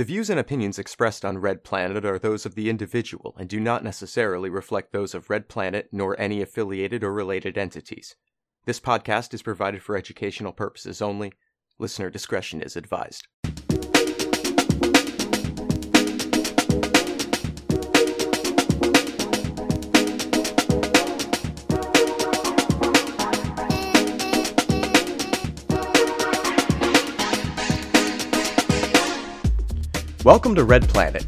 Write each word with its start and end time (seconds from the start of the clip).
The 0.00 0.04
views 0.04 0.30
and 0.30 0.40
opinions 0.40 0.78
expressed 0.78 1.26
on 1.26 1.36
Red 1.36 1.62
Planet 1.62 2.06
are 2.06 2.18
those 2.18 2.46
of 2.46 2.54
the 2.54 2.70
individual 2.70 3.34
and 3.38 3.46
do 3.46 3.60
not 3.60 3.84
necessarily 3.84 4.48
reflect 4.48 4.92
those 4.92 5.14
of 5.14 5.28
Red 5.28 5.46
Planet 5.46 5.90
nor 5.92 6.18
any 6.18 6.40
affiliated 6.40 7.04
or 7.04 7.12
related 7.12 7.58
entities. 7.58 8.16
This 8.64 8.80
podcast 8.80 9.34
is 9.34 9.42
provided 9.42 9.82
for 9.82 9.98
educational 9.98 10.54
purposes 10.54 11.02
only. 11.02 11.34
Listener 11.78 12.08
discretion 12.08 12.62
is 12.62 12.76
advised. 12.76 13.28
Welcome 30.30 30.54
to 30.54 30.64
Red 30.64 30.88
Planet. 30.88 31.26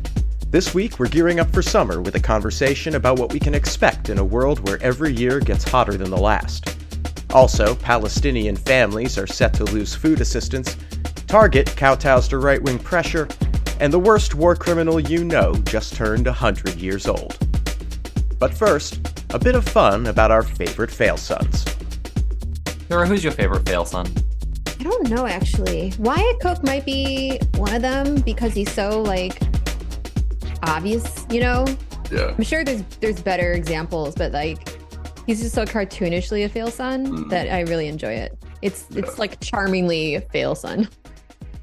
This 0.52 0.74
week, 0.74 1.00
we're 1.00 1.08
gearing 1.08 1.40
up 1.40 1.52
for 1.52 1.60
summer 1.60 2.00
with 2.00 2.14
a 2.14 2.20
conversation 2.20 2.94
about 2.94 3.18
what 3.18 3.32
we 3.32 3.40
can 3.40 3.52
expect 3.52 4.10
in 4.10 4.18
a 4.18 4.24
world 4.24 4.64
where 4.64 4.80
every 4.80 5.12
year 5.12 5.40
gets 5.40 5.64
hotter 5.64 5.94
than 5.94 6.08
the 6.08 6.16
last. 6.16 6.76
Also, 7.30 7.74
Palestinian 7.74 8.54
families 8.54 9.18
are 9.18 9.26
set 9.26 9.54
to 9.54 9.64
lose 9.64 9.92
food 9.92 10.20
assistance, 10.20 10.76
Target 11.26 11.66
kowtows 11.74 12.28
to 12.28 12.38
right 12.38 12.62
wing 12.62 12.78
pressure, 12.78 13.26
and 13.80 13.92
the 13.92 13.98
worst 13.98 14.36
war 14.36 14.54
criminal 14.54 15.00
you 15.00 15.24
know 15.24 15.52
just 15.64 15.94
turned 15.94 16.26
100 16.26 16.76
years 16.76 17.08
old. 17.08 17.36
But 18.38 18.54
first, 18.54 19.00
a 19.30 19.38
bit 19.40 19.56
of 19.56 19.68
fun 19.68 20.06
about 20.06 20.30
our 20.30 20.44
favorite 20.44 20.92
fail 20.92 21.16
sons. 21.16 21.64
Nora, 22.88 23.08
who's 23.08 23.24
your 23.24 23.32
favorite 23.32 23.68
fail 23.68 23.84
son? 23.84 24.06
I 24.82 24.84
don't 24.84 25.10
know 25.10 25.26
actually. 25.28 25.92
Wyatt 26.00 26.40
Koch 26.40 26.60
might 26.64 26.84
be 26.84 27.38
one 27.54 27.72
of 27.72 27.82
them 27.82 28.16
because 28.22 28.52
he's 28.52 28.72
so 28.72 29.00
like 29.00 29.40
obvious, 30.64 31.24
you 31.30 31.38
know? 31.40 31.64
Yeah. 32.10 32.34
I'm 32.36 32.42
sure 32.42 32.64
there's 32.64 32.82
there's 33.00 33.22
better 33.22 33.52
examples, 33.52 34.16
but 34.16 34.32
like 34.32 34.58
he's 35.24 35.40
just 35.40 35.54
so 35.54 35.64
cartoonishly 35.64 36.44
a 36.44 36.48
fail 36.48 36.68
son 36.68 37.06
Mm. 37.06 37.30
that 37.30 37.48
I 37.48 37.60
really 37.60 37.86
enjoy 37.86 38.12
it. 38.14 38.36
It's 38.60 38.86
Yeah. 38.90 39.02
it's 39.04 39.20
like 39.20 39.38
charmingly 39.38 40.16
a 40.16 40.20
fail 40.20 40.56
son. 40.56 40.88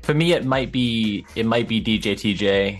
For 0.03 0.13
me, 0.13 0.31
it 0.31 0.45
might 0.45 0.71
be 0.71 1.25
it 1.35 1.45
might 1.45 1.67
be 1.67 1.81
DJ 1.81 2.15
TJ, 2.15 2.79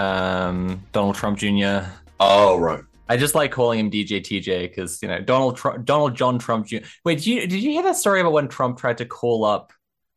um, 0.00 0.82
Donald 0.92 1.14
Trump 1.14 1.36
Jr. 1.36 1.80
Oh 2.20 2.56
right. 2.56 2.80
I 3.06 3.18
just 3.18 3.34
like 3.34 3.52
calling 3.52 3.78
him 3.80 3.90
DJ 3.90 4.22
TJ 4.22 4.62
because 4.70 5.02
you 5.02 5.08
know 5.08 5.20
Donald 5.20 5.58
Trump, 5.58 5.84
Donald 5.84 6.16
John 6.16 6.38
Trump 6.38 6.68
Jr. 6.68 6.78
Wait, 7.04 7.16
did 7.18 7.26
you 7.26 7.40
did 7.46 7.62
you 7.62 7.70
hear 7.72 7.82
that 7.82 7.96
story 7.96 8.22
about 8.22 8.32
when 8.32 8.48
Trump 8.48 8.78
tried 8.78 8.96
to 8.96 9.04
call 9.04 9.44
up 9.44 9.73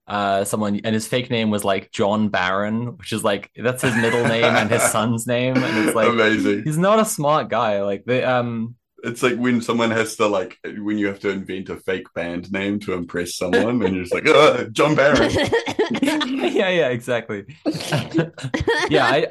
uh 0.07 0.43
someone 0.45 0.79
and 0.83 0.93
his 0.93 1.07
fake 1.07 1.29
name 1.29 1.49
was 1.49 1.63
like 1.65 1.91
John 1.91 2.29
Barron, 2.29 2.97
which 2.97 3.11
is 3.13 3.23
like 3.23 3.51
that's 3.55 3.81
his 3.81 3.95
middle 3.95 4.25
name 4.27 4.43
and 4.45 4.69
his 4.69 4.83
son's 4.83 5.27
name, 5.27 5.57
and 5.57 5.87
it's 5.87 5.95
like 5.95 6.09
Amazing. 6.09 6.63
he's 6.63 6.77
not 6.77 6.99
a 6.99 7.05
smart 7.05 7.49
guy. 7.49 7.81
Like 7.81 8.05
the 8.05 8.27
um 8.29 8.75
It's 9.03 9.21
like 9.21 9.35
when 9.37 9.61
someone 9.61 9.91
has 9.91 10.15
to 10.17 10.27
like 10.27 10.57
when 10.79 10.97
you 10.97 11.07
have 11.07 11.19
to 11.21 11.29
invent 11.29 11.69
a 11.69 11.75
fake 11.77 12.07
band 12.15 12.51
name 12.51 12.79
to 12.81 12.93
impress 12.93 13.35
someone, 13.35 13.81
and 13.83 13.95
you're 13.95 14.03
just 14.03 14.13
like, 14.13 14.27
uh, 14.27 14.65
John 14.71 14.95
Barron. 14.95 15.31
yeah 16.01 16.69
yeah 16.69 16.89
exactly 16.89 17.45
yeah 18.89 19.05
I 19.05 19.27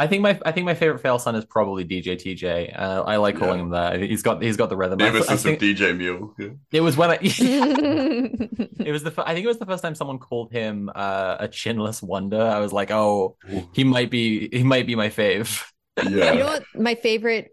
I 0.00 0.06
think 0.06 0.22
my 0.22 0.40
I 0.46 0.52
think 0.52 0.64
my 0.64 0.74
favorite 0.74 1.00
fail 1.00 1.18
son 1.18 1.34
is 1.36 1.44
probably 1.44 1.84
DJ 1.84 2.16
TJ. 2.16 2.72
Uh, 2.78 3.02
I 3.06 3.16
like 3.16 3.36
calling 3.36 3.58
Yeah. 3.58 3.62
him 3.64 3.70
that. 3.70 4.00
He's 4.00 4.22
got 4.22 4.42
he's 4.42 4.56
got 4.56 4.70
the 4.70 4.76
rhythm. 4.76 5.00
I, 5.02 5.08
I 5.08 5.10
Nemesis 5.12 5.42
think 5.42 5.62
of 5.62 5.68
DJ 5.68 5.96
Mule. 5.96 6.34
Yeah. 6.38 6.48
it 6.72 6.80
was 6.80 6.96
when 6.96 7.10
I 7.10 7.18
it 7.22 8.90
was 8.90 9.02
the 9.02 9.12
I 9.26 9.34
think 9.34 9.44
it 9.44 9.48
was 9.48 9.58
the 9.58 9.66
first 9.66 9.82
time 9.82 9.94
someone 9.94 10.18
called 10.18 10.52
him 10.52 10.90
uh, 10.94 11.36
a 11.40 11.48
chinless 11.48 12.02
wonder. 12.02 12.40
I 12.40 12.60
was 12.60 12.72
like, 12.72 12.90
oh, 12.90 13.36
he 13.72 13.84
might 13.84 14.10
be 14.10 14.48
he 14.50 14.62
might 14.62 14.86
be 14.86 14.94
my 14.94 15.08
fave. 15.08 15.62
Yeah. 15.98 16.32
You 16.32 16.38
know 16.38 16.46
what 16.46 16.64
my 16.74 16.94
favorite 16.94 17.50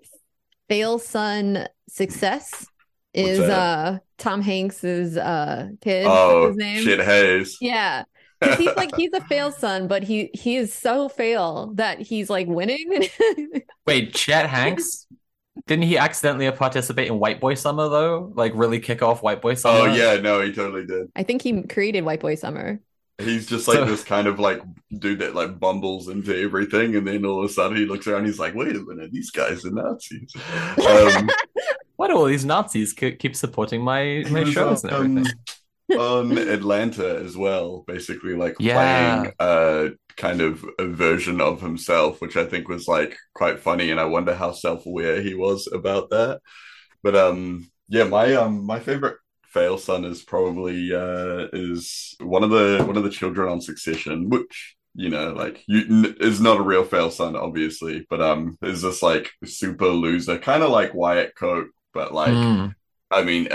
fail 0.70 1.00
son 1.00 1.68
success 1.90 2.66
is 3.14 3.40
uh 3.40 4.00
Tom 4.18 4.42
Hanks's 4.42 5.18
uh 5.18 5.70
kid. 5.82 6.06
oh, 6.08 6.48
his 6.48 6.56
name? 6.56 6.86
Chet 6.86 7.00
Haze. 7.02 7.58
Yeah. 7.60 8.04
'Cause 8.42 8.58
he's 8.58 8.76
like 8.78 8.96
he's 8.96 9.14
a 9.14 9.22
fail 9.22 9.52
son, 9.52 9.88
but 9.88 10.04
he 10.04 10.30
he 10.34 10.58
is 10.58 10.74
so 10.74 11.10
fail 11.10 11.72
that 11.76 12.00
he's 12.00 12.30
like 12.30 12.48
winning. 12.48 13.10
Wait, 13.88 14.14
Chet 14.14 14.50
Hanks. 14.50 15.06
Didn't 15.66 15.86
he 15.86 15.98
accidentally 15.98 16.50
participate 16.52 17.08
in 17.08 17.18
White 17.20 17.40
Boy 17.42 17.56
Summer 17.56 17.90
though? 17.90 18.32
Like 18.36 18.52
really 18.56 18.80
kick 18.80 19.02
off 19.02 19.24
White 19.24 19.42
Boy 19.42 19.56
Summer? 19.56 19.90
Oh 19.90 19.94
yeah, 19.94 20.18
no, 20.22 20.42
he 20.42 20.54
totally 20.54 20.86
did. 20.86 21.12
I 21.16 21.24
think 21.24 21.42
he 21.42 21.64
created 21.64 22.02
White 22.06 22.20
Boy 22.20 22.36
Summer. 22.36 22.80
He's 23.20 23.48
just 23.48 23.68
like 23.68 23.78
So- 23.78 23.86
this 23.86 24.04
kind 24.04 24.28
of 24.28 24.38
like 24.40 24.62
dude 25.00 25.20
that 25.20 25.34
like 25.34 25.60
bumbles 25.60 26.08
into 26.08 26.40
everything, 26.40 26.96
and 26.96 27.08
then 27.08 27.26
all 27.26 27.44
of 27.44 27.50
a 27.50 27.54
sudden 27.54 27.76
he 27.76 27.86
looks 27.86 28.06
around, 28.06 28.26
he's 28.26 28.38
like, 28.38 28.54
"Wait 28.54 28.76
a 28.76 28.80
minute, 28.80 29.12
these 29.12 29.32
guys 29.32 29.66
are 29.66 29.72
Nazis." 29.72 30.32
Um, 30.88 31.28
Why 31.96 32.08
do 32.10 32.14
all 32.14 32.26
these 32.26 32.46
Nazis 32.46 32.94
keep 32.94 33.36
supporting 33.36 33.82
my 33.82 34.24
my 34.30 34.40
He 34.42 34.46
was 34.46 34.54
shows 34.54 34.84
and 34.84 34.94
on- 34.94 35.18
everything? 35.18 35.34
On 35.96 36.38
Atlanta 36.38 37.18
as 37.24 37.36
well, 37.38 37.84
basically 37.88 38.36
like 38.36 38.56
Yeah. 38.60 38.74
playing 38.74 39.32
a 39.40 39.90
kind 40.18 40.42
of 40.42 40.64
a 40.80 40.86
version 40.88 41.42
of 41.42 41.62
himself, 41.62 42.22
which 42.22 42.38
I 42.38 42.46
think 42.46 42.68
was 42.68 42.88
like 42.88 43.18
quite 43.34 43.60
funny, 43.60 43.90
and 43.92 44.00
I 44.00 44.06
wonder 44.06 44.36
how 44.36 44.52
self-aware 44.52 45.22
he 45.22 45.34
was 45.34 45.68
about 45.72 46.10
that. 46.12 46.42
But 47.04 47.16
um, 47.16 47.70
yeah, 47.90 48.04
my 48.06 48.34
um, 48.36 48.66
my 48.66 48.80
favorite 48.80 49.18
fail 49.44 49.78
son 49.78 50.06
is 50.06 50.22
probably 50.24 50.94
uh 50.94 51.48
is 51.54 52.16
one 52.20 52.44
of 52.44 52.50
the 52.52 52.84
one 52.86 52.98
of 52.98 53.04
the 53.04 53.10
children 53.10 53.50
on 53.50 53.62
Succession, 53.62 54.30
which 54.30 54.76
you 54.96 55.10
know 55.10 55.34
like 55.34 55.64
you 55.68 55.82
n- 55.90 56.16
is 56.20 56.42
not 56.42 56.60
a 56.60 56.64
real 56.64 56.84
fail 56.84 57.12
son, 57.12 57.36
obviously, 57.36 58.06
but 58.10 58.22
um, 58.22 58.58
is 58.62 58.82
this 58.82 59.02
like 59.04 59.32
super 59.46 59.88
loser, 59.88 60.38
kind 60.40 60.64
of 60.64 60.72
like 60.72 60.94
Wyatt 60.94 61.36
Koch, 61.36 61.68
but 61.94 62.14
like. 62.14 62.34
Mm. 62.34 62.77
I 63.10 63.24
mean, 63.24 63.48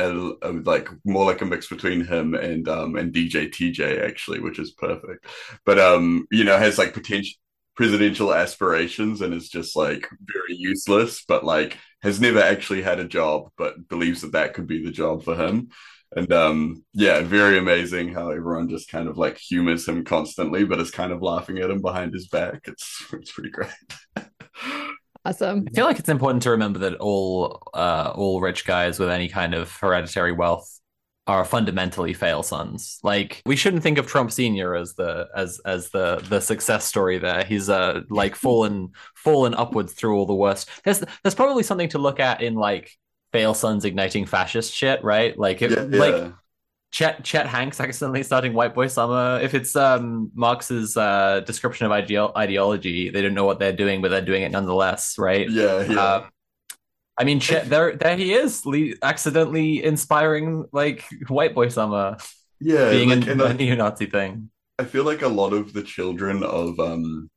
like 0.65 0.89
more 1.05 1.25
like 1.27 1.43
a 1.43 1.45
mix 1.45 1.69
between 1.69 2.05
him 2.05 2.35
and 2.35 2.69
um 2.69 2.97
and 2.97 3.13
DJ 3.13 3.49
TJ 3.49 3.99
actually, 4.01 4.41
which 4.41 4.59
is 4.59 4.73
perfect. 4.73 5.27
But 5.65 5.79
um, 5.79 6.27
you 6.31 6.45
know, 6.45 6.59
has 6.59 6.79
like 6.79 6.95
potential 6.95 7.35
presidential 7.77 8.35
aspirations 8.35 9.21
and 9.23 9.33
is 9.35 9.49
just 9.49 9.77
like 9.77 10.09
very 10.21 10.57
useless, 10.57 11.25
but 11.27 11.45
like 11.45 11.79
has 12.03 12.21
never 12.21 12.41
actually 12.41 12.83
had 12.83 12.99
a 13.01 13.05
job, 13.09 13.51
but 13.57 13.89
believes 13.89 14.23
that 14.23 14.33
that 14.33 14.55
could 14.55 14.67
be 14.67 14.85
the 14.85 14.91
job 14.91 15.23
for 15.25 15.37
him. 15.37 15.69
And 16.15 16.31
um, 16.33 16.85
yeah, 16.93 17.23
very 17.23 17.57
amazing 17.59 18.13
how 18.13 18.31
everyone 18.31 18.69
just 18.69 18.91
kind 18.91 19.09
of 19.09 19.17
like 19.17 19.39
humors 19.39 19.89
him 19.89 20.05
constantly, 20.05 20.65
but 20.65 20.81
is 20.81 20.91
kind 20.91 21.11
of 21.13 21.23
laughing 21.23 21.59
at 21.59 21.71
him 21.71 21.81
behind 21.81 22.13
his 22.13 22.29
back. 22.29 22.61
It's 22.67 23.05
it's 23.13 23.33
pretty 23.33 23.51
great. 23.51 23.71
Awesome. 25.25 25.67
I 25.69 25.71
feel 25.75 25.85
like 25.85 25.99
it's 25.99 26.09
important 26.09 26.43
to 26.43 26.51
remember 26.51 26.81
that 26.81 26.97
all 26.97 27.63
uh, 27.75 28.13
all 28.15 28.41
rich 28.41 28.65
guys 28.65 28.99
with 28.99 29.09
any 29.09 29.29
kind 29.29 29.55
of 29.55 29.75
hereditary 29.77 30.33
wealth 30.33 30.81
are 31.29 31.45
fundamentally 31.45 32.13
fail 32.13 32.43
sons. 32.43 32.99
Like 33.05 33.43
we 33.47 33.55
shouldn't 33.55 33.85
think 33.85 33.99
of 33.99 34.09
Trump 34.09 34.33
Senior 34.33 34.75
as 34.75 34.95
the 34.95 35.29
as 35.37 35.61
as 35.65 35.91
the 35.91 36.17
the 36.29 36.41
success 36.41 36.85
story. 36.85 37.19
There, 37.19 37.45
he's 37.45 37.69
uh 37.69 38.01
like 38.11 38.35
fallen 38.47 38.91
fallen 39.15 39.55
upwards 39.55 39.93
through 39.93 40.17
all 40.17 40.27
the 40.27 40.35
worst. 40.35 40.69
There's 40.85 41.05
there's 41.23 41.35
probably 41.35 41.63
something 41.63 41.91
to 41.91 41.99
look 41.99 42.19
at 42.19 42.43
in 42.43 42.55
like 42.55 42.91
fail 43.33 43.55
sons 43.55 43.85
igniting 43.85 44.27
fascist 44.27 44.75
shit, 44.75 45.05
right? 45.05 45.39
Like 45.39 45.63
it, 45.63 45.71
yeah, 45.71 45.99
like 45.99 46.15
yeah. 46.15 46.33
Chet 46.93 47.25
Chet 47.25 47.47
Hanks 47.47 47.81
accidentally 47.81 48.23
starting 48.23 48.53
White 48.53 48.75
Boy 48.75 48.87
Summer. 48.87 49.41
If 49.43 49.55
it's 49.55 49.75
um 49.75 50.31
Marx's 50.35 50.97
uh 50.97 51.41
description 51.41 51.87
of 51.87 51.93
ideo- 51.93 52.37
ideology, 52.37 53.11
they 53.11 53.23
don't 53.23 53.35
know 53.35 53.47
what 53.47 53.59
they're 53.59 53.73
doing, 53.73 54.03
but 54.03 54.11
they're 54.11 54.21
doing 54.25 54.43
it 54.43 54.53
nonetheless, 54.53 55.19
right? 55.19 55.49
yeah, 55.51 55.83
yeah. 55.83 56.01
Uh, 56.01 56.27
I 57.17 57.25
mean, 57.25 57.41
Chet, 57.41 57.69
there 57.69 57.97
there 57.97 58.17
he 58.17 58.33
is, 58.35 58.65
le- 58.67 58.95
accidentally 59.03 59.83
inspiring 59.85 60.67
like 60.73 61.05
White 61.29 61.55
Boy 61.55 61.69
Summer, 61.69 62.17
yeah, 62.61 62.91
being 62.91 63.09
like, 63.09 63.27
a, 63.27 63.45
a 63.45 63.55
neo-Nazi 63.55 64.07
thing. 64.07 64.51
I 64.79 64.85
feel 64.85 65.05
like 65.05 65.23
a 65.23 65.29
lot 65.29 65.53
of 65.53 65.73
the 65.73 65.83
children 65.83 66.43
of 66.43 66.79
um 66.79 67.31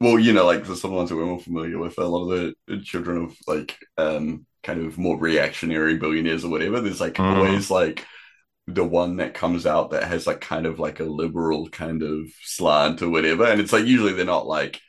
well, 0.00 0.18
you 0.18 0.32
know, 0.32 0.46
like 0.46 0.64
the 0.64 0.76
some 0.76 0.92
ones 0.94 1.08
that 1.10 1.16
we're 1.16 1.26
more 1.26 1.40
familiar 1.40 1.78
with, 1.78 1.98
a 1.98 2.04
lot 2.04 2.30
of 2.30 2.54
the 2.66 2.80
children 2.80 3.24
of 3.24 3.36
like 3.46 3.76
um 3.98 4.46
kind 4.62 4.84
of 4.86 4.98
more 4.98 5.18
reactionary 5.18 5.96
billionaires 5.96 6.44
or 6.44 6.50
whatever, 6.50 6.80
there's 6.80 7.00
like 7.00 7.14
Mhm. 7.14 7.36
always 7.36 7.70
like 7.70 8.06
the 8.74 8.84
one 8.84 9.16
that 9.16 9.34
comes 9.34 9.66
out 9.66 9.90
that 9.90 10.04
has 10.04 10.26
like 10.26 10.40
kind 10.40 10.66
of 10.66 10.78
like 10.78 11.00
a 11.00 11.04
liberal 11.04 11.68
kind 11.68 12.02
of 12.02 12.26
slant 12.42 13.02
or 13.02 13.08
whatever. 13.08 13.44
And 13.44 13.60
it's 13.60 13.72
like 13.72 13.84
usually 13.84 14.12
they're 14.12 14.24
not 14.24 14.46
like 14.46 14.80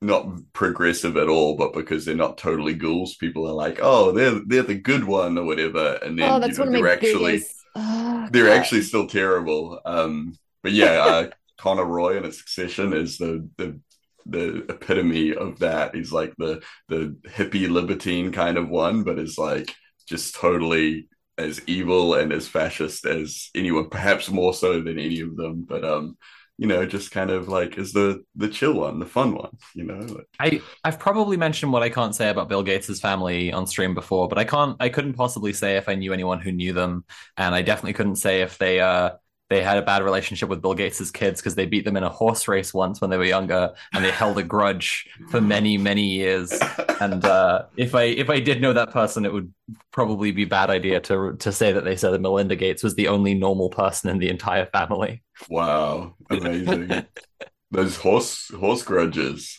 not 0.00 0.26
progressive 0.52 1.16
at 1.16 1.28
all, 1.28 1.56
but 1.56 1.72
because 1.72 2.04
they're 2.04 2.14
not 2.14 2.38
totally 2.38 2.74
ghouls, 2.74 3.16
people 3.16 3.48
are 3.48 3.54
like, 3.54 3.78
oh, 3.82 4.12
they're 4.12 4.40
they're 4.46 4.62
the 4.62 4.74
good 4.74 5.04
one 5.04 5.38
or 5.38 5.44
whatever. 5.44 5.98
And 6.02 6.18
then 6.18 6.30
oh, 6.30 6.46
you 6.46 6.52
know, 6.52 6.70
they're 6.70 6.88
actually. 6.88 7.42
Oh, 7.78 8.28
they're 8.32 8.46
God. 8.46 8.56
actually 8.56 8.82
still 8.82 9.06
terrible. 9.06 9.80
Um, 9.84 10.34
but 10.62 10.72
yeah, 10.72 10.92
uh, 10.92 11.30
Connor 11.58 11.84
Roy 11.84 12.16
in 12.16 12.24
its 12.24 12.38
succession 12.38 12.92
is 12.92 13.18
the 13.18 13.48
the 13.56 13.80
the 14.26 14.64
epitome 14.68 15.34
of 15.34 15.58
that. 15.60 15.94
He's 15.94 16.12
like 16.12 16.34
the 16.38 16.62
the 16.88 17.16
hippie 17.26 17.68
libertine 17.68 18.32
kind 18.32 18.56
of 18.56 18.68
one, 18.68 19.04
but 19.04 19.18
is 19.18 19.38
like 19.38 19.74
just 20.06 20.34
totally 20.34 21.08
as 21.38 21.60
evil 21.66 22.14
and 22.14 22.32
as 22.32 22.48
fascist 22.48 23.04
as 23.06 23.50
anyone, 23.54 23.88
perhaps 23.90 24.30
more 24.30 24.54
so 24.54 24.80
than 24.80 24.98
any 24.98 25.20
of 25.20 25.36
them. 25.36 25.64
But 25.68 25.84
um, 25.84 26.16
you 26.58 26.66
know, 26.66 26.86
just 26.86 27.10
kind 27.10 27.30
of 27.30 27.48
like 27.48 27.76
is 27.76 27.92
the 27.92 28.24
the 28.34 28.48
chill 28.48 28.74
one, 28.74 28.98
the 28.98 29.06
fun 29.06 29.34
one, 29.34 29.56
you 29.74 29.84
know. 29.84 30.20
I 30.40 30.60
I've 30.84 30.98
probably 30.98 31.36
mentioned 31.36 31.72
what 31.72 31.82
I 31.82 31.90
can't 31.90 32.14
say 32.14 32.30
about 32.30 32.48
Bill 32.48 32.62
Gates's 32.62 33.00
family 33.00 33.52
on 33.52 33.66
stream 33.66 33.94
before, 33.94 34.28
but 34.28 34.38
I 34.38 34.44
can't 34.44 34.76
I 34.80 34.88
couldn't 34.88 35.14
possibly 35.14 35.52
say 35.52 35.76
if 35.76 35.88
I 35.88 35.94
knew 35.94 36.12
anyone 36.12 36.40
who 36.40 36.52
knew 36.52 36.72
them, 36.72 37.04
and 37.36 37.54
I 37.54 37.62
definitely 37.62 37.92
couldn't 37.92 38.16
say 38.16 38.40
if 38.40 38.56
they 38.56 38.80
uh 38.80 39.10
they 39.48 39.62
had 39.62 39.78
a 39.78 39.82
bad 39.82 40.02
relationship 40.02 40.48
with 40.48 40.60
Bill 40.60 40.74
Gates' 40.74 41.10
kids 41.10 41.40
because 41.40 41.54
they 41.54 41.66
beat 41.66 41.84
them 41.84 41.96
in 41.96 42.02
a 42.02 42.08
horse 42.08 42.48
race 42.48 42.74
once 42.74 43.00
when 43.00 43.10
they 43.10 43.16
were 43.16 43.24
younger, 43.24 43.74
and 43.92 44.04
they 44.04 44.10
held 44.10 44.38
a 44.38 44.42
grudge 44.42 45.08
for 45.30 45.40
many, 45.40 45.78
many 45.78 46.02
years. 46.02 46.52
And 47.00 47.24
uh, 47.24 47.66
if 47.76 47.94
I 47.94 48.04
if 48.04 48.28
I 48.28 48.40
did 48.40 48.60
know 48.60 48.72
that 48.72 48.90
person, 48.90 49.24
it 49.24 49.32
would 49.32 49.52
probably 49.92 50.32
be 50.32 50.42
a 50.42 50.48
bad 50.48 50.70
idea 50.70 51.00
to 51.00 51.36
to 51.36 51.52
say 51.52 51.72
that 51.72 51.84
they 51.84 51.96
said 51.96 52.10
that 52.10 52.20
Melinda 52.20 52.56
Gates 52.56 52.82
was 52.82 52.94
the 52.94 53.08
only 53.08 53.34
normal 53.34 53.70
person 53.70 54.10
in 54.10 54.18
the 54.18 54.28
entire 54.28 54.66
family. 54.66 55.22
wow, 55.48 56.14
amazing. 56.30 57.04
Those 57.70 57.96
horse 57.96 58.50
horse 58.58 58.82
grudges. 58.82 59.58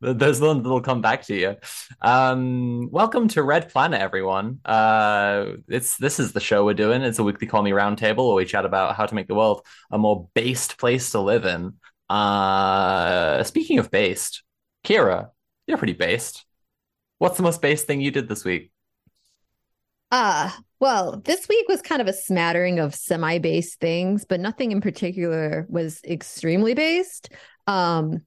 Those 0.00 0.40
ones 0.40 0.62
that'll 0.62 0.80
come 0.80 1.00
back 1.00 1.24
to 1.24 1.34
you. 1.34 1.56
Um, 2.00 2.90
welcome 2.90 3.28
to 3.28 3.42
Red 3.42 3.68
Planet, 3.68 4.00
everyone. 4.00 4.60
Uh, 4.64 5.52
it's 5.68 5.96
this 5.96 6.18
is 6.20 6.32
the 6.32 6.40
show 6.40 6.64
we're 6.64 6.74
doing. 6.74 7.02
It's 7.02 7.18
a 7.18 7.24
weekly 7.24 7.46
call 7.46 7.62
me 7.62 7.70
roundtable 7.70 8.28
where 8.28 8.36
we 8.36 8.44
chat 8.44 8.64
about 8.64 8.96
how 8.96 9.06
to 9.06 9.14
make 9.14 9.28
the 9.28 9.34
world 9.34 9.64
a 9.90 9.98
more 9.98 10.28
based 10.34 10.78
place 10.78 11.10
to 11.12 11.20
live 11.20 11.44
in. 11.44 11.74
Uh, 12.08 13.42
speaking 13.44 13.78
of 13.78 13.90
based, 13.90 14.42
Kira, 14.84 15.30
you're 15.66 15.78
pretty 15.78 15.92
based. 15.92 16.44
What's 17.18 17.36
the 17.36 17.42
most 17.42 17.60
based 17.60 17.86
thing 17.86 18.00
you 18.00 18.10
did 18.10 18.28
this 18.28 18.44
week? 18.44 18.70
Uh, 20.10 20.50
well, 20.80 21.20
this 21.24 21.48
week 21.48 21.68
was 21.68 21.82
kind 21.82 22.00
of 22.00 22.08
a 22.08 22.12
smattering 22.12 22.78
of 22.78 22.94
semi-based 22.94 23.78
things, 23.80 24.24
but 24.24 24.40
nothing 24.40 24.72
in 24.72 24.80
particular 24.80 25.66
was 25.68 26.00
extremely 26.04 26.72
based. 26.72 27.30
Um, 27.66 28.22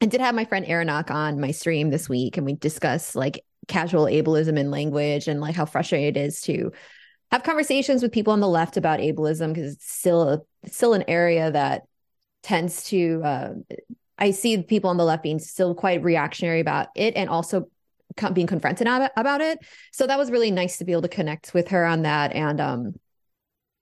I 0.00 0.06
did 0.06 0.20
have 0.20 0.34
my 0.34 0.44
friend 0.44 0.64
Aronach 0.66 1.10
on 1.10 1.40
my 1.40 1.50
stream 1.50 1.90
this 1.90 2.08
week, 2.08 2.36
and 2.36 2.46
we 2.46 2.54
discussed 2.54 3.14
like 3.14 3.44
casual 3.68 4.04
ableism 4.04 4.58
in 4.58 4.70
language 4.70 5.28
and 5.28 5.40
like 5.40 5.54
how 5.54 5.66
frustrating 5.66 6.08
it 6.08 6.16
is 6.16 6.40
to 6.42 6.72
have 7.30 7.42
conversations 7.42 8.02
with 8.02 8.10
people 8.10 8.32
on 8.32 8.40
the 8.40 8.48
left 8.48 8.76
about 8.76 8.98
ableism 8.98 9.54
because 9.54 9.74
it's 9.74 9.92
still 9.92 10.28
a, 10.28 10.40
still 10.68 10.94
an 10.94 11.04
area 11.06 11.50
that 11.50 11.82
tends 12.42 12.84
to 12.84 13.22
uh, 13.22 13.52
I 14.18 14.32
see 14.32 14.62
people 14.62 14.90
on 14.90 14.96
the 14.96 15.04
left 15.04 15.22
being 15.22 15.38
still 15.38 15.74
quite 15.74 16.02
reactionary 16.02 16.60
about 16.60 16.88
it 16.94 17.14
and 17.16 17.28
also 17.30 17.68
being 18.32 18.46
confronted 18.46 18.86
about 18.86 19.40
it. 19.40 19.60
So 19.92 20.06
that 20.06 20.18
was 20.18 20.30
really 20.30 20.50
nice 20.50 20.78
to 20.78 20.84
be 20.84 20.92
able 20.92 21.02
to 21.02 21.08
connect 21.08 21.54
with 21.54 21.68
her 21.68 21.86
on 21.86 22.02
that 22.02 22.32
and 22.32 22.60
um 22.60 22.94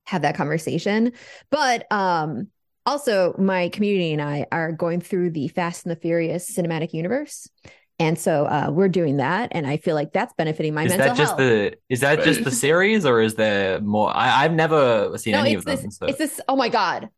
have 0.06 0.22
that 0.22 0.36
conversation. 0.36 1.12
But 1.50 1.90
um 1.90 2.48
also 2.88 3.34
my 3.38 3.68
community 3.68 4.12
and 4.12 4.22
I 4.22 4.46
are 4.50 4.72
going 4.72 5.00
through 5.00 5.30
the 5.30 5.48
Fast 5.48 5.84
and 5.86 5.94
the 5.94 6.00
Furious 6.00 6.50
cinematic 6.50 6.92
universe. 6.92 7.48
And 8.00 8.16
so 8.18 8.44
uh, 8.46 8.70
we're 8.70 8.88
doing 8.88 9.16
that, 9.16 9.48
and 9.52 9.66
I 9.66 9.76
feel 9.76 9.96
like 9.96 10.12
that's 10.12 10.32
benefiting 10.34 10.72
my 10.72 10.84
is 10.84 10.90
mental 10.90 11.08
that 11.08 11.16
just 11.16 11.30
health. 11.36 11.38
the 11.38 11.76
is 11.88 12.00
that 12.00 12.22
just 12.22 12.44
the 12.44 12.50
series 12.52 13.04
or 13.04 13.20
is 13.20 13.34
there 13.34 13.80
more? 13.80 14.16
I, 14.16 14.44
I've 14.44 14.52
never 14.52 15.18
seen 15.18 15.32
no, 15.32 15.40
any 15.40 15.54
it's 15.54 15.62
of 15.62 15.64
this. 15.64 15.80
them. 15.82 15.90
So. 15.90 16.06
It's 16.06 16.18
this. 16.18 16.40
Oh 16.48 16.54
my 16.54 16.68
god. 16.68 17.08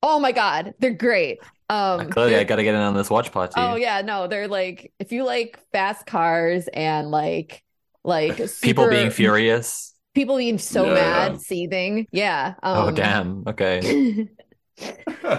Oh 0.00 0.20
my 0.20 0.30
god, 0.30 0.74
they're 0.78 0.92
great. 0.94 1.40
Um, 1.68 2.08
Clearly, 2.10 2.30
they're- 2.32 2.40
I 2.40 2.44
got 2.44 2.56
to 2.56 2.62
get 2.62 2.76
in 2.76 2.80
on 2.80 2.94
this 2.94 3.10
watch 3.10 3.32
party. 3.32 3.54
Oh 3.56 3.74
yeah, 3.74 4.00
no, 4.02 4.28
they're 4.28 4.46
like 4.46 4.92
if 5.00 5.10
you 5.10 5.24
like 5.24 5.58
fast 5.72 6.06
cars 6.06 6.68
and 6.72 7.10
like 7.10 7.64
like 8.04 8.40
People 8.62 8.88
being 8.88 9.10
furious. 9.10 9.92
people 10.14 10.36
being 10.36 10.58
so 10.58 10.86
Yeah. 10.86 10.94
mad, 10.94 11.40
seething. 11.40 12.06
Yeah. 12.12 12.54
Um, 12.62 12.76
oh 12.88 12.90
damn. 12.92 13.42
Okay. 13.48 14.28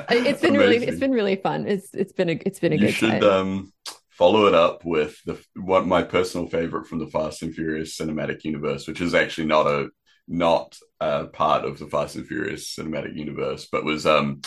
it's 0.09 0.41
been 0.41 0.55
really 0.55 0.77
it's 0.77 0.99
been 0.99 1.11
really 1.11 1.35
fun. 1.35 1.67
It's 1.67 1.93
it's 1.93 2.13
been 2.13 2.29
a 2.29 2.39
it's 2.45 2.59
been 2.59 2.73
a 2.73 2.77
you 2.77 2.87
good 2.87 2.95
should 2.95 3.09
time. 3.09 3.23
um 3.23 3.73
follow 4.11 4.47
it 4.47 4.53
up 4.53 4.83
with 4.83 5.17
the 5.25 5.39
what 5.55 5.87
my 5.87 6.03
personal 6.03 6.47
favorite 6.47 6.87
from 6.87 6.99
the 6.99 7.07
Fast 7.07 7.41
and 7.41 7.53
Furious 7.53 7.97
cinematic 7.97 8.43
universe, 8.43 8.87
which 8.87 9.01
is 9.01 9.13
actually 9.13 9.47
not 9.47 9.67
a 9.67 9.89
not 10.27 10.77
a 10.99 11.25
part 11.27 11.65
of 11.65 11.79
the 11.79 11.87
Fast 11.87 12.15
and 12.15 12.27
Furious 12.27 12.75
cinematic 12.75 13.15
universe, 13.15 13.67
but 13.71 13.85
was 13.85 14.05
um 14.05 14.41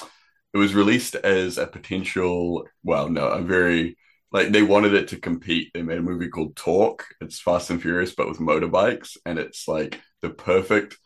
it 0.55 0.59
was 0.59 0.75
released 0.75 1.15
as 1.15 1.59
a 1.59 1.67
potential 1.67 2.67
well 2.83 3.09
no 3.09 3.27
a 3.29 3.41
very 3.43 3.97
like 4.33 4.51
they 4.51 4.63
wanted 4.63 4.95
it 4.95 5.09
to 5.09 5.21
compete. 5.21 5.71
They 5.75 5.83
made 5.83 5.99
a 5.99 6.03
movie 6.03 6.29
called 6.29 6.57
Torque. 6.57 7.07
It's 7.21 7.41
Fast 7.41 7.71
and 7.71 7.81
Furious 7.83 8.15
but 8.15 8.29
with 8.29 8.39
motorbikes, 8.39 9.17
and 9.27 9.39
it's 9.39 9.69
like 9.69 10.01
the 10.23 10.31
perfect 10.31 10.99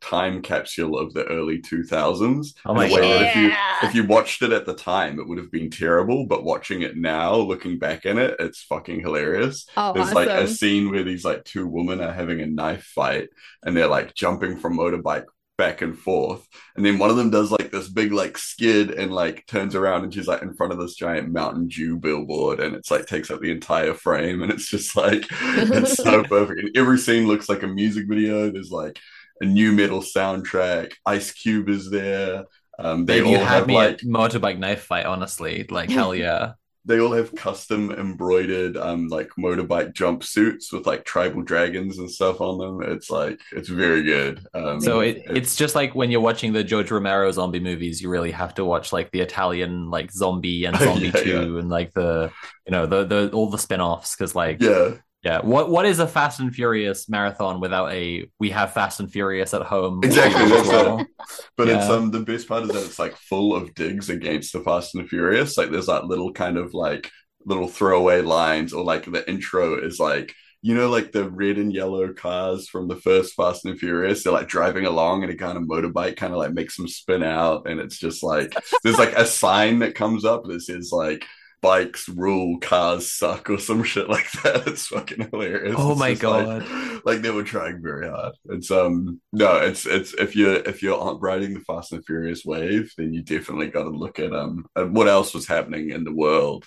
time 0.00 0.42
capsule 0.42 0.98
of 0.98 1.12
the 1.14 1.24
early 1.24 1.60
2000s 1.60 2.54
Oh 2.64 2.74
my 2.74 2.86
in 2.86 2.92
a 2.92 3.26
if 3.26 3.36
you 3.36 3.52
if 3.82 3.94
you 3.94 4.04
watched 4.04 4.42
it 4.42 4.52
at 4.52 4.66
the 4.66 4.74
time 4.74 5.18
it 5.18 5.26
would 5.26 5.38
have 5.38 5.50
been 5.50 5.70
terrible 5.70 6.26
but 6.26 6.44
watching 6.44 6.82
it 6.82 6.96
now 6.96 7.34
looking 7.34 7.78
back 7.78 8.04
in 8.06 8.18
it 8.18 8.36
it's 8.38 8.62
fucking 8.62 9.00
hilarious. 9.00 9.66
Oh, 9.76 9.92
there's 9.92 10.12
like 10.12 10.28
a 10.28 10.48
scene 10.48 10.90
where 10.90 11.04
these 11.04 11.24
like 11.24 11.44
two 11.44 11.66
women 11.66 12.00
are 12.00 12.12
having 12.12 12.40
a 12.40 12.46
knife 12.46 12.84
fight 12.84 13.28
and 13.62 13.76
they're 13.76 13.86
like 13.86 14.14
jumping 14.14 14.58
from 14.58 14.76
motorbike 14.76 15.24
back 15.58 15.80
and 15.80 15.98
forth 15.98 16.46
and 16.76 16.84
then 16.84 16.98
one 16.98 17.08
of 17.08 17.16
them 17.16 17.30
does 17.30 17.50
like 17.50 17.70
this 17.70 17.88
big 17.88 18.12
like 18.12 18.36
skid 18.36 18.90
and 18.90 19.10
like 19.10 19.46
turns 19.46 19.74
around 19.74 20.04
and 20.04 20.12
she's 20.12 20.28
like 20.28 20.42
in 20.42 20.52
front 20.52 20.70
of 20.70 20.78
this 20.78 20.94
giant 20.94 21.32
mountain 21.32 21.66
dew 21.66 21.96
billboard 21.96 22.60
and 22.60 22.74
it's 22.74 22.90
like 22.90 23.06
takes 23.06 23.30
up 23.30 23.40
the 23.40 23.50
entire 23.50 23.94
frame 23.94 24.42
and 24.42 24.52
it's 24.52 24.68
just 24.68 24.94
like 24.96 25.24
it's 25.30 25.94
so 25.94 26.22
perfect. 26.28 26.60
And 26.60 26.76
every 26.76 26.98
scene 26.98 27.26
looks 27.26 27.48
like 27.48 27.62
a 27.62 27.66
music 27.66 28.06
video. 28.06 28.50
There's 28.50 28.70
like 28.70 28.98
a 29.40 29.44
nu 29.44 29.72
metal 29.72 30.00
soundtrack 30.00 30.92
ice 31.04 31.32
cube 31.32 31.68
is 31.68 31.90
there 31.90 32.44
um 32.78 33.06
they 33.06 33.22
all 33.22 33.38
have 33.44 33.66
me 33.66 33.74
like 33.74 33.98
motorbike 34.00 34.58
knife 34.58 34.82
fight. 34.82 35.06
Honestly, 35.06 35.66
like 35.70 35.90
hell 35.90 36.14
yeah. 36.24 36.52
they 36.84 37.00
all 37.00 37.12
have 37.12 37.34
custom 37.34 37.90
embroidered 37.90 38.76
um 38.76 39.08
like 39.08 39.28
motorbike 39.38 39.92
jumpsuits 39.92 40.72
with 40.72 40.86
like 40.86 41.04
tribal 41.04 41.42
dragons 41.42 41.98
and 41.98 42.10
stuff 42.10 42.40
on 42.40 42.58
them. 42.58 42.92
It's 42.92 43.10
like 43.10 43.40
it's 43.52 43.68
very 43.68 44.02
good. 44.02 44.46
Um 44.54 44.80
So 44.80 45.00
it, 45.00 45.22
it's 45.34 45.56
just 45.56 45.74
like 45.74 45.94
when 45.94 46.10
you're 46.10 46.20
watching 46.20 46.52
the 46.52 46.62
George 46.62 46.90
Romero 46.90 47.30
zombie 47.32 47.60
movies, 47.60 48.00
you 48.00 48.08
really 48.08 48.30
have 48.30 48.54
to 48.54 48.64
watch 48.64 48.92
like 48.92 49.10
the 49.10 49.20
Italian 49.20 49.90
like 49.90 50.12
zombie 50.12 50.64
and 50.64 50.76
zombie 50.86 51.10
Yeah, 51.24 51.24
two 51.24 51.58
and 51.58 51.68
like 51.68 51.92
the 51.94 52.30
you 52.66 52.72
know 52.72 52.86
the 52.86 53.04
the 53.04 53.30
all 53.32 53.50
the 53.50 53.58
spin-offs 53.58 54.14
because 54.14 54.34
like 54.34 54.62
yeah. 54.62 54.92
Yeah. 55.26 55.40
What 55.40 55.68
what 55.70 55.86
is 55.86 55.98
a 55.98 56.06
Fast 56.06 56.38
and 56.38 56.54
Furious 56.54 57.08
marathon 57.08 57.58
without 57.58 57.90
a 57.90 58.30
we 58.38 58.50
have 58.50 58.72
Fast 58.72 59.00
and 59.00 59.10
Furious 59.10 59.52
at 59.54 59.62
home? 59.62 60.00
Exactly, 60.04 60.48
that's. 60.48 61.10
But 61.56 61.68
it's 61.68 61.88
um 61.88 62.12
the 62.12 62.20
best 62.20 62.46
part 62.46 62.62
is 62.62 62.68
that 62.68 62.84
it's 62.84 63.00
like 63.00 63.16
full 63.16 63.52
of 63.52 63.74
digs 63.74 64.08
against 64.08 64.52
the 64.52 64.60
Fast 64.60 64.94
and 64.94 65.02
the 65.02 65.08
Furious. 65.08 65.58
Like 65.58 65.72
there's 65.72 65.86
that 65.86 66.04
little 66.06 66.32
kind 66.32 66.56
of 66.56 66.74
like 66.74 67.10
little 67.44 67.66
throwaway 67.66 68.20
lines 68.20 68.72
or 68.72 68.84
like 68.84 69.10
the 69.10 69.28
intro 69.28 69.84
is 69.84 69.98
like 69.98 70.32
you 70.62 70.76
know 70.76 70.88
like 70.88 71.10
the 71.10 71.28
red 71.28 71.58
and 71.58 71.72
yellow 71.72 72.12
cars 72.12 72.68
from 72.68 72.86
the 72.86 72.94
first 72.94 73.34
Fast 73.34 73.64
and 73.64 73.76
Furious? 73.80 74.22
They're 74.22 74.32
like 74.32 74.46
driving 74.46 74.86
along 74.86 75.24
and 75.24 75.32
a 75.32 75.36
kind 75.36 75.58
of 75.58 75.64
motorbike 75.64 76.16
kind 76.16 76.34
of 76.34 76.38
like 76.38 76.52
makes 76.52 76.76
them 76.76 76.86
spin 76.86 77.24
out 77.24 77.66
and 77.68 77.80
it's 77.80 77.98
just 77.98 78.22
like 78.22 78.54
there's 78.84 78.98
like 78.98 79.14
a 79.18 79.26
sign 79.26 79.80
that 79.80 79.96
comes 79.96 80.24
up 80.24 80.44
that 80.44 80.60
says 80.60 80.92
like 80.92 81.26
bikes 81.62 82.08
rule 82.08 82.58
cars 82.60 83.10
suck 83.10 83.48
or 83.50 83.58
some 83.58 83.82
shit 83.82 84.08
like 84.08 84.30
that 84.42 84.66
it's 84.66 84.86
fucking 84.88 85.28
hilarious 85.30 85.74
Oh 85.78 85.92
It's 85.92 86.00
my 86.00 86.10
just 86.12 86.22
like- 86.24 86.44
God. 86.68 87.00
like 87.04 87.22
they 87.22 87.30
were 87.30 87.42
trying 87.44 87.82
very 87.82 88.08
hard. 88.08 88.34
It's 88.50 88.70
um 88.70 89.20
no, 89.32 89.56
it's 89.56 89.86
it's 89.86 90.14
if 90.14 90.36
you're 90.36 90.56
if 90.56 90.82
you're 90.82 90.98
on- 91.00 91.20
riding 91.20 91.54
the 91.54 91.60
Fast 91.60 91.92
and 91.92 92.04
Furious 92.04 92.44
wave, 92.44 92.92
then 92.96 93.12
you 93.12 93.22
definitely 93.22 93.68
got 93.68 93.84
to 93.84 93.90
look 93.90 94.18
at 94.18 94.32
um 94.32 94.66
at 94.76 94.90
what 94.90 95.08
else 95.08 95.34
was 95.34 95.46
happening 95.46 95.90
in 95.90 96.04
the 96.04 96.12
world 96.14 96.66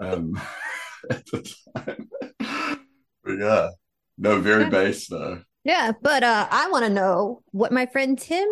um 0.00 0.40
at 1.10 1.26
the 1.26 1.54
time. 1.76 2.08
But 3.24 3.38
yeah, 3.38 3.68
no, 4.18 4.40
very 4.40 4.64
Yeah. 4.64 4.68
base 4.70 5.08
though. 5.08 5.42
Yeah, 5.64 5.92
but 6.02 6.24
uh, 6.24 6.48
I 6.50 6.68
want 6.70 6.84
to 6.86 6.90
know 6.92 7.42
what 7.52 7.70
my 7.70 7.86
friend 7.86 8.18
Tim 8.18 8.48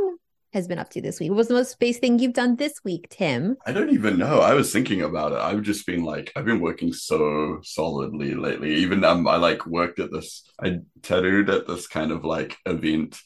has 0.53 0.67
been 0.67 0.79
up 0.79 0.91
to 0.91 1.01
this 1.01 1.21
week. 1.21 1.31
What 1.31 1.37
was 1.37 1.49
the 1.49 1.55
most 1.55 1.73
space 1.73 1.99
thing 1.99 2.19
you've 2.19 2.33
done 2.33 2.57
this 2.57 2.81
week, 2.85 3.09
Tim? 3.11 3.57
I 3.67 3.73
don't 3.73 3.91
even 3.91 4.19
know. 4.19 4.41
I 4.41 4.55
was 4.55 4.73
thinking 4.73 5.03
about 5.03 5.33
it. 5.33 5.39
I've 5.39 5.63
just 5.63 5.87
been 5.87 6.05
like, 6.05 6.33
I've 6.35 6.45
been 6.45 6.61
working 6.61 6.93
so 6.93 7.61
solidly 7.63 8.35
lately. 8.35 8.75
Even 8.77 9.05
um, 9.05 9.27
I 9.29 9.37
like 9.37 9.67
worked 9.67 10.01
at 10.01 10.11
this. 10.11 10.45
I 10.61 10.81
tattooed 11.03 11.51
at 11.51 11.67
this 11.67 11.87
kind 11.87 12.11
of 12.11 12.25
like 12.25 12.57
event 12.67 13.21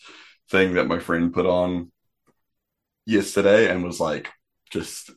thing 0.51 0.75
that 0.75 0.87
my 0.87 0.99
friend 0.99 1.33
put 1.33 1.47
on 1.47 1.91
yesterday, 3.07 3.71
and 3.71 3.83
was 3.83 4.01
like 4.01 4.31
just 4.71 5.11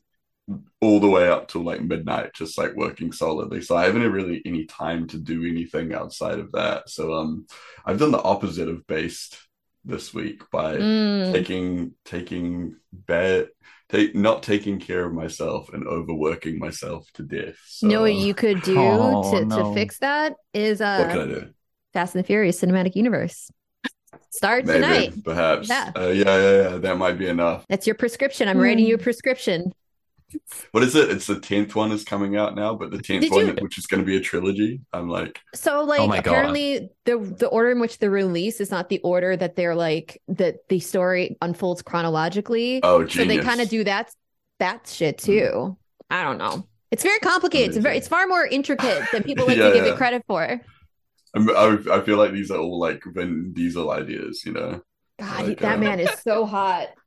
all 0.80 1.02
the 1.02 1.10
way 1.10 1.28
up 1.28 1.50
till 1.50 1.64
like 1.64 1.82
midnight, 1.82 2.34
just 2.34 2.58
like 2.58 2.74
working 2.76 3.12
solidly. 3.12 3.62
So 3.62 3.76
I 3.76 3.86
haven't 3.86 4.10
really 4.12 4.42
any 4.46 4.66
time 4.66 5.08
to 5.08 5.18
do 5.18 5.46
anything 5.46 5.94
outside 5.94 6.40
of 6.40 6.54
that. 6.54 6.90
So 6.90 7.14
um, 7.16 7.48
I've 7.86 8.00
done 8.00 8.12
the 8.12 8.22
opposite 8.22 8.70
of 8.70 8.88
based 8.88 9.38
this 9.88 10.14
week 10.14 10.44
by 10.52 10.78
Mm. 10.78 11.32
taking 11.32 11.94
taking 12.06 12.76
bad 12.92 13.48
take 13.90 14.14
not 14.16 14.44
taking 14.44 14.80
care 14.80 15.06
of 15.06 15.14
myself 15.14 15.70
and 15.74 15.88
overworking 15.88 16.60
myself 16.60 17.08
to 17.14 17.24
death. 17.24 17.56
So, 17.66 17.88
You 17.88 17.94
know 17.94 18.02
what 18.02 18.16
you 18.16 18.34
could 18.34 18.62
do 18.62 18.76
Oh, 18.78 19.32
to, 19.32 19.46
no. 19.46 19.58
to 19.70 19.74
fix 19.74 20.00
that 20.00 20.34
is 20.54 20.80
what 20.82 21.10
can 21.10 21.20
I 21.20 21.22
uh, 21.22 21.26
do? 21.26 21.50
Fast 21.94 22.14
and 22.16 22.24
the 22.24 22.28
Furious 22.28 22.60
cinematic 22.62 22.96
universe. 22.96 23.50
Start 24.30 24.66
Maybe, 24.66 24.74
tonight. 24.82 25.24
perhaps. 25.24 25.70
Yeah. 25.70 25.92
Uh, 25.96 26.08
yeah, 26.10 26.38
yeah, 26.38 26.62
yeah. 26.72 26.78
That 26.78 26.98
might 26.98 27.18
be 27.18 27.28
enough. 27.28 27.66
That's 27.70 27.88
your 27.88 27.96
prescription. 27.96 28.48
I'm 28.50 28.58
writing 28.60 28.84
Hmm. 28.86 28.90
you 28.90 28.96
a 28.96 29.00
prescription. 29.00 29.72
What 30.72 30.84
is 30.84 30.96
it? 30.96 31.10
It's 31.10 31.28
the 31.28 31.40
tenth 31.40 31.76
one 31.76 31.92
is 31.92 32.04
coming 32.04 32.36
out 32.36 32.56
now, 32.56 32.76
but 32.76 32.92
the 32.92 33.02
tenth 33.02 33.30
one, 33.32 33.48
you- 33.48 33.54
which 33.62 33.78
is 33.78 33.86
going 33.88 34.02
to 34.02 34.06
be 34.06 34.18
a 34.18 34.20
trilogy. 34.22 34.82
I'm 34.94 35.10
like, 35.10 35.40
So 35.56 35.84
like 35.84 36.00
Oh 36.02 36.08
my 36.08 36.18
God. 36.22 36.28
apparently 36.32 36.90
the 37.06 37.18
the 37.18 37.48
order 37.48 37.72
in 37.72 37.80
which 37.80 38.00
they 38.00 38.08
release 38.10 38.60
is 38.60 38.72
not 38.72 38.90
the 38.90 39.00
order 39.00 39.38
that 39.38 39.56
they're 39.56 39.76
like 39.76 40.22
that 40.28 40.68
the 40.70 40.80
story 40.80 41.38
unfolds 41.42 41.82
chronologically. 41.82 42.82
oh, 42.84 43.08
so 43.08 43.24
they 43.26 43.38
kind 43.40 43.62
of 43.62 43.70
do 43.70 43.84
that 43.86 44.12
that 44.60 44.88
shit 44.88 45.18
too. 45.18 45.78
I 46.10 46.24
don't 46.24 46.38
know. 46.38 46.68
It's 46.92 47.04
very 47.04 47.20
complicated. 47.20 47.70
It's 47.76 47.78
very 47.84 47.98
it's 47.98 48.08
far 48.08 48.28
more 48.28 48.46
intricate 48.46 49.04
than 49.12 49.24
people 49.24 49.46
like 49.48 49.58
Yeah, 49.58 49.68
to 49.70 49.74
give 49.74 49.86
yeah. 49.86 49.92
it 49.94 49.98
credit 49.98 50.24
for. 50.28 50.60
I, 51.36 51.78
I 51.92 52.02
feel 52.02 52.18
like 52.18 52.32
these 52.32 52.50
are 52.50 52.58
all 52.58 52.80
like 52.80 53.04
Vin 53.06 53.54
Diesel 53.54 53.92
ideas, 53.92 54.44
you 54.46 54.54
know. 54.54 54.82
God, 55.20 55.46
Like, 55.48 55.60
that 55.60 55.76
uh, 55.78 55.82
man 55.82 56.00
is 56.00 56.10
so 56.22 56.46
hot. 56.46 56.88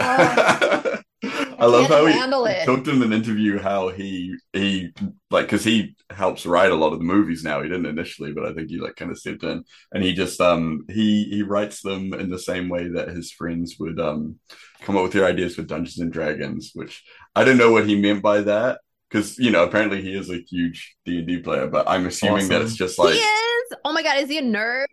Oh, 0.00 0.98
I 1.24 1.66
love 1.66 1.88
how 1.88 2.06
he 2.06 2.12
handle 2.12 2.46
it. 2.46 2.64
talked 2.64 2.88
in 2.88 3.00
an 3.02 3.12
interview 3.12 3.58
how 3.58 3.88
he 3.90 4.36
he 4.52 4.90
like 5.30 5.46
because 5.46 5.62
he 5.64 5.94
helps 6.10 6.44
write 6.44 6.72
a 6.72 6.74
lot 6.74 6.92
of 6.92 6.98
the 6.98 7.04
movies 7.04 7.44
now. 7.44 7.62
He 7.62 7.68
didn't 7.68 7.86
initially, 7.86 8.32
but 8.32 8.44
I 8.44 8.52
think 8.52 8.70
he 8.70 8.78
like 8.78 8.96
kind 8.96 9.10
of 9.10 9.18
stepped 9.18 9.44
in, 9.44 9.64
and 9.92 10.02
he 10.02 10.12
just 10.14 10.40
um 10.40 10.84
he 10.88 11.24
he 11.24 11.42
writes 11.42 11.80
them 11.82 12.12
in 12.14 12.30
the 12.30 12.38
same 12.38 12.68
way 12.68 12.88
that 12.88 13.08
his 13.10 13.30
friends 13.30 13.76
would 13.78 14.00
um 14.00 14.40
come 14.80 14.96
up 14.96 15.04
with 15.04 15.12
their 15.12 15.24
ideas 15.26 15.54
for 15.54 15.62
Dungeons 15.62 15.98
and 15.98 16.12
Dragons, 16.12 16.72
which 16.74 17.04
I 17.36 17.44
don't 17.44 17.58
know 17.58 17.70
what 17.70 17.86
he 17.86 18.00
meant 18.00 18.22
by 18.22 18.40
that 18.42 18.80
because 19.08 19.38
you 19.38 19.50
know 19.50 19.64
apparently 19.64 20.02
he 20.02 20.16
is 20.16 20.30
a 20.30 20.40
huge 20.50 20.96
D 21.04 21.18
and 21.18 21.26
D 21.26 21.38
player, 21.38 21.68
but 21.68 21.88
I'm 21.88 22.06
assuming 22.06 22.48
that 22.48 22.62
it's 22.62 22.76
just 22.76 22.98
like 22.98 23.14
he 23.14 23.20
is. 23.20 23.72
Oh 23.84 23.92
my 23.92 24.02
god, 24.02 24.18
is 24.18 24.28
he 24.28 24.38
a 24.38 24.42
nerd? 24.42 24.86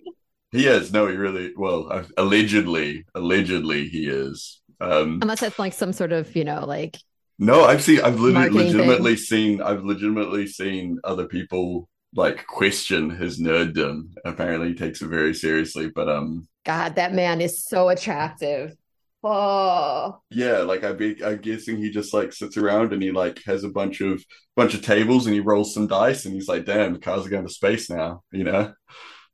he 0.52 0.68
is. 0.68 0.92
No, 0.92 1.08
he 1.08 1.16
really 1.16 1.54
well 1.56 2.06
allegedly 2.18 3.06
allegedly 3.16 3.88
he 3.88 4.08
is. 4.08 4.59
Um, 4.82 5.20
Unless 5.22 5.44
it's 5.44 5.60
like 5.60 5.74
some 5.74 5.94
sort 5.94 6.12
of 6.12 6.36
you 6.36 6.44
know 6.44 6.66
like 6.66 6.98
No, 7.38 7.64
I've 7.64 7.82
seen, 7.82 8.02
I've 8.02 8.20
Marketing 8.20 8.58
legitimately 8.58 9.16
seen, 9.18 9.62
I've 9.62 9.84
legitimately 9.84 10.48
seen 10.48 11.00
other 11.04 11.26
people 11.28 11.88
like 12.14 12.46
question 12.48 13.10
his 13.10 13.40
nerddom. 13.40 14.14
Apparently, 14.26 14.70
he 14.70 14.76
takes 14.76 15.02
it 15.02 15.08
very 15.08 15.34
seriously. 15.34 15.90
But 15.94 16.10
um, 16.10 16.48
God, 16.66 16.96
that 16.96 17.14
man 17.14 17.42
is 17.42 17.64
so 17.64 17.90
attractive. 17.90 18.76
Oh, 19.22 20.22
yeah, 20.30 20.60
like 20.60 20.86
I 20.86 20.94
be, 20.94 21.24
I'm 21.24 21.38
guessing 21.40 21.78
he 21.78 21.90
just 21.92 22.14
like 22.14 22.32
sits 22.32 22.56
around 22.56 22.94
and 22.94 23.04
he 23.04 23.12
like 23.12 23.42
has 23.46 23.64
a 23.66 23.70
bunch 23.70 24.00
of 24.02 24.24
bunch 24.56 24.74
of 24.74 24.82
tables 24.82 25.26
and 25.26 25.34
he 25.34 25.42
rolls 25.42 25.74
some 25.74 25.88
dice 25.88 26.26
and 26.26 26.34
he's 26.34 26.48
like, 26.48 26.66
"Damn, 26.66 26.94
the 26.94 27.00
cars 27.00 27.26
are 27.26 27.30
going 27.30 27.46
to 27.46 27.54
space 27.54 27.90
now," 27.90 28.24
you 28.32 28.46
know. 28.46 28.74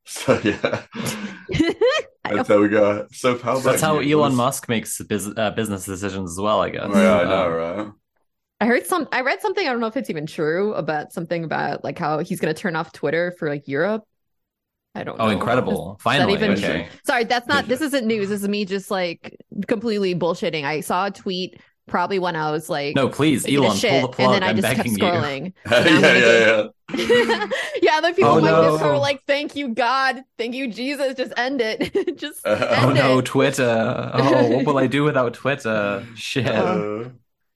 So 0.07 0.39
yeah, 0.43 0.83
that's 2.23 2.47
how 2.47 2.61
we 2.61 2.69
go. 2.69 3.07
So 3.11 3.37
how 3.39 3.57
That's 3.59 3.81
how? 3.81 3.97
Elon 3.99 4.19
What's- 4.19 4.35
Musk 4.35 4.69
makes 4.69 5.01
bus- 5.01 5.29
uh, 5.35 5.51
business 5.51 5.85
decisions 5.85 6.31
as 6.31 6.39
well, 6.39 6.61
I 6.61 6.69
guess. 6.69 6.83
Oh, 6.85 7.01
yeah, 7.01 7.19
I 7.19 7.23
know, 7.23 7.45
Um, 7.45 7.53
right? 7.85 7.93
I 8.61 8.65
heard 8.67 8.85
some. 8.85 9.07
I 9.11 9.21
read 9.21 9.41
something. 9.41 9.67
I 9.67 9.71
don't 9.71 9.79
know 9.79 9.87
if 9.87 9.97
it's 9.97 10.09
even 10.11 10.27
true 10.27 10.73
about 10.75 11.11
something 11.11 11.43
about 11.43 11.83
like 11.83 11.97
how 11.97 12.19
he's 12.19 12.39
going 12.39 12.53
to 12.53 12.59
turn 12.59 12.75
off 12.75 12.93
Twitter 12.93 13.33
for 13.39 13.49
like 13.49 13.67
Europe. 13.67 14.03
I 14.93 15.03
don't. 15.03 15.19
Oh, 15.19 15.25
know. 15.25 15.31
incredible! 15.31 15.93
Is 15.93 15.97
that 15.97 16.03
Finally, 16.03 16.33
even 16.33 16.51
okay. 16.51 16.87
Sorry, 17.05 17.23
that's 17.25 17.47
not. 17.47 17.67
This 17.67 17.81
isn't 17.81 18.05
news. 18.05 18.29
This 18.29 18.43
is 18.43 18.47
me 18.47 18.63
just 18.65 18.91
like 18.91 19.35
completely 19.67 20.13
bullshitting. 20.15 20.63
I 20.63 20.81
saw 20.81 21.07
a 21.07 21.11
tweet 21.11 21.59
probably 21.87 22.19
when 22.19 22.35
I 22.35 22.51
was 22.51 22.69
like 22.69 22.95
No, 22.95 23.09
please, 23.09 23.45
Elon, 23.47 23.75
shit, 23.77 23.91
pull 23.91 24.01
the 24.01 24.07
plug. 24.09 24.25
and 24.27 24.35
then 24.35 24.43
I 24.43 24.49
I'm 24.49 24.55
just 24.55 24.75
kept 24.75 24.89
scrolling. 24.89 25.53
yeah, 25.69 25.79
now 25.83 25.95
I'm 25.97 26.01
yeah, 26.03 26.67
yeah. 26.97 27.47
yeah, 27.81 27.99
like 28.03 28.15
people 28.15 28.31
Oh, 28.31 28.37
in 28.37 28.43
my 28.43 28.51
no. 28.51 28.71
Discord 28.71 28.91
were 28.91 28.97
like, 28.97 29.23
"Thank 29.25 29.55
you, 29.55 29.69
God. 29.69 30.23
Thank 30.37 30.53
you, 30.55 30.67
Jesus. 30.67 31.15
Just 31.15 31.33
end 31.37 31.61
it. 31.61 32.17
just 32.17 32.45
Uh, 32.45 32.57
Oh 32.81 32.89
end 32.89 32.97
no, 32.99 33.19
it." 33.19 33.25
Twitter! 33.25 34.11
Oh, 34.13 34.47
what 34.55 34.65
will 34.65 34.77
I 34.77 34.87
do 34.87 35.03
without 35.03 35.33
Twitter? 35.33 36.05
Shit. 36.15 36.47
Uh, 36.47 37.09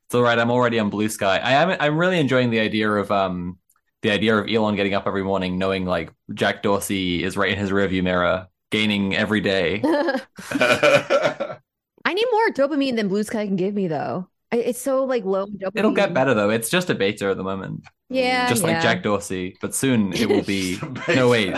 It's 0.08 0.16
all 0.16 0.24
right. 0.24 0.40
I'm 0.40 0.50
already 0.52 0.80
on 0.80 0.90
Bluesky. 0.90 1.24
I 1.28 1.52
am. 1.54 1.76
I'm 1.80 1.98
really 1.98 2.20
enjoying 2.20 2.50
the 2.50 2.60
idea 2.60 2.90
of 2.92 3.12
um, 3.12 3.60
the 4.02 4.10
idea 4.12 4.36
of 4.38 4.50
Elon 4.50 4.76
getting 4.76 4.94
up 4.96 5.06
every 5.06 5.24
morning, 5.24 5.58
knowing 5.60 5.86
like 5.86 6.12
Jack 6.34 6.64
Dorsey 6.64 7.24
is 7.24 7.38
right 7.38 7.52
in 7.52 7.60
his 7.60 7.70
rearview 7.70 8.02
mirror, 8.04 8.48
gaining 8.72 9.16
every 9.16 9.42
day. 9.42 9.82
I 12.06 12.14
need 12.14 12.26
more 12.32 12.50
dopamine 12.50 12.96
than 12.96 13.10
Bluesky 13.10 13.46
can 13.46 13.56
give 13.56 13.74
me, 13.74 13.88
though. 13.88 14.28
It's 14.52 14.82
so 14.82 15.06
like 15.06 15.26
low 15.26 15.46
dopamine. 15.46 15.72
It'll 15.76 15.92
get 15.92 16.14
better 16.14 16.34
though. 16.34 16.50
It's 16.50 16.70
just 16.70 16.90
a 16.90 16.96
beta 16.96 17.28
at 17.30 17.38
the 17.38 17.44
moment, 17.44 17.84
Yeah, 18.10 18.50
just 18.50 18.64
yeah. 18.64 18.72
like 18.74 18.82
Jack 18.82 19.04
Dorsey. 19.04 19.56
But 19.62 19.76
soon 19.76 20.12
it 20.14 20.28
will 20.28 20.42
be. 20.42 20.80
no, 21.08 21.30
wait. 21.30 21.56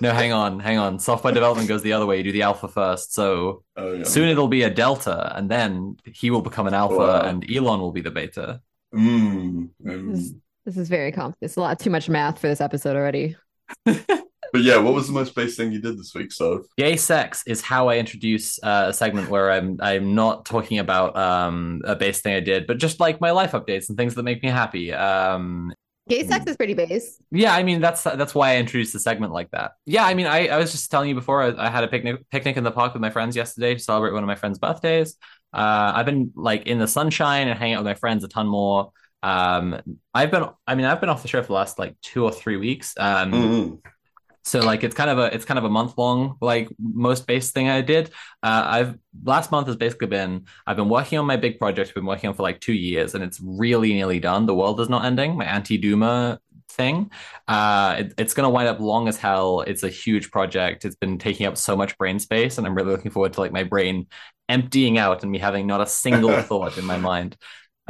No, 0.00 0.12
hang 0.12 0.32
on, 0.32 0.58
hang 0.58 0.78
on. 0.78 0.98
Software 0.98 1.34
development 1.34 1.68
goes 1.68 1.82
the 1.82 1.92
other 1.92 2.06
way. 2.06 2.16
You 2.16 2.22
do 2.22 2.32
the 2.32 2.40
alpha 2.42 2.68
first. 2.68 3.12
So 3.12 3.64
Oh, 3.76 3.92
yeah. 3.92 4.04
soon 4.04 4.30
it'll 4.30 4.48
be 4.48 4.62
a 4.62 4.70
delta, 4.70 5.36
and 5.36 5.50
then 5.50 5.96
he 6.06 6.30
will 6.30 6.40
become 6.40 6.66
an 6.66 6.72
alpha, 6.72 6.96
Wow. 6.96 7.20
and 7.20 7.44
Elon 7.54 7.80
will 7.80 7.92
be 7.92 8.00
the 8.00 8.10
beta. 8.10 8.62
Mm, 8.94 9.68
mm. 9.84 10.10
This 10.12 10.20
is, 10.20 10.34
this 10.64 10.76
is 10.78 10.88
very 10.88 11.12
complex. 11.12 11.36
It's 11.42 11.56
a 11.56 11.60
lot 11.60 11.78
too 11.78 11.90
much 11.90 12.08
math 12.08 12.38
for 12.38 12.48
this 12.48 12.62
episode 12.62 12.96
already. 12.96 13.36
But 14.52 14.60
yeah, 14.60 14.76
what 14.76 14.92
was 14.92 15.06
the 15.06 15.14
most 15.14 15.34
base 15.34 15.56
thing 15.56 15.72
you 15.72 15.80
did 15.80 15.98
this 15.98 16.14
week, 16.14 16.30
so? 16.30 16.64
Gay 16.76 16.96
sex 16.96 17.42
is 17.46 17.62
how 17.62 17.88
I 17.88 17.96
introduce 17.96 18.62
uh, 18.62 18.86
a 18.88 18.92
segment 18.92 19.30
where 19.30 19.50
I'm 19.50 19.78
I'm 19.80 20.14
not 20.14 20.44
talking 20.44 20.78
about 20.78 21.16
um, 21.16 21.80
a 21.84 21.96
base 21.96 22.20
thing 22.20 22.34
I 22.34 22.40
did, 22.40 22.66
but 22.66 22.76
just 22.76 23.00
like 23.00 23.18
my 23.18 23.30
life 23.30 23.52
updates 23.52 23.88
and 23.88 23.96
things 23.96 24.14
that 24.14 24.24
make 24.24 24.42
me 24.42 24.50
happy. 24.50 24.92
Um, 24.92 25.72
Gay 26.06 26.26
sex 26.26 26.44
is 26.46 26.56
pretty 26.56 26.74
base. 26.74 27.18
yeah, 27.30 27.54
I 27.54 27.62
mean 27.62 27.80
that's 27.80 28.02
that's 28.02 28.34
why 28.34 28.50
I 28.50 28.56
introduced 28.58 28.92
the 28.92 29.00
segment 29.00 29.32
like 29.32 29.50
that. 29.52 29.72
Yeah, 29.86 30.04
I 30.04 30.12
mean 30.12 30.26
I, 30.26 30.48
I 30.48 30.58
was 30.58 30.70
just 30.70 30.90
telling 30.90 31.08
you 31.08 31.14
before 31.14 31.42
I, 31.42 31.66
I 31.66 31.70
had 31.70 31.84
a 31.84 31.88
picnic 31.88 32.28
picnic 32.30 32.58
in 32.58 32.64
the 32.64 32.72
park 32.72 32.92
with 32.92 33.00
my 33.00 33.10
friends 33.10 33.34
yesterday 33.34 33.72
to 33.72 33.80
celebrate 33.80 34.12
one 34.12 34.22
of 34.22 34.26
my 34.26 34.34
friends' 34.34 34.58
birthdays. 34.58 35.16
Uh, 35.54 35.92
I've 35.94 36.06
been 36.06 36.30
like 36.34 36.66
in 36.66 36.78
the 36.78 36.88
sunshine 36.88 37.48
and 37.48 37.58
hanging 37.58 37.76
out 37.76 37.84
with 37.84 37.86
my 37.86 37.94
friends 37.94 38.22
a 38.22 38.28
ton 38.28 38.48
more. 38.48 38.92
Um, 39.22 39.80
I've 40.14 40.30
been 40.30 40.44
I 40.66 40.74
mean 40.74 40.86
I've 40.86 41.00
been 41.00 41.08
off 41.10 41.22
the 41.22 41.28
show 41.28 41.40
for 41.42 41.48
the 41.48 41.52
last 41.54 41.78
like 41.78 41.96
two 42.02 42.24
or 42.24 42.32
three 42.32 42.56
weeks. 42.56 42.94
Um, 42.98 43.32
Mm. 43.32 43.82
so 44.44 44.60
like 44.60 44.82
it's 44.82 44.94
kind 44.94 45.10
of 45.10 45.18
a 45.18 45.32
it's 45.34 45.44
kind 45.44 45.58
of 45.58 45.64
a 45.64 45.70
month 45.70 45.96
long 45.96 46.36
like 46.40 46.68
most 46.80 47.26
base 47.26 47.52
thing 47.52 47.68
I 47.68 47.80
did. 47.80 48.08
Uh, 48.42 48.64
I've 48.66 48.98
last 49.24 49.52
month 49.52 49.68
has 49.68 49.76
basically 49.76 50.08
been 50.08 50.46
I've 50.66 50.76
been 50.76 50.88
working 50.88 51.18
on 51.18 51.26
my 51.26 51.36
big 51.36 51.58
project. 51.58 51.90
I've 51.90 51.94
been 51.94 52.06
working 52.06 52.28
on 52.28 52.34
for 52.34 52.42
like 52.42 52.60
two 52.60 52.72
years, 52.72 53.14
and 53.14 53.22
it's 53.22 53.40
really 53.40 53.92
nearly 53.94 54.18
done. 54.20 54.46
The 54.46 54.54
world 54.54 54.80
is 54.80 54.88
not 54.88 55.04
ending. 55.04 55.36
My 55.36 55.44
anti 55.44 55.80
doomer 55.80 56.38
thing. 56.70 57.10
Uh, 57.46 57.96
it, 58.00 58.14
it's 58.18 58.34
going 58.34 58.44
to 58.46 58.50
wind 58.50 58.68
up 58.68 58.80
long 58.80 59.06
as 59.08 59.16
hell. 59.18 59.60
It's 59.60 59.82
a 59.84 59.88
huge 59.88 60.30
project. 60.32 60.84
It's 60.84 60.96
been 60.96 61.18
taking 61.18 61.46
up 61.46 61.56
so 61.56 61.76
much 61.76 61.96
brain 61.98 62.18
space, 62.18 62.58
and 62.58 62.66
I'm 62.66 62.74
really 62.74 62.90
looking 62.90 63.10
forward 63.12 63.34
to 63.34 63.40
like 63.40 63.52
my 63.52 63.64
brain 63.64 64.06
emptying 64.48 64.98
out 64.98 65.22
and 65.22 65.30
me 65.30 65.38
having 65.38 65.66
not 65.66 65.80
a 65.80 65.86
single 65.86 66.42
thought 66.42 66.78
in 66.78 66.84
my 66.84 66.98
mind. 66.98 67.36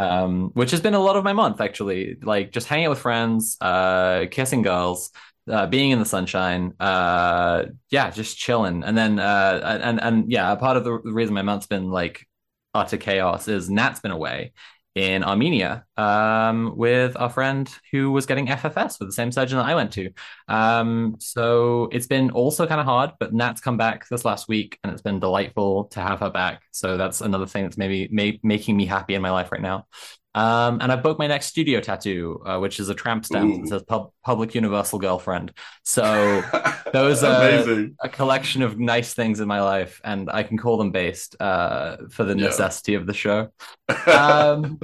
Um, 0.02 0.50
which 0.54 0.72
has 0.72 0.80
been 0.80 0.94
a 0.94 0.98
lot 0.98 1.16
of 1.16 1.24
my 1.24 1.32
month 1.32 1.60
actually, 1.60 2.16
like 2.22 2.50
just 2.50 2.66
hanging 2.66 2.86
out 2.86 2.90
with 2.90 2.98
friends, 2.98 3.56
uh, 3.60 4.26
kissing 4.30 4.62
girls, 4.62 5.10
uh, 5.50 5.66
being 5.66 5.90
in 5.90 5.98
the 5.98 6.04
sunshine, 6.04 6.74
uh, 6.80 7.64
yeah, 7.90 8.10
just 8.10 8.36
chilling. 8.36 8.82
And 8.84 8.96
then, 8.96 9.18
uh, 9.18 9.80
and 9.82 10.00
and 10.00 10.30
yeah, 10.30 10.52
a 10.52 10.56
part 10.56 10.76
of 10.76 10.84
the 10.84 10.92
reason 10.92 11.34
my 11.34 11.42
month's 11.42 11.66
been 11.66 11.90
like 11.90 12.26
utter 12.74 12.96
chaos 12.96 13.48
is 13.48 13.70
Nat's 13.70 14.00
been 14.00 14.10
away 14.12 14.52
in 14.94 15.24
Armenia, 15.24 15.84
um, 15.96 16.76
with 16.76 17.16
our 17.16 17.30
friend 17.30 17.70
who 17.90 18.10
was 18.10 18.26
getting 18.26 18.48
FFS 18.48 18.98
with 18.98 19.08
the 19.08 19.12
same 19.12 19.32
surgeon 19.32 19.58
that 19.58 19.66
I 19.66 19.74
went 19.74 19.92
to. 19.92 20.10
Um, 20.48 21.16
so 21.18 21.88
it's 21.92 22.06
been 22.06 22.30
also 22.30 22.66
kind 22.66 22.80
of 22.80 22.86
hard, 22.86 23.12
but 23.18 23.32
Nat's 23.32 23.60
come 23.60 23.76
back 23.76 24.08
this 24.08 24.24
last 24.24 24.48
week, 24.48 24.78
and 24.82 24.92
it's 24.92 25.02
been 25.02 25.20
delightful 25.20 25.84
to 25.86 26.00
have 26.00 26.20
her 26.20 26.30
back. 26.30 26.62
So 26.72 26.96
that's 26.96 27.20
another 27.20 27.46
thing 27.46 27.64
that's 27.64 27.78
maybe 27.78 28.08
ma- 28.12 28.38
making 28.42 28.76
me 28.76 28.86
happy 28.86 29.14
in 29.14 29.22
my 29.22 29.30
life 29.30 29.50
right 29.50 29.62
now. 29.62 29.86
Um, 30.34 30.78
and 30.80 30.90
I've 30.90 31.02
booked 31.02 31.18
my 31.18 31.26
next 31.26 31.46
studio 31.46 31.80
tattoo, 31.80 32.42
uh, 32.46 32.58
which 32.58 32.80
is 32.80 32.88
a 32.88 32.94
tramp 32.94 33.24
stamp 33.26 33.50
Ooh. 33.50 33.60
that 33.62 33.68
says 33.68 33.82
pub- 33.82 34.12
"Public 34.24 34.54
Universal 34.54 34.98
Girlfriend." 35.00 35.52
So 35.84 36.02
those 36.92 37.22
are 37.22 37.88
a 38.02 38.08
collection 38.08 38.62
of 38.62 38.78
nice 38.78 39.12
things 39.12 39.40
in 39.40 39.48
my 39.48 39.60
life, 39.60 40.00
and 40.04 40.30
I 40.30 40.42
can 40.42 40.56
call 40.56 40.78
them 40.78 40.90
based 40.90 41.36
uh, 41.40 41.96
for 42.10 42.24
the 42.24 42.34
Yeah. 42.36 42.46
necessity 42.46 42.94
of 42.94 43.06
the 43.06 43.12
show. 43.14 43.48
Um, 44.06 44.78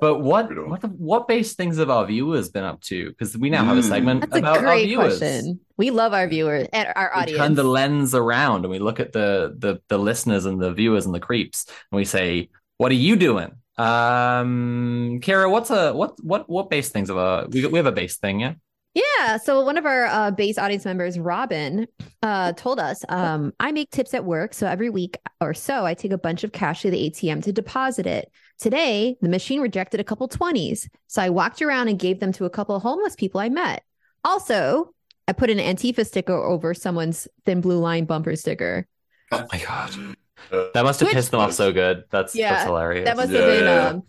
But 0.00 0.18
what 0.20 0.48
what 0.68 0.80
the, 0.80 0.88
what 0.88 1.28
base 1.28 1.54
things 1.54 1.76
have 1.78 1.90
our 1.90 2.04
viewers 2.06 2.48
been 2.48 2.64
up 2.64 2.80
to? 2.82 3.10
Because 3.10 3.38
we 3.38 3.50
now 3.50 3.64
have 3.64 3.76
a 3.78 3.82
Mm. 3.82 3.88
segment 3.88 4.20
That's 4.22 4.34
a 4.34 4.38
about 4.38 4.64
our 4.64 4.78
viewers. 4.78 5.18
question. 5.18 5.60
We 5.76 5.90
love 5.90 6.12
our 6.12 6.26
viewers 6.26 6.66
and 6.72 6.88
our 6.96 7.12
We 7.14 7.20
audience. 7.22 7.38
turn 7.38 7.54
the 7.54 7.62
lens 7.64 8.14
around 8.14 8.64
and 8.64 8.70
we 8.70 8.80
look 8.80 8.98
at 8.98 9.12
the 9.12 9.54
the 9.56 9.78
the 9.88 9.98
listeners 9.98 10.44
and 10.44 10.60
the 10.60 10.72
viewers 10.72 11.06
and 11.06 11.14
the 11.14 11.20
creeps, 11.20 11.66
and 11.68 11.96
we 11.96 12.04
say, 12.04 12.48
"What 12.78 12.90
are 12.90 12.96
you 12.96 13.14
doing?" 13.14 13.52
Um, 13.78 15.20
Kara, 15.22 15.50
what's 15.50 15.70
a 15.70 15.92
what 15.92 16.22
what 16.24 16.48
what 16.48 16.70
base 16.70 16.88
things 16.88 17.08
have 17.08 17.18
a 17.18 17.46
we 17.50 17.66
we 17.66 17.78
have 17.78 17.86
a 17.86 17.92
base 17.92 18.16
thing, 18.16 18.40
yeah? 18.40 18.54
Yeah. 18.94 19.36
So 19.36 19.60
one 19.60 19.76
of 19.76 19.84
our 19.84 20.06
uh, 20.06 20.30
base 20.30 20.56
audience 20.56 20.86
members, 20.86 21.18
Robin, 21.18 21.86
uh, 22.22 22.54
told 22.54 22.80
us, 22.80 23.04
um, 23.10 23.52
I 23.60 23.70
make 23.70 23.90
tips 23.90 24.14
at 24.14 24.24
work. 24.24 24.54
So 24.54 24.66
every 24.66 24.88
week 24.88 25.18
or 25.38 25.52
so, 25.52 25.84
I 25.84 25.92
take 25.92 26.12
a 26.12 26.18
bunch 26.18 26.44
of 26.44 26.52
cash 26.52 26.80
to 26.80 26.90
the 26.90 27.10
ATM 27.10 27.42
to 27.44 27.52
deposit 27.52 28.06
it. 28.06 28.32
Today, 28.58 29.16
the 29.20 29.28
machine 29.28 29.60
rejected 29.60 30.00
a 30.00 30.04
couple 30.04 30.30
20s. 30.30 30.88
So 31.08 31.20
I 31.20 31.28
walked 31.28 31.60
around 31.60 31.88
and 31.88 31.98
gave 31.98 32.20
them 32.20 32.32
to 32.32 32.46
a 32.46 32.50
couple 32.50 32.80
homeless 32.80 33.14
people 33.16 33.38
I 33.38 33.50
met. 33.50 33.82
Also, 34.24 34.94
I 35.28 35.32
put 35.32 35.50
an 35.50 35.58
Antifa 35.58 36.06
sticker 36.06 36.32
over 36.32 36.72
someone's 36.72 37.28
thin 37.44 37.60
blue 37.60 37.78
line 37.78 38.06
bumper 38.06 38.34
sticker. 38.34 38.86
Oh 39.30 39.44
my 39.52 39.58
god, 39.58 40.16
that 40.50 40.82
must 40.84 41.00
have 41.00 41.08
Which- 41.08 41.14
pissed 41.14 41.30
them 41.30 41.40
off 41.40 41.52
so 41.52 41.72
good. 41.72 42.04
That's 42.10 42.34
Yeah, 42.34 42.50
that's 42.52 42.64
hilarious. 42.64 43.04
That 43.06 43.16
must 43.16 43.30
Yeah, 43.30 43.38
have 43.40 43.48
been 43.48 43.64
yeah. 43.64 43.86
um, 43.88 44.02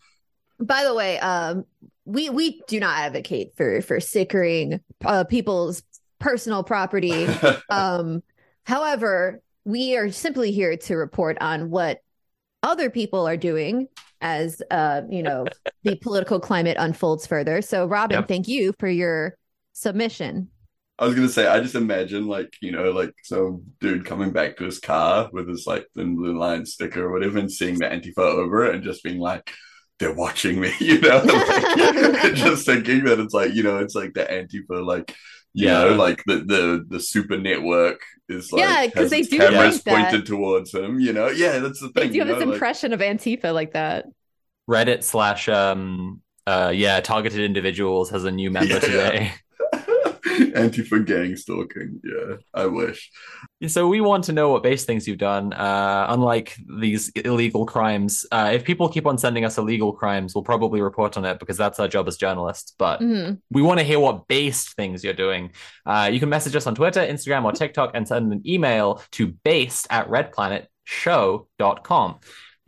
By 0.60 0.84
the 0.84 0.94
way, 0.94 1.20
um, 1.20 1.66
we 2.06 2.30
we 2.30 2.62
do 2.68 2.80
not 2.80 2.98
advocate 3.00 3.54
for 3.56 3.82
for 3.82 4.00
sickering 4.00 4.80
uh, 5.06 5.24
people's 5.26 5.84
personal 6.20 6.64
property. 6.64 7.28
um, 7.70 8.24
however, 8.64 9.42
we 9.66 9.98
are 9.98 10.10
simply 10.12 10.52
here 10.52 10.78
to 10.78 10.96
report 10.96 11.38
on 11.42 11.70
what 11.70 12.00
other 12.64 12.90
people 12.90 13.28
are 13.28 13.38
doing 13.38 13.88
as 14.22 14.62
uh, 14.72 15.02
you 15.10 15.22
know 15.22 15.46
the 15.84 15.96
political 15.98 16.40
climate 16.40 16.78
unfolds 16.80 17.28
further. 17.28 17.62
So, 17.62 17.86
Robin, 17.86 18.20
Yep. 18.20 18.28
thank 18.28 18.48
you 18.48 18.74
for 18.80 18.88
your 18.88 19.38
submission. 19.74 20.50
I 21.00 21.06
was 21.06 21.14
gonna 21.16 21.30
say, 21.30 21.46
I 21.48 21.60
just 21.60 21.76
imagine 21.76 22.26
like 22.28 22.54
you 22.62 22.72
know, 22.72 22.92
like 22.92 23.14
some 23.24 23.64
dude 23.80 24.06
coming 24.06 24.32
back 24.32 24.58
to 24.58 24.64
his 24.66 24.80
car 24.80 25.30
with 25.32 25.48
his 25.48 25.66
like 25.68 25.86
thin 25.96 26.16
blue 26.16 26.38
line 26.38 26.66
sticker 26.66 27.04
or 27.06 27.12
whatever, 27.12 27.38
and 27.40 27.52
seeing 27.52 27.78
the 27.78 27.86
Antifa 27.86 28.18
over 28.20 28.66
it, 28.66 28.76
and 28.76 28.84
just 28.84 29.04
being 29.04 29.20
like, 29.20 29.52
"They're 30.00 30.14
watching 30.14 30.60
me," 30.60 30.72
you 30.80 31.00
know, 31.00 31.18
like, 31.24 32.34
just 32.34 32.66
thinking 32.66 33.04
that 33.06 33.20
it's 33.20 33.34
like 33.34 33.54
you 33.54 33.64
know, 33.64 33.78
it's 33.80 33.94
like 33.96 34.14
the 34.14 34.26
Antifa, 34.26 34.84
like 34.86 35.16
you 35.54 35.68
Yeah. 35.68 35.84
know, 35.86 35.96
like 35.96 36.24
the 36.26 36.38
the 36.38 36.86
the 36.88 37.00
super 37.00 37.38
network 37.38 38.02
is 38.30 38.52
like 38.52 38.62
Yeah, 38.62 38.88
'cause 38.88 39.04
has 39.04 39.10
they 39.12 39.22
do 39.22 39.38
cameras 39.38 39.76
think 39.82 39.84
that. 39.86 40.10
pointed 40.12 40.26
towards 40.26 40.74
him, 40.74 41.00
you 41.00 41.14
know, 41.14 41.28
yeah, 41.30 41.60
that's 41.60 41.80
the 41.80 41.90
They 41.94 42.02
thing. 42.04 42.12
do 42.14 42.20
have 42.20 42.28
you 42.28 42.34
this 42.34 42.40
know, 42.42 42.46
like- 42.48 42.54
impression 42.56 42.94
of 42.94 43.00
Antifa 43.02 43.54
like 43.54 43.74
that. 43.74 44.06
Reddit 44.70 45.04
slash 45.04 45.48
um 45.48 46.22
uh 46.48 46.72
yeah, 46.76 47.00
targeted 47.02 47.40
individuals 47.42 48.10
has 48.10 48.24
a 48.26 48.32
new 48.32 48.50
member 48.52 48.74
Yeah. 48.74 48.80
today. 48.80 49.32
Antifa 50.56 51.06
gang 51.06 51.36
stalking. 51.36 52.00
Yeah, 52.04 52.36
I 52.54 52.66
wish. 52.66 53.10
So 53.68 53.88
we 53.88 54.02
want 54.02 54.24
to 54.26 54.34
know 54.34 54.50
what 54.50 54.64
base 54.64 54.86
things 54.86 55.08
you've 55.08 55.18
done. 55.18 55.54
Uh, 55.54 56.06
unlike 56.10 56.56
these 56.80 57.10
illegal 57.16 57.66
crimes, 57.66 58.26
uh, 58.32 58.52
if 58.54 58.64
people 58.64 58.90
keep 58.90 59.06
on 59.06 59.18
sending 59.18 59.46
us 59.46 59.58
illegal 59.58 59.94
crimes, 59.94 60.36
we'll 60.36 60.44
probably 60.44 60.82
report 60.82 61.18
on 61.18 61.26
it 61.26 61.40
because 61.40 61.58
that's 61.58 61.80
our 61.80 61.88
job 61.88 62.08
as 62.08 62.18
journalists. 62.18 62.74
But 62.78 63.02
Mhm. 63.02 63.40
we 63.52 63.62
want 63.62 63.80
to 63.80 63.84
hear 63.86 64.00
what 64.00 64.28
base 64.28 64.74
things 64.74 65.04
you're 65.04 65.14
doing. 65.14 65.52
Uh, 65.86 66.10
you 66.12 66.20
can 66.20 66.30
message 66.30 66.56
us 66.56 66.68
on 66.68 66.76
Twitter, 66.76 67.02
Instagram, 67.02 67.46
or 67.46 67.52
TikTok 67.52 67.92
and 67.94 68.08
send 68.08 68.32
an 68.34 68.42
email 68.46 69.02
to 69.12 69.28
based 69.44 69.88
at 69.90 70.10
redplanetshow.com. 70.10 72.20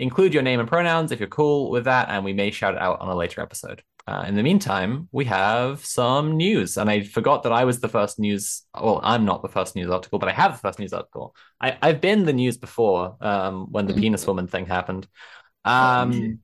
Include 0.02 0.34
your 0.34 0.44
name 0.44 0.62
and 0.62 0.70
pronouns 0.70 1.12
if 1.12 1.20
you're 1.20 1.28
cool 1.28 1.70
with 1.72 1.84
that, 1.86 2.08
and 2.10 2.24
we 2.24 2.32
may 2.32 2.52
shout 2.52 2.76
it 2.76 2.82
out 2.82 3.02
on 3.02 3.10
a 3.10 3.16
later 3.16 3.42
episode. 3.42 3.84
Uh, 4.10 4.24
in 4.28 4.34
the 4.34 4.42
meantime, 4.42 5.08
we 5.12 5.26
have 5.26 5.86
some 5.86 6.36
news, 6.36 6.78
and 6.78 6.90
I 6.90 7.04
forgot 7.04 7.44
that 7.44 7.52
I 7.52 7.64
was 7.64 7.80
the 7.80 7.88
first 7.88 8.18
news. 8.18 8.64
Well, 8.74 9.00
I'm 9.04 9.24
not 9.24 9.44
the 9.44 9.50
first 9.50 9.76
news 9.76 9.92
article, 9.92 10.18
but 10.18 10.30
I 10.30 10.32
have 10.32 10.54
the 10.54 10.58
first 10.58 10.80
news 10.80 10.94
article. 10.94 11.36
I, 11.62 11.78
I've 11.80 12.02
been 12.02 12.26
the 12.26 12.34
news 12.34 12.58
before 12.58 13.18
um, 13.22 13.68
when 13.72 13.86
the 13.86 13.94
Mhm. 13.94 14.00
penis 14.00 14.26
woman 14.26 14.48
thing 14.48 14.66
happened. 14.66 15.08
Um, 15.64 16.40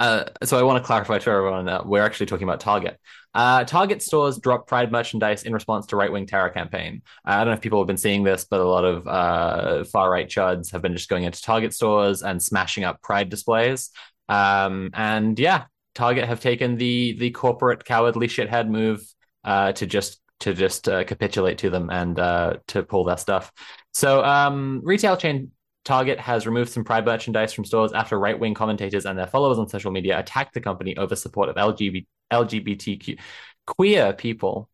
uh, 0.00 0.24
so 0.42 0.58
I 0.58 0.64
want 0.64 0.82
to 0.82 0.86
clarify 0.86 1.18
to 1.18 1.30
everyone 1.30 1.66
that 1.66 1.86
we're 1.86 2.02
actually 2.02 2.26
talking 2.26 2.48
about 2.48 2.58
Target. 2.58 2.98
Uh, 3.34 3.62
Target 3.62 4.02
stores 4.02 4.38
dropped 4.38 4.66
Pride 4.66 4.90
merchandise 4.90 5.44
in 5.44 5.52
response 5.52 5.86
to 5.86 5.96
right-wing 5.96 6.26
terror 6.26 6.50
campaign. 6.50 7.02
Uh, 7.24 7.32
I 7.32 7.38
don't 7.38 7.48
know 7.48 7.52
if 7.52 7.60
people 7.60 7.78
have 7.78 7.86
been 7.86 7.96
seeing 7.96 8.24
this, 8.24 8.44
but 8.50 8.58
a 8.58 8.64
lot 8.76 8.84
of 8.84 9.06
uh, 9.06 9.84
far-right 9.84 10.28
chuds 10.28 10.72
have 10.72 10.82
been 10.82 10.96
just 10.96 11.08
going 11.08 11.22
into 11.22 11.40
Target 11.40 11.72
stores 11.72 12.22
and 12.24 12.42
smashing 12.42 12.82
up 12.82 13.00
Pride 13.00 13.28
displays. 13.28 13.90
Um, 14.28 14.90
and 14.94 15.38
yeah, 15.38 15.66
Target 15.94 16.26
have 16.26 16.40
taken 16.40 16.76
the 16.76 17.16
the 17.18 17.30
corporate 17.30 17.84
cowardly 17.84 18.28
shithead 18.28 18.68
move 18.68 19.02
uh, 19.44 19.72
to 19.72 19.86
just 19.86 20.20
to 20.40 20.54
just 20.54 20.88
uh, 20.88 21.04
capitulate 21.04 21.58
to 21.58 21.70
them 21.70 21.88
and 21.90 22.18
uh, 22.18 22.54
to 22.68 22.82
pull 22.82 23.04
their 23.04 23.16
stuff. 23.16 23.52
So 23.92 24.24
um, 24.24 24.80
retail 24.82 25.16
chain 25.16 25.52
Target 25.84 26.18
has 26.18 26.46
removed 26.46 26.70
some 26.70 26.84
Pride 26.84 27.04
merchandise 27.04 27.52
from 27.52 27.64
stores 27.64 27.92
after 27.92 28.18
right 28.18 28.38
wing 28.38 28.54
commentators 28.54 29.04
and 29.04 29.18
their 29.18 29.26
followers 29.26 29.58
on 29.58 29.68
social 29.68 29.90
media 29.90 30.18
attacked 30.18 30.54
the 30.54 30.60
company 30.60 30.96
over 30.96 31.16
support 31.16 31.48
of 31.48 31.56
LGBT, 31.56 32.06
LGBTQ 32.32 33.18
queer 33.66 34.12
people. 34.12 34.68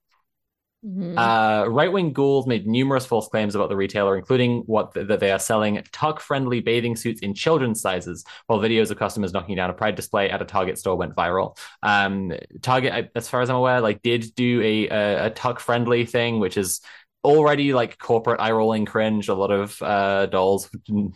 Mhm. 0.86 1.18
Uh, 1.18 1.68
right 1.68 1.92
wing 1.92 2.12
ghouls 2.12 2.46
made 2.46 2.66
numerous 2.66 3.04
false 3.04 3.26
claims 3.26 3.56
about 3.56 3.68
the 3.68 3.74
retailer, 3.76 4.16
including 4.16 4.60
what 4.66 4.92
that 4.94 5.18
they 5.18 5.32
are 5.32 5.38
selling 5.38 5.82
tuck 5.90 6.20
friendly 6.20 6.60
bathing 6.60 6.94
suits 6.94 7.20
in 7.20 7.34
children's 7.34 7.80
sizes, 7.80 8.24
while 8.46 8.60
videos 8.60 8.92
of 8.92 8.98
customers 8.98 9.32
knocking 9.32 9.56
down 9.56 9.70
a 9.70 9.74
Pride 9.74 9.96
display 9.96 10.30
at 10.30 10.40
a 10.40 10.44
Target 10.44 10.78
store 10.78 10.94
went 10.96 11.16
viral. 11.16 11.58
Um, 11.82 12.32
Target, 12.62 12.92
I- 12.92 13.10
as 13.16 13.28
far 13.28 13.40
as 13.40 13.50
I'm 13.50 13.56
aware, 13.56 13.80
like 13.80 14.02
did 14.02 14.32
do 14.36 14.62
a 14.62 14.88
a, 14.88 15.26
a 15.26 15.30
tuck 15.30 15.58
friendly 15.58 16.06
thing, 16.06 16.38
which 16.38 16.56
is 16.56 16.80
already 17.24 17.72
like 17.72 17.98
corporate 17.98 18.40
eye 18.40 18.52
rolling 18.52 18.84
cringe. 18.86 19.28
A 19.28 19.34
lot 19.34 19.50
of 19.50 19.82
uh, 19.82 20.26
dolls 20.26 20.70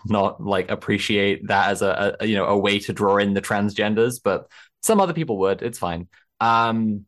not 0.04 0.42
like 0.42 0.72
appreciate 0.72 1.46
that 1.46 1.70
as 1.70 1.82
a, 1.82 2.16
a 2.18 2.26
you 2.26 2.34
know 2.34 2.46
a 2.46 2.58
way 2.58 2.80
to 2.80 2.92
draw 2.92 3.18
in 3.18 3.32
the 3.34 3.40
transgenders, 3.42 4.20
but 4.22 4.48
some 4.82 5.00
other 5.00 5.12
people 5.12 5.38
would. 5.38 5.62
It's 5.62 5.78
fine. 5.78 6.08
Um, 6.40 7.06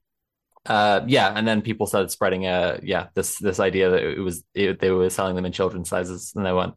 uh, 0.66 1.02
yeah, 1.06 1.32
and 1.34 1.46
then 1.46 1.62
people 1.62 1.86
started 1.86 2.10
spreading 2.10 2.46
uh 2.46 2.78
yeah 2.82 3.08
this 3.14 3.38
this 3.38 3.60
idea 3.60 3.90
that 3.90 4.02
it 4.02 4.20
was 4.20 4.44
it, 4.54 4.80
they 4.80 4.90
were 4.90 5.10
selling 5.10 5.36
them 5.36 5.44
in 5.44 5.52
children's 5.52 5.88
sizes, 5.88 6.32
and 6.34 6.44
they 6.44 6.52
weren't. 6.52 6.74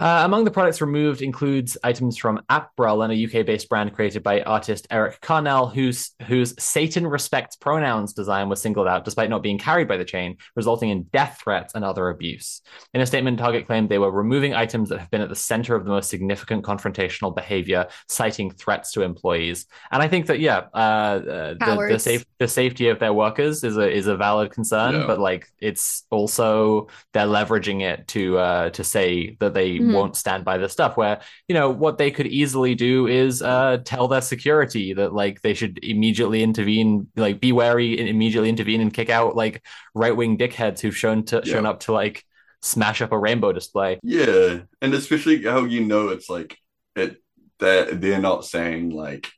Uh, 0.00 0.22
among 0.24 0.44
the 0.44 0.50
products 0.50 0.80
removed 0.80 1.22
includes 1.22 1.76
items 1.82 2.16
from 2.16 2.40
Abprallen, 2.48 3.10
a 3.12 3.40
UK-based 3.40 3.68
brand 3.68 3.92
created 3.94 4.22
by 4.22 4.42
artist 4.42 4.86
Erik 4.90 5.20
Carnell, 5.20 5.72
whose 5.74 6.12
whose 6.26 6.54
Satan 6.62 7.06
respects 7.06 7.56
pronouns 7.56 8.12
design 8.12 8.48
was 8.48 8.62
singled 8.62 8.86
out 8.86 9.04
despite 9.04 9.28
not 9.28 9.42
being 9.42 9.58
carried 9.58 9.88
by 9.88 9.96
the 9.96 10.04
chain, 10.04 10.36
resulting 10.54 10.90
in 10.90 11.02
death 11.04 11.40
threats 11.42 11.74
and 11.74 11.84
other 11.84 12.10
abuse. 12.10 12.60
In 12.94 13.00
a 13.00 13.06
statement, 13.06 13.38
Target 13.38 13.66
claimed 13.66 13.88
they 13.88 13.98
were 13.98 14.12
removing 14.12 14.54
items 14.54 14.88
that 14.90 15.00
have 15.00 15.10
been 15.10 15.20
at 15.20 15.28
the 15.30 15.36
center 15.36 15.74
of 15.74 15.84
the 15.84 15.90
most 15.90 16.10
significant 16.10 16.64
confrontational 16.64 17.34
behavior, 17.34 17.88
citing 18.08 18.50
threats 18.52 18.92
to 18.92 19.02
employees. 19.02 19.66
And 19.90 20.00
I 20.00 20.06
think 20.06 20.26
that 20.26 20.38
yeah, 20.38 20.66
uh, 20.74 20.76
uh, 20.76 21.18
the, 21.18 21.56
the 21.58 21.64
Cowards. 21.64 22.02
safe 22.04 22.24
the 22.38 22.46
safety 22.46 22.88
of 22.88 23.00
their 23.00 23.12
workers 23.12 23.64
is 23.64 23.76
a 23.76 23.90
is 23.90 24.06
a 24.06 24.16
valid 24.16 24.52
concern, 24.52 24.94
Yeah. 24.94 25.06
but 25.06 25.18
like 25.18 25.48
it's 25.60 26.04
also 26.10 26.86
they're 27.12 27.26
leveraging 27.26 27.82
it 27.82 28.06
to 28.08 28.38
uh 28.38 28.70
to 28.70 28.84
say 28.84 29.36
that 29.40 29.54
they 29.54 29.78
Mhm. 29.88 29.94
won't 29.94 30.16
stand 30.16 30.44
by 30.44 30.58
this 30.58 30.72
stuff 30.72 30.96
where 30.96 31.20
you 31.48 31.54
know 31.54 31.70
what 31.70 31.98
they 31.98 32.10
could 32.10 32.26
easily 32.26 32.74
do 32.74 33.06
is 33.06 33.42
uh 33.42 33.78
tell 33.84 34.08
their 34.08 34.20
security 34.20 34.92
that 34.94 35.12
like 35.12 35.40
they 35.42 35.54
should 35.54 35.78
immediately 35.82 36.42
intervene 36.42 37.08
like 37.16 37.40
be 37.40 37.52
wary 37.52 37.98
and 37.98 38.08
immediately 38.08 38.48
intervene 38.48 38.80
and 38.80 38.92
kick 38.94 39.10
out 39.10 39.34
like 39.36 39.64
right-wing 39.94 40.36
dickheads 40.38 40.80
who've 40.80 40.96
shown 40.96 41.24
to 41.24 41.44
shown 41.44 41.66
up 41.66 41.80
to 41.80 41.92
like 41.92 42.24
smash 42.62 43.00
up 43.02 43.12
a 43.12 43.18
rainbow 43.18 43.52
display 43.52 43.98
Yeah, 44.02 44.60
and 44.82 44.94
especially 44.94 45.42
how 45.42 45.64
you 45.64 45.84
know 45.84 46.08
it's 46.08 46.28
like 46.28 46.56
it 46.96 47.22
that 47.60 48.00
they're 48.00 48.20
not 48.20 48.44
saying 48.44 48.90
like 48.90 49.28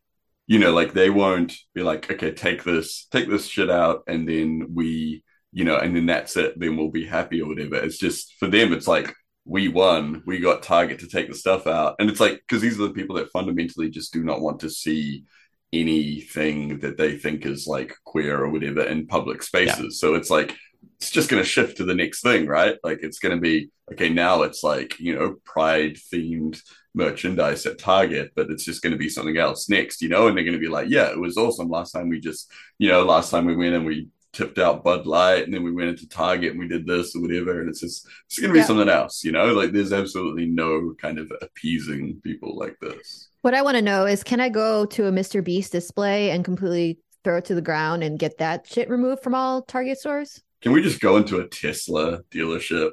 you 0.47 0.59
know 0.59 0.73
like 0.73 0.93
they 0.95 1.11
won't 1.11 1.55
be 1.75 1.83
like 1.83 2.11
okay 2.11 2.33
take 2.33 2.65
this 2.65 3.07
take 3.11 3.29
this 3.29 3.47
shit 3.47 3.71
out 3.71 4.03
and 4.07 4.29
then 4.29 4.69
we 4.75 5.23
you 5.53 5.65
know 5.65 5.77
and 5.77 5.95
then 5.95 6.07
that's 6.07 6.37
it 6.37 6.59
then 6.59 6.77
we'll 6.77 6.91
be 6.91 7.05
happy 7.07 7.41
or 7.43 7.49
whatever. 7.49 7.77
It's 7.77 7.99
just 7.99 8.35
for 8.39 8.49
them 8.49 8.73
it's 8.73 8.89
like 8.89 9.15
we 9.45 9.69
won 9.69 10.23
we 10.27 10.39
got 10.39 10.63
Target 10.63 11.01
to 11.01 11.09
take 11.09 11.29
the 11.29 11.35
stuff 11.35 11.67
out 11.67 11.97
and 11.99 12.11
it's 12.11 12.21
like 12.21 12.43
because 12.47 12.63
these 12.63 12.79
are 12.79 12.89
the 12.89 12.95
people 12.95 13.17
that 13.17 13.33
fundamentally 13.33 13.89
just 13.89 14.13
do 14.13 14.23
not 14.23 14.41
want 14.41 14.61
to 14.61 14.71
see 14.71 15.25
anything 15.73 16.81
that 16.81 16.97
they 16.97 17.17
think 17.17 17.47
is 17.47 17.67
like 17.67 17.95
queer 18.05 18.43
or 18.43 18.49
whatever 18.51 18.83
in 18.83 19.07
public 19.07 19.43
spaces. 19.43 20.01
So 20.01 20.15
it's 20.15 20.31
like 20.31 20.57
it's 20.99 21.11
just 21.11 21.29
going 21.29 21.43
to 21.43 21.49
shift 21.49 21.77
to 21.77 21.85
the 21.85 21.95
next 21.95 22.23
thing, 22.23 22.47
right? 22.47 22.77
Like 22.83 23.01
it's 23.03 23.19
going 23.19 23.35
to 23.35 23.41
be 23.41 23.71
okay. 23.93 24.09
Now 24.09 24.43
it's 24.43 24.63
like 24.63 24.99
you 24.99 25.15
know 25.15 25.37
pride 25.45 25.97
themed 26.13 26.61
merchandise 26.95 27.67
at 27.67 27.79
Target, 27.79 28.33
but 28.35 28.51
it's 28.51 28.65
just 28.65 28.83
going 28.83 28.93
to 28.93 28.99
be 28.99 29.09
something 29.09 29.37
else 29.37 29.69
next, 29.69 30.03
you 30.03 30.09
know. 30.09 30.27
And 30.27 30.37
they're 30.37 30.45
going 30.45 30.59
to 30.59 30.61
be 30.61 30.69
like, 30.69 30.89
yeah, 30.89 31.11
it 31.11 31.21
was 31.21 31.37
awesome 31.37 31.69
last 31.69 31.93
time. 31.93 32.09
We 32.09 32.21
just 32.21 32.51
you 32.79 32.89
know 32.89 33.05
last 33.05 33.31
time 33.31 33.47
we 33.47 33.57
went 33.57 33.75
and 33.75 33.87
we 33.87 34.09
tipped 34.33 34.59
out 34.59 34.85
Bud 34.85 35.07
Light, 35.07 35.45
and 35.45 35.53
then 35.53 35.63
we 35.63 35.73
went 35.73 35.89
into 35.91 36.09
Target 36.09 36.53
and 36.53 36.61
we 36.61 36.69
did 36.69 36.87
this 36.87 37.15
or 37.17 37.23
whatever. 37.23 37.61
And 37.61 37.69
it's 37.69 37.81
just 37.81 38.07
it's 38.27 38.39
going 38.39 38.51
to 38.51 38.53
be 38.55 38.61
Yeah. 38.61 38.65
something 38.67 38.89
else, 38.89 39.25
you 39.25 39.33
know. 39.33 39.47
Like 39.53 39.73
there's 39.73 39.93
absolutely 39.93 40.47
no 40.47 40.95
kind 41.01 41.19
of 41.19 41.33
appeasing 41.43 42.21
people 42.23 42.57
like 42.57 42.77
this. 42.81 43.29
What 43.43 43.55
I 43.55 43.63
want 43.63 43.77
to 43.77 43.83
know 43.83 44.07
is 44.07 44.23
can 44.23 44.41
I 44.41 44.49
go 44.49 44.85
to 44.87 45.07
a 45.07 45.11
Mr. 45.13 45.43
Beast 45.43 45.73
display 45.73 46.31
and 46.31 46.45
completely 46.45 46.99
throw 47.25 47.39
it 47.39 47.45
to 47.47 47.55
the 47.55 47.63
ground 47.63 48.03
and 48.05 48.19
get 48.19 48.39
that 48.39 48.67
shit 48.67 48.89
removed 48.89 49.23
from 49.23 49.35
all 49.35 49.63
Target 49.63 49.99
stores? 49.99 50.41
Can 50.63 50.73
we 50.73 50.83
just 50.83 51.01
go 51.01 51.17
into 51.17 51.39
a 51.41 51.49
Tesla 51.49 52.23
dealership 52.31 52.91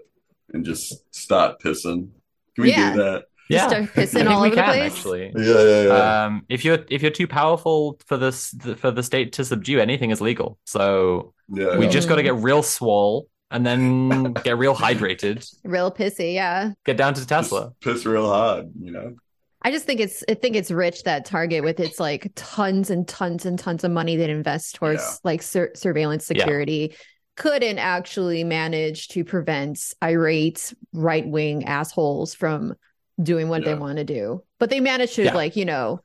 and 0.53 0.65
just 0.65 1.13
start 1.13 1.59
pissing? 1.59 2.09
Can 2.55 2.63
we 2.63 2.69
Yeah. 2.71 2.93
do 2.93 3.03
that? 3.03 3.25
Yeah 3.49 3.67
start 3.67 3.83
pissing 3.93 4.29
all 4.29 4.41
we 4.41 4.47
over 4.47 4.55
the 4.55 4.61
can, 4.61 4.73
place? 4.73 4.93
actually 4.93 5.31
Yeah, 5.35 5.61
yeah, 5.63 5.81
yeah. 5.83 6.25
um 6.25 6.41
if 6.49 6.63
you're 6.65 6.79
if 6.89 7.01
you're 7.01 7.11
too 7.11 7.27
powerful 7.27 7.99
for 8.05 8.17
this 8.17 8.53
for 8.77 8.91
the 8.91 9.03
state 9.03 9.33
to 9.33 9.45
subdue 9.45 9.79
anything 9.79 10.11
is 10.11 10.21
legal 10.21 10.57
so 10.65 11.33
yeah, 11.49 11.77
we 11.77 11.85
yeah. 11.85 11.91
just 11.91 12.09
got 12.09 12.15
to 12.15 12.23
get 12.23 12.35
real 12.35 12.61
swole 12.63 13.27
and 13.51 13.65
then 13.65 14.33
get 14.43 14.57
real 14.57 14.75
hydrated 14.75 15.47
Real 15.63 15.91
pissy, 15.91 16.33
yeah. 16.33 16.71
get 16.85 16.97
down 16.97 17.13
to 17.13 17.25
tesla 17.25 17.71
Just 17.81 18.03
piss 18.03 18.05
real 18.05 18.27
hard, 18.27 18.71
you 18.81 18.91
know. 18.91 19.15
I 19.61 19.71
just 19.71 19.85
think 19.85 19.99
it's 20.01 20.23
I 20.29 20.33
think 20.35 20.55
it's 20.55 20.69
rich 20.71 21.03
that 21.03 21.25
Target 21.25 21.63
with 21.63 21.79
its 21.79 21.99
like 21.99 22.31
tons 22.35 22.89
and 22.89 23.07
tons 23.07 23.45
and 23.45 23.57
tons 23.57 23.83
of 23.83 23.91
money 23.91 24.15
that 24.17 24.29
invests 24.29 24.71
towards 24.73 25.01
Yeah. 25.01 25.13
like 25.23 25.41
sur- 25.41 25.71
surveillance 25.75 26.29
Yeah. 26.29 26.39
security 26.41 26.95
couldn't 27.37 27.77
actually 27.77 28.43
manage 28.43 29.07
to 29.09 29.23
prevent 29.23 29.93
irate 30.03 30.73
right 30.93 31.25
wing 31.27 31.65
assholes 31.65 32.33
from 32.33 32.73
doing 33.21 33.49
what 33.49 33.63
they 33.65 33.73
want 33.75 33.97
to 33.97 34.03
do. 34.03 34.43
But 34.59 34.69
they 34.69 34.79
manage 34.79 35.15
to 35.15 35.23
Yeah. 35.23 35.33
like, 35.33 35.55
you 35.55 35.65
know, 35.65 36.01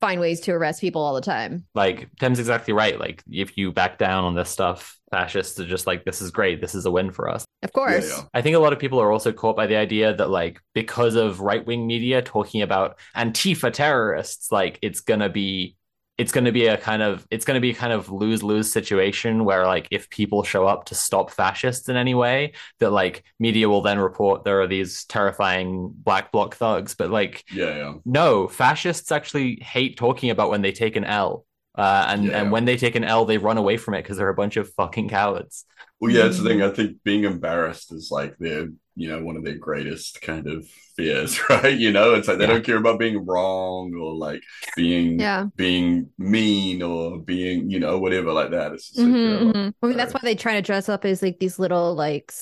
find 0.00 0.20
ways 0.20 0.40
to 0.42 0.52
arrest 0.52 0.80
people 0.80 1.02
all 1.02 1.14
the 1.14 1.20
time. 1.20 1.64
Like 1.74 2.08
Tim's 2.18 2.38
exactly 2.38 2.74
right. 2.74 2.98
Like 2.98 3.22
if 3.30 3.56
you 3.56 3.72
back 3.72 3.98
down 3.98 4.24
on 4.24 4.34
this 4.34 4.50
stuff, 4.50 4.98
fascists 5.10 5.58
are 5.60 5.66
just 5.66 5.86
like, 5.86 6.04
this 6.04 6.20
is 6.20 6.30
great. 6.30 6.60
This 6.60 6.74
is 6.74 6.84
a 6.84 6.90
win 6.90 7.10
for 7.10 7.28
us. 7.28 7.44
Of 7.62 7.72
course. 7.72 8.08
Yeah, 8.08 8.16
yeah. 8.16 8.22
I 8.34 8.42
think 8.42 8.56
a 8.56 8.58
lot 8.58 8.72
of 8.72 8.78
people 8.78 9.00
are 9.00 9.10
also 9.10 9.32
caught 9.32 9.56
by 9.56 9.66
the 9.66 9.76
idea 9.76 10.14
that 10.14 10.28
like 10.28 10.60
because 10.74 11.14
of 11.14 11.40
right 11.40 11.64
wing 11.64 11.86
media 11.86 12.20
talking 12.20 12.60
about 12.62 12.98
Antifa 13.16 13.72
terrorists, 13.72 14.52
like 14.52 14.78
it's 14.82 15.00
gonna 15.00 15.28
be 15.30 15.76
it's 16.16 16.30
going 16.30 16.44
to 16.44 16.52
be 16.52 16.66
a 16.66 16.76
kind 16.76 17.02
of 17.02 17.26
it's 17.30 17.44
going 17.44 17.56
to 17.56 17.60
be 17.60 17.70
a 17.70 17.74
kind 17.74 17.92
of 17.92 18.08
lose 18.10 18.42
lose 18.42 18.72
situation 18.72 19.44
where 19.44 19.66
like 19.66 19.88
if 19.90 20.08
people 20.10 20.42
show 20.44 20.66
up 20.66 20.84
to 20.86 20.94
stop 20.94 21.30
fascists 21.30 21.88
in 21.88 21.96
any 21.96 22.14
way 22.14 22.52
that 22.78 22.90
like 22.90 23.24
media 23.40 23.68
will 23.68 23.82
then 23.82 23.98
report 23.98 24.44
there 24.44 24.60
are 24.60 24.66
these 24.68 25.04
terrifying 25.06 25.90
black 25.92 26.30
bloc 26.30 26.54
thugs 26.54 26.94
but 26.94 27.10
like 27.10 27.44
Yeah, 27.50 27.74
yeah. 27.76 27.94
no 28.04 28.46
fascists 28.48 29.10
actually 29.10 29.58
hate 29.60 29.96
talking 29.96 30.30
about 30.30 30.50
when 30.50 30.62
they 30.62 30.72
take 30.72 30.96
an 30.96 31.04
L 31.04 31.44
uh, 31.76 32.06
and 32.08 32.24
Yeah. 32.26 32.40
and 32.42 32.52
when 32.52 32.64
they 32.64 32.76
take 32.76 32.94
an 32.94 33.04
L 33.04 33.24
they 33.24 33.38
run 33.38 33.58
away 33.58 33.76
from 33.76 33.94
it 33.94 34.02
because 34.02 34.16
they're 34.16 34.28
a 34.28 34.34
bunch 34.34 34.56
of 34.56 34.72
fucking 34.74 35.08
cowards 35.08 35.64
Well, 36.00 36.12
yeah, 36.12 36.26
it's 36.26 36.38
the 36.38 36.48
thing. 36.48 36.62
I 36.62 36.70
think 36.70 36.98
being 37.02 37.24
embarrassed 37.24 37.92
is 37.92 38.10
like 38.10 38.36
their, 38.38 38.68
you 38.96 39.08
know, 39.08 39.22
one 39.22 39.36
of 39.36 39.44
their 39.44 39.56
greatest 39.58 40.20
kind 40.22 40.46
of 40.46 40.66
fears, 40.96 41.38
right? 41.50 41.76
You 41.76 41.92
know, 41.92 42.14
it's 42.14 42.28
like 42.28 42.38
they 42.38 42.46
Yeah. 42.46 42.52
don't 42.54 42.64
care 42.64 42.76
about 42.76 42.98
being 42.98 43.24
wrong 43.24 43.94
or 43.94 44.14
like 44.14 44.42
being 44.76 45.18
Yeah. 45.18 45.46
being 45.56 46.10
mean 46.18 46.82
or 46.82 47.18
being, 47.20 47.70
you 47.70 47.80
know, 47.80 47.98
whatever 47.98 48.32
like 48.32 48.50
that. 48.50 48.72
It's 48.72 48.88
just 48.90 48.98
like, 49.04 49.08
Mhm, 49.08 49.22
yeah, 49.22 49.52
mhm. 49.52 49.74
I 49.82 49.86
mean, 49.86 49.96
that's 49.96 50.14
why 50.14 50.20
they 50.22 50.34
try 50.36 50.54
to 50.54 50.62
dress 50.62 50.88
up 50.88 51.04
as 51.04 51.22
like 51.22 51.38
these 51.40 51.58
little 51.58 51.94
like 51.94 52.32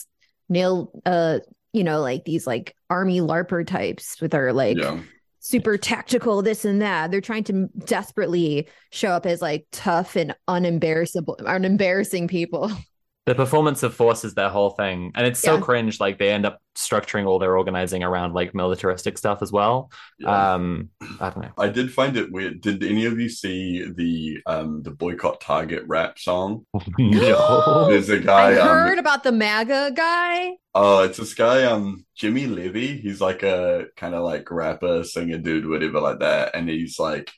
nail, 0.49 0.93
uh, 1.07 1.39
you 1.73 1.85
know, 1.85 2.01
like 2.01 2.25
these 2.25 2.47
like 2.47 2.75
army 2.91 3.21
larper 3.21 3.67
types 3.67 4.21
with 4.21 4.33
their 4.33 4.53
like 4.53 4.77
yeah, 4.77 5.01
super 5.41 5.79
tactical 5.79 6.43
this 6.43 6.65
and 6.65 6.83
that. 6.83 7.11
They're 7.11 7.21
trying 7.23 7.45
to 7.45 7.69
desperately 7.87 8.69
show 8.91 9.11
up 9.11 9.25
as 9.27 9.41
like 9.41 9.67
tough 9.73 10.15
and 10.17 10.37
unembarrassable, 10.49 11.37
unembarrassing 11.41 12.29
people. 12.29 12.71
the 13.25 13.35
performance 13.37 13.85
of 13.85 13.95
force 13.95 14.25
is 14.25 14.35
their 14.35 14.49
whole 14.49 14.71
thing 14.71 15.13
and 15.15 15.25
it's 15.27 15.39
so 15.39 15.55
Yeah. 15.55 15.61
cringe 15.61 16.01
like 16.01 16.19
they 16.19 16.31
end 16.31 16.45
up 16.45 16.59
structuring 16.75 17.27
all 17.27 17.39
their 17.39 17.57
organizing 17.57 18.03
around 18.03 18.33
like 18.35 18.53
militaristic 18.55 19.17
stuff 19.17 19.43
as 19.43 19.53
well 19.53 19.91
yeah. 20.19 20.55
um 20.55 20.89
i 21.21 21.31
don't 21.31 21.43
know 21.43 21.51
I 21.59 21.69
did 21.69 21.93
find 21.93 22.17
it 22.17 22.33
weird. 22.33 22.61
Did 22.63 22.83
any 22.83 23.05
of 23.07 23.21
you 23.21 23.29
see 23.29 23.85
the 23.95 24.39
um 24.47 24.83
the 24.83 24.91
boycott 24.91 25.41
Target 25.41 25.85
rap 25.87 26.19
song? 26.19 26.67
no 26.99 27.89
There's 27.89 28.09
a 28.09 28.19
guy. 28.19 28.57
um, 28.59 28.67
heard 28.69 28.99
about 28.99 29.23
the 29.23 29.33
MAGA 29.33 29.93
guy. 29.95 30.53
Oh, 30.75 31.03
it's 31.05 31.19
this 31.19 31.35
guy, 31.35 31.65
um, 31.65 32.05
Jimmy 32.17 32.47
Levy. 32.47 32.97
He's 32.99 33.21
like 33.21 33.43
a 33.43 33.87
kind 33.97 34.15
of 34.15 34.25
like 34.25 34.51
rapper, 34.51 35.05
singer 35.05 35.39
dude, 35.39 35.69
whatever 35.69 36.01
like 36.01 36.21
that. 36.21 36.55
And 36.55 36.69
he's 36.69 36.99
like, 36.99 37.31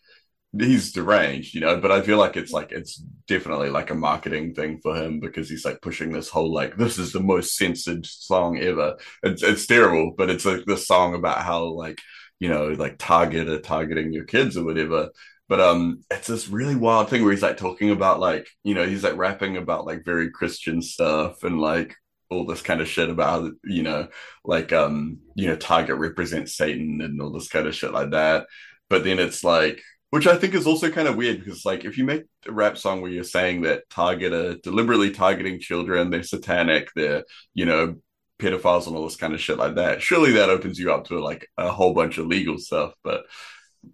he's 0.58 0.92
deranged, 0.92 1.54
you 1.54 1.60
know, 1.60 1.80
but 1.80 1.90
I 1.90 2.02
feel 2.02 2.18
like 2.18 2.36
it's 2.36 2.52
like, 2.52 2.72
it's 2.72 2.96
definitely 3.26 3.70
like 3.70 3.90
a 3.90 3.94
marketing 3.94 4.54
thing 4.54 4.80
for 4.82 4.94
him 4.96 5.20
because 5.20 5.48
he's 5.48 5.64
like 5.64 5.80
pushing 5.82 6.12
this 6.12 6.28
whole, 6.28 6.52
like, 6.52 6.76
this 6.76 6.98
is 6.98 7.12
the 7.12 7.20
most 7.20 7.56
censored 7.56 8.06
song 8.06 8.58
ever. 8.58 8.96
It's, 9.22 9.42
it's 9.42 9.66
terrible, 9.66 10.14
but 10.16 10.30
it's 10.30 10.44
like 10.44 10.64
this 10.66 10.86
song 10.86 11.14
about 11.14 11.38
how, 11.38 11.64
like, 11.64 12.00
you 12.40 12.48
know, 12.48 12.68
like 12.68 12.96
Target 12.98 13.48
are 13.48 13.60
targeting 13.60 14.12
your 14.12 14.24
kids 14.24 14.56
or 14.56 14.64
whatever. 14.64 15.10
But 15.48 15.60
um, 15.60 16.02
it's 16.10 16.26
this 16.26 16.48
really 16.48 16.74
wild 16.74 17.10
thing 17.10 17.22
where 17.22 17.32
he's 17.32 17.42
like 17.42 17.56
talking 17.56 17.90
about 17.90 18.18
like, 18.18 18.46
you 18.62 18.74
know, 18.74 18.86
he's 18.86 19.04
like 19.04 19.16
rapping 19.16 19.56
about 19.56 19.86
like 19.86 20.04
very 20.04 20.30
Christian 20.30 20.80
stuff 20.82 21.42
and 21.44 21.60
like 21.60 21.94
all 22.30 22.46
this 22.46 22.62
kind 22.62 22.80
of 22.80 22.88
shit 22.88 23.10
about 23.10 23.52
you 23.64 23.82
know, 23.82 24.08
like 24.44 24.72
um, 24.72 25.18
you 25.34 25.46
know, 25.46 25.56
Target 25.56 25.96
represents 25.96 26.56
Satan 26.56 27.00
and 27.02 27.20
all 27.20 27.30
this 27.30 27.48
kind 27.48 27.66
of 27.66 27.74
shit 27.74 27.92
like 27.92 28.10
that. 28.10 28.46
But 28.88 29.04
then 29.04 29.18
it's 29.18 29.44
like, 29.44 29.82
which 30.14 30.28
I 30.28 30.36
think 30.36 30.54
is 30.54 30.64
also 30.64 30.92
kind 30.92 31.08
of 31.08 31.16
weird 31.16 31.40
because 31.40 31.64
like 31.64 31.84
if 31.84 31.98
you 31.98 32.04
make 32.04 32.22
a 32.46 32.52
rap 32.52 32.78
song 32.78 33.00
where 33.00 33.10
you're 33.10 33.24
saying 33.24 33.62
that 33.62 33.90
Target 33.90 34.32
are 34.32 34.54
deliberately 34.58 35.10
targeting 35.10 35.58
children, 35.58 36.08
they're 36.08 36.22
satanic, 36.22 36.86
they're, 36.94 37.24
you 37.52 37.64
know, 37.64 37.96
pedophiles 38.38 38.86
and 38.86 38.94
all 38.94 39.02
this 39.02 39.16
kind 39.16 39.34
of 39.34 39.40
shit 39.40 39.58
like 39.58 39.74
that, 39.74 40.02
surely 40.02 40.34
that 40.34 40.50
opens 40.50 40.78
you 40.78 40.94
up 40.94 41.06
to 41.06 41.18
like 41.18 41.48
a 41.58 41.68
whole 41.68 41.94
bunch 41.94 42.18
of 42.18 42.28
legal 42.28 42.58
stuff. 42.58 42.92
But 43.02 43.24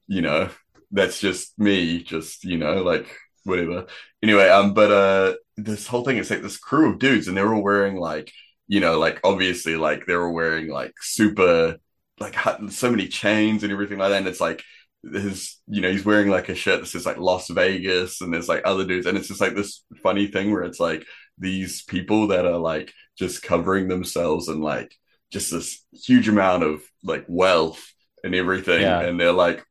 you 0.09 0.20
know, 0.20 0.50
that's 0.90 1.20
just 1.20 1.59
me, 1.59 2.02
just 2.02 2.44
you 2.44 2.59
know, 2.59 2.83
like 2.83 3.16
whatever. 3.44 3.87
Anyway, 4.22 4.46
um, 4.46 4.74
but 4.74 4.90
uh, 4.90 5.35
this 5.56 5.87
whole 5.87 6.04
thing 6.04 6.18
is 6.18 6.28
like 6.28 6.42
this 6.42 6.59
crew 6.59 6.92
of 6.92 6.98
dudes, 6.98 7.28
and 7.28 7.37
they're 7.37 7.54
all 7.54 7.62
wearing 7.62 7.96
like, 7.96 8.30
you 8.68 8.80
know, 8.80 8.98
like 8.98 9.20
obviously 9.24 9.74
like 9.74 10.04
they 10.04 10.16
were 10.16 10.30
wearing 10.30 10.68
like 10.68 10.92
super, 11.00 11.78
like 12.18 12.37
so 12.68 12.90
many 12.90 13.09
chains 13.09 13.62
and 13.62 13.72
everything 13.72 13.96
like 13.96 14.11
that, 14.11 14.18
and 14.18 14.28
it's 14.28 14.38
like 14.38 14.62
his, 15.02 15.58
you 15.66 15.80
know, 15.80 15.90
he's 15.90 16.04
wearing 16.04 16.28
like 16.28 16.48
a 16.48 16.54
shirt 16.54 16.80
that 16.80 16.86
says 16.86 17.06
like 17.06 17.18
Las 17.18 17.48
Vegas, 17.48 18.20
and 18.20 18.32
there's 18.32 18.48
like 18.48 18.62
other 18.64 18.84
dudes, 18.84 19.06
and 19.06 19.16
it's 19.16 19.28
just 19.28 19.40
like 19.40 19.54
this 19.54 19.84
funny 20.02 20.26
thing 20.26 20.50
where 20.52 20.62
it's 20.62 20.80
like 20.80 21.04
these 21.38 21.82
people 21.82 22.28
that 22.28 22.44
are 22.46 22.58
like 22.58 22.92
just 23.18 23.42
covering 23.42 23.88
themselves 23.88 24.48
and 24.48 24.60
like 24.62 24.94
just 25.32 25.50
this 25.52 25.84
huge 25.92 26.28
amount 26.28 26.62
of 26.64 26.82
like 27.02 27.24
wealth 27.28 27.82
and 28.24 28.34
everything, 28.34 28.82
Yeah. 28.82 29.00
and 29.00 29.18
they're 29.18 29.32
like 29.32 29.64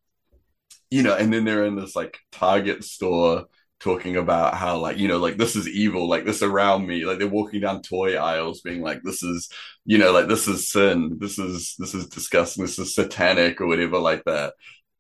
you 0.92 1.04
know, 1.04 1.16
and 1.16 1.32
then 1.32 1.46
they're 1.46 1.66
in 1.66 1.76
this 1.76 1.96
like 1.96 2.18
Target 2.32 2.84
store 2.84 3.46
talking 3.80 4.18
about 4.18 4.56
how 4.56 4.78
like 4.78 4.98
you 4.98 5.08
know 5.08 5.20
like 5.20 5.38
this 5.38 5.56
is 5.56 5.68
evil 5.70 6.10
like 6.10 6.26
this 6.26 6.42
around 6.42 6.86
me 6.86 7.06
like 7.06 7.18
they're 7.18 7.30
walking 7.30 7.62
down 7.62 7.82
toy 7.82 8.18
aisles 8.18 8.60
being 8.60 8.82
like 8.82 9.02
this 9.04 9.24
is 9.24 9.50
you 9.86 9.98
know 9.98 10.12
like 10.12 10.28
this 10.28 10.50
is 10.50 10.70
sin 10.70 11.16
this 11.22 11.40
is 11.40 11.76
this 11.80 11.94
is 11.96 12.08
disgusting 12.08 12.62
this 12.66 12.78
is 12.78 12.94
satanic 12.94 13.62
or 13.62 13.68
whatever 13.68 13.98
like 13.98 14.22
that 14.26 14.54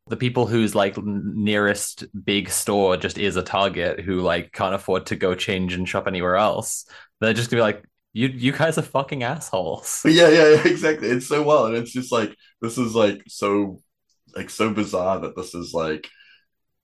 the 0.09 0.17
people 0.17 0.47
whose 0.47 0.75
like 0.75 0.97
nearest 0.97 2.05
big 2.25 2.49
store 2.49 2.97
just 2.97 3.17
is 3.17 3.35
a 3.35 3.43
Target 3.43 4.01
who 4.01 4.21
like 4.21 4.51
can't 4.51 4.75
afford 4.75 5.07
to 5.07 5.15
go 5.15 5.35
change 5.35 5.73
and 5.73 5.87
shop 5.87 6.07
anywhere 6.07 6.35
else. 6.35 6.85
They're 7.19 7.33
just 7.33 7.49
gonna 7.49 7.59
be 7.59 7.63
like, 7.63 7.83
you 8.13 8.27
you 8.27 8.51
guys 8.51 8.77
are 8.77 8.83
fucking 8.83 9.23
assholes. 9.23 10.01
Yeah, 10.05 10.29
yeah, 10.29 10.61
exactly. 10.65 11.09
It's 11.09 11.27
so 11.27 11.43
wild, 11.43 11.69
and 11.69 11.77
it's 11.77 11.91
just 11.91 12.11
like 12.11 12.35
this 12.61 12.77
is 12.77 12.95
like 12.95 13.23
so, 13.27 13.81
like 14.35 14.49
so 14.49 14.71
bizarre 14.73 15.19
that 15.21 15.35
this 15.35 15.53
is 15.55 15.73
like, 15.73 16.07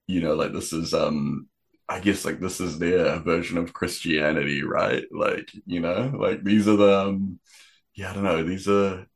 you 0.08 0.22
know, 0.22 0.36
like 0.36 0.54
this 0.54 0.74
is 0.74 0.94
um, 0.94 1.48
I 1.90 2.00
guess 2.00 2.26
like 2.26 2.40
this 2.40 2.60
is 2.62 2.80
their 2.80 3.20
version 3.20 3.58
of 3.58 3.74
Christianity, 3.74 4.64
right? 4.64 5.06
Like 5.12 5.52
you 5.66 5.80
know, 5.80 6.14
like 6.18 6.44
these 6.44 6.68
are 6.68 6.78
the, 6.78 7.00
um, 7.00 7.40
yeah, 7.96 8.12
I 8.12 8.14
don't 8.14 8.24
know, 8.24 8.44
these 8.44 8.68
are, 8.68 9.08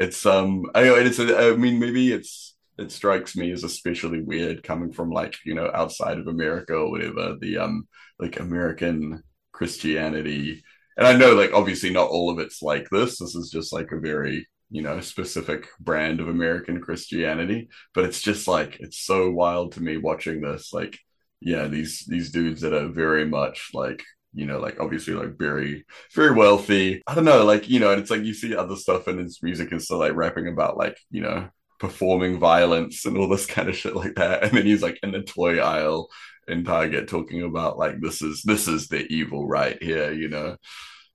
it's 0.00 0.24
um, 0.26 0.70
it's 0.74 1.20
I 1.20 1.56
mean 1.56 1.78
maybe 1.80 2.12
it's 2.12 2.56
it 2.78 2.92
strikes 2.92 3.36
me 3.36 3.50
as 3.52 3.64
especially 3.64 4.22
weird 4.22 4.62
coming 4.62 4.92
from 4.92 5.10
like 5.10 5.36
you 5.44 5.54
know 5.54 5.70
outside 5.74 6.18
of 6.18 6.26
America 6.28 6.74
or 6.74 6.90
whatever 6.90 7.36
the 7.40 7.58
um 7.58 7.86
like 8.18 8.40
American 8.40 9.22
Christianity 9.52 10.62
and 10.98 11.06
I 11.06 11.16
know 11.16 11.34
like 11.34 11.52
obviously 11.54 11.90
not 11.90 12.10
all 12.10 12.28
of 12.28 12.38
it's 12.40 12.60
like 12.60 12.88
this. 12.90 13.18
This 13.20 13.34
is 13.36 13.50
just 13.50 13.72
like 13.72 13.92
a 13.92 14.00
very 14.00 14.46
you 14.70 14.82
know 14.82 15.00
specific 15.00 15.68
brand 15.80 16.20
of 16.20 16.28
American 16.28 16.80
Christianity, 16.80 17.68
but 17.94 18.04
it's 18.04 18.20
just 18.20 18.48
like 18.48 18.78
it's 18.80 18.98
so 18.98 19.30
wild 19.30 19.72
to 19.72 19.82
me 19.82 19.96
watching 19.96 20.40
this. 20.40 20.72
Like 20.72 20.98
yeah, 21.40 21.68
these 21.68 22.04
these 22.08 22.32
dudes 22.32 22.62
that 22.62 22.72
are 22.74 22.88
very 22.88 23.24
much 23.26 23.70
like 23.74 24.02
you 24.34 24.44
know 24.46 24.58
like 24.58 24.80
obviously 24.80 25.14
like 25.14 25.38
very 25.38 25.84
very 26.14 26.32
wealthy. 26.34 27.00
I 27.06 27.14
don't 27.14 27.24
know 27.24 27.44
like 27.44 27.68
you 27.68 27.78
know, 27.80 27.92
and 27.92 28.00
it's 28.00 28.10
like 28.10 28.24
you 28.24 28.34
see 28.34 28.56
other 28.56 28.76
stuff 28.76 29.06
in 29.08 29.18
his 29.18 29.40
music 29.42 29.70
and 29.70 29.80
stuff 29.80 30.00
like 30.00 30.14
rapping 30.14 30.48
about 30.48 30.76
like 30.76 30.98
you 31.10 31.22
know 31.22 31.48
performing 31.78 32.38
violence 32.38 33.04
and 33.04 33.16
all 33.16 33.28
this 33.28 33.46
kind 33.46 33.68
of 33.68 33.76
shit 33.76 33.94
like 33.96 34.14
that, 34.16 34.44
and 34.44 34.52
then 34.52 34.66
he's 34.66 34.82
like 34.82 34.98
in 35.02 35.12
the 35.12 35.22
toy 35.22 35.58
aisle 35.58 36.08
in 36.48 36.64
Target 36.64 37.08
talking 37.08 37.42
about 37.42 37.78
like 37.78 38.00
this 38.00 38.22
is 38.22 38.42
this 38.42 38.68
is 38.68 38.88
the 38.88 39.06
evil 39.12 39.46
right 39.46 39.80
here, 39.82 40.12
you 40.12 40.28
know. 40.28 40.56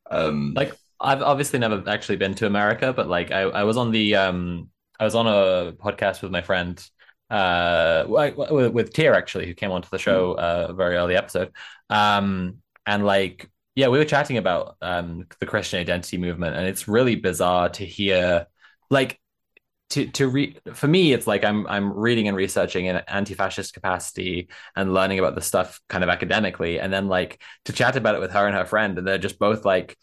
Um 0.10 0.54
Like 0.56 0.73
I've 0.99 1.21
obviously 1.21 1.60
never 1.60 1.84
actually 1.88 2.17
been 2.17 2.36
to 2.36 2.45
America, 2.47 2.93
but 2.93 3.08
like 3.08 3.32
I, 3.32 3.41
I 3.41 3.63
was 3.63 3.78
on 3.78 3.91
the 3.91 4.15
um 4.15 4.69
I 4.99 5.04
was 5.04 5.15
on 5.15 5.28
a 5.28 5.73
podcast 5.73 6.21
with 6.21 6.32
my 6.32 6.41
friend 6.41 6.82
uh 7.30 8.06
with, 8.08 8.73
with 8.73 8.93
Tier 8.93 9.13
actually 9.13 9.47
who 9.47 9.54
came 9.54 9.71
onto 9.71 9.89
the 9.89 9.97
show 9.97 10.34
uh 10.34 10.67
a 10.69 10.73
very 10.73 10.95
early 10.95 11.15
episode. 11.15 11.52
Um 11.89 12.58
and 12.86 13.06
like 13.06 13.49
yeah 13.76 13.88
we 13.88 13.97
were 13.97 14.06
chatting 14.06 14.38
about 14.38 14.78
um 14.82 15.26
the 15.39 15.45
Christian 15.47 15.80
identity 15.80 16.17
movement 16.17 16.56
and 16.56 16.67
it's 16.67 16.88
really 16.88 17.15
bizarre 17.15 17.69
to 17.69 17.86
hear 17.86 18.45
like 18.89 19.19
to 19.93 20.08
to 20.08 20.27
read 20.27 20.60
for 20.73 20.88
me 20.88 21.13
it's 21.13 21.27
like 21.27 21.43
I'm 21.43 21.65
I'm 21.67 21.91
reading 21.93 22.27
and 22.27 22.38
researching 22.38 22.86
in 22.86 22.97
anti-fascist 23.08 23.73
capacity 23.73 24.49
and 24.75 24.93
learning 24.93 25.19
about 25.19 25.36
the 25.36 25.41
stuff 25.41 25.79
kind 25.89 26.03
of 26.03 26.10
academically 26.10 26.79
and 26.79 26.91
then 26.91 27.08
like 27.08 27.41
to 27.65 27.73
chat 27.73 27.95
about 27.95 28.15
it 28.15 28.21
with 28.21 28.32
her 28.32 28.45
and 28.47 28.56
her 28.56 28.65
friend 28.65 28.97
and 28.97 29.08
they're 29.08 29.17
just 29.17 29.39
both 29.39 29.65
like 29.65 29.97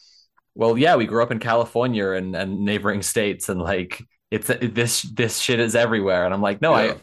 well 0.54 0.78
yeah 0.78 0.96
we 0.96 1.06
grew 1.06 1.22
up 1.22 1.32
in 1.32 1.38
California 1.38 2.10
and 2.12 2.34
and 2.36 2.64
neighboring 2.64 3.02
states 3.02 3.48
and 3.48 3.60
like 3.60 4.02
it's 4.30 4.46
this 4.62 5.02
this 5.02 5.38
shit 5.38 5.60
is 5.60 5.74
everywhere 5.74 6.24
and 6.24 6.32
I'm 6.34 6.42
like 6.42 6.60
no 6.62 6.72
Yeah. 6.76 6.94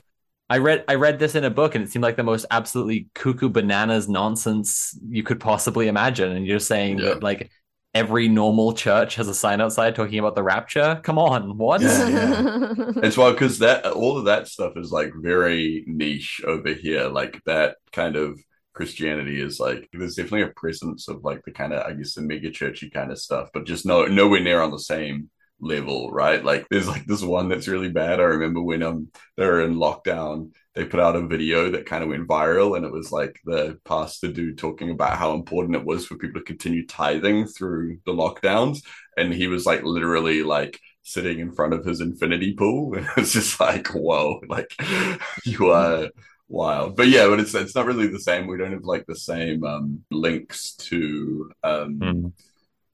I 0.50 0.56
I 0.56 0.58
read 0.60 0.86
I 0.88 0.96
read 0.96 1.20
this 1.20 1.36
in 1.36 1.44
a 1.44 1.50
book 1.50 1.76
and 1.76 1.84
it 1.84 1.92
seemed 1.92 2.04
like 2.04 2.16
the 2.16 2.24
most 2.24 2.46
absolutely 2.52 3.10
cuckoo 3.14 3.50
bananas 3.50 4.08
nonsense 4.08 4.98
you 5.10 5.24
could 5.24 5.40
possibly 5.42 5.88
imagine 5.90 6.32
and 6.32 6.48
you're 6.48 6.60
saying 6.60 7.00
Yeah. 7.00 7.16
that 7.16 7.24
like 7.24 7.52
every 7.94 8.28
normal 8.28 8.74
church 8.74 9.16
has 9.16 9.28
a 9.28 9.34
sign 9.34 9.62
outside 9.62 9.96
talking 9.96 10.20
about 10.20 10.36
the 10.36 10.44
rapture. 10.44 11.00
Come 11.04 11.18
on, 11.18 11.58
what? 11.58 11.82
Yeah, 11.82 12.08
yeah. 12.08 12.74
It's 13.04 13.18
well 13.18 13.32
because 13.32 13.60
that 13.60 13.86
all 13.86 14.18
of 14.18 14.26
that 14.26 14.48
stuff 14.48 14.74
is 14.78 14.92
like 14.92 15.12
very 15.16 15.84
niche 15.88 16.42
over 16.46 16.74
here. 16.74 17.08
Like 17.08 17.42
that 17.46 17.78
kind 17.92 18.16
of 18.16 18.40
Christianity 18.74 19.42
is 19.42 19.60
like 19.60 19.90
there's 19.94 20.16
definitely 20.16 20.44
a 20.44 20.54
presence 20.56 21.08
of 21.08 21.24
like 21.24 21.44
the 21.46 21.52
kind 21.52 21.74
of 21.74 21.86
I 21.86 21.94
guess 21.94 22.14
the 22.14 22.22
mega 22.22 22.52
churchy 22.52 22.90
kind 22.90 23.12
of 23.12 23.20
stuff, 23.20 23.50
but 23.54 23.66
just 23.66 23.86
no 23.86 24.06
nowhere 24.06 24.42
near 24.42 24.62
on 24.62 24.72
the 24.72 24.80
same 24.80 25.30
level, 25.60 26.12
right? 26.12 26.44
Like 26.44 26.68
there's 26.70 26.88
like 26.88 27.06
this 27.06 27.24
one 27.24 27.50
that's 27.50 27.68
really 27.68 27.90
bad. 27.90 28.20
I 28.20 28.24
remember 28.24 28.62
when 28.62 28.84
um 28.84 29.10
they 29.36 29.46
were 29.46 29.62
in 29.62 29.76
lockdown, 29.76 30.52
they 30.78 30.86
put 30.86 31.02
out 31.02 31.18
a 31.18 31.28
video 31.28 31.72
that 31.72 31.88
kind 31.88 32.04
of 32.04 32.10
went 32.12 32.30
viral 32.30 32.78
and 32.78 32.86
it 32.86 32.94
was 32.94 33.12
like 33.12 33.40
the 33.46 33.80
pastor 33.86 34.32
dude 34.32 34.60
talking 34.60 34.92
about 34.92 35.18
how 35.18 35.34
important 35.34 35.76
it 35.76 35.86
was 35.86 36.06
for 36.08 36.18
people 36.18 36.40
to 36.42 36.46
continue 36.46 36.88
tithing 36.88 37.48
through 37.48 38.00
the 38.06 38.14
lockdowns. 38.14 38.84
And 39.18 39.34
he 39.34 39.48
was 39.48 39.66
like 39.66 39.84
literally 39.84 40.44
like 40.44 40.80
sitting 41.04 41.40
in 41.40 41.52
front 41.54 41.74
of 41.74 41.86
his 41.86 42.02
infinity 42.02 42.54
pool. 42.54 42.96
And 42.98 43.08
it's 43.18 43.34
just 43.34 43.60
like, 43.60 43.88
whoa, 43.90 44.42
like 44.48 44.76
you 45.46 45.72
are 45.72 46.10
wild. 46.48 46.96
But 46.96 47.10
yeah, 47.10 47.28
but 47.28 47.40
it's 47.42 47.56
it's 47.56 47.76
not 47.76 47.88
really 47.88 48.08
the 48.08 48.20
same. 48.20 48.48
We 48.48 48.58
don't 48.58 48.74
have 48.74 48.86
like 48.86 49.06
the 49.08 49.16
same 49.18 49.64
um 49.64 50.04
links 50.12 50.76
to 50.90 51.52
um 51.64 52.04
Mm. 52.04 52.32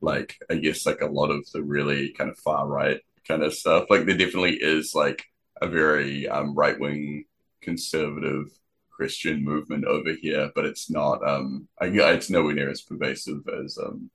like 0.02 0.38
I 0.50 0.56
guess 0.56 0.86
like 0.86 1.02
a 1.02 1.08
lot 1.08 1.32
of 1.32 1.46
the 1.54 1.64
really 1.64 2.12
kind 2.14 2.30
of 2.30 2.38
far 2.40 2.68
right 2.68 3.00
kind 3.28 3.44
of 3.44 3.54
stuff. 3.54 3.86
Like 3.90 4.06
there 4.06 4.18
definitely 4.18 4.58
is 4.62 4.94
like 4.96 5.24
a 5.62 5.68
very 5.68 6.28
um 6.28 6.56
right 6.56 6.80
wing 6.80 7.26
conservative 7.64 8.48
Christian 8.92 9.44
movement 9.44 9.86
over 9.86 10.14
here, 10.14 10.52
but 10.56 10.66
it's 10.66 10.90
not 10.90 11.28
um 11.28 11.68
I 11.82 11.88
it's 11.88 12.30
nowhere 12.30 12.56
near 12.56 12.70
as 12.70 12.82
pervasive 12.82 13.42
as 13.64 13.78
um 13.78 14.12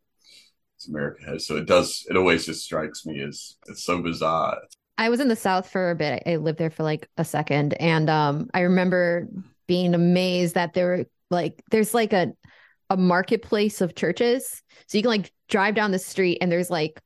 as 0.79 0.89
America 0.89 1.25
has. 1.27 1.47
So 1.47 1.57
it 1.57 1.67
does 1.67 2.07
it 2.09 2.17
always 2.17 2.47
just 2.47 2.65
strikes 2.65 3.05
me 3.05 3.21
as 3.23 3.57
it's 3.67 3.85
so 3.85 4.01
bizarre. 4.03 4.59
I 4.99 5.11
was 5.11 5.21
in 5.21 5.29
the 5.29 5.37
South 5.37 5.71
for 5.71 5.93
a 5.93 5.95
bit. 5.95 6.25
I 6.27 6.37
lived 6.37 6.59
there 6.59 6.71
for 6.71 6.83
like 6.83 7.09
a 7.17 7.25
second. 7.25 7.75
And 7.75 8.11
um, 8.11 8.51
I 8.53 8.63
remember 8.63 9.29
being 9.69 9.95
amazed 9.95 10.57
that 10.57 10.75
there 10.75 10.87
were 10.89 11.05
like, 11.31 11.63
there's 11.71 11.95
like 11.95 12.13
a, 12.13 12.33
a 12.91 12.97
marketplace 12.97 13.81
of 13.81 13.95
churches. 13.95 14.61
So 14.89 14.99
you 14.99 15.03
can 15.03 15.11
like 15.11 15.33
drive 15.49 15.77
down 15.77 15.93
the 15.93 16.01
street 16.01 16.39
and 16.41 16.51
there's 16.51 16.69
like 16.69 17.01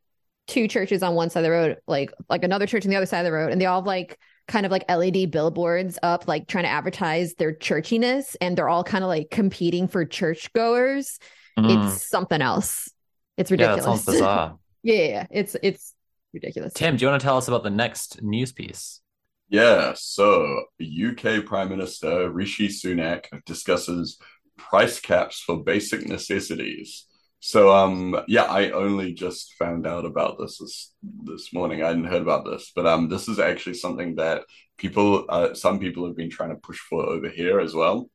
two 0.47 0.69
churches 0.69 1.03
on 1.03 1.15
one 1.15 1.29
side 1.29 1.41
of 1.41 1.45
the 1.45 1.51
road, 1.51 1.79
like, 1.87 2.11
like 2.31 2.45
another 2.45 2.67
church 2.67 2.87
on 2.87 2.91
the 2.91 2.97
other 2.97 3.05
side 3.05 3.21
of 3.21 3.25
the 3.27 3.33
road. 3.33 3.53
And 3.53 3.61
they 3.61 3.67
all 3.67 3.81
have 3.83 3.87
like 3.87 4.19
kind 4.49 4.67
of 4.67 4.73
like 4.73 4.85
LED 4.91 5.31
billboards 5.31 5.99
up, 6.03 6.29
like 6.29 6.49
trying 6.49 6.65
to 6.65 6.71
advertise 6.71 7.35
their 7.35 7.53
churchiness. 7.53 8.37
And 8.41 8.57
they're 8.57 8.69
all 8.69 8.85
kind 8.85 9.05
of 9.05 9.09
like 9.09 9.31
competing 9.31 9.89
for 9.89 10.05
churchgoers. 10.05 11.19
Mm. 11.59 11.87
It's 11.87 12.09
something 12.09 12.43
else. 12.43 12.91
It's 13.37 13.51
ridiculous. 13.51 13.85
yeah, 13.85 13.85
that 13.85 13.91
ridiculous. 13.91 14.05
sounds 14.05 14.05
bizarre. 14.19 14.59
yeah, 14.83 14.95
yeah, 14.95 15.09
yeah. 15.09 15.27
It's, 15.31 15.57
it's 15.63 15.95
ridiculous. 16.33 16.73
Tim, 16.75 16.97
do 16.97 17.05
you 17.05 17.11
want 17.11 17.21
to 17.21 17.25
tell 17.25 17.37
us 17.37 17.49
about 17.49 17.63
the 17.63 17.71
next 17.71 18.23
news 18.23 18.53
piece? 18.53 19.01
Yeah, 19.49 19.93
so 19.95 20.65
UK 20.81 21.45
Prime 21.45 21.69
Minister 21.69 22.31
Rishi 22.31 22.69
Sunak 22.69 23.27
discusses 23.45 24.19
price 24.57 24.99
caps 24.99 25.41
for 25.41 25.63
basic 25.63 26.07
necessities. 26.07 27.05
So 27.45 27.75
um 27.75 28.21
yeah, 28.29 28.45
I 28.45 28.71
only 28.71 29.15
just 29.15 29.55
found 29.55 29.85
out 29.85 30.05
about 30.05 30.39
this 30.39 30.59
this, 30.59 30.95
this 31.25 31.53
morning. 31.53 31.83
I 31.83 31.89
hadn't 31.89 32.05
heard 32.05 32.23
about 32.23 32.45
this, 32.45 32.71
but 32.75 32.87
um 32.87 33.09
this 33.09 33.27
is 33.29 33.41
actually 33.41 33.75
something 33.75 34.15
that 34.17 34.45
people 34.79 35.27
uh, 35.29 35.53
some 35.53 35.81
people 35.81 36.07
have 36.07 36.17
been 36.17 36.31
trying 36.31 36.51
to 36.51 36.57
push 36.69 36.79
for 36.79 37.03
over 37.05 37.29
here 37.29 37.59
as 37.59 37.75
well. 37.75 38.09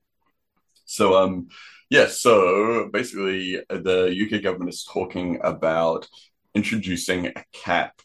So 0.86 1.18
um 1.22 1.50
yeah, 1.90 2.08
so 2.08 2.90
basically 2.94 3.62
the 3.70 4.14
UK 4.14 4.42
government 4.42 4.70
is 4.74 4.86
talking 4.86 5.40
about 5.44 6.08
introducing 6.56 7.28
a 7.28 7.44
cap 7.52 8.02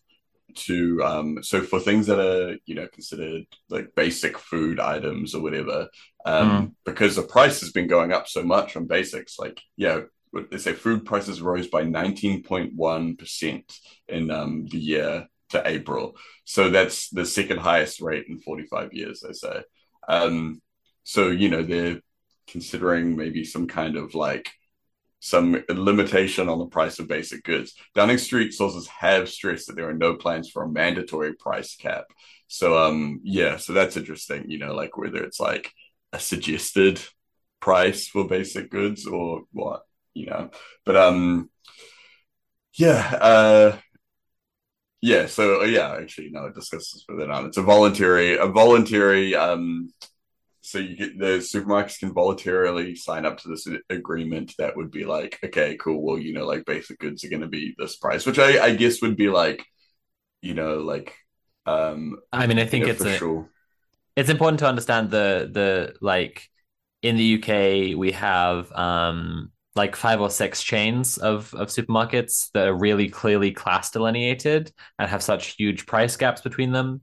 to 0.55 1.01
um 1.05 1.43
so 1.43 1.63
for 1.63 1.79
things 1.81 2.07
that 2.09 2.19
are 2.19 2.57
you 2.67 2.75
know 2.75 2.89
considered 2.89 3.45
like 3.71 3.95
basic 3.95 4.37
food 4.39 4.81
items 4.81 5.35
or 5.35 5.41
whatever 5.43 5.89
um 6.27 6.51
Mm. 6.51 6.73
because 6.85 7.17
the 7.17 7.23
price 7.23 7.61
has 7.61 7.71
been 7.73 7.87
going 7.87 8.13
up 8.13 8.29
so 8.29 8.43
much 8.43 8.77
on 8.77 8.87
basics 8.87 9.39
like 9.39 9.61
yeah 9.77 10.01
they 10.51 10.59
say 10.59 10.73
food 10.73 11.05
prices 11.05 11.43
rose 11.43 11.69
by 11.69 11.83
19.1% 11.85 13.79
in 14.09 14.31
um 14.31 14.67
the 14.67 14.79
year 14.79 15.27
to 15.51 15.63
April 15.69 16.17
so 16.45 16.71
that's 16.71 17.11
the 17.11 17.27
second 17.27 17.59
highest 17.59 18.01
rate 18.01 18.27
in 18.29 18.39
45 18.41 18.93
years 18.93 19.21
they 19.21 19.33
say 19.33 19.63
um 20.09 20.61
so 21.05 21.29
you 21.29 21.49
know 21.49 21.63
they're 21.63 22.01
considering 22.47 23.17
maybe 23.17 23.45
some 23.45 23.67
kind 23.67 23.97
of 23.97 24.15
like 24.15 24.51
some 25.21 25.63
limitation 25.69 26.49
on 26.49 26.59
the 26.59 26.67
price 26.67 26.99
of 26.99 27.07
basic 27.07 27.45
goods. 27.45 27.75
Downing 27.95 28.19
Street 28.19 28.53
sources 28.53 28.89
have 28.89 29.29
stressed 29.29 29.69
that 29.69 29.77
there 29.77 29.89
are 29.89 29.95
no 29.95 30.17
plans 30.17 30.51
for 30.51 30.65
a 30.65 30.69
mandatory 30.69 31.35
price 31.35 31.77
cap. 31.77 32.07
So 32.49 32.77
um 32.77 33.21
yeah, 33.23 33.57
so 33.57 33.73
that's 33.73 33.97
interesting, 33.97 34.51
you 34.51 34.59
know, 34.59 34.75
like 34.75 34.97
whether 34.97 35.23
it's 35.23 35.39
like 35.39 35.73
a 36.13 36.19
suggested 36.19 37.01
price 37.61 38.09
for 38.09 38.27
basic 38.27 38.69
goods 38.69 39.07
or 39.07 39.43
what, 39.53 39.83
you 40.15 40.27
know. 40.27 40.51
But 40.85 40.97
um 40.97 41.51
yeah, 42.75 43.19
uh 43.21 43.77
yeah, 45.01 45.27
so 45.27 45.63
uh, 45.63 45.65
yeah, 45.65 45.97
actually 46.01 46.31
no, 46.31 46.47
it 46.47 46.55
discusses 46.55 47.05
further 47.09 47.31
on. 47.31 47.47
It's 47.47 47.57
a 47.57 47.63
voluntary 47.63 48.37
a 48.37 48.47
voluntary 48.47 49.35
um 49.35 49.91
so 50.63 50.79
you 50.79 50.97
get 50.97 51.19
the 51.19 51.39
supermarkets 51.39 51.99
can 51.99 52.15
voluntarily 52.15 52.95
sign 52.95 53.27
up 53.27 53.37
to 53.39 53.49
this 53.49 53.67
agreement 53.91 54.55
that 54.59 54.77
would 54.77 54.91
be 54.91 55.05
like 55.05 55.39
okay 55.45 55.77
cool 55.77 56.01
well 56.01 56.19
you 56.19 56.33
know 56.33 56.47
like 56.47 56.65
basic 56.65 56.99
goods 57.01 57.25
are 57.25 57.29
going 57.29 57.43
to 57.43 57.49
be 57.49 57.75
this 57.79 57.97
price 57.97 58.25
which 58.25 58.39
i 58.39 58.65
i 58.65 58.75
guess 58.75 59.03
would 59.03 59.17
be 59.17 59.29
like 59.29 59.65
you 60.41 60.55
know 60.55 60.79
like 60.79 61.15
um 61.67 62.17
I 62.33 62.47
mean, 62.47 62.59
I 62.59 62.65
think 62.65 62.87
it's 62.87 63.05
a, 63.05 63.45
it's 64.17 64.31
important 64.31 64.59
to 64.61 64.67
understand 64.67 65.11
the 65.11 65.49
the 65.53 65.95
like 66.01 66.49
in 67.03 67.17
the 67.17 67.39
UK 67.39 67.97
we 67.97 68.13
have 68.13 68.73
um 68.73 69.52
like 69.75 69.97
five 69.97 70.21
or 70.21 70.31
six 70.31 70.63
chains 70.63 71.19
of 71.19 71.55
of 71.55 71.69
supermarkets 71.69 72.51
that 72.53 72.69
are 72.69 72.75
really 72.75 73.09
clearly 73.09 73.53
class 73.53 73.91
delineated 73.91 74.73
and 74.99 75.09
have 75.09 75.23
such 75.23 75.57
huge 75.57 75.87
price 75.87 76.17
gaps 76.17 76.41
between 76.41 76.73
them. 76.73 77.01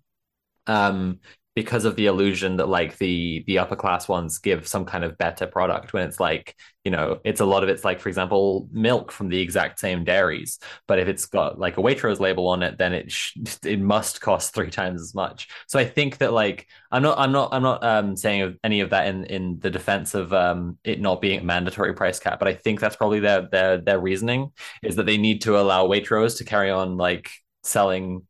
Um 0.67 1.19
because 1.59 1.83
of 1.83 1.97
the 1.97 2.05
illusion 2.05 2.55
that 2.55 2.69
like 2.69 2.97
the 2.99 3.43
the 3.45 3.59
upper 3.59 3.75
class 3.75 4.07
ones 4.07 4.39
give 4.39 4.65
some 4.65 4.85
kind 4.85 5.03
of 5.03 5.17
better 5.17 5.45
product 5.45 5.91
when 5.91 6.07
it's 6.07 6.17
like 6.17 6.55
you 6.85 6.89
know 6.89 7.19
it's 7.25 7.41
a 7.41 7.45
lot 7.45 7.63
of 7.63 7.69
it's 7.69 7.83
like 7.83 7.99
for 7.99 8.07
example 8.07 8.69
milk 8.71 9.11
from 9.11 9.27
the 9.27 9.41
exact 9.41 9.77
same 9.77 10.05
dairies. 10.05 10.57
But 10.87 10.99
if 10.99 11.09
it's 11.09 11.25
got 11.25 11.59
like 11.59 11.77
a 11.77 11.81
Waitrose 11.81 12.21
label 12.21 12.47
on 12.47 12.63
it 12.63 12.77
then 12.77 12.93
it 12.93 13.11
sh- 13.11 13.35
it 13.65 13.81
must 13.81 14.21
cost 14.21 14.53
three 14.53 14.69
times 14.69 15.01
as 15.01 15.13
much. 15.13 15.49
So 15.67 15.77
I 15.77 15.83
think 15.83 16.19
that 16.19 16.31
like 16.31 16.65
I'm 16.93 17.03
not 17.03 17.19
I'm 17.19 17.33
not 17.33 17.49
I'm 17.51 17.63
not 17.63 17.83
um 17.83 18.15
saying 18.15 18.57
any 18.63 18.79
of 18.79 18.91
that 18.91 19.07
in 19.07 19.25
in 19.25 19.59
the 19.59 19.69
defense 19.69 20.13
of 20.13 20.31
um 20.31 20.77
it 20.85 21.01
not 21.01 21.19
being 21.19 21.41
a 21.41 21.43
mandatory 21.43 21.93
price 21.93 22.19
cap. 22.21 22.39
But 22.39 22.47
I 22.47 22.53
think 22.53 22.79
that's 22.79 22.95
probably 22.95 23.19
their 23.19 23.49
their 23.51 23.81
their 23.81 23.99
reasoning 23.99 24.53
is 24.81 24.95
that 24.95 25.05
they 25.05 25.17
need 25.17 25.41
to 25.41 25.59
allow 25.59 25.87
Waitrose 25.87 26.37
to 26.37 26.45
carry 26.45 26.71
on 26.71 26.95
like 26.95 27.29
selling 27.63 28.21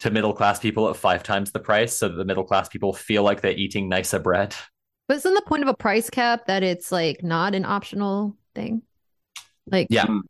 to 0.00 0.10
middle 0.10 0.32
class 0.32 0.58
people 0.58 0.88
at 0.88 0.96
five 0.96 1.22
times 1.22 1.52
the 1.52 1.58
price 1.60 1.96
so 1.96 2.08
that 2.08 2.16
the 2.16 2.24
middle 2.24 2.44
class 2.44 2.68
people 2.68 2.92
feel 2.92 3.22
like 3.22 3.40
they're 3.40 3.52
eating 3.52 3.88
nicer 3.88 4.18
bread. 4.18 4.54
But 5.08 5.18
isn't 5.18 5.34
the 5.34 5.42
point 5.42 5.62
of 5.62 5.68
a 5.68 5.74
price 5.74 6.10
cap 6.10 6.46
that 6.46 6.62
it's 6.62 6.90
like 6.90 7.22
not 7.22 7.54
an 7.54 7.64
optional 7.64 8.36
thing? 8.54 8.82
Like, 9.66 9.88
Yeah. 9.90 10.06
Mm. 10.06 10.22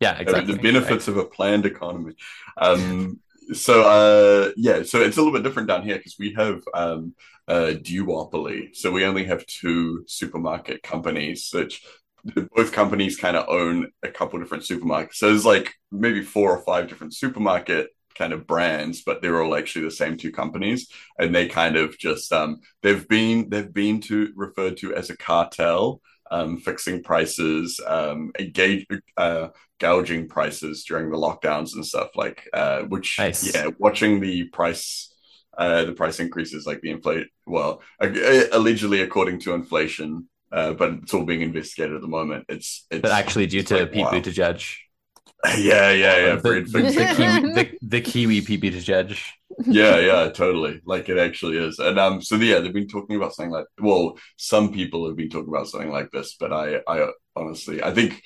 Yeah, 0.00 0.18
exactly. 0.18 0.54
the 0.54 0.60
benefits 0.60 1.08
of 1.08 1.16
a 1.16 1.24
planned 1.24 1.64
economy 1.64 2.14
um 2.58 3.18
so 3.52 3.82
uh 3.82 4.52
yeah 4.56 4.82
so 4.82 5.00
it's 5.00 5.16
a 5.16 5.20
little 5.20 5.32
bit 5.32 5.42
different 5.42 5.68
down 5.68 5.82
here 5.82 5.96
because 5.96 6.16
we 6.18 6.34
have 6.34 6.60
um 6.74 7.14
a 7.48 7.74
duopoly 7.74 8.74
so 8.76 8.90
we 8.90 9.04
only 9.04 9.24
have 9.24 9.46
two 9.46 10.04
supermarket 10.06 10.82
companies 10.82 11.48
which 11.52 11.82
both 12.54 12.72
companies 12.72 13.16
kind 13.16 13.36
of 13.36 13.48
own 13.48 13.90
a 14.02 14.08
couple 14.08 14.38
different 14.38 14.64
supermarkets 14.64 15.14
so 15.14 15.28
there's 15.28 15.46
like 15.46 15.74
maybe 15.90 16.22
four 16.22 16.54
or 16.54 16.62
five 16.62 16.88
different 16.88 17.14
supermarket 17.14 17.88
kind 18.16 18.32
of 18.32 18.46
brands 18.46 19.02
but 19.02 19.22
they're 19.22 19.42
all 19.42 19.56
actually 19.56 19.84
the 19.84 19.90
same 19.90 20.16
two 20.16 20.32
companies 20.32 20.88
and 21.18 21.34
they 21.34 21.46
kind 21.46 21.76
of 21.76 21.96
just 21.98 22.32
um 22.32 22.60
they've 22.82 23.08
been 23.08 23.48
they've 23.50 23.72
been 23.72 24.00
to 24.00 24.32
referred 24.34 24.76
to 24.76 24.94
as 24.94 25.10
a 25.10 25.16
cartel 25.16 26.00
um 26.30 26.56
fixing 26.58 27.02
prices 27.02 27.80
um 27.86 28.32
engage 28.38 28.86
uh 29.16 29.48
gouging 29.78 30.28
prices 30.28 30.84
during 30.84 31.10
the 31.10 31.16
lockdowns 31.16 31.74
and 31.74 31.84
stuff 31.84 32.08
like 32.14 32.48
uh 32.52 32.80
which 32.82 33.16
Nice. 33.18 33.54
yeah 33.54 33.68
watching 33.78 34.20
the 34.20 34.44
price 34.44 35.12
uh 35.58 35.84
the 35.84 35.92
price 35.92 36.20
increases 36.20 36.66
like 36.66 36.80
the 36.80 36.90
inflate 36.90 37.28
well 37.46 37.82
uh, 38.00 38.08
allegedly 38.52 39.02
according 39.02 39.38
to 39.40 39.54
inflation 39.54 40.28
uh 40.52 40.72
but 40.72 40.92
it's 41.02 41.14
all 41.14 41.24
being 41.24 41.42
investigated 41.42 41.94
at 41.94 42.00
the 42.00 42.08
moment 42.08 42.44
it's 42.48 42.86
it's 42.90 43.02
but 43.02 43.12
actually 43.12 43.46
due 43.46 43.62
to 43.62 43.80
like, 43.80 43.92
Pete 43.92 44.04
wow. 44.04 44.12
Buttigieg. 44.12 44.85
yeah 45.58 45.90
yeah 45.90 46.16
yeah 46.16 46.34
the, 46.36 46.40
Fred 46.40 46.66
the, 46.72 46.82
the, 46.82 47.14
Kiwi, 47.14 47.52
the, 47.52 47.78
the 47.82 48.00
Kiwi 48.00 48.40
Pete 48.40 48.60
Buttigieg. 48.60 49.18
yeah 49.64 49.98
yeah 49.98 50.28
totally 50.28 50.80
like 50.84 51.08
it 51.08 51.18
actually 51.18 51.58
is 51.58 51.78
and 51.78 51.98
um 51.98 52.20
so 52.20 52.36
yeah 52.36 52.60
they've 52.60 52.72
been 52.72 52.88
talking 52.88 53.16
about 53.16 53.34
something 53.34 53.52
like 53.52 53.66
well 53.80 54.18
some 54.36 54.72
people 54.72 55.06
have 55.06 55.16
been 55.16 55.30
talking 55.30 55.48
about 55.48 55.68
something 55.68 55.90
like 55.90 56.10
this 56.10 56.36
but 56.38 56.52
i 56.52 56.80
i 56.88 57.06
honestly 57.34 57.82
i 57.82 57.92
think 57.92 58.22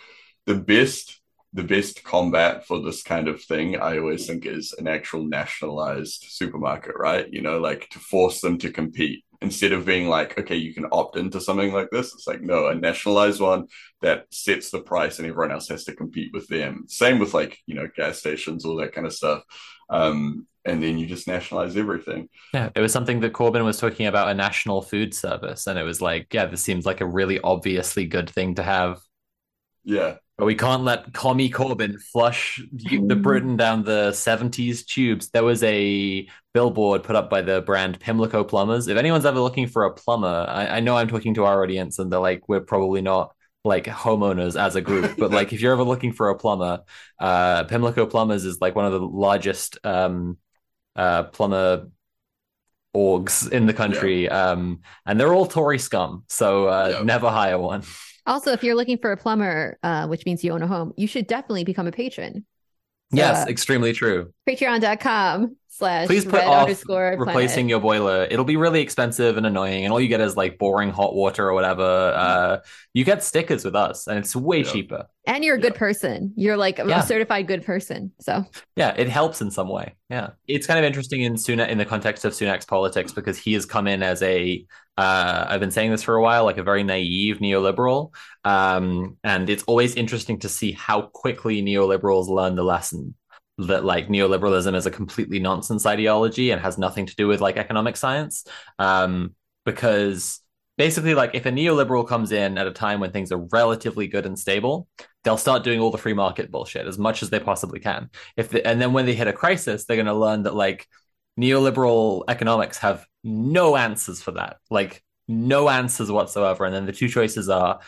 the 0.47 0.55
best 0.55 1.21
the 1.53 1.65
best 1.65 2.05
combat 2.05 2.65
for 2.67 2.81
this 2.81 3.03
kind 3.03 3.27
of 3.27 3.43
thing, 3.43 3.77
I 3.77 3.99
always 3.99 4.27
think, 4.27 4.47
is 4.47 4.73
an 4.79 4.87
actual 4.87 5.27
nationalized 5.27 6.27
supermarket, 6.29 6.95
right? 6.97 7.27
You 7.29 7.43
know, 7.43 7.59
like 7.59 7.89
to 7.91 7.99
force 7.99 8.41
them 8.41 8.57
to 8.59 8.71
compete 8.71 9.25
instead 9.43 9.73
of 9.73 9.87
being 9.87 10.09
like, 10.09 10.39
okay, 10.39 10.57
you 10.57 10.75
can 10.75 10.87
opt 10.93 11.17
into 11.17 11.41
something 11.41 11.73
like 11.73 11.89
this. 11.91 12.13
It's 12.13 12.27
like, 12.27 12.43
no, 12.43 12.69
a 12.69 12.75
nationalized 12.75 13.41
one 13.41 13.69
that 14.03 14.27
sets 14.31 14.71
the 14.71 14.81
price 14.81 15.19
and 15.19 15.27
everyone 15.27 15.53
else 15.53 15.69
has 15.69 15.85
to 15.85 15.95
compete 15.95 16.33
with 16.33 16.47
them. 16.49 16.85
Same 16.89 17.19
with 17.19 17.33
like, 17.33 17.59
you 17.67 17.75
know, 17.75 17.89
gas 17.97 18.19
stations, 18.19 18.65
all 18.65 18.77
that 18.77 18.93
kind 18.93 19.07
of 19.07 19.15
stuff. 19.15 19.43
Um, 19.89 20.47
and 20.67 20.83
then 20.83 20.99
you 20.99 21.07
just 21.07 21.27
nationalize 21.27 21.77
everything. 21.77 22.29
Yeah, 22.53 22.69
it 22.75 22.81
was 22.81 22.93
something 22.93 23.21
that 23.21 23.33
Corbyn 23.33 23.65
was 23.65 23.79
talking 23.79 24.07
about 24.07 24.29
a 24.29 24.35
national 24.35 24.83
food 24.83 25.15
service. 25.15 25.67
And 25.67 25.79
it 25.79 25.85
was 25.85 26.03
like, 26.03 26.33
yeah, 26.35 26.45
this 26.45 26.63
seems 26.63 26.85
like 26.85 27.01
a 27.01 27.07
really 27.07 27.41
obviously 27.41 28.05
good 28.05 28.29
thing 28.29 28.57
to 28.57 28.63
have. 28.63 29.01
Yeah. 29.85 30.17
But 30.41 30.47
we 30.47 30.55
can't 30.55 30.85
let 30.85 31.13
Commie 31.13 31.51
Corbyn 31.51 32.01
flush 32.01 32.63
the 32.73 33.15
Britain 33.15 33.59
down 33.59 33.85
the 33.85 34.11
70s 34.13 34.87
tubes. 34.87 35.29
There 35.29 35.45
was 35.45 35.63
a 35.63 36.27
billboard 36.55 37.03
put 37.03 37.15
up 37.15 37.29
by 37.29 37.43
the 37.43 37.61
brand 37.61 38.01
Pimlico 38.01 38.43
Plumbers. 38.43 38.89
If 38.89 38.97
anyone's 38.97 39.27
ever 39.27 39.39
looking 39.39 39.67
for 39.67 39.85
a 39.85 39.93
plumber, 39.93 40.47
I, 40.49 40.79
I 40.79 40.81
know 40.81 40.97
I'm 40.97 41.09
talking 41.09 41.35
to 41.35 41.45
our 41.45 41.63
audience 41.63 41.99
and 41.99 42.11
they're 42.11 42.21
like, 42.21 42.49
we're 42.49 42.61
probably 42.61 43.03
not 43.03 43.35
like 43.65 43.85
homeowners 43.85 44.59
as 44.59 44.77
a 44.77 44.81
group. 44.81 45.19
But 45.19 45.31
like 45.31 45.53
if 45.53 45.61
you're 45.61 45.75
ever 45.75 45.83
looking 45.83 46.15
for 46.15 46.31
a 46.31 46.39
plumber, 46.39 46.85
uh 47.19 47.65
Pimlico 47.65 48.07
Plumbers 48.07 48.47
is 48.47 48.63
like 48.63 48.75
one 48.75 48.87
of 48.87 48.93
the 48.93 49.01
largest 49.01 49.77
um 49.85 50.39
uh 50.97 51.25
plumber 51.25 51.89
orgs 52.97 53.53
in 53.53 53.67
the 53.67 53.75
country. 53.75 54.25
Yeah. 54.25 54.53
Um 54.53 54.81
and 55.05 55.21
they're 55.21 55.35
all 55.35 55.45
Tory 55.45 55.79
scum. 55.79 56.25
So 56.31 56.69
uh 56.69 56.93
yeah. 56.95 57.03
never 57.03 57.29
hire 57.29 57.59
one. 57.59 57.83
Also, 58.31 58.53
if 58.53 58.63
you're 58.63 58.77
looking 58.77 58.97
for 58.97 59.11
a 59.11 59.17
plumber, 59.17 59.77
uh, 59.83 60.07
which 60.07 60.25
means 60.25 60.45
you 60.45 60.53
own 60.53 60.63
a 60.63 60.67
home, 60.69 60.95
you 60.97 61.09
should 61.09 61.27
definitely 61.27 61.65
become 61.65 61.89
a 61.89 61.91
patron. 61.91 62.47
So, 63.11 63.17
yes, 63.17 63.49
extremely 63.49 63.93
true. 63.93 64.33
Patreon.com 64.49 65.57
slash 65.81 66.07
please 66.07 66.25
put 66.27 66.45
off 66.45 66.69
replacing 66.69 67.69
your 67.69 67.81
boiler. 67.81 68.29
It'll 68.31 68.45
be 68.45 68.57
really 68.57 68.81
expensive 68.81 69.37
and 69.37 69.47
annoying, 69.47 69.85
and 69.85 69.93
all 69.93 70.01
you 70.01 70.09
get 70.09 70.21
is 70.21 70.37
like 70.37 70.59
boring 70.59 70.91
hot 70.91 71.15
water 71.15 71.49
or 71.49 71.55
whatever. 71.55 71.83
Uh, 71.83 72.59
you 72.93 73.05
get 73.05 73.25
stickers 73.25 73.65
with 73.65 73.75
us, 73.75 74.07
and 74.07 74.19
it's 74.19 74.37
way 74.37 74.59
yeah. 74.59 74.71
cheaper. 74.71 75.07
And 75.27 75.43
you're 75.43 75.57
a 75.57 75.61
good 75.61 75.73
yeah. 75.75 75.79
person. 75.79 76.33
You're 76.37 76.57
like 76.57 76.79
a 76.79 76.87
yeah. 76.87 77.01
certified 77.01 77.47
good 77.47 77.65
person. 77.65 78.13
So 78.21 78.45
yeah, 78.77 78.95
it 78.97 79.09
helps 79.09 79.41
in 79.41 79.51
some 79.51 79.69
way. 79.69 79.95
Yeah, 80.11 80.31
it's 80.47 80.67
kind 80.67 80.79
of 80.79 80.85
interesting 80.85 81.23
in 81.23 81.35
Sunak 81.35 81.69
in 81.69 81.79
the 81.79 81.87
context 81.87 82.25
of 82.25 82.33
Sunak's 82.35 82.67
politics 82.67 83.11
because 83.13 83.39
he 83.39 83.55
has 83.55 83.65
come 83.65 83.87
in 83.87 84.03
as 84.03 84.23
a 84.23 84.67
uh, 84.99 85.47
I've 85.49 85.61
been 85.61 85.71
saying 85.71 85.93
this 85.93 86.03
for 86.03 86.15
a 86.15 86.23
while, 86.23 86.45
like 86.45 86.59
a 86.59 86.63
very 86.63 86.83
naive 86.83 87.39
neoliberal. 87.39 88.13
Um, 88.45 89.17
and 89.25 89.49
it's 89.49 89.63
always 89.63 89.95
interesting 89.95 90.39
to 90.41 90.49
see 90.49 90.73
how 90.73 91.03
quickly 91.03 91.63
neoliberals 91.63 92.29
learn 92.29 92.55
the 92.55 92.65
lesson 92.65 93.15
that 93.59 93.85
like 93.85 94.09
neoliberalism 94.09 94.75
is 94.75 94.87
a 94.87 94.91
completely 94.91 95.39
nonsense 95.39 95.85
ideology 95.87 96.51
and 96.51 96.61
has 96.61 96.79
nothing 96.79 97.07
to 97.07 97.17
do 97.17 97.29
with 97.29 97.41
like 97.41 97.57
economic 97.57 97.97
science. 97.97 98.45
Um, 98.79 99.35
because 99.65 100.41
basically, 100.79 101.15
like 101.15 101.35
if 101.35 101.45
a 101.45 101.51
neoliberal 101.51 102.09
comes 102.09 102.33
in 102.33 102.57
at 102.57 102.67
a 102.67 102.73
time 102.73 103.01
when 103.01 103.13
things 103.13 103.33
are 103.33 103.47
relatively 103.53 104.09
good 104.09 104.25
and 104.25 104.39
stable, 104.39 104.89
they'll 105.25 105.37
start 105.37 105.63
doing 105.63 105.81
all 105.81 105.91
the 105.91 105.99
free 105.99 106.15
market 106.15 106.51
bullshit 106.51 106.87
as 106.87 106.99
much 106.99 107.23
as 107.23 107.31
they 107.31 107.39
possibly 107.39 107.81
can. 107.81 108.09
If 108.37 108.49
the, 108.49 108.67
and 108.67 108.81
then 108.81 108.93
when 108.93 109.07
they 109.07 109.15
hit 109.15 109.29
a 109.29 109.33
crisis, 109.33 109.85
they're 109.85 109.97
going 109.97 110.07
to 110.07 110.15
learn 110.15 110.45
that 110.45 110.55
like 110.55 110.87
neoliberal 111.39 112.25
economics 112.29 112.79
have 112.79 113.05
no 113.23 113.77
answers 113.77 114.23
for 114.23 114.33
that, 114.33 114.57
like 114.71 115.03
no 115.29 115.69
answers 115.69 116.11
whatsoever. 116.11 116.65
And 116.65 116.75
then 116.75 116.87
the 116.87 116.93
two 116.93 117.09
choices 117.09 117.49
are 117.49 117.81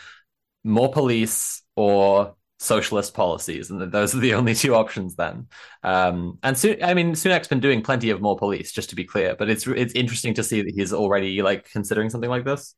more 0.63 0.91
police 0.91 1.61
or 1.75 2.35
socialist 2.63 3.13
policies, 3.13 3.69
and 3.69 3.91
those 3.91 4.15
are 4.15 4.19
the 4.19 4.33
only 4.39 4.55
two 4.55 4.75
options 4.75 5.15
then. 5.15 5.47
Um, 5.83 6.39
and 6.43 6.57
so, 6.57 6.75
I 6.81 6.93
mean, 6.93 7.13
Sunak's 7.13 7.47
been 7.47 7.59
doing 7.59 7.81
plenty 7.81 8.09
of 8.09 8.21
more 8.21 8.37
police, 8.37 8.71
just 8.71 8.89
to 8.89 8.95
be 8.95 9.03
clear. 9.03 9.35
But 9.35 9.49
it's 9.49 9.67
it's 9.67 9.93
interesting 9.93 10.33
to 10.35 10.43
see 10.43 10.61
that 10.61 10.73
he's 10.75 10.93
already 10.93 11.41
like 11.41 11.69
considering 11.71 12.09
something 12.09 12.29
like 12.29 12.45
this. 12.45 12.75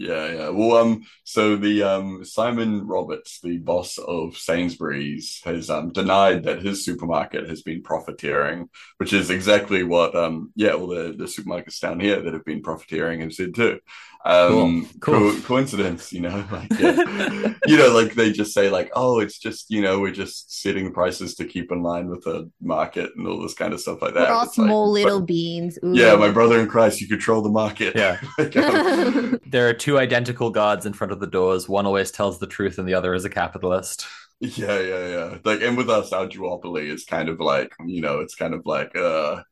Yeah, 0.00 0.32
yeah. 0.32 0.48
Well, 0.50 0.76
um, 0.76 1.02
so 1.24 1.56
the 1.56 1.82
um 1.82 2.24
Simon 2.24 2.86
Roberts, 2.86 3.40
the 3.40 3.58
boss 3.58 3.98
of 3.98 4.36
Sainsbury's, 4.36 5.40
has 5.44 5.70
um 5.70 5.90
denied 5.92 6.44
that 6.44 6.62
his 6.62 6.84
supermarket 6.84 7.48
has 7.48 7.62
been 7.62 7.82
profiteering, 7.82 8.68
which 8.98 9.12
is 9.12 9.30
exactly 9.30 9.82
what 9.82 10.14
um 10.14 10.52
yeah, 10.54 10.70
all 10.70 10.86
the 10.86 11.14
the 11.18 11.24
supermarkets 11.24 11.80
down 11.80 11.98
here 11.98 12.22
that 12.22 12.32
have 12.32 12.44
been 12.44 12.62
profiteering 12.62 13.22
have 13.22 13.34
said 13.34 13.54
too. 13.56 13.80
Um, 14.24 14.88
cool. 15.00 15.14
cool. 15.14 15.32
Co- 15.32 15.40
coincidence, 15.42 16.12
you 16.12 16.20
know, 16.20 16.44
like 16.52 16.70
yeah. 16.78 17.54
you 17.66 17.76
know, 17.76 17.94
like 17.94 18.14
they 18.14 18.32
just 18.32 18.52
say 18.52 18.68
like, 18.68 18.90
oh, 18.94 19.20
it's 19.20 19.38
just 19.38 19.70
you 19.70 19.80
know, 19.80 20.00
we're 20.00 20.12
just 20.12 20.60
setting 20.60 20.92
prices 20.92 21.34
to 21.36 21.44
keep 21.44 21.70
in 21.70 21.82
line 21.82 22.08
with 22.08 22.24
the 22.24 22.50
market 22.60 23.10
and 23.16 23.26
all 23.26 23.40
this 23.40 23.54
kind 23.54 23.72
of 23.72 23.80
stuff 23.80 24.02
like 24.02 24.14
that. 24.14 24.28
We're 24.28 24.34
all 24.34 24.48
small 24.48 24.92
like, 24.92 25.04
little 25.04 25.20
but, 25.20 25.26
beans. 25.26 25.78
Ooh. 25.84 25.92
Yeah, 25.94 26.16
my 26.16 26.30
brother 26.30 26.60
in 26.60 26.68
Christ, 26.68 27.00
you 27.00 27.08
control 27.08 27.42
the 27.42 27.48
market. 27.48 27.94
Yeah. 27.96 28.20
like, 28.38 28.56
um, 28.56 29.40
there 29.46 29.68
are 29.68 29.74
two 29.74 29.98
identical 29.98 30.50
gods 30.50 30.84
in 30.84 30.92
front 30.92 31.12
of 31.12 31.20
the 31.20 31.26
doors. 31.26 31.68
One 31.68 31.86
always 31.86 32.10
tells 32.10 32.38
the 32.38 32.46
truth, 32.46 32.78
and 32.78 32.88
the 32.88 32.94
other 32.94 33.14
is 33.14 33.24
a 33.24 33.30
capitalist. 33.30 34.06
Yeah, 34.40 34.78
yeah, 34.78 35.08
yeah. 35.08 35.38
Like, 35.44 35.62
and 35.62 35.76
with 35.76 35.90
us, 35.90 36.12
our 36.12 36.26
duopoly 36.26 36.88
is 36.88 37.04
kind 37.04 37.28
of 37.28 37.40
like, 37.40 37.72
you 37.84 38.00
know, 38.00 38.20
it's 38.20 38.36
kind 38.36 38.54
of 38.54 38.62
like, 38.66 38.94
uh, 38.94 39.42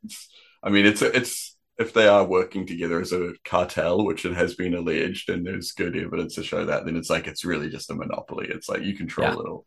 I 0.62 0.70
mean, 0.70 0.87
it's 0.87 1.02
it's 1.02 1.56
if 1.79 1.93
they 1.93 2.09
are 2.09 2.25
working 2.25 2.67
together 2.67 3.01
as 3.01 3.12
a 3.12 3.35
cartel, 3.45 4.05
which 4.05 4.25
it 4.25 4.35
has 4.35 4.55
been 4.55 4.75
alleged, 4.75 5.29
and 5.29 5.47
there's 5.47 5.73
good 5.73 5.97
evidence 5.97 6.35
to 6.37 6.43
show 6.43 6.65
that, 6.65 6.87
then 6.87 6.97
it's 6.97 7.11
like 7.11 7.27
it's 7.27 7.45
really 7.45 7.69
just 7.69 7.91
a 7.91 7.95
monopoly. 7.95 8.47
It's 8.49 8.69
like 8.69 8.83
you 8.83 8.97
control 8.97 9.29
yeah. 9.29 9.35
it 9.35 9.47
all. 9.47 9.67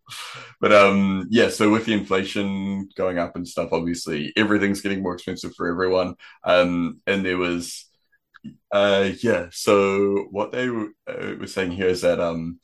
But 0.60 0.74
um, 0.74 1.28
yeah. 1.30 1.50
So 1.50 1.70
with 1.70 1.86
the 1.86 1.94
inflation 1.94 2.90
going 2.96 3.20
up 3.20 3.36
and 3.36 3.48
stuff, 3.48 3.70
obviously 3.72 4.34
everything's 4.36 4.82
getting 4.82 5.04
more 5.04 5.14
expensive 5.14 5.54
for 5.56 5.68
everyone. 5.68 6.16
Um, 6.44 7.02
and 7.06 7.24
there 7.24 7.38
was, 7.38 7.86
uh, 8.72 9.12
yeah. 9.22 9.48
So 9.52 10.28
what 10.32 10.52
they 10.52 10.70
were, 10.70 10.90
uh, 11.08 11.36
were 11.40 11.48
saying 11.48 11.72
here 11.72 11.90
is 11.90 12.02
that 12.02 12.20
um 12.20 12.60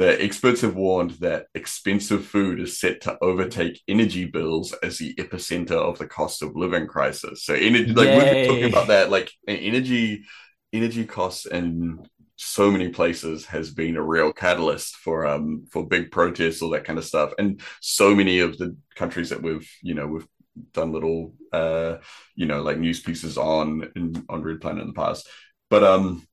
the 0.00 0.24
experts 0.24 0.62
have 0.62 0.76
warned 0.76 1.10
that 1.20 1.44
expensive 1.54 2.24
food 2.24 2.58
is 2.58 2.80
set 2.80 3.02
to 3.02 3.18
overtake 3.20 3.82
energy 3.86 4.24
bills 4.24 4.72
as 4.82 4.96
the 4.96 5.14
epicenter 5.16 5.72
of 5.72 5.98
the 5.98 6.06
cost 6.06 6.42
of 6.42 6.56
living 6.56 6.86
crisis. 6.86 7.44
So, 7.44 7.52
energy, 7.52 7.92
like 7.92 8.08
we've 8.08 8.32
been 8.32 8.48
talking 8.48 8.64
about 8.70 8.88
that, 8.88 9.10
like 9.10 9.30
energy, 9.46 10.24
energy 10.72 11.04
costs 11.04 11.44
in 11.44 12.02
so 12.36 12.70
many 12.70 12.88
places 12.88 13.44
has 13.44 13.72
been 13.72 13.98
a 13.98 14.02
real 14.02 14.32
catalyst 14.32 14.96
for 14.96 15.26
um 15.26 15.66
for 15.70 15.86
big 15.86 16.10
protests, 16.10 16.62
all 16.62 16.70
that 16.70 16.84
kind 16.84 16.98
of 16.98 17.04
stuff, 17.04 17.34
and 17.38 17.60
so 17.82 18.14
many 18.14 18.38
of 18.38 18.56
the 18.56 18.74
countries 18.94 19.28
that 19.28 19.42
we've 19.42 19.70
you 19.82 19.92
know 19.92 20.06
we've 20.06 20.28
done 20.72 20.92
little 20.92 21.34
uh 21.52 21.98
you 22.34 22.46
know 22.46 22.62
like 22.62 22.78
news 22.78 23.00
pieces 23.00 23.36
on 23.36 23.92
in, 23.94 24.24
on 24.30 24.42
Red 24.42 24.62
Planet 24.62 24.80
in 24.80 24.86
the 24.86 24.94
past, 24.94 25.28
but 25.68 25.84
um 25.84 26.26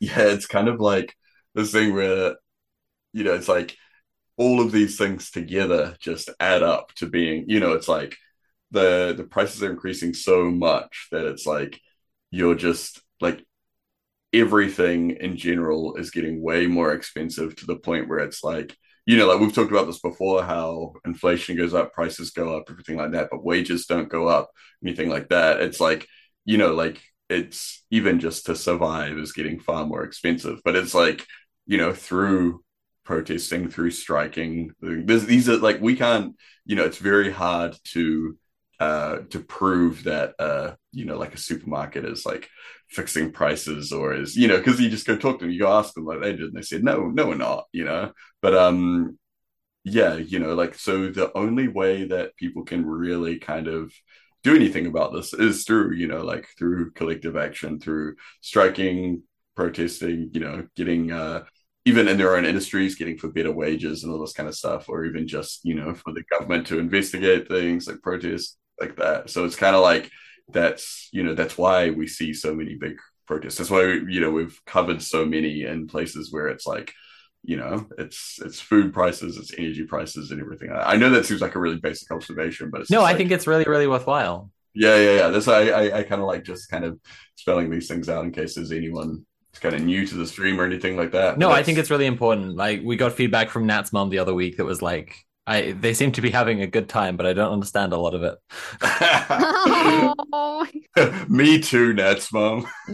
yeah, 0.00 0.22
it's 0.22 0.46
kind 0.46 0.66
of 0.66 0.80
like 0.80 1.14
this 1.54 1.70
thing 1.70 1.94
where 1.94 2.34
you 3.12 3.24
know, 3.24 3.34
it's 3.34 3.48
like 3.48 3.76
all 4.36 4.60
of 4.60 4.72
these 4.72 4.98
things 4.98 5.30
together 5.30 5.96
just 6.00 6.30
add 6.40 6.62
up 6.62 6.94
to 6.96 7.06
being, 7.06 7.44
you 7.48 7.60
know, 7.60 7.72
it's 7.72 7.88
like 7.88 8.16
the 8.70 9.14
the 9.16 9.24
prices 9.24 9.62
are 9.62 9.70
increasing 9.70 10.14
so 10.14 10.50
much 10.50 11.08
that 11.12 11.26
it's 11.26 11.46
like 11.46 11.80
you're 12.30 12.54
just 12.54 13.00
like 13.20 13.44
everything 14.32 15.12
in 15.12 15.36
general 15.36 15.96
is 15.96 16.10
getting 16.10 16.42
way 16.42 16.66
more 16.66 16.92
expensive 16.92 17.56
to 17.56 17.66
the 17.66 17.76
point 17.76 18.08
where 18.08 18.18
it's 18.18 18.44
like 18.44 18.76
you 19.06 19.16
know 19.16 19.26
like 19.26 19.40
we've 19.40 19.54
talked 19.54 19.70
about 19.70 19.86
this 19.86 20.00
before 20.00 20.42
how 20.44 20.92
inflation 21.06 21.56
goes 21.56 21.72
up 21.72 21.94
prices 21.94 22.30
go 22.30 22.54
up 22.56 22.64
everything 22.70 22.96
like 22.96 23.12
that 23.12 23.28
but 23.30 23.42
wages 23.42 23.86
don't 23.86 24.10
go 24.10 24.28
up 24.28 24.50
anything 24.84 25.08
like 25.08 25.28
that. 25.30 25.60
It's 25.60 25.80
like 25.80 26.06
you 26.44 26.58
know 26.58 26.74
like 26.74 27.00
it's 27.30 27.84
even 27.90 28.20
just 28.20 28.46
to 28.46 28.56
survive 28.56 29.18
is 29.18 29.32
getting 29.32 29.60
far 29.60 29.86
more 29.86 30.02
expensive. 30.04 30.60
But 30.64 30.76
it's 30.76 30.94
like 30.94 31.26
you 31.66 31.78
know 31.78 31.92
through 31.92 32.62
protesting 33.08 33.70
through 33.70 33.90
striking. 33.90 34.70
There's, 34.82 35.24
these 35.24 35.48
are 35.48 35.56
like 35.56 35.80
we 35.80 35.96
can't 35.96 36.36
you 36.66 36.76
know 36.76 36.84
it's 36.84 36.98
very 36.98 37.32
hard 37.32 37.74
to 37.94 38.36
uh 38.80 39.20
to 39.30 39.40
prove 39.40 40.04
that 40.04 40.34
uh 40.38 40.74
you 40.92 41.06
know 41.06 41.16
like 41.16 41.34
a 41.34 41.38
supermarket 41.38 42.04
is 42.04 42.26
like 42.26 42.50
fixing 42.90 43.32
prices 43.32 43.92
or 43.92 44.12
is 44.12 44.36
you 44.36 44.46
know 44.46 44.58
because 44.58 44.78
you 44.78 44.90
just 44.90 45.06
go 45.06 45.16
talk 45.16 45.38
to 45.38 45.46
them 45.46 45.50
you 45.50 45.58
go 45.58 45.72
ask 45.72 45.94
them 45.94 46.04
like 46.04 46.20
they 46.20 46.32
did 46.32 46.48
and 46.48 46.54
they 46.54 46.60
said 46.60 46.84
no 46.84 47.06
no 47.08 47.26
we're 47.28 47.34
not 47.34 47.64
you 47.72 47.84
know? 47.86 48.12
But 48.42 48.54
um 48.54 49.18
yeah 49.84 50.16
you 50.16 50.38
know 50.38 50.54
like 50.54 50.74
so 50.74 51.08
the 51.08 51.32
only 51.34 51.66
way 51.66 52.04
that 52.08 52.36
people 52.36 52.64
can 52.64 52.84
really 52.84 53.38
kind 53.38 53.68
of 53.68 53.90
do 54.44 54.54
anything 54.54 54.86
about 54.86 55.14
this 55.14 55.32
is 55.32 55.64
through 55.64 55.94
you 55.94 56.08
know 56.08 56.22
like 56.22 56.46
through 56.58 56.92
collective 56.92 57.38
action 57.38 57.80
through 57.80 58.16
striking 58.42 59.22
protesting 59.56 60.30
you 60.34 60.40
know 60.40 60.66
getting 60.76 61.10
uh 61.10 61.42
even 61.88 62.06
in 62.06 62.18
their 62.18 62.36
own 62.36 62.44
industries, 62.44 62.96
getting 62.96 63.16
for 63.16 63.28
better 63.28 63.50
wages 63.50 64.04
and 64.04 64.12
all 64.12 64.20
this 64.20 64.34
kind 64.34 64.48
of 64.48 64.54
stuff, 64.54 64.88
or 64.88 65.06
even 65.06 65.26
just 65.26 65.60
you 65.64 65.74
know 65.74 65.94
for 65.94 66.12
the 66.12 66.22
government 66.30 66.66
to 66.66 66.78
investigate 66.78 67.48
things 67.48 67.88
like 67.88 68.02
protests 68.02 68.56
like 68.78 68.96
that. 68.96 69.30
So 69.30 69.44
it's 69.46 69.56
kind 69.56 69.74
of 69.74 69.82
like 69.82 70.10
that's 70.50 71.08
you 71.12 71.22
know 71.22 71.34
that's 71.34 71.56
why 71.56 71.90
we 71.90 72.06
see 72.06 72.34
so 72.34 72.54
many 72.54 72.74
big 72.74 72.98
protests. 73.26 73.56
That's 73.56 73.70
why 73.70 73.86
we, 73.86 74.14
you 74.14 74.20
know 74.20 74.30
we've 74.30 74.60
covered 74.66 75.02
so 75.02 75.24
many 75.24 75.62
in 75.62 75.86
places 75.86 76.30
where 76.30 76.48
it's 76.48 76.66
like 76.66 76.92
you 77.44 77.56
know 77.56 77.86
it's 77.96 78.38
it's 78.44 78.60
food 78.60 78.92
prices 78.92 79.36
it's 79.36 79.54
energy 79.56 79.84
prices 79.84 80.32
and 80.32 80.40
everything 80.40 80.70
i 80.72 80.96
know 80.96 81.08
that 81.08 81.24
seems 81.24 81.40
like 81.40 81.54
a 81.54 81.58
really 81.60 81.76
basic 81.76 82.10
observation 82.10 82.68
but 82.68 82.82
no 82.90 82.98
i 82.98 83.02
like, 83.04 83.16
think 83.16 83.30
it's 83.30 83.46
really 83.46 83.64
really 83.64 83.86
worthwhile 83.86 84.50
yeah 84.74 84.96
yeah 84.96 85.14
yeah 85.18 85.28
that's 85.28 85.46
i 85.46 85.68
i, 85.68 85.98
I 85.98 86.02
kind 86.02 86.20
of 86.20 86.26
like 86.26 86.42
just 86.42 86.68
kind 86.68 86.84
of 86.84 86.98
spelling 87.36 87.70
these 87.70 87.86
things 87.86 88.08
out 88.08 88.24
in 88.24 88.32
case 88.32 88.56
there's 88.56 88.72
anyone 88.72 89.24
kind 89.60 89.74
of 89.74 89.82
new 89.82 90.06
to 90.06 90.14
the 90.14 90.26
stream 90.26 90.60
or 90.60 90.64
anything 90.64 90.96
like 90.96 91.10
that 91.10 91.38
no 91.38 91.50
i 91.50 91.62
think 91.62 91.78
it's 91.78 91.90
really 91.90 92.06
important 92.06 92.54
like 92.54 92.80
we 92.84 92.96
got 92.96 93.12
feedback 93.12 93.50
from 93.50 93.66
nat's 93.66 93.92
mom 93.92 94.08
the 94.08 94.18
other 94.18 94.34
week 94.34 94.56
that 94.56 94.64
was 94.64 94.82
like 94.82 95.24
I, 95.48 95.72
they 95.72 95.94
seem 95.94 96.12
to 96.12 96.20
be 96.20 96.30
having 96.30 96.60
a 96.60 96.66
good 96.66 96.90
time, 96.90 97.16
but 97.16 97.24
I 97.24 97.32
don't 97.32 97.54
understand 97.54 97.94
a 97.94 97.96
lot 97.96 98.12
of 98.14 98.22
it. 98.22 98.38
oh. 100.30 100.66
Me 101.28 101.58
too, 101.58 101.94
Nat's 101.94 102.30
mom. 102.30 102.66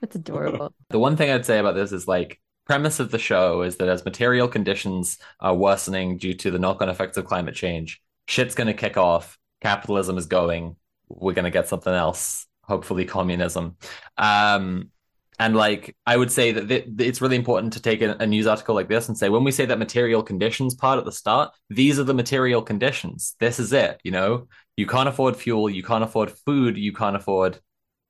That's 0.00 0.14
adorable. 0.14 0.72
The 0.88 0.98
one 0.98 1.18
thing 1.18 1.30
I'd 1.30 1.44
say 1.44 1.58
about 1.58 1.74
this 1.74 1.92
is 1.92 2.08
like 2.08 2.40
premise 2.64 3.00
of 3.00 3.10
the 3.10 3.18
show 3.18 3.60
is 3.60 3.76
that 3.76 3.88
as 3.88 4.02
material 4.06 4.48
conditions 4.48 5.18
are 5.40 5.54
worsening 5.54 6.16
due 6.16 6.32
to 6.34 6.50
the 6.50 6.58
knock-on 6.58 6.88
effects 6.88 7.18
of 7.18 7.26
climate 7.26 7.54
change, 7.54 8.00
shit's 8.26 8.54
going 8.54 8.68
to 8.68 8.72
kick 8.72 8.96
off. 8.96 9.38
Capitalism 9.60 10.16
is 10.16 10.24
going. 10.24 10.76
We're 11.10 11.34
going 11.34 11.44
to 11.44 11.50
get 11.50 11.68
something 11.68 11.92
else. 11.92 12.46
Hopefully, 12.70 13.04
communism. 13.04 13.76
Um, 14.16 14.90
and 15.40 15.56
like 15.56 15.96
I 16.06 16.16
would 16.16 16.30
say 16.30 16.52
that 16.52 16.68
th- 16.68 16.86
it's 16.98 17.20
really 17.20 17.34
important 17.34 17.72
to 17.72 17.82
take 17.82 18.00
a, 18.00 18.16
a, 18.20 18.26
news 18.28 18.46
article 18.46 18.76
like 18.76 18.88
this 18.88 19.08
and 19.08 19.18
say 19.18 19.28
when 19.28 19.42
we 19.42 19.50
say 19.50 19.66
that 19.66 19.78
material 19.78 20.22
conditions 20.22 20.76
part 20.76 21.00
at 21.00 21.04
the 21.04 21.10
start, 21.10 21.52
these 21.68 21.98
are 21.98 22.04
the 22.04 22.14
material 22.14 22.62
conditions. 22.62 23.34
This 23.40 23.58
is 23.58 23.72
it. 23.72 24.00
You 24.04 24.12
know, 24.12 24.46
you 24.76 24.86
can't 24.86 25.08
afford 25.08 25.36
fuel, 25.36 25.68
you 25.68 25.82
can't 25.82 26.04
afford 26.04 26.30
food, 26.30 26.78
you 26.78 26.92
can't 26.92 27.16
afford 27.16 27.58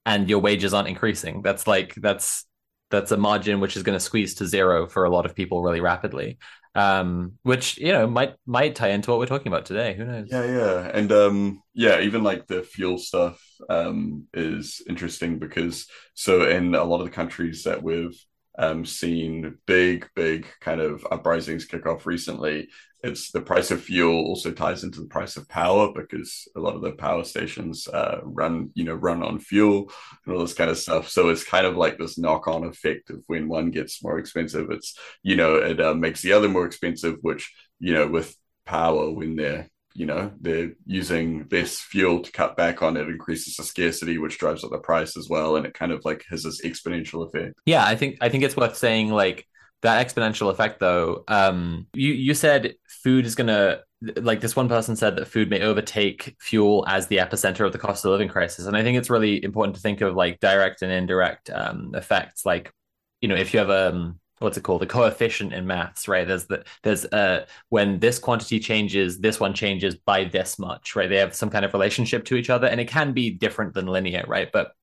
and 0.04 0.28
your 0.28 0.40
wages 0.40 0.74
aren't 0.74 0.88
increasing. 0.88 1.40
That's 1.40 1.66
like 1.66 1.94
that's 1.94 2.44
that's 2.90 3.12
a 3.12 3.16
margin 3.16 3.60
which 3.60 3.78
is 3.78 3.82
going 3.82 3.96
to 3.96 4.04
squeeze 4.04 4.34
to 4.34 4.46
zero 4.46 4.86
for 4.86 5.04
a 5.04 5.10
lot 5.10 5.24
of 5.24 5.34
people 5.34 5.62
really 5.62 5.80
rapidly. 5.80 6.38
Um, 6.74 7.32
which 7.42 7.78
you 7.78 7.92
know 7.92 8.06
might 8.06 8.34
might 8.46 8.76
tie 8.76 8.90
into 8.90 9.10
what 9.10 9.18
we're 9.18 9.26
talking 9.26 9.48
about 9.48 9.66
today. 9.66 9.94
Who 9.94 10.04
knows? 10.04 10.28
Yeah, 10.30 10.44
yeah, 10.44 10.90
and 10.94 11.10
um, 11.10 11.62
yeah, 11.74 12.00
even 12.00 12.22
like 12.22 12.46
the 12.46 12.62
fuel 12.62 12.98
stuff 12.98 13.42
um 13.68 14.26
is 14.32 14.80
interesting 14.88 15.38
because 15.38 15.86
so 16.14 16.48
in 16.48 16.74
a 16.74 16.84
lot 16.84 17.00
of 17.00 17.06
the 17.06 17.10
countries 17.10 17.64
that 17.64 17.82
we've 17.82 18.18
um, 18.58 18.84
seen 18.84 19.58
big, 19.66 20.08
big 20.14 20.46
kind 20.60 20.80
of 20.80 21.06
uprisings 21.10 21.64
kick 21.64 21.86
off 21.86 22.06
recently. 22.06 22.68
It's 23.02 23.30
the 23.30 23.40
price 23.40 23.70
of 23.70 23.82
fuel 23.82 24.26
also 24.26 24.50
ties 24.50 24.84
into 24.84 25.00
the 25.00 25.06
price 25.06 25.36
of 25.36 25.48
power 25.48 25.90
because 25.94 26.46
a 26.54 26.60
lot 26.60 26.74
of 26.74 26.82
the 26.82 26.92
power 26.92 27.24
stations 27.24 27.88
uh, 27.88 28.20
run, 28.22 28.70
you 28.74 28.84
know, 28.84 28.94
run 28.94 29.22
on 29.22 29.38
fuel 29.38 29.90
and 30.26 30.34
all 30.34 30.40
this 30.42 30.52
kind 30.52 30.70
of 30.70 30.76
stuff. 30.76 31.08
So 31.08 31.30
it's 31.30 31.44
kind 31.44 31.66
of 31.66 31.76
like 31.76 31.96
this 31.96 32.18
knock-on 32.18 32.64
effect 32.64 33.08
of 33.08 33.22
when 33.26 33.48
one 33.48 33.70
gets 33.70 34.02
more 34.02 34.18
expensive, 34.18 34.70
it's 34.70 34.98
you 35.22 35.36
know 35.36 35.56
it 35.56 35.80
uh, 35.80 35.94
makes 35.94 36.20
the 36.20 36.32
other 36.32 36.48
more 36.48 36.66
expensive, 36.66 37.16
which 37.22 37.50
you 37.78 37.94
know 37.94 38.06
with 38.06 38.36
power 38.66 39.10
when 39.10 39.36
they're 39.36 39.70
you 40.00 40.06
know 40.06 40.32
they're 40.40 40.72
using 40.86 41.46
less 41.50 41.78
fuel 41.78 42.22
to 42.22 42.32
cut 42.32 42.56
back 42.56 42.80
on 42.80 42.96
it 42.96 43.06
increases 43.06 43.56
the 43.56 43.62
scarcity 43.62 44.16
which 44.16 44.38
drives 44.38 44.64
up 44.64 44.70
the 44.70 44.78
price 44.78 45.14
as 45.14 45.28
well 45.28 45.56
and 45.56 45.66
it 45.66 45.74
kind 45.74 45.92
of 45.92 46.02
like 46.06 46.24
has 46.30 46.42
this 46.42 46.62
exponential 46.64 47.26
effect. 47.28 47.52
Yeah 47.66 47.84
i 47.84 47.94
think 47.94 48.16
i 48.22 48.30
think 48.30 48.42
it's 48.42 48.56
worth 48.56 48.78
saying 48.78 49.10
like 49.10 49.46
that 49.82 50.06
exponential 50.06 50.50
effect 50.50 50.80
though 50.80 51.24
um 51.28 51.86
you 51.92 52.14
you 52.14 52.32
said 52.32 52.76
food 52.88 53.26
is 53.26 53.34
gonna 53.34 53.80
like 54.16 54.40
this 54.40 54.56
one 54.56 54.70
person 54.70 54.96
said 54.96 55.16
that 55.16 55.28
food 55.28 55.50
may 55.50 55.60
overtake 55.60 56.34
fuel 56.40 56.82
as 56.88 57.08
the 57.08 57.18
epicenter 57.18 57.66
of 57.66 57.72
the 57.72 57.78
cost 57.78 58.02
of 58.02 58.10
living 58.10 58.28
crisis 58.28 58.64
and 58.64 58.78
i 58.78 58.82
think 58.82 58.96
it's 58.96 59.10
really 59.10 59.44
important 59.44 59.76
to 59.76 59.82
think 59.82 60.00
of 60.00 60.14
like 60.14 60.40
direct 60.40 60.80
and 60.80 60.90
indirect 60.90 61.50
um 61.50 61.90
effects. 61.94 62.46
Like 62.46 62.72
you 63.20 63.28
know 63.28 63.34
if 63.34 63.52
you 63.52 63.58
have 63.60 63.70
a 63.70 63.90
um, 63.90 64.19
what's 64.40 64.56
it 64.56 64.62
called? 64.62 64.82
The 64.82 64.86
coefficient 64.86 65.52
in 65.52 65.66
maths 65.66 66.08
right? 66.08 66.26
There's 66.26 66.46
the 66.46 66.64
there's 66.82 67.04
uh 67.06 67.46
when 67.68 67.98
this 68.00 68.18
quantity 68.18 68.58
changes 68.58 69.20
this 69.20 69.38
one 69.38 69.54
changes 69.54 69.94
by 69.94 70.24
this 70.24 70.58
much 70.58 70.96
right? 70.96 71.08
They 71.08 71.16
have 71.16 71.34
some 71.34 71.50
kind 71.50 71.64
of 71.64 71.72
relationship 71.72 72.24
to 72.26 72.36
each 72.36 72.50
other 72.50 72.66
and 72.66 72.80
it 72.80 72.88
can 72.88 73.12
be 73.12 73.30
different 73.30 73.74
than 73.74 73.86
linear 73.86 74.24
right? 74.26 74.50
But 74.52 74.74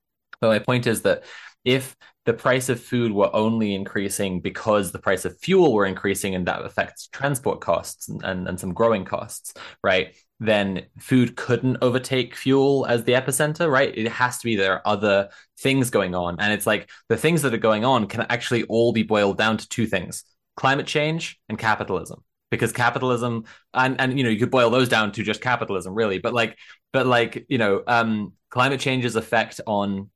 but 0.41 0.49
my 0.49 0.59
point 0.59 0.87
is 0.87 1.01
that 1.01 1.23
if 1.65 1.95
the 2.25 2.33
price 2.33 2.69
of 2.69 2.81
food 2.81 3.11
were 3.11 3.33
only 3.33 3.73
increasing 3.73 4.41
because 4.41 4.91
the 4.91 4.99
price 4.99 5.25
of 5.25 5.37
fuel 5.39 5.73
were 5.73 5.85
increasing 5.85 6.35
and 6.35 6.47
that 6.47 6.63
affects 6.63 7.07
transport 7.07 7.61
costs 7.61 8.09
and, 8.09 8.23
and, 8.23 8.47
and 8.47 8.59
some 8.59 8.73
growing 8.73 9.05
costs 9.05 9.53
right 9.83 10.15
then 10.39 10.85
food 10.99 11.35
couldn't 11.35 11.77
overtake 11.81 12.35
fuel 12.35 12.85
as 12.85 13.03
the 13.03 13.13
epicenter, 13.13 13.69
right? 13.69 13.95
It 13.97 14.07
has 14.07 14.37
to 14.39 14.45
be 14.45 14.55
there 14.55 14.73
are 14.73 14.81
other 14.85 15.29
things 15.59 15.89
going 15.89 16.13
on. 16.13 16.39
And 16.39 16.53
it's 16.53 16.67
like 16.67 16.89
the 17.09 17.17
things 17.17 17.41
that 17.41 17.53
are 17.53 17.57
going 17.57 17.85
on 17.85 18.07
can 18.07 18.21
actually 18.29 18.63
all 18.63 18.93
be 18.93 19.03
boiled 19.03 19.37
down 19.37 19.57
to 19.57 19.67
two 19.67 19.87
things 19.87 20.23
climate 20.55 20.87
change 20.87 21.39
and 21.49 21.57
capitalism. 21.57 22.23
Because 22.49 22.71
capitalism 22.71 23.43
and 23.73 23.99
and 23.99 24.17
you 24.17 24.23
know, 24.23 24.29
you 24.29 24.39
could 24.39 24.51
boil 24.51 24.69
those 24.69 24.87
down 24.87 25.11
to 25.13 25.23
just 25.23 25.41
capitalism, 25.41 25.93
really. 25.93 26.19
But 26.19 26.33
like, 26.33 26.57
but 26.93 27.05
like, 27.05 27.45
you 27.49 27.57
know, 27.57 27.83
um, 27.87 28.33
climate 28.49 28.79
change's 28.79 29.17
effect 29.17 29.59
on 29.67 30.09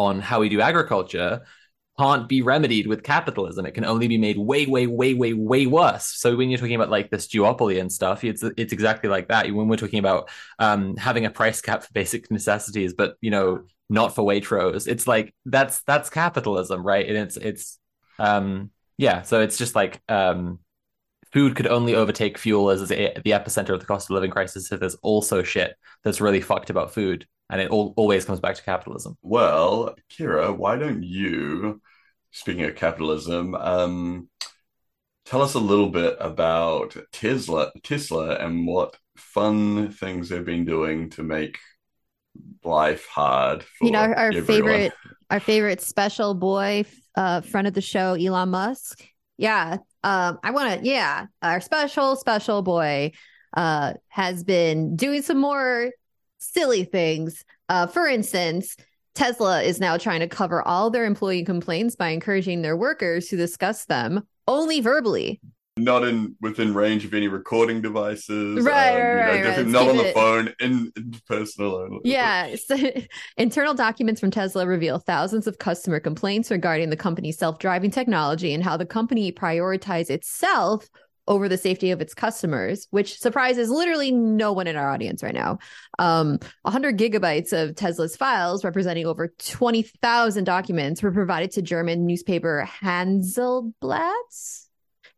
on 0.00 0.20
how 0.20 0.40
we 0.40 0.48
do 0.48 0.60
agriculture 0.60 1.42
can't 1.98 2.28
be 2.28 2.40
remedied 2.40 2.86
with 2.86 3.02
capitalism. 3.02 3.66
It 3.66 3.72
can 3.72 3.84
only 3.84 4.08
be 4.08 4.16
made 4.16 4.38
way, 4.38 4.64
way, 4.64 4.86
way, 4.86 5.12
way, 5.12 5.34
way 5.34 5.66
worse. 5.66 6.06
So 6.06 6.34
when 6.34 6.48
you're 6.48 6.58
talking 6.58 6.74
about 6.74 6.88
like 6.88 7.10
this 7.10 7.28
duopoly 7.28 7.78
and 7.78 7.92
stuff, 7.92 8.24
it's 8.24 8.42
it's 8.56 8.72
exactly 8.72 9.10
like 9.10 9.28
that. 9.28 9.52
When 9.52 9.68
we're 9.68 9.76
talking 9.76 9.98
about 9.98 10.30
um, 10.58 10.96
having 10.96 11.26
a 11.26 11.30
price 11.30 11.60
cap 11.60 11.82
for 11.82 11.92
basic 11.92 12.30
necessities, 12.30 12.94
but 12.94 13.16
you 13.20 13.30
know, 13.30 13.64
not 13.90 14.14
for 14.14 14.22
Waitrose, 14.22 14.88
it's 14.88 15.06
like 15.06 15.34
that's 15.44 15.82
that's 15.82 16.08
capitalism, 16.08 16.82
right? 16.82 17.06
And 17.06 17.18
it's 17.18 17.36
it's 17.36 17.78
um, 18.18 18.70
yeah. 18.96 19.20
So 19.22 19.42
it's 19.42 19.58
just 19.58 19.74
like 19.74 20.00
um, 20.08 20.60
food 21.34 21.54
could 21.54 21.66
only 21.66 21.94
overtake 21.94 22.38
fuel 22.38 22.70
as 22.70 22.88
the 22.88 23.12
epicenter 23.26 23.74
of 23.74 23.80
the 23.80 23.86
cost 23.86 24.08
of 24.08 24.14
living 24.14 24.30
crisis. 24.30 24.72
if 24.72 24.80
there's 24.80 24.96
also 25.02 25.42
shit 25.42 25.76
that's 26.02 26.20
really 26.22 26.40
fucked 26.40 26.70
about 26.70 26.94
food 26.94 27.26
and 27.50 27.60
it 27.60 27.70
all, 27.70 27.92
always 27.96 28.24
comes 28.24 28.40
back 28.40 28.54
to 28.56 28.62
capitalism. 28.62 29.18
Well, 29.22 29.94
Kira, 30.10 30.56
why 30.56 30.76
don't 30.76 31.02
you 31.02 31.80
speaking 32.30 32.64
of 32.64 32.76
capitalism, 32.76 33.54
um, 33.54 34.28
tell 35.24 35.42
us 35.42 35.54
a 35.54 35.58
little 35.58 35.88
bit 35.88 36.16
about 36.20 36.96
Tesla, 37.12 37.72
Tesla, 37.82 38.36
and 38.36 38.66
what 38.66 38.96
fun 39.16 39.90
things 39.92 40.28
they've 40.28 40.44
been 40.44 40.64
doing 40.64 41.10
to 41.10 41.22
make 41.22 41.58
life 42.64 43.06
hard. 43.06 43.64
you 43.80 43.90
know, 43.90 44.00
our, 44.00 44.14
our 44.14 44.32
favorite, 44.32 44.92
our 45.30 45.40
favorite 45.40 45.80
special 45.80 46.34
boy, 46.34 46.84
uh, 47.16 47.40
friend 47.40 47.66
of 47.66 47.74
the 47.74 47.80
show, 47.80 48.14
Elon 48.14 48.50
Musk. 48.50 49.04
Yeah, 49.36 49.78
um, 50.04 50.38
I 50.42 50.50
want 50.50 50.80
to. 50.80 50.86
Yeah, 50.86 51.26
our 51.42 51.60
special, 51.60 52.16
special 52.16 52.62
boy, 52.62 53.12
uh, 53.56 53.94
has 54.08 54.44
been 54.44 54.96
doing 54.96 55.22
some 55.22 55.38
more 55.38 55.90
silly 56.40 56.84
things. 56.84 57.44
Uh, 57.68 57.86
for 57.86 58.08
instance, 58.08 58.76
Tesla 59.14 59.62
is 59.62 59.80
now 59.80 59.96
trying 59.96 60.20
to 60.20 60.28
cover 60.28 60.66
all 60.66 60.90
their 60.90 61.04
employee 61.04 61.44
complaints 61.44 61.94
by 61.94 62.08
encouraging 62.08 62.62
their 62.62 62.76
workers 62.76 63.28
to 63.28 63.36
discuss 63.36 63.84
them 63.84 64.26
only 64.48 64.80
verbally. 64.80 65.40
Not 65.76 66.04
in 66.04 66.34
within 66.40 66.74
range 66.74 67.04
of 67.04 67.14
any 67.14 67.28
recording 67.28 67.80
devices. 67.80 68.64
Right, 68.64 68.90
um, 68.90 68.96
right, 68.96 69.44
right, 69.44 69.56
right. 69.56 69.66
Not 69.66 69.88
on 69.88 69.96
the 69.96 70.12
phone, 70.12 70.52
in, 70.60 70.92
in 70.96 71.14
personal. 71.26 72.00
Yeah. 72.04 72.54
So, 72.56 72.76
internal 73.36 73.74
documents 73.74 74.20
from 74.20 74.30
Tesla 74.30 74.66
reveal 74.66 74.98
thousands 74.98 75.46
of 75.46 75.58
customer 75.58 76.00
complaints 76.00 76.50
regarding 76.50 76.90
the 76.90 76.96
company's 76.96 77.38
self-driving 77.38 77.92
technology 77.92 78.52
and 78.52 78.62
how 78.62 78.76
the 78.76 78.86
company 78.86 79.32
prioritizes 79.32 80.10
itself 80.10 80.88
over 81.30 81.48
the 81.48 81.56
safety 81.56 81.92
of 81.92 82.00
its 82.00 82.12
customers, 82.12 82.88
which 82.90 83.18
surprises 83.18 83.70
literally 83.70 84.10
no 84.10 84.52
one 84.52 84.66
in 84.66 84.76
our 84.76 84.90
audience 84.90 85.22
right 85.22 85.32
now. 85.32 85.58
Um, 86.00 86.40
100 86.62 86.98
gigabytes 86.98 87.52
of 87.52 87.76
Tesla's 87.76 88.16
files, 88.16 88.64
representing 88.64 89.06
over 89.06 89.32
20,000 89.38 90.44
documents, 90.44 91.02
were 91.02 91.12
provided 91.12 91.52
to 91.52 91.62
German 91.62 92.04
newspaper 92.04 92.68
Handelsblatt. 92.82 94.66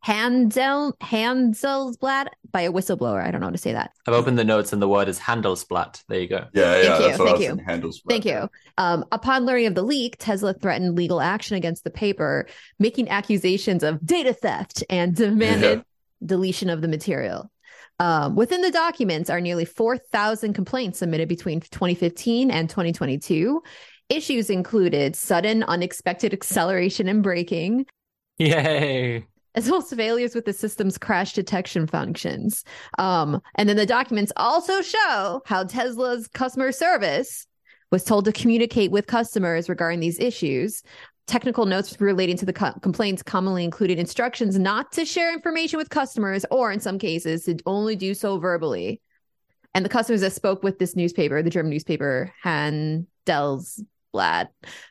Handel 0.05 0.97
Handelsblatt 1.01 2.27
by 2.51 2.63
a 2.63 2.73
whistleblower. 2.73 3.25
I 3.25 3.31
don't 3.31 3.41
know 3.41 3.47
how 3.47 3.53
to 3.53 3.59
say 3.59 3.73
that. 3.73 3.93
I've 4.09 4.15
opened 4.15 4.37
the 4.37 4.45
notes 4.45 4.73
and 4.73 4.83
the 4.83 4.89
word 4.89 5.09
is 5.09 5.19
Handelsblatt. 5.19 6.03
There 6.09 6.19
you 6.19 6.27
go. 6.27 6.45
Yeah, 6.53 6.83
yeah. 6.83 6.99
Thank 6.99 7.19
you. 7.19 7.25
Thank 7.25 7.41
you. 7.41 7.55
Handelsblatt. 7.65 8.09
Thank 8.09 8.25
you. 8.25 8.51
Um, 8.79 9.05
upon 9.13 9.47
learning 9.47 9.67
of 9.67 9.77
the 9.77 9.85
leak, 9.85 10.17
Tesla 10.19 10.55
threatened 10.55 10.97
legal 10.97 11.21
action 11.21 11.57
against 11.57 11.85
the 11.85 11.91
paper, 11.91 12.49
making 12.81 13.11
accusations 13.11 13.85
of 13.85 14.05
data 14.05 14.35
theft 14.35 14.83
and 14.91 15.15
demanded 15.15 15.79
yeah 15.79 15.83
deletion 16.25 16.71
of 16.71 16.81
the 16.83 16.89
material. 16.89 17.51
Um, 17.99 18.35
within 18.35 18.63
the 18.63 18.71
documents 18.71 19.31
are 19.31 19.41
nearly 19.41 19.65
4,000 19.65 20.55
complaints 20.55 20.99
submitted 20.99 21.29
between 21.29 21.61
2015 21.61 22.51
and 22.51 22.69
2022. 22.69 23.63
Issues 24.09 24.51
included 24.51 25.15
sudden, 25.15 25.63
unexpected 25.63 26.33
acceleration 26.33 27.09
and 27.09 27.23
braking. 27.23 27.87
Yay. 28.39 29.25
As 29.55 29.71
well 29.71 29.83
as 29.83 29.93
failures 29.93 30.35
with 30.35 30.47
the 30.47 30.53
system's 30.53 30.99
crash 30.99 31.35
detection 31.35 31.87
functions. 31.87 32.65
Um, 32.99 33.41
and 33.55 33.69
then 33.69 33.77
the 33.77 33.87
documents 33.87 34.33
also 34.37 34.81
show 34.83 35.43
how 35.45 35.65
Tesla's 35.65 36.27
customer 36.29 36.73
service 36.73 37.47
was 37.91 38.03
told 38.03 38.25
to 38.25 38.33
communicate 38.33 38.91
with 38.91 39.07
customers 39.07 39.69
regarding 39.69 40.01
these 40.01 40.19
issues 40.19 40.83
technical 41.27 41.67
notes 41.67 42.01
relating 42.01 42.37
to 42.37 42.47
the 42.47 42.53
co- 42.53 42.73
complaints 42.83 43.23
commonly 43.23 43.65
included 43.65 43.99
instructions 43.99 44.59
not 44.59 44.93
to 44.93 45.05
share 45.05 45.33
information 45.33 45.79
with 45.79 45.91
customers, 45.91 46.45
or 46.51 46.73
in 46.73 46.81
some 46.81 46.99
cases, 46.99 47.45
to 47.45 47.57
only 47.67 47.97
do 47.97 48.15
so 48.15 48.39
verbally. 48.39 49.01
And 49.75 49.85
the 49.85 49.89
customers 49.89 50.21
that 50.21 50.33
spoke 50.33 50.63
with 50.63 50.79
this 50.79 50.97
newspaper, 50.97 51.43
the 51.43 51.51
German 51.51 51.71
newspaper 51.71 52.33
Handelsblatt, 52.45 53.07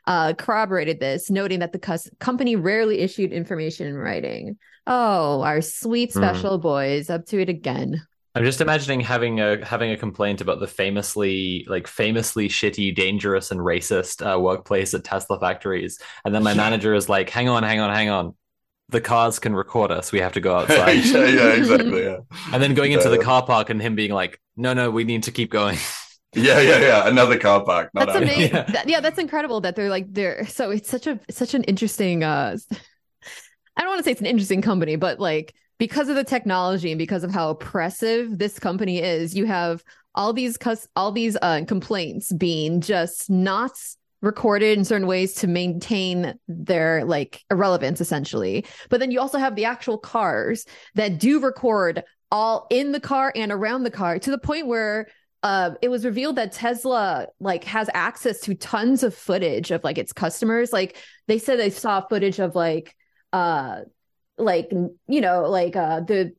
uh, 0.06 0.32
corroborated 0.34 0.98
this, 0.98 1.30
noting 1.30 1.60
that 1.60 1.72
the 1.72 1.78
cus- 1.78 2.10
company 2.18 2.56
rarely 2.56 2.98
issued 2.98 3.32
information 3.32 3.86
in 3.86 3.96
writing. 3.96 4.58
Oh, 4.86 5.42
our 5.42 5.60
sweet 5.60 6.12
special 6.12 6.58
mm. 6.58 6.62
boys 6.62 7.10
up 7.10 7.26
to 7.26 7.40
it 7.40 7.48
again. 7.48 8.02
I'm 8.34 8.44
just 8.44 8.60
imagining 8.62 9.00
having 9.00 9.40
a 9.40 9.64
having 9.64 9.90
a 9.90 9.96
complaint 9.96 10.40
about 10.40 10.58
the 10.58 10.66
famously 10.66 11.66
like 11.68 11.86
famously 11.86 12.48
shitty, 12.48 12.94
dangerous, 12.94 13.50
and 13.50 13.60
racist 13.60 14.24
uh, 14.24 14.38
workplace 14.40 14.94
at 14.94 15.04
Tesla 15.04 15.38
factories, 15.38 15.98
and 16.24 16.34
then 16.34 16.42
my 16.42 16.54
manager 16.64 16.94
is 16.94 17.08
like, 17.08 17.28
"Hang 17.28 17.48
on, 17.48 17.62
hang 17.62 17.80
on, 17.80 17.94
hang 17.94 18.08
on." 18.08 18.34
The 18.88 19.00
cars 19.00 19.38
can 19.38 19.54
record 19.54 19.90
us. 19.90 20.12
We 20.12 20.20
have 20.20 20.32
to 20.34 20.40
go 20.40 20.56
outside. 20.58 21.04
yeah, 21.04 21.26
yeah, 21.26 21.52
exactly. 21.52 22.04
Yeah. 22.04 22.18
And 22.52 22.62
then 22.62 22.74
going 22.74 22.92
into 22.92 23.08
the 23.08 23.18
car 23.18 23.44
park 23.44 23.70
and 23.70 23.80
him 23.82 23.94
being 23.94 24.12
like, 24.12 24.40
"No, 24.56 24.72
no, 24.72 24.90
we 24.90 25.04
need 25.04 25.24
to 25.24 25.30
keep 25.32 25.50
going." 25.50 25.78
Yeah, 26.34 26.60
yeah, 26.60 26.78
yeah. 26.78 27.08
Another 27.08 27.38
car 27.38 27.62
park. 27.62 27.90
that's 27.92 28.14
amazing. 28.16 28.54
Yeah. 28.54 28.62
That, 28.62 28.88
yeah, 28.88 29.00
that's 29.00 29.18
incredible 29.18 29.60
that 29.60 29.76
they're 29.76 29.90
like 29.90 30.10
they're 30.14 30.46
so 30.46 30.70
it's 30.70 30.88
such 30.88 31.06
a 31.06 31.20
such 31.30 31.52
an 31.52 31.62
interesting 31.64 32.24
uh 32.24 32.56
I 33.76 33.80
don't 33.82 33.90
want 33.90 33.98
to 33.98 34.04
say 34.04 34.12
it's 34.12 34.20
an 34.22 34.26
interesting 34.26 34.62
company, 34.62 34.96
but 34.96 35.20
like 35.20 35.54
because 35.82 36.08
of 36.08 36.14
the 36.14 36.22
technology 36.22 36.92
and 36.92 36.98
because 37.00 37.24
of 37.24 37.32
how 37.32 37.50
oppressive 37.50 38.38
this 38.38 38.60
company 38.60 39.02
is, 39.02 39.34
you 39.34 39.46
have 39.46 39.82
all 40.14 40.32
these 40.32 40.56
cus- 40.56 40.86
all 40.94 41.10
these 41.10 41.36
uh, 41.42 41.64
complaints 41.66 42.32
being 42.34 42.80
just 42.80 43.28
not 43.28 43.72
recorded 44.20 44.78
in 44.78 44.84
certain 44.84 45.08
ways 45.08 45.34
to 45.34 45.48
maintain 45.48 46.38
their 46.46 47.04
like 47.04 47.42
irrelevance 47.50 48.00
essentially. 48.00 48.64
But 48.90 49.00
then 49.00 49.10
you 49.10 49.18
also 49.18 49.38
have 49.38 49.56
the 49.56 49.64
actual 49.64 49.98
cars 49.98 50.66
that 50.94 51.18
do 51.18 51.40
record 51.40 52.04
all 52.30 52.68
in 52.70 52.92
the 52.92 53.00
car 53.00 53.32
and 53.34 53.50
around 53.50 53.82
the 53.82 53.90
car 53.90 54.20
to 54.20 54.30
the 54.30 54.38
point 54.38 54.68
where 54.68 55.08
uh, 55.42 55.72
it 55.82 55.88
was 55.88 56.04
revealed 56.04 56.36
that 56.36 56.52
Tesla 56.52 57.26
like 57.40 57.64
has 57.64 57.90
access 57.92 58.38
to 58.42 58.54
tons 58.54 59.02
of 59.02 59.16
footage 59.16 59.72
of 59.72 59.82
like 59.82 59.98
its 59.98 60.12
customers. 60.12 60.72
Like 60.72 60.96
they 61.26 61.38
said 61.38 61.58
they 61.58 61.70
saw 61.70 62.06
footage 62.06 62.38
of 62.38 62.54
like 62.54 62.94
uh 63.32 63.80
like 64.42 64.70
you 65.08 65.20
know 65.20 65.48
like 65.48 65.76
uh 65.76 66.00
the 66.00 66.32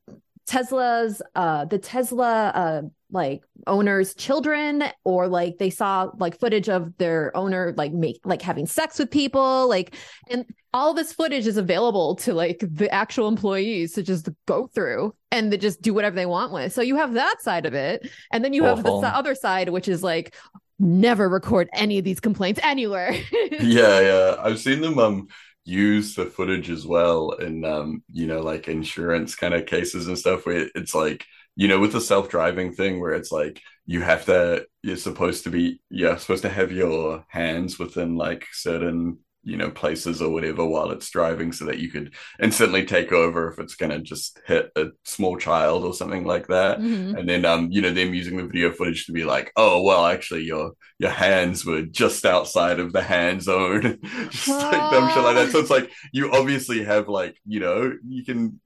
tesla's 0.46 1.22
uh 1.34 1.64
the 1.64 1.78
tesla 1.78 2.48
uh 2.54 2.82
like 3.14 3.42
owners 3.66 4.14
children 4.14 4.82
or 5.04 5.28
like 5.28 5.56
they 5.58 5.70
saw 5.70 6.10
like 6.18 6.38
footage 6.38 6.68
of 6.68 6.96
their 6.98 7.34
owner 7.36 7.72
like 7.76 7.92
make 7.92 8.20
like 8.24 8.42
having 8.42 8.66
sex 8.66 8.98
with 8.98 9.10
people 9.10 9.68
like 9.68 9.94
and 10.28 10.44
all 10.74 10.92
this 10.92 11.12
footage 11.12 11.46
is 11.46 11.56
available 11.56 12.16
to 12.16 12.34
like 12.34 12.58
the 12.60 12.92
actual 12.92 13.28
employees 13.28 13.92
to 13.92 14.02
just 14.02 14.28
go 14.46 14.66
through 14.66 15.14
and 15.30 15.52
to 15.52 15.56
just 15.56 15.80
do 15.80 15.94
whatever 15.94 16.16
they 16.16 16.26
want 16.26 16.52
with. 16.52 16.72
So 16.72 16.82
you 16.82 16.96
have 16.96 17.14
that 17.14 17.40
side 17.40 17.64
of 17.64 17.74
it 17.74 18.10
and 18.32 18.44
then 18.44 18.52
you 18.52 18.66
Awful. 18.66 19.00
have 19.00 19.12
the 19.12 19.16
other 19.16 19.36
side 19.36 19.68
which 19.68 19.86
is 19.86 20.02
like 20.02 20.34
never 20.80 21.28
record 21.28 21.68
any 21.72 21.98
of 21.98 22.04
these 22.04 22.20
complaints 22.20 22.58
anywhere. 22.62 23.14
Yeah 23.60 24.00
yeah. 24.00 24.36
I've 24.40 24.58
seen 24.58 24.80
them 24.80 24.98
um 24.98 25.28
use 25.64 26.14
the 26.14 26.26
footage 26.26 26.70
as 26.70 26.86
well 26.86 27.32
in 27.32 27.64
um 27.64 28.02
you 28.12 28.26
know 28.26 28.40
like 28.40 28.68
insurance 28.68 29.34
kind 29.34 29.54
of 29.54 29.66
cases 29.66 30.06
and 30.08 30.18
stuff 30.18 30.44
where 30.44 30.68
it's 30.74 30.94
like 30.94 31.24
you 31.56 31.68
know 31.68 31.80
with 31.80 31.92
the 31.92 32.00
self-driving 32.00 32.72
thing 32.74 33.00
where 33.00 33.12
it's 33.12 33.32
like 33.32 33.60
you 33.86 34.02
have 34.02 34.24
to 34.26 34.66
you're 34.82 34.96
supposed 34.96 35.44
to 35.44 35.50
be 35.50 35.80
you're 35.88 36.18
supposed 36.18 36.42
to 36.42 36.50
have 36.50 36.70
your 36.72 37.24
hands 37.28 37.78
within 37.78 38.16
like 38.16 38.46
certain 38.52 39.18
you 39.44 39.56
know 39.56 39.70
places 39.70 40.22
or 40.22 40.30
whatever 40.30 40.64
while 40.64 40.90
it's 40.90 41.10
driving 41.10 41.52
so 41.52 41.66
that 41.66 41.78
you 41.78 41.90
could 41.90 42.14
instantly 42.42 42.84
take 42.84 43.12
over 43.12 43.50
if 43.50 43.58
it's 43.58 43.74
going 43.74 43.90
to 43.90 44.00
just 44.00 44.40
hit 44.46 44.70
a 44.76 44.86
small 45.04 45.36
child 45.36 45.84
or 45.84 45.94
something 45.94 46.24
like 46.24 46.46
that. 46.48 46.78
Mm-hmm. 46.78 47.16
and 47.16 47.28
then 47.28 47.44
um 47.44 47.70
you 47.70 47.82
know 47.82 47.92
them 47.92 48.14
using 48.14 48.36
the 48.36 48.46
video 48.46 48.72
footage 48.72 49.06
to 49.06 49.12
be 49.12 49.24
like 49.24 49.52
oh 49.56 49.82
well 49.82 50.06
actually 50.06 50.44
your 50.44 50.72
your 50.98 51.10
hands 51.10 51.64
were 51.64 51.82
just 51.82 52.24
outside 52.24 52.80
of 52.80 52.92
the 52.92 53.02
hand 53.02 53.42
zone. 53.42 53.98
Just 54.30 54.48
like 54.48 54.90
dumb 54.90 55.08
shit 55.12 55.24
like 55.24 55.34
that. 55.34 55.50
So 55.50 55.58
it's 55.58 55.70
like 55.70 55.90
you 56.12 56.32
obviously 56.32 56.84
have 56.84 57.08
like 57.08 57.36
you 57.44 57.60
know 57.60 57.92
you 58.06 58.24
can 58.24 58.60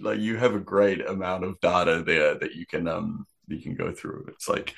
like 0.00 0.18
you 0.18 0.36
have 0.36 0.54
a 0.54 0.60
great 0.60 1.06
amount 1.06 1.44
of 1.44 1.60
data 1.60 2.02
there 2.04 2.36
that 2.38 2.54
you 2.54 2.66
can 2.66 2.88
um 2.88 3.26
you 3.46 3.60
can 3.60 3.74
go 3.74 3.92
through. 3.92 4.26
It's 4.28 4.48
like 4.48 4.74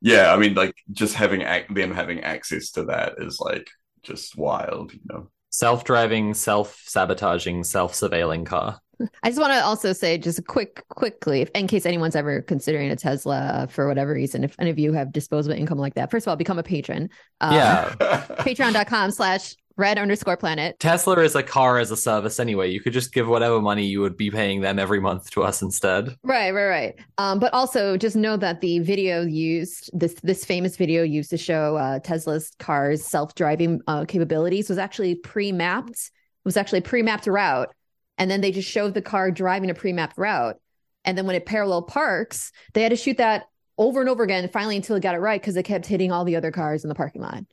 yeah 0.00 0.32
i 0.32 0.36
mean 0.36 0.54
like 0.54 0.74
just 0.92 1.14
having 1.14 1.42
ac- 1.42 1.72
them 1.72 1.92
having 1.92 2.20
access 2.20 2.70
to 2.72 2.84
that 2.84 3.14
is 3.18 3.40
like 3.40 3.68
just 4.04 4.36
wild, 4.36 4.92
you 4.92 5.00
know. 5.06 5.28
Self-driving, 5.50 6.34
self-sabotaging, 6.34 7.62
self-surveilling 7.64 8.44
car. 8.44 8.80
I 9.22 9.28
just 9.28 9.40
want 9.40 9.52
to 9.52 9.64
also 9.64 9.92
say, 9.92 10.18
just 10.18 10.46
quick, 10.46 10.82
quickly, 10.88 11.48
in 11.54 11.66
case 11.66 11.86
anyone's 11.86 12.16
ever 12.16 12.42
considering 12.42 12.90
a 12.90 12.96
Tesla 12.96 13.66
for 13.70 13.88
whatever 13.88 14.12
reason, 14.12 14.44
if 14.44 14.54
any 14.58 14.70
of 14.70 14.78
you 14.78 14.92
have 14.92 15.12
disposable 15.12 15.56
income 15.56 15.78
like 15.78 15.94
that, 15.94 16.10
first 16.10 16.26
of 16.26 16.30
all, 16.30 16.36
become 16.36 16.58
a 16.58 16.62
patron. 16.62 17.10
Um, 17.40 17.54
yeah. 17.54 17.94
Patreon.com 18.40 19.10
slash 19.10 19.56
red 19.76 19.98
underscore 19.98 20.36
planet. 20.36 20.78
Tesla 20.78 21.18
is 21.20 21.34
a 21.34 21.42
car 21.42 21.78
as 21.78 21.90
a 21.90 21.96
service 21.96 22.38
anyway. 22.38 22.70
You 22.70 22.80
could 22.80 22.92
just 22.92 23.12
give 23.12 23.26
whatever 23.26 23.60
money 23.60 23.84
you 23.84 24.00
would 24.00 24.16
be 24.16 24.30
paying 24.30 24.60
them 24.60 24.78
every 24.78 25.00
month 25.00 25.30
to 25.30 25.42
us 25.42 25.62
instead. 25.62 26.16
Right, 26.22 26.52
right, 26.52 26.66
right. 26.66 26.94
Um, 27.18 27.38
but 27.38 27.52
also 27.52 27.96
just 27.96 28.16
know 28.16 28.36
that 28.36 28.60
the 28.60 28.78
video 28.80 29.22
used 29.22 29.90
this 29.92 30.14
this 30.22 30.44
famous 30.44 30.76
video 30.76 31.02
used 31.02 31.30
to 31.30 31.36
show 31.36 31.76
uh, 31.76 31.98
Tesla's 32.00 32.52
cars 32.58 33.04
self 33.04 33.34
driving 33.34 33.80
uh, 33.86 34.04
capabilities 34.04 34.68
was 34.68 34.78
actually 34.78 35.16
pre 35.16 35.52
mapped. 35.52 36.10
Was 36.44 36.56
actually 36.56 36.82
pre 36.82 37.02
mapped 37.02 37.26
route, 37.26 37.74
and 38.18 38.30
then 38.30 38.42
they 38.42 38.52
just 38.52 38.70
showed 38.70 38.94
the 38.94 39.02
car 39.02 39.30
driving 39.30 39.70
a 39.70 39.74
pre 39.74 39.92
mapped 39.92 40.18
route. 40.18 40.56
And 41.06 41.18
then 41.18 41.26
when 41.26 41.36
it 41.36 41.46
parallel 41.46 41.82
parks, 41.82 42.52
they 42.74 42.82
had 42.82 42.90
to 42.90 42.96
shoot 42.96 43.16
that 43.18 43.44
over 43.76 44.00
and 44.00 44.08
over 44.08 44.22
again, 44.22 44.48
finally 44.48 44.76
until 44.76 44.96
it 44.96 45.00
got 45.00 45.14
it 45.14 45.18
right 45.18 45.40
because 45.40 45.56
it 45.56 45.64
kept 45.64 45.86
hitting 45.86 46.12
all 46.12 46.24
the 46.24 46.36
other 46.36 46.50
cars 46.50 46.84
in 46.84 46.88
the 46.88 46.94
parking 46.94 47.20
lot 47.20 47.44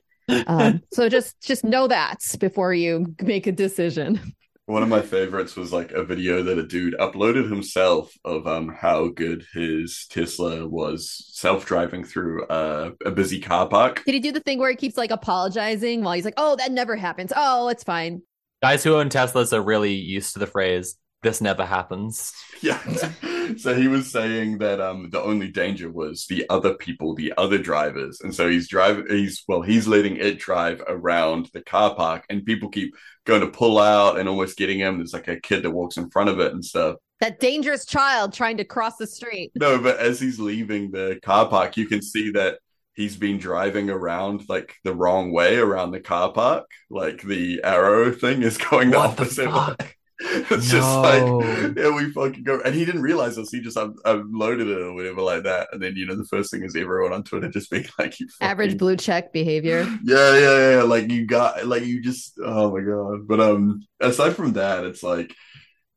um, 0.46 0.80
so 0.92 1.08
just 1.08 1.40
just 1.42 1.64
know 1.64 1.86
that 1.86 2.18
before 2.38 2.72
you 2.72 3.14
make 3.20 3.46
a 3.46 3.52
decision 3.52 4.20
one 4.66 4.82
of 4.82 4.88
my 4.88 5.02
favorites 5.02 5.56
was 5.56 5.72
like 5.72 5.90
a 5.92 6.04
video 6.04 6.42
that 6.42 6.58
a 6.58 6.62
dude 6.62 6.94
uploaded 6.98 7.50
himself 7.50 8.12
of 8.24 8.46
um 8.46 8.68
how 8.68 9.08
good 9.08 9.44
his 9.52 10.06
Tesla 10.08 10.66
was 10.66 11.24
self-driving 11.32 12.04
through 12.04 12.46
uh, 12.46 12.90
a 13.04 13.10
busy 13.10 13.40
car 13.40 13.68
park. 13.68 14.02
Did 14.04 14.14
he 14.14 14.20
do 14.20 14.32
the 14.32 14.40
thing 14.40 14.58
where 14.58 14.70
he 14.70 14.76
keeps 14.76 14.96
like 14.96 15.10
apologizing 15.10 16.02
while 16.02 16.14
he's 16.14 16.24
like, 16.24 16.34
"Oh, 16.36 16.56
that 16.56 16.72
never 16.72 16.96
happens. 16.96 17.32
Oh, 17.34 17.68
it's 17.68 17.84
fine." 17.84 18.22
Guys 18.62 18.84
who 18.84 18.94
own 18.94 19.08
Teslas 19.08 19.52
are 19.52 19.62
really 19.62 19.94
used 19.94 20.34
to 20.34 20.38
the 20.38 20.46
phrase 20.46 20.96
"this 21.22 21.40
never 21.40 21.66
happens." 21.66 22.32
Yeah. 22.62 22.80
so 23.56 23.74
he 23.74 23.88
was 23.88 24.10
saying 24.10 24.58
that 24.58 24.80
um 24.80 25.10
the 25.10 25.22
only 25.22 25.48
danger 25.48 25.90
was 25.90 26.26
the 26.26 26.46
other 26.48 26.74
people, 26.74 27.14
the 27.14 27.32
other 27.36 27.58
drivers, 27.58 28.20
and 28.20 28.34
so 28.34 28.48
he's 28.48 28.68
driving. 28.68 29.06
He's 29.08 29.42
well, 29.48 29.62
he's 29.62 29.86
letting 29.86 30.16
it 30.16 30.38
drive 30.38 30.82
around 30.86 31.50
the 31.52 31.62
car 31.62 31.94
park, 31.94 32.24
and 32.28 32.44
people 32.44 32.68
keep 32.68 32.94
going 33.24 33.40
to 33.40 33.48
pull 33.48 33.78
out 33.78 34.18
and 34.18 34.28
almost 34.28 34.56
getting 34.56 34.78
him. 34.78 34.98
There's 34.98 35.12
like 35.12 35.28
a 35.28 35.40
kid 35.40 35.62
that 35.62 35.70
walks 35.70 35.96
in 35.96 36.10
front 36.10 36.30
of 36.30 36.40
it 36.40 36.52
and 36.52 36.64
stuff. 36.64 36.96
That 37.20 37.38
dangerous 37.38 37.86
child 37.86 38.32
trying 38.32 38.56
to 38.56 38.64
cross 38.64 38.96
the 38.96 39.06
street. 39.06 39.52
No, 39.54 39.78
but 39.78 39.98
as 39.98 40.18
he's 40.20 40.40
leaving 40.40 40.90
the 40.90 41.20
car 41.22 41.48
park, 41.48 41.76
you 41.76 41.86
can 41.86 42.02
see 42.02 42.32
that 42.32 42.58
he's 42.94 43.16
been 43.16 43.38
driving 43.38 43.90
around 43.90 44.48
like 44.48 44.74
the 44.84 44.94
wrong 44.94 45.32
way 45.32 45.56
around 45.56 45.92
the 45.92 46.00
car 46.00 46.32
park. 46.32 46.66
Like 46.90 47.22
the 47.22 47.62
arrow 47.62 48.12
thing 48.12 48.42
is 48.42 48.58
going 48.58 48.90
the 48.90 48.98
opposite 48.98 49.50
the 49.50 49.76
way. 49.78 49.90
it's 50.50 50.72
no. 50.72 50.78
just 50.78 50.96
like 50.98 51.76
yeah 51.76 51.94
we 51.94 52.10
fucking 52.12 52.44
go 52.44 52.60
and 52.64 52.74
he 52.74 52.84
didn't 52.84 53.02
realize 53.02 53.36
this 53.36 53.50
he 53.50 53.60
just 53.60 53.76
un- 53.76 53.96
unloaded 54.04 54.68
it 54.68 54.80
or 54.80 54.94
whatever 54.94 55.20
like 55.20 55.42
that 55.42 55.68
and 55.72 55.82
then 55.82 55.96
you 55.96 56.06
know 56.06 56.14
the 56.14 56.24
first 56.26 56.50
thing 56.50 56.62
is 56.62 56.76
everyone 56.76 57.12
on 57.12 57.22
twitter 57.22 57.48
just 57.48 57.70
being 57.70 57.84
like 57.98 58.18
you 58.20 58.28
fucking... 58.28 58.50
average 58.50 58.78
blue 58.78 58.96
check 58.96 59.32
behavior. 59.32 59.86
Yeah 60.04 60.38
yeah 60.38 60.70
yeah 60.70 60.82
like 60.82 61.10
you 61.10 61.26
got 61.26 61.66
like 61.66 61.84
you 61.84 62.02
just 62.02 62.38
oh 62.42 62.72
my 62.72 62.80
god. 62.80 63.26
But 63.26 63.40
um 63.40 63.82
aside 64.00 64.34
from 64.34 64.54
that 64.54 64.84
it's 64.84 65.02
like 65.02 65.34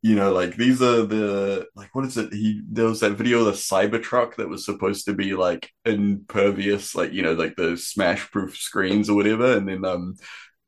you 0.01 0.15
know 0.15 0.31
like 0.31 0.55
these 0.55 0.81
are 0.81 1.05
the 1.05 1.67
like 1.75 1.93
what 1.93 2.05
is 2.05 2.17
it? 2.17 2.31
He 2.33 2.61
there 2.69 2.85
was 2.85 2.99
that 2.99 3.13
video 3.13 3.39
of 3.39 3.45
the 3.45 3.51
cybertruck 3.53 4.35
that 4.35 4.49
was 4.49 4.65
supposed 4.65 5.05
to 5.05 5.13
be 5.13 5.33
like 5.33 5.71
impervious 5.85 6.95
like 6.95 7.13
you 7.13 7.23
know 7.23 7.33
like 7.33 7.55
the 7.55 7.77
smash 7.77 8.29
proof 8.31 8.55
screens 8.55 9.09
or 9.09 9.15
whatever 9.15 9.57
and 9.57 9.67
then 9.67 9.83
um 9.85 10.15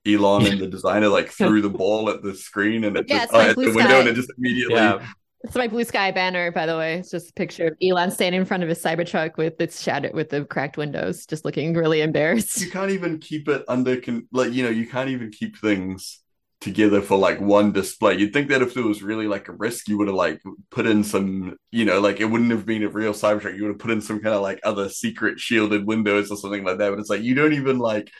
Elon 0.07 0.47
and 0.47 0.59
the 0.59 0.67
designer 0.67 1.09
like 1.09 1.29
threw 1.31 1.61
the 1.61 1.69
ball 1.69 2.09
at 2.09 2.21
the 2.21 2.33
screen 2.33 2.83
and 2.83 2.97
it 2.97 3.05
yeah, 3.07 3.19
just 3.19 3.33
oh, 3.33 3.39
at 3.41 3.55
the 3.55 3.73
window 3.73 3.99
and 3.99 4.09
it 4.09 4.15
just 4.15 4.31
immediately. 4.37 4.75
Yeah. 4.75 5.05
It's 5.43 5.55
my 5.55 5.67
Bluesky 5.67 6.13
banner, 6.13 6.51
by 6.51 6.65
the 6.65 6.75
way. 6.75 6.95
It's 6.95 7.11
just 7.11 7.29
a 7.29 7.33
picture 7.33 7.67
of 7.67 7.77
Elon 7.81 8.11
standing 8.11 8.41
in 8.41 8.45
front 8.45 8.63
of 8.63 8.69
his 8.69 8.81
Cybertruck 8.81 9.37
with 9.37 9.61
its 9.61 9.81
shattered 9.81 10.13
with 10.13 10.29
the 10.29 10.45
cracked 10.45 10.77
windows, 10.77 11.25
just 11.25 11.45
looking 11.45 11.73
really 11.73 12.01
embarrassed. 12.01 12.59
You 12.59 12.71
can't 12.71 12.91
even 12.91 13.19
keep 13.19 13.47
it 13.47 13.63
under 13.67 14.01
con- 14.01 14.27
like 14.31 14.51
you 14.51 14.63
know 14.63 14.69
you 14.69 14.87
can't 14.87 15.09
even 15.09 15.31
keep 15.31 15.57
things 15.57 16.21
together 16.59 17.01
for 17.01 17.17
like 17.17 17.39
one 17.39 17.71
display. 17.71 18.17
You'd 18.17 18.33
think 18.33 18.49
that 18.49 18.61
if 18.61 18.73
there 18.73 18.83
was 18.83 19.03
really 19.03 19.27
like 19.27 19.47
a 19.47 19.53
risk, 19.53 19.87
you 19.87 19.97
would 19.99 20.07
have 20.07 20.15
like 20.15 20.41
put 20.71 20.87
in 20.87 21.03
some, 21.03 21.55
you 21.71 21.85
know, 21.85 21.99
like 21.99 22.19
it 22.19 22.25
wouldn't 22.25 22.51
have 22.51 22.65
been 22.65 22.83
a 22.83 22.89
real 22.89 23.13
Cybertruck. 23.13 23.55
You 23.55 23.63
would 23.63 23.73
have 23.73 23.79
put 23.79 23.91
in 23.91 24.01
some 24.01 24.19
kind 24.19 24.35
of 24.35 24.41
like 24.41 24.59
other 24.63 24.89
secret 24.89 25.39
shielded 25.39 25.85
windows 25.85 26.31
or 26.31 26.37
something 26.37 26.63
like 26.63 26.79
that. 26.79 26.89
But 26.89 26.99
it's 26.99 27.09
like 27.09 27.21
you 27.21 27.35
don't 27.35 27.53
even 27.53 27.77
like 27.77 28.11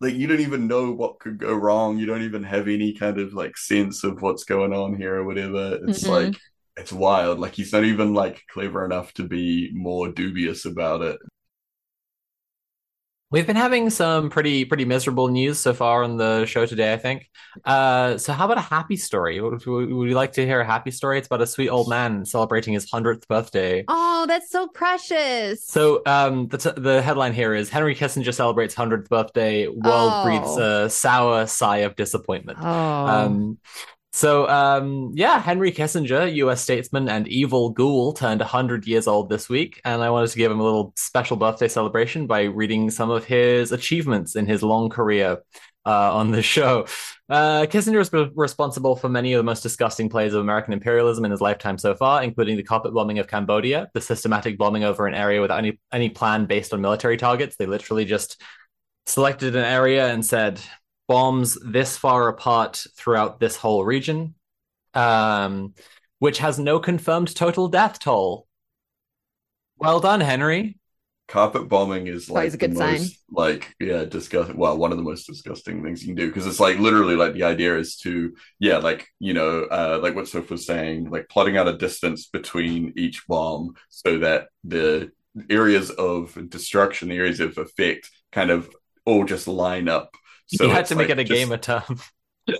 like 0.00 0.14
you 0.14 0.26
don't 0.26 0.40
even 0.40 0.68
know 0.68 0.92
what 0.92 1.18
could 1.20 1.38
go 1.38 1.54
wrong. 1.54 1.98
You 1.98 2.06
don't 2.06 2.22
even 2.22 2.42
have 2.44 2.68
any 2.68 2.94
kind 2.94 3.18
of 3.18 3.32
like 3.34 3.56
sense 3.56 4.04
of 4.04 4.22
what's 4.22 4.44
going 4.44 4.72
on 4.72 4.96
here 4.96 5.16
or 5.16 5.24
whatever. 5.24 5.78
It's 5.84 6.04
Mhm. 6.04 6.08
like 6.08 6.36
it's 6.76 6.92
wild. 6.92 7.38
Like 7.40 7.54
he's 7.54 7.72
not 7.72 7.84
even 7.84 8.14
like 8.14 8.42
clever 8.52 8.84
enough 8.84 9.12
to 9.14 9.24
be 9.24 9.70
more 9.74 10.08
dubious 10.12 10.64
about 10.64 11.02
it. 11.02 11.18
We've 13.30 13.46
been 13.46 13.56
having 13.56 13.90
some 13.90 14.30
pretty 14.30 14.64
pretty 14.64 14.86
miserable 14.86 15.28
news 15.28 15.60
so 15.60 15.74
far 15.74 16.02
on 16.02 16.16
the 16.16 16.46
show 16.46 16.64
today, 16.64 16.94
I 16.94 16.96
think. 16.96 17.28
Uh, 17.62 18.16
so 18.16 18.32
how 18.32 18.46
about 18.46 18.56
a 18.56 18.62
happy 18.62 18.96
story? 18.96 19.38
Would, 19.38 19.66
would 19.66 19.92
would 19.92 20.08
you 20.08 20.14
like 20.14 20.32
to 20.32 20.46
hear 20.46 20.60
a 20.60 20.64
happy 20.64 20.90
story? 20.90 21.18
It's 21.18 21.26
about 21.26 21.42
a 21.42 21.46
sweet 21.46 21.68
old 21.68 21.90
man 21.90 22.24
celebrating 22.24 22.72
his 22.72 22.90
hundredth 22.90 23.28
birthday. 23.28 23.84
Oh, 23.86 24.24
that's 24.26 24.50
so 24.50 24.66
precious. 24.68 25.66
So 25.66 26.00
um, 26.06 26.48
the 26.48 26.56
t- 26.56 26.80
the 26.80 27.02
headline 27.02 27.34
here 27.34 27.52
is 27.52 27.68
Henry 27.68 27.94
Kissinger 27.94 28.32
celebrates 28.32 28.74
hundredth 28.74 29.10
birthday. 29.10 29.66
World 29.68 30.12
Oh. 30.14 30.24
breathes 30.24 30.56
a 30.56 30.88
sour 30.88 31.46
sigh 31.46 31.78
of 31.78 31.96
disappointment. 31.96 32.56
oh, 32.62 32.64
Um, 32.66 33.58
so 34.12 34.48
um, 34.48 35.12
yeah, 35.14 35.40
Henry 35.40 35.70
Kissinger, 35.70 36.34
U.S. 36.36 36.62
statesman 36.62 37.08
and 37.08 37.28
evil 37.28 37.70
ghoul, 37.70 38.12
turned 38.12 38.40
100 38.40 38.86
years 38.86 39.06
old 39.06 39.28
this 39.28 39.48
week, 39.48 39.80
and 39.84 40.02
I 40.02 40.10
wanted 40.10 40.30
to 40.30 40.38
give 40.38 40.50
him 40.50 40.60
a 40.60 40.64
little 40.64 40.92
special 40.96 41.36
birthday 41.36 41.68
celebration 41.68 42.26
by 42.26 42.44
reading 42.44 42.90
some 42.90 43.10
of 43.10 43.24
his 43.24 43.72
achievements 43.72 44.34
in 44.34 44.46
his 44.46 44.62
long 44.62 44.88
career 44.88 45.38
uh, 45.84 46.14
on 46.14 46.30
the 46.30 46.42
show. 46.42 46.86
Uh, 47.28 47.66
Kissinger 47.68 47.98
was 47.98 48.12
re- 48.12 48.30
responsible 48.34 48.96
for 48.96 49.08
many 49.08 49.32
of 49.32 49.38
the 49.38 49.44
most 49.44 49.62
disgusting 49.62 50.08
plays 50.08 50.34
of 50.34 50.40
American 50.40 50.72
imperialism 50.72 51.24
in 51.24 51.30
his 51.30 51.40
lifetime 51.40 51.78
so 51.78 51.94
far, 51.94 52.22
including 52.22 52.56
the 52.56 52.62
carpet 52.62 52.92
bombing 52.94 53.18
of 53.18 53.26
Cambodia, 53.26 53.88
the 53.94 54.00
systematic 54.00 54.58
bombing 54.58 54.84
over 54.84 55.06
an 55.06 55.14
area 55.14 55.40
without 55.40 55.58
any 55.58 55.78
any 55.92 56.08
plan 56.08 56.46
based 56.46 56.72
on 56.72 56.80
military 56.80 57.16
targets. 57.16 57.56
They 57.56 57.66
literally 57.66 58.04
just 58.04 58.42
selected 59.06 59.56
an 59.56 59.64
area 59.64 60.08
and 60.12 60.24
said 60.24 60.60
bombs 61.08 61.58
this 61.64 61.96
far 61.96 62.28
apart 62.28 62.84
throughout 62.96 63.40
this 63.40 63.56
whole 63.56 63.84
region, 63.84 64.34
um, 64.94 65.74
which 66.18 66.38
has 66.38 66.58
no 66.58 66.78
confirmed 66.78 67.34
total 67.34 67.68
death 67.68 67.98
toll. 67.98 68.46
Well 69.78 70.00
done, 70.00 70.20
Henry. 70.20 70.78
Carpet 71.28 71.68
bombing 71.68 72.06
is 72.06 72.30
like 72.30 72.54
a 72.54 72.56
good 72.56 72.72
the 72.72 72.76
sign. 72.76 72.92
most, 72.92 73.18
like 73.30 73.74
yeah, 73.78 74.04
disgusting. 74.04 74.56
Well, 74.56 74.78
one 74.78 74.92
of 74.92 74.96
the 74.96 75.04
most 75.04 75.26
disgusting 75.26 75.82
things 75.82 76.02
you 76.02 76.08
can 76.08 76.16
do 76.16 76.28
because 76.28 76.46
it's 76.46 76.58
like 76.58 76.78
literally 76.78 77.16
like 77.16 77.34
the 77.34 77.42
idea 77.42 77.76
is 77.76 77.96
to 77.98 78.34
yeah, 78.58 78.78
like 78.78 79.06
you 79.18 79.34
know, 79.34 79.64
uh, 79.64 80.00
like 80.02 80.14
what 80.14 80.26
Soph 80.26 80.50
was 80.50 80.64
saying, 80.64 81.10
like 81.10 81.28
plotting 81.28 81.58
out 81.58 81.68
a 81.68 81.76
distance 81.76 82.26
between 82.26 82.94
each 82.96 83.26
bomb 83.26 83.74
so 83.90 84.18
that 84.20 84.48
the 84.64 85.12
areas 85.50 85.90
of 85.90 86.48
destruction, 86.48 87.10
the 87.10 87.16
areas 87.16 87.40
of 87.40 87.58
effect, 87.58 88.10
kind 88.32 88.50
of 88.50 88.70
all 89.04 89.24
just 89.24 89.46
line 89.46 89.86
up. 89.88 90.14
So 90.48 90.64
you 90.64 90.70
had 90.70 90.86
to 90.86 90.94
make 90.96 91.08
like 91.08 91.18
it 91.18 91.20
a 91.20 91.24
just- 91.24 91.38
game 91.38 91.52
of 91.52 91.60
term. 91.60 92.00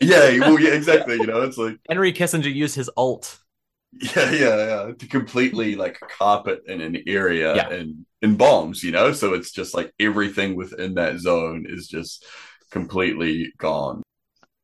Yeah, 0.02 0.38
well, 0.40 0.60
yeah, 0.60 0.72
exactly. 0.74 1.14
You 1.14 1.26
know, 1.26 1.40
it's 1.40 1.56
like 1.56 1.78
Henry 1.88 2.12
Kissinger 2.12 2.54
used 2.54 2.76
his 2.76 2.90
alt. 2.94 3.38
yeah, 4.14 4.30
yeah, 4.32 4.56
yeah, 4.86 4.92
to 4.98 5.06
completely 5.06 5.76
like 5.76 5.98
carpet 6.18 6.60
in 6.66 6.82
an 6.82 6.98
area 7.06 7.56
Yeah. 7.56 7.70
and 7.70 8.04
in 8.20 8.36
bombs, 8.36 8.82
you 8.84 8.92
know. 8.92 9.12
So 9.14 9.32
it's 9.32 9.50
just 9.50 9.72
like 9.74 9.90
everything 9.98 10.56
within 10.56 10.92
that 10.96 11.20
zone 11.20 11.64
is 11.66 11.88
just 11.88 12.26
completely 12.70 13.50
gone. 13.56 14.02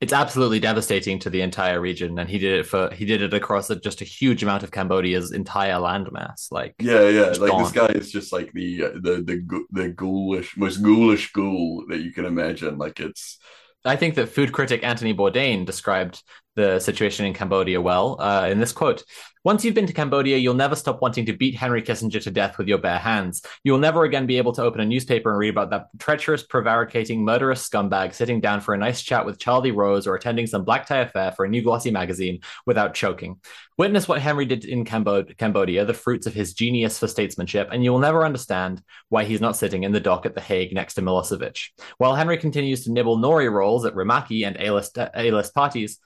It's 0.04 0.12
absolutely 0.12 0.60
devastating 0.60 1.18
to 1.20 1.30
the 1.30 1.40
entire 1.40 1.80
region, 1.80 2.18
and 2.18 2.28
he 2.28 2.36
did 2.36 2.60
it 2.60 2.66
for 2.66 2.92
he 2.92 3.06
did 3.06 3.22
it 3.22 3.32
across 3.32 3.70
a, 3.70 3.76
just 3.76 4.02
a 4.02 4.04
huge 4.04 4.42
amount 4.42 4.62
of 4.62 4.70
Cambodia's 4.70 5.32
entire 5.32 5.76
landmass. 5.76 6.52
Like 6.52 6.74
Yeah, 6.78 7.08
yeah. 7.08 7.28
Like 7.28 7.50
gone. 7.50 7.62
this 7.62 7.72
guy 7.72 7.86
is 7.86 8.12
just 8.12 8.30
like 8.30 8.52
the 8.52 8.84
uh, 8.84 8.88
the 8.96 9.24
the 9.24 9.64
the 9.70 9.88
ghoulish, 9.88 10.58
most 10.58 10.82
ghoulish 10.82 11.32
ghoul 11.32 11.86
that 11.88 12.00
you 12.00 12.12
can 12.12 12.26
imagine. 12.26 12.76
Like 12.76 13.00
it's 13.00 13.38
I 13.82 13.96
think 13.96 14.16
that 14.16 14.28
food 14.28 14.52
critic 14.52 14.84
Anthony 14.84 15.14
Bourdain 15.14 15.64
described 15.64 16.22
the 16.54 16.78
situation 16.78 17.26
in 17.26 17.34
Cambodia 17.34 17.80
well 17.80 18.20
uh, 18.20 18.48
in 18.48 18.60
this 18.60 18.72
quote. 18.72 19.02
Once 19.44 19.62
you've 19.62 19.74
been 19.74 19.86
to 19.86 19.92
Cambodia, 19.92 20.38
you'll 20.38 20.54
never 20.54 20.74
stop 20.74 21.02
wanting 21.02 21.26
to 21.26 21.34
beat 21.34 21.54
Henry 21.54 21.82
Kissinger 21.82 22.22
to 22.22 22.30
death 22.30 22.56
with 22.56 22.66
your 22.66 22.78
bare 22.78 22.98
hands. 22.98 23.42
You 23.62 23.72
will 23.72 23.78
never 23.78 24.04
again 24.04 24.24
be 24.24 24.38
able 24.38 24.52
to 24.54 24.62
open 24.62 24.80
a 24.80 24.86
newspaper 24.86 25.28
and 25.28 25.38
read 25.38 25.50
about 25.50 25.68
that 25.68 25.88
treacherous, 25.98 26.42
prevaricating, 26.42 27.22
murderous 27.22 27.68
scumbag 27.68 28.14
sitting 28.14 28.40
down 28.40 28.62
for 28.62 28.72
a 28.72 28.78
nice 28.78 29.02
chat 29.02 29.26
with 29.26 29.38
Charlie 29.38 29.70
Rose 29.70 30.06
or 30.06 30.14
attending 30.14 30.46
some 30.46 30.64
black 30.64 30.86
tie 30.86 31.00
affair 31.00 31.32
for 31.32 31.44
a 31.44 31.48
new 31.48 31.60
glossy 31.60 31.90
magazine 31.90 32.40
without 32.64 32.94
choking. 32.94 33.38
Witness 33.76 34.08
what 34.08 34.22
Henry 34.22 34.46
did 34.46 34.64
in 34.64 34.86
Cambo- 34.86 35.36
Cambodia, 35.36 35.84
the 35.84 35.92
fruits 35.92 36.26
of 36.26 36.32
his 36.32 36.54
genius 36.54 36.98
for 36.98 37.06
statesmanship, 37.06 37.68
and 37.70 37.84
you 37.84 37.92
will 37.92 37.98
never 37.98 38.24
understand 38.24 38.80
why 39.10 39.24
he's 39.24 39.42
not 39.42 39.58
sitting 39.58 39.82
in 39.82 39.92
the 39.92 40.00
dock 40.00 40.24
at 40.24 40.34
The 40.34 40.40
Hague 40.40 40.72
next 40.72 40.94
to 40.94 41.02
Milosevic. 41.02 41.68
While 41.98 42.14
Henry 42.14 42.38
continues 42.38 42.84
to 42.84 42.92
nibble 42.92 43.18
nori 43.18 43.52
rolls 43.52 43.84
at 43.84 43.94
remaki 43.94 44.46
and 44.46 44.56
A-list, 44.58 44.96
A-list 44.96 45.54
parties, 45.54 45.98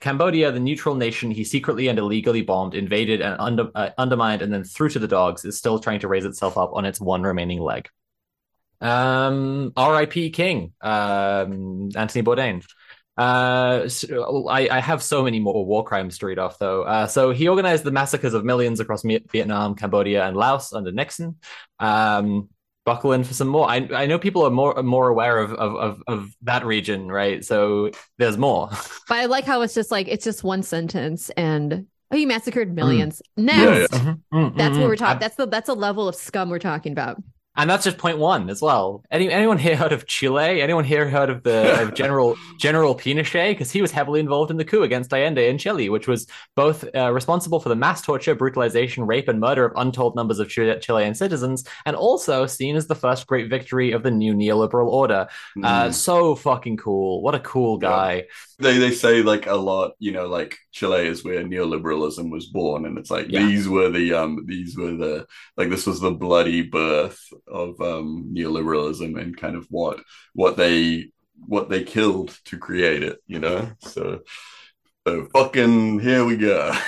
Cambodia, 0.00 0.52
the 0.52 0.60
neutral 0.60 0.94
nation 0.94 1.30
he 1.30 1.44
secretly 1.44 1.88
and 1.88 1.98
illegally 1.98 2.42
bombed, 2.42 2.74
invaded, 2.74 3.20
and 3.20 3.36
under, 3.38 3.70
uh, 3.74 3.90
undermined, 3.98 4.42
and 4.42 4.52
then 4.52 4.64
threw 4.64 4.88
to 4.88 4.98
the 4.98 5.08
dogs, 5.08 5.44
is 5.44 5.56
still 5.58 5.78
trying 5.78 6.00
to 6.00 6.08
raise 6.08 6.24
itself 6.24 6.56
up 6.56 6.72
on 6.72 6.84
its 6.84 7.00
one 7.00 7.22
remaining 7.22 7.60
leg. 7.60 7.88
Um, 8.80 9.72
R.I.P. 9.76 10.30
King, 10.30 10.72
um, 10.80 11.90
Anthony 11.96 12.22
Bourdain. 12.22 12.64
Uh, 13.18 13.88
I, 14.50 14.68
I 14.70 14.80
have 14.80 15.02
so 15.02 15.24
many 15.24 15.40
more 15.40 15.64
war 15.64 15.84
crimes 15.84 16.18
to 16.18 16.26
read 16.26 16.38
off, 16.38 16.58
though. 16.58 16.82
Uh, 16.82 17.06
so 17.06 17.30
he 17.30 17.48
organized 17.48 17.84
the 17.84 17.90
massacres 17.90 18.34
of 18.34 18.44
millions 18.44 18.78
across 18.78 19.02
Vietnam, 19.02 19.74
Cambodia, 19.74 20.26
and 20.26 20.36
Laos 20.36 20.74
under 20.74 20.92
Nixon. 20.92 21.36
Um, 21.78 22.50
buckle 22.86 23.12
in 23.12 23.24
for 23.24 23.34
some 23.34 23.48
more. 23.48 23.68
I 23.68 23.86
I 23.92 24.06
know 24.06 24.18
people 24.18 24.46
are 24.46 24.50
more 24.50 24.82
more 24.82 25.08
aware 25.08 25.38
of 25.38 25.52
of 25.52 25.76
of, 25.76 26.02
of 26.06 26.30
that 26.42 26.64
region, 26.64 27.12
right? 27.12 27.44
So 27.44 27.90
there's 28.16 28.38
more. 28.38 28.70
but 29.08 29.18
I 29.18 29.26
like 29.26 29.44
how 29.44 29.60
it's 29.60 29.74
just 29.74 29.90
like 29.90 30.08
it's 30.08 30.24
just 30.24 30.42
one 30.42 30.62
sentence 30.62 31.28
and 31.36 31.86
oh, 32.10 32.16
you 32.16 32.26
massacred 32.26 32.74
millions. 32.74 33.20
Next, 33.36 33.92
Yeah, 33.92 33.98
yeah. 34.04 34.14
Mm-hmm. 34.32 34.56
that's 34.56 34.78
what 34.78 34.86
we're 34.86 34.96
talking. 34.96 35.20
That's 35.20 35.36
the 35.36 35.46
that's 35.46 35.68
a 35.68 35.74
level 35.74 36.08
of 36.08 36.14
scum 36.14 36.48
we're 36.48 36.58
talking 36.58 36.92
about. 36.92 37.22
And 37.56 37.68
that's 37.70 37.84
just 37.84 37.98
point 37.98 38.18
one 38.18 38.50
as 38.50 38.60
well. 38.60 39.02
Any 39.10 39.30
anyone 39.30 39.58
here 39.58 39.76
heard 39.76 39.92
of 39.92 40.06
Chile? 40.06 40.60
Anyone 40.60 40.84
here 40.84 41.08
heard 41.08 41.30
of 41.30 41.42
the 41.42 41.82
of 41.82 41.94
General 42.02 42.36
General 42.58 42.94
Pinochet? 42.94 43.50
Because 43.52 43.70
he 43.70 43.80
was 43.80 43.90
heavily 43.90 44.20
involved 44.20 44.50
in 44.50 44.56
the 44.58 44.64
coup 44.64 44.82
against 44.82 45.12
Allende 45.12 45.48
in 45.48 45.56
Chile, 45.58 45.88
which 45.88 46.06
was 46.06 46.26
both 46.54 46.84
uh, 46.94 47.12
responsible 47.12 47.58
for 47.60 47.68
the 47.68 47.76
mass 47.76 48.02
torture, 48.02 48.34
brutalization, 48.34 49.06
rape, 49.06 49.28
and 49.28 49.40
murder 49.40 49.64
of 49.64 49.72
untold 49.76 50.14
numbers 50.16 50.38
of 50.38 50.48
Chile- 50.48 50.78
Chilean 50.80 51.14
citizens, 51.14 51.64
and 51.86 51.96
also 51.96 52.46
seen 52.46 52.76
as 52.76 52.86
the 52.86 52.94
first 52.94 53.26
great 53.26 53.48
victory 53.48 53.92
of 53.92 54.02
the 54.02 54.10
new 54.10 54.34
neoliberal 54.34 54.88
order. 54.88 55.26
Uh, 55.62 55.86
Mm. 55.86 55.94
so 55.94 56.34
fucking 56.34 56.76
cool! 56.76 57.22
What 57.22 57.34
a 57.34 57.40
cool 57.40 57.78
guy. 57.78 58.24
They 58.58 58.78
they 58.78 58.90
say 58.92 59.22
like 59.22 59.46
a 59.46 59.54
lot, 59.54 59.92
you 59.98 60.12
know, 60.12 60.26
like 60.26 60.56
Chile 60.72 61.06
is 61.06 61.24
where 61.24 61.44
neoliberalism 61.44 62.30
was 62.30 62.46
born, 62.46 62.86
and 62.86 62.98
it's 62.98 63.10
like 63.10 63.28
Yeah. 63.28 63.46
these 63.46 63.68
were 63.68 63.90
the 63.90 64.14
um 64.14 64.44
these 64.46 64.76
were 64.76 64.92
the 64.96 65.26
like 65.56 65.68
this 65.70 65.86
was 65.86 66.00
the 66.00 66.10
bloody 66.12 66.62
birth 66.62 67.20
of 67.46 67.80
um 67.80 68.30
neoliberalism 68.34 69.20
and 69.20 69.36
kind 69.36 69.56
of 69.56 69.66
what 69.70 70.00
what 70.34 70.56
they 70.56 71.10
what 71.46 71.68
they 71.68 71.84
killed 71.84 72.36
to 72.46 72.58
create 72.58 73.02
it, 73.02 73.18
you 73.26 73.38
know. 73.38 73.70
So 73.80 74.20
so 75.06 75.26
fucking 75.34 76.00
here 76.00 76.24
we 76.24 76.36
go. 76.36 76.72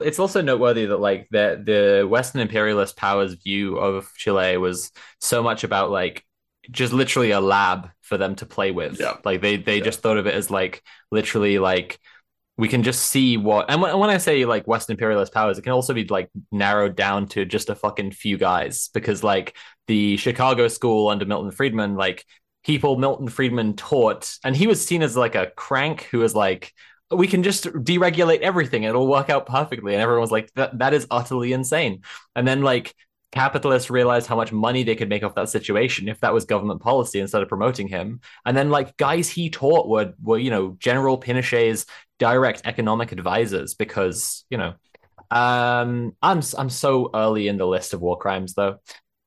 It's 0.00 0.18
also 0.20 0.42
noteworthy 0.42 0.86
that 0.86 0.98
like 0.98 1.28
the 1.30 1.60
the 1.64 2.06
Western 2.08 2.40
imperialist 2.40 2.96
powers 2.96 3.34
view 3.34 3.78
of 3.78 4.08
Chile 4.16 4.56
was 4.56 4.92
so 5.20 5.42
much 5.42 5.64
about 5.64 5.90
like 5.90 6.24
just 6.70 6.92
literally 6.92 7.30
a 7.30 7.40
lab 7.40 7.90
for 8.02 8.18
them 8.18 8.34
to 8.36 8.46
play 8.46 8.70
with. 8.70 9.00
Yeah. 9.00 9.16
Like 9.24 9.40
they 9.40 9.56
they 9.56 9.78
Yeah. 9.78 9.84
just 9.84 10.00
thought 10.00 10.18
of 10.18 10.26
it 10.26 10.34
as 10.34 10.50
like 10.50 10.82
literally 11.10 11.58
like 11.58 11.98
we 12.56 12.68
can 12.68 12.82
just 12.82 13.02
see 13.06 13.36
what 13.36 13.66
and 13.70 13.80
when, 13.80 13.96
when 13.98 14.10
I 14.10 14.18
say 14.18 14.44
like 14.44 14.66
Western 14.66 14.94
imperialist 14.94 15.32
powers, 15.32 15.58
it 15.58 15.62
can 15.62 15.72
also 15.72 15.94
be 15.94 16.04
like 16.04 16.30
narrowed 16.50 16.96
down 16.96 17.26
to 17.28 17.44
just 17.44 17.70
a 17.70 17.74
fucking 17.74 18.10
few 18.12 18.36
guys 18.36 18.88
because 18.92 19.22
like 19.22 19.56
the 19.86 20.16
Chicago 20.16 20.68
school 20.68 21.08
under 21.08 21.24
Milton 21.24 21.52
Friedman, 21.52 21.94
like 21.94 22.24
people 22.64 22.96
Milton 22.98 23.28
Friedman 23.28 23.74
taught, 23.76 24.36
and 24.44 24.56
he 24.56 24.66
was 24.66 24.84
seen 24.84 25.02
as 25.02 25.16
like 25.16 25.34
a 25.36 25.50
crank 25.56 26.02
who 26.10 26.18
was 26.18 26.34
like 26.34 26.72
we 27.10 27.26
can 27.26 27.42
just 27.42 27.64
deregulate 27.64 28.40
everything 28.40 28.82
it'll 28.82 29.06
work 29.08 29.30
out 29.30 29.46
perfectly 29.46 29.94
and 29.94 30.02
everyone 30.02 30.20
was 30.20 30.30
like 30.30 30.52
that 30.56 30.78
that 30.78 30.92
is 30.92 31.06
utterly 31.10 31.54
insane 31.54 32.02
and 32.36 32.46
then 32.46 32.60
like 32.60 32.94
capitalists 33.32 33.90
realized 33.90 34.26
how 34.26 34.36
much 34.36 34.52
money 34.52 34.82
they 34.82 34.96
could 34.96 35.08
make 35.08 35.22
off 35.22 35.34
that 35.34 35.48
situation 35.48 36.08
if 36.08 36.20
that 36.20 36.32
was 36.32 36.44
government 36.44 36.80
policy 36.80 37.20
instead 37.20 37.42
of 37.42 37.48
promoting 37.48 37.88
him. 37.88 38.20
And 38.46 38.56
then 38.56 38.70
like 38.70 38.96
guys 38.96 39.28
he 39.28 39.50
taught 39.50 39.88
were 39.88 40.14
were 40.22 40.38
you 40.38 40.50
know 40.50 40.76
general 40.78 41.18
pinochet's 41.18 41.86
direct 42.18 42.62
economic 42.64 43.12
advisors 43.12 43.74
because 43.74 44.44
you 44.50 44.58
know 44.58 44.74
um 45.30 46.16
i'm 46.22 46.40
i'm 46.56 46.70
so 46.70 47.10
early 47.14 47.48
in 47.48 47.58
the 47.58 47.66
list 47.66 47.92
of 47.92 48.00
war 48.00 48.16
crimes 48.16 48.54
though. 48.54 48.78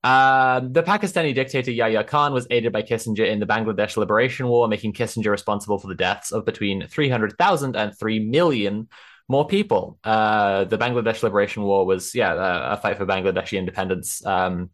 Um, 0.04 0.74
the 0.74 0.82
Pakistani 0.82 1.36
dictator 1.36 1.70
Yahya 1.70 2.04
Khan 2.04 2.34
was 2.34 2.48
aided 2.50 2.74
by 2.74 2.82
Kissinger 2.82 3.30
in 3.30 3.40
the 3.40 3.46
Bangladesh 3.46 3.98
Liberation 3.98 4.48
War, 4.48 4.68
making 4.68 4.94
Kissinger 4.94 5.30
responsible 5.30 5.78
for 5.78 5.88
the 5.88 5.96
deaths 5.96 6.32
of 6.32 6.44
between 6.44 6.88
300,000 6.88 7.76
and 7.76 7.96
3 7.96 8.20
million 8.20 8.90
more 9.28 9.48
people. 9.48 10.00
Uh, 10.04 10.66
the 10.66 10.78
Bangladesh 10.78 11.24
Liberation 11.24 11.64
War 11.64 11.86
was, 11.86 12.14
yeah, 12.16 12.34
a, 12.34 12.74
a 12.74 12.78
fight 12.78 12.98
for 12.98 13.06
Bangladeshi 13.06 13.58
independence. 13.58 14.26
Um, 14.26 14.70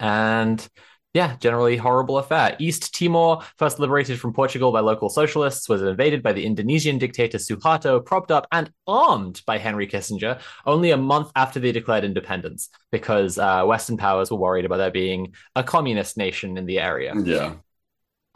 and 0.00 0.66
yeah, 1.14 1.36
generally 1.40 1.76
horrible 1.76 2.18
affair. 2.18 2.54
East 2.58 2.94
Timor, 2.94 3.40
first 3.56 3.78
liberated 3.78 4.20
from 4.20 4.32
Portugal 4.32 4.72
by 4.72 4.80
local 4.80 5.08
socialists, 5.08 5.68
was 5.68 5.82
invaded 5.82 6.22
by 6.22 6.32
the 6.32 6.44
Indonesian 6.44 6.98
dictator 6.98 7.38
Suharto, 7.38 8.04
propped 8.04 8.30
up 8.30 8.46
and 8.52 8.70
armed 8.86 9.42
by 9.46 9.58
Henry 9.58 9.86
Kissinger 9.86 10.40
only 10.66 10.90
a 10.90 10.96
month 10.96 11.30
after 11.34 11.58
they 11.58 11.72
declared 11.72 12.04
independence 12.04 12.68
because 12.92 13.38
uh, 13.38 13.64
Western 13.64 13.96
powers 13.96 14.30
were 14.30 14.36
worried 14.36 14.66
about 14.66 14.76
there 14.76 14.90
being 14.90 15.34
a 15.56 15.64
communist 15.64 16.16
nation 16.16 16.58
in 16.58 16.66
the 16.66 16.78
area. 16.78 17.14
Yeah. 17.16 17.54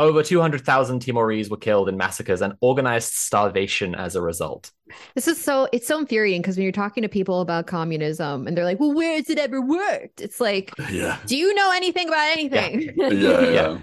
Over 0.03 0.23
200,000 0.23 1.01
Timorese 1.01 1.49
were 1.49 1.57
killed 1.57 1.89
in 1.89 1.97
massacres 1.97 2.43
and 2.43 2.55
organized 2.61 3.13
starvation 3.13 3.95
as 3.95 4.17
a 4.17 4.21
result. 4.23 4.71
This 5.15 5.27
is 5.29 5.43
so 5.43 5.69
it's 5.73 5.87
so 5.87 5.99
infuriating 6.01 6.43
because 6.43 6.57
when 6.57 6.65
you're 6.65 6.73
talking 6.73 7.03
to 7.03 7.09
people 7.09 7.41
about 7.41 7.67
communism 7.67 8.47
and 8.47 8.55
they're 8.57 8.65
like, 8.65 8.79
"Well, 8.81 8.93
where 8.93 9.17
has 9.17 9.31
it 9.31 9.39
ever 9.39 9.61
worked?" 9.63 10.21
It's 10.21 10.39
like, 10.41 10.71
Yeah. 10.91 11.17
"Do 11.25 11.37
you 11.37 11.55
know 11.55 11.71
anything 11.75 12.09
about 12.09 12.29
anything?" 12.37 12.93
Yeah. 12.97 13.09
Yeah. 13.27 13.41
Yeah. 13.51 13.79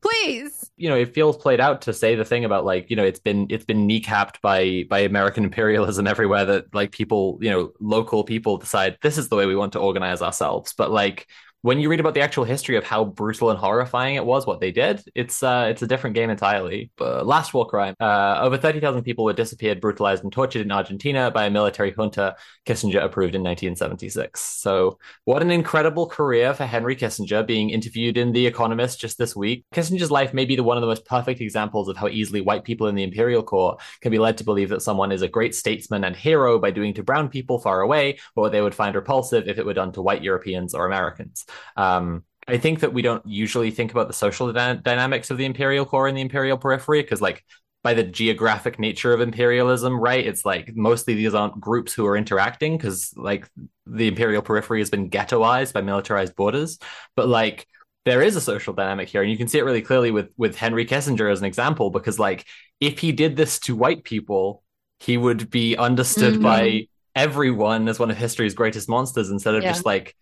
Please. 0.00 0.70
you 0.76 0.88
know 0.88 0.96
it 0.96 1.14
feels 1.14 1.36
played 1.36 1.60
out 1.60 1.82
to 1.82 1.92
say 1.92 2.14
the 2.16 2.24
thing 2.24 2.44
about 2.44 2.64
like 2.64 2.90
you 2.90 2.96
know 2.96 3.04
it's 3.04 3.20
been 3.20 3.46
it's 3.50 3.64
been 3.64 3.86
kneecapped 3.88 4.40
by 4.42 4.84
by 4.88 5.00
american 5.00 5.44
imperialism 5.48 6.06
everywhere 6.06 6.44
that 6.44 6.64
like 6.74 6.90
people 6.92 7.38
you 7.40 7.50
know 7.50 7.72
local 7.80 8.24
people 8.24 8.56
decide 8.56 8.96
this 9.02 9.16
is 9.18 9.28
the 9.28 9.36
way 9.36 9.46
we 9.46 9.54
want 9.56 9.72
to 9.74 9.78
organize 9.78 10.20
ourselves 10.22 10.74
but 10.76 10.90
like 10.90 11.28
when 11.62 11.80
you 11.80 11.88
read 11.88 12.00
about 12.00 12.14
the 12.14 12.20
actual 12.20 12.44
history 12.44 12.76
of 12.76 12.84
how 12.84 13.04
brutal 13.04 13.50
and 13.50 13.58
horrifying 13.58 14.16
it 14.16 14.24
was 14.24 14.46
what 14.46 14.60
they 14.60 14.70
did 14.70 15.02
it's 15.14 15.42
uh 15.42 15.66
it's 15.68 15.82
a 15.82 15.86
different 15.86 16.14
game 16.14 16.30
entirely 16.30 16.90
but 16.96 17.26
last 17.26 17.54
war 17.54 17.66
crime 17.66 17.94
uh 18.00 18.38
over 18.40 18.56
30,000 18.56 19.02
people 19.02 19.24
were 19.24 19.32
disappeared 19.32 19.80
brutalized 19.80 20.22
and 20.22 20.32
tortured 20.32 20.62
in 20.62 20.72
argentina 20.72 21.30
by 21.30 21.46
a 21.46 21.50
military 21.50 21.92
junta 21.92 22.36
kissinger 22.66 23.02
approved 23.02 23.34
in 23.34 23.42
1976 23.42 24.40
so 24.40 24.98
what 25.24 25.42
an 25.42 25.50
incredible 25.50 26.06
career 26.06 26.54
for 26.54 26.66
Henry 26.66 26.96
Kissinger 26.96 27.46
being 27.46 27.70
interviewed 27.70 28.16
in 28.16 28.32
The 28.32 28.46
Economist 28.46 29.00
just 29.00 29.18
this 29.18 29.36
week. 29.36 29.64
Kissinger's 29.74 30.10
life 30.10 30.34
may 30.34 30.44
be 30.44 30.56
the 30.56 30.62
one 30.62 30.76
of 30.76 30.80
the 30.80 30.86
most 30.86 31.04
perfect 31.04 31.40
examples 31.40 31.88
of 31.88 31.96
how 31.96 32.08
easily 32.08 32.40
white 32.40 32.64
people 32.64 32.88
in 32.88 32.94
the 32.94 33.02
imperial 33.02 33.42
core 33.42 33.76
can 34.00 34.10
be 34.10 34.18
led 34.18 34.38
to 34.38 34.44
believe 34.44 34.68
that 34.70 34.82
someone 34.82 35.12
is 35.12 35.22
a 35.22 35.28
great 35.28 35.54
statesman 35.54 36.04
and 36.04 36.16
hero 36.16 36.58
by 36.58 36.70
doing 36.70 36.94
to 36.94 37.02
brown 37.02 37.28
people 37.28 37.58
far 37.58 37.80
away 37.80 38.18
what 38.34 38.52
they 38.52 38.60
would 38.60 38.74
find 38.74 38.94
repulsive 38.94 39.48
if 39.48 39.58
it 39.58 39.66
were 39.66 39.74
done 39.74 39.92
to 39.92 40.02
white 40.02 40.22
Europeans 40.22 40.74
or 40.74 40.86
Americans. 40.86 41.44
Um, 41.76 42.24
I 42.48 42.58
think 42.58 42.80
that 42.80 42.92
we 42.92 43.02
don't 43.02 43.24
usually 43.26 43.70
think 43.70 43.92
about 43.92 44.08
the 44.08 44.14
social 44.14 44.52
dy- 44.52 44.80
dynamics 44.82 45.30
of 45.30 45.38
the 45.38 45.44
imperial 45.44 45.84
core 45.86 46.08
and 46.08 46.16
the 46.16 46.20
imperial 46.22 46.58
periphery 46.58 47.02
because, 47.02 47.20
like, 47.20 47.44
by 47.84 47.94
the 47.94 48.02
geographic 48.04 48.78
nature 48.78 49.12
of 49.12 49.20
imperialism, 49.20 49.98
right? 49.98 50.24
It's 50.24 50.44
like 50.44 50.74
mostly 50.76 51.14
these 51.14 51.34
aren't 51.34 51.60
groups 51.60 51.92
who 51.92 52.06
are 52.06 52.16
interacting 52.16 52.76
because 52.76 53.12
like 53.16 53.48
the 53.86 54.06
imperial 54.06 54.40
periphery 54.42 54.78
has 54.80 54.88
been 54.90 55.10
ghettoized 55.10 55.72
by 55.72 55.80
militarized 55.80 56.36
borders. 56.36 56.78
But 57.16 57.26
like 57.28 57.66
there 58.04 58.22
is 58.22 58.36
a 58.36 58.40
social 58.40 58.72
dynamic 58.72 59.08
here, 59.08 59.22
and 59.22 59.30
you 59.30 59.36
can 59.36 59.48
see 59.48 59.58
it 59.58 59.64
really 59.64 59.82
clearly 59.82 60.12
with 60.12 60.30
with 60.36 60.56
Henry 60.56 60.86
Kissinger 60.86 61.30
as 61.30 61.40
an 61.40 61.44
example, 61.44 61.90
because 61.90 62.18
like 62.20 62.46
if 62.80 63.00
he 63.00 63.10
did 63.12 63.36
this 63.36 63.58
to 63.60 63.74
white 63.76 64.04
people, 64.04 64.62
he 65.00 65.16
would 65.16 65.50
be 65.50 65.76
understood 65.76 66.34
Mhm. 66.34 66.42
by 66.42 66.86
everyone 67.16 67.88
as 67.88 67.98
one 67.98 68.10
of 68.10 68.16
history's 68.16 68.54
greatest 68.54 68.88
monsters 68.88 69.30
instead 69.30 69.54
of 69.56 69.62
Yeah. 69.64 69.70
just 69.72 69.84
like 69.84 70.14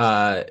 uh 0.00 0.44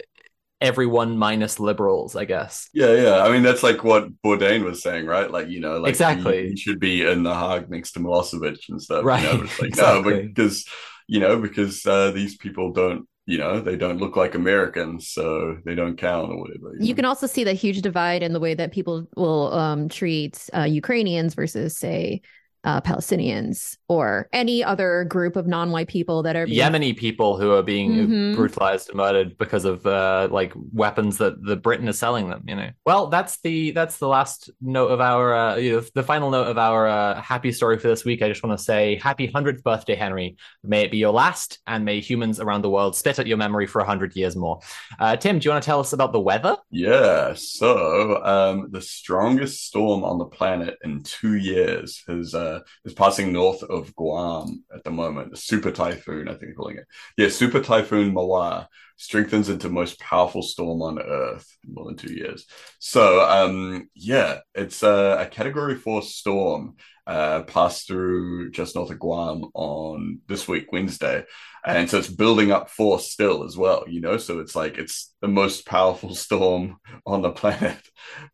everyone 0.61 1.17
minus 1.17 1.59
liberals, 1.59 2.15
I 2.15 2.25
guess. 2.25 2.69
Yeah, 2.73 2.93
yeah. 2.93 3.23
I 3.23 3.31
mean, 3.31 3.43
that's 3.43 3.63
like 3.63 3.83
what 3.83 4.09
Bourdain 4.21 4.63
was 4.63 4.81
saying, 4.81 5.05
right? 5.05 5.31
Like, 5.31 5.47
you 5.47 5.59
know, 5.61 5.77
like 5.77 5.89
Exactly. 5.89 6.43
he, 6.43 6.49
he 6.49 6.57
should 6.57 6.79
be 6.79 7.05
in 7.05 7.23
the 7.23 7.33
Hague 7.33 7.69
next 7.69 7.93
to 7.93 7.99
Milosevic 7.99 8.57
and 8.69 8.81
stuff. 8.81 9.05
Right, 9.05 9.23
You 9.23 9.37
know? 9.37 9.43
It's 9.43 9.59
like, 9.59 9.69
exactly. 9.69 10.13
no, 10.13 10.27
because, 10.27 10.65
you 11.07 11.19
know, 11.19 11.39
because 11.39 11.85
uh, 11.85 12.11
these 12.11 12.35
people 12.35 12.73
don't, 12.73 13.07
you 13.25 13.37
know, 13.37 13.61
they 13.61 13.77
don't 13.77 13.99
look 13.99 14.15
like 14.15 14.35
Americans, 14.35 15.09
so 15.09 15.57
they 15.63 15.75
don't 15.75 15.97
count 15.97 16.31
or 16.31 16.41
whatever. 16.41 16.73
You 16.79 16.89
know? 16.89 16.95
can 16.95 17.05
also 17.05 17.27
see 17.27 17.43
the 17.43 17.53
huge 17.53 17.81
divide 17.81 18.23
in 18.23 18.33
the 18.33 18.39
way 18.39 18.55
that 18.55 18.71
people 18.71 19.07
will 19.15 19.53
um, 19.53 19.87
treat 19.87 20.49
uh, 20.53 20.63
Ukrainians 20.63 21.35
versus, 21.35 21.77
say, 21.77 22.21
uh, 22.63 22.81
Palestinians 22.81 23.77
or 23.87 24.27
any 24.33 24.63
other 24.63 25.05
group 25.05 25.35
of 25.35 25.47
non-white 25.47 25.87
people 25.87 26.23
that 26.23 26.35
are 26.35 26.45
being 26.45 26.59
Yemeni 26.59 26.95
people 26.95 27.37
who 27.37 27.51
are 27.53 27.63
being 27.63 27.91
Mhm. 27.91 28.35
brutalized 28.35 28.89
and 28.89 28.97
murdered 28.97 29.37
because 29.37 29.65
of 29.65 29.85
uh, 29.85 30.27
like 30.31 30.53
weapons 30.73 31.17
that 31.19 31.43
the 31.43 31.55
Britain 31.55 31.87
is 31.87 31.97
selling 31.97 32.29
them. 32.29 32.43
You 32.47 32.55
know. 32.55 32.69
Well, 32.85 33.07
that's 33.07 33.39
the 33.41 33.71
that's 33.71 33.97
the 33.97 34.07
last 34.07 34.49
note 34.61 34.87
of 34.89 34.99
our 35.01 35.33
uh, 35.33 35.55
you 35.55 35.71
know, 35.77 35.83
the 35.93 36.03
final 36.03 36.29
note 36.31 36.47
of 36.47 36.57
our 36.57 36.87
uh, 36.87 37.21
happy 37.21 37.51
story 37.51 37.77
for 37.77 37.87
this 37.87 38.03
week. 38.03 38.21
I 38.21 38.27
just 38.27 38.43
want 38.43 38.57
to 38.57 38.63
say 38.63 38.95
happy 39.01 39.27
hundredth 39.27 39.63
birthday, 39.63 39.95
Henry. 39.95 40.35
May 40.63 40.83
it 40.83 40.91
be 40.91 40.97
your 40.97 41.13
last, 41.13 41.59
and 41.65 41.85
may 41.85 41.99
humans 42.01 42.39
around 42.39 42.61
the 42.63 42.69
world 42.69 42.95
spit 42.95 43.19
at 43.19 43.27
your 43.27 43.37
memory 43.37 43.67
for 43.67 43.79
a 43.81 43.85
hundred 43.85 44.15
years 44.15 44.35
more. 44.35 44.59
Uh, 44.99 45.15
Tim, 45.15 45.39
do 45.39 45.45
you 45.45 45.51
want 45.51 45.63
to 45.63 45.65
tell 45.65 45.79
us 45.79 45.93
about 45.93 46.11
the 46.13 46.19
weather? 46.19 46.57
Yeah, 46.71 47.33
so 47.35 48.23
um, 48.23 48.67
the 48.71 48.81
strongest 48.81 49.65
storm 49.67 50.03
on 50.03 50.17
the 50.17 50.25
planet 50.25 50.77
in 50.83 51.01
two 51.03 51.35
years 51.35 52.03
is 52.07 52.33
uh, 52.49 52.59
is 52.85 52.93
passing 52.93 53.31
north 53.31 53.63
of 53.63 53.95
Guam 53.95 54.63
at 54.73 54.83
the 54.83 54.91
moment. 54.91 55.37
Super 55.37 55.71
typhoon, 55.71 56.27
I 56.27 56.35
think 56.35 56.55
calling 56.55 56.77
it. 56.77 56.85
Yeah, 57.17 57.29
super 57.29 57.61
typhoon 57.61 58.13
Mawar 58.13 58.67
strengthens 58.97 59.49
into 59.49 59.69
most 59.69 59.99
powerful 59.99 60.41
storm 60.41 60.81
on 60.81 60.99
Earth 60.99 61.57
in 61.65 61.73
more 61.73 61.85
than 61.85 61.95
two 61.95 62.13
years. 62.13 62.45
So 62.79 63.21
um, 63.21 63.89
yeah, 63.95 64.39
it's 64.53 64.83
uh, 64.83 65.17
a 65.19 65.25
Category 65.25 65.75
Four 65.75 66.01
storm. 66.01 66.75
Uh, 67.07 67.41
passed 67.41 67.87
through 67.87 68.51
just 68.51 68.75
north 68.75 68.91
of 68.91 68.99
Guam 68.99 69.43
on 69.55 70.19
this 70.27 70.47
week, 70.47 70.71
Wednesday. 70.71 71.23
And 71.65 71.89
so 71.89 71.97
it's 71.97 72.07
building 72.07 72.51
up 72.51 72.69
force 72.69 73.11
still 73.11 73.43
as 73.43 73.57
well, 73.57 73.83
you 73.87 73.99
know. 73.99 74.17
So 74.17 74.37
it's 74.39 74.55
like 74.55 74.77
it's 74.77 75.13
the 75.19 75.27
most 75.27 75.65
powerful 75.65 76.13
storm 76.25 76.77
on 77.07 77.23
the 77.23 77.31
planet, 77.31 77.79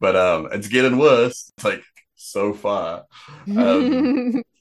but 0.01 0.17
um, 0.17 0.49
it's 0.51 0.67
getting 0.67 0.97
worse. 0.97 1.53
It's 1.55 1.63
like 1.63 1.83
so 2.31 2.53
far, 2.53 3.05
um, 3.55 4.41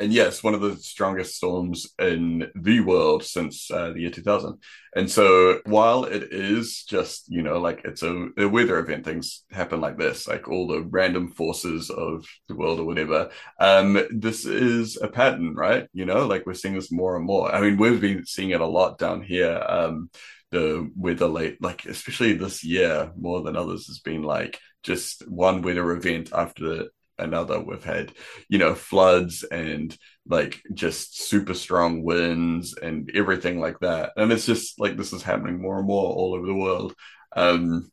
and 0.00 0.14
yes, 0.14 0.42
one 0.42 0.54
of 0.54 0.62
the 0.62 0.76
strongest 0.76 1.36
storms 1.36 1.86
in 1.98 2.50
the 2.54 2.80
world 2.80 3.22
since 3.22 3.70
uh, 3.70 3.90
the 3.90 4.00
year 4.00 4.10
2000. 4.10 4.58
And 4.96 5.10
so 5.10 5.60
while 5.66 6.04
it 6.04 6.32
is 6.32 6.84
just, 6.84 7.28
you 7.28 7.42
know, 7.42 7.60
like 7.60 7.82
it's 7.84 8.02
a, 8.02 8.28
a 8.38 8.48
weather 8.48 8.78
event, 8.78 9.04
things 9.04 9.44
happen 9.50 9.82
like 9.82 9.98
this, 9.98 10.26
like 10.26 10.48
all 10.48 10.66
the 10.66 10.80
random 10.80 11.28
forces 11.28 11.90
of 11.90 12.26
the 12.48 12.56
world 12.56 12.80
or 12.80 12.84
whatever. 12.84 13.28
Um, 13.60 14.02
this 14.10 14.46
is 14.46 14.96
a 14.96 15.06
pattern, 15.06 15.54
right? 15.54 15.86
You 15.92 16.06
know, 16.06 16.26
like 16.26 16.46
we're 16.46 16.54
seeing 16.54 16.74
this 16.74 16.90
more 16.90 17.16
and 17.16 17.26
more. 17.26 17.54
I 17.54 17.60
mean, 17.60 17.76
we've 17.76 18.00
been 18.00 18.24
seeing 18.24 18.50
it 18.50 18.62
a 18.62 18.66
lot 18.66 18.98
down 18.98 19.20
here. 19.20 19.62
Um, 19.68 20.08
the 20.50 20.90
weather 20.96 21.28
late, 21.28 21.62
like 21.62 21.84
especially 21.84 22.32
this 22.32 22.64
year, 22.64 23.12
more 23.18 23.42
than 23.42 23.54
others, 23.54 23.86
has 23.86 23.98
been 23.98 24.22
like 24.22 24.58
just 24.82 25.28
one 25.28 25.60
weather 25.60 25.92
event 25.92 26.30
after 26.32 26.86
another. 27.20 27.60
We've 27.60 27.84
had, 27.84 28.12
you 28.48 28.58
know, 28.58 28.74
floods 28.74 29.44
and 29.44 29.96
like 30.26 30.60
just 30.74 31.20
super 31.28 31.54
strong 31.54 32.02
winds 32.02 32.76
and 32.76 33.10
everything 33.14 33.60
like 33.60 33.78
that. 33.80 34.12
And 34.16 34.32
it's 34.32 34.46
just 34.46 34.80
like 34.80 34.96
this 34.96 35.12
is 35.12 35.22
happening 35.22 35.60
more 35.60 35.78
and 35.78 35.86
more 35.86 36.12
all 36.12 36.34
over 36.34 36.46
the 36.46 36.54
world. 36.54 36.94
Um, 37.36 37.90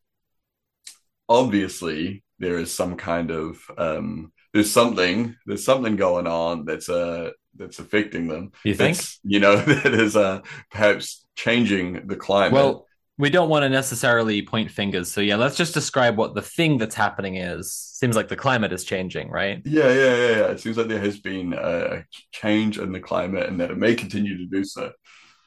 obviously, 1.30 2.24
there 2.40 2.58
is 2.58 2.74
some 2.74 2.96
kind 2.96 3.32
of 3.32 3.60
um, 3.78 4.32
there's 4.54 4.72
something 4.72 5.36
there's 5.46 5.66
something 5.66 5.96
going 5.96 6.28
on 6.28 6.66
that's 6.66 6.90
uh 6.90 7.32
that's 7.56 7.80
affecting 7.80 8.28
them. 8.28 8.52
You 8.64 8.74
think? 8.74 9.00
You 9.24 9.40
know 9.40 9.58
that 9.58 9.94
is 9.94 10.16
uh 10.16 10.42
perhaps 10.72 11.26
changing 11.36 12.08
the 12.08 12.16
climate. 12.16 12.54
Well, 12.54 12.87
we 13.18 13.30
don't 13.30 13.49
want 13.49 13.63
to 13.63 13.70
necessarily 13.70 14.41
point 14.43 14.70
fingers. 14.70 15.11
So 15.11 15.22
yeah, 15.22 15.38
let's 15.38 15.57
just 15.57 15.74
describe 15.74 16.18
what 16.18 16.36
the 16.36 16.41
thing 16.41 16.78
that's 16.78 16.95
happening 16.95 17.38
is. 17.38 17.74
Seems 17.74 18.15
like 18.15 18.28
the 18.28 18.36
climate 18.36 18.72
is 18.72 18.84
changing, 18.84 19.30
right? 19.32 19.61
Yeah, 19.65 19.89
yeah, 19.89 20.15
yeah, 20.15 20.30
yeah. 20.30 20.47
It 20.47 20.59
seems 20.59 20.78
like 20.78 20.88
there 20.88 20.99
has 20.99 21.20
been 21.20 21.53
a 21.53 22.05
change 22.32 22.78
in 22.78 22.91
the 22.91 22.99
climate 22.99 23.49
and 23.49 23.59
that 23.59 23.72
it 23.72 23.78
may 23.78 23.95
continue 23.95 24.38
to 24.38 24.45
do 24.45 24.63
so. 24.63 24.91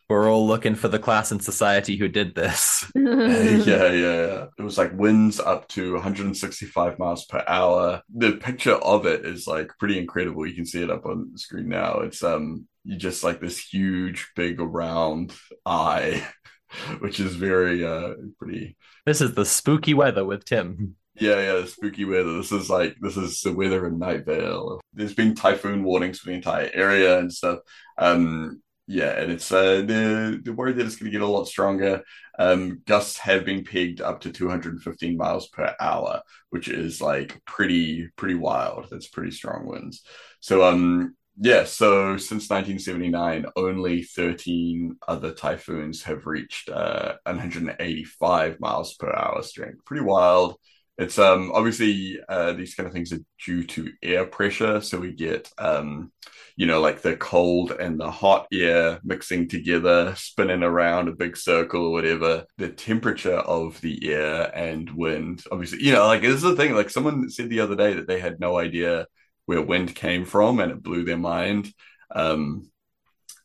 We're 0.09 0.29
all 0.29 0.45
looking 0.45 0.75
for 0.75 0.89
the 0.89 0.99
class 0.99 1.31
in 1.31 1.39
society 1.39 1.97
who 1.97 2.09
did 2.09 2.35
this. 2.35 2.85
yeah, 2.97 3.55
yeah, 3.65 3.93
yeah. 3.93 4.47
It 4.59 4.63
was 4.63 4.77
like 4.77 4.91
winds 4.99 5.39
up 5.39 5.69
to 5.69 5.95
165 5.95 6.99
miles 6.99 7.27
per 7.27 7.45
hour. 7.47 8.03
The 8.13 8.33
picture 8.33 8.75
of 8.75 9.07
it 9.07 9.25
is 9.25 9.47
like 9.47 9.71
pretty 9.79 10.01
incredible. 10.01 10.45
You 10.45 10.57
can 10.57 10.67
see 10.67 10.83
it 10.83 10.91
up 10.91 11.07
on 11.07 11.31
the 11.31 11.39
screen 11.39 11.69
now. 11.69 12.01
It's 12.01 12.25
um 12.25 12.67
you 12.85 12.97
just 12.97 13.23
like 13.23 13.41
this 13.41 13.59
huge, 13.59 14.33
big, 14.35 14.59
round 14.59 15.33
eye, 15.65 16.27
which 17.01 17.21
is 17.21 17.35
very 17.35 17.85
uh 17.85 18.15
pretty 18.39 18.77
This 19.07 19.21
is 19.21 19.35
the 19.35 19.45
spooky 19.45 19.95
weather 19.95 20.25
with 20.25 20.45
Tim. 20.45 20.97
Yeah, 21.15 21.41
yeah, 21.41 21.65
spooky 21.67 22.05
weather. 22.05 22.37
This 22.39 22.53
is 22.53 22.71
like 22.71 22.97
this 23.01 23.17
is 23.17 23.41
the 23.43 23.53
weather 23.53 23.87
in 23.87 23.99
Night 23.99 24.25
Vale. 24.25 24.81
There's 24.95 25.15
been 25.15 25.35
typhoon 25.35 25.85
warnings 25.85 26.19
for 26.19 26.31
the 26.31 26.37
entire 26.37 26.71
area 26.73 27.19
and 27.19 27.33
stuff. 27.33 27.59
Um, 27.99 28.63
yeah, 28.87 29.21
and 29.21 29.31
it's 29.31 29.53
uh, 29.53 29.83
the 29.83 30.41
the 30.43 30.53
worried 30.53 30.77
that 30.77 30.87
it's 30.87 30.97
going 30.97 31.13
to 31.13 31.17
get 31.17 31.25
a 31.25 31.31
lot 31.31 31.47
stronger. 31.47 32.03
Um, 32.39 32.83
gusts 32.87 33.19
have 33.19 33.45
been 33.45 33.65
pegged 33.65 34.01
up 34.01 34.21
to 34.23 34.33
215 34.33 35.17
miles 35.17 35.49
per 35.49 35.77
hour, 35.79 36.23
which 36.49 36.69
is 36.69 37.01
like 37.01 37.41
pretty 37.45 38.09
pretty 38.17 38.35
wild. 38.35 38.89
That's 38.91 39.07
pretty 39.09 39.31
strong 39.31 39.67
winds. 39.67 40.03
So 40.41 40.65
um, 40.65 41.15
yeah, 41.37 41.65
so 41.65 42.17
since 42.17 42.51
1979, 42.51 43.47
only 43.57 44.03
13 44.03 44.97
other 45.09 45.33
typhoons 45.33 46.03
have 46.03 46.27
reached 46.27 46.69
uh, 46.69 47.15
185 47.25 48.61
miles 48.61 48.95
per 48.95 49.13
hour 49.15 49.43
strength. 49.43 49.85
Pretty 49.85 50.05
wild. 50.05 50.57
It's 50.99 51.19
um 51.19 51.51
obviously 51.55 52.19
uh, 52.29 52.53
these 52.53 52.75
kind 52.75 52.87
of 52.87 52.93
things 52.93 53.13
are 53.15 53.21
due 53.47 53.65
to 53.69 53.91
air 54.03 54.27
pressure, 54.27 54.83
so 54.83 54.99
we 54.99 55.13
get 55.13 55.51
um 55.57 56.13
you 56.57 56.67
know 56.67 56.81
like 56.83 57.01
the 57.01 57.17
cold 57.17 57.71
and 57.71 57.99
the 57.99 58.11
hot 58.11 58.47
air 58.53 59.01
mixing 59.03 59.49
together, 59.49 60.15
spinning 60.17 60.63
around 60.63 61.09
a 61.09 61.13
big 61.13 61.39
circle 61.39 61.87
or 61.87 61.93
whatever. 61.93 62.45
The 62.59 62.69
temperature 62.69 63.39
of 63.39 63.81
the 63.81 64.13
air 64.13 64.53
and 64.55 64.91
wind, 64.91 65.43
obviously, 65.51 65.83
you 65.83 65.93
know, 65.95 66.07
like 66.07 66.21
this 66.21 66.35
is 66.35 66.43
the 66.43 66.57
thing. 66.57 66.75
Like 66.75 66.91
someone 66.91 67.31
said 67.31 67.49
the 67.49 67.61
other 67.61 67.77
day 67.77 67.95
that 67.95 68.07
they 68.07 68.21
had 68.21 68.39
no 68.39 68.59
idea 68.59 69.07
where 69.51 69.61
wind 69.61 69.97
came 69.97 70.25
from, 70.25 70.61
and 70.61 70.71
it 70.71 70.81
blew 70.81 71.03
their 71.03 71.19
mind. 71.19 71.75
Um, 72.15 72.71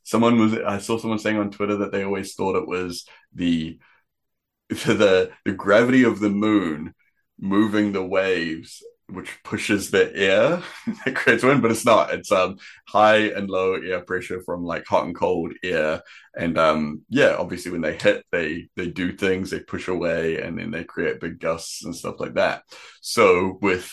someone 0.03 0.37
was 0.37 0.53
I 0.53 0.77
saw 0.77 0.99
someone 0.99 1.17
saying 1.17 1.37
on 1.39 1.49
Twitter 1.49 1.77
that 1.77 1.91
they 1.91 2.03
always 2.03 2.35
thought 2.35 2.55
it 2.57 2.67
was 2.67 3.07
the 3.33 3.79
the 4.69 5.31
the 5.45 5.51
gravity 5.51 6.03
of 6.03 6.19
the 6.19 6.29
moon 6.29 6.93
moving 7.39 7.91
the 7.91 8.05
waves 8.05 8.83
which 9.07 9.43
pushes 9.43 9.89
the 9.89 10.15
air 10.15 10.61
that 11.05 11.15
creates 11.15 11.43
wind 11.43 11.63
but 11.63 11.71
it's 11.71 11.85
not. 11.85 12.13
It's 12.13 12.31
um 12.31 12.57
high 12.87 13.29
and 13.37 13.49
low 13.49 13.73
air 13.73 14.01
pressure 14.01 14.43
from 14.43 14.63
like 14.63 14.85
hot 14.85 15.05
and 15.07 15.15
cold 15.15 15.53
air. 15.63 16.03
And 16.37 16.59
um 16.59 17.01
yeah 17.09 17.35
obviously 17.39 17.71
when 17.71 17.81
they 17.81 17.97
hit 17.97 18.23
they 18.31 18.69
they 18.75 18.89
do 18.89 19.11
things 19.11 19.49
they 19.49 19.59
push 19.59 19.87
away 19.87 20.39
and 20.39 20.59
then 20.59 20.69
they 20.69 20.83
create 20.83 21.19
big 21.19 21.39
gusts 21.39 21.83
and 21.83 21.95
stuff 21.95 22.19
like 22.19 22.35
that. 22.35 22.61
So 23.01 23.57
with 23.59 23.91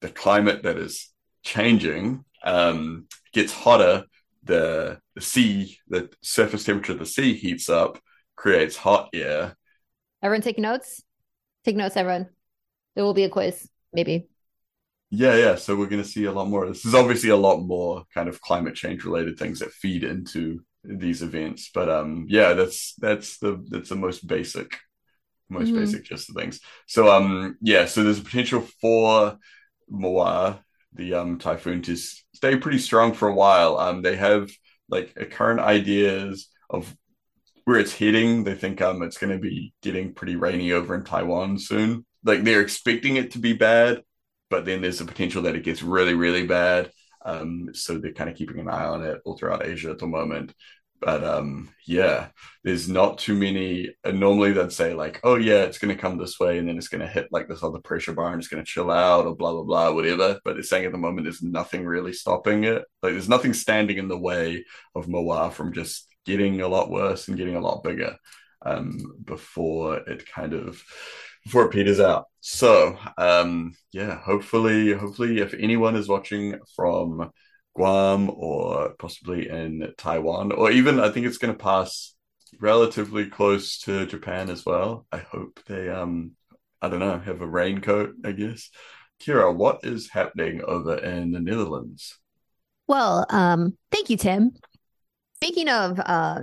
the 0.00 0.08
climate 0.08 0.62
that 0.62 0.76
is 0.76 1.10
changing 1.42 2.24
um, 2.44 3.06
gets 3.32 3.52
hotter. 3.52 4.04
The 4.42 4.98
the 5.14 5.20
sea, 5.20 5.78
the 5.88 6.10
surface 6.22 6.64
temperature 6.64 6.92
of 6.92 6.98
the 6.98 7.06
sea 7.06 7.34
heats 7.34 7.68
up, 7.68 7.98
creates 8.36 8.76
hot 8.76 9.10
air. 9.12 9.54
Everyone 10.22 10.42
take 10.42 10.58
notes. 10.58 11.02
Take 11.64 11.76
notes, 11.76 11.96
everyone. 11.96 12.28
There 12.94 13.04
will 13.04 13.14
be 13.14 13.24
a 13.24 13.28
quiz, 13.28 13.68
maybe. 13.92 14.28
Yeah, 15.10 15.36
yeah. 15.36 15.54
So 15.56 15.76
we're 15.76 15.88
going 15.88 16.02
to 16.02 16.08
see 16.08 16.24
a 16.24 16.32
lot 16.32 16.48
more. 16.48 16.66
This 16.66 16.86
is 16.86 16.94
obviously 16.94 17.30
a 17.30 17.36
lot 17.36 17.60
more 17.60 18.04
kind 18.14 18.28
of 18.28 18.40
climate 18.40 18.74
change 18.74 19.04
related 19.04 19.38
things 19.38 19.58
that 19.58 19.72
feed 19.72 20.04
into 20.04 20.64
these 20.84 21.22
events. 21.22 21.70
But 21.74 21.90
um, 21.90 22.26
yeah, 22.28 22.54
that's 22.54 22.94
that's 22.94 23.38
the 23.38 23.62
that's 23.68 23.90
the 23.90 23.96
most 23.96 24.26
basic, 24.26 24.78
most 25.48 25.68
mm-hmm. 25.68 25.80
basic 25.80 26.04
just 26.04 26.28
the 26.28 26.40
things. 26.40 26.60
So 26.86 27.10
um, 27.10 27.56
yeah. 27.60 27.86
So 27.86 28.02
there's 28.02 28.20
a 28.20 28.24
potential 28.24 28.66
for 28.80 29.36
Mawar, 29.90 30.60
the 30.92 31.14
um, 31.14 31.38
typhoon, 31.38 31.82
to 31.82 31.96
stay 31.96 32.56
pretty 32.56 32.78
strong 32.78 33.12
for 33.12 33.28
a 33.28 33.34
while. 33.34 33.78
Um, 33.78 34.02
they 34.02 34.16
have 34.16 34.50
like 34.88 35.14
current 35.30 35.60
ideas 35.60 36.48
of 36.68 36.94
where 37.64 37.78
it's 37.78 37.94
heading. 37.94 38.44
They 38.44 38.54
think 38.54 38.80
um, 38.80 39.02
it's 39.02 39.18
going 39.18 39.32
to 39.32 39.38
be 39.38 39.72
getting 39.82 40.14
pretty 40.14 40.36
rainy 40.36 40.72
over 40.72 40.94
in 40.94 41.04
Taiwan 41.04 41.58
soon. 41.58 42.04
Like 42.24 42.42
they're 42.42 42.62
expecting 42.62 43.16
it 43.16 43.32
to 43.32 43.38
be 43.38 43.52
bad, 43.52 44.02
but 44.48 44.64
then 44.64 44.82
there's 44.82 45.00
a 45.00 45.06
potential 45.06 45.42
that 45.42 45.56
it 45.56 45.64
gets 45.64 45.82
really, 45.82 46.14
really 46.14 46.46
bad. 46.46 46.90
Um, 47.24 47.68
so 47.74 47.98
they're 47.98 48.12
kind 48.12 48.30
of 48.30 48.36
keeping 48.36 48.58
an 48.58 48.68
eye 48.68 48.86
on 48.86 49.04
it 49.04 49.20
all 49.24 49.36
throughout 49.36 49.66
Asia 49.66 49.90
at 49.90 49.98
the 49.98 50.06
moment 50.06 50.54
but 51.00 51.24
um 51.24 51.68
yeah 51.86 52.28
there's 52.62 52.88
not 52.88 53.18
too 53.18 53.34
many 53.34 53.88
and 54.04 54.20
normally 54.20 54.52
they'd 54.52 54.72
say 54.72 54.92
like 54.94 55.18
oh 55.24 55.36
yeah 55.36 55.62
it's 55.62 55.78
going 55.78 55.94
to 55.94 56.00
come 56.00 56.18
this 56.18 56.38
way 56.38 56.58
and 56.58 56.68
then 56.68 56.76
it's 56.76 56.88
going 56.88 57.00
to 57.00 57.06
hit 57.06 57.28
like 57.30 57.48
this 57.48 57.62
other 57.62 57.78
pressure 57.78 58.12
bar 58.12 58.32
and 58.32 58.40
it's 58.40 58.48
going 58.48 58.62
to 58.62 58.70
chill 58.70 58.90
out 58.90 59.26
or 59.26 59.34
blah 59.34 59.52
blah 59.52 59.62
blah 59.62 59.92
whatever. 59.92 60.38
But 60.44 60.58
it's 60.58 60.68
saying 60.68 60.84
at 60.84 60.92
the 60.92 60.98
moment 60.98 61.24
there's 61.24 61.42
nothing 61.42 61.84
really 61.84 62.12
stopping 62.12 62.64
it. 62.64 62.84
Like 63.02 63.12
there's 63.12 63.28
nothing 63.28 63.54
standing 63.54 63.96
in 63.96 64.08
the 64.08 64.18
way 64.18 64.64
of 64.94 65.06
Mawar 65.06 65.52
from 65.52 65.72
just 65.72 66.06
getting 66.26 66.60
a 66.60 66.68
lot 66.68 66.90
worse 66.90 67.28
and 67.28 67.36
getting 67.36 67.56
a 67.56 67.60
lot 67.60 67.82
bigger 67.82 68.16
um 68.66 68.98
before 69.24 69.96
it 69.96 70.26
kind 70.26 70.52
of 70.52 70.82
before 71.44 71.64
it 71.64 71.72
peters 71.72 72.00
out. 72.00 72.26
So 72.40 72.98
um 73.16 73.72
yeah 73.92 74.20
hopefully 74.20 74.92
hopefully 74.92 75.40
if 75.40 75.54
anyone 75.54 75.96
is 75.96 76.08
watching 76.08 76.58
from 76.76 77.30
Guam 77.80 78.30
or 78.34 78.92
possibly 78.98 79.48
in 79.48 79.94
Taiwan, 79.96 80.52
or 80.52 80.70
even 80.70 81.00
I 81.00 81.08
think 81.08 81.24
it's 81.24 81.38
going 81.38 81.54
to 81.54 81.58
pass 81.58 82.14
relatively 82.60 83.24
close 83.24 83.78
to 83.80 84.04
Japan 84.04 84.50
as 84.50 84.66
well. 84.66 85.06
I 85.10 85.16
hope 85.16 85.60
they, 85.66 85.88
um, 85.88 86.32
I 86.82 86.90
don't 86.90 86.98
know, 86.98 87.18
have 87.18 87.40
a 87.40 87.46
raincoat, 87.46 88.16
I 88.22 88.32
guess. 88.32 88.68
Kira, 89.22 89.56
what 89.56 89.80
is 89.82 90.10
happening 90.10 90.60
over 90.62 90.94
in 90.94 91.30
the 91.30 91.40
Netherlands? 91.40 92.18
Well, 92.86 93.24
um, 93.30 93.78
thank 93.90 94.10
you, 94.10 94.18
Tim. 94.18 94.50
Speaking 95.36 95.70
of, 95.70 95.98
uh, 96.04 96.40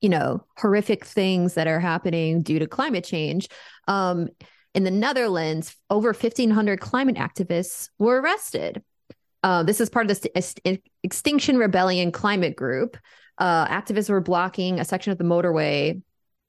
you 0.00 0.10
know, 0.10 0.44
horrific 0.58 1.04
things 1.04 1.54
that 1.54 1.66
are 1.66 1.80
happening 1.80 2.42
due 2.42 2.60
to 2.60 2.68
climate 2.68 3.02
change, 3.02 3.48
um, 3.88 4.28
in 4.74 4.84
the 4.84 4.92
Netherlands, 4.92 5.74
over 5.90 6.12
1,500 6.12 6.78
climate 6.78 7.16
activists 7.16 7.88
were 7.98 8.20
arrested 8.20 8.84
uh, 9.42 9.62
this 9.62 9.80
is 9.80 9.88
part 9.88 10.10
of 10.10 10.20
the 10.20 10.80
Extinction 11.02 11.58
Rebellion 11.58 12.12
climate 12.12 12.56
group. 12.56 12.96
Uh, 13.38 13.66
activists 13.68 14.10
were 14.10 14.20
blocking 14.20 14.80
a 14.80 14.84
section 14.84 15.12
of 15.12 15.18
the 15.18 15.24
motorway 15.24 16.00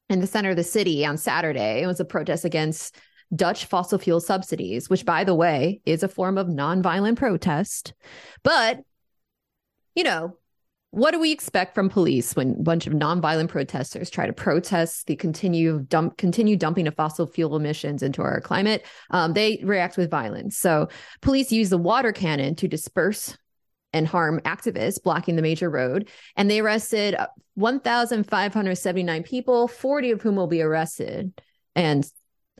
in 0.09 0.19
the 0.19 0.27
center 0.27 0.49
of 0.49 0.55
the 0.55 0.63
city 0.63 1.05
on 1.05 1.17
Saturday. 1.17 1.83
It 1.83 1.87
was 1.87 1.99
a 1.99 2.05
protest 2.05 2.45
against 2.45 2.95
Dutch 3.35 3.65
fossil 3.65 3.99
fuel 3.99 4.19
subsidies, 4.19 4.89
which, 4.89 5.05
by 5.05 5.23
the 5.23 5.35
way, 5.35 5.81
is 5.85 6.01
a 6.01 6.07
form 6.07 6.37
of 6.37 6.47
nonviolent 6.47 7.17
protest. 7.17 7.93
But, 8.43 8.79
you 9.95 10.03
know, 10.03 10.37
what 10.91 11.11
do 11.11 11.19
we 11.19 11.31
expect 11.31 11.75
from 11.75 11.87
police 11.87 12.35
when 12.35 12.55
a 12.59 12.63
bunch 12.63 12.87
of 12.87 12.93
nonviolent 12.93 13.49
protesters 13.49 14.09
try 14.09 14.25
to 14.25 14.33
protest 14.33 15.05
the 15.05 15.15
continue 15.15 15.79
dump 15.87 16.17
continue 16.17 16.55
dumping 16.55 16.87
of 16.87 16.95
fossil 16.95 17.27
fuel 17.27 17.55
emissions 17.55 18.01
into 18.01 18.23
our 18.23 18.41
climate? 18.41 18.85
Um, 19.11 19.33
they 19.33 19.61
react 19.63 19.97
with 19.97 20.09
violence. 20.09 20.57
So 20.57 20.89
police 21.21 21.51
use 21.51 21.69
the 21.69 21.77
water 21.77 22.11
cannon 22.11 22.55
to 22.55 22.67
disperse 22.67 23.37
and 23.93 24.07
harm 24.07 24.39
activists 24.45 25.01
blocking 25.01 25.35
the 25.35 25.41
major 25.41 25.69
road. 25.69 26.09
And 26.35 26.49
they 26.49 26.59
arrested 26.59 27.15
1,579 27.55 29.23
people, 29.23 29.67
40 29.67 30.11
of 30.11 30.21
whom 30.21 30.35
will 30.35 30.47
be 30.47 30.61
arrested 30.61 31.39
and 31.75 32.05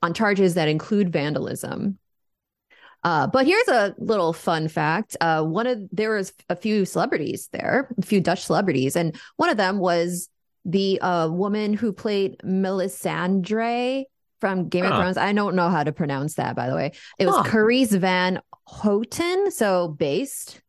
on 0.01 0.13
charges 0.13 0.53
that 0.53 0.67
include 0.67 1.11
vandalism. 1.11 1.97
Uh, 3.03 3.27
but 3.27 3.45
here's 3.45 3.67
a 3.67 3.95
little 3.97 4.33
fun 4.33 4.67
fact. 4.67 5.15
Uh, 5.21 5.43
one 5.43 5.67
of 5.67 5.79
there 5.91 6.15
was 6.15 6.33
a 6.49 6.55
few 6.55 6.85
celebrities 6.85 7.49
there, 7.51 7.93
a 7.97 8.01
few 8.01 8.19
Dutch 8.19 8.43
celebrities, 8.43 8.95
and 8.95 9.15
one 9.37 9.49
of 9.49 9.57
them 9.57 9.79
was 9.79 10.29
the 10.65 10.99
uh, 11.01 11.29
woman 11.29 11.73
who 11.73 11.93
played 11.93 12.37
Melisandre 12.43 14.03
from 14.41 14.69
Game 14.69 14.85
huh. 14.85 14.91
of 14.91 14.97
Thrones. 14.97 15.17
I 15.17 15.31
don't 15.33 15.55
know 15.55 15.69
how 15.69 15.83
to 15.83 15.91
pronounce 15.91 16.35
that, 16.35 16.55
by 16.55 16.69
the 16.69 16.75
way. 16.75 16.91
It 17.17 17.25
was 17.25 17.35
huh. 17.35 17.43
Carice 17.43 17.91
Van 17.91 18.41
Houten, 18.67 19.51
so 19.51 19.87
based. 19.87 20.61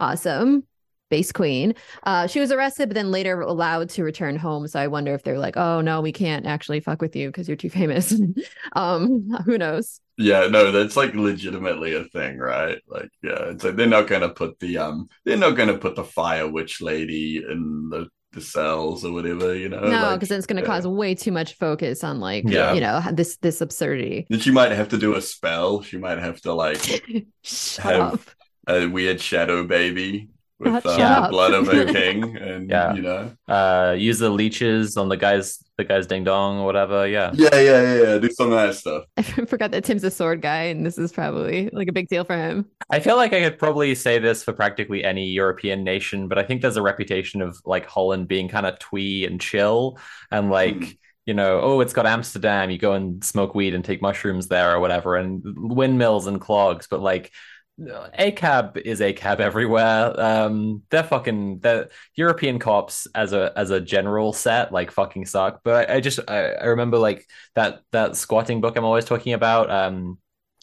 Awesome 0.00 0.64
space 1.08 1.32
queen. 1.32 1.74
Uh, 2.04 2.26
she 2.26 2.40
was 2.40 2.50
arrested, 2.50 2.88
but 2.88 2.94
then 2.94 3.10
later 3.10 3.40
allowed 3.40 3.88
to 3.90 4.02
return 4.02 4.36
home. 4.36 4.66
So 4.66 4.80
I 4.80 4.86
wonder 4.86 5.14
if 5.14 5.22
they're 5.22 5.38
like, 5.38 5.56
oh 5.56 5.80
no, 5.80 6.00
we 6.00 6.12
can't 6.12 6.46
actually 6.46 6.80
fuck 6.80 7.00
with 7.00 7.14
you 7.14 7.28
because 7.28 7.48
you're 7.48 7.56
too 7.56 7.70
famous. 7.70 8.14
um, 8.72 9.28
who 9.44 9.58
knows? 9.58 10.00
Yeah, 10.16 10.46
no, 10.46 10.70
that's 10.70 10.96
like 10.96 11.14
legitimately 11.14 11.94
a 11.94 12.04
thing, 12.04 12.38
right? 12.38 12.80
Like, 12.86 13.10
yeah, 13.22 13.50
it's 13.50 13.64
like 13.64 13.76
they're 13.76 13.86
not 13.86 14.06
gonna 14.06 14.28
put 14.28 14.58
the 14.60 14.78
um, 14.78 15.08
they're 15.24 15.36
not 15.36 15.56
gonna 15.56 15.76
put 15.76 15.96
the 15.96 16.04
fire 16.04 16.48
witch 16.48 16.80
lady 16.80 17.38
in 17.38 17.88
the 17.90 18.08
the 18.32 18.40
cells 18.40 19.04
or 19.04 19.12
whatever, 19.12 19.54
you 19.54 19.68
know. 19.68 19.80
No, 19.80 20.14
because 20.14 20.30
like, 20.30 20.38
it's 20.38 20.46
going 20.46 20.56
to 20.56 20.62
yeah. 20.62 20.74
cause 20.74 20.88
way 20.88 21.14
too 21.14 21.30
much 21.30 21.54
focus 21.54 22.02
on 22.02 22.18
like, 22.18 22.42
yeah. 22.48 22.72
you 22.72 22.80
know, 22.80 23.00
this 23.12 23.36
this 23.36 23.60
absurdity. 23.60 24.26
Then 24.28 24.40
she 24.40 24.50
might 24.50 24.72
have 24.72 24.88
to 24.88 24.98
do 24.98 25.14
a 25.14 25.22
spell. 25.22 25.82
She 25.82 25.98
might 25.98 26.18
have 26.18 26.40
to 26.40 26.52
like 26.52 26.84
have 27.78 28.14
up. 28.14 28.20
a 28.66 28.86
weird 28.86 29.20
shadow 29.20 29.64
baby 29.64 30.30
with 30.64 30.86
uh, 30.86 31.28
blood 31.30 31.52
of 31.52 31.68
a 31.68 31.84
king, 31.92 32.36
and 32.36 32.70
yeah. 32.70 32.94
you 32.94 33.02
know, 33.02 33.32
uh, 33.48 33.94
use 33.96 34.18
the 34.18 34.30
leeches 34.30 34.96
on 34.96 35.08
the 35.08 35.16
guys, 35.16 35.62
the 35.78 35.84
guys 35.84 36.06
ding 36.06 36.24
dong 36.24 36.58
or 36.58 36.66
whatever. 36.66 37.06
Yeah, 37.06 37.30
yeah, 37.34 37.54
yeah, 37.54 37.82
yeah, 37.82 38.02
yeah. 38.02 38.18
Do 38.18 38.30
some 38.30 38.52
of 38.52 38.58
that 38.58 38.74
stuff. 38.74 39.04
I 39.16 39.22
forgot 39.22 39.70
that 39.72 39.84
Tim's 39.84 40.04
a 40.04 40.10
sword 40.10 40.42
guy, 40.42 40.64
and 40.64 40.84
this 40.84 40.98
is 40.98 41.12
probably 41.12 41.70
like 41.72 41.88
a 41.88 41.92
big 41.92 42.08
deal 42.08 42.24
for 42.24 42.36
him. 42.36 42.66
I 42.90 43.00
feel 43.00 43.16
like 43.16 43.32
I 43.32 43.42
could 43.42 43.58
probably 43.58 43.94
say 43.94 44.18
this 44.18 44.42
for 44.42 44.52
practically 44.52 45.04
any 45.04 45.26
European 45.28 45.84
nation, 45.84 46.28
but 46.28 46.38
I 46.38 46.42
think 46.42 46.62
there's 46.62 46.76
a 46.76 46.82
reputation 46.82 47.42
of 47.42 47.58
like 47.64 47.86
Holland 47.86 48.28
being 48.28 48.48
kind 48.48 48.66
of 48.66 48.78
twee 48.78 49.24
and 49.26 49.40
chill, 49.40 49.98
and 50.30 50.50
like. 50.50 50.76
Mm 50.76 50.96
you 51.26 51.32
know, 51.32 51.60
oh, 51.60 51.80
it's 51.80 51.94
got 51.94 52.06
Amsterdam. 52.06 52.70
You 52.70 52.78
go 52.78 52.92
and 52.92 53.24
smoke 53.24 53.54
weed 53.54 53.74
and 53.74 53.84
take 53.84 54.02
mushrooms 54.02 54.48
there 54.48 54.74
or 54.74 54.80
whatever, 54.80 55.16
and 55.16 55.42
windmills 55.44 56.26
and 56.26 56.40
clogs. 56.40 56.86
But 56.86 57.00
like 57.00 57.32
ACAB 57.80 58.76
is 58.76 59.00
ACAB 59.00 59.40
everywhere. 59.40 60.18
Um, 60.20 60.82
they're 60.90 61.02
fucking 61.02 61.58
the 61.58 61.90
European 62.14 62.58
cops 62.58 63.06
as 63.14 63.32
a 63.32 63.52
as 63.56 63.70
a 63.70 63.80
general 63.80 64.32
set 64.32 64.72
like 64.72 64.90
fucking 64.90 65.26
suck. 65.26 65.60
But 65.64 65.90
I, 65.90 65.96
I 65.96 66.00
just 66.00 66.20
I, 66.28 66.52
I, 66.52 66.64
remember 66.66 66.98
like 66.98 67.26
that 67.54 67.80
that 67.90 68.16
squatting 68.16 68.60
book 68.60 68.76
I'm 68.76 68.84
always 68.84 69.04
talking 69.04 69.32
about, 69.32 69.70
um, 69.70 70.18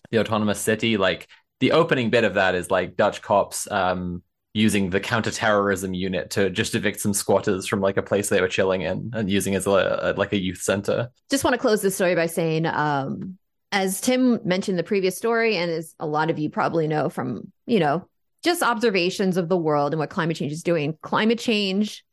the 0.09 0.20
autonomous 0.20 0.59
city. 0.59 0.97
Like 0.97 1.28
the 1.59 1.74
opening 1.74 2.09
bit 2.09 2.24
of 2.24 2.36
that 2.36 2.55
is 2.55 2.72
like 2.72 2.95
Dutch 2.95 3.22
cops 3.22 3.70
um 3.70 4.24
using 4.53 4.89
the 4.89 4.99
counterterrorism 4.99 5.93
unit 5.93 6.30
to 6.32 6.49
just 6.49 6.76
evict 6.76 6.99
some 6.99 7.14
squatters 7.14 7.68
from 7.68 7.80
like 7.80 7.95
a 7.95 8.01
place 8.01 8.28
they 8.28 8.41
were 8.41 8.49
chilling 8.49 8.82
in 8.82 9.09
and 9.14 9.30
using 9.30 9.55
as 9.55 9.66
a, 9.66 9.99
a 10.01 10.14
like 10.18 10.34
a 10.34 10.39
youth 10.39 10.62
center. 10.62 11.09
Just 11.30 11.43
want 11.43 11.53
to 11.53 11.57
close 11.57 11.82
this 11.82 11.95
story 11.95 12.16
by 12.16 12.26
saying, 12.26 12.66
um, 12.66 13.38
as 13.72 14.01
Tim 14.01 14.39
mentioned 14.43 14.78
the 14.78 14.84
previous 14.84 15.17
story, 15.17 15.57
and 15.57 15.72
as 15.72 15.95
a 15.99 16.05
lot 16.05 16.30
of 16.30 16.39
you 16.39 16.49
probably 16.49 16.88
know 16.88 17.09
from 17.09 17.51
you 17.65 17.80
know 17.80 18.07
just 18.43 18.63
observations 18.63 19.38
of 19.38 19.49
the 19.49 19.57
world 19.57 19.93
and 19.93 19.99
what 19.99 20.09
climate 20.09 20.38
change 20.38 20.51
is 20.51 20.63
doing, 20.63 20.97
climate 21.01 21.39
change 21.39 22.03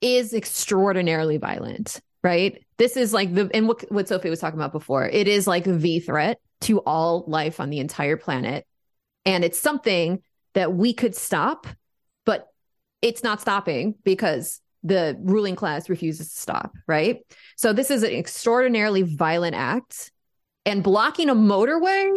is 0.00 0.32
extraordinarily 0.32 1.36
violent. 1.36 2.00
Right. 2.22 2.62
This 2.76 2.96
is 2.96 3.14
like 3.14 3.34
the 3.34 3.50
and 3.54 3.66
what 3.66 3.90
what 3.90 4.08
Sophie 4.08 4.30
was 4.30 4.40
talking 4.40 4.58
about 4.58 4.72
before. 4.72 5.08
It 5.08 5.26
is 5.26 5.46
like 5.46 5.64
the 5.64 6.00
threat 6.00 6.38
to 6.62 6.80
all 6.80 7.24
life 7.26 7.60
on 7.60 7.70
the 7.70 7.78
entire 7.78 8.16
planet, 8.16 8.66
and 9.24 9.44
it's 9.44 9.58
something 9.58 10.22
that 10.54 10.74
we 10.74 10.92
could 10.92 11.14
stop, 11.14 11.66
but 12.26 12.48
it's 13.00 13.22
not 13.22 13.40
stopping 13.40 13.94
because 14.04 14.60
the 14.82 15.16
ruling 15.20 15.56
class 15.56 15.88
refuses 15.88 16.32
to 16.32 16.40
stop, 16.40 16.74
right? 16.86 17.20
So 17.56 17.72
this 17.72 17.90
is 17.90 18.02
an 18.02 18.12
extraordinarily 18.12 19.02
violent 19.02 19.54
act. 19.54 20.10
And 20.66 20.82
blocking 20.82 21.28
a 21.28 21.34
motorway 21.34 22.14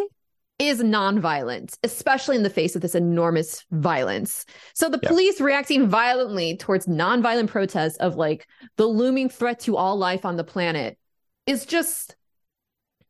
is 0.60 0.82
nonviolent, 0.82 1.78
especially 1.84 2.36
in 2.36 2.44
the 2.44 2.50
face 2.50 2.76
of 2.76 2.82
this 2.82 2.96
enormous 2.96 3.66
violence. 3.72 4.46
So 4.74 4.90
the 4.90 5.00
police 5.00 5.42
reacting 5.42 5.88
violently 5.88 6.58
towards 6.58 6.86
nonviolent 6.86 7.48
protests 7.48 7.98
of 7.98 8.16
like 8.16 8.48
the 8.78 8.86
looming 8.86 9.30
threat 9.30 9.62
to 9.62 9.76
all 9.78 9.98
life 9.98 10.26
on 10.26 10.38
the 10.38 10.44
planet 10.44 10.98
is 11.46 11.66
just 11.66 12.16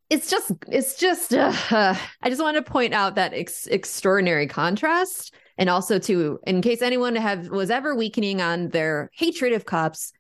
it's 0.10 0.30
just 0.30 0.52
it's 0.68 0.98
just 0.98 1.34
uh, 1.34 1.52
i 1.72 2.30
just 2.30 2.42
want 2.42 2.58
to 2.58 2.62
point 2.62 2.94
out 2.94 3.16
that 3.16 3.34
ex- 3.34 3.68
extraordinary 3.68 4.48
contrast. 4.48 5.34
And 5.58 5.70
also 5.70 6.00
to 6.00 6.40
in 6.48 6.62
case 6.62 6.82
anyone 6.82 7.16
have 7.16 7.50
was 7.50 7.70
ever 7.70 7.94
weakening 7.96 8.42
on 8.42 8.70
their 8.70 9.12
hatred 9.14 9.54
of 9.54 9.66
cops 9.66 10.14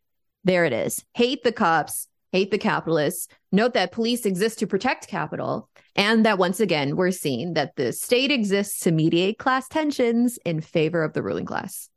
there 0.43 0.66
it 0.66 0.74
is. 0.74 1.03
Hate 1.14 1.43
the 1.43 1.53
cops 1.53 2.07
hate 2.34 2.51
the 2.51 2.57
capitalists 2.57 3.28
note 3.53 3.73
that 3.73 3.91
police 3.91 4.25
exist 4.25 4.59
to 4.59 4.67
protect 4.67 5.07
capital 5.07 5.69
and 5.95 6.25
that 6.25 6.37
once 6.37 6.59
again 6.59 6.95
we're 6.95 7.11
seeing 7.11 7.53
that 7.53 7.75
the 7.75 7.93
state 7.93 8.31
exists 8.31 8.79
to 8.79 8.91
mediate 8.91 9.37
class 9.37 9.67
tensions 9.67 10.37
in 10.45 10.59
favor 10.59 11.03
of 11.03 11.13
the 11.13 11.23
ruling 11.23 11.45
class 11.45 11.89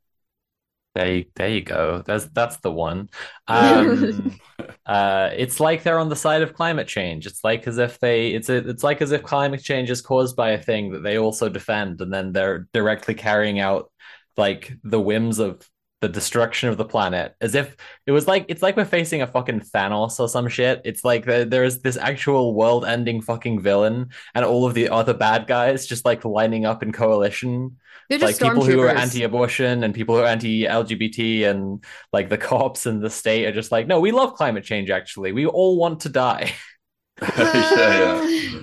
there 0.97 1.13
you, 1.13 1.25
there 1.35 1.49
you 1.49 1.61
go. 1.61 2.01
That's 2.05 2.25
that's 2.25 2.57
the 2.57 2.71
one. 2.71 3.09
Um, 3.49 4.39
uh, 4.85 5.29
it's 5.33 5.59
like 5.61 5.83
they're 5.83 5.99
on 5.99 6.09
the 6.09 6.15
side 6.17 6.41
of 6.41 6.53
climate 6.53 6.87
change. 6.87 7.25
It's 7.25 7.43
like 7.43 7.65
as 7.67 7.77
if 7.77 7.99
they 7.99 8.29
it's 8.29 8.49
a, 8.49 8.67
it's 8.67 8.83
like 8.83 9.01
as 9.01 9.11
if 9.11 9.23
climate 9.23 9.63
change 9.63 9.89
is 9.89 10.01
caused 10.01 10.35
by 10.35 10.51
a 10.51 10.61
thing 10.61 10.91
that 10.91 11.03
they 11.03 11.17
also 11.17 11.47
defend, 11.47 12.01
and 12.01 12.11
then 12.11 12.33
they're 12.33 12.67
directly 12.73 13.13
carrying 13.13 13.59
out 13.59 13.91
like 14.35 14.73
the 14.83 14.99
whims 14.99 15.39
of 15.39 15.61
the 16.01 16.09
destruction 16.09 16.69
of 16.69 16.77
the 16.77 16.85
planet 16.85 17.33
as 17.41 17.55
if 17.55 17.75
it 18.05 18.11
was 18.11 18.27
like 18.27 18.45
it's 18.49 18.61
like 18.61 18.77
we're 18.77 18.85
facing 18.85 19.23
a 19.23 19.27
fucking 19.27 19.61
Thanos 19.61 20.19
or 20.19 20.29
some 20.29 20.47
shit. 20.47 20.81
It's 20.85 21.03
like 21.03 21.25
there 21.25 21.63
is 21.63 21.81
this 21.81 21.97
actual 21.97 22.53
world-ending 22.53 23.21
fucking 23.21 23.61
villain 23.61 24.09
and 24.35 24.45
all 24.45 24.65
of 24.65 24.73
the 24.73 24.89
other 24.89 25.13
bad 25.13 25.47
guys 25.47 25.87
just 25.87 26.05
like 26.05 26.23
lining 26.23 26.65
up 26.65 26.83
in 26.83 26.91
coalition 26.91 27.77
they're 28.09 28.19
just 28.19 28.41
like 28.41 28.51
people 28.51 28.63
who 28.63 28.79
are 28.79 28.89
anti-abortion 28.89 29.83
and 29.83 29.93
people 29.93 30.15
who 30.15 30.21
are 30.21 30.27
anti-LGBT 30.27 31.49
and 31.49 31.83
like 32.13 32.29
the 32.29 32.37
cops 32.37 32.85
and 32.85 33.01
the 33.01 33.09
state 33.09 33.45
are 33.45 33.51
just 33.51 33.71
like, 33.71 33.85
no, 33.85 33.99
we 33.99 34.11
love 34.11 34.33
climate 34.33 34.63
change. 34.63 34.89
Actually, 34.89 35.33
we 35.33 35.45
all 35.45 35.77
want 35.77 36.01
to 36.01 36.09
die. 36.09 36.53
yeah, 37.21 38.23
yeah. 38.23 38.59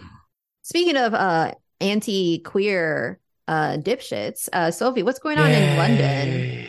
Speaking 0.62 0.96
of 0.96 1.12
uh, 1.12 1.52
anti-queer 1.80 3.18
uh, 3.46 3.76
dipshits, 3.76 4.48
uh, 4.52 4.70
Sophie, 4.70 5.02
what's 5.02 5.18
going 5.18 5.38
on 5.38 5.50
Yay. 5.50 5.72
in 5.72 5.76
London? 5.76 6.68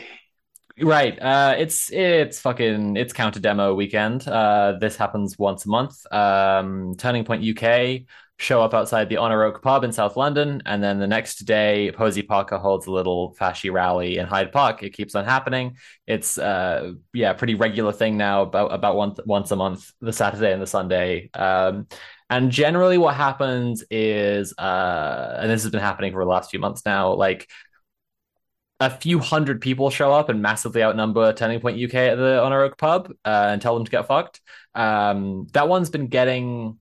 Right. 0.82 1.18
Uh, 1.22 1.56
it's 1.58 1.90
it's 1.92 2.40
fucking 2.40 2.98
it's 2.98 3.14
counter 3.14 3.40
demo 3.40 3.74
weekend. 3.74 4.28
Uh, 4.28 4.74
this 4.80 4.98
happens 4.98 5.38
once 5.40 5.66
a 5.66 5.70
month. 5.70 6.06
Um, 6.12 6.96
Turning 6.98 7.24
Point 7.24 7.44
UK 7.48 8.02
show 8.38 8.62
up 8.62 8.74
outside 8.74 9.08
the 9.08 9.16
Honor 9.16 9.44
Oak 9.46 9.62
pub 9.62 9.86
in 9.86 9.94
South 9.94 10.18
London, 10.18 10.62
and 10.66 10.84
then 10.84 11.00
the 11.00 11.08
next 11.08 11.46
day, 11.46 11.94
Posie 11.96 12.24
Parker 12.24 12.58
holds 12.58 12.88
a 12.88 12.92
little 12.92 13.34
fashy 13.40 13.72
rally 13.72 14.18
in 14.18 14.28
Hyde 14.28 14.52
Park. 14.52 14.84
It 14.84 14.90
keeps 14.90 15.16
on 15.16 15.24
happening. 15.24 15.78
It's 16.08 16.38
uh 16.38 16.92
yeah, 17.14 17.32
pretty 17.32 17.56
regular 17.56 17.94
thing 17.94 18.18
now, 18.18 18.42
about 18.42 18.74
about 18.74 18.98
once 18.98 19.18
once 19.26 19.52
a 19.52 19.56
month, 19.56 19.90
the 20.02 20.12
Saturday 20.12 20.52
and 20.52 20.62
the 20.62 20.68
Sunday. 20.68 21.30
Um, 21.34 21.88
and 22.30 22.52
generally, 22.52 22.98
what 22.98 23.16
happens 23.16 23.86
is, 23.90 24.54
uh, 24.58 25.38
and 25.40 25.50
this 25.50 25.62
has 25.64 25.72
been 25.72 25.80
happening 25.80 26.12
for 26.12 26.22
the 26.22 26.30
last 26.30 26.50
few 26.50 26.60
months 26.60 26.82
now, 26.86 27.14
like 27.14 27.48
a 28.80 28.90
few 28.90 29.20
hundred 29.20 29.62
people 29.62 29.90
show 29.90 30.12
up 30.12 30.30
and 30.30 30.42
massively 30.42 30.84
outnumber 30.84 31.32
Turning 31.34 31.60
Point 31.60 31.82
UK 31.82 31.96
at 31.96 32.16
the 32.16 32.42
Honor 32.42 32.64
Oak 32.64 32.78
pub 32.78 33.12
uh, 33.24 33.48
and 33.52 33.62
tell 33.62 33.74
them 33.76 33.86
to 33.86 33.92
get 33.92 34.08
fucked. 34.08 34.42
Um, 34.74 35.48
that 35.54 35.70
one's 35.70 35.90
been 35.90 36.08
getting 36.08 36.78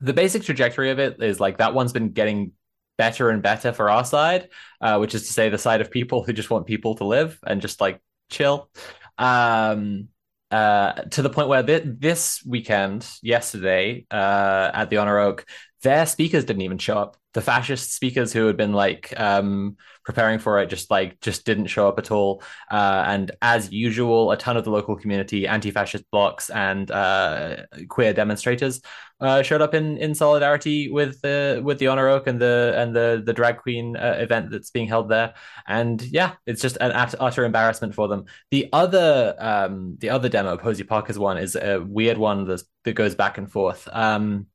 the 0.00 0.12
basic 0.12 0.42
trajectory 0.42 0.90
of 0.90 0.98
it 0.98 1.22
is 1.22 1.40
like 1.40 1.58
that 1.58 1.72
one's 1.72 1.92
been 1.92 2.10
getting 2.10 2.52
better 2.98 3.30
and 3.30 3.42
better 3.42 3.72
for 3.72 3.88
our 3.90 4.04
side, 4.04 4.48
uh, 4.80 4.98
which 4.98 5.14
is 5.14 5.26
to 5.26 5.32
say 5.32 5.48
the 5.48 5.58
side 5.58 5.80
of 5.80 5.90
people 5.90 6.22
who 6.22 6.32
just 6.32 6.50
want 6.50 6.66
people 6.66 6.94
to 6.96 7.04
live 7.04 7.38
and 7.46 7.62
just 7.62 7.80
like 7.80 8.00
chill. 8.30 8.70
Um, 9.16 10.08
uh, 10.50 10.92
to 10.92 11.22
the 11.22 11.30
point 11.30 11.48
where 11.48 11.62
th- 11.62 11.84
this 11.86 12.44
weekend, 12.46 13.08
yesterday, 13.22 14.06
uh, 14.10 14.70
at 14.72 14.90
the 14.90 14.98
Honor 14.98 15.18
Oak, 15.18 15.46
their 15.82 16.06
speakers 16.06 16.44
didn't 16.44 16.62
even 16.62 16.78
show 16.78 16.98
up. 16.98 17.16
The 17.34 17.42
fascist 17.42 17.92
speakers 17.92 18.32
who 18.32 18.46
had 18.46 18.56
been 18.56 18.72
like 18.72 19.12
um, 19.18 19.76
preparing 20.04 20.38
for 20.38 20.60
it 20.60 20.70
just 20.70 20.90
like 20.90 21.20
just 21.20 21.44
didn't 21.44 21.66
show 21.66 21.88
up 21.88 21.98
at 21.98 22.10
all. 22.10 22.42
Uh, 22.70 23.04
and 23.06 23.32
as 23.42 23.70
usual, 23.72 24.30
a 24.30 24.36
ton 24.36 24.56
of 24.56 24.64
the 24.64 24.70
local 24.70 24.96
community, 24.96 25.46
anti-fascist 25.46 26.10
blocks, 26.10 26.48
and 26.50 26.90
uh, 26.90 27.56
queer 27.88 28.14
demonstrators 28.14 28.80
uh, 29.20 29.42
showed 29.42 29.62
up 29.62 29.74
in 29.74 29.96
in 29.98 30.14
solidarity 30.14 30.90
with 30.90 31.20
the 31.22 31.60
with 31.64 31.78
the 31.78 31.86
Honor 31.86 32.08
Oak 32.08 32.26
and 32.26 32.40
the 32.40 32.74
and 32.76 32.94
the 32.94 33.22
the 33.24 33.32
drag 33.32 33.58
queen 33.58 33.96
uh, 33.96 34.16
event 34.18 34.50
that's 34.50 34.70
being 34.70 34.88
held 34.88 35.08
there. 35.08 35.34
And 35.66 36.02
yeah, 36.02 36.32
it's 36.46 36.62
just 36.62 36.76
an 36.80 36.92
utter 36.92 37.44
embarrassment 37.44 37.94
for 37.94 38.08
them. 38.08 38.24
The 38.50 38.68
other 38.72 39.34
um, 39.38 39.96
the 39.98 40.10
other 40.10 40.28
demo, 40.28 40.56
Posie 40.56 40.84
Parker's 40.84 41.18
one, 41.18 41.38
is 41.38 41.56
a 41.56 41.80
weird 41.80 42.18
one 42.18 42.44
that 42.46 42.92
goes 42.94 43.14
back 43.14 43.38
and 43.38 43.50
forth. 43.50 43.88
Um, 43.92 44.46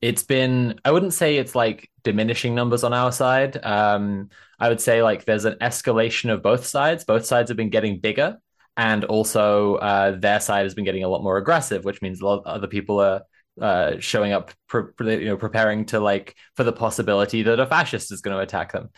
it's 0.00 0.22
been 0.22 0.78
i 0.84 0.90
wouldn't 0.90 1.14
say 1.14 1.36
it's 1.36 1.54
like 1.54 1.90
diminishing 2.04 2.54
numbers 2.54 2.84
on 2.84 2.92
our 2.92 3.12
side. 3.12 3.62
Um, 3.64 4.30
i 4.58 4.68
would 4.68 4.80
say 4.80 5.02
like 5.02 5.24
there's 5.24 5.44
an 5.44 5.56
escalation 5.60 6.32
of 6.32 6.42
both 6.42 6.66
sides. 6.66 7.04
Both 7.04 7.26
sides 7.26 7.50
have 7.50 7.56
been 7.56 7.70
getting 7.70 8.00
bigger 8.00 8.38
and 8.76 9.04
also 9.04 9.76
uh, 9.76 10.12
their 10.18 10.40
side 10.40 10.62
has 10.62 10.74
been 10.74 10.84
getting 10.84 11.04
a 11.04 11.08
lot 11.08 11.22
more 11.22 11.36
aggressive 11.36 11.84
which 11.84 12.00
means 12.02 12.20
a 12.20 12.24
lot 12.24 12.38
of 12.38 12.46
other 12.46 12.68
people 12.68 13.00
are 13.00 13.22
uh, 13.60 13.98
showing 13.98 14.32
up 14.32 14.52
pre- 14.68 14.84
you 15.20 15.26
know 15.26 15.36
preparing 15.36 15.84
to 15.86 16.00
like 16.00 16.36
for 16.54 16.64
the 16.64 16.72
possibility 16.72 17.42
that 17.42 17.58
a 17.60 17.66
fascist 17.66 18.12
is 18.12 18.20
going 18.20 18.36
to 18.36 18.42
attack 18.42 18.72
them. 18.72 18.90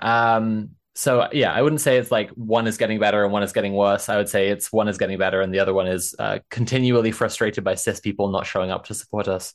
Um, 0.00 0.70
so 0.96 1.28
yeah 1.30 1.52
i 1.52 1.60
wouldn't 1.60 1.82
say 1.82 1.98
it's 1.98 2.10
like 2.10 2.30
one 2.30 2.66
is 2.66 2.78
getting 2.78 2.98
better 2.98 3.22
and 3.22 3.30
one 3.32 3.42
is 3.42 3.52
getting 3.52 3.74
worse. 3.74 4.08
I 4.08 4.16
would 4.16 4.30
say 4.30 4.48
it's 4.48 4.72
one 4.72 4.88
is 4.88 4.96
getting 4.96 5.18
better 5.18 5.42
and 5.42 5.52
the 5.52 5.58
other 5.58 5.74
one 5.74 5.86
is 5.86 6.14
uh, 6.18 6.38
continually 6.50 7.12
frustrated 7.12 7.62
by 7.62 7.74
cis 7.74 8.00
people 8.00 8.30
not 8.30 8.46
showing 8.46 8.70
up 8.70 8.86
to 8.86 8.94
support 8.94 9.28
us 9.28 9.54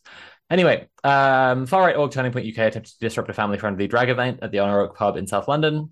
Anyway, 0.52 0.86
um, 1.06 1.66
far 1.66 1.82
right 1.82 1.96
org 1.96 2.12
Turning 2.12 2.34
Point 2.34 2.46
UK 2.46 2.68
attempted 2.68 2.92
to 2.92 3.00
disrupt 3.00 3.30
a 3.30 3.34
family 3.34 3.58
friendly 3.58 3.88
drag 3.88 4.10
event 4.10 4.40
at 4.42 4.52
the 4.52 4.60
Honor 4.60 4.82
Oak 4.82 4.98
pub 4.98 5.16
in 5.16 5.26
South 5.26 5.48
London, 5.48 5.92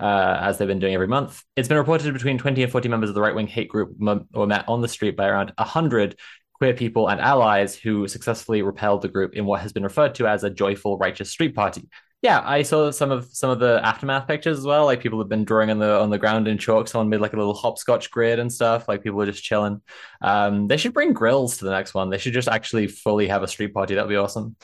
uh, 0.00 0.38
as 0.40 0.58
they've 0.58 0.66
been 0.66 0.80
doing 0.80 0.94
every 0.94 1.06
month. 1.06 1.44
It's 1.54 1.68
been 1.68 1.78
reported 1.78 2.12
between 2.12 2.38
20 2.38 2.64
and 2.64 2.72
40 2.72 2.88
members 2.88 3.08
of 3.08 3.14
the 3.14 3.20
right 3.20 3.34
wing 3.36 3.46
hate 3.46 3.68
group 3.68 3.90
were 3.96 4.46
met 4.48 4.64
on 4.68 4.80
the 4.80 4.88
street 4.88 5.16
by 5.16 5.28
around 5.28 5.52
100 5.58 6.18
queer 6.54 6.74
people 6.74 7.08
and 7.08 7.20
allies 7.20 7.76
who 7.76 8.08
successfully 8.08 8.62
repelled 8.62 9.00
the 9.00 9.08
group 9.08 9.34
in 9.34 9.46
what 9.46 9.60
has 9.60 9.72
been 9.72 9.84
referred 9.84 10.16
to 10.16 10.26
as 10.26 10.42
a 10.42 10.50
joyful 10.50 10.98
righteous 10.98 11.30
street 11.30 11.54
party, 11.54 11.88
yeah, 12.20 12.42
I 12.44 12.62
saw 12.62 12.90
some 12.90 13.12
of 13.12 13.28
some 13.32 13.50
of 13.50 13.60
the 13.60 13.80
aftermath 13.84 14.26
pictures 14.26 14.58
as 14.58 14.64
well. 14.64 14.86
Like 14.86 15.00
people 15.00 15.20
have 15.20 15.28
been 15.28 15.44
drawing 15.44 15.70
on 15.70 15.78
the 15.78 16.00
on 16.00 16.10
the 16.10 16.18
ground 16.18 16.48
in 16.48 16.58
chalk. 16.58 16.88
Someone 16.88 17.08
made 17.08 17.20
like 17.20 17.32
a 17.32 17.36
little 17.36 17.54
hopscotch 17.54 18.10
grid 18.10 18.40
and 18.40 18.52
stuff. 18.52 18.88
Like 18.88 19.04
people 19.04 19.22
are 19.22 19.26
just 19.26 19.44
chilling. 19.44 19.80
Um, 20.20 20.66
they 20.66 20.76
should 20.76 20.94
bring 20.94 21.12
grills 21.12 21.58
to 21.58 21.64
the 21.64 21.70
next 21.70 21.94
one. 21.94 22.10
They 22.10 22.18
should 22.18 22.32
just 22.32 22.48
actually 22.48 22.88
fully 22.88 23.28
have 23.28 23.44
a 23.44 23.48
street 23.48 23.72
party. 23.72 23.94
That'd 23.94 24.08
be 24.08 24.16
awesome. 24.16 24.56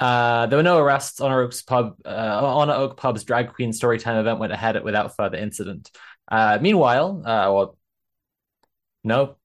Uh, 0.00 0.46
there 0.46 0.56
were 0.56 0.64
no 0.64 0.78
arrests 0.78 1.20
on 1.20 1.30
Oak's 1.30 1.62
pub. 1.62 1.94
Uh, 2.04 2.40
Honor 2.42 2.72
Oak 2.72 2.96
Pub's 2.96 3.22
drag 3.22 3.52
queen 3.52 3.70
storytime 3.70 4.18
event 4.18 4.40
went 4.40 4.52
ahead 4.52 4.82
without 4.82 5.14
further 5.14 5.36
incident. 5.36 5.90
Uh, 6.26 6.58
meanwhile, 6.60 7.20
uh, 7.20 7.52
well, 7.52 7.76
no, 9.04 9.36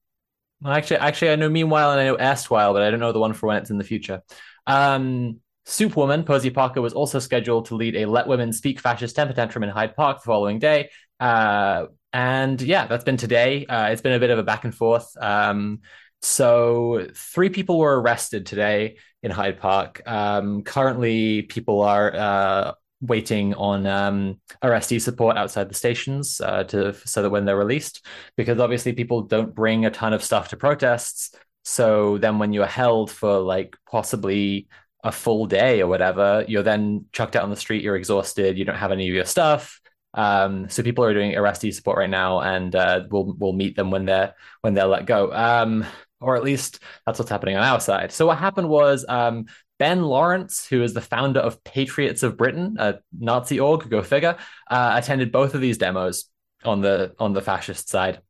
actually, 0.64 0.96
actually, 0.96 1.30
I 1.30 1.36
know 1.36 1.48
meanwhile 1.48 1.92
and 1.92 2.00
I 2.00 2.04
know 2.06 2.16
erstwhile, 2.18 2.72
but 2.72 2.82
I 2.82 2.90
don't 2.90 3.00
know 3.00 3.12
the 3.12 3.20
one 3.20 3.34
for 3.34 3.46
when 3.46 3.58
it's 3.58 3.70
in 3.70 3.78
the 3.78 3.84
future. 3.84 4.22
Um, 4.66 5.40
Superwoman, 5.66 6.22
Posie 6.22 6.50
Parker, 6.50 6.80
was 6.80 6.94
also 6.94 7.18
scheduled 7.18 7.66
to 7.66 7.74
lead 7.74 7.96
a 7.96 8.06
Let 8.06 8.28
Women 8.28 8.52
Speak 8.52 8.80
fascist 8.80 9.16
temper 9.16 9.34
tantrum 9.34 9.64
in 9.64 9.70
Hyde 9.70 9.96
Park 9.96 10.18
the 10.18 10.26
following 10.26 10.60
day. 10.60 10.90
Uh, 11.18 11.86
and 12.12 12.62
yeah, 12.62 12.86
that's 12.86 13.04
been 13.04 13.16
today. 13.16 13.66
Uh, 13.66 13.88
it's 13.88 14.00
been 14.00 14.12
a 14.12 14.20
bit 14.20 14.30
of 14.30 14.38
a 14.38 14.44
back 14.44 14.64
and 14.64 14.74
forth. 14.74 15.10
Um, 15.20 15.80
so 16.22 17.08
three 17.14 17.50
people 17.50 17.78
were 17.78 18.00
arrested 18.00 18.46
today 18.46 18.96
in 19.22 19.30
Hyde 19.32 19.58
Park. 19.58 20.02
Um, 20.06 20.62
currently, 20.62 21.42
people 21.42 21.82
are 21.82 22.14
uh, 22.14 22.72
waiting 23.00 23.54
on 23.54 23.86
um, 23.86 24.40
arrestee 24.62 25.00
support 25.00 25.36
outside 25.36 25.68
the 25.68 25.74
stations 25.74 26.40
uh, 26.40 26.64
to 26.64 26.94
so 27.04 27.22
that 27.22 27.30
when 27.30 27.44
they're 27.44 27.56
released, 27.56 28.06
because 28.36 28.60
obviously 28.60 28.92
people 28.92 29.22
don't 29.22 29.54
bring 29.54 29.84
a 29.84 29.90
ton 29.90 30.12
of 30.12 30.22
stuff 30.22 30.48
to 30.48 30.56
protests. 30.56 31.34
So 31.64 32.18
then 32.18 32.38
when 32.38 32.52
you're 32.52 32.66
held 32.66 33.10
for 33.10 33.40
like 33.40 33.76
possibly 33.90 34.68
a 35.06 35.12
full 35.12 35.46
day 35.46 35.80
or 35.80 35.86
whatever, 35.86 36.44
you're 36.48 36.64
then 36.64 37.04
chucked 37.12 37.36
out 37.36 37.44
on 37.44 37.50
the 37.50 37.56
street. 37.56 37.82
You're 37.82 37.94
exhausted. 37.94 38.58
You 38.58 38.64
don't 38.64 38.76
have 38.76 38.90
any 38.90 39.08
of 39.08 39.14
your 39.14 39.24
stuff. 39.24 39.80
Um, 40.14 40.68
so 40.68 40.82
people 40.82 41.04
are 41.04 41.14
doing 41.14 41.32
arrestee 41.32 41.72
support 41.72 41.98
right 41.98 42.10
now, 42.10 42.40
and 42.40 42.74
uh, 42.74 43.04
we'll 43.08 43.36
we'll 43.38 43.52
meet 43.52 43.76
them 43.76 43.92
when 43.92 44.04
they're 44.04 44.34
when 44.62 44.74
they're 44.74 44.86
let 44.86 45.06
go. 45.06 45.32
Um, 45.32 45.86
or 46.20 46.36
at 46.36 46.42
least 46.42 46.80
that's 47.04 47.20
what's 47.20 47.30
happening 47.30 47.56
on 47.56 47.62
our 47.62 47.78
side. 47.78 48.10
So 48.10 48.26
what 48.26 48.38
happened 48.38 48.68
was 48.68 49.04
um, 49.08 49.46
Ben 49.78 50.02
Lawrence, 50.02 50.66
who 50.66 50.82
is 50.82 50.92
the 50.92 51.00
founder 51.00 51.40
of 51.40 51.62
Patriots 51.62 52.24
of 52.24 52.36
Britain, 52.36 52.76
a 52.80 52.96
Nazi 53.16 53.60
org, 53.60 53.88
go 53.88 54.02
figure, 54.02 54.36
uh, 54.68 54.94
attended 54.96 55.30
both 55.30 55.54
of 55.54 55.60
these 55.60 55.78
demos 55.78 56.28
on 56.64 56.80
the 56.80 57.14
on 57.20 57.32
the 57.32 57.42
fascist 57.42 57.88
side. 57.88 58.20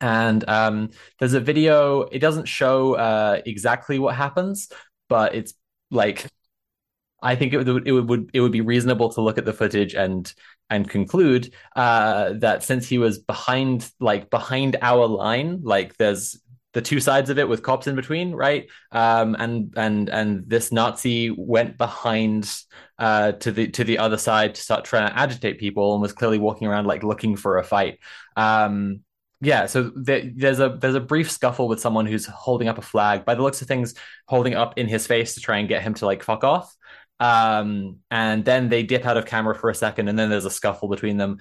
And 0.00 0.48
um, 0.48 0.90
there's 1.18 1.34
a 1.34 1.40
video. 1.40 2.02
It 2.02 2.20
doesn't 2.20 2.46
show 2.46 2.94
uh, 2.94 3.40
exactly 3.44 3.98
what 3.98 4.14
happens, 4.14 4.68
but 5.08 5.34
it's 5.34 5.54
like 5.90 6.26
I 7.22 7.34
think 7.34 7.52
it 7.52 7.64
would 7.64 7.86
it 7.88 7.92
would 7.92 8.30
it 8.32 8.40
would 8.40 8.52
be 8.52 8.60
reasonable 8.60 9.10
to 9.10 9.20
look 9.20 9.38
at 9.38 9.44
the 9.44 9.52
footage 9.52 9.94
and 9.94 10.32
and 10.70 10.88
conclude 10.88 11.52
uh, 11.74 12.34
that 12.34 12.62
since 12.62 12.88
he 12.88 12.98
was 12.98 13.18
behind 13.18 13.90
like 13.98 14.30
behind 14.30 14.76
our 14.82 15.06
line, 15.06 15.60
like 15.62 15.96
there's 15.96 16.40
the 16.74 16.82
two 16.82 17.00
sides 17.00 17.30
of 17.30 17.38
it 17.38 17.48
with 17.48 17.62
cops 17.62 17.88
in 17.88 17.96
between, 17.96 18.32
right? 18.32 18.68
Um, 18.92 19.34
and 19.38 19.74
and 19.76 20.08
and 20.08 20.44
this 20.48 20.70
Nazi 20.70 21.30
went 21.30 21.76
behind 21.76 22.54
uh, 22.98 23.32
to 23.32 23.50
the 23.50 23.68
to 23.68 23.82
the 23.82 23.98
other 23.98 24.18
side 24.18 24.54
to 24.54 24.60
start 24.60 24.84
trying 24.84 25.08
to 25.08 25.18
agitate 25.18 25.58
people 25.58 25.94
and 25.94 26.02
was 26.02 26.12
clearly 26.12 26.38
walking 26.38 26.68
around 26.68 26.86
like 26.86 27.02
looking 27.02 27.34
for 27.36 27.58
a 27.58 27.64
fight. 27.64 27.98
Um, 28.36 29.00
yeah, 29.40 29.66
so 29.66 29.92
there's 29.94 30.58
a 30.58 30.70
there's 30.80 30.96
a 30.96 31.00
brief 31.00 31.30
scuffle 31.30 31.68
with 31.68 31.80
someone 31.80 32.06
who's 32.06 32.26
holding 32.26 32.68
up 32.68 32.78
a 32.78 32.82
flag. 32.82 33.24
By 33.24 33.36
the 33.36 33.42
looks 33.42 33.62
of 33.62 33.68
things, 33.68 33.94
holding 34.26 34.54
up 34.54 34.76
in 34.76 34.88
his 34.88 35.06
face 35.06 35.34
to 35.34 35.40
try 35.40 35.58
and 35.58 35.68
get 35.68 35.82
him 35.82 35.94
to 35.94 36.06
like 36.06 36.24
fuck 36.24 36.42
off. 36.42 36.74
Um, 37.20 37.98
and 38.10 38.44
then 38.44 38.68
they 38.68 38.82
dip 38.82 39.06
out 39.06 39.16
of 39.16 39.26
camera 39.26 39.54
for 39.54 39.70
a 39.70 39.74
second, 39.74 40.08
and 40.08 40.18
then 40.18 40.28
there's 40.28 40.44
a 40.44 40.50
scuffle 40.50 40.88
between 40.88 41.18
them. 41.18 41.38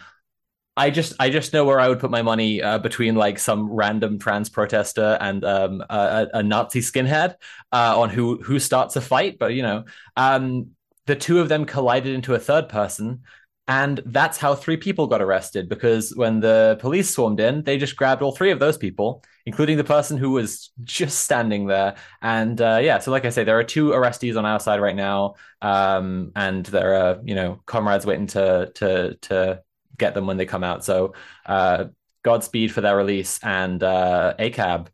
I 0.76 0.92
just 0.92 1.14
I 1.20 1.32
just 1.32 1.54
know 1.54 1.66
where 1.66 1.80
I 1.80 1.88
would 1.88 2.00
put 2.00 2.12
my 2.12 2.22
money 2.22 2.62
uh, 2.62 2.78
between 2.78 3.16
like 3.16 3.40
some 3.40 3.72
random 3.72 4.20
trans 4.20 4.50
protester 4.50 5.18
and 5.20 5.44
um, 5.44 5.84
a, 5.90 6.28
a, 6.36 6.44
Nazi 6.44 6.82
skinhead 6.82 7.34
uh, 7.72 8.00
on 8.00 8.12
who 8.12 8.38
who 8.44 8.60
starts 8.60 8.96
a 8.96 9.02
fight. 9.02 9.40
But 9.40 9.56
you 9.56 9.64
know, 9.64 9.86
um, 10.16 10.72
the 11.08 11.16
two 11.16 11.40
of 11.40 11.50
them 11.50 11.66
collided 11.66 12.14
into 12.14 12.36
a 12.36 12.40
third 12.40 12.70
person, 12.70 13.24
and 13.68 14.02
that's 14.06 14.38
how 14.38 14.56
three 14.56 14.78
people 14.78 15.08
got 15.08 15.22
arrested. 15.22 15.68
Because 15.68 16.16
when 16.16 16.40
the 16.40 16.78
police 16.80 17.10
swarmed 17.10 17.40
in, 17.40 17.64
they 17.64 17.78
just 17.78 17.98
grabbed 17.98 18.22
all 18.22 18.32
three 18.32 18.52
of 18.52 18.60
those 18.60 18.78
people, 18.78 19.24
including 19.46 19.78
the 19.78 19.84
person 19.84 20.18
who 20.18 20.32
was 20.32 20.72
just 20.84 21.20
standing 21.20 21.68
there. 21.68 21.96
And 22.22 22.62
uh, 22.62 22.80
yeah, 22.82 23.00
so 23.00 23.12
like 23.12 23.26
I 23.26 23.30
say, 23.30 23.44
there 23.44 23.60
are 23.60 23.64
two 23.64 23.90
arrestees 23.90 24.38
on 24.38 24.46
our 24.46 24.60
side 24.60 24.80
right 24.80 24.96
now, 24.96 25.36
um, 25.62 26.32
and 26.36 26.66
there 26.68 26.96
are 26.96 27.20
you 27.24 27.36
know 27.36 27.62
comrades 27.66 28.06
waiting 28.06 28.28
to 28.28 28.72
to 28.76 29.16
to 29.16 29.62
get 29.98 30.14
them 30.14 30.28
when 30.28 30.38
they 30.38 30.46
come 30.46 30.64
out. 30.64 30.86
So 30.86 31.14
uh, 31.46 31.86
Godspeed 32.24 32.72
for 32.72 32.82
their 32.82 32.96
release 32.96 33.40
and 33.44 33.84
uh, 33.84 34.34
ACAB. 34.40 34.88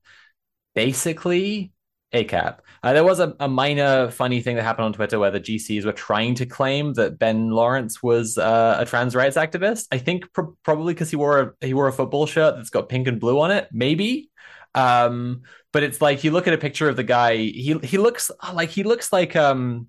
Basically, 0.73 1.71
ACAB. 2.13 2.59
Uh, 2.83 2.91
there 2.91 3.03
was 3.03 3.21
a, 3.21 3.33
a, 3.39 3.47
minor 3.47 4.11
funny 4.11 4.41
thing 4.41 4.57
that 4.57 4.63
happened 4.63 4.85
on 4.85 4.93
Twitter 4.93 5.17
where 5.17 5.31
the 5.31 5.39
GCs 5.39 5.85
were 5.85 5.93
trying 5.93 6.35
to 6.35 6.45
claim 6.45 6.93
that 6.95 7.17
Ben 7.17 7.49
Lawrence 7.49 8.03
was 8.03 8.37
uh, 8.37 8.75
a 8.77 8.85
trans 8.85 9.15
rights 9.15 9.37
activist. 9.37 9.87
I 9.89 9.99
think 9.99 10.31
pr- 10.33 10.51
probably 10.63 10.93
because 10.93 11.09
he 11.09 11.15
wore 11.15 11.39
a 11.39 11.65
he 11.65 11.73
wore 11.73 11.87
a 11.87 11.93
football 11.93 12.25
shirt 12.25 12.57
that's 12.57 12.69
got 12.69 12.89
pink 12.89 13.07
and 13.07 13.21
blue 13.21 13.39
on 13.39 13.51
it. 13.51 13.69
Maybe. 13.71 14.29
Um, 14.75 15.43
but 15.71 15.83
it's 15.83 16.01
like 16.01 16.25
you 16.25 16.31
look 16.31 16.45
at 16.47 16.53
a 16.53 16.57
picture 16.57 16.89
of 16.89 16.97
the 16.97 17.03
guy. 17.03 17.37
He 17.37 17.79
he 17.83 17.97
looks 17.97 18.29
like 18.53 18.69
he 18.69 18.83
looks 18.83 19.13
like 19.13 19.33
um 19.37 19.87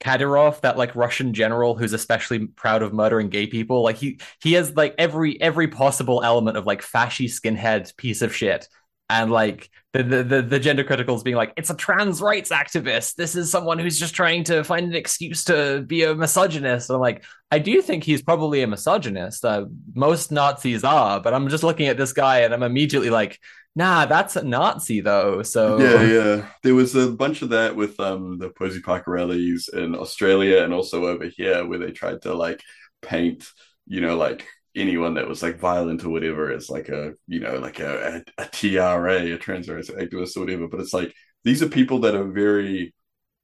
Kadyrov, 0.00 0.62
that 0.62 0.78
like 0.78 0.96
Russian 0.96 1.34
general 1.34 1.76
who's 1.76 1.92
especially 1.92 2.46
proud 2.46 2.82
of 2.82 2.94
murdering 2.94 3.28
gay 3.28 3.46
people. 3.46 3.82
Like 3.82 3.96
he 3.96 4.18
he 4.40 4.54
has 4.54 4.74
like 4.74 4.94
every 4.96 5.40
every 5.42 5.68
possible 5.68 6.22
element 6.24 6.56
of 6.56 6.64
like 6.64 6.80
fashy 6.80 7.26
skinhead 7.26 7.94
piece 7.98 8.22
of 8.22 8.34
shit. 8.34 8.66
And 9.10 9.32
like 9.32 9.68
the, 9.92 10.04
the 10.04 10.22
the, 10.22 10.42
the 10.42 10.60
gender 10.60 10.84
criticals 10.84 11.24
being 11.24 11.36
like, 11.36 11.52
it's 11.56 11.68
a 11.68 11.74
trans 11.74 12.22
rights 12.22 12.50
activist. 12.50 13.16
This 13.16 13.34
is 13.34 13.50
someone 13.50 13.80
who's 13.80 13.98
just 13.98 14.14
trying 14.14 14.44
to 14.44 14.62
find 14.62 14.86
an 14.86 14.94
excuse 14.94 15.42
to 15.44 15.82
be 15.84 16.04
a 16.04 16.14
misogynist. 16.14 16.88
And 16.88 16.94
I'm 16.94 17.00
like, 17.00 17.24
I 17.50 17.58
do 17.58 17.82
think 17.82 18.04
he's 18.04 18.22
probably 18.22 18.62
a 18.62 18.68
misogynist. 18.68 19.44
Uh, 19.44 19.66
most 19.94 20.30
Nazis 20.30 20.84
are, 20.84 21.20
but 21.20 21.34
I'm 21.34 21.48
just 21.48 21.64
looking 21.64 21.88
at 21.88 21.96
this 21.96 22.12
guy 22.12 22.42
and 22.42 22.54
I'm 22.54 22.62
immediately 22.62 23.10
like, 23.10 23.40
nah, 23.74 24.06
that's 24.06 24.36
a 24.36 24.44
Nazi 24.44 25.00
though. 25.00 25.42
So 25.42 25.80
yeah, 25.80 26.02
yeah, 26.02 26.46
there 26.62 26.76
was 26.76 26.94
a 26.94 27.10
bunch 27.10 27.42
of 27.42 27.48
that 27.48 27.74
with 27.74 27.98
um 27.98 28.38
the 28.38 28.50
Posie 28.50 28.80
Parker 28.80 29.10
rallies 29.10 29.68
in 29.72 29.96
Australia 29.96 30.62
and 30.62 30.72
also 30.72 31.06
over 31.06 31.26
here 31.26 31.66
where 31.66 31.80
they 31.80 31.90
tried 31.90 32.22
to 32.22 32.34
like 32.34 32.62
paint, 33.02 33.44
you 33.86 34.00
know, 34.00 34.16
like 34.16 34.46
anyone 34.76 35.14
that 35.14 35.28
was 35.28 35.42
like 35.42 35.58
violent 35.58 36.04
or 36.04 36.10
whatever 36.10 36.52
as 36.52 36.70
like 36.70 36.88
a 36.88 37.12
you 37.26 37.40
know 37.40 37.58
like 37.58 37.80
a, 37.80 38.22
a, 38.38 38.42
a 38.42 38.46
TRA, 38.46 39.34
a 39.34 39.38
trans 39.38 39.68
rights 39.68 39.90
activist 39.90 40.36
or 40.36 40.40
whatever. 40.40 40.68
But 40.68 40.80
it's 40.80 40.94
like 40.94 41.14
these 41.44 41.62
are 41.62 41.68
people 41.68 42.00
that 42.00 42.14
are 42.14 42.28
very 42.28 42.94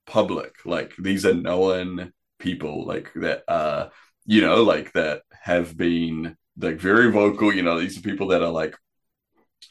public. 0.06 0.54
Like 0.64 0.92
these 0.98 1.26
are 1.26 1.34
known 1.34 2.12
people 2.38 2.86
like 2.86 3.10
that 3.14 3.42
uh 3.48 3.88
you 4.26 4.42
know 4.42 4.62
like 4.62 4.92
that 4.92 5.22
have 5.42 5.74
been 5.74 6.36
like 6.58 6.78
very 6.78 7.10
vocal 7.10 7.50
you 7.50 7.62
know 7.62 7.80
these 7.80 7.96
are 7.96 8.02
people 8.02 8.28
that 8.28 8.42
are 8.42 8.50
like 8.50 8.74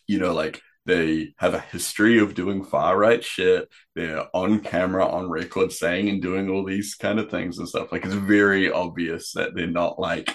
you 0.07 0.19
know, 0.19 0.33
like 0.33 0.61
they 0.85 1.33
have 1.37 1.53
a 1.53 1.59
history 1.59 2.19
of 2.19 2.35
doing 2.35 2.63
far 2.63 2.97
right 2.97 3.23
shit. 3.23 3.67
They're 3.95 4.25
on 4.33 4.59
camera, 4.59 5.07
on 5.07 5.29
record, 5.29 5.71
saying 5.71 6.09
and 6.09 6.21
doing 6.21 6.49
all 6.49 6.63
these 6.63 6.95
kind 6.95 7.19
of 7.19 7.31
things 7.31 7.57
and 7.57 7.67
stuff. 7.67 7.91
Like 7.91 8.05
it's 8.05 8.13
very 8.13 8.71
obvious 8.71 9.33
that 9.33 9.55
they're 9.55 9.67
not 9.67 9.99
like, 9.99 10.31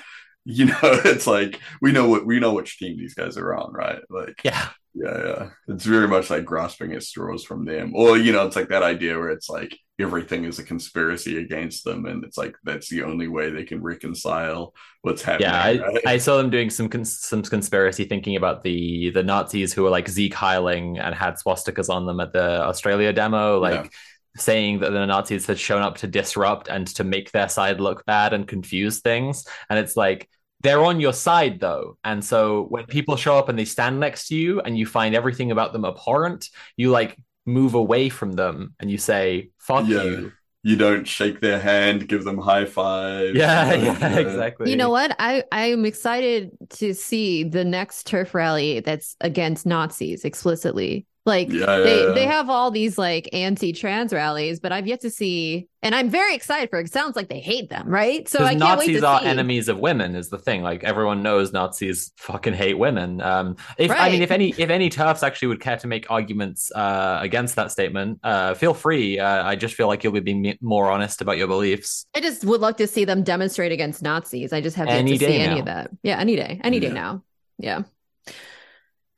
you 0.51 0.67
know, 0.67 0.79
it's 0.83 1.27
like 1.27 1.61
we 1.81 1.93
know 1.93 2.09
what 2.09 2.27
we 2.27 2.41
know 2.41 2.53
which 2.53 2.79
team 2.79 2.99
these 2.99 3.15
guys 3.15 3.37
are 3.37 3.55
on, 3.55 3.73
right? 3.73 4.01
Like, 4.09 4.41
yeah, 4.45 4.69
yeah, 4.95 5.19
yeah. 5.25 5.51
It's 5.69 5.85
very 5.85 6.09
much 6.09 6.31
like 6.31 6.45
grasping 6.45 6.93
at 6.93 7.03
straws 7.03 7.45
from 7.45 7.65
them, 7.65 7.93
or 7.95 8.17
you 8.17 8.33
know, 8.33 8.47
it's 8.47 8.57
like 8.57 8.69
that 8.69 8.83
idea 8.83 9.19
where 9.19 9.31
it's 9.31 9.49
like 9.49 9.77
everything 10.01 10.45
is 10.45 10.59
a 10.59 10.65
conspiracy 10.65 11.39
against 11.39 11.85
them 11.85 12.07
and 12.07 12.25
it's 12.25 12.39
like 12.39 12.55
that's 12.65 12.89
the 12.89 13.03
only 13.03 13.29
way 13.29 13.51
they 13.51 13.65
can 13.65 13.83
reconcile 13.83 14.75
what's 15.03 15.23
happening 15.23 15.49
yeah 15.49 15.63
i, 15.63 15.79
right? 15.79 16.07
I 16.07 16.19
saw 16.19 16.37
them 16.39 16.51
doing 16.51 16.71
some 16.71 16.89
cons- 16.89 17.19
some 17.21 17.43
conspiracy 17.43 18.05
thinking 18.05 18.37
about 18.37 18.63
the 18.63 19.11
the 19.11 19.23
nazis 19.23 19.73
who 19.73 19.83
were 19.83 19.91
like 19.91 20.09
Sieg 20.09 20.33
Heiling 20.33 21.01
and 21.01 21.15
had 21.15 21.35
swastikas 21.35 21.89
on 21.89 22.07
them 22.07 22.21
at 22.21 22.33
the 22.33 22.63
australia 22.63 23.13
demo 23.13 23.59
like 23.59 23.85
yeah. 23.85 23.91
saying 24.37 24.81
that 24.81 24.91
the 24.91 25.07
nazis 25.07 25.47
had 25.47 25.59
shown 25.59 25.83
up 25.83 25.99
to 25.99 26.07
disrupt 26.07 26.69
and 26.69 26.87
to 26.89 27.05
make 27.05 27.31
their 27.33 27.49
side 27.49 27.81
look 27.81 28.05
bad 28.07 28.33
and 28.33 28.49
confuse 28.49 29.01
things 29.01 29.47
and 29.69 29.79
it's 29.79 29.97
like 29.97 30.29
they're 30.63 30.85
on 30.85 31.01
your 31.01 31.13
side 31.13 31.61
though. 31.61 31.97
And 32.05 32.25
so 32.25 32.67
when 32.69 32.87
people 32.87 33.17
show 33.17 33.39
up 33.39 33.49
and 33.49 33.59
they 33.59 33.65
stand 33.65 34.01
next 34.01 34.29
to 34.29 34.37
you 34.37 34.61
and 34.61 34.77
you 34.77 34.87
find 34.87 35.15
everything 35.15 35.51
about 35.51 35.73
them 35.73 35.85
abhorrent 35.85 36.49
you 36.77 36.91
like 36.91 37.17
move 37.47 37.75
away 37.75 38.09
from 38.09 38.33
them 38.33 38.75
and 38.81 38.91
you 38.91 38.99
say 38.99 39.51
fuck 39.59 39.87
yeah. 39.87 40.03
you. 40.03 40.33
You 40.63 40.77
don't 40.77 41.09
shake 41.09 41.41
their 41.41 41.59
hand 41.59 42.07
give 42.07 42.25
them 42.25 42.37
high 42.37 42.67
five 42.67 43.35
yeah, 43.35 43.73
yeah. 43.73 44.19
exactly. 44.19 44.71
You 44.71 44.77
know 44.77 44.91
what? 44.91 45.17
I 45.19 45.45
i'm 45.51 45.85
excited 45.85 46.51
to 46.71 46.95
see 46.95 47.45
the 47.45 47.65
next 47.65 48.07
TERF 48.07 48.35
rally 48.35 48.81
that's 48.81 49.17
against 49.21 49.65
nazis 49.65 50.25
explicitly 50.25 51.07
like 51.27 51.51
yeah, 51.51 51.77
they 51.79 52.05
yeah. 52.07 52.13
they 52.13 52.25
have 52.25 52.49
all 52.49 52.71
these 52.71 52.97
like 52.97 53.29
anti-trans 53.35 54.13
rallies, 54.13 54.59
but 54.59 54.73
I've 54.73 54.87
yet 54.87 55.03
to 55.03 55.11
see, 55.11 55.69
and 55.83 55.95
I'm 55.95 56.09
very 56.09 56.35
excited 56.35 56.71
for 56.71 56.79
it. 56.81 56.87
it 56.87 56.93
sounds 56.93 57.15
like 57.15 57.29
they 57.29 57.41
hate 57.41 57.69
them, 57.69 57.87
right? 57.89 58.27
So 58.27 58.43
I 58.43 58.51
can't 58.51 58.61
Nazis 58.61 58.89
wait 58.89 59.01
to 59.01 59.07
are 59.07 59.21
see. 59.21 59.27
enemies 59.27 59.69
of 59.69 59.79
women 59.79 60.15
is 60.15 60.31
the 60.31 60.39
thing. 60.39 60.63
Like 60.63 60.83
everyone 60.83 61.23
knows 61.23 61.53
Nazis 61.53 62.13
fucking 62.17 62.55
hate 62.55 62.79
women. 62.79 63.21
Um, 63.21 63.57
if 63.77 63.91
right. 63.91 64.01
I 64.01 64.11
mean, 64.11 64.23
if 64.23 64.31
any 64.31 64.55
if 64.57 64.71
any 64.71 64.89
TERFs 64.89 65.23
actually 65.23 65.49
would 65.49 65.61
care 65.61 65.77
to 65.77 65.87
make 65.87 66.11
arguments 66.11 66.73
uh, 66.73 67.19
against 67.21 67.55
that 67.57 67.71
statement, 67.71 68.21
uh, 68.25 68.55
feel 68.55 68.73
free. 68.73 69.19
Uh, 69.19 69.45
I 69.47 69.57
just 69.57 69.75
feel 69.75 69.89
like 69.89 70.03
you'll 70.03 70.15
be 70.15 70.21
being 70.21 70.57
more 70.63 70.91
honest 70.91 71.21
about 71.21 71.37
your 71.37 71.49
beliefs. 71.49 72.07
I 72.17 72.21
just 72.21 72.47
would 72.47 72.63
love 72.63 72.77
to 72.77 72.87
see 72.87 73.05
them 73.05 73.23
demonstrate 73.23 73.73
against 73.73 74.01
Nazis. 74.01 74.55
I 74.55 74.63
just 74.63 74.77
have 74.77 74.89
yet 74.89 75.07
to 75.07 75.19
see 75.19 75.39
now. 75.39 75.51
any 75.51 75.61
of 75.61 75.67
that. 75.67 75.91
Yeah, 76.03 76.19
any 76.19 76.35
day, 76.37 76.61
any 76.65 76.79
yeah. 76.79 76.89
day 76.89 76.95
now. 76.95 77.23
Yeah. 77.59 77.83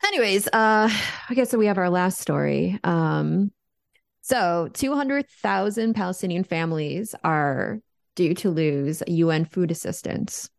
Anyways, 0.04 0.46
uh, 0.48 0.88
I 1.28 1.34
guess 1.34 1.50
so 1.50 1.58
we 1.58 1.66
have 1.66 1.78
our 1.78 1.90
last 1.90 2.20
story. 2.20 2.78
Um, 2.84 3.52
so 4.20 4.68
200,000 4.72 5.94
Palestinian 5.94 6.44
families 6.44 7.14
are 7.24 7.78
due 8.14 8.34
to 8.34 8.50
lose 8.50 9.02
UN 9.06 9.44
food 9.44 9.70
assistance. 9.70 10.50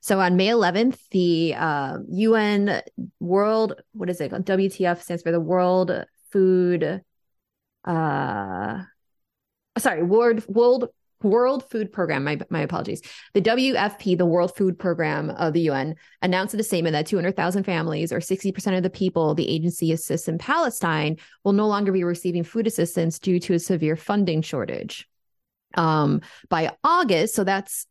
So 0.00 0.20
on 0.20 0.36
May 0.36 0.48
11th, 0.48 0.98
the 1.10 1.54
uh, 1.56 1.98
UN 2.08 2.80
World, 3.20 3.80
what 3.92 4.08
is 4.08 4.20
it? 4.20 4.30
WTF 4.32 5.02
stands 5.02 5.22
for 5.22 5.32
the 5.32 5.40
World 5.40 5.90
Food, 6.30 7.02
uh, 7.84 8.82
sorry, 9.78 10.02
World 10.02 10.46
World 10.48 10.88
World 11.24 11.68
Food 11.70 11.92
Program, 11.92 12.22
my, 12.22 12.38
my 12.50 12.60
apologies. 12.60 13.02
The 13.32 13.42
WFP, 13.42 14.16
the 14.16 14.26
World 14.26 14.54
Food 14.54 14.78
Program 14.78 15.30
of 15.30 15.52
the 15.52 15.62
UN, 15.62 15.96
announced 16.22 16.54
in 16.54 16.60
a 16.60 16.62
statement 16.62 16.92
that 16.92 17.06
200,000 17.06 17.64
families, 17.64 18.12
or 18.12 18.20
60% 18.20 18.76
of 18.76 18.82
the 18.82 18.90
people 18.90 19.34
the 19.34 19.48
agency 19.48 19.90
assists 19.92 20.28
in 20.28 20.38
Palestine, 20.38 21.16
will 21.42 21.52
no 21.52 21.66
longer 21.66 21.90
be 21.90 22.04
receiving 22.04 22.44
food 22.44 22.66
assistance 22.66 23.18
due 23.18 23.40
to 23.40 23.54
a 23.54 23.58
severe 23.58 23.96
funding 23.96 24.42
shortage. 24.42 25.08
Um, 25.76 26.20
by 26.48 26.76
August, 26.84 27.34
so 27.34 27.42
that's 27.42 27.86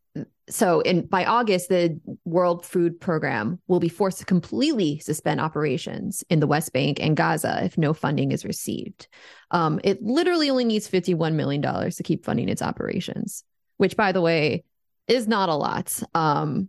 so 0.48 0.80
in 0.80 1.06
by 1.06 1.24
August, 1.24 1.68
the 1.68 1.98
World 2.24 2.66
Food 2.66 3.00
Program 3.00 3.58
will 3.66 3.80
be 3.80 3.88
forced 3.88 4.18
to 4.18 4.24
completely 4.24 4.98
suspend 4.98 5.40
operations 5.40 6.22
in 6.28 6.40
the 6.40 6.46
West 6.46 6.72
Bank 6.72 6.98
and 7.00 7.16
Gaza 7.16 7.64
if 7.64 7.78
no 7.78 7.94
funding 7.94 8.32
is 8.32 8.44
received. 8.44 9.08
Um, 9.50 9.80
it 9.84 10.02
literally 10.02 10.50
only 10.50 10.64
needs 10.64 10.88
$51 10.88 11.34
million 11.34 11.62
to 11.62 12.02
keep 12.02 12.24
funding 12.24 12.48
its 12.48 12.62
operations, 12.62 13.44
which, 13.78 13.96
by 13.96 14.12
the 14.12 14.20
way, 14.20 14.64
is 15.08 15.26
not 15.26 15.48
a 15.48 15.54
lot. 15.54 16.02
Um, 16.14 16.68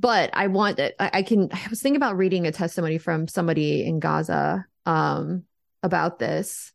but 0.00 0.30
I 0.32 0.48
want 0.48 0.80
I, 0.80 0.92
I 0.98 1.22
can 1.22 1.48
I 1.52 1.68
was 1.70 1.80
thinking 1.80 1.96
about 1.96 2.16
reading 2.16 2.46
a 2.46 2.52
testimony 2.52 2.98
from 2.98 3.28
somebody 3.28 3.84
in 3.84 4.00
Gaza 4.00 4.66
um, 4.84 5.44
about 5.82 6.18
this. 6.18 6.72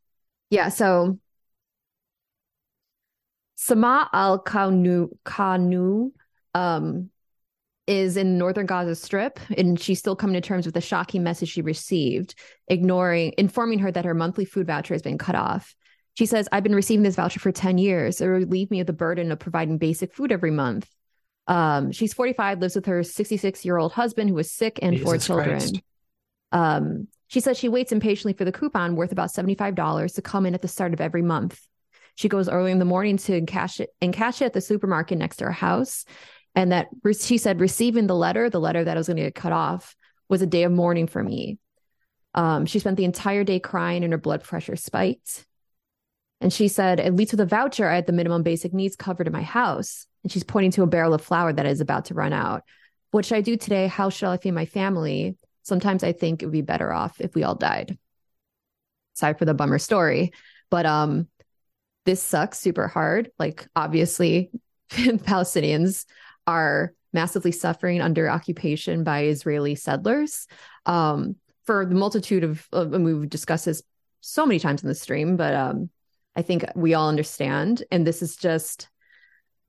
Yeah, 0.50 0.70
so 0.70 1.20
Sama 3.58 4.08
al 4.14 4.42
Kanu 4.44 6.12
um, 6.54 7.10
is 7.88 8.16
in 8.16 8.38
northern 8.38 8.68
Gaza 8.68 8.96
Strip, 8.96 9.40
and 9.58 9.80
she's 9.80 10.00
still 10.00 10.16
coming 10.16 10.36
to 10.36 10.42
terms 10.42 10.66
with 10.66 10.76
the 10.76 10.82
shocking 10.82 11.24
message 11.24 11.50
she 11.50 11.62
received, 11.62 12.36
ignoring 12.68 13.34
informing 13.38 13.80
her 13.80 13.92
that 13.92 14.06
her 14.06 14.14
monthly 14.14 14.46
food 14.46 14.68
voucher 14.68 14.94
has 14.94 15.02
been 15.02 15.18
cut 15.18 15.36
off. 15.36 15.76
She 16.14 16.28
says, 16.28 16.48
"I've 16.52 16.64
been 16.64 16.76
receiving 16.76 17.04
this 17.04 17.16
voucher 17.16 17.40
for 17.40 17.52
ten 17.52 17.78
years. 17.78 18.22
It 18.22 18.28
relieved 18.28 18.72
me 18.72 18.80
of 18.80 18.88
the 18.88 18.94
burden 18.94 19.32
of 19.32 19.40
providing 19.40 19.80
basic 19.80 20.14
food 20.14 20.32
every 20.32 20.52
month." 20.52 20.88
Um, 21.48 21.92
she's 21.92 22.14
45, 22.14 22.60
lives 22.60 22.76
with 22.76 22.86
her 22.86 23.04
66 23.04 23.66
year 23.66 23.78
old 23.78 23.94
husband 23.94 24.30
who 24.30 24.38
is 24.38 24.52
sick 24.52 24.80
and 24.82 24.98
Jesus 24.98 25.06
four 25.06 25.18
children. 25.18 25.82
Um, 26.52 27.08
she 27.28 27.40
says 27.40 27.58
she 27.58 27.70
waits 27.70 27.92
impatiently 27.92 28.34
for 28.34 28.46
the 28.46 28.52
coupon 28.52 28.96
worth 28.96 29.12
about 29.12 29.30
$75 29.30 30.16
to 30.16 30.22
come 30.22 30.46
in 30.46 30.54
at 30.54 30.62
the 30.62 30.68
start 30.68 30.94
of 30.94 31.02
every 31.02 31.22
month. 31.22 31.60
She 32.18 32.30
goes 32.30 32.50
early 32.50 32.72
in 32.72 32.80
the 32.80 32.86
morning 32.86 33.18
to 33.18 33.46
cash 33.46 33.80
it 33.80 33.92
and 34.02 34.12
cash 34.12 34.42
it 34.42 34.46
at 34.46 34.54
the 34.54 34.60
supermarket 34.60 35.20
next 35.20 35.38
to 35.38 35.46
her 35.46 35.52
house. 35.52 36.04
And 36.56 36.72
that 36.72 36.88
she 37.20 37.38
said 37.38 37.62
receiving 37.62 38.08
the 38.08 38.16
letter, 38.16 38.50
the 38.50 38.60
letter 38.60 38.84
that 38.84 38.98
I 38.98 39.00
was 39.00 39.06
going 39.06 39.18
to 39.18 39.24
get 39.24 39.36
cut 39.36 39.54
off, 39.54 39.96
was 40.28 40.42
a 40.42 40.48
day 40.48 40.64
of 40.64 40.72
mourning 40.72 41.06
for 41.06 41.24
me. 41.24 41.60
Um, 42.34 42.66
she 42.66 42.80
spent 42.80 42.98
the 42.98 43.06
entire 43.06 43.44
day 43.44 43.60
crying 43.60 44.04
and 44.04 44.12
her 44.12 44.18
blood 44.18 44.44
pressure 44.44 44.76
spiked. 44.76 45.46
And 46.42 46.52
she 46.52 46.68
said, 46.68 47.00
at 47.00 47.16
least 47.16 47.34
with 47.34 47.40
a 47.40 47.46
voucher, 47.46 47.88
I 47.88 47.96
had 47.96 48.08
the 48.08 48.14
minimum 48.14 48.42
basic 48.42 48.74
needs 48.74 48.96
covered 48.96 49.28
in 49.28 49.34
my 49.34 49.44
house. 49.44 50.08
And 50.24 50.32
she's 50.32 50.44
pointing 50.44 50.72
to 50.72 50.84
a 50.84 50.88
barrel 50.88 51.14
of 51.14 51.22
flour 51.22 51.54
that 51.54 51.68
is 51.68 51.82
about 51.82 52.06
to 52.06 52.16
run 52.16 52.34
out. 52.34 52.64
What 53.12 53.26
should 53.26 53.38
I 53.38 53.42
do 53.42 53.58
today? 53.58 53.86
How 53.86 54.10
shall 54.10 54.32
I 54.32 54.38
feed 54.38 54.52
my 54.52 54.66
family? 54.66 55.38
Sometimes 55.62 56.04
I 56.04 56.14
think 56.14 56.42
it 56.42 56.48
would 56.48 56.52
be 56.52 56.62
better 56.62 56.92
off 56.92 57.22
if 57.22 57.36
we 57.36 57.44
all 57.44 57.56
died. 57.56 57.96
Sorry 59.14 59.36
for 59.36 59.46
the 59.46 59.54
bummer 59.54 59.78
story, 59.78 60.32
but 60.72 60.88
um, 60.88 61.28
this 62.08 62.24
sucks 62.24 62.58
super 62.58 62.88
hard. 62.88 63.30
Like 63.38 63.68
obviously, 63.76 64.50
Palestinians 64.90 66.06
are 66.48 66.94
massively 67.12 67.52
suffering 67.52 68.02
under 68.02 68.30
occupation 68.30 69.04
by 69.04 69.26
Israeli 69.26 69.76
settlers. 69.76 70.48
Um, 70.86 71.36
for 71.66 71.86
the 71.86 71.96
multitude 71.96 72.46
of, 72.46 72.66
of 72.72 72.94
and 72.94 73.04
we've 73.04 73.30
discussed 73.30 73.66
this 73.66 73.84
so 74.22 74.46
many 74.46 74.58
times 74.58 74.84
in 74.84 74.88
the 74.88 74.96
stream, 74.96 75.36
but 75.36 75.54
um, 75.54 75.90
I 76.34 76.42
think 76.42 76.64
we 76.76 76.94
all 76.94 77.10
understand. 77.10 77.84
And 77.92 78.08
this 78.08 78.22
is 78.22 78.38
just 78.38 78.88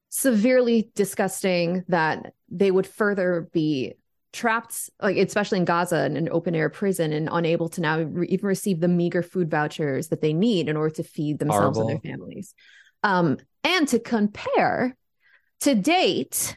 severely 0.08 0.92
disgusting 0.94 1.84
that 1.88 2.34
they 2.48 2.70
would 2.70 2.86
further 2.86 3.48
be 3.52 3.94
trapped, 4.38 4.88
like 5.02 5.16
especially 5.16 5.58
in 5.58 5.64
Gaza 5.64 6.06
in 6.06 6.16
an 6.16 6.28
open 6.30 6.54
air 6.54 6.70
prison, 6.70 7.12
and 7.12 7.28
unable 7.30 7.68
to 7.70 7.80
now 7.80 8.00
re- 8.00 8.28
even 8.28 8.46
receive 8.46 8.80
the 8.80 8.88
meager 8.88 9.22
food 9.22 9.50
vouchers 9.50 10.08
that 10.08 10.20
they 10.20 10.32
need 10.32 10.68
in 10.68 10.76
order 10.76 10.94
to 10.94 11.02
feed 11.02 11.38
themselves 11.38 11.78
and 11.78 11.88
their 11.88 11.98
families. 11.98 12.54
Um, 13.02 13.38
and 13.64 13.88
to 13.88 13.98
compare, 13.98 14.96
to 15.60 15.74
date, 15.74 16.56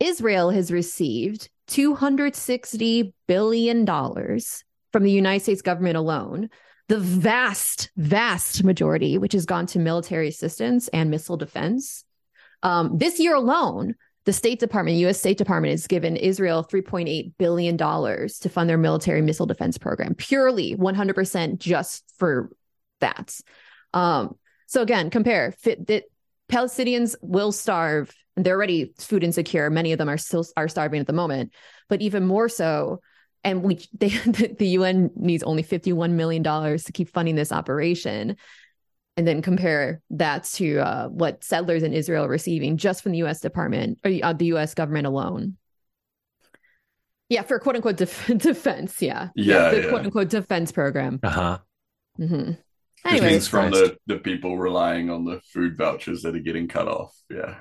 Israel 0.00 0.50
has 0.50 0.72
received 0.72 1.50
$260 1.68 3.12
billion 3.26 3.86
from 3.86 5.02
the 5.02 5.10
United 5.10 5.42
States 5.42 5.62
government 5.62 5.96
alone. 5.96 6.48
The 6.88 6.98
vast, 6.98 7.90
vast 7.96 8.64
majority, 8.64 9.18
which 9.18 9.34
has 9.34 9.44
gone 9.44 9.66
to 9.66 9.78
military 9.78 10.28
assistance 10.28 10.88
and 10.88 11.10
missile 11.10 11.36
defense. 11.36 12.04
Um, 12.62 12.96
this 12.96 13.20
year 13.20 13.34
alone, 13.34 13.94
the 14.28 14.32
State 14.34 14.60
Department, 14.60 14.98
U.S. 14.98 15.18
State 15.18 15.38
Department, 15.38 15.70
has 15.70 15.86
given 15.86 16.14
Israel 16.14 16.62
$3.8 16.62 17.32
billion 17.38 17.78
to 17.78 18.48
fund 18.50 18.68
their 18.68 18.76
military 18.76 19.22
missile 19.22 19.46
defense 19.46 19.78
program, 19.78 20.14
purely 20.14 20.76
100% 20.76 21.56
just 21.56 22.04
for 22.18 22.50
that. 23.00 23.40
Um, 23.94 24.36
so 24.66 24.82
again, 24.82 25.08
compare 25.08 25.52
fit 25.52 25.86
that 25.86 26.04
Palestinians 26.52 27.16
will 27.22 27.52
starve, 27.52 28.14
they're 28.36 28.54
already 28.54 28.92
food 28.98 29.24
insecure. 29.24 29.70
Many 29.70 29.92
of 29.92 29.98
them 29.98 30.10
are 30.10 30.18
still 30.18 30.44
are 30.58 30.68
starving 30.68 31.00
at 31.00 31.06
the 31.06 31.14
moment, 31.14 31.54
but 31.88 32.02
even 32.02 32.26
more 32.26 32.50
so. 32.50 33.00
And 33.44 33.62
we, 33.62 33.76
they, 33.98 34.08
the 34.08 34.68
UN 34.76 35.10
needs 35.16 35.42
only 35.42 35.62
$51 35.62 36.10
million 36.10 36.42
to 36.42 36.92
keep 36.92 37.08
funding 37.08 37.34
this 37.34 37.50
operation 37.50 38.36
and 39.18 39.26
then 39.26 39.42
compare 39.42 40.00
that 40.10 40.44
to 40.44 40.78
uh, 40.78 41.08
what 41.08 41.42
settlers 41.42 41.82
in 41.82 41.92
Israel 41.92 42.24
are 42.24 42.28
receiving 42.28 42.76
just 42.76 43.02
from 43.02 43.10
the 43.10 43.18
U.S. 43.18 43.40
Department 43.40 43.98
or 44.04 44.12
uh, 44.22 44.32
the 44.32 44.46
U.S. 44.46 44.74
government 44.74 45.08
alone. 45.08 45.56
Yeah, 47.28 47.42
for 47.42 47.58
quote 47.58 47.74
unquote 47.74 47.96
def- 47.96 48.26
defense. 48.38 49.02
Yeah, 49.02 49.30
Yeah, 49.34 49.70
the 49.70 49.82
yeah. 49.82 49.88
quote 49.88 50.04
unquote 50.04 50.28
defense 50.28 50.70
program. 50.70 51.18
Uh 51.24 51.30
huh. 51.30 51.58
hmm 52.16 52.52
Anyways, 53.04 53.30
means 53.30 53.48
from 53.48 53.72
the, 53.72 53.96
the 54.06 54.18
people 54.18 54.56
relying 54.56 55.10
on 55.10 55.24
the 55.24 55.40
food 55.52 55.76
vouchers 55.76 56.22
that 56.22 56.36
are 56.36 56.40
getting 56.40 56.68
cut 56.68 56.86
off. 56.86 57.12
Yeah. 57.28 57.56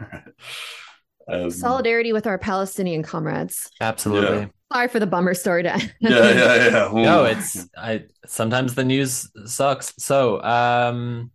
um, 1.28 1.50
solidarity 1.50 2.14
with 2.14 2.28
our 2.28 2.38
Palestinian 2.38 3.02
comrades. 3.02 3.70
Absolutely. 3.82 4.38
Yeah. 4.42 4.46
Sorry 4.72 4.88
for 4.90 5.00
the 5.00 5.08
bummer 5.08 5.34
story 5.34 5.64
to 5.64 5.74
end. 5.74 5.94
Yeah, 6.02 6.10
yeah, 6.34 6.66
yeah. 6.68 6.92
No, 6.94 7.24
it's 7.24 7.68
I 7.76 8.04
sometimes 8.28 8.76
the 8.76 8.84
news 8.84 9.28
sucks. 9.46 9.94
So, 9.98 10.42
um 10.44 11.32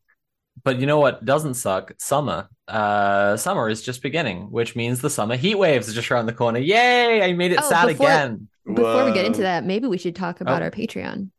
but 0.65 0.79
you 0.79 0.87
know 0.87 0.99
what 1.01 1.25
doesn't 1.25 1.55
suck? 1.55 1.93
Summer. 1.99 2.49
Uh 2.69 3.37
summer 3.37 3.69
is 3.69 3.83
just 3.83 4.03
beginning, 4.03 4.51
which 4.51 4.77
means 4.77 5.01
the 5.01 5.11
summer 5.11 5.37
heat 5.37 5.57
waves 5.57 5.89
are 5.89 5.93
just 5.93 6.11
around 6.11 6.27
the 6.27 6.33
corner. 6.33 6.59
Yay! 6.59 7.23
I 7.23 7.33
made 7.33 7.53
it 7.53 7.59
Oh, 7.63 7.69
sad 7.69 7.89
before- 7.89 8.07
again. 8.07 8.49
Before 8.65 9.05
we 9.05 9.13
get 9.13 9.25
into 9.25 9.43
that, 9.43 9.65
maybe 9.65 9.89
we 9.89 9.99
should 9.99 10.15
talk 10.15 10.41
about 10.41 10.63
Oh. 10.63 10.67
our 10.67 10.71
Patreon. 10.71 11.31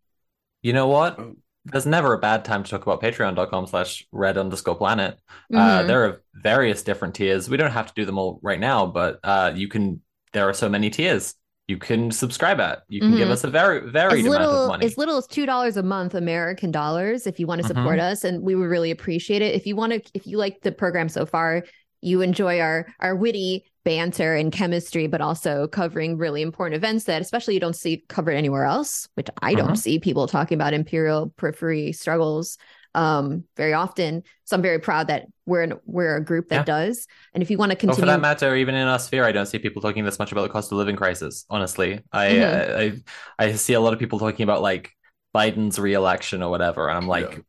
You 0.61 0.73
know 0.73 0.88
what? 0.88 1.18
Oh. 1.19 1.35
There's 1.65 1.85
never 1.85 2.11
a 2.11 2.18
bad 2.18 2.44
time 2.44 2.64
to 2.64 2.69
talk 2.69 2.81
about 2.84 3.02
patreon.com 3.02 3.68
slash 3.68 4.06
red 4.11 4.38
underscore 4.38 4.76
planet. 4.76 5.18
Uh, 5.53 5.80
Mhm. 5.84 5.88
there 5.88 6.03
are 6.06 6.22
various 6.34 6.84
different 6.84 7.15
tiers. 7.15 7.49
We 7.49 7.56
don't 7.56 7.72
have 7.72 7.88
to 7.88 7.94
do 7.94 8.03
them 8.06 8.18
all 8.18 8.40
right 8.44 8.60
now, 8.60 8.85
but 8.85 9.19
uh, 9.23 9.53
you 9.56 9.69
can, 9.69 10.02
there 10.34 10.49
are 10.49 10.53
so 10.53 10.68
many 10.68 10.90
tiers 10.90 11.35
you 11.73 11.79
can 11.79 12.11
subscribe 12.11 12.59
at. 12.59 12.83
You 12.87 13.01
can 13.01 13.15
give 13.17 13.27
Mhm. 13.27 13.31
us 13.31 13.43
a 13.43 13.49
very, 13.49 13.79
as 13.83 13.91
varied 13.91 14.25
amount 14.27 14.43
of 14.43 14.67
money. 14.67 14.85
as 14.85 14.95
little 14.95 15.17
as 15.17 15.25
two 15.25 15.45
dollars 15.47 15.75
a 15.75 15.81
month 15.83 16.13
American 16.13 16.69
dollars 16.71 17.25
if 17.25 17.39
you 17.39 17.47
want 17.47 17.61
to 17.61 17.67
Mm-hmm. 17.67 17.79
support 17.81 17.99
us, 17.99 18.23
and 18.23 18.43
we 18.43 18.53
would 18.55 18.69
really 18.69 18.91
appreciate 18.91 19.41
it. 19.41 19.55
If 19.55 19.65
you 19.65 19.75
want 19.75 19.93
to, 19.93 20.01
if 20.13 20.27
you 20.27 20.37
like 20.37 20.61
the 20.61 20.71
program 20.71 21.09
so 21.09 21.25
far, 21.25 21.63
you 22.01 22.21
enjoy 22.21 22.59
our 22.59 22.85
our 22.99 23.15
witty 23.15 23.65
banter 23.85 24.35
and 24.35 24.51
chemistry, 24.51 25.07
but 25.07 25.19
also 25.19 25.67
covering 25.67 26.17
really 26.17 26.41
important 26.41 26.75
events 26.75 27.05
that 27.05 27.21
especially 27.21 27.55
you 27.55 27.59
don't 27.59 27.75
see 27.75 28.03
covered 28.07 28.35
anywhere 28.35 28.65
else, 28.65 29.09
which 29.15 29.27
I 29.41 29.55
don't 29.55 29.71
Mhm. 29.71 29.77
see 29.77 29.99
people 29.99 30.27
talking 30.27 30.55
about 30.55 30.73
imperial 30.73 31.33
periphery 31.37 31.91
struggles 31.91 32.57
um 32.95 33.43
very 33.57 33.73
often 33.73 34.23
so 34.45 34.55
i'm 34.55 34.61
very 34.61 34.79
proud 34.79 35.07
that 35.07 35.25
we're 35.45 35.63
in, 35.63 35.73
we're 35.85 36.15
a 36.15 36.23
group 36.23 36.49
that 36.49 36.67
Yeah. 36.67 36.75
does 36.75 37.07
and 37.33 37.41
if 37.43 37.49
you 37.51 37.57
want 37.57 37.71
to 37.71 37.75
Or 37.75 37.77
for 37.77 37.87
continue 37.91 38.11
that 38.11 38.21
matter, 38.21 38.55
even 38.55 38.75
in 38.75 38.87
our 38.87 38.99
sphere, 38.99 39.25
I 39.25 39.31
don't 39.31 39.45
see 39.47 39.59
people 39.59 39.81
talking 39.81 40.05
this 40.05 40.19
much 40.19 40.31
about 40.31 40.43
the 40.43 40.49
cost 40.49 40.71
of 40.71 40.77
living 40.77 40.95
crisis. 40.95 41.45
Honestly, 41.49 41.99
I 42.11 42.27
Mhm. 42.27 43.03
I, 43.39 43.45
I 43.45 43.51
see 43.53 43.73
a 43.73 43.79
lot 43.81 43.93
of 43.93 43.99
people 43.99 44.19
talking 44.19 44.43
about 44.43 44.61
like 44.61 44.91
Biden's 45.35 45.79
re-election 45.79 46.43
or 46.43 46.49
whatever, 46.51 46.87
and 46.87 46.97
I'm 46.97 47.07
like, 47.07 47.31
Yeah. 47.31 47.39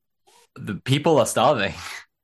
the 0.56 0.74
people 0.76 1.18
are 1.18 1.26
starving. 1.26 1.74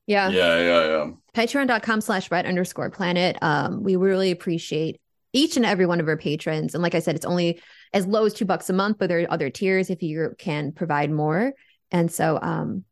yeah 0.06 0.28
Yeah, 0.30 0.58
yeah, 0.58 0.86
yeah. 0.88 1.10
patreon.com 1.36 2.00
slash 2.00 2.30
red 2.30 2.46
underscore 2.46 2.90
planet 2.90 3.36
um 3.42 3.82
we 3.82 3.96
really 3.96 4.30
appreciate 4.30 5.00
each 5.32 5.56
and 5.56 5.64
every 5.66 5.86
one 5.86 6.00
of 6.00 6.08
our 6.08 6.16
patrons 6.16 6.74
and 6.74 6.82
like 6.82 6.94
i 6.94 6.98
said 7.00 7.14
it's 7.14 7.26
only 7.26 7.60
as 7.92 8.06
low 8.06 8.24
as 8.24 8.34
two 8.34 8.44
bucks 8.44 8.68
a 8.70 8.72
month 8.72 8.96
but 8.98 9.08
there 9.08 9.20
are 9.20 9.30
other 9.32 9.50
tiers 9.50 9.90
if 9.90 10.02
you 10.02 10.34
can 10.38 10.72
provide 10.72 11.10
more 11.10 11.52
and 11.92 12.10
so 12.10 12.38
um 12.42 12.84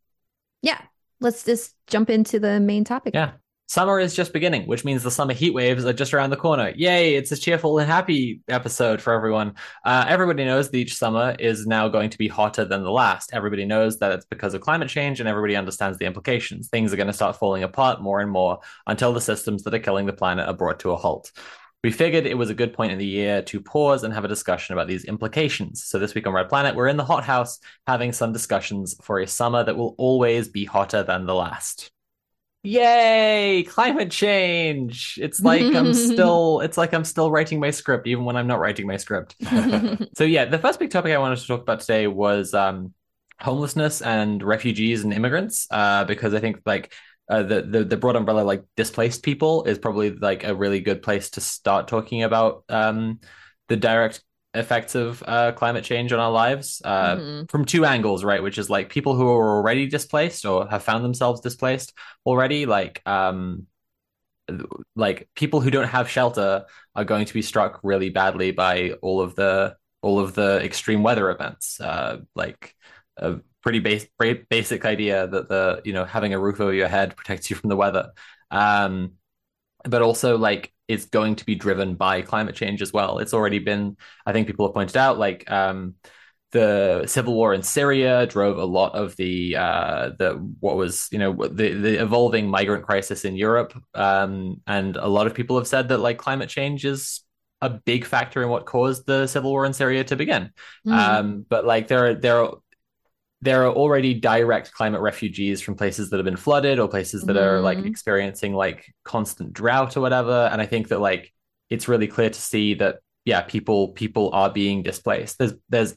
yeah 0.62 0.80
let's 1.20 1.44
just 1.44 1.74
jump 1.86 2.10
into 2.10 2.38
the 2.38 2.60
main 2.60 2.84
topic 2.84 3.14
Yeah. 3.14 3.32
summer 3.66 3.98
is 4.00 4.14
just 4.14 4.32
beginning, 4.32 4.66
which 4.66 4.84
means 4.84 5.02
the 5.02 5.10
summer 5.10 5.34
heat 5.34 5.52
waves 5.52 5.84
are 5.84 5.92
just 5.92 6.14
around 6.14 6.30
the 6.30 6.36
corner. 6.36 6.72
Yay! 6.76 7.16
It's 7.16 7.32
a 7.32 7.36
cheerful 7.36 7.78
and 7.78 7.90
happy 7.90 8.40
episode 8.48 9.02
for 9.02 9.12
everyone. 9.12 9.54
Uh, 9.84 10.04
everybody 10.08 10.44
knows 10.44 10.70
that 10.70 10.76
each 10.78 10.94
summer 10.96 11.36
is 11.38 11.66
now 11.66 11.88
going 11.88 12.08
to 12.10 12.18
be 12.18 12.28
hotter 12.28 12.64
than 12.64 12.82
the 12.82 12.90
last. 12.90 13.34
Everybody 13.34 13.64
knows 13.66 13.98
that 13.98 14.12
it's 14.12 14.24
because 14.26 14.54
of 14.54 14.60
climate 14.62 14.88
change, 14.88 15.20
and 15.20 15.28
everybody 15.28 15.54
understands 15.56 15.98
the 15.98 16.06
implications. 16.06 16.68
Things 16.68 16.92
are 16.92 16.96
going 16.96 17.08
to 17.08 17.12
start 17.12 17.36
falling 17.36 17.62
apart 17.62 18.00
more 18.00 18.20
and 18.20 18.30
more 18.30 18.60
until 18.86 19.12
the 19.12 19.20
systems 19.20 19.64
that 19.64 19.74
are 19.74 19.78
killing 19.80 20.06
the 20.06 20.12
planet 20.14 20.46
are 20.48 20.54
brought 20.54 20.80
to 20.80 20.92
a 20.92 20.96
halt. 20.96 21.30
We 21.84 21.92
figured 21.92 22.26
it 22.26 22.36
was 22.36 22.50
a 22.50 22.54
good 22.54 22.72
point 22.72 22.90
in 22.90 22.98
the 22.98 23.06
year 23.06 23.40
to 23.42 23.60
pause 23.60 24.02
and 24.02 24.12
have 24.12 24.24
a 24.24 24.28
discussion 24.28 24.72
about 24.72 24.88
these 24.88 25.04
implications. 25.04 25.84
So, 25.84 25.98
this 25.98 26.14
week 26.14 26.26
on 26.26 26.32
Red 26.32 26.48
Planet, 26.48 26.74
we're 26.74 26.88
in 26.88 26.96
the 26.96 27.04
hothouse 27.04 27.60
having 27.86 28.12
some 28.12 28.32
discussions 28.32 28.96
for 29.02 29.20
a 29.20 29.26
summer 29.28 29.62
that 29.62 29.76
will 29.76 29.94
always 29.96 30.48
be 30.48 30.64
hotter 30.64 31.04
than 31.04 31.26
the 31.26 31.34
last. 31.34 31.92
Yay! 32.64 33.64
Climate 33.68 34.10
change! 34.10 35.18
It's 35.22 35.40
like 35.40 35.62
i'm 35.74 35.94
still 36.12 36.60
it's 36.60 36.76
like 36.76 36.92
i'm 36.92 37.04
still 37.04 37.30
writing 37.30 37.60
my 37.60 37.70
script 37.70 38.06
even 38.08 38.24
when 38.24 38.36
i'm 38.36 38.48
not 38.48 38.58
writing 38.58 38.86
my 38.86 38.96
script. 38.96 39.36
So 40.16 40.24
yeah 40.24 40.46
the 40.46 40.58
first 40.58 40.80
big 40.80 40.90
topic 40.90 41.12
i 41.12 41.18
wanted 41.18 41.38
to 41.38 41.46
talk 41.46 41.62
about 41.62 41.80
today 41.80 42.08
was 42.08 42.54
um, 42.54 42.92
homelessness 43.40 44.02
and 44.02 44.42
refugees 44.42 45.04
and 45.04 45.12
immigrants 45.12 45.68
uh, 45.70 46.04
because 46.04 46.34
i 46.34 46.40
think 46.40 46.60
like 46.66 46.92
uh, 47.30 47.42
the, 47.42 47.62
the 47.62 47.84
the 47.84 47.96
broad 47.96 48.16
umbrella 48.16 48.42
like 48.42 48.64
displaced 48.76 49.22
people 49.22 49.64
is 49.64 49.78
probably 49.78 50.10
like 50.10 50.44
a 50.44 50.54
really 50.54 50.80
good 50.80 51.02
place 51.02 51.30
to 51.30 51.40
start 51.40 51.88
talking 51.88 52.22
about 52.22 52.64
um, 52.68 53.20
the 53.68 53.76
direct 53.76 54.22
effects 54.54 54.94
of 54.94 55.22
uh, 55.26 55.52
climate 55.52 55.84
change 55.84 56.12
on 56.12 56.18
our 56.18 56.30
lives 56.30 56.80
uh, 56.84 57.16
mm-hmm. 57.16 57.44
from 57.46 57.64
two 57.64 57.84
angles, 57.84 58.24
right? 58.24 58.42
Which 58.42 58.58
is 58.58 58.70
like 58.70 58.88
people 58.88 59.14
who 59.14 59.28
are 59.28 59.56
already 59.58 59.86
displaced 59.86 60.46
or 60.46 60.66
have 60.68 60.82
found 60.82 61.04
themselves 61.04 61.40
displaced 61.40 61.92
already, 62.24 62.66
like 62.66 63.02
um, 63.06 63.66
like 64.96 65.28
people 65.34 65.60
who 65.60 65.70
don't 65.70 65.88
have 65.88 66.08
shelter 66.08 66.64
are 66.94 67.04
going 67.04 67.26
to 67.26 67.34
be 67.34 67.42
struck 67.42 67.80
really 67.82 68.10
badly 68.10 68.50
by 68.50 68.92
all 69.02 69.20
of 69.20 69.34
the 69.34 69.76
all 70.00 70.18
of 70.18 70.34
the 70.34 70.62
extreme 70.64 71.02
weather 71.02 71.30
events. 71.30 71.80
Uh, 71.80 72.18
like 72.34 72.74
a 73.18 73.40
pretty 73.62 73.80
base, 73.80 74.06
basic 74.48 74.84
idea 74.84 75.26
that 75.26 75.48
the 75.48 75.82
you 75.84 75.92
know 75.92 76.04
having 76.04 76.34
a 76.34 76.38
roof 76.38 76.60
over 76.60 76.72
your 76.72 76.88
head 76.88 77.16
protects 77.16 77.50
you 77.50 77.56
from 77.56 77.68
the 77.68 77.76
weather. 77.76 78.12
Um, 78.50 79.12
but 79.84 80.02
also 80.02 80.36
like 80.38 80.72
it's 80.88 81.04
going 81.04 81.36
to 81.36 81.44
be 81.44 81.54
driven 81.54 81.94
by 81.94 82.22
climate 82.22 82.54
change 82.54 82.82
as 82.82 82.92
well. 82.92 83.18
It's 83.18 83.34
already 83.34 83.58
been, 83.58 83.96
I 84.24 84.32
think 84.32 84.46
people 84.46 84.66
have 84.66 84.74
pointed 84.74 84.96
out, 84.96 85.18
like 85.18 85.48
um, 85.50 85.94
the 86.52 87.06
civil 87.06 87.34
war 87.34 87.52
in 87.52 87.62
Syria 87.62 88.26
drove 88.26 88.56
a 88.56 88.64
lot 88.64 88.94
of 88.94 89.14
the 89.16 89.56
uh, 89.56 90.10
the 90.18 90.32
what 90.60 90.76
was 90.76 91.08
you 91.12 91.18
know 91.18 91.32
the 91.34 91.74
the 91.74 92.02
evolving 92.02 92.48
migrant 92.48 92.84
crisis 92.84 93.24
in 93.24 93.36
Europe, 93.36 93.74
um, 93.94 94.62
and 94.66 94.96
a 94.96 95.08
lot 95.08 95.26
of 95.26 95.34
people 95.34 95.58
have 95.58 95.68
said 95.68 95.90
that 95.90 95.98
like 95.98 96.16
climate 96.16 96.48
change 96.48 96.86
is 96.86 97.20
a 97.60 97.68
big 97.68 98.04
factor 98.04 98.42
in 98.42 98.48
what 98.48 98.66
caused 98.66 99.04
the 99.04 99.26
civil 99.26 99.50
war 99.50 99.66
in 99.66 99.72
Syria 99.72 100.04
to 100.04 100.16
begin. 100.16 100.50
Mm. 100.86 100.92
Um, 100.92 101.46
but 101.48 101.66
like 101.66 101.88
there 101.88 102.06
are 102.06 102.14
there 102.14 102.42
are 102.42 102.54
there 103.40 103.64
are 103.64 103.72
already 103.72 104.14
direct 104.14 104.72
climate 104.72 105.00
refugees 105.00 105.60
from 105.60 105.76
places 105.76 106.10
that 106.10 106.16
have 106.16 106.24
been 106.24 106.36
flooded 106.36 106.78
or 106.78 106.88
places 106.88 107.22
that 107.24 107.36
mm. 107.36 107.42
are 107.42 107.60
like 107.60 107.78
mm-hmm. 107.78 107.86
experiencing 107.86 108.52
like 108.52 108.92
constant 109.04 109.52
drought 109.52 109.96
or 109.96 110.00
whatever 110.00 110.48
and 110.52 110.60
i 110.60 110.66
think 110.66 110.88
that 110.88 111.00
like 111.00 111.32
it's 111.70 111.88
really 111.88 112.06
clear 112.06 112.30
to 112.30 112.40
see 112.40 112.74
that 112.74 112.98
yeah 113.24 113.42
people 113.42 113.88
people 113.88 114.30
are 114.32 114.50
being 114.50 114.82
displaced 114.82 115.38
there's 115.38 115.54
there's 115.68 115.96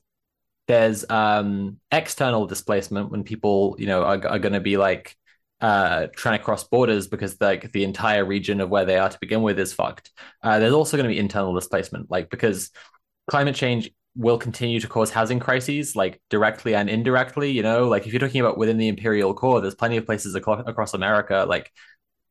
there's 0.68 1.10
um 1.10 1.78
external 1.92 2.46
displacement 2.46 3.10
when 3.10 3.24
people 3.24 3.76
you 3.80 3.88
know 3.88 4.04
are, 4.04 4.26
are 4.28 4.40
going 4.40 4.54
to 4.54 4.60
be 4.60 4.78
like 4.78 5.16
uh 5.62 6.08
trying 6.16 6.38
to 6.38 6.44
cross 6.44 6.64
borders 6.64 7.08
because 7.08 7.40
like 7.42 7.72
the 7.72 7.84
entire 7.84 8.26
region 8.26 8.62
of 8.62 8.70
where 8.70 8.86
they 8.86 8.98
are 8.98 9.10
to 9.10 9.18
begin 9.20 9.42
with 9.42 9.60
is 9.60 9.74
fucked 9.74 10.12
uh, 10.44 10.60
there's 10.60 10.74
also 10.74 10.98
going 10.98 11.08
to 11.08 11.14
be 11.14 11.20
internal 11.20 11.54
displacement 11.54 12.10
like 12.10 12.30
because 12.30 12.72
climate 13.28 13.56
change 13.56 13.90
will 14.16 14.38
continue 14.38 14.80
to 14.80 14.88
cause 14.88 15.10
housing 15.10 15.40
crises, 15.40 15.96
like 15.96 16.22
directly 16.30 16.76
and 16.76 16.90
indirectly. 16.90 17.52
You 17.52 17.64
know, 17.64 17.88
like 17.88 18.06
if 18.08 18.14
you're 18.14 18.20
talking 18.20 18.42
about 18.42 18.58
within 18.58 18.78
the 18.78 18.88
imperial 18.88 19.34
core, 19.34 19.62
there's 19.62 19.76
plenty 19.76 19.98
of 19.98 20.06
places 20.06 20.36
ac- 20.36 20.44
across 20.66 20.94
America, 20.94 21.46
like 21.48 21.72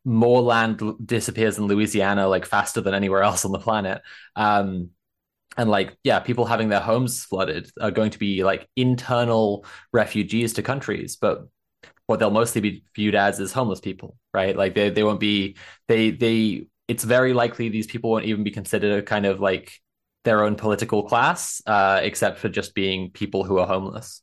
more 0.05 0.41
land 0.41 0.83
disappears 1.05 1.59
in 1.59 1.67
Louisiana, 1.67 2.29
like 2.29 2.47
faster 2.47 2.81
than 2.81 2.95
anywhere 2.95 3.23
else 3.23 3.45
on 3.45 3.53
the 3.53 3.59
planet. 3.59 4.03
Um, 4.37 4.91
and 5.57 5.69
like, 5.69 5.97
yeah, 6.05 6.21
people 6.21 6.45
having 6.45 6.69
their 6.69 6.81
homes 6.81 7.25
flooded 7.25 7.71
are 7.81 7.91
going 7.91 8.11
to 8.11 8.19
be 8.19 8.45
like 8.45 8.69
internal 8.77 9.65
refugees 9.93 10.55
to 10.55 10.63
countries, 10.63 11.17
but 11.17 11.49
what 12.07 12.19
they'll 12.19 12.31
mostly 12.31 12.61
be 12.61 12.85
viewed 12.95 13.15
as 13.15 13.41
is 13.41 13.53
homeless 13.53 13.81
people, 13.81 14.17
right? 14.35 14.57
Like 14.57 14.75
they 14.75 14.91
they 14.91 15.05
won't 15.05 15.21
be 15.21 15.57
they 15.89 16.11
they. 16.11 16.67
It's 16.89 17.05
very 17.05 17.33
likely 17.33 17.69
these 17.69 17.87
people 17.87 18.11
won't 18.11 18.25
even 18.25 18.43
be 18.43 18.51
considered 18.51 18.99
a 18.99 19.03
kind 19.03 19.27
of 19.27 19.41
like 19.41 19.73
their 20.25 20.45
own 20.45 20.55
political 20.55 21.05
class, 21.05 21.63
uh, 21.67 22.01
except 22.03 22.39
for 22.39 22.49
just 22.49 22.75
being 22.75 23.11
people 23.11 23.45
who 23.45 23.59
are 23.59 23.67
homeless. 23.67 24.23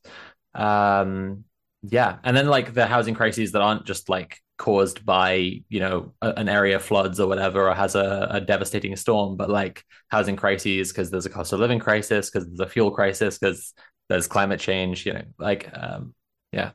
Um, 0.54 1.44
yeah, 1.82 2.18
and 2.24 2.36
then 2.36 2.48
like 2.48 2.74
the 2.74 2.86
housing 2.86 3.14
crises 3.14 3.52
that 3.52 3.62
aren't 3.62 3.86
just 3.86 4.08
like 4.08 4.38
caused 4.56 5.06
by 5.06 5.62
you 5.68 5.78
know 5.78 6.12
a, 6.20 6.30
an 6.36 6.48
area 6.48 6.80
floods 6.80 7.20
or 7.20 7.28
whatever 7.28 7.68
or 7.68 7.74
has 7.74 7.94
a, 7.94 8.28
a 8.30 8.40
devastating 8.40 8.94
storm, 8.96 9.36
but 9.36 9.50
like 9.50 9.84
housing 10.08 10.36
crises 10.36 10.92
because 10.92 11.10
there's 11.10 11.26
a 11.26 11.30
cost 11.30 11.52
of 11.52 11.60
living 11.60 11.78
crisis, 11.78 12.30
because 12.30 12.46
there's 12.46 12.60
a 12.60 12.70
fuel 12.70 12.90
crisis, 12.90 13.38
because 13.38 13.74
there's 14.08 14.26
climate 14.26 14.60
change. 14.60 15.06
You 15.06 15.14
know, 15.14 15.24
like 15.38 15.70
um, 15.72 16.14
yeah, 16.52 16.72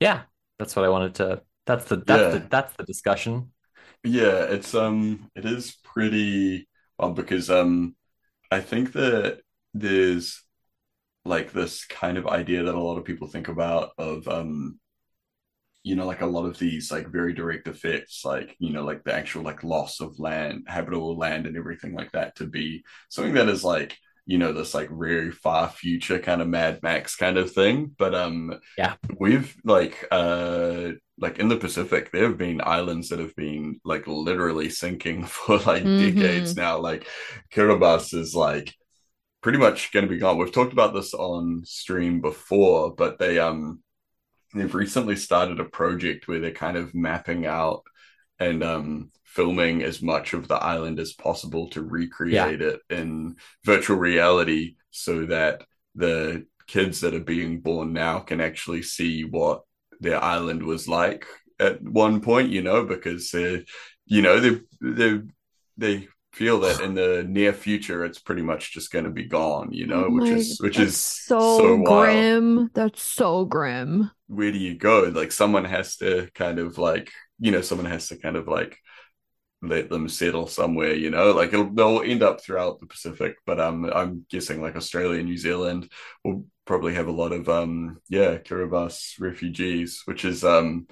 yeah, 0.00 0.22
that's 0.58 0.76
what 0.76 0.84
I 0.84 0.88
wanted 0.88 1.16
to. 1.16 1.42
That's 1.66 1.84
the 1.86 1.96
that's 1.96 2.34
yeah. 2.34 2.40
the 2.40 2.48
that's 2.48 2.76
the 2.76 2.84
discussion. 2.84 3.52
Yeah, 4.04 4.44
it's 4.44 4.74
um, 4.74 5.30
it 5.34 5.44
is 5.44 5.76
pretty 5.82 6.68
well 6.98 7.12
because 7.12 7.50
um 7.50 7.96
I 8.50 8.60
think 8.60 8.92
that 8.92 9.40
there's 9.74 10.42
like 11.24 11.52
this 11.52 11.84
kind 11.84 12.18
of 12.18 12.26
idea 12.26 12.62
that 12.62 12.74
a 12.74 12.80
lot 12.80 12.98
of 12.98 13.04
people 13.04 13.26
think 13.26 13.48
about 13.48 13.90
of 13.98 14.26
um 14.28 14.78
you 15.82 15.94
know 15.96 16.06
like 16.06 16.20
a 16.20 16.26
lot 16.26 16.46
of 16.46 16.58
these 16.58 16.90
like 16.90 17.08
very 17.08 17.32
direct 17.32 17.68
effects 17.68 18.24
like 18.24 18.56
you 18.58 18.72
know 18.72 18.84
like 18.84 19.04
the 19.04 19.14
actual 19.14 19.42
like 19.42 19.64
loss 19.64 20.00
of 20.00 20.18
land 20.18 20.64
habitable 20.66 21.16
land 21.16 21.46
and 21.46 21.56
everything 21.56 21.94
like 21.94 22.10
that 22.12 22.34
to 22.36 22.44
be 22.46 22.84
something 23.08 23.34
that 23.34 23.48
is 23.48 23.64
like 23.64 23.96
you 24.26 24.38
know 24.38 24.52
this 24.52 24.74
like 24.74 24.90
very 24.90 25.30
far 25.30 25.68
future 25.68 26.18
kind 26.18 26.42
of 26.42 26.48
mad 26.48 26.80
max 26.82 27.16
kind 27.16 27.38
of 27.38 27.52
thing 27.52 27.94
but 27.96 28.14
um 28.14 28.58
yeah 28.76 28.94
we've 29.18 29.56
like 29.64 30.06
uh 30.10 30.90
like 31.18 31.38
in 31.38 31.48
the 31.48 31.56
Pacific, 31.56 32.10
there 32.10 32.24
have 32.24 32.36
been 32.36 32.60
islands 32.62 33.08
that 33.08 33.18
have 33.18 33.34
been 33.36 33.80
like 33.84 34.06
literally 34.06 34.68
sinking 34.68 35.24
for 35.26 35.58
like 35.58 35.82
mm-hmm. 35.82 36.20
decades 36.20 36.56
now. 36.56 36.78
Like 36.78 37.06
Kiribati 37.52 38.14
is 38.14 38.34
like 38.34 38.74
pretty 39.42 39.58
much 39.58 39.92
going 39.92 40.06
to 40.06 40.10
be 40.10 40.18
gone. 40.18 40.38
We've 40.38 40.52
talked 40.52 40.72
about 40.72 40.94
this 40.94 41.14
on 41.14 41.62
stream 41.64 42.20
before, 42.20 42.94
but 42.94 43.18
they 43.18 43.38
um 43.38 43.82
they've 44.54 44.74
recently 44.74 45.16
started 45.16 45.60
a 45.60 45.64
project 45.64 46.28
where 46.28 46.40
they're 46.40 46.52
kind 46.52 46.76
of 46.76 46.94
mapping 46.94 47.46
out 47.46 47.82
and 48.38 48.62
um 48.62 49.10
filming 49.36 49.82
as 49.82 50.00
much 50.00 50.32
of 50.32 50.48
the 50.48 50.54
island 50.54 50.98
as 50.98 51.12
possible 51.12 51.68
to 51.68 51.82
recreate 51.82 52.60
yeah. 52.60 52.68
it 52.68 52.80
in 52.88 53.36
virtual 53.64 53.98
reality 53.98 54.76
so 54.90 55.26
that 55.26 55.62
the 55.94 56.46
kids 56.66 57.02
that 57.02 57.14
are 57.14 57.20
being 57.20 57.60
born 57.60 57.92
now 57.92 58.18
can 58.18 58.40
actually 58.40 58.82
see 58.82 59.24
what 59.24 59.62
their 60.00 60.22
island 60.24 60.62
was 60.62 60.88
like 60.88 61.26
at 61.58 61.82
one 61.82 62.20
point, 62.20 62.50
you 62.50 62.62
know, 62.62 62.84
because 62.84 63.32
uh, 63.34 63.58
you 64.06 64.22
know 64.22 64.40
they 64.40 64.60
they 64.80 65.20
they 65.76 66.08
feel 66.32 66.60
that 66.60 66.80
in 66.82 66.94
the 66.94 67.24
near 67.26 67.52
future 67.52 68.04
it's 68.04 68.18
pretty 68.18 68.42
much 68.42 68.72
just 68.72 68.92
going 68.92 69.04
to 69.04 69.10
be 69.10 69.24
gone, 69.24 69.72
you 69.72 69.86
know, 69.86 70.06
oh 70.06 70.10
which 70.10 70.30
is 70.30 70.60
which 70.60 70.78
is 70.78 70.96
so, 70.96 71.58
so 71.58 71.82
grim. 71.82 72.70
That's 72.74 73.02
so 73.02 73.44
grim. 73.44 74.10
Where 74.28 74.52
do 74.52 74.58
you 74.58 74.74
go? 74.74 75.10
Like 75.14 75.32
someone 75.32 75.64
has 75.64 75.96
to 75.96 76.28
kind 76.34 76.58
of 76.58 76.78
like 76.78 77.10
you 77.38 77.52
know 77.52 77.60
someone 77.60 77.86
has 77.86 78.08
to 78.08 78.16
kind 78.16 78.36
of 78.36 78.48
like 78.48 78.78
let 79.62 79.88
them 79.90 80.08
settle 80.08 80.46
somewhere, 80.46 80.94
you 80.94 81.10
know, 81.10 81.32
like 81.32 81.50
they'll 81.50 82.02
end 82.02 82.22
up 82.22 82.40
throughout 82.42 82.80
the 82.80 82.86
Pacific, 82.86 83.36
but 83.46 83.58
um, 83.60 83.90
I'm 83.92 84.26
guessing 84.30 84.60
like 84.60 84.76
Australia, 84.76 85.22
New 85.22 85.38
Zealand 85.38 85.90
will 86.24 86.44
probably 86.66 86.94
have 86.94 87.08
a 87.08 87.12
lot 87.12 87.32
of 87.32 87.48
um, 87.48 87.98
yeah, 88.08 88.38
Kiribati 88.38 89.20
refugees, 89.20 90.02
which 90.04 90.24
is 90.24 90.44
um, 90.44 90.86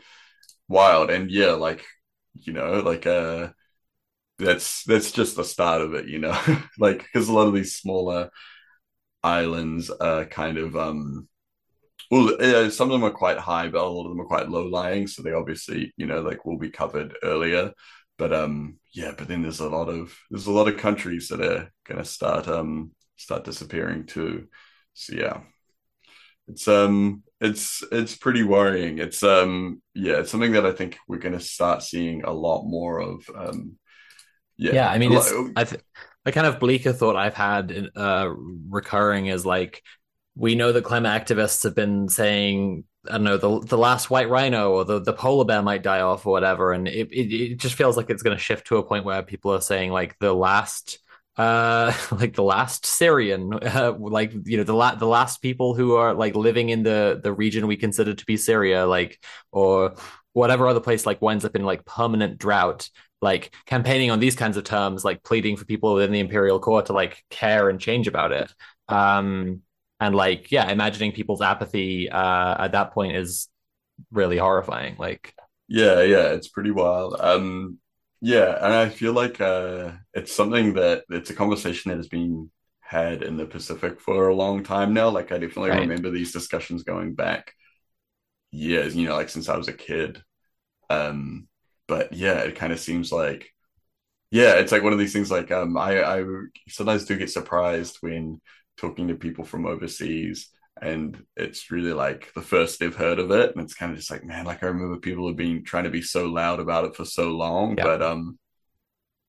wild, 0.69 1.11
and 1.11 1.31
yeah, 1.31 1.53
like 1.53 1.85
you 2.35 2.53
know, 2.53 2.81
like 2.81 3.07
uh, 3.07 3.49
that's 4.39 4.85
that's 4.85 5.13
just 5.13 5.37
the 5.37 5.45
start 5.45 5.83
of 5.83 5.95
it, 5.95 6.09
you 6.09 6.19
know, 6.19 6.39
like 6.79 6.99
because 7.03 7.29
a 7.29 7.33
lot 7.33 7.49
of 7.49 7.55
these 7.55 7.77
smaller 7.77 8.31
islands 9.23 9.91
are 9.91 10.25
kind 10.27 10.59
of 10.59 10.77
um 10.77 11.29
well, 12.11 12.37
uh, 12.41 12.71
some 12.71 12.91
of 12.91 12.93
them 12.93 13.05
are 13.05 13.11
quite 13.11 13.39
high, 13.39 13.69
but 13.69 13.83
a 13.83 13.89
lot 13.89 14.05
of 14.05 14.11
them 14.11 14.21
are 14.21 14.27
quite 14.27 14.49
low 14.49 14.67
lying. 14.67 15.07
So 15.07 15.23
they 15.23 15.33
obviously, 15.33 15.93
you 15.97 16.07
know, 16.07 16.21
like 16.21 16.45
will 16.45 16.59
be 16.59 16.71
covered 16.71 17.17
earlier 17.23 17.73
but 18.19 18.33
um 18.33 18.79
yeah 18.93 19.13
but 19.17 19.29
then 19.29 19.43
there's 19.43 19.61
a 19.61 19.69
lot 19.69 19.89
of 19.89 20.17
there's 20.31 20.47
a 20.47 20.53
lot 20.53 20.69
of 20.69 20.77
countries 20.77 21.29
that 21.29 21.41
are 21.41 21.71
going 21.87 21.99
to 21.99 22.05
start 22.05 22.49
um 22.49 22.93
start 23.17 23.45
disappearing 23.45 24.07
too 24.07 24.47
so 24.95 25.15
yeah 25.15 25.41
it's 26.49 26.69
um 26.69 27.23
it's 27.41 27.83
it's 27.93 28.17
pretty 28.17 28.43
worrying. 28.43 28.99
It's 28.99 29.23
um 29.23 29.83
yeah, 29.95 30.21
it's 30.21 30.31
something 30.31 30.53
that 30.53 30.67
I 30.67 30.73
think 30.73 30.99
we're 31.09 31.19
going 31.19 31.39
to 31.39 31.41
start 31.41 31.83
seeing 31.83 32.25
a 32.25 32.33
lot 32.33 32.65
more 32.65 33.01
of. 33.01 33.25
Um, 33.35 33.79
yeah, 34.57 34.73
yeah. 34.75 34.91
I 34.91 34.99
mean, 34.99 35.13
it's, 35.13 35.33
I 35.57 35.65
th- 35.65 35.83
the 36.25 36.33
kind 36.33 36.47
of 36.47 36.61
bleaker 36.61 36.93
thought 36.93 37.17
I've 37.17 37.35
had 37.35 37.89
uh, 37.97 38.31
recurring 38.69 39.27
is 39.27 39.45
like 39.45 39.83
we 40.37 40.55
know 40.55 40.73
that 40.73 40.85
climate 40.85 41.13
activists 41.13 41.63
have 41.63 41.75
been 41.75 42.09
saying 42.09 42.85
I 43.09 43.13
don't 43.13 43.25
know 43.25 43.37
the 43.37 43.61
the 43.61 43.79
last 43.79 44.11
white 44.11 44.31
rhino 44.31 44.73
or 44.73 44.85
the, 44.85 45.01
the 45.01 45.13
polar 45.13 45.45
bear 45.45 45.63
might 45.63 45.83
die 45.83 46.01
off 46.01 46.27
or 46.27 46.33
whatever, 46.33 46.73
and 46.73 46.89
it, 46.89 47.13
it, 47.13 47.35
it 47.35 47.57
just 47.59 47.75
feels 47.75 47.97
like 47.97 48.09
it's 48.11 48.23
going 48.23 48.37
to 48.37 48.43
shift 48.43 48.67
to 48.69 48.79
a 48.79 48.83
point 48.83 49.05
where 49.05 49.23
people 49.23 49.53
are 49.53 49.61
saying 49.61 49.93
like 49.93 50.19
the 50.19 50.33
last 50.35 50.99
uh 51.37 51.93
like 52.13 52.35
the 52.35 52.43
last 52.43 52.87
Syrian 52.87 53.53
uh, 53.53 53.93
like 53.99 54.33
you 54.45 54.57
know 54.57 54.65
the 54.65 54.75
la- 54.75 54.95
the 54.95 55.07
last 55.07 55.43
people 55.43 55.75
who 55.75 55.97
are 55.97 56.15
like 56.15 56.35
living 56.35 56.71
in 56.71 56.83
the 56.83 57.21
the 57.23 57.33
region 57.33 57.67
we 57.67 57.77
consider 57.77 58.15
to 58.15 58.25
be 58.25 58.37
Syria 58.37 58.87
like 58.87 59.19
or 59.53 59.95
whatever 60.33 60.67
other 60.67 60.81
place 60.81 61.07
like 61.07 61.21
winds 61.21 61.45
up 61.45 61.57
in 61.57 61.65
like 61.65 61.85
permanent 61.85 62.39
drought 62.39 62.89
like 63.21 63.55
campaigning 63.67 64.11
on 64.11 64.21
these 64.21 64.37
kinds 64.37 64.57
of 64.57 64.65
terms 64.65 65.05
like 65.05 65.23
pleading 65.23 65.57
for 65.57 65.65
people 65.65 65.95
within 65.95 66.13
the 66.13 66.21
imperial 66.21 66.61
core 66.61 66.83
to 66.83 66.93
like 66.93 67.25
care 67.31 67.69
and 67.69 67.81
change 67.81 68.07
about 68.07 68.33
it. 68.33 68.53
Um 68.89 69.63
and 70.01 70.15
like 70.15 70.51
yeah 70.51 70.71
imagining 70.71 71.13
people's 71.13 71.41
apathy 71.41 72.11
uh 72.11 72.65
at 72.65 72.73
that 72.73 72.93
point 72.93 73.17
is 73.17 73.49
really 74.11 74.39
horrifying 74.39 74.97
like 74.99 75.35
yeah 75.69 76.03
yeah 76.03 76.29
it's 76.29 76.49
pretty 76.49 76.71
wild 76.71 77.17
um 77.21 77.79
yeah, 78.27 78.57
and 78.65 78.73
I 78.73 78.89
feel 78.89 79.13
like 79.13 79.39
uh, 79.39 79.93
it's 80.15 80.35
something 80.35 80.73
that 80.75 81.05
it's 81.11 81.29
a 81.29 81.35
conversation 81.35 81.91
that 81.91 81.99
has 81.99 82.09
been 82.09 82.51
had 82.81 83.23
in 83.23 83.37
the 83.37 83.45
Pacific 83.45 84.01
for 84.01 84.29
a 84.29 84.35
long 84.35 84.63
time 84.63 84.95
now. 84.95 85.11
Like 85.11 85.31
I 85.31 85.37
definitely 85.37 85.73
right. 85.73 85.81
remember 85.81 86.11
these 86.11 86.33
discussions 86.33 86.85
going 86.85 87.15
back 87.15 87.53
years, 88.51 88.97
you 88.97 89.07
know, 89.07 89.15
like 89.15 89.29
since 89.29 89.51
I 89.51 89.59
was 89.59 89.69
a 89.69 89.75
kid. 89.75 90.23
Um, 90.89 91.49
but 91.87 92.15
yeah, 92.15 92.39
it 92.39 92.57
kind 92.57 92.73
of 92.73 92.81
seems 92.81 93.13
like 93.13 93.51
yeah, 94.31 94.55
it's 94.55 94.73
like 94.73 94.83
one 94.83 94.95
of 94.95 94.99
these 94.99 95.13
things. 95.13 95.31
Like 95.31 95.51
um, 95.51 95.77
I 95.77 96.03
I 96.03 96.25
sometimes 96.67 97.05
do 97.05 97.19
get 97.19 97.31
surprised 97.31 97.99
when 98.01 98.41
talking 98.77 99.09
to 99.09 99.15
people 99.15 99.45
from 99.45 99.67
overseas 99.67 100.51
and 100.83 101.25
it's 101.37 101.71
really 101.71 101.93
like 101.93 102.33
the 102.35 102.43
first 102.43 102.81
they've 102.81 102.97
heard 102.97 103.19
of 103.19 103.31
it 103.31 103.55
and 103.55 103.65
it's 103.65 103.75
kind 103.75 103.93
of 103.93 103.99
just 103.99 104.11
like 104.11 104.25
man 104.25 104.45
like 104.45 104.63
i 104.63 104.67
remember 104.67 104.97
people 104.99 105.27
have 105.27 105.37
been 105.37 105.63
trying 105.65 105.85
to 105.85 105.91
be 105.91 106.03
so 106.03 106.27
loud 106.27 106.59
about 106.59 106.85
it 106.85 106.97
for 106.97 107.05
so 107.05 107.31
long 107.31 107.77
yeah. 107.79 107.85
but 107.85 108.03
um 108.03 108.37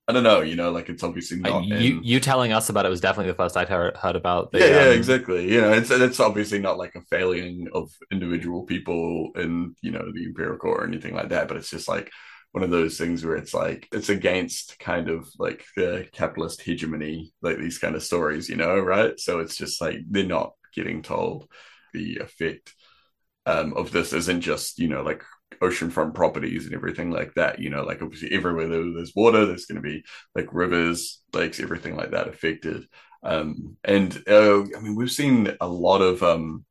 i 0.07 0.13
don't 0.13 0.23
know 0.23 0.41
you 0.41 0.55
know 0.55 0.72
like 0.72 0.89
it's 0.89 1.03
obviously 1.03 1.38
not 1.38 1.57
uh, 1.57 1.59
you 1.59 1.97
in... 1.97 2.03
you 2.03 2.19
telling 2.19 2.51
us 2.51 2.69
about 2.69 2.85
it 2.85 2.89
was 2.89 3.01
definitely 3.01 3.31
the 3.31 3.38
first 3.38 3.55
i'd 3.57 3.69
heard, 3.69 3.95
heard 3.95 4.15
about 4.15 4.51
the, 4.51 4.59
yeah 4.59 4.65
yeah 4.65 4.89
um... 4.89 4.97
exactly 4.97 5.51
you 5.51 5.61
know 5.61 5.72
it's 5.72 5.91
it's 5.91 6.19
obviously 6.19 6.57
not 6.57 6.77
like 6.80 6.95
a 6.95 7.01
failing 7.01 7.67
of 7.73 7.91
individual 8.11 8.63
people 8.63 9.31
in 9.35 9.76
you 9.81 9.91
know 9.91 10.11
the 10.13 10.57
core 10.57 10.81
or 10.81 10.88
anything 10.88 11.13
like 11.13 11.30
that 11.30 11.47
but 11.47 11.57
it's 11.57 11.69
just 11.69 11.88
like 11.88 12.11
one 12.56 12.64
of 12.64 12.72
those 12.72 12.98
things 12.98 13.26
where 13.26 13.36
it's 13.36 13.53
like 13.53 13.86
it's 13.91 14.07
against 14.07 14.80
kind 14.80 15.10
of 15.10 15.27
like 15.38 15.65
the 15.76 16.07
capitalist 16.14 16.61
hegemony 16.61 17.34
like 17.41 17.57
these 17.57 17.80
kind 17.80 17.95
of 17.95 18.02
stories 18.02 18.48
you 18.48 18.56
know 18.56 18.80
right 18.80 19.19
so 19.19 19.40
it's 19.40 19.57
just 19.57 19.82
like 19.82 19.98
they're 20.10 20.23
not 20.23 20.53
getting 20.73 21.02
told 21.02 21.49
the 21.94 22.18
effect 22.19 22.73
um, 23.45 23.73
of 23.73 23.91
this 23.91 24.14
isn't 24.14 24.40
just 24.40 24.80
you 24.80 24.88
know 24.88 25.02
like 25.02 25.22
oceanfront 25.61 26.14
properties 26.14 26.65
and 26.65 26.73
everything 26.73 27.11
like 27.11 27.34
that. 27.36 27.60
You 27.60 27.69
know, 27.69 27.84
like 27.84 28.02
obviously 28.02 28.32
everywhere 28.32 28.68
there's 28.68 29.14
water, 29.15 29.45
there's 29.45 29.65
going 29.65 29.82
to 29.82 29.88
be 29.88 30.03
like 30.36 30.48
rivers, 30.52 31.22
lakes, 31.34 31.60
everything 31.60 31.95
like 31.95 32.11
that 32.11 32.27
affected. 32.27 32.88
Um, 33.23 33.77
and 33.84 34.15
uh, 34.27 34.61
I 34.61 34.80
mean, 34.82 34.95
we've 34.95 35.11
seen 35.11 35.56
a 35.60 35.68
lot 35.68 36.02
of 36.02 36.22
um, 36.23 36.65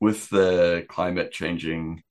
with 0.00 0.28
the 0.30 0.86
climate 0.88 1.32
changing 1.32 2.02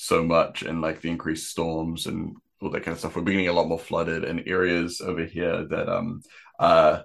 so 0.00 0.22
much 0.22 0.62
and 0.62 0.80
like 0.80 1.00
the 1.00 1.10
increased 1.10 1.50
storms 1.50 2.06
and 2.06 2.36
all 2.62 2.70
that 2.70 2.84
kind 2.84 2.92
of 2.92 3.00
stuff. 3.00 3.16
We're 3.16 3.22
getting 3.22 3.48
a 3.48 3.52
lot 3.52 3.66
more 3.66 3.80
flooded 3.80 4.22
and 4.22 4.46
areas 4.46 5.00
over 5.00 5.24
here 5.24 5.66
that 5.66 5.88
um 5.88 6.22
uh 6.60 7.00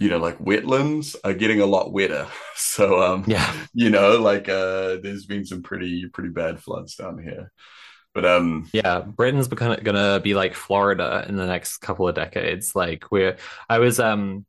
you 0.00 0.08
know 0.08 0.18
like 0.18 0.38
wetlands 0.40 1.14
are 1.22 1.34
getting 1.34 1.60
a 1.60 1.66
lot 1.66 1.92
wetter. 1.92 2.26
So 2.56 3.00
um 3.00 3.24
yeah. 3.28 3.52
you 3.74 3.90
know 3.90 4.20
like 4.20 4.48
uh 4.48 4.96
there's 5.02 5.26
been 5.26 5.46
some 5.46 5.62
pretty 5.62 6.08
pretty 6.08 6.30
bad 6.30 6.60
floods 6.60 6.96
down 6.96 7.22
here. 7.22 7.52
But 8.12 8.24
um 8.24 8.68
yeah 8.72 9.00
britain's 9.00 9.46
gonna 9.46 10.18
be 10.18 10.34
like 10.34 10.54
florida 10.54 11.24
in 11.28 11.36
the 11.36 11.46
next 11.46 11.78
couple 11.78 12.08
of 12.08 12.16
decades. 12.16 12.74
Like 12.74 13.12
we're 13.12 13.36
i 13.68 13.78
was 13.78 14.00
um 14.00 14.44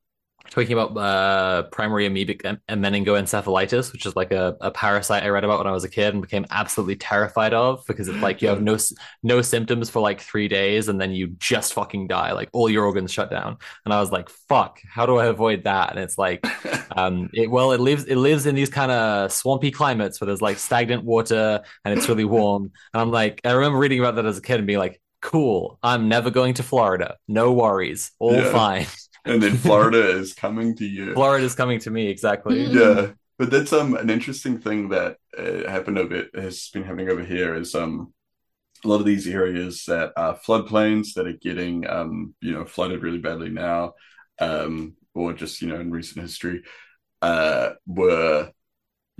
talking 0.50 0.74
about 0.74 0.98
uh, 0.98 1.64
primary 1.70 2.08
amoebic 2.10 2.42
meningoencephalitis, 2.70 3.92
which 3.94 4.06
is 4.06 4.16
like 4.16 4.32
a, 4.32 4.58
a 4.62 4.72
parasite 4.72 5.24
I 5.24 5.30
read 5.30 5.44
about 5.44 5.60
when 5.60 5.68
I 5.68 5.72
was 5.72 5.84
a 5.84 5.90
kid 5.90 6.14
and 6.14 6.22
became 6.22 6.46
absolutely 6.52 6.96
terrified 6.96 7.54
of 7.54 7.86
because 7.88 8.08
it's 8.08 8.18
like 8.20 8.42
you 8.42 8.50
have 8.50 8.62
no 8.62 8.78
no 9.24 9.42
symptoms 9.42 9.90
for 9.90 10.02
like 10.02 10.20
three 10.20 10.48
days 10.48 10.90
and 10.90 11.00
then 11.00 11.12
you 11.12 11.28
just 11.40 11.74
fucking 11.74 12.08
die, 12.08 12.34
like 12.34 12.50
all 12.52 12.70
your 12.70 12.86
organs 12.86 13.12
shut 13.12 13.30
down. 13.30 13.58
And 13.86 13.94
I 13.94 14.00
was 14.00 14.12
like, 14.12 14.30
"Fuck, 14.30 14.80
how 14.88 15.06
do 15.06 15.18
I 15.18 15.28
avoid 15.28 15.64
that?" 15.64 15.92
And 15.92 16.00
it's 16.00 16.18
like, 16.18 16.46
um, 16.98 17.30
it 17.34 17.50
well, 17.50 17.72
it 17.72 17.80
lives 17.80 18.06
it 18.06 18.18
lives 18.18 18.46
in 18.46 18.56
these 18.56 18.70
kind 18.70 18.92
of 18.92 19.32
swampy 19.32 19.72
climates 19.72 20.20
where 20.20 20.26
there's 20.28 20.42
like 20.42 20.58
stagnant 20.58 21.04
water 21.04 21.62
and 21.86 21.98
it's 21.98 22.10
really 22.10 22.26
warm. 22.26 22.72
And 22.94 23.02
I'm 23.02 23.12
like, 23.12 23.42
I 23.46 23.52
remember 23.52 23.80
reading 23.80 24.00
about 24.00 24.16
that 24.16 24.26
as 24.26 24.38
a 24.38 24.42
kid 24.42 24.58
and 24.58 24.68
being 24.68 24.80
like, 24.80 25.02
"Cool, 25.22 25.80
I'm 25.82 26.10
never 26.10 26.30
going 26.30 26.56
to 26.56 26.64
Florida. 26.64 27.18
No 27.28 27.54
worries, 27.54 28.12
all 28.20 28.34
yeah. 28.34 28.52
fine." 28.52 28.88
And 29.26 29.42
then 29.42 29.56
Florida 29.56 30.10
is 30.10 30.34
coming 30.34 30.76
to 30.78 30.86
you. 30.86 31.14
Florida 31.14 31.46
is 31.46 31.56
coming 31.56 31.80
to 31.80 31.92
me, 31.92 32.08
exactly. 32.08 32.66
Yeah, 32.66 33.12
but 33.38 33.52
that's 33.52 33.74
um 33.74 33.96
an 33.96 34.10
interesting 34.10 34.60
thing 34.60 34.90
that 34.90 35.18
uh, 35.38 35.70
happened 35.70 35.98
over 35.98 36.16
it 36.16 36.30
has 36.36 36.70
been 36.74 36.84
happening 36.84 37.10
over 37.10 37.24
here 37.24 37.56
is 37.56 37.76
um 37.76 38.14
a 38.84 38.88
lot 38.88 39.00
of 39.00 39.06
these 39.06 39.28
areas 39.28 39.86
that 39.86 40.12
are 40.18 40.36
floodplains 40.36 41.14
that 41.14 41.28
are 41.28 41.34
getting 41.34 41.88
um 41.88 42.34
you 42.42 42.52
know 42.52 42.66
flooded 42.66 43.04
really 43.04 43.20
badly 43.20 43.50
now 43.50 43.94
um 44.40 44.96
or 45.14 45.34
just 45.34 45.62
you 45.62 45.68
know 45.68 45.80
in 45.80 45.92
recent 45.92 46.22
history 46.22 46.64
uh 47.22 47.72
were 47.86 48.52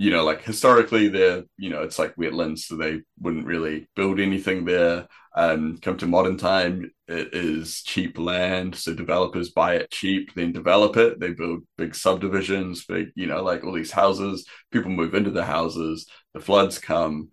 you 0.02 0.10
know 0.10 0.24
like 0.24 0.42
historically 0.42 1.08
they're 1.08 1.42
you 1.56 1.70
know 1.70 1.82
it's 1.82 1.98
like 1.98 2.16
wetlands 2.16 2.60
so 2.60 2.76
they 2.76 3.00
wouldn't 3.20 3.46
really 3.46 3.88
build 3.94 4.18
anything 4.18 4.64
there 4.64 5.06
um, 5.34 5.78
come 5.78 5.96
to 5.98 6.06
modern 6.06 6.36
time, 6.36 6.90
it 7.08 7.30
is 7.32 7.82
cheap 7.82 8.18
land. 8.18 8.74
So 8.74 8.94
developers 8.94 9.50
buy 9.50 9.76
it 9.76 9.90
cheap, 9.90 10.34
then 10.34 10.52
develop 10.52 10.96
it. 10.96 11.20
They 11.20 11.30
build 11.30 11.62
big 11.78 11.94
subdivisions, 11.94 12.84
big, 12.84 13.12
you 13.14 13.26
know, 13.26 13.42
like 13.42 13.64
all 13.64 13.72
these 13.72 13.92
houses. 13.92 14.46
People 14.70 14.90
move 14.90 15.14
into 15.14 15.30
the 15.30 15.44
houses. 15.44 16.06
The 16.34 16.40
floods 16.40 16.78
come. 16.78 17.30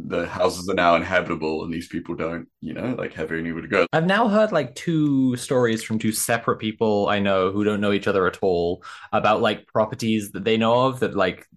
The 0.00 0.26
houses 0.26 0.68
are 0.68 0.74
now 0.74 0.94
inhabitable, 0.94 1.64
and 1.64 1.74
these 1.74 1.88
people 1.88 2.14
don't, 2.14 2.46
you 2.60 2.72
know, 2.72 2.94
like 2.96 3.14
have 3.14 3.32
anywhere 3.32 3.62
to 3.62 3.68
go. 3.68 3.86
I've 3.92 4.06
now 4.06 4.28
heard 4.28 4.52
like 4.52 4.76
two 4.76 5.34
stories 5.34 5.82
from 5.82 5.98
two 5.98 6.12
separate 6.12 6.58
people 6.58 7.08
I 7.08 7.18
know 7.18 7.50
who 7.50 7.64
don't 7.64 7.80
know 7.80 7.90
each 7.90 8.06
other 8.06 8.28
at 8.28 8.38
all 8.40 8.84
about 9.12 9.42
like 9.42 9.66
properties 9.66 10.30
that 10.32 10.44
they 10.44 10.56
know 10.56 10.86
of 10.86 11.00
that 11.00 11.16
like 11.16 11.48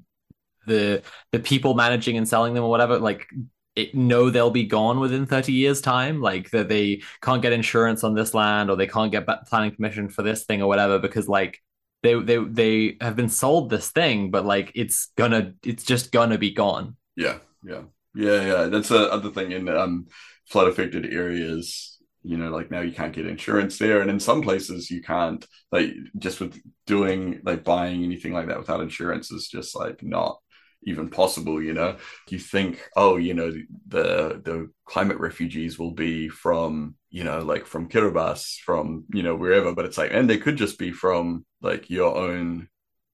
the 0.68 1.02
the 1.32 1.40
people 1.40 1.74
managing 1.74 2.18
and 2.18 2.28
selling 2.28 2.54
them 2.54 2.64
or 2.64 2.70
whatever 2.70 3.00
like 3.00 3.28
it, 3.76 3.96
know 3.96 4.30
they'll 4.30 4.52
be 4.52 4.66
gone 4.66 5.00
within 5.00 5.26
30 5.26 5.54
years 5.54 5.82
time 5.82 6.22
like 6.22 6.50
that 6.52 6.68
they 6.68 7.02
can't 7.22 7.42
get 7.42 7.54
insurance 7.54 8.04
on 8.04 8.14
this 8.14 8.34
land 8.34 8.70
or 8.70 8.76
they 8.76 8.88
can't 8.88 9.12
get 9.12 9.28
planning 9.48 9.72
permission 9.72 10.10
for 10.10 10.24
this 10.24 10.44
thing 10.44 10.62
or 10.62 10.68
whatever 10.68 11.00
because 11.00 11.28
like 11.28 11.60
they 12.04 12.16
they 12.16 12.38
they 12.38 12.98
have 13.00 13.16
been 13.16 13.30
sold 13.30 13.70
this 13.70 13.90
thing 13.90 14.32
but 14.32 14.46
like 14.46 14.72
it's 14.76 15.08
gonna 15.16 15.54
it's 15.64 15.84
just 15.84 16.12
gonna 16.12 16.38
be 16.38 16.52
gone. 16.52 16.96
Yeah 17.16 17.38
yeah. 17.64 17.84
Yeah 18.14 18.46
yeah. 18.46 18.64
That's 18.66 18.90
the 18.90 19.12
other 19.12 19.30
thing 19.30 19.52
in 19.52 19.70
um 19.70 20.08
flood 20.48 20.68
affected 20.68 21.06
areas 21.06 21.98
you 22.24 22.38
know 22.38 22.50
like 22.52 22.70
now 22.70 22.82
you 22.82 22.92
can't 22.92 23.14
get 23.14 23.26
insurance 23.26 23.78
there. 23.78 24.02
And 24.02 24.10
in 24.10 24.20
some 24.20 24.42
places 24.42 24.92
you 24.92 25.02
can't 25.02 25.46
like 25.72 25.92
just 26.18 26.42
with 26.42 26.60
doing 26.88 27.40
like 27.44 27.64
buying 27.64 28.04
anything 28.04 28.34
like 28.34 28.48
that 28.48 28.60
without 28.60 28.82
insurance 28.82 29.32
is 29.32 29.48
just 29.48 29.76
like 29.76 30.04
not 30.04 30.40
even 30.84 31.10
possible 31.10 31.62
you 31.62 31.74
know? 31.74 31.98
You 32.30 32.40
think 32.40 32.90
oh 32.96 33.18
you 33.18 33.34
know 33.34 33.52
the 33.88 34.42
the 34.44 34.70
climate 34.86 35.20
refugees 35.20 35.78
will 35.78 35.92
be 35.92 36.30
from 36.30 36.96
you 37.10 37.24
know 37.24 37.40
like 37.40 37.66
from 37.66 37.90
kiribati 37.90 38.60
from 38.60 39.06
you 39.14 39.24
know 39.24 39.36
wherever 39.36 39.74
but 39.74 39.86
it's 39.86 39.98
like 39.98 40.12
and 40.14 40.30
they 40.30 40.38
could 40.38 40.58
just 40.58 40.80
be 40.80 40.92
from 40.92 41.46
like 41.62 41.90
your 41.90 42.16
own 42.16 42.68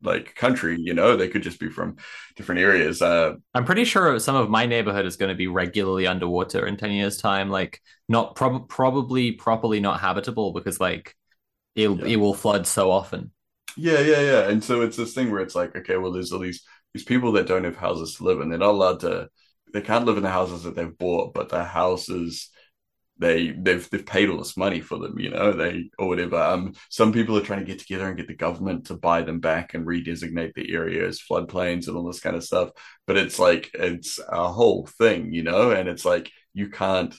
like 0.03 0.35
country 0.35 0.77
you 0.80 0.94
know? 0.94 1.18
They 1.18 1.27
could 1.27 1.41
just 1.41 1.60
be 1.60 1.69
from 1.69 1.98
different 2.35 2.61
areas 2.61 3.02
uh 3.02 3.34
i'm 3.56 3.65
pretty 3.65 3.84
sure 3.84 4.19
some 4.19 4.35
of 4.35 4.49
my 4.49 4.68
neighborhood 4.68 5.07
is 5.07 5.18
going 5.18 5.30
to 5.30 5.35
be 5.35 5.48
regularly 5.48 6.06
underwater 6.06 6.68
in 6.68 6.77
10 6.77 6.91
years 6.91 7.18
time 7.18 7.49
like 7.49 7.81
not 8.07 8.35
prob- 8.35 8.69
probably 8.69 9.31
properly 9.31 9.80
not 9.80 9.99
habitable 9.99 10.53
because 10.53 10.80
like 10.80 11.15
it, 11.77 11.89
yeah. 11.89 12.06
it 12.06 12.15
will 12.18 12.34
flood 12.34 12.68
so 12.68 12.91
often. 12.91 13.31
Yeah 13.77 13.99
yeah 13.99 14.22
yeah. 14.22 14.49
And 14.49 14.64
so 14.64 14.81
it's 14.81 14.98
this 14.98 15.14
thing 15.14 15.31
where 15.31 15.41
it's 15.41 15.56
like 15.56 15.76
okay 15.76 15.95
well 15.98 16.11
there's 16.11 16.31
all 16.31 16.39
these 16.39 16.64
these 16.98 17.06
people 17.06 17.34
that 17.34 17.45
don't 17.45 17.64
have 17.64 17.78
houses 17.78 18.15
to 18.15 18.24
live 18.24 18.41
in, 18.41 18.49
they're 18.49 18.57
not 18.57 18.72
allowed 18.72 19.02
to. 19.02 19.30
They 19.72 19.82
can't 19.82 20.06
live 20.06 20.18
in 20.18 20.24
the 20.24 20.32
houses 20.32 20.64
that 20.64 20.76
they've 20.76 20.98
bought, 20.98 21.36
but 21.36 21.49
the 21.49 21.64
houses 21.64 22.49
they 23.19 23.52
they've 23.52 23.88
they've 23.91 24.06
paid 24.06 24.30
all 24.30 24.40
this 24.40 24.57
money 24.57 24.82
for 24.82 24.98
them, 24.98 25.19
you 25.19 25.30
know, 25.30 25.52
they 25.52 25.91
or 25.99 26.07
whatever. 26.07 26.38
Um, 26.38 26.74
some 26.90 27.14
people 27.14 27.38
are 27.38 27.41
trying 27.41 27.60
to 27.60 27.65
get 27.65 27.78
together 27.78 28.07
and 28.07 28.18
get 28.18 28.28
the 28.28 28.34
government 28.34 28.88
to 28.88 28.95
buy 28.95 29.22
them 29.22 29.40
back 29.40 29.76
and 29.76 29.86
redesignate 29.86 30.53
the 30.56 30.74
area 30.74 31.07
as 31.07 31.22
floodplains 31.22 31.88
and 31.88 31.95
all 31.95 32.07
this 32.07 32.19
kind 32.19 32.36
of 32.36 32.44
stuff. 32.44 32.72
But 33.06 33.18
it's 33.18 33.38
like 33.38 33.69
it's 33.76 34.19
a 34.28 34.48
whole 34.52 34.88
thing, 34.98 35.32
you 35.34 35.44
know, 35.44 35.69
and 35.69 35.88
it's 35.88 36.06
like 36.06 36.32
you 36.56 36.69
can't. 36.69 37.14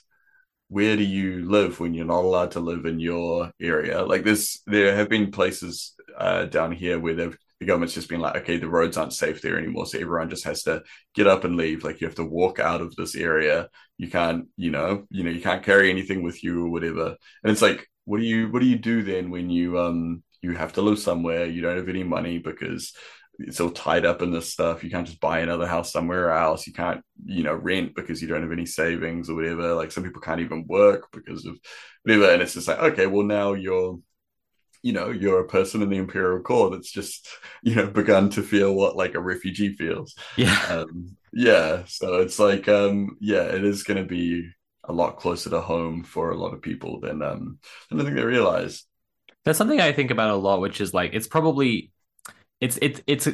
Where 0.71 0.97
do 0.97 1.05
you 1.05 1.49
live 1.49 1.81
when 1.81 1.95
you're 1.95 2.05
not 2.05 2.25
allowed 2.25 2.51
to 2.53 2.61
live 2.61 2.85
in 2.85 2.99
your 3.01 3.53
area? 3.61 4.05
Like 4.05 4.25
this, 4.25 4.61
there 4.67 4.95
have 4.97 5.09
been 5.09 5.31
places 5.31 5.95
uh, 6.17 6.45
down 6.45 6.73
here 6.73 6.99
where 6.99 7.15
they've 7.15 7.39
the 7.61 7.67
government's 7.67 7.95
just 7.95 8.09
been 8.09 8.21
like, 8.21 8.37
okay, 8.37 8.59
the 8.59 8.69
roads 8.69 8.97
aren't 8.97 9.13
safe 9.13 9.43
there 9.43 9.59
anymore. 9.59 9.87
So 9.87 9.99
everyone 9.99 10.31
just 10.31 10.45
has 10.45 10.63
to 10.65 10.83
get 11.15 11.27
up 11.27 11.45
and 11.45 11.57
leave. 11.57 11.83
Like 11.83 12.01
you 12.01 12.07
have 12.07 12.17
to 12.17 12.25
walk 12.25 12.61
out 12.61 12.81
of 12.81 12.95
this 12.95 13.17
area. 13.17 13.69
You 13.97 14.09
can't, 14.09 14.47
you 14.57 14.71
know, 14.71 15.07
you 15.11 15.25
know, 15.25 15.31
you 15.31 15.41
can't 15.41 15.65
carry 15.65 15.91
anything 15.91 16.23
with 16.23 16.45
you 16.45 16.67
or 16.67 16.71
whatever. 16.71 17.17
And 17.43 17.51
it's 17.51 17.63
like, 17.63 17.87
what 18.05 18.21
do 18.21 18.25
you 18.27 18.49
what 18.51 18.61
do 18.61 18.67
you 18.67 18.79
do 18.79 19.03
then 19.03 19.31
when 19.31 19.51
you 19.51 19.79
um 19.79 20.23
you 20.41 20.53
have 20.53 20.73
to 20.75 20.83
live 20.83 20.99
somewhere, 20.99 21.47
you 21.47 21.61
don't 21.61 21.77
have 21.77 21.89
any 21.89 22.05
money 22.05 22.39
because 22.39 22.95
it's 23.41 23.61
all 23.61 23.71
tied 23.71 24.05
up 24.05 24.23
in 24.23 24.31
this 24.33 24.53
stuff. 24.53 24.83
You 24.83 24.91
can't 24.91 25.07
just 25.07 25.21
buy 25.21 25.41
another 25.41 25.67
house 25.67 25.93
somewhere 25.93 26.33
else. 26.33 26.67
You 26.67 26.73
can't, 26.73 27.03
you 27.25 27.45
know, 27.45 27.55
rent 27.55 27.95
because 27.95 28.21
you 28.21 28.29
don't 28.29 28.43
have 28.43 28.53
any 28.53 28.67
savings 28.67 29.31
or 29.31 29.35
whatever. 29.35 29.75
Like 29.75 29.93
some 29.93 30.03
people 30.03 30.21
can't 30.21 30.41
even 30.41 30.65
work 30.67 31.09
because 31.13 31.45
of 31.47 31.59
whatever. 32.03 32.31
And 32.33 32.43
it's 32.43 32.55
just 32.55 32.67
like, 32.69 32.79
okay, 32.79 33.07
well 33.07 33.25
now 33.25 33.53
you're 33.53 33.99
you 34.83 34.93
know 34.93 35.11
you're 35.11 35.41
a 35.41 35.49
person 35.49 35.83
in 35.83 35.91
the 35.91 35.97
imperial 35.97 36.41
core 36.41 36.71
that's 36.71 36.91
just 36.91 37.29
you 37.63 37.75
know 37.75 37.87
begun 37.87 38.31
to 38.31 38.43
feel 38.43 38.75
what 38.75 38.97
like 38.97 39.15
a 39.15 39.21
refugee 39.21 39.75
feels. 39.75 40.15
Yeah. 40.37 40.59
Um, 40.69 41.17
yeah 41.33 41.83
so 41.87 42.21
it's 42.21 42.39
like 42.39 42.69
um 42.69 43.17
yeah 43.21 43.43
it 43.43 43.65
is 43.65 43.83
going 43.83 43.99
to 43.99 44.09
be 44.09 44.49
a 44.85 44.93
lot 44.93 45.19
closer 45.19 45.51
to 45.51 45.61
home 45.61 46.03
for 46.03 46.31
a 46.31 46.37
lot 46.37 46.55
of 46.55 46.63
people 46.63 47.01
than 47.01 47.23
um 47.23 47.59
than 47.91 48.01
i 48.01 48.05
think 48.05 48.17
they 48.17 48.25
realize. 48.25 48.85
There's 49.45 49.57
something 49.57 49.81
i 49.81 49.93
think 49.93 50.11
about 50.11 50.31
a 50.31 50.37
lot 50.37 50.61
which 50.61 50.81
is 50.81 50.95
like 50.95 51.13
it's 51.15 51.27
probably 51.27 51.93
it's 52.61 52.79
it's 52.81 53.01
it's 53.07 53.29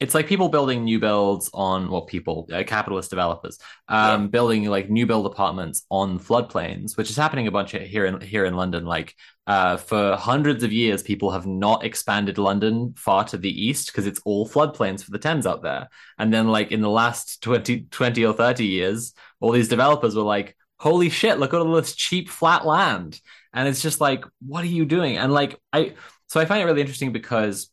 it's 0.00 0.14
like 0.14 0.26
people 0.26 0.48
building 0.48 0.84
new 0.84 0.98
builds 0.98 1.48
on 1.54 1.90
well 1.90 2.02
people 2.02 2.48
uh, 2.52 2.64
capitalist 2.66 3.10
developers 3.10 3.58
um, 3.88 4.22
yeah. 4.22 4.28
building 4.28 4.64
like 4.64 4.90
new 4.90 5.06
build 5.06 5.26
apartments 5.26 5.84
on 5.90 6.18
floodplains 6.18 6.96
which 6.96 7.10
is 7.10 7.16
happening 7.16 7.46
a 7.46 7.50
bunch 7.50 7.72
here 7.72 8.06
in 8.06 8.20
here 8.20 8.44
in 8.44 8.54
london 8.54 8.84
like 8.84 9.14
uh, 9.46 9.76
for 9.76 10.16
hundreds 10.16 10.62
of 10.62 10.72
years 10.72 11.02
people 11.02 11.30
have 11.30 11.46
not 11.46 11.84
expanded 11.84 12.38
london 12.38 12.94
far 12.96 13.24
to 13.24 13.36
the 13.36 13.50
east 13.50 13.88
because 13.88 14.06
it's 14.06 14.20
all 14.24 14.48
floodplains 14.48 15.02
for 15.02 15.10
the 15.10 15.18
thames 15.18 15.46
out 15.46 15.62
there. 15.62 15.88
And 16.18 16.32
then 16.32 16.48
like 16.48 16.70
in 16.70 16.80
the 16.80 16.90
last 16.90 17.42
20 17.42 17.86
20 17.90 18.24
or 18.24 18.32
30 18.32 18.64
years 18.64 19.14
all 19.40 19.50
these 19.50 19.68
developers 19.68 20.14
were 20.14 20.22
like 20.22 20.56
holy 20.78 21.10
shit 21.10 21.38
look 21.38 21.54
at 21.54 21.60
all 21.60 21.72
this 21.72 21.94
cheap 21.94 22.28
flat 22.28 22.64
land. 22.64 23.20
And 23.52 23.68
it's 23.68 23.82
just 23.82 24.00
like 24.00 24.24
what 24.46 24.62
are 24.62 24.68
you 24.68 24.84
doing? 24.84 25.18
And 25.18 25.32
like 25.32 25.58
i 25.72 25.94
so 26.28 26.40
i 26.40 26.44
find 26.44 26.62
it 26.62 26.66
really 26.66 26.80
interesting 26.80 27.12
because 27.12 27.68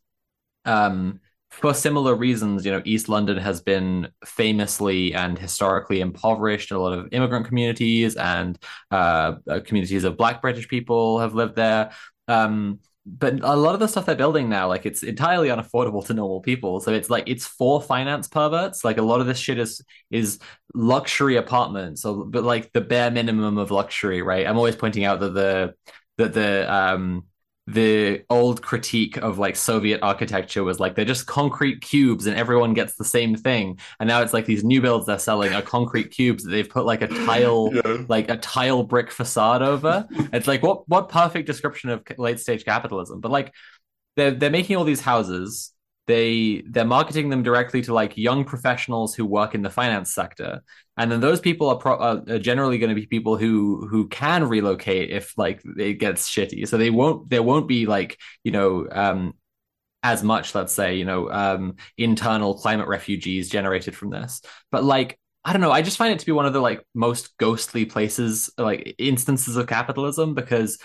um 0.65 1.19
for 1.49 1.73
similar 1.73 2.15
reasons, 2.15 2.65
you 2.65 2.71
know, 2.71 2.81
East 2.85 3.09
London 3.09 3.38
has 3.38 3.61
been 3.61 4.09
famously 4.23 5.13
and 5.13 5.38
historically 5.38 5.99
impoverished. 5.99 6.71
A 6.71 6.80
lot 6.80 6.93
of 6.93 7.07
immigrant 7.11 7.47
communities 7.47 8.15
and 8.15 8.57
uh, 8.91 9.34
communities 9.65 10.03
of 10.03 10.17
Black 10.17 10.41
British 10.41 10.67
people 10.67 11.19
have 11.19 11.34
lived 11.34 11.55
there. 11.55 11.91
Um, 12.27 12.80
but 13.05 13.39
a 13.41 13.55
lot 13.55 13.73
of 13.73 13.80
the 13.80 13.88
stuff 13.88 14.05
they're 14.05 14.15
building 14.15 14.49
now, 14.49 14.67
like 14.67 14.85
it's 14.85 15.01
entirely 15.01 15.49
unaffordable 15.49 16.05
to 16.05 16.13
normal 16.13 16.41
people. 16.41 16.80
So 16.80 16.93
it's 16.93 17.09
like 17.09 17.23
it's 17.27 17.45
for 17.45 17.81
finance 17.81 18.27
perverts. 18.27 18.85
Like 18.85 18.97
a 18.97 19.01
lot 19.01 19.19
of 19.19 19.26
this 19.26 19.39
shit 19.39 19.57
is 19.57 19.81
is 20.11 20.38
luxury 20.76 21.38
apartments, 21.38 22.03
but 22.03 22.43
like 22.43 22.71
the 22.73 22.81
bare 22.81 23.09
minimum 23.09 23.57
of 23.57 23.71
luxury, 23.71 24.21
right? 24.21 24.45
I'm 24.45 24.57
always 24.57 24.76
pointing 24.76 25.05
out 25.05 25.21
that 25.21 25.34
the 25.34 25.73
that 26.17 26.34
the 26.34 26.71
um 26.71 27.23
the 27.69 28.23
old 28.31 28.63
critique 28.63 29.17
of 29.17 29.37
like 29.37 29.55
Soviet 29.55 29.99
architecture 30.01 30.63
was 30.63 30.79
like 30.79 30.95
they're 30.95 31.05
just 31.05 31.27
concrete 31.27 31.81
cubes 31.81 32.25
and 32.25 32.35
everyone 32.35 32.73
gets 32.73 32.95
the 32.95 33.05
same 33.05 33.35
thing. 33.35 33.77
And 33.99 34.07
now 34.07 34.21
it's 34.21 34.33
like 34.33 34.45
these 34.45 34.63
new 34.63 34.81
builds 34.81 35.05
they're 35.05 35.19
selling 35.19 35.53
are 35.53 35.61
concrete 35.61 36.09
cubes 36.09 36.43
that 36.43 36.49
they've 36.49 36.69
put 36.69 36.85
like 36.85 37.03
a 37.03 37.07
tile, 37.07 37.69
yeah. 37.73 38.03
like 38.07 38.29
a 38.29 38.37
tile 38.37 38.83
brick 38.83 39.11
facade 39.11 39.61
over. 39.61 40.07
it's 40.33 40.47
like 40.47 40.63
what 40.63 40.89
what 40.89 41.09
perfect 41.09 41.45
description 41.45 41.91
of 41.91 42.03
late 42.17 42.39
stage 42.39 42.65
capitalism. 42.65 43.19
But 43.19 43.31
like 43.31 43.53
they're 44.15 44.31
they're 44.31 44.49
making 44.49 44.75
all 44.75 44.83
these 44.83 45.01
houses 45.01 45.71
they 46.10 46.64
they're 46.65 46.86
marketing 46.86 47.30
them 47.30 47.44
directly 47.44 47.84
to 47.84 47.94
like 47.94 48.18
young 48.18 48.44
professionals 48.44 49.14
who 49.14 49.23
work 49.23 49.53
in 49.53 49.61
the 49.61 49.69
finance 49.69 50.11
sector 50.11 50.61
and 50.98 51.11
then 51.11 51.22
those 51.22 51.40
people 51.40 51.69
are, 51.69 51.76
pro- 51.76 51.99
are 51.99 52.40
generally 52.40 52.80
going 52.80 52.90
to 52.90 52.95
be 52.95 53.06
people 53.06 53.38
who 53.38 53.88
who 53.88 54.07
can 54.07 54.49
relocate 54.49 55.11
if 55.11 55.38
like 55.38 55.61
it 55.77 55.99
gets 55.99 56.27
shitty 56.27 56.68
so 56.68 56.77
they 56.77 56.90
won't 56.90 57.30
there 57.30 57.44
won't 57.44 57.68
be 57.68 57.86
like 57.86 58.18
you 58.44 58.52
know 58.52 58.88
um 58.91 59.34
as 60.02 60.23
much 60.23 60.56
let's 60.56 60.73
say 60.73 60.95
you 60.95 61.06
know 61.06 61.30
um 61.30 61.76
internal 61.95 62.56
climate 62.56 62.88
refugees 62.88 63.48
generated 63.48 63.95
from 63.95 64.10
this 64.10 64.41
but 64.72 64.84
like 64.84 65.19
I 65.45 65.53
don't 65.53 65.61
know. 65.61 65.72
I 65.72 65.81
just 65.81 65.98
find 65.98 66.14
it 66.14 66.19
to 66.19 66.26
be 66.26 66.34
one 66.34 66.45
of 66.45 66.52
the 66.52 66.60
like 66.60 66.86
most 66.94 67.38
ghostly 67.38 67.86
places, 67.86 68.49
like 68.57 68.94
instances 68.98 69.56
of 69.56 69.68
capitalism, 69.68 70.36
because 70.36 70.77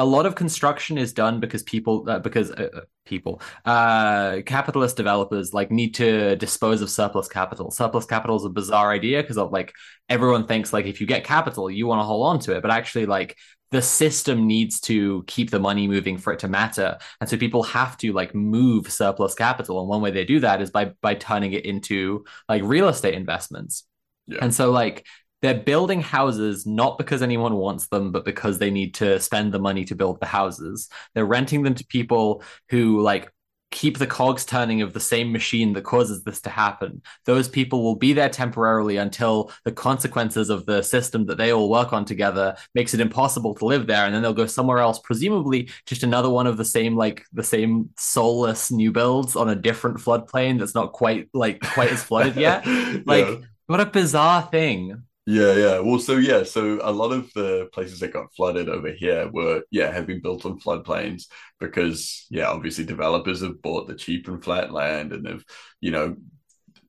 a 0.00 0.04
lot 0.04 0.24
of 0.24 0.34
construction 0.34 0.96
is 0.96 1.12
done 1.12 1.40
because 1.40 1.62
people 1.62 2.08
uh, 2.08 2.18
because 2.18 2.50
uh, 2.52 2.70
uh, 2.74 2.80
people 3.04 3.42
uh 3.66 4.38
capitalist 4.46 4.96
developers 4.96 5.52
like 5.52 5.70
need 5.70 5.94
to 5.94 6.36
dispose 6.36 6.80
of 6.80 6.88
surplus 6.88 7.28
capital. 7.28 7.70
Surplus 7.70 8.06
capital 8.06 8.36
is 8.36 8.44
a 8.46 8.48
bizarre 8.48 8.90
idea 8.90 9.22
because 9.22 9.36
like 9.36 9.74
everyone 10.08 10.46
thinks 10.46 10.72
like 10.72 10.86
if 10.86 11.02
you 11.02 11.06
get 11.06 11.22
capital 11.22 11.70
you 11.70 11.86
want 11.86 12.00
to 12.00 12.04
hold 12.04 12.26
on 12.26 12.38
to 12.40 12.56
it. 12.56 12.62
But 12.62 12.70
actually 12.70 13.04
like 13.04 13.36
the 13.72 13.82
system 13.82 14.46
needs 14.46 14.80
to 14.80 15.22
keep 15.26 15.50
the 15.50 15.60
money 15.60 15.86
moving 15.86 16.16
for 16.16 16.32
it 16.32 16.40
to 16.40 16.48
matter. 16.48 16.96
And 17.20 17.28
so 17.28 17.36
people 17.36 17.62
have 17.64 17.98
to 17.98 18.12
like 18.14 18.34
move 18.34 18.90
surplus 18.90 19.34
capital. 19.34 19.80
And 19.80 19.88
one 19.88 20.00
way 20.00 20.10
they 20.12 20.24
do 20.24 20.40
that 20.40 20.62
is 20.62 20.70
by 20.70 20.92
by 21.02 21.14
turning 21.14 21.52
it 21.52 21.66
into 21.66 22.24
like 22.48 22.62
real 22.64 22.88
estate 22.88 23.14
investments. 23.14 23.84
Yeah. 24.26 24.38
and 24.42 24.54
so 24.54 24.70
like 24.70 25.06
they're 25.42 25.54
building 25.54 26.00
houses 26.00 26.66
not 26.66 26.98
because 26.98 27.22
anyone 27.22 27.54
wants 27.56 27.88
them, 27.88 28.12
but 28.12 28.24
because 28.24 28.58
they 28.58 28.70
need 28.70 28.94
to 28.94 29.18
spend 29.20 29.52
the 29.52 29.58
money 29.58 29.84
to 29.86 29.94
build 29.94 30.20
the 30.20 30.26
houses. 30.26 30.88
They're 31.14 31.24
renting 31.24 31.62
them 31.62 31.74
to 31.76 31.86
people 31.86 32.42
who 32.68 33.00
like 33.00 33.30
keep 33.70 33.98
the 33.98 34.06
cogs 34.06 34.44
turning 34.44 34.82
of 34.82 34.92
the 34.92 35.00
same 35.00 35.30
machine 35.30 35.72
that 35.72 35.84
causes 35.84 36.24
this 36.24 36.40
to 36.40 36.50
happen. 36.50 37.02
Those 37.24 37.48
people 37.48 37.82
will 37.82 37.94
be 37.94 38.12
there 38.12 38.28
temporarily 38.28 38.96
until 38.96 39.52
the 39.64 39.72
consequences 39.72 40.50
of 40.50 40.66
the 40.66 40.82
system 40.82 41.26
that 41.26 41.38
they 41.38 41.52
all 41.52 41.70
work 41.70 41.92
on 41.92 42.04
together 42.04 42.56
makes 42.74 42.94
it 42.94 43.00
impossible 43.00 43.54
to 43.54 43.64
live 43.64 43.86
there. 43.86 44.04
And 44.04 44.14
then 44.14 44.22
they'll 44.22 44.32
go 44.32 44.46
somewhere 44.46 44.78
else, 44.78 44.98
presumably 44.98 45.70
just 45.86 46.02
another 46.02 46.28
one 46.28 46.46
of 46.46 46.56
the 46.56 46.64
same, 46.64 46.96
like 46.96 47.24
the 47.32 47.44
same 47.44 47.90
soulless 47.96 48.72
new 48.72 48.90
builds 48.90 49.36
on 49.36 49.48
a 49.48 49.54
different 49.54 49.98
floodplain 49.98 50.58
that's 50.58 50.74
not 50.74 50.92
quite 50.92 51.28
like 51.32 51.60
quite 51.60 51.92
as 51.92 52.02
flooded 52.02 52.36
yet. 52.36 52.64
Like, 53.06 53.26
yeah. 53.26 53.36
what 53.66 53.80
a 53.80 53.86
bizarre 53.86 54.42
thing. 54.42 55.02
Yeah, 55.32 55.52
yeah. 55.54 55.78
Well, 55.80 55.98
so 55.98 56.16
yeah, 56.16 56.44
so 56.44 56.80
a 56.82 56.90
lot 56.90 57.12
of 57.12 57.30
the 57.34 57.68
places 57.72 58.00
that 58.00 58.12
got 58.12 58.34
flooded 58.34 58.68
over 58.68 58.90
here 58.90 59.28
were, 59.30 59.62
yeah, 59.70 59.92
have 59.92 60.06
been 60.06 60.22
built 60.22 60.46
on 60.46 60.58
floodplains 60.58 61.24
because, 61.60 62.26
yeah, 62.30 62.46
obviously 62.48 62.84
developers 62.84 63.42
have 63.42 63.60
bought 63.62 63.86
the 63.86 63.94
cheap 63.94 64.26
and 64.28 64.42
flat 64.42 64.72
land 64.72 65.12
and 65.12 65.24
they've, 65.24 65.44
you 65.80 65.90
know, 65.90 66.16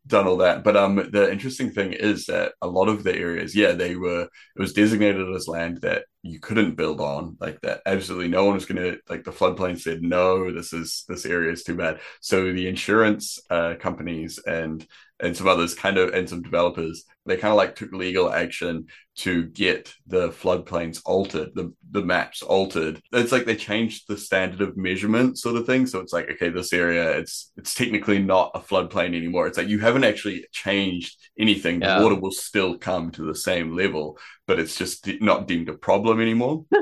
done 0.07 0.27
all 0.27 0.38
that. 0.38 0.63
But 0.63 0.77
um, 0.77 0.95
the 0.97 1.31
interesting 1.31 1.72
thing 1.72 1.93
is 1.93 2.27
that 2.27 2.53
a 2.61 2.68
lot 2.68 2.89
of 2.89 3.03
the 3.03 3.15
areas, 3.15 3.55
yeah, 3.55 3.73
they 3.73 3.95
were 3.95 4.23
it 4.23 4.59
was 4.61 4.73
designated 4.73 5.30
as 5.35 5.47
land 5.47 5.81
that 5.81 6.05
you 6.23 6.39
couldn't 6.39 6.76
build 6.77 7.01
on, 7.01 7.38
like 7.41 7.61
that. 7.61 7.81
Absolutely, 7.85 8.30
no 8.30 8.45
one 8.45 8.55
was 8.55 8.65
gonna 8.65 8.97
like 9.09 9.23
the 9.26 9.31
floodplain 9.31 9.80
said 9.80 10.03
no. 10.03 10.51
This 10.53 10.73
is 10.73 11.05
this 11.09 11.26
area 11.26 11.51
is 11.53 11.63
too 11.63 11.76
bad. 11.76 11.99
So 12.22 12.53
the 12.53 12.68
insurance 12.68 13.39
uh, 13.49 13.76
companies 13.80 14.39
and 14.45 14.85
and 15.22 15.35
some 15.35 15.48
others 15.48 15.73
kind 15.73 15.98
of 15.98 16.14
and 16.14 16.27
some 16.27 16.41
developers 16.41 17.06
they 17.26 17.38
kind 17.38 17.52
of 17.52 17.57
like 17.57 17.76
took 17.76 17.93
legal 17.93 18.31
action 18.31 18.88
to 19.15 19.45
get 19.45 19.93
the 20.07 20.30
floodplains 20.30 21.02
altered 21.06 21.49
the 21.53 21.73
the 21.91 22.02
maps 22.02 22.41
altered. 22.41 23.02
It's 23.11 23.31
like 23.31 23.45
they 23.45 23.56
changed 23.56 24.06
the 24.07 24.18
standard 24.18 24.61
of 24.61 24.77
measurement 24.77 25.38
sort 25.38 25.57
of 25.57 25.65
thing. 25.65 25.85
So 25.85 25.99
it's 25.99 26.14
like 26.14 26.30
okay 26.31 26.49
this 26.49 26.73
area 26.73 27.18
it's 27.18 27.52
it's 27.57 27.76
technically 27.76 28.19
not 28.19 28.52
a 28.56 28.60
floodplain 28.60 29.15
anymore. 29.15 29.48
It's 29.48 29.57
like 29.57 29.68
you 29.68 29.80
haven't 29.80 30.06
actually 30.06 30.45
changed 30.52 31.18
anything. 31.38 31.81
Yeah. 31.81 31.98
the 31.98 32.03
water 32.03 32.15
will 32.15 32.31
still 32.31 32.77
come 32.77 33.11
to 33.11 33.23
the 33.23 33.35
same 33.35 33.76
level 33.76 34.18
but 34.48 34.60
it's 34.60 34.76
just 34.76 35.07
not 35.22 35.48
deemed 35.48 35.69
a 35.69 35.73
problem 35.73 36.19
anymore. 36.19 36.65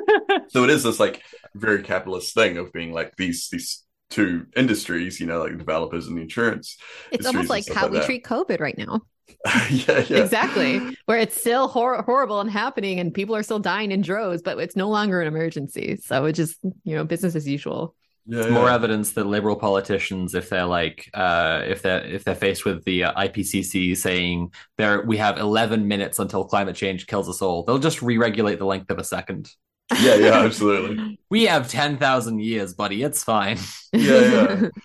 So 0.49 0.63
it 0.63 0.71
is 0.71 0.83
this 0.83 0.99
like 0.99 1.21
very 1.53 1.83
capitalist 1.83 2.33
thing 2.33 2.57
of 2.57 2.71
being 2.73 2.91
like 2.91 3.15
these 3.17 3.49
these 3.51 3.83
to 4.11 4.45
industries, 4.55 5.19
you 5.19 5.27
know, 5.27 5.41
like 5.43 5.57
developers 5.57 6.07
and 6.07 6.17
the 6.17 6.21
insurance. 6.21 6.77
It's 7.11 7.25
almost 7.25 7.49
like 7.49 7.67
how 7.69 7.83
like 7.83 7.91
we 7.91 7.99
that. 7.99 8.05
treat 8.05 8.23
COVID 8.23 8.59
right 8.59 8.77
now. 8.77 9.01
yeah, 9.69 10.03
yeah, 10.09 10.17
exactly. 10.17 10.81
Where 11.05 11.19
it's 11.19 11.39
still 11.39 11.67
hor- 11.67 12.01
horrible 12.01 12.41
and 12.41 12.49
happening, 12.49 12.99
and 12.99 13.13
people 13.13 13.35
are 13.35 13.43
still 13.43 13.59
dying 13.59 13.91
in 13.91 14.01
droves, 14.01 14.41
but 14.41 14.57
it's 14.59 14.75
no 14.75 14.89
longer 14.89 15.21
an 15.21 15.27
emergency. 15.27 15.97
So 15.97 16.25
it's 16.25 16.37
just, 16.37 16.57
you 16.83 16.95
know, 16.95 17.03
business 17.03 17.35
as 17.35 17.47
usual. 17.47 17.95
Yeah, 18.25 18.41
It's 18.41 18.49
more 18.49 18.69
evidence 18.69 19.13
that 19.13 19.25
liberal 19.25 19.55
politicians, 19.55 20.35
if 20.35 20.49
they're 20.49 20.65
like, 20.65 21.09
uh, 21.13 21.63
if 21.65 21.81
they're 21.81 22.03
if 22.05 22.23
they're 22.23 22.35
faced 22.35 22.65
with 22.65 22.83
the 22.85 23.05
uh, 23.05 23.13
IPCC 23.13 23.95
saying 23.97 24.53
there 24.77 25.01
we 25.01 25.17
have 25.17 25.37
11 25.37 25.87
minutes 25.87 26.19
until 26.19 26.43
climate 26.45 26.75
change 26.75 27.07
kills 27.07 27.29
us 27.29 27.41
all, 27.41 27.63
they'll 27.63 27.79
just 27.79 28.01
re-regulate 28.01 28.59
the 28.59 28.65
length 28.65 28.91
of 28.91 28.99
a 28.99 29.03
second. 29.03 29.49
Yeah, 29.97 30.15
yeah, 30.15 30.39
absolutely. 30.39 31.19
We 31.29 31.45
have 31.45 31.69
10,000 31.69 32.39
years, 32.39 32.73
buddy. 32.73 33.03
It's 33.03 33.23
fine. 33.23 33.59
Yeah, 33.93 34.21
yeah. 34.21 34.69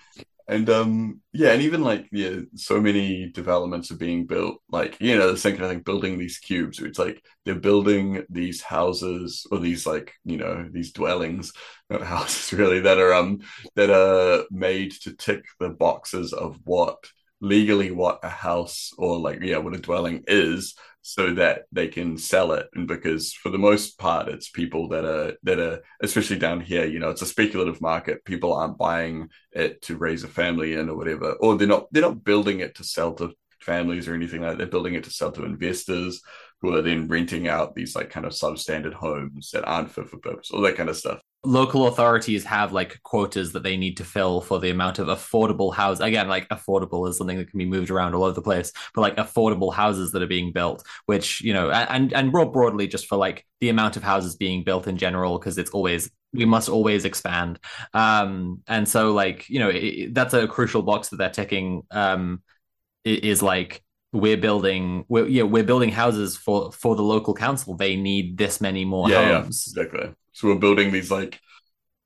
And 0.47 0.68
um 0.68 1.22
yeah, 1.32 1.52
and 1.52 1.62
even 1.62 1.82
like 1.82 2.06
yeah, 2.12 2.40
so 2.55 2.78
many 2.81 3.31
developments 3.31 3.90
are 3.90 3.97
being 3.97 4.26
built, 4.26 4.60
like 4.68 4.98
you 5.01 5.16
know, 5.16 5.32
the 5.32 5.39
same 5.39 5.52
kind 5.55 5.64
of 5.64 5.70
thing, 5.70 5.81
building 5.81 6.18
these 6.18 6.39
cubes. 6.39 6.81
It's 6.81 6.98
like 6.98 7.24
they're 7.47 7.55
building 7.55 8.24
these 8.28 8.60
houses 8.60 9.47
or 9.51 9.59
these 9.59 9.86
like, 9.86 10.12
you 10.24 10.36
know, 10.36 10.68
these 10.70 10.93
dwellings, 10.93 11.52
not 11.89 12.02
houses 12.02 12.52
really, 12.59 12.81
that 12.81 12.98
are 12.98 13.14
um 13.14 13.40
that 13.76 13.90
are 13.90 14.44
made 14.51 14.93
to 15.02 15.14
tick 15.16 15.44
the 15.60 15.70
boxes 15.70 16.35
of 16.35 16.59
what 16.64 16.98
legally 17.44 17.90
what 17.90 18.20
a 18.22 18.28
house 18.28 18.92
or 18.98 19.18
like 19.18 19.40
yeah, 19.42 19.58
what 19.58 19.74
a 19.74 19.78
dwelling 19.78 20.24
is, 20.26 20.74
so 21.02 21.34
that 21.34 21.64
they 21.70 21.88
can 21.88 22.16
sell 22.16 22.52
it. 22.52 22.66
And 22.74 22.88
because 22.88 23.34
for 23.34 23.50
the 23.50 23.58
most 23.58 23.98
part 23.98 24.28
it's 24.28 24.48
people 24.48 24.88
that 24.88 25.04
are 25.04 25.34
that 25.42 25.58
are 25.58 25.82
especially 26.02 26.38
down 26.38 26.60
here, 26.60 26.86
you 26.86 26.98
know, 26.98 27.10
it's 27.10 27.22
a 27.22 27.26
speculative 27.26 27.80
market. 27.80 28.24
People 28.24 28.54
aren't 28.54 28.78
buying 28.78 29.28
it 29.52 29.82
to 29.82 29.96
raise 29.96 30.24
a 30.24 30.28
family 30.28 30.74
in 30.74 30.88
or 30.88 30.96
whatever, 30.96 31.32
or 31.34 31.56
they're 31.56 31.68
not 31.68 31.92
they're 31.92 32.02
not 32.02 32.24
building 32.24 32.60
it 32.60 32.74
to 32.76 32.84
sell 32.84 33.12
to 33.14 33.32
families 33.60 34.08
or 34.08 34.14
anything 34.14 34.40
like 34.40 34.52
that. 34.52 34.58
They're 34.58 34.66
building 34.66 34.94
it 34.94 35.04
to 35.04 35.10
sell 35.10 35.32
to 35.32 35.44
investors 35.44 36.22
who 36.60 36.74
are 36.74 36.82
then 36.82 37.08
renting 37.08 37.48
out 37.48 37.74
these 37.74 37.94
like 37.94 38.10
kind 38.10 38.24
of 38.24 38.32
substandard 38.32 38.94
homes 38.94 39.50
that 39.52 39.68
aren't 39.68 39.90
fit 39.90 40.08
for 40.08 40.18
purpose, 40.18 40.50
all 40.50 40.62
that 40.62 40.76
kind 40.76 40.88
of 40.88 40.96
stuff. 40.96 41.20
Local 41.44 41.86
authorities 41.86 42.44
have 42.44 42.72
like 42.72 43.02
quotas 43.02 43.52
that 43.52 43.62
they 43.62 43.76
need 43.76 43.96
to 43.98 44.04
fill 44.04 44.40
for 44.40 44.58
the 44.58 44.70
amount 44.70 44.98
of 44.98 45.08
affordable 45.08 45.74
house. 45.74 46.00
Again, 46.00 46.28
like 46.28 46.48
affordable 46.48 47.08
is 47.08 47.18
something 47.18 47.38
that 47.38 47.50
can 47.50 47.58
be 47.58 47.66
moved 47.66 47.90
around 47.90 48.14
all 48.14 48.24
over 48.24 48.34
the 48.34 48.42
place, 48.42 48.72
but 48.94 49.02
like 49.02 49.16
affordable 49.16 49.72
houses 49.72 50.12
that 50.12 50.22
are 50.22 50.26
being 50.26 50.52
built, 50.52 50.86
which 51.06 51.40
you 51.42 51.52
know, 51.52 51.70
and 51.70 52.12
and 52.12 52.32
more 52.32 52.50
broadly, 52.50 52.86
just 52.86 53.06
for 53.06 53.16
like 53.16 53.44
the 53.60 53.68
amount 53.68 53.96
of 53.96 54.02
houses 54.02 54.36
being 54.36 54.64
built 54.64 54.86
in 54.86 54.96
general, 54.96 55.38
because 55.38 55.58
it's 55.58 55.70
always 55.70 56.10
we 56.32 56.44
must 56.44 56.68
always 56.68 57.04
expand. 57.04 57.58
Um, 57.92 58.62
and 58.66 58.88
so 58.88 59.12
like 59.12 59.48
you 59.48 59.60
know, 59.60 59.70
it, 59.70 60.14
that's 60.14 60.34
a 60.34 60.48
crucial 60.48 60.82
box 60.82 61.08
that 61.10 61.16
they're 61.16 61.30
ticking. 61.30 61.82
Um, 61.90 62.42
is 63.04 63.42
like 63.42 63.82
we're 64.14 64.36
building 64.36 65.04
we're 65.08 65.26
yeah 65.26 65.42
we're 65.42 65.64
building 65.64 65.90
houses 65.90 66.36
for 66.36 66.72
for 66.72 66.94
the 66.94 67.02
local 67.02 67.34
council 67.34 67.76
they 67.76 67.96
need 67.96 68.38
this 68.38 68.60
many 68.60 68.84
more 68.84 69.10
yeah, 69.10 69.40
homes 69.42 69.72
yeah, 69.76 69.82
exactly. 69.82 70.14
So 70.35 70.48
we're 70.48 70.56
building 70.56 70.93
these 70.93 71.11
like 71.11 71.40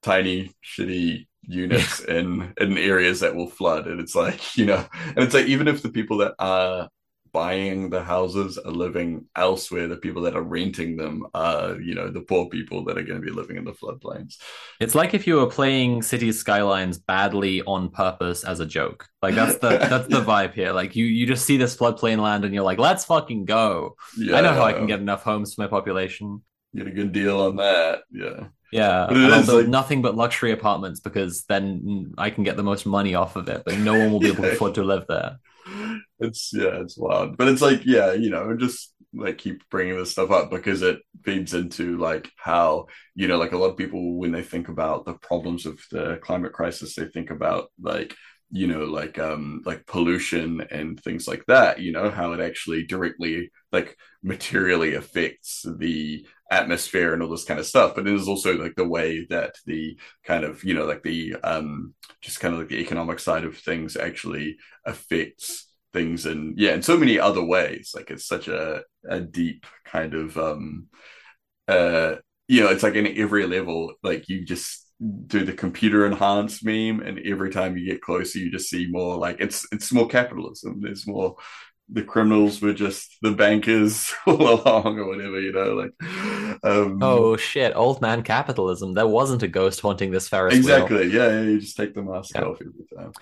tiny, 0.02 0.52
shitty 0.64 1.26
units 1.42 2.00
in 2.00 2.52
in 2.60 2.78
areas 2.78 3.20
that 3.20 3.34
will 3.34 3.48
flood, 3.48 3.86
and 3.86 4.00
it's 4.00 4.14
like 4.14 4.56
you 4.56 4.66
know, 4.66 4.86
and 4.92 5.18
it's 5.18 5.34
like 5.34 5.46
even 5.46 5.66
if 5.66 5.82
the 5.82 5.90
people 5.90 6.18
that 6.18 6.34
are 6.38 6.88
buying 7.30 7.90
the 7.90 8.02
houses 8.02 8.56
are 8.58 8.70
living 8.70 9.26
elsewhere, 9.36 9.86
the 9.86 9.96
people 9.96 10.22
that 10.22 10.36
are 10.36 10.42
renting 10.42 10.96
them 10.96 11.26
are 11.34 11.80
you 11.80 11.94
know 11.94 12.10
the 12.10 12.20
poor 12.20 12.48
people 12.48 12.84
that 12.84 12.98
are 12.98 13.02
going 13.02 13.20
to 13.20 13.24
be 13.24 13.32
living 13.32 13.56
in 13.56 13.64
the 13.64 13.72
floodplains. 13.72 14.36
it's 14.80 14.94
like 14.94 15.14
if 15.14 15.26
you 15.26 15.36
were 15.36 15.46
playing 15.46 16.02
cities 16.02 16.38
skylines 16.38 16.98
badly 16.98 17.62
on 17.62 17.88
purpose 17.90 18.44
as 18.44 18.60
a 18.60 18.66
joke. 18.66 19.08
Like 19.22 19.34
that's 19.34 19.58
the 19.58 19.70
that's 19.90 20.08
the 20.08 20.20
vibe 20.20 20.52
here. 20.52 20.72
Like 20.72 20.94
you 20.96 21.06
you 21.06 21.26
just 21.26 21.46
see 21.46 21.56
this 21.56 21.76
floodplain 21.76 22.18
land 22.18 22.44
and 22.44 22.54
you're 22.54 22.64
like 22.64 22.78
let's 22.78 23.04
fucking 23.04 23.46
go. 23.46 23.96
Yeah, 24.18 24.36
i 24.36 24.40
know 24.42 24.52
how 24.52 24.64
i 24.64 24.72
can 24.72 24.86
get 24.86 25.00
enough 25.00 25.22
homes 25.22 25.54
for 25.54 25.62
my 25.62 25.68
population 25.68 26.42
get 26.74 26.86
a 26.86 26.90
good 26.90 27.12
deal 27.12 27.40
on 27.40 27.56
that. 27.56 28.00
Yeah. 28.10 28.48
yeah 28.72 29.06
But 29.08 29.16
and 29.16 29.34
I'll 29.34 29.44
build 29.46 29.62
like- 29.62 29.68
nothing 29.68 30.02
but 30.02 30.14
luxury 30.16 30.52
apartments 30.52 31.00
because 31.00 31.44
then 31.44 32.12
i 32.18 32.30
can 32.30 32.44
get 32.44 32.56
the 32.56 32.62
most 32.62 32.84
money 32.86 33.14
off 33.14 33.36
of 33.36 33.48
it 33.48 33.62
but 33.64 33.78
no 33.78 33.98
one 33.98 34.12
will 34.12 34.20
be 34.20 34.28
able 34.28 34.42
to 34.44 34.52
afford 34.52 34.74
to 34.74 34.84
live 34.84 35.06
there 35.08 35.38
It's 36.20 36.50
yeah, 36.52 36.80
it's 36.82 36.96
wild. 36.98 37.36
But 37.36 37.48
it's 37.48 37.62
like, 37.62 37.82
yeah, 37.84 38.12
you 38.12 38.30
know, 38.30 38.56
just 38.56 38.92
like 39.14 39.38
keep 39.38 39.62
bringing 39.70 39.96
this 39.96 40.10
stuff 40.10 40.30
up 40.30 40.50
because 40.50 40.82
it 40.82 40.98
feeds 41.24 41.54
into 41.54 41.96
like 41.96 42.30
how, 42.36 42.86
you 43.14 43.28
know, 43.28 43.38
like 43.38 43.52
a 43.52 43.56
lot 43.58 43.70
of 43.70 43.76
people 43.76 44.16
when 44.18 44.32
they 44.32 44.42
think 44.42 44.68
about 44.68 45.04
the 45.04 45.14
problems 45.14 45.64
of 45.66 45.78
the 45.92 46.18
climate 46.22 46.52
crisis, 46.52 46.94
they 46.94 47.06
think 47.06 47.30
about 47.30 47.70
like 47.80 48.14
you 48.50 48.66
know 48.66 48.84
like 48.84 49.18
um 49.18 49.60
like 49.66 49.84
pollution 49.86 50.62
and 50.70 50.98
things 51.02 51.28
like 51.28 51.44
that 51.48 51.80
you 51.80 51.92
know 51.92 52.08
how 52.10 52.32
it 52.32 52.40
actually 52.40 52.82
directly 52.86 53.50
like 53.72 53.94
materially 54.22 54.94
affects 54.94 55.66
the 55.76 56.26
atmosphere 56.50 57.12
and 57.12 57.22
all 57.22 57.28
this 57.28 57.44
kind 57.44 57.60
of 57.60 57.66
stuff 57.66 57.94
but 57.94 58.06
it 58.06 58.14
is 58.14 58.26
also 58.26 58.56
like 58.56 58.74
the 58.74 58.88
way 58.88 59.26
that 59.28 59.54
the 59.66 59.98
kind 60.24 60.44
of 60.44 60.64
you 60.64 60.74
know 60.74 60.86
like 60.86 61.02
the 61.02 61.34
um 61.44 61.94
just 62.22 62.40
kind 62.40 62.54
of 62.54 62.60
like 62.60 62.68
the 62.68 62.80
economic 62.80 63.18
side 63.18 63.44
of 63.44 63.56
things 63.56 63.96
actually 63.96 64.56
affects 64.86 65.68
things 65.92 66.26
and 66.26 66.58
yeah 66.58 66.74
in 66.74 66.82
so 66.82 66.96
many 66.96 67.18
other 67.18 67.42
ways. 67.42 67.92
Like 67.94 68.10
it's 68.10 68.26
such 68.26 68.48
a 68.48 68.82
a 69.08 69.20
deep 69.20 69.66
kind 69.84 70.14
of 70.14 70.36
um 70.36 70.86
uh 71.66 72.16
you 72.46 72.62
know 72.62 72.68
it's 72.70 72.82
like 72.82 72.94
in 72.94 73.18
every 73.18 73.46
level 73.46 73.94
like 74.02 74.28
you 74.28 74.44
just 74.44 74.86
do 75.26 75.44
the 75.44 75.52
computer 75.52 76.06
enhanced 76.06 76.64
meme 76.64 77.00
and 77.00 77.20
every 77.20 77.50
time 77.50 77.76
you 77.76 77.86
get 77.86 78.00
closer 78.02 78.38
you 78.38 78.50
just 78.50 78.68
see 78.68 78.88
more 78.90 79.16
like 79.16 79.36
it's 79.40 79.66
it's 79.72 79.92
more 79.92 80.08
capitalism. 80.08 80.80
There's 80.80 81.06
more 81.06 81.36
the 81.90 82.02
criminals 82.02 82.60
were 82.60 82.74
just 82.74 83.16
the 83.22 83.32
bankers 83.32 84.12
all 84.26 84.60
along 84.62 84.98
or 84.98 85.06
whatever 85.08 85.40
you 85.40 85.52
know 85.52 85.74
like 85.74 85.92
um 86.64 87.00
oh 87.00 87.36
shit 87.36 87.74
old 87.76 88.00
man 88.00 88.22
capitalism 88.22 88.92
there 88.94 89.06
wasn't 89.06 89.42
a 89.42 89.48
ghost 89.48 89.80
haunting 89.80 90.10
this 90.10 90.28
ferris 90.28 90.62
wheel. 90.62 90.66
exactly 90.66 91.06
yeah, 91.08 91.28
yeah 91.28 91.42
you 91.42 91.60
just 91.60 91.76
take 91.76 91.94
the 91.94 92.02
mask 92.02 92.34
Yeah. 92.34 92.42
off 92.42 92.60
every 92.60 92.86
time 92.96 93.12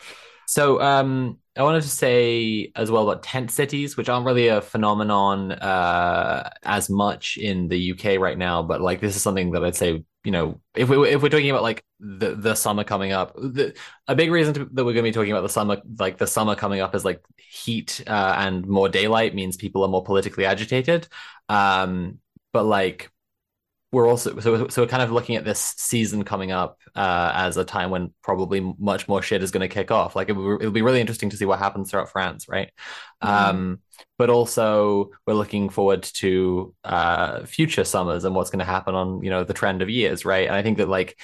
So 0.47 0.81
um, 0.81 1.39
I 1.57 1.63
wanted 1.65 1.83
to 1.83 1.89
say 1.89 2.71
as 2.77 2.91
well 2.91 3.09
about 3.11 3.23
tent 3.25 3.51
cities, 3.51 3.97
which 3.97 4.09
aren't 4.09 4.27
really 4.27 4.49
a 4.49 4.61
phenomenon 4.61 5.53
uh, 5.53 6.51
as 6.63 6.89
much 6.89 7.37
in 7.37 7.69
the 7.69 7.93
UK 7.93 8.19
right 8.21 8.39
now, 8.39 8.63
but 8.63 8.81
like 8.81 9.01
this 9.01 9.17
is 9.17 9.23
something 9.23 9.51
that 9.53 9.65
I'd 9.65 9.75
say, 9.77 10.05
you 10.27 10.33
know, 10.33 10.61
if 10.75 10.89
we 10.89 11.09
if 11.09 11.23
we're 11.23 11.29
talking 11.29 11.51
about 11.51 11.63
like 11.63 11.85
the 12.01 12.35
the 12.35 12.57
summer 12.57 12.83
coming 12.83 13.13
up, 13.13 13.37
the, 13.37 13.77
a 14.09 14.17
big 14.17 14.33
reason 14.33 14.55
to, 14.55 14.65
that 14.73 14.85
we're 14.85 14.93
going 14.93 14.97
to 14.97 15.03
be 15.05 15.13
talking 15.13 15.31
about 15.31 15.43
the 15.43 15.49
summer, 15.49 15.81
like 16.01 16.19
the 16.19 16.27
summer 16.27 16.57
coming 16.57 16.81
up, 16.81 16.97
is 16.97 17.05
like 17.05 17.23
heat 17.37 18.03
uh, 18.09 18.35
and 18.37 18.67
more 18.67 18.89
daylight 18.89 19.37
means 19.37 19.57
people 19.57 19.85
are 19.85 19.89
more 19.89 20.03
politically 20.03 20.45
agitated. 20.45 21.07
Um, 21.49 22.19
but 22.53 22.65
like 22.65 23.09
we're 23.93 24.09
also 24.09 24.39
so 24.41 24.69
so 24.69 24.83
we're 24.83 24.89
kind 24.89 25.03
of 25.03 25.13
looking 25.13 25.37
at 25.37 25.45
this 25.45 25.75
season 25.79 26.25
coming 26.25 26.51
up 26.53 26.79
uh, 26.97 27.33
as 27.35 27.57
a 27.57 27.65
time 27.65 27.91
when 27.91 28.13
probably 28.23 28.61
much 28.79 29.09
more 29.09 29.23
shit 29.23 29.43
is 29.43 29.51
going 29.53 29.61
to 29.69 29.73
kick 29.73 29.91
off. 29.91 30.17
Like 30.17 30.29
it, 30.29 30.33
will- 30.33 30.57
it'll 30.57 30.73
be 30.73 30.83
really 30.83 31.01
interesting 31.01 31.31
to 31.31 31.37
see 31.37 31.45
what 31.45 31.59
happens 31.61 31.91
throughout 31.91 32.11
France, 32.11 32.49
right? 32.49 32.71
Mhm. 33.23 33.29
Um, 33.29 33.81
but 34.19 34.29
also 34.31 35.11
we're 35.27 35.35
looking 35.35 35.69
forward 35.69 36.03
to 36.03 36.75
uh, 36.85 37.45
future 37.47 37.85
summers 37.85 38.25
and 38.25 38.35
what's 38.35 38.51
going 38.51 38.59
to 38.61 38.65
happen 38.65 38.95
on 38.95 39.23
you 39.23 39.31
know 39.31 39.45
the 39.45 39.55
trend 39.55 39.83
of 39.83 39.89
years, 39.91 40.25
right? 40.25 40.47
And 40.47 40.57
I 40.57 40.63
think 40.63 40.79
that 40.79 40.89
like 40.89 41.19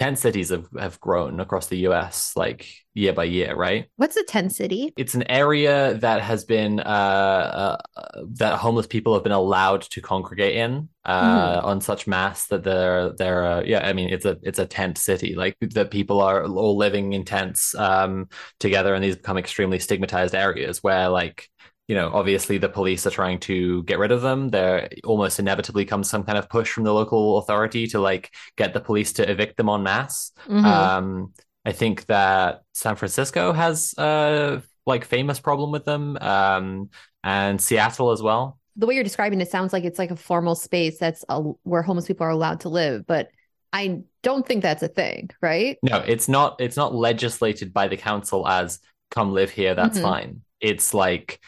tent 0.00 0.18
cities 0.18 0.50
have 0.50 0.66
have 0.78 1.00
grown 1.00 1.40
across 1.40 1.68
the 1.68 1.78
U.S. 1.78 2.32
like 2.36 2.66
year 2.94 3.12
by 3.12 3.24
year, 3.24 3.54
right? 3.54 3.86
What's 3.96 4.16
a 4.16 4.24
tent 4.24 4.52
city? 4.52 4.92
it's 4.96 5.14
an 5.14 5.24
area 5.30 5.94
that 5.94 6.20
has 6.22 6.44
been 6.44 6.80
uh, 6.80 7.76
uh, 7.96 8.22
that 8.34 8.58
homeless 8.58 8.86
people 8.86 9.14
have 9.14 9.22
been 9.22 9.32
allowed 9.32 9.82
to 9.82 10.00
congregate 10.00 10.56
in 10.56 10.88
uh, 11.04 11.60
on 11.62 11.80
such 11.80 12.06
mass 12.06 12.46
that 12.48 12.64
they're 12.64 13.12
they're 13.16 13.44
uh, 13.44 13.62
yeah 13.64 13.86
I 13.86 13.92
mean 13.92 14.10
it's 14.10 14.24
a 14.24 14.36
it's 14.42 14.58
a 14.58 14.66
tent 14.66 14.98
city 14.98 15.34
like 15.34 15.56
that 15.60 15.90
people 15.90 16.20
are 16.20 16.44
all 16.44 16.76
living 16.76 17.12
in 17.12 17.24
tents 17.24 17.74
um, 17.74 18.28
together 18.58 18.94
and 18.94 19.04
these 19.04 19.16
become 19.16 19.38
extremely 19.38 19.78
stigmatized 19.78 20.34
areas 20.34 20.82
where 20.82 21.08
like 21.08 21.48
you 21.88 21.94
know 21.94 22.10
obviously 22.12 22.58
the 22.58 22.68
police 22.68 23.06
are 23.06 23.10
trying 23.10 23.38
to 23.38 23.82
get 23.84 23.98
rid 23.98 24.10
of 24.12 24.22
them 24.22 24.48
there 24.50 24.88
almost 25.04 25.38
inevitably 25.38 25.84
comes 25.84 26.08
some 26.08 26.24
kind 26.24 26.38
of 26.38 26.48
push 26.48 26.70
from 26.72 26.84
the 26.84 26.92
local 26.92 27.38
authority 27.38 27.86
to 27.86 27.98
like 28.00 28.34
get 28.56 28.72
the 28.72 28.80
police 28.80 29.12
to 29.14 29.30
evict 29.30 29.56
them 29.56 29.68
en 29.68 29.82
masse 29.82 30.32
Mhm. 30.48 30.64
um, 30.64 31.32
I 31.66 31.72
think 31.72 32.04
that 32.06 32.62
San 32.74 32.96
Francisco 32.96 33.52
has 33.52 33.94
a 33.96 34.62
like 34.86 35.06
famous 35.06 35.40
problem 35.40 35.72
with 35.72 35.86
them, 35.86 36.18
um, 36.20 36.90
and 37.22 37.58
Seattle 37.58 38.10
as 38.10 38.20
well. 38.20 38.58
the 38.76 38.86
way 38.86 38.94
you're 38.94 39.04
describing 39.04 39.40
it 39.40 39.50
sounds 39.50 39.72
like 39.72 39.84
it's 39.84 39.98
like 39.98 40.10
a 40.10 40.16
formal 40.16 40.54
space 40.54 40.98
that's 40.98 41.24
a, 41.28 41.40
where 41.40 41.80
homeless 41.82 42.06
people 42.06 42.26
are 42.26 42.30
allowed 42.30 42.60
to 42.60 42.68
live, 42.68 43.06
but 43.06 43.28
I 43.72 44.02
don't 44.22 44.46
think 44.46 44.62
that's 44.62 44.82
a 44.82 44.88
thing, 44.88 45.30
right? 45.40 45.78
No, 45.82 45.98
it's 45.98 46.28
not. 46.28 46.60
It's 46.60 46.76
not 46.76 46.94
legislated 46.94 47.72
by 47.72 47.88
the 47.88 47.96
council 47.96 48.46
as 48.46 48.78
"come 49.10 49.32
live 49.32 49.50
here." 49.50 49.74
That's 49.74 49.98
Mhm. 49.98 50.02
fine. 50.02 50.42
It's 50.60 50.92
like 50.94 51.40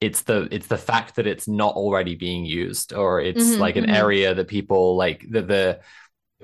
it's 0.00 0.22
the 0.22 0.48
it's 0.50 0.66
the 0.68 0.78
fact 0.78 1.16
that 1.16 1.26
it's 1.26 1.48
not 1.48 1.74
already 1.76 2.14
being 2.14 2.44
used, 2.44 2.92
or 2.94 3.20
it's 3.20 3.58
Mhm, 3.58 3.58
like 3.58 3.76
an 3.76 3.86
mhm. 3.86 3.86
area 3.86 4.34
that 4.34 4.48
people 4.48 4.96
like 4.96 5.26
the 5.30 5.42
the 5.42 5.80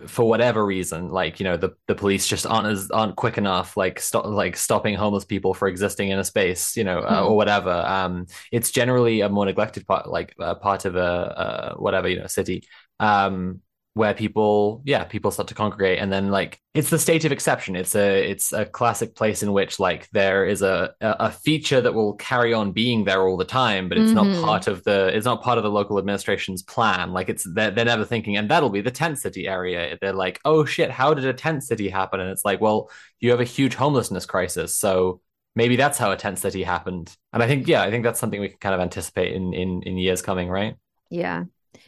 for 0.09 0.29
whatever 0.29 0.65
reason, 0.65 1.11
like 1.11 1.41
you 1.41 1.45
know, 1.45 1.57
the 1.57 1.71
the 1.87 1.95
police 1.95 2.27
just 2.29 2.47
aren't 2.47 2.67
as 2.67 2.91
aren't 2.91 3.17
quick 3.17 3.39
enough, 3.39 3.77
like 3.77 3.99
stop 4.01 4.27
like 4.27 4.57
stopping 4.57 4.95
homeless 4.95 5.25
people 5.25 5.55
for 5.55 5.69
existing 5.69 6.11
in 6.11 6.19
a 6.19 6.25
space, 6.25 6.77
you 6.77 6.85
know, 6.85 7.01
uh, 7.01 7.23
Mhm. 7.23 7.27
or 7.27 7.37
whatever. 7.37 7.71
Um, 7.73 8.27
it's 8.53 8.71
generally 8.71 9.23
a 9.23 9.29
more 9.31 9.47
neglected 9.47 9.87
part, 9.87 10.09
like 10.09 10.35
uh, 10.39 10.55
part 10.57 10.85
of 10.85 10.97
a 10.97 11.01
uh, 11.03 11.75
whatever 11.77 12.09
you 12.09 12.21
know 12.21 12.27
city. 12.27 12.65
Um, 13.01 13.63
where 13.97 14.13
people 14.13 14.83
yeah 14.85 15.05
people 15.05 15.31
start 15.31 15.49
to 15.49 15.55
congregate. 15.55 15.99
And 15.99 16.13
then 16.13 16.29
like 16.29 16.61
it's 16.75 16.91
the 16.91 16.99
state 16.99 17.25
of 17.25 17.33
exception. 17.33 17.75
It's 17.75 17.95
a 17.95 18.31
it's 18.31 18.53
a 18.53 18.67
classic 18.67 19.15
place 19.15 19.43
in 19.43 19.55
which 19.55 19.81
like 19.81 20.07
there 20.11 20.45
is 20.45 20.61
a 20.61 20.95
a 21.01 21.33
feature 21.33 21.81
that 21.81 21.95
will 21.95 22.13
carry 22.13 22.53
on 22.53 22.73
being 22.73 23.07
there 23.07 23.27
all 23.27 23.39
the 23.39 23.47
time 23.47 23.89
but 23.89 23.97
it's 23.97 24.13
mm-hmm. 24.13 24.33
not 24.33 24.45
part 24.45 24.67
of 24.67 24.85
the 24.85 25.17
it's 25.17 25.25
not 25.25 25.43
part 25.43 25.57
of 25.57 25.65
the 25.65 25.71
local 25.71 25.99
administration's 25.99 26.63
plan. 26.63 27.15
Like 27.15 27.31
it's 27.31 27.45
they're, 27.55 27.71
they're 27.71 27.87
never 27.87 28.05
thinking 28.05 28.37
and 28.37 28.51
that'll 28.51 28.69
be 28.69 28.83
the 28.83 28.91
tent 28.91 29.19
city 29.19 29.49
area. 29.49 29.97
They're 29.99 30.13
like 30.13 30.41
oh 30.45 30.67
shit 30.67 30.91
how 30.91 31.15
did 31.15 31.25
a 31.25 31.33
tent 31.33 31.65
city 31.65 31.89
happen? 31.89 32.21
And 32.21 32.29
it's 32.29 32.45
like 32.45 32.61
well 32.61 32.91
you 33.19 33.31
have 33.31 33.41
a 33.41 33.45
huge 33.45 33.77
homelessness 33.77 34.27
crisis 34.27 34.77
so 34.77 35.23
maybe 35.55 35.77
that's 35.77 35.97
how 35.97 36.13
a 36.13 36.17
tent 36.17 36.39
city 36.39 36.63
happened. 36.63 37.17
And 37.33 37.43
i 37.43 37.47
think 37.47 37.67
yeah 37.67 37.83
i 37.83 37.91
think 37.91 38.05
that's 38.05 38.21
something 38.21 38.43
we 38.43 38.51
can 38.51 38.59
kind 38.59 38.75
of 38.75 38.81
anticipate 38.83 39.33
in 39.33 39.55
in 39.55 39.83
in 39.85 39.97
years 39.97 40.21
coming 40.21 40.51
right? 40.51 40.75
Yeah 41.09 41.45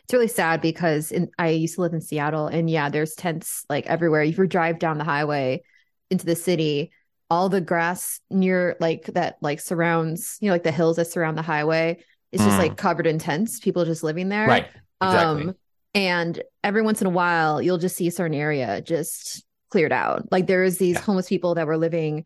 it's 0.08 0.14
really 0.14 0.28
sad 0.28 0.62
because 0.62 1.12
in, 1.12 1.30
I 1.38 1.50
used 1.50 1.74
to 1.74 1.82
live 1.82 1.92
in 1.92 2.00
Seattle 2.00 2.46
and 2.46 2.70
yeah, 2.70 2.88
there's 2.88 3.14
tents 3.14 3.66
like 3.68 3.86
everywhere. 3.86 4.22
If 4.22 4.38
you 4.38 4.46
drive 4.46 4.78
down 4.78 4.96
the 4.96 5.04
highway 5.04 5.62
into 6.10 6.24
the 6.24 6.34
city, 6.34 6.92
all 7.28 7.50
the 7.50 7.60
grass 7.60 8.18
near 8.30 8.74
like 8.80 9.04
that 9.08 9.36
like 9.42 9.60
surrounds, 9.60 10.38
you 10.40 10.46
know, 10.46 10.54
like 10.54 10.62
the 10.62 10.72
hills 10.72 10.96
that 10.96 11.08
surround 11.08 11.36
the 11.36 11.42
highway, 11.42 12.02
it's 12.32 12.42
mm. 12.42 12.46
just 12.46 12.56
like 12.56 12.72
mm. 12.72 12.76
covered 12.78 13.06
in 13.06 13.18
tents, 13.18 13.60
people 13.60 13.84
just 13.84 14.02
living 14.02 14.30
there. 14.30 14.46
Right. 14.46 14.68
Exactly. 15.02 15.42
Um, 15.42 15.54
and 15.92 16.42
every 16.64 16.80
once 16.80 17.02
in 17.02 17.06
a 17.06 17.10
while, 17.10 17.60
you'll 17.60 17.76
just 17.76 17.94
see 17.94 18.08
a 18.08 18.10
certain 18.10 18.34
area 18.34 18.80
just 18.80 19.44
cleared 19.70 19.92
out. 19.92 20.32
Like 20.32 20.46
there's 20.46 20.78
these 20.78 20.94
yeah. 20.94 21.02
homeless 21.02 21.28
people 21.28 21.56
that 21.56 21.66
were 21.66 21.76
living 21.76 22.24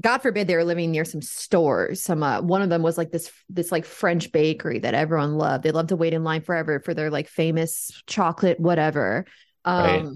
God 0.00 0.18
forbid 0.18 0.46
they 0.46 0.54
were 0.54 0.64
living 0.64 0.92
near 0.92 1.04
some 1.04 1.22
stores. 1.22 2.02
Some 2.02 2.22
uh, 2.22 2.40
one 2.40 2.62
of 2.62 2.68
them 2.70 2.82
was 2.82 2.96
like 2.96 3.10
this 3.10 3.32
this 3.48 3.72
like 3.72 3.84
French 3.84 4.30
bakery 4.30 4.78
that 4.80 4.94
everyone 4.94 5.34
loved. 5.34 5.64
They 5.64 5.72
loved 5.72 5.88
to 5.88 5.96
wait 5.96 6.14
in 6.14 6.24
line 6.24 6.42
forever 6.42 6.80
for 6.80 6.94
their 6.94 7.10
like 7.10 7.28
famous 7.28 7.90
chocolate 8.06 8.60
whatever. 8.60 9.24
Um 9.64 9.84
right. 9.84 10.06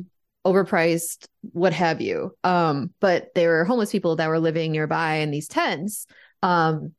overpriced 0.47 1.27
what 1.53 1.73
have 1.73 2.01
you. 2.01 2.37
Um 2.45 2.93
but 3.01 3.35
there 3.35 3.51
were 3.51 3.65
homeless 3.65 3.91
people 3.91 4.17
that 4.17 4.29
were 4.29 4.39
living 4.39 4.73
nearby 4.73 5.17
in 5.17 5.31
these 5.31 5.49
tents. 5.49 6.07
Um 6.43 6.93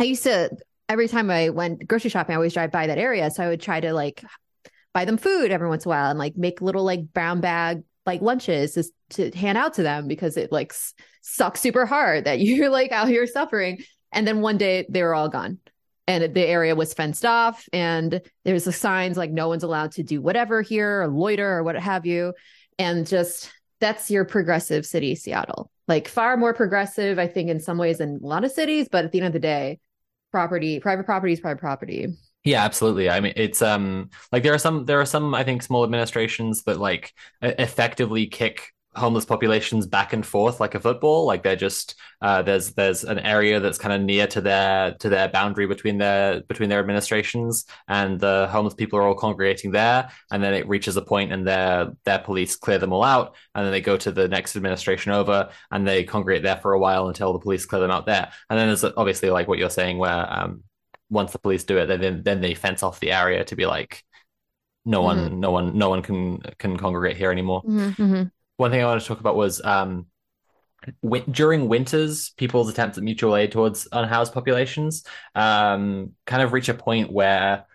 I 0.00 0.04
used 0.04 0.24
to 0.24 0.50
every 0.88 1.08
time 1.08 1.30
I 1.30 1.50
went 1.50 1.86
grocery 1.86 2.10
shopping 2.10 2.34
I 2.34 2.36
always 2.36 2.54
drive 2.54 2.72
by 2.72 2.88
that 2.88 2.98
area 2.98 3.30
so 3.30 3.44
I 3.44 3.48
would 3.48 3.60
try 3.60 3.80
to 3.80 3.92
like 3.92 4.24
buy 4.92 5.04
them 5.04 5.16
food 5.16 5.52
every 5.52 5.68
once 5.68 5.84
in 5.84 5.90
a 5.90 5.94
while 5.94 6.10
and 6.10 6.18
like 6.18 6.36
make 6.36 6.60
little 6.60 6.84
like 6.84 7.12
brown 7.12 7.40
bag 7.40 7.82
like 8.06 8.22
lunches 8.22 8.74
to, 9.10 9.30
to 9.30 9.36
hand 9.36 9.58
out 9.58 9.74
to 9.74 9.82
them 9.82 10.08
because 10.08 10.36
it 10.36 10.52
like 10.52 10.72
sucks 11.22 11.60
super 11.60 11.86
hard 11.86 12.24
that 12.24 12.40
you're 12.40 12.70
like 12.70 12.92
out 12.92 13.08
here 13.08 13.26
suffering. 13.26 13.82
And 14.12 14.26
then 14.26 14.40
one 14.40 14.56
day 14.56 14.86
they 14.88 15.02
were 15.02 15.14
all 15.14 15.28
gone 15.28 15.58
and 16.06 16.34
the 16.34 16.46
area 16.46 16.74
was 16.74 16.94
fenced 16.94 17.24
off 17.24 17.68
and 17.72 18.20
there's 18.44 18.64
the 18.64 18.72
signs 18.72 19.16
like 19.16 19.30
no 19.30 19.48
one's 19.48 19.64
allowed 19.64 19.92
to 19.92 20.02
do 20.02 20.22
whatever 20.22 20.62
here 20.62 21.02
or 21.02 21.08
loiter 21.08 21.58
or 21.58 21.62
what 21.64 21.76
have 21.76 22.06
you. 22.06 22.32
And 22.78 23.06
just 23.06 23.50
that's 23.80 24.10
your 24.10 24.24
progressive 24.24 24.86
city, 24.86 25.14
Seattle. 25.14 25.70
Like 25.88 26.08
far 26.08 26.36
more 26.36 26.54
progressive, 26.54 27.18
I 27.18 27.26
think, 27.26 27.50
in 27.50 27.60
some 27.60 27.78
ways 27.78 27.98
than 27.98 28.20
a 28.22 28.26
lot 28.26 28.44
of 28.44 28.52
cities, 28.52 28.88
but 28.90 29.04
at 29.04 29.12
the 29.12 29.18
end 29.18 29.28
of 29.28 29.32
the 29.32 29.38
day, 29.38 29.78
property, 30.32 30.80
private 30.80 31.06
property 31.06 31.32
is 31.32 31.40
private 31.40 31.60
property. 31.60 32.08
Yeah, 32.46 32.64
absolutely. 32.64 33.10
I 33.10 33.18
mean, 33.18 33.32
it's 33.34 33.60
um 33.60 34.10
like 34.30 34.44
there 34.44 34.54
are 34.54 34.58
some 34.58 34.84
there 34.84 35.00
are 35.00 35.06
some 35.06 35.34
I 35.34 35.42
think 35.42 35.62
small 35.62 35.82
administrations 35.82 36.62
that 36.64 36.78
like 36.78 37.12
effectively 37.42 38.26
kick 38.28 38.72
homeless 38.94 39.24
populations 39.26 39.84
back 39.86 40.12
and 40.14 40.24
forth 40.24 40.58
like 40.58 40.74
a 40.74 40.80
football 40.80 41.26
like 41.26 41.42
they're 41.42 41.54
just 41.54 41.96
uh, 42.22 42.40
there's 42.40 42.72
there's 42.72 43.04
an 43.04 43.18
area 43.18 43.60
that's 43.60 43.76
kind 43.76 43.92
of 43.92 44.00
near 44.00 44.26
to 44.26 44.40
their 44.40 44.94
to 44.94 45.10
their 45.10 45.28
boundary 45.28 45.66
between 45.66 45.98
their 45.98 46.40
between 46.48 46.70
their 46.70 46.80
administrations 46.80 47.66
and 47.88 48.18
the 48.20 48.48
homeless 48.50 48.72
people 48.72 48.98
are 48.98 49.02
all 49.02 49.14
congregating 49.14 49.70
there 49.70 50.08
and 50.30 50.42
then 50.42 50.54
it 50.54 50.66
reaches 50.66 50.96
a 50.96 51.02
point 51.02 51.30
and 51.30 51.46
their 51.46 51.92
their 52.06 52.20
police 52.20 52.56
clear 52.56 52.78
them 52.78 52.94
all 52.94 53.04
out 53.04 53.36
and 53.54 53.66
then 53.66 53.72
they 53.72 53.82
go 53.82 53.98
to 53.98 54.10
the 54.10 54.28
next 54.28 54.56
administration 54.56 55.12
over 55.12 55.50
and 55.72 55.86
they 55.86 56.02
congregate 56.02 56.42
there 56.42 56.56
for 56.56 56.72
a 56.72 56.78
while 56.78 57.08
until 57.08 57.34
the 57.34 57.38
police 57.38 57.66
clear 57.66 57.82
them 57.82 57.90
out 57.90 58.06
there 58.06 58.30
and 58.48 58.58
then 58.58 58.68
there's 58.68 58.84
obviously 58.96 59.28
like 59.28 59.46
what 59.46 59.58
you're 59.58 59.68
saying 59.68 59.98
where 59.98 60.26
um, 60.32 60.62
once 61.10 61.32
the 61.32 61.38
police 61.38 61.64
do 61.64 61.78
it, 61.78 61.86
then 61.86 62.22
then 62.22 62.40
they 62.40 62.54
fence 62.54 62.82
off 62.82 63.00
the 63.00 63.12
area 63.12 63.44
to 63.44 63.56
be 63.56 63.66
like, 63.66 64.02
no 64.84 65.02
one, 65.02 65.18
mm-hmm. 65.18 65.40
no 65.40 65.50
one, 65.50 65.76
no 65.76 65.90
one 65.90 66.02
can 66.02 66.38
can 66.58 66.76
congregate 66.76 67.16
here 67.16 67.30
anymore. 67.30 67.62
Mm-hmm. 67.62 68.02
mm-hmm. 68.02 68.22
One 68.58 68.70
thing 68.70 68.82
I 68.82 68.86
wanted 68.86 69.00
to 69.00 69.06
talk 69.06 69.20
about 69.20 69.36
was 69.36 69.62
um, 69.62 70.06
w- 71.02 71.24
during 71.30 71.68
winters, 71.68 72.30
people's 72.38 72.70
attempts 72.70 72.96
at 72.96 73.04
mutual 73.04 73.36
aid 73.36 73.52
towards 73.52 73.86
unhoused 73.92 74.32
populations 74.32 75.04
um, 75.34 76.12
kind 76.24 76.42
of 76.42 76.54
reach 76.54 76.70
a 76.70 76.74
point 76.74 77.12
where 77.12 77.66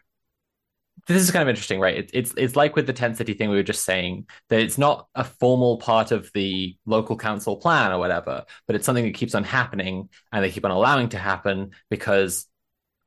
this 1.07 1.21
is 1.21 1.31
kind 1.31 1.43
of 1.43 1.49
interesting, 1.49 1.79
right? 1.79 1.97
It, 1.97 2.11
it's 2.13 2.33
it's 2.37 2.55
like 2.55 2.75
with 2.75 2.87
the 2.87 2.93
tent 2.93 3.17
city 3.17 3.33
thing 3.33 3.49
we 3.49 3.57
were 3.57 3.63
just 3.63 3.85
saying 3.85 4.27
that 4.49 4.59
it's 4.59 4.77
not 4.77 5.07
a 5.15 5.23
formal 5.23 5.77
part 5.77 6.11
of 6.11 6.31
the 6.33 6.75
local 6.85 7.17
council 7.17 7.57
plan 7.57 7.91
or 7.91 7.99
whatever, 7.99 8.45
but 8.67 8.75
it's 8.75 8.85
something 8.85 9.05
that 9.05 9.15
keeps 9.15 9.35
on 9.35 9.43
happening 9.43 10.09
and 10.31 10.43
they 10.43 10.51
keep 10.51 10.65
on 10.65 10.71
allowing 10.71 11.09
to 11.09 11.17
happen 11.17 11.71
because 11.89 12.47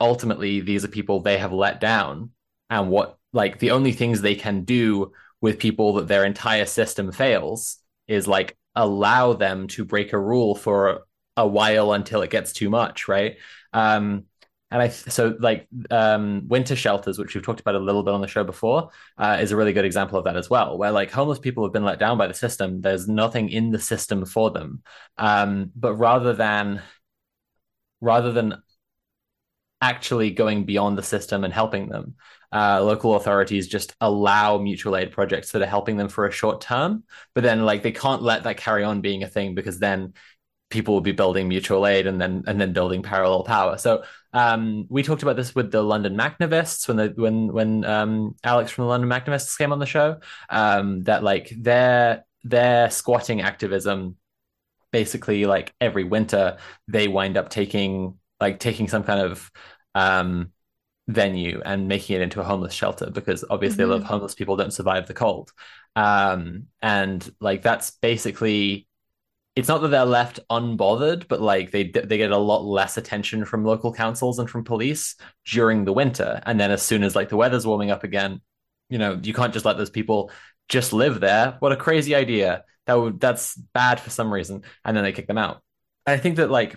ultimately 0.01 0.61
these 0.61 0.85
are 0.85 0.89
people 0.89 1.21
they 1.21 1.39
have 1.39 1.53
let 1.53 1.81
down 1.81 2.31
and 2.71 2.91
what 2.91 3.19
like 3.33 3.59
the 3.59 3.71
only 3.71 3.93
things 3.93 4.21
they 4.21 4.35
can 4.35 4.65
do 4.65 5.13
with 5.41 5.59
people 5.59 5.95
that 5.95 6.09
their 6.09 6.25
entire 6.25 6.67
system 6.67 7.13
fails 7.13 7.79
is 8.09 8.27
like 8.27 8.57
allow 8.75 9.33
them 9.33 9.67
to 9.69 9.85
break 9.85 10.13
a 10.13 10.19
rule 10.19 10.55
for 10.55 11.05
a 11.37 11.47
while 11.47 11.93
until 11.93 12.23
it 12.23 12.31
gets 12.31 12.53
too 12.53 12.71
much 12.71 13.09
right 13.09 13.37
um 13.73 14.25
and 14.75 14.83
I 14.83 14.89
so 14.89 15.37
like 15.39 15.69
um, 15.93 16.49
winter 16.49 16.75
shelters, 16.75 17.17
which 17.17 17.33
we've 17.33 17.45
talked 17.45 17.61
about 17.61 17.77
a 17.77 17.79
little 17.79 18.03
bit 18.03 18.13
on 18.13 18.21
the 18.21 18.27
show 18.27 18.43
before, 18.43 18.91
uh, 19.17 19.39
is 19.41 19.53
a 19.53 19.57
really 19.57 19.73
good 19.73 19.85
example 19.85 20.19
of 20.19 20.25
that 20.25 20.37
as 20.37 20.51
well. 20.51 20.77
Where 20.77 20.91
like 20.91 21.13
homeless 21.13 21.39
people 21.39 21.63
have 21.63 21.73
been 21.73 21.85
let 21.85 22.01
down 22.01 22.19
by 22.19 22.27
the 22.27 22.35
system, 22.35 22.81
there's 22.81 23.07
nothing 23.07 23.51
in 23.51 23.71
the 23.71 23.79
system 23.79 24.25
for 24.25 24.51
them. 24.51 24.83
Um, 25.17 25.71
but 25.77 25.95
rather 25.95 26.33
than 26.33 26.83
rather 28.01 28.33
than 28.33 28.64
actually 29.85 30.31
going 30.31 30.65
beyond 30.65 30.97
the 30.97 31.03
system 31.03 31.45
and 31.45 31.53
helping 31.53 31.89
them. 31.89 32.15
Uh, 32.51 32.81
local 32.83 33.17
authorities 33.17 33.69
just 33.69 33.95
allow 34.01 34.57
mutual 34.59 34.97
aid 34.97 35.11
projects 35.11 35.51
that 35.53 35.61
are 35.61 35.67
helping 35.67 35.97
them 35.97 36.09
for 36.09 36.27
a 36.27 36.33
short 36.33 36.61
term, 36.61 37.03
but 37.35 37.43
then 37.43 37.65
like 37.65 37.83
they 37.83 37.93
can't 37.93 38.23
let 38.23 38.45
that 38.45 38.57
carry 38.57 38.85
on 38.85 39.01
being 39.01 39.23
a 39.25 39.29
thing 39.29 39.55
because 39.55 39.79
then 39.79 40.15
people 40.71 40.95
will 40.95 41.01
be 41.01 41.13
building 41.13 41.49
mutual 41.49 41.87
aid 41.87 42.07
and 42.07 42.21
then 42.21 42.45
and 42.47 42.61
then 42.61 42.73
building 42.73 43.03
parallel 43.03 43.45
power. 43.45 43.77
So 43.77 44.05
um, 44.33 44.87
we 44.89 45.03
talked 45.03 45.23
about 45.23 45.37
this 45.37 45.55
with 45.55 45.71
the 45.71 45.83
London 45.83 46.17
Makhnovists 46.17 46.89
when 46.89 46.97
the 46.97 47.13
when 47.17 47.53
when 47.53 47.85
um, 47.85 48.37
Alex 48.43 48.71
from 48.71 48.85
the 48.85 48.89
London 48.89 49.11
Makhnovists 49.11 49.59
came 49.59 49.73
on 49.73 49.81
the 49.81 49.87
show. 49.87 50.21
Um, 50.49 51.03
that 51.03 51.23
like 51.23 51.53
their 51.57 52.25
their 52.45 52.91
squatting 52.91 53.43
activism, 53.43 54.17
basically 54.93 55.45
like 55.45 55.75
every 55.81 56.05
winter 56.05 56.59
they 56.89 57.09
wind 57.09 57.37
up 57.37 57.49
taking 57.49 58.19
like 58.41 58.59
taking 58.59 58.89
some 58.89 59.05
kind 59.05 59.21
of 59.21 59.51
um, 59.95 60.53
venue 61.07 61.61
and 61.65 61.89
making 61.89 62.17
it 62.17 62.23
into 62.23 62.41
a 62.41 62.45
homeless 62.45 62.73
shelter 62.73 63.11
because 63.11 63.45
obviously 63.51 63.83
mm-hmm. 63.83 63.93
a 63.93 63.95
lot 63.95 64.03
of 64.03 64.07
homeless 64.07 64.35
people 64.35 64.57
don't 64.57 64.73
survive 64.73 65.07
the 65.07 65.15
cold. 65.15 65.53
Um, 65.97 66.67
and 66.83 67.29
like 67.41 67.63
that's 67.63 67.93
basically 67.93 68.87
it's 69.57 69.69
not 69.69 69.83
that 69.83 69.89
they're 69.89 70.05
left 70.05 70.41
unbothered, 70.51 71.29
but 71.29 71.41
like 71.41 71.71
they 71.71 71.85
they 71.85 72.17
get 72.17 72.33
a 72.33 72.39
lot 72.39 72.65
less 72.65 72.97
attention 72.97 73.45
from 73.45 73.65
local 73.65 73.93
councils 73.93 74.39
and 74.39 74.51
from 74.51 74.65
police 74.65 75.15
during 75.47 75.85
the 75.85 75.93
winter. 75.93 76.41
And 76.45 76.59
then 76.59 76.71
as 76.71 76.83
soon 76.83 77.05
as 77.05 77.15
like 77.15 77.29
the 77.29 77.37
weather's 77.37 77.67
warming 77.67 77.91
up 77.91 78.03
again, 78.03 78.41
you 78.89 78.99
know, 78.99 79.21
you 79.23 79.33
can't 79.33 79.53
just 79.53 79.65
let 79.65 79.77
those 79.77 79.91
people 79.91 80.33
just 80.69 80.93
live 80.93 81.21
there. 81.21 81.57
What 81.61 81.73
a 81.73 81.77
crazy 81.77 82.15
idea. 82.15 82.65
That 82.87 82.95
would 82.95 83.21
that's 83.21 83.55
bad 83.55 84.01
for 84.01 84.11
some 84.11 84.33
reason. 84.33 84.63
And 84.85 84.97
then 84.97 85.05
they 85.05 85.13
kick 85.13 85.29
them 85.29 85.39
out. 85.39 85.63
I 86.07 86.17
think 86.17 86.37
that 86.37 86.51
like 86.51 86.77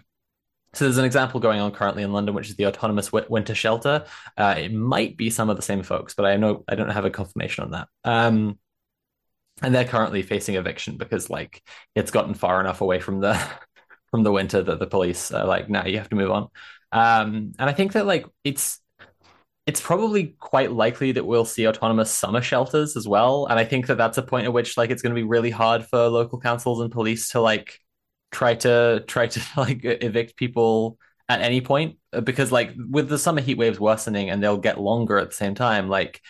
so 0.77 0.85
there's 0.85 0.99
an 0.99 1.05
example 1.05 1.39
going 1.39 1.59
on 1.59 1.71
currently 1.71 2.03
in 2.03 2.13
London, 2.13 2.35
which 2.35 2.49
is 2.49 2.55
the 2.55 2.67
autonomous 2.67 3.11
winter 3.11 3.55
shelter. 3.55 4.05
Uh, 4.37 4.53
it 4.59 4.71
might 4.71 5.17
be 5.17 5.31
some 5.31 5.49
of 5.49 5.55
the 5.55 5.63
same 5.63 5.81
folks, 5.81 6.13
but 6.13 6.27
I 6.27 6.37
know 6.37 6.63
I 6.67 6.75
don't 6.75 6.89
have 6.89 7.03
a 7.03 7.09
confirmation 7.09 7.63
on 7.63 7.71
that. 7.71 7.87
Um, 8.03 8.59
and 9.63 9.73
they're 9.73 9.85
currently 9.85 10.21
facing 10.21 10.53
eviction 10.53 10.97
because 10.97 11.31
like 11.31 11.63
it's 11.95 12.11
gotten 12.11 12.35
far 12.35 12.59
enough 12.59 12.81
away 12.81 12.99
from 12.99 13.21
the 13.21 13.33
from 14.11 14.21
the 14.21 14.31
winter 14.31 14.61
that 14.61 14.77
the 14.77 14.85
police 14.85 15.31
are 15.31 15.47
like, 15.47 15.67
now 15.67 15.81
nah, 15.81 15.87
you 15.87 15.97
have 15.97 16.09
to 16.09 16.15
move 16.15 16.29
on. 16.29 16.43
Um, 16.91 17.53
and 17.57 17.69
I 17.69 17.73
think 17.73 17.93
that 17.93 18.05
like 18.05 18.27
it's 18.43 18.79
it's 19.65 19.81
probably 19.81 20.35
quite 20.39 20.71
likely 20.71 21.11
that 21.13 21.25
we'll 21.25 21.43
see 21.43 21.67
autonomous 21.67 22.11
summer 22.11 22.41
shelters 22.41 22.95
as 22.95 23.07
well. 23.07 23.47
And 23.47 23.57
I 23.57 23.65
think 23.65 23.87
that 23.87 23.97
that's 23.97 24.19
a 24.19 24.21
point 24.21 24.45
at 24.45 24.53
which 24.53 24.77
like 24.77 24.91
it's 24.91 25.01
going 25.01 25.13
to 25.13 25.19
be 25.19 25.27
really 25.27 25.49
hard 25.49 25.85
for 25.85 26.07
local 26.07 26.39
councils 26.39 26.81
and 26.81 26.91
police 26.91 27.29
to 27.29 27.41
like 27.41 27.79
try 28.31 28.55
to 28.55 29.03
try 29.07 29.27
to 29.27 29.41
like 29.57 29.79
evict 29.83 30.35
people 30.35 30.97
at 31.29 31.41
any 31.41 31.61
point 31.61 31.97
uh, 32.13 32.21
because 32.21 32.51
like 32.51 32.73
with 32.89 33.09
the 33.09 33.17
summer 33.17 33.41
heat 33.41 33.57
waves 33.57 33.79
worsening 33.79 34.29
and 34.29 34.41
they'll 34.41 34.57
get 34.57 34.79
longer 34.79 35.17
at 35.17 35.29
the 35.29 35.35
same 35.35 35.55
time 35.55 35.89
like 35.89 36.21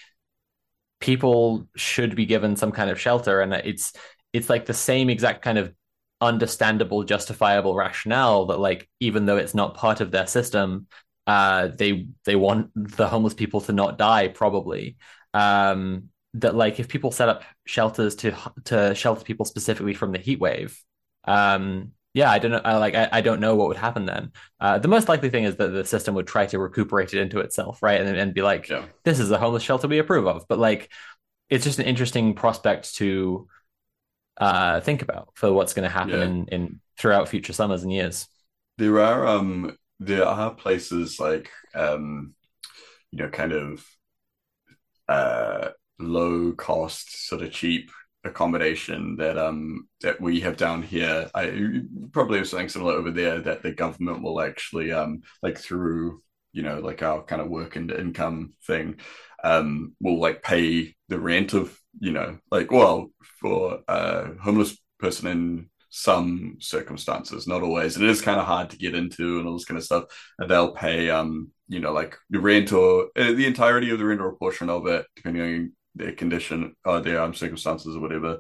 people 0.99 1.68
should 1.76 2.15
be 2.15 2.26
given 2.26 2.56
some 2.56 2.72
kind 2.72 2.90
of 2.90 2.99
shelter. 2.99 3.41
And 3.41 3.53
it's 3.53 3.94
it's 4.34 4.49
like 4.49 4.65
the 4.65 4.74
same 4.74 5.10
exact 5.10 5.41
kind 5.41 5.57
of 5.57 5.74
understandable 6.19 7.03
justifiable 7.03 7.76
rationale 7.76 8.48
that 8.48 8.60
like 8.60 8.90
even 8.99 9.26
though 9.26 9.38
it's 9.38 9.53
not 9.53 9.76
part 9.76 10.02
of 10.02 10.10
their 10.10 10.26
system 10.26 10.88
uh 11.28 11.68
they 11.68 12.07
they 12.26 12.36
want 12.36 12.72
the 12.74 13.07
homeless 13.07 13.36
people 13.36 13.61
to 13.61 13.74
not 13.74 13.98
die 13.98 14.28
probably. 14.28 14.98
Um 15.34 16.10
that 16.34 16.56
like 16.56 16.80
if 16.80 16.88
people 16.88 17.11
set 17.11 17.30
up 17.30 17.44
shelters 17.65 18.15
to 18.15 18.36
to 18.65 18.95
shelter 18.95 19.24
people 19.24 19.45
specifically 19.45 19.94
from 19.94 20.11
the 20.11 20.19
heat 20.19 20.40
wave, 20.40 20.80
um, 21.28 21.91
yeah, 22.14 22.32
I 22.32 22.40
don't 22.40 22.52
know. 22.52 22.62
I, 22.66 22.78
like, 22.78 22.95
I, 22.95 23.10
I 23.12 23.22
don't 23.22 23.40
know 23.40 23.56
what 23.56 23.68
would 23.68 23.78
happen 23.78 24.06
then. 24.06 24.32
Uh, 24.60 24.80
the 24.80 24.88
most 24.88 25.08
likely 25.08 25.30
thing 25.30 25.44
is 25.44 25.58
that 25.58 25.68
the 25.68 25.86
system 25.86 26.16
would 26.16 26.28
try 26.28 26.48
to 26.48 26.60
recuperate 26.60 27.14
it 27.14 27.22
into 27.22 27.40
itself, 27.40 27.84
right, 27.84 28.02
and 28.02 28.18
and 28.18 28.34
be 28.34 28.41
like, 28.41 28.70
Yeah. 28.70 28.86
this 29.04 29.20
is 29.20 29.30
a 29.32 29.38
homeless 29.38 29.64
shelter 29.64 29.88
we 29.88 29.99
approve 29.99 30.28
of. 30.28 30.48
But 30.48 30.58
like, 30.60 30.91
it's 31.49 31.64
just 31.64 31.80
an 31.80 31.86
interesting 31.86 32.34
prospect 32.34 32.95
to 32.95 33.48
uh, 34.38 34.80
think 34.82 35.02
about 35.02 35.30
for 35.36 35.52
what's 35.54 35.74
going 35.74 35.88
to 35.88 35.94
happen 35.94 36.20
Yeah. 36.20 36.26
in 36.26 36.48
in 36.48 36.80
throughout 36.98 37.30
future 37.30 37.54
summers 37.54 37.84
and 37.84 37.91
years. 37.94 38.28
There 38.78 38.99
are 38.99 39.28
um 39.28 39.78
there 39.99 40.26
are 40.26 40.54
places 40.54 41.20
like 41.20 41.52
um 41.76 42.34
you 43.12 43.20
know 43.20 43.30
kind 43.30 43.52
of 43.52 43.86
uh 45.08 45.70
low 45.99 46.52
cost 46.54 47.28
sort 47.28 47.41
of 47.41 47.52
cheap 47.52 47.91
accommodation 48.28 49.16
that 49.18 49.38
um 49.38 49.88
that 50.02 50.20
we 50.22 50.40
have 50.41 50.58
down 50.58 50.84
here. 50.84 51.30
I 51.34 51.82
probably 52.12 52.38
have 52.40 52.48
something 52.48 52.70
similar 52.70 52.94
over 52.94 53.12
there 53.12 53.40
that 53.41 53.64
the 53.64 53.74
government 53.74 54.22
will 54.22 54.41
actually 54.41 54.91
um 54.91 55.22
like 55.41 55.58
through 55.58 56.22
you 56.54 56.64
know 56.64 56.80
like 56.80 57.04
our 57.04 57.24
kind 57.24 57.41
of 57.41 57.49
work 57.49 57.76
and 57.76 57.91
income 57.91 58.54
thing 58.66 58.99
um 59.44 59.95
will 60.02 60.20
like 60.20 60.41
pay 60.41 60.95
the 61.10 61.20
rent 61.20 61.54
of 61.54 61.78
you 61.99 62.12
know 62.12 62.38
like 62.52 62.72
well 62.72 63.12
for 63.40 63.80
a 63.88 64.36
homeless 64.41 64.78
person 64.99 65.28
in 65.28 65.70
some 65.90 66.58
circumstances, 66.60 67.48
not 67.48 67.64
always. 67.64 67.95
And 67.95 68.06
it 68.06 68.12
is 68.12 68.22
kind 68.22 68.40
of 68.40 68.45
hard 68.45 68.70
to 68.70 68.78
get 68.78 68.95
into 68.95 69.40
and 69.40 69.48
all 69.48 69.54
this 69.54 69.66
kind 69.66 69.78
of 69.78 69.84
stuff. 69.84 70.06
And 70.38 70.49
they'll 70.49 70.72
pay, 70.72 71.10
um, 71.10 71.52
you 71.68 71.80
know, 71.80 71.94
like 71.94 72.18
the 72.30 72.40
rent 72.40 72.72
or 72.72 73.08
uh, 73.16 73.34
the 73.34 73.45
entirety 73.45 73.90
of 73.90 73.99
the 73.99 74.06
rent 74.06 74.22
or 74.22 74.30
a 74.30 74.36
portion 74.36 74.70
of 74.70 74.86
it, 74.88 75.06
depending 75.16 75.41
on 75.41 75.72
their 75.98 76.14
condition 76.14 76.76
or 76.86 77.02
their 77.02 77.22
um, 77.22 77.34
circumstances 77.34 77.95
or 77.95 77.99
whatever, 77.99 78.40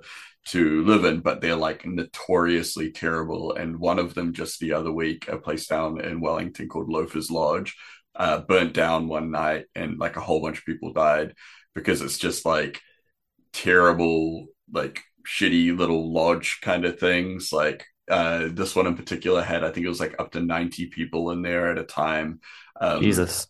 to 0.49 0.83
live 0.85 1.05
in. 1.05 1.19
But 1.21 1.41
they're 1.41 1.55
like 1.55 1.85
notoriously 1.85 2.91
terrible. 2.91 3.53
And 3.53 3.77
one 3.79 3.99
of 3.99 4.13
them 4.13 4.33
just 4.33 4.59
the 4.59 4.73
other 4.73 4.91
week, 4.91 5.27
a 5.27 5.37
place 5.37 5.67
down 5.67 5.99
in 6.01 6.21
Wellington 6.21 6.69
called 6.69 6.89
Loafers 6.89 7.29
Lodge, 7.31 7.75
uh, 8.15 8.39
burnt 8.39 8.73
down 8.73 9.07
one 9.07 9.31
night, 9.31 9.65
and 9.75 9.99
like 9.99 10.15
a 10.15 10.21
whole 10.21 10.41
bunch 10.41 10.59
of 10.59 10.65
people 10.65 10.93
died 10.93 11.33
because 11.75 12.01
it's 12.01 12.17
just 12.17 12.45
like 12.45 12.81
terrible, 13.53 14.47
like 14.71 15.03
shitty 15.27 15.77
little 15.77 16.11
lodge 16.11 16.59
kind 16.61 16.85
of 16.85 16.99
things. 16.99 17.51
Like 17.51 17.85
uh, 18.09 18.47
this 18.51 18.75
one 18.75 18.87
in 18.87 18.95
particular 18.95 19.41
had, 19.41 19.63
I 19.63 19.71
think 19.71 19.85
it 19.85 19.89
was 19.89 19.99
like 19.99 20.15
up 20.19 20.31
to 20.31 20.39
90 20.39 20.87
people 20.87 21.31
in 21.31 21.41
there 21.41 21.71
at 21.71 21.77
a 21.77 21.83
time. 21.83 22.39
Um, 22.79 23.01
Jesus. 23.01 23.47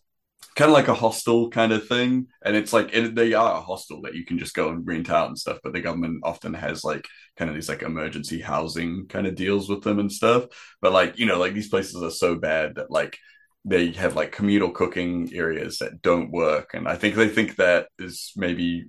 Kind 0.58 0.70
of 0.70 0.74
like 0.74 0.88
a 0.88 0.94
hostel 0.94 1.48
kind 1.50 1.72
of 1.72 1.86
thing. 1.88 2.26
And 2.44 2.56
it's 2.56 2.72
like, 2.72 2.90
it, 2.92 3.14
they 3.14 3.32
are 3.32 3.58
a 3.58 3.60
hostel 3.62 4.02
that 4.02 4.14
you 4.14 4.26
can 4.26 4.38
just 4.38 4.54
go 4.54 4.68
and 4.68 4.86
rent 4.86 5.08
out 5.08 5.28
and 5.28 5.38
stuff. 5.38 5.60
But 5.62 5.72
the 5.72 5.80
government 5.80 6.20
often 6.24 6.52
has 6.52 6.84
like 6.84 7.06
kind 7.36 7.48
of 7.48 7.54
these 7.54 7.68
like 7.68 7.82
emergency 7.82 8.40
housing 8.40 9.06
kind 9.08 9.26
of 9.26 9.36
deals 9.36 9.68
with 9.70 9.82
them 9.82 9.98
and 10.00 10.12
stuff. 10.12 10.46
But 10.82 10.92
like, 10.92 11.18
you 11.18 11.26
know, 11.26 11.38
like 11.38 11.54
these 11.54 11.68
places 11.70 12.02
are 12.02 12.10
so 12.10 12.34
bad 12.34 12.74
that 12.74 12.90
like, 12.90 13.16
they 13.64 13.92
have 13.92 14.16
like 14.16 14.32
communal 14.32 14.70
cooking 14.70 15.30
areas 15.34 15.78
that 15.78 16.00
don't 16.00 16.30
work 16.30 16.74
and 16.74 16.88
i 16.88 16.94
think 16.94 17.16
they 17.16 17.28
think 17.28 17.56
that 17.56 17.88
is 17.98 18.32
maybe 18.36 18.86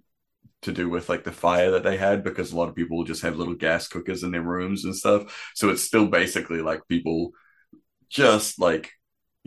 to 0.62 0.72
do 0.72 0.90
with 0.90 1.10
like 1.10 1.24
the 1.24 1.32
fire 1.32 1.72
that 1.72 1.84
they 1.84 1.98
had 1.98 2.24
because 2.24 2.52
a 2.52 2.58
lot 2.58 2.70
of 2.70 2.76
people 2.76 3.04
just 3.04 3.22
have 3.22 3.38
little 3.38 3.56
gas 3.56 3.88
cookers 3.88 4.24
in 4.24 4.32
their 4.32 4.42
rooms 4.42 4.84
and 4.86 4.96
stuff. 4.96 5.52
So 5.56 5.70
it's 5.70 5.84
still 5.84 6.08
basically 6.08 6.62
like 6.62 6.82
people 6.88 7.32
just 8.10 8.60
like, 8.60 8.92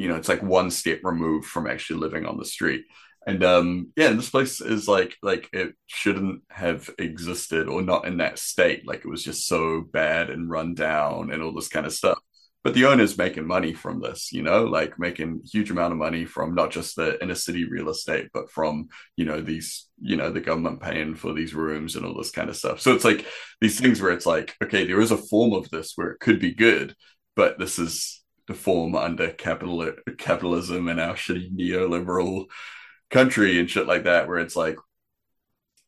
you 0.02 0.08
know, 0.08 0.16
it's 0.16 0.28
like 0.28 0.42
one 0.42 0.70
step 0.70 1.00
removed 1.04 1.46
from 1.46 1.66
actually 1.66 2.00
living 2.00 2.26
on 2.26 2.38
the 2.38 2.44
street. 2.44 2.84
And 3.26 3.44
um 3.44 3.92
yeah, 3.96 4.10
this 4.12 4.30
place 4.30 4.60
is 4.60 4.88
like 4.88 5.16
like 5.22 5.48
it 5.52 5.74
shouldn't 5.86 6.42
have 6.50 6.90
existed 6.98 7.68
or 7.68 7.82
not 7.82 8.06
in 8.06 8.16
that 8.18 8.38
state. 8.38 8.86
Like 8.86 9.00
it 9.04 9.08
was 9.08 9.22
just 9.22 9.46
so 9.46 9.82
bad 9.92 10.30
and 10.30 10.50
run 10.50 10.74
down 10.74 11.30
and 11.32 11.42
all 11.42 11.54
this 11.54 11.68
kind 11.68 11.86
of 11.86 11.92
stuff. 11.92 12.18
But 12.64 12.74
the 12.74 12.86
owner's 12.86 13.18
making 13.18 13.46
money 13.46 13.72
from 13.74 14.00
this, 14.00 14.32
you 14.32 14.42
know, 14.42 14.64
like 14.64 14.98
making 14.98 15.42
huge 15.52 15.70
amount 15.70 15.92
of 15.92 15.98
money 15.98 16.24
from 16.24 16.54
not 16.54 16.70
just 16.70 16.94
the 16.94 17.20
inner 17.22 17.34
city 17.34 17.64
real 17.64 17.88
estate, 17.88 18.28
but 18.32 18.52
from, 18.52 18.88
you 19.16 19.24
know, 19.24 19.40
these, 19.40 19.88
you 20.00 20.16
know, 20.16 20.30
the 20.30 20.40
government 20.40 20.80
paying 20.80 21.16
for 21.16 21.32
these 21.32 21.54
rooms 21.54 21.96
and 21.96 22.06
all 22.06 22.16
this 22.16 22.30
kind 22.30 22.48
of 22.48 22.56
stuff. 22.56 22.80
So 22.80 22.94
it's 22.94 23.04
like 23.04 23.26
these 23.60 23.80
things 23.80 24.00
where 24.00 24.12
it's 24.12 24.26
like, 24.26 24.54
okay, 24.62 24.86
there 24.86 25.00
is 25.00 25.10
a 25.10 25.16
form 25.16 25.54
of 25.54 25.70
this 25.70 25.92
where 25.96 26.10
it 26.10 26.20
could 26.20 26.38
be 26.38 26.54
good, 26.54 26.94
but 27.34 27.58
this 27.58 27.80
is 27.80 28.21
the 28.48 28.54
form 28.54 28.94
under 28.94 29.30
capital 29.30 29.92
capitalism 30.18 30.88
and 30.88 31.00
our 31.00 31.14
shitty 31.14 31.52
neoliberal 31.56 32.46
country 33.10 33.58
and 33.60 33.70
shit 33.70 33.86
like 33.86 34.04
that, 34.04 34.28
where 34.28 34.38
it's 34.38 34.56
like 34.56 34.76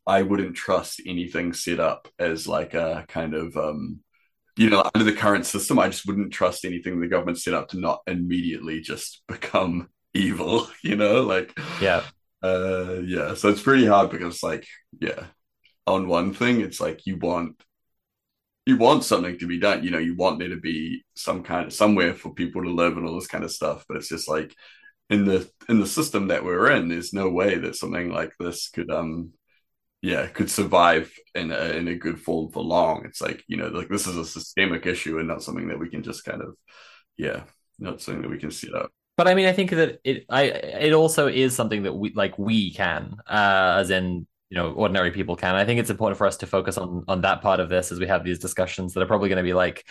I 0.06 0.22
wouldn't 0.22 0.56
trust 0.56 1.00
anything 1.06 1.52
set 1.52 1.80
up 1.80 2.08
as 2.18 2.46
like 2.46 2.74
a 2.74 3.04
kind 3.08 3.34
of 3.34 3.56
um 3.56 4.00
you 4.58 4.70
know, 4.70 4.90
under 4.94 5.04
the 5.04 5.16
current 5.16 5.46
system, 5.46 5.78
I 5.78 5.88
just 5.88 6.06
wouldn't 6.06 6.32
trust 6.32 6.64
anything 6.64 7.00
the 7.00 7.08
government 7.08 7.38
set 7.40 7.54
up 7.54 7.68
to 7.70 7.80
not 7.80 8.02
immediately 8.08 8.80
just 8.80 9.22
become 9.28 9.90
evil, 10.14 10.68
you 10.82 10.96
know, 10.96 11.22
like 11.22 11.56
Yeah. 11.80 12.02
uh 12.42 13.00
yeah, 13.04 13.34
so 13.34 13.50
it's 13.50 13.62
pretty 13.62 13.86
hard 13.86 14.10
because 14.10 14.42
like 14.42 14.66
yeah, 15.00 15.26
on 15.86 16.08
one 16.08 16.34
thing 16.34 16.60
it's 16.62 16.80
like 16.80 17.06
you 17.06 17.16
want 17.18 17.62
you 18.66 18.76
want 18.78 19.04
something 19.04 19.38
to 19.38 19.46
be 19.46 19.58
done, 19.58 19.84
you 19.84 19.90
know, 19.90 19.98
you 19.98 20.16
want 20.16 20.38
there 20.38 20.48
to 20.48 20.56
be 20.56 21.04
some 21.14 21.42
kind 21.42 21.66
of 21.66 21.72
somewhere 21.72 22.14
for 22.14 22.32
people 22.32 22.62
to 22.62 22.70
live 22.70 22.96
and 22.96 23.06
all 23.06 23.14
this 23.14 23.26
kind 23.26 23.44
of 23.44 23.52
stuff, 23.52 23.84
but 23.88 23.96
it's 23.96 24.08
just 24.08 24.28
like 24.28 24.54
in 25.10 25.24
the 25.26 25.48
in 25.68 25.80
the 25.80 25.86
system 25.86 26.28
that 26.28 26.44
we're 26.44 26.70
in, 26.70 26.88
there's 26.88 27.12
no 27.12 27.28
way 27.28 27.56
that 27.56 27.76
something 27.76 28.10
like 28.10 28.32
this 28.40 28.68
could 28.70 28.90
um 28.90 29.32
yeah 30.00 30.26
could 30.26 30.50
survive 30.50 31.12
in 31.34 31.50
a, 31.50 31.64
in 31.76 31.88
a 31.88 31.94
good 31.94 32.20
form 32.20 32.50
for 32.50 32.62
long. 32.62 33.04
It's 33.04 33.20
like 33.20 33.44
you 33.46 33.56
know 33.56 33.68
like 33.68 33.88
this 33.88 34.06
is 34.06 34.16
a 34.16 34.24
systemic 34.24 34.86
issue 34.86 35.18
and 35.18 35.28
not 35.28 35.42
something 35.42 35.68
that 35.68 35.78
we 35.78 35.90
can 35.90 36.02
just 36.02 36.24
kind 36.24 36.40
of 36.40 36.56
yeah 37.16 37.44
not 37.78 38.00
something 38.00 38.22
that 38.22 38.30
we 38.30 38.38
can 38.38 38.50
set 38.50 38.74
up. 38.74 38.90
But 39.16 39.28
I 39.28 39.34
mean, 39.34 39.46
I 39.46 39.52
think 39.52 39.70
that 39.70 40.00
it 40.04 40.24
I 40.28 40.44
it 40.44 40.92
also 40.92 41.28
is 41.28 41.54
something 41.54 41.84
that 41.84 41.94
we 41.94 42.12
like 42.14 42.38
we 42.38 42.72
can, 42.72 43.16
uh, 43.28 43.76
as 43.78 43.90
in 43.90 44.26
you 44.54 44.60
know 44.60 44.70
ordinary 44.70 45.10
people 45.10 45.34
can. 45.34 45.56
I 45.56 45.64
think 45.64 45.80
it's 45.80 45.90
important 45.90 46.16
for 46.16 46.28
us 46.28 46.36
to 46.38 46.46
focus 46.46 46.78
on 46.78 47.04
on 47.08 47.22
that 47.22 47.42
part 47.42 47.58
of 47.58 47.68
this 47.68 47.90
as 47.90 47.98
we 47.98 48.06
have 48.06 48.22
these 48.22 48.38
discussions 48.38 48.94
that 48.94 49.02
are 49.02 49.06
probably 49.06 49.28
going 49.28 49.38
to 49.38 49.42
be 49.42 49.52
like 49.52 49.84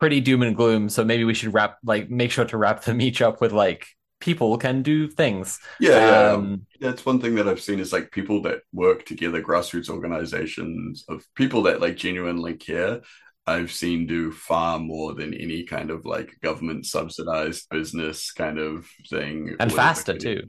pretty 0.00 0.20
doom 0.20 0.42
and 0.42 0.56
gloom. 0.56 0.88
So 0.88 1.04
maybe 1.04 1.22
we 1.22 1.34
should 1.34 1.54
wrap 1.54 1.78
like 1.84 2.10
make 2.10 2.32
sure 2.32 2.44
to 2.44 2.56
wrap 2.56 2.82
them 2.82 3.00
each 3.08 3.22
up 3.22 3.40
with 3.40 3.52
like 3.52 3.86
people 4.20 4.58
can 4.58 4.82
do 4.82 5.06
things. 5.06 5.60
Yeah, 5.78 5.90
yeah. 5.90 6.32
Um, 6.32 6.66
That's 6.80 7.06
one 7.06 7.20
thing 7.20 7.36
that 7.36 7.46
I've 7.46 7.60
seen 7.60 7.78
is 7.78 7.92
like 7.92 8.10
people 8.10 8.42
that 8.42 8.62
work 8.72 9.06
together, 9.06 9.40
grassroots 9.40 9.88
organizations 9.88 11.04
of 11.08 11.24
people 11.36 11.62
that 11.62 11.80
like 11.80 11.96
genuinely 11.96 12.54
care. 12.54 13.02
I've 13.46 13.70
seen 13.70 14.08
do 14.08 14.32
far 14.32 14.80
more 14.80 15.14
than 15.14 15.32
any 15.32 15.62
kind 15.62 15.90
of 15.90 16.04
like 16.04 16.38
government 16.42 16.86
subsidized 16.86 17.68
business 17.70 18.32
kind 18.32 18.58
of 18.58 18.84
thing. 19.08 19.54
And 19.60 19.72
faster, 19.72 20.18
too. 20.18 20.42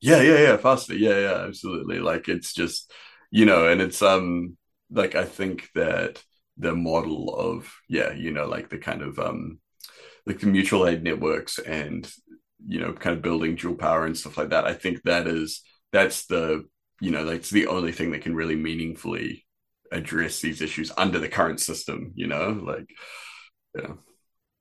Yeah, 0.00 0.22
yeah, 0.22 0.38
yeah, 0.38 0.56
faster. 0.56 0.94
Yeah, 0.94 1.18
yeah, 1.18 1.34
absolutely. 1.46 1.98
Like 2.00 2.28
it's 2.28 2.52
just, 2.52 2.92
you 3.30 3.44
know, 3.46 3.68
and 3.68 3.80
it's 3.80 4.02
um 4.02 4.56
like 4.90 5.14
I 5.14 5.24
think 5.24 5.68
that 5.74 6.22
the 6.56 6.74
model 6.74 7.34
of 7.34 7.72
yeah, 7.88 8.12
you 8.12 8.32
know, 8.32 8.46
like 8.46 8.68
the 8.68 8.78
kind 8.78 9.02
of 9.02 9.18
um 9.18 9.58
like 10.26 10.40
the 10.40 10.46
mutual 10.46 10.86
aid 10.88 11.02
networks 11.04 11.58
and 11.60 12.10
you 12.66 12.80
know, 12.80 12.92
kind 12.92 13.16
of 13.16 13.22
building 13.22 13.56
dual 13.56 13.76
power 13.76 14.06
and 14.06 14.16
stuff 14.18 14.36
like 14.38 14.50
that. 14.50 14.66
I 14.66 14.74
think 14.74 15.02
that 15.04 15.26
is 15.28 15.62
that's 15.92 16.26
the 16.26 16.66
you 17.00 17.10
know, 17.12 17.24
that's 17.26 17.50
the 17.50 17.68
only 17.68 17.92
thing 17.92 18.12
that 18.12 18.22
can 18.22 18.34
really 18.36 18.56
meaningfully 18.56 19.46
address 19.92 20.40
these 20.40 20.62
issues 20.62 20.92
under 20.98 21.18
the 21.18 21.28
current 21.28 21.60
system, 21.60 22.12
you 22.16 22.26
know, 22.26 22.50
like 22.64 22.88
yeah. 23.76 23.94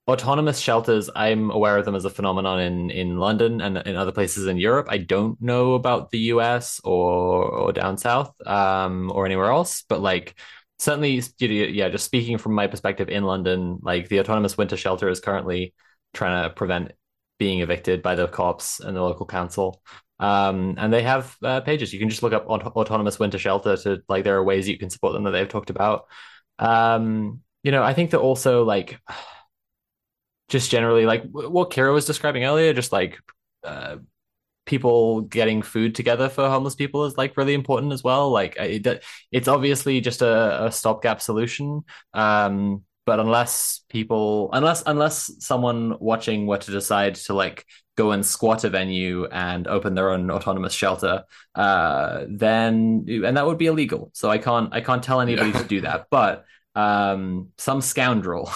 Autonomous 0.08 0.60
shelters 0.60 1.10
i'm 1.16 1.52
aware 1.52 1.78
of 1.78 1.86
them 1.86 1.96
as 1.96 2.06
a 2.06 2.10
phenomenon 2.10 2.60
in 2.60 2.90
in 2.90 3.18
london 3.18 3.60
and 3.60 3.78
in 3.80 3.96
other 3.96 4.12
places 4.12 4.48
in 4.48 4.58
europe. 4.58 4.88
I 4.90 5.00
don't 5.00 5.42
know 5.42 5.74
about 5.74 6.12
the 6.12 6.20
us 6.20 6.80
or 6.84 7.44
or 7.44 7.74
down 7.74 7.98
south 7.98 8.34
um 8.48 9.12
or 9.14 9.26
anywhere 9.26 9.52
else 9.52 9.84
but 9.90 10.00
like 10.02 10.40
certainly 10.80 11.22
yeah 11.40 11.90
just 11.90 12.06
speaking 12.06 12.38
from 12.38 12.54
my 12.54 12.68
perspective 12.68 13.10
in 13.10 13.24
london 13.24 13.80
like 13.82 14.08
the 14.08 14.20
autonomous 14.22 14.58
winter 14.58 14.78
shelter 14.78 15.10
is 15.10 15.20
currently 15.20 15.74
trying 16.14 16.44
to 16.44 16.56
prevent 16.56 16.94
being 17.38 17.60
evicted 17.60 18.02
by 18.02 18.16
the 18.16 18.28
cops 18.28 18.80
and 18.80 18.96
the 18.96 19.02
local 19.02 19.26
council. 19.26 19.82
Um 20.20 20.74
and 20.78 20.92
they 20.92 21.04
have 21.04 21.36
uh, 21.44 21.62
pages. 21.62 21.94
You 21.94 22.00
can 22.00 22.10
just 22.10 22.24
look 22.24 22.34
up 22.34 22.46
aut- 22.48 22.66
autonomous 22.76 23.20
winter 23.20 23.38
shelter 23.38 23.78
to 23.78 24.02
like 24.10 24.24
there 24.24 24.38
are 24.38 24.44
ways 24.44 24.68
you 24.68 24.78
can 24.78 24.90
support 24.90 25.14
them 25.14 25.24
that 25.26 25.32
they've 25.32 25.48
talked 25.48 25.70
about. 25.70 26.06
Um 26.58 27.42
you 27.64 27.72
know 27.72 27.84
i 27.84 27.94
think 27.94 28.12
that 28.12 28.20
also 28.20 28.64
like 28.64 29.00
just 30.50 30.72
generally 30.72 31.06
like 31.06 31.24
what 31.32 31.72
Kira 31.72 31.94
was 31.94 32.06
describing 32.06 32.46
earlier, 32.46 32.74
just 32.74 32.92
like 32.92 33.20
uh, 33.64 33.98
people 34.66 35.22
getting 35.22 35.62
food 35.62 35.96
together 35.96 36.30
for 36.30 36.48
homeless 36.50 36.76
people 36.76 37.06
is 37.06 37.18
like 37.18 37.38
really 37.38 37.54
important 37.54 37.94
as 37.94 38.04
well. 38.04 38.30
Like 38.30 38.56
it, 38.58 39.04
it's 39.32 39.48
obviously 39.48 40.02
just 40.02 40.22
a, 40.22 40.66
a 40.66 40.72
stopgap 40.72 41.22
solution. 41.22 41.84
Um, 42.14 42.84
but 43.06 43.22
unless 43.22 43.82
people, 43.90 44.50
unless 44.52 44.84
unless 44.86 45.32
someone 45.40 45.96
watching 46.00 46.46
were 46.46 46.58
to 46.58 46.72
decide 46.72 47.16
to 47.16 47.34
like 47.34 47.66
go 47.96 48.12
and 48.12 48.24
squat 48.26 48.66
a 48.66 48.70
venue 48.70 49.26
and 49.26 49.66
open 49.66 49.96
their 49.96 50.12
own 50.12 50.30
autonomous 50.30 50.74
shelter, 50.74 51.24
uh, 51.56 52.26
then 52.30 53.06
and 53.08 53.38
that 53.38 53.46
would 53.46 53.58
be 53.58 53.68
illegal. 53.68 54.12
So 54.14 54.30
I 54.30 54.38
can't 54.38 54.74
I 54.74 54.82
can't 54.82 55.02
tell 55.02 55.22
anybody 55.22 55.52
yeah. 55.52 55.62
to 55.62 55.68
do 55.68 55.82
that. 55.82 56.08
But 56.12 56.44
um, 56.76 57.50
some 57.58 57.80
scoundrel, 57.80 58.52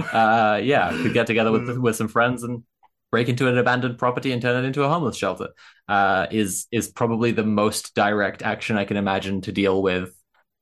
uh, 0.00 0.60
yeah, 0.62 0.90
could 0.90 1.12
get 1.12 1.26
together 1.26 1.52
with 1.52 1.62
mm. 1.62 1.80
with 1.80 1.96
some 1.96 2.08
friends 2.08 2.42
and 2.42 2.62
break 3.10 3.28
into 3.28 3.46
an 3.46 3.56
abandoned 3.56 3.96
property 3.96 4.32
and 4.32 4.42
turn 4.42 4.62
it 4.62 4.66
into 4.66 4.82
a 4.82 4.88
homeless 4.88 5.16
shelter. 5.16 5.48
Uh, 5.88 6.26
is 6.30 6.66
is 6.72 6.88
probably 6.88 7.30
the 7.30 7.44
most 7.44 7.94
direct 7.94 8.42
action 8.42 8.76
I 8.76 8.84
can 8.84 8.96
imagine 8.96 9.40
to 9.42 9.52
deal 9.52 9.82
with 9.82 10.12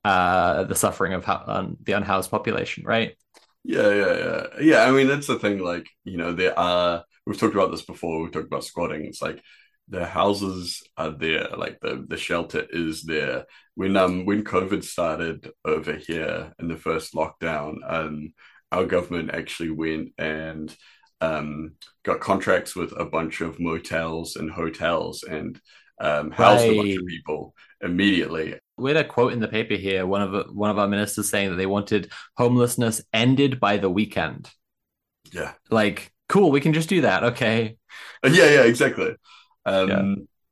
uh, 0.04 0.64
the 0.64 0.74
suffering 0.74 1.14
of 1.14 1.28
um, 1.28 1.76
the 1.82 1.92
unhoused 1.92 2.30
population, 2.30 2.84
right? 2.84 3.16
Yeah, 3.64 3.90
yeah, 3.94 4.16
yeah, 4.18 4.46
yeah. 4.60 4.82
I 4.82 4.90
mean, 4.90 5.06
that's 5.06 5.28
the 5.28 5.38
thing. 5.38 5.58
Like, 5.60 5.88
you 6.04 6.16
know, 6.16 6.32
there 6.32 6.58
are. 6.58 7.04
We've 7.24 7.38
talked 7.38 7.54
about 7.54 7.70
this 7.70 7.82
before. 7.82 8.20
We've 8.20 8.32
talked 8.32 8.48
about 8.48 8.64
squatting. 8.64 9.04
It's 9.04 9.22
like 9.22 9.40
the 9.88 10.04
houses 10.04 10.82
are 10.96 11.10
there, 11.10 11.48
like 11.56 11.78
the 11.80 12.04
the 12.08 12.16
shelter 12.16 12.66
is 12.68 13.02
there. 13.04 13.46
When 13.76 13.96
um 13.96 14.26
when 14.26 14.42
COVID 14.44 14.82
started 14.82 15.50
over 15.64 15.94
here 15.94 16.52
in 16.58 16.68
the 16.68 16.76
first 16.76 17.14
lockdown, 17.14 17.76
um, 17.86 18.32
our 18.72 18.84
government 18.84 19.30
actually 19.32 19.70
went 19.70 20.08
and 20.18 20.74
um 21.20 21.74
got 22.02 22.20
contracts 22.20 22.74
with 22.74 22.92
a 22.98 23.04
bunch 23.04 23.40
of 23.40 23.60
motels 23.60 24.36
and 24.36 24.50
hotels 24.50 25.22
and 25.22 25.60
um 26.00 26.30
housed 26.32 26.64
right. 26.64 26.72
a 26.72 26.76
bunch 26.76 26.96
of 26.96 27.06
people 27.06 27.54
immediately 27.80 28.56
we 28.82 28.90
had 28.90 29.04
a 29.04 29.08
quote 29.08 29.32
in 29.32 29.40
the 29.40 29.48
paper 29.48 29.74
here. 29.74 30.06
One 30.06 30.22
of 30.22 30.54
one 30.54 30.70
of 30.70 30.78
our 30.78 30.88
ministers 30.88 31.30
saying 31.30 31.50
that 31.50 31.56
they 31.56 31.66
wanted 31.66 32.10
homelessness 32.36 33.02
ended 33.12 33.60
by 33.60 33.78
the 33.78 33.90
weekend. 33.90 34.50
Yeah, 35.32 35.52
like 35.70 36.12
cool. 36.28 36.50
We 36.50 36.60
can 36.60 36.72
just 36.72 36.88
do 36.88 37.02
that. 37.02 37.24
Okay. 37.24 37.76
Uh, 38.24 38.30
yeah, 38.32 38.50
yeah, 38.50 38.62
exactly. 38.62 39.14
Um, 39.64 39.88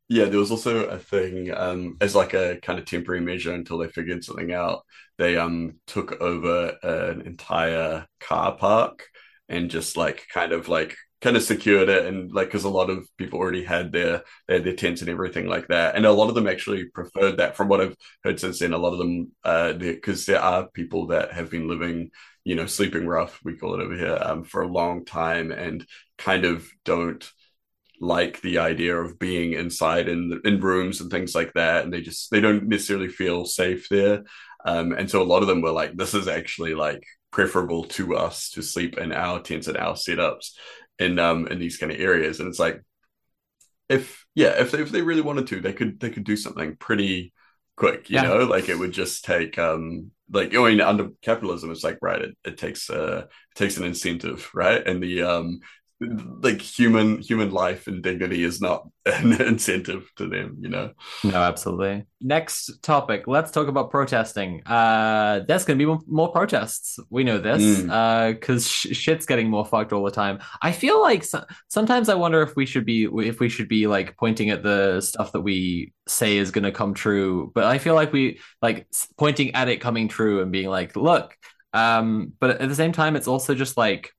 yeah. 0.08 0.22
yeah, 0.22 0.24
there 0.26 0.38
was 0.38 0.50
also 0.50 0.84
a 0.84 0.98
thing 0.98 1.52
um, 1.54 1.96
as 2.00 2.14
like 2.14 2.34
a 2.34 2.58
kind 2.62 2.78
of 2.78 2.84
temporary 2.84 3.20
measure 3.20 3.52
until 3.52 3.78
they 3.78 3.88
figured 3.88 4.24
something 4.24 4.52
out. 4.52 4.82
They 5.20 5.36
um 5.36 5.74
took 5.86 6.18
over 6.22 6.78
an 6.82 7.20
entire 7.20 8.06
car 8.20 8.56
park 8.56 9.06
and 9.50 9.70
just 9.70 9.98
like 9.98 10.26
kind 10.32 10.52
of 10.52 10.68
like 10.68 10.96
kind 11.20 11.36
of 11.36 11.42
secured 11.42 11.90
it 11.90 12.06
and 12.06 12.32
like 12.32 12.48
because 12.48 12.64
a 12.64 12.70
lot 12.70 12.88
of 12.88 13.06
people 13.18 13.38
already 13.38 13.62
had 13.62 13.92
their, 13.92 14.22
their 14.48 14.60
their 14.60 14.72
tents 14.74 15.02
and 15.02 15.10
everything 15.10 15.46
like 15.46 15.68
that. 15.68 15.94
And 15.94 16.06
a 16.06 16.12
lot 16.12 16.30
of 16.30 16.34
them 16.34 16.48
actually 16.48 16.86
preferred 16.86 17.36
that. 17.36 17.54
From 17.54 17.68
what 17.68 17.82
i've 17.82 17.96
heard 18.24 18.40
since 18.40 18.60
then 18.60 18.72
a 18.72 18.78
lot 18.78 18.94
of 18.94 18.98
them 18.98 19.30
uh 19.44 19.74
because 19.74 20.24
there 20.24 20.40
are 20.40 20.70
people 20.70 21.08
that 21.08 21.34
have 21.34 21.50
been 21.50 21.68
living 21.68 22.10
you 22.44 22.54
know 22.54 22.64
sleeping 22.64 23.06
rough 23.06 23.38
we 23.44 23.58
call 23.58 23.74
it 23.74 23.84
over 23.84 23.94
here 23.94 24.18
um, 24.22 24.42
for 24.44 24.62
a 24.62 24.72
long 24.80 25.04
time 25.04 25.50
and 25.52 25.86
kind 26.16 26.46
of 26.46 26.66
don't 26.86 27.30
like 28.00 28.40
the 28.40 28.58
idea 28.58 28.96
of 28.96 29.18
being 29.18 29.52
inside 29.52 30.08
in 30.08 30.40
in 30.44 30.60
rooms 30.60 31.00
and 31.02 31.10
things 31.10 31.34
like 31.34 31.52
that. 31.54 31.84
And 31.84 31.92
they 31.92 32.00
just 32.00 32.30
they 32.30 32.40
don't 32.40 32.66
necessarily 32.68 33.08
feel 33.08 33.44
safe 33.44 33.88
there 33.90 34.24
um, 34.64 34.92
and 34.92 35.10
so 35.10 35.22
a 35.22 35.24
lot 35.24 35.42
of 35.42 35.48
them 35.48 35.62
were 35.62 35.72
like 35.72 35.96
this 35.96 36.14
is 36.14 36.28
actually 36.28 36.74
like 36.74 37.02
preferable 37.30 37.84
to 37.84 38.16
us 38.16 38.50
to 38.50 38.62
sleep 38.62 38.98
in 38.98 39.12
our 39.12 39.40
tents 39.40 39.68
and 39.68 39.76
our 39.76 39.94
setups 39.94 40.52
in 40.98 41.18
um 41.18 41.46
in 41.46 41.58
these 41.58 41.76
kind 41.76 41.92
of 41.92 42.00
areas. 42.00 42.40
And 42.40 42.48
it's 42.48 42.58
like 42.58 42.82
if 43.88 44.24
yeah 44.34 44.60
if 44.60 44.70
they, 44.70 44.80
if 44.80 44.90
they 44.90 45.02
really 45.02 45.22
wanted 45.22 45.46
to 45.48 45.60
they 45.60 45.72
could 45.72 46.00
they 46.00 46.10
could 46.10 46.24
do 46.24 46.36
something 46.36 46.76
pretty 46.76 47.32
quick 47.76 48.10
you 48.10 48.16
yeah. 48.16 48.22
know? 48.22 48.44
Like 48.44 48.68
it 48.68 48.78
would 48.78 48.92
just 48.92 49.24
take 49.24 49.58
um 49.58 50.10
like 50.30 50.54
I 50.54 50.62
mean 50.62 50.80
under 50.80 51.10
capitalism 51.22 51.70
it's 51.70 51.84
like 51.84 51.98
right 52.02 52.20
it, 52.20 52.36
it 52.44 52.58
takes 52.58 52.90
uh 52.90 53.24
it 53.26 53.58
takes 53.58 53.76
an 53.76 53.84
incentive 53.84 54.50
right? 54.54 54.86
And 54.86 55.02
the 55.02 55.22
um 55.22 55.60
like 56.00 56.62
human 56.62 57.18
human 57.18 57.50
life 57.50 57.86
and 57.86 58.02
dignity 58.02 58.42
is 58.42 58.60
not 58.60 58.88
an 59.06 59.32
incentive 59.40 60.10
to 60.16 60.28
them 60.28 60.56
you 60.60 60.68
know? 60.68 60.92
No 61.24 61.36
absolutely. 61.36 62.04
Next 62.20 62.82
topic 62.82 63.24
let's 63.26 63.50
talk 63.50 63.68
about 63.68 63.90
protesting. 63.90 64.62
Uh 64.66 65.40
there's 65.46 65.64
gonna 65.64 65.78
be 65.78 65.98
more, 66.06 66.32
protests. 66.32 66.98
We 67.10 67.24
know 67.24 67.38
this 67.38 67.62
mm. 67.62 67.90
uh 67.90 68.32
because 68.32 68.68
sh- 68.68 68.96
shit's 68.96 69.26
getting 69.26 69.50
more 69.50 69.64
fucked 69.64 69.92
all 69.92 70.04
the 70.04 70.10
time. 70.10 70.38
I 70.62 70.72
feel 70.72 71.00
like 71.00 71.24
so- 71.24 71.44
sometimes 71.68 72.08
i 72.08 72.14
wonder 72.14 72.42
if 72.42 72.56
we 72.56 72.66
should 72.66 72.84
be 72.84 73.04
if 73.04 73.40
we 73.40 73.48
should 73.48 73.68
be 73.68 73.86
like 73.86 74.16
pointing 74.16 74.50
at 74.50 74.62
the 74.62 75.00
stuff 75.00 75.32
that 75.32 75.40
we 75.40 75.92
say 76.06 76.36
is 76.36 76.50
gonna 76.50 76.72
come 76.72 76.94
true 76.94 77.50
but 77.54 77.64
i 77.64 77.78
feel 77.78 77.94
like 77.94 78.12
we 78.12 78.38
like 78.62 78.86
pointing 79.18 79.54
at 79.54 79.68
it 79.68 79.78
coming 79.78 80.08
true 80.08 80.42
and 80.42 80.52
being 80.52 80.68
like 80.68 80.96
look 80.96 81.36
um 81.72 82.32
but 82.40 82.60
at 82.60 82.68
the 82.68 82.74
same 82.74 82.92
time 82.92 83.16
it's 83.16 83.28
also 83.28 83.54
just 83.54 83.76
like 83.76 84.12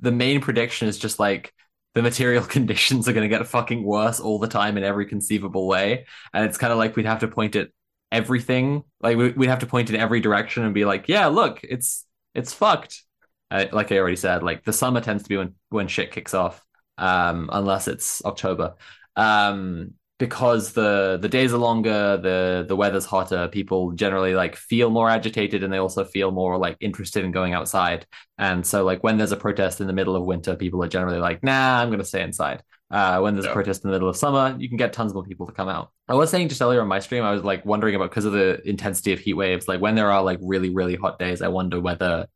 the 0.00 0.12
main 0.12 0.40
prediction 0.40 0.88
is 0.88 0.98
just 0.98 1.18
like 1.18 1.52
the 1.94 2.02
material 2.02 2.44
conditions 2.56 3.08
are 3.08 3.12
going 3.12 3.28
to 3.28 3.36
get 3.36 3.46
fucking 3.46 3.82
worse 3.82 4.20
all 4.20 4.38
the 4.38 4.48
time 4.48 4.76
in 4.76 4.84
every 4.84 5.06
conceivable 5.06 5.66
way. 5.66 6.06
And 6.32 6.44
it's 6.44 6.58
kind 6.58 6.72
of 6.72 6.78
like 6.78 6.96
we'd 6.96 7.06
have 7.06 7.20
to 7.20 7.28
point 7.28 7.56
at 7.56 7.68
everything 8.10 8.82
like 9.00 9.16
we'd 9.16 9.48
have 9.48 9.58
to 9.58 9.66
point 9.66 9.90
in 9.90 9.96
every 9.96 10.20
direction 10.20 10.64
and 10.64 10.72
be 10.72 10.86
like 10.86 11.08
yeah 11.08 11.26
look 11.26 11.60
it's 11.62 12.06
it's 12.34 12.52
fucked. 12.52 13.02
Uh, 13.50 13.64
like 13.72 13.90
i 13.92 13.98
already 13.98 14.16
said 14.16 14.42
like 14.42 14.62
the 14.64 14.72
summer 14.72 15.00
tends 15.00 15.22
to 15.22 15.28
be 15.28 15.36
when 15.36 15.54
when 15.70 15.88
shit 15.88 16.12
kicks 16.12 16.34
off 16.34 16.62
um 16.96 17.48
unless 17.52 17.88
it's 17.88 18.24
october. 18.24 18.74
Um 19.16 19.94
because 20.18 20.72
the 20.72 21.18
the 21.22 21.28
days 21.28 21.54
are 21.54 21.58
longer, 21.58 22.16
the 22.16 22.64
the 22.66 22.74
weather's 22.74 23.04
hotter, 23.04 23.48
people 23.48 23.92
generally 23.92 24.34
like 24.34 24.56
feel 24.56 24.90
more 24.90 25.08
agitated 25.08 25.62
and 25.62 25.72
they 25.72 25.78
also 25.78 26.04
feel 26.04 26.32
more 26.32 26.58
like 26.58 26.76
interested 26.80 27.24
in 27.24 27.30
going 27.30 27.54
outside. 27.54 28.04
And 28.36 28.66
so 28.66 28.84
like 28.84 29.02
when 29.04 29.16
there's 29.16 29.32
a 29.32 29.36
protest 29.36 29.80
in 29.80 29.86
the 29.86 29.92
middle 29.92 30.16
of 30.16 30.24
winter, 30.24 30.56
people 30.56 30.82
are 30.82 30.88
generally 30.88 31.20
like, 31.20 31.42
nah, 31.44 31.80
I'm 31.80 31.90
gonna 31.90 32.04
stay 32.04 32.22
inside. 32.22 32.62
Uh, 32.90 33.20
when 33.20 33.34
there's 33.34 33.44
yeah. 33.44 33.50
a 33.50 33.54
protest 33.54 33.84
in 33.84 33.90
the 33.90 33.94
middle 33.94 34.08
of 34.08 34.16
summer, 34.16 34.56
you 34.58 34.66
can 34.68 34.78
get 34.78 34.92
tons 34.92 35.12
more 35.12 35.22
people 35.22 35.46
to 35.46 35.52
come 35.52 35.68
out. 35.68 35.92
I 36.08 36.14
was 36.14 36.30
saying 36.30 36.48
just 36.48 36.62
earlier 36.62 36.80
on 36.80 36.88
my 36.88 37.00
stream, 37.00 37.22
I 37.22 37.32
was 37.32 37.44
like 37.44 37.64
wondering 37.64 37.94
about 37.94 38.10
because 38.10 38.24
of 38.24 38.32
the 38.32 38.66
intensity 38.68 39.12
of 39.12 39.20
heat 39.20 39.34
waves, 39.34 39.68
like 39.68 39.80
when 39.80 39.94
there 39.94 40.10
are 40.10 40.22
like 40.22 40.38
really, 40.42 40.70
really 40.70 40.96
hot 40.96 41.18
days, 41.18 41.42
I 41.42 41.48
wonder 41.48 41.80
whether 41.80 42.26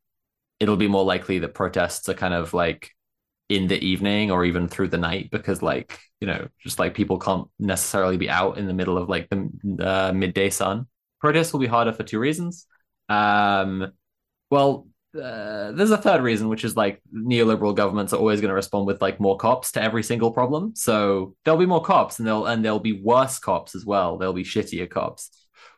it'll 0.60 0.76
be 0.76 0.88
more 0.88 1.04
likely 1.04 1.40
that 1.40 1.54
protests 1.54 2.08
are 2.08 2.14
kind 2.14 2.34
of 2.34 2.54
like 2.54 2.90
in 3.56 3.68
the 3.68 3.78
evening 3.84 4.30
or 4.30 4.44
even 4.44 4.66
through 4.68 4.88
the 4.88 4.98
night 4.98 5.30
because 5.30 5.62
like 5.62 5.98
you 6.20 6.26
know 6.26 6.48
just 6.60 6.78
like 6.78 6.94
people 6.94 7.18
can't 7.18 7.48
necessarily 7.58 8.16
be 8.16 8.30
out 8.30 8.56
in 8.56 8.66
the 8.66 8.72
middle 8.72 8.96
of 8.96 9.08
like 9.08 9.28
the 9.28 9.50
uh, 9.80 10.12
midday 10.12 10.50
sun. 10.50 10.86
Protests 11.20 11.52
will 11.52 11.60
be 11.60 11.66
harder 11.66 11.92
for 11.92 12.02
two 12.02 12.18
reasons. 12.18 12.66
Um 13.08 13.92
well 14.50 14.86
uh, 15.14 15.72
there's 15.72 15.90
a 15.90 15.98
third 15.98 16.22
reason 16.22 16.48
which 16.48 16.64
is 16.64 16.74
like 16.74 17.02
neoliberal 17.14 17.76
governments 17.76 18.14
are 18.14 18.16
always 18.16 18.40
going 18.40 18.48
to 18.48 18.54
respond 18.54 18.86
with 18.86 19.02
like 19.02 19.20
more 19.20 19.36
cops 19.36 19.72
to 19.72 19.82
every 19.82 20.02
single 20.02 20.30
problem. 20.30 20.74
So 20.74 21.36
there'll 21.44 21.60
be 21.60 21.66
more 21.66 21.82
cops 21.82 22.18
and 22.18 22.26
they'll 22.26 22.46
and 22.46 22.64
there'll 22.64 22.80
be 22.80 22.98
worse 23.02 23.38
cops 23.38 23.74
as 23.74 23.84
well. 23.84 24.16
There'll 24.16 24.32
be 24.32 24.44
shittier 24.44 24.88
cops. 24.88 25.30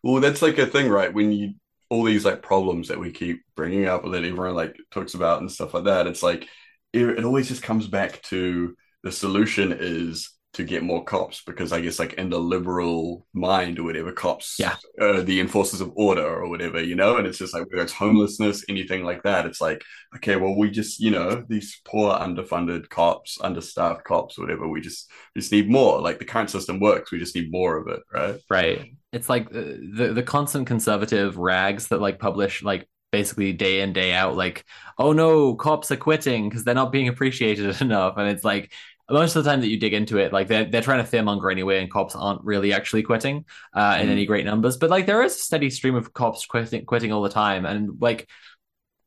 Well 0.05 0.21
that's 0.21 0.43
like 0.43 0.59
a 0.59 0.67
thing 0.67 0.89
right? 0.89 1.13
When 1.13 1.33
you 1.33 1.55
all 1.91 2.05
these 2.05 2.25
like 2.25 2.43
problems 2.43 2.89
that 2.89 2.99
we 2.99 3.11
keep 3.11 3.43
bringing 3.57 3.87
up 3.87 4.03
that 4.05 4.25
everyone 4.25 4.55
like 4.55 4.77
talks 4.91 5.15
about 5.15 5.41
and 5.41 5.53
stuff 5.53 5.75
like 5.75 5.85
that 5.85 6.07
it's 6.07 6.23
like 6.23 6.49
it, 6.95 7.19
it 7.19 7.25
always 7.25 7.49
just 7.49 7.63
comes 7.63 7.87
back 7.89 8.23
to 8.23 8.75
the 9.03 9.13
solution 9.13 9.77
is 9.79 10.31
to 10.55 10.63
get 10.63 10.85
more 10.85 11.05
cops 11.05 11.43
because 11.45 11.73
I 11.73 11.81
guess 11.81 11.99
like 11.99 12.13
in 12.13 12.31
the 12.31 12.39
liberal 12.39 13.27
mind 13.33 13.81
or 13.81 13.83
whatever, 13.83 14.13
cops, 14.13 14.55
yeah, 14.59 14.77
uh, 15.01 15.23
the 15.23 15.41
enforcers 15.41 15.81
of 15.81 15.93
order 15.97 16.25
or 16.25 16.49
whatever, 16.49 16.81
you 16.81 16.95
know, 16.95 17.17
and 17.17 17.27
it's 17.27 17.39
just 17.39 17.53
like 17.53 17.69
whether 17.69 17.83
it's 17.83 17.93
homelessness, 17.93 18.65
anything 18.69 19.03
like 19.03 19.25
that, 19.25 19.47
it's 19.47 19.61
like 19.61 19.83
okay, 20.17 20.37
well, 20.37 20.57
we 20.57 20.71
just 20.71 21.01
you 21.01 21.11
know 21.11 21.45
these 21.49 21.81
poor 21.85 22.15
underfunded 22.15 22.89
cops, 22.89 23.39
understaffed 23.41 24.05
cops, 24.05 24.39
whatever, 24.39 24.69
we 24.69 24.81
just 24.81 25.11
we 25.35 25.41
just 25.41 25.53
need 25.53 25.69
more. 25.69 26.01
Like 26.01 26.21
the 26.21 26.25
current 26.25 26.51
system 26.51 26.79
works, 26.79 27.11
we 27.11 27.19
just 27.19 27.35
need 27.35 27.51
more 27.51 27.77
of 27.77 27.89
it, 27.89 28.01
right? 28.13 28.41
Right. 28.49 28.95
It's 29.13 29.29
like 29.29 29.51
the 29.51 29.91
the, 29.93 30.13
the 30.15 30.23
constant 30.23 30.69
conservative 30.69 31.37
rags 31.37 31.89
that 31.89 32.01
like 32.01 32.21
publish 32.21 32.63
like 32.63 32.89
basically 33.15 33.53
day 33.53 33.81
in 33.81 33.93
day 33.93 34.13
out 34.13 34.35
like 34.35 34.65
oh 34.99 35.13
no 35.13 35.55
cops 35.55 35.93
are 35.93 35.97
quitting 35.97 36.49
because 36.49 36.65
they're 36.65 36.75
not 36.75 36.91
being 36.91 37.07
appreciated 37.07 37.81
enough. 37.81 38.15
And 38.17 38.29
it's 38.29 38.43
like 38.43 38.73
most 39.09 39.37
of 39.37 39.45
the 39.45 39.49
time 39.49 39.61
that 39.61 39.69
you 39.69 39.79
dig 39.79 39.95
into 39.95 40.19
it 40.19 40.33
like 40.33 40.49
they're, 40.49 40.65
they're 40.65 40.83
trying 40.83 41.05
to 41.05 41.09
fearmonger 41.09 41.53
anyway 41.53 41.79
and 41.81 41.89
cops 41.89 42.17
aren't 42.17 42.43
really 42.43 42.73
actually 42.73 43.05
quitting 43.05 43.45
uh, 43.73 43.99
in 44.01 44.09
mm. 44.09 44.11
any 44.11 44.27
great 44.27 44.45
numbers. 44.45 44.77
But 44.77 44.91
like 44.91 45.07
there 45.07 45.23
is 45.23 45.37
a 45.37 45.39
steady 45.39 45.71
stream 45.71 45.95
of 45.95 46.13
cops 46.13 46.45
quitting 46.45 46.85
quitting 46.87 47.13
all 47.13 47.23
the 47.23 47.29
time. 47.29 47.67
And 47.67 48.01
like 48.01 48.29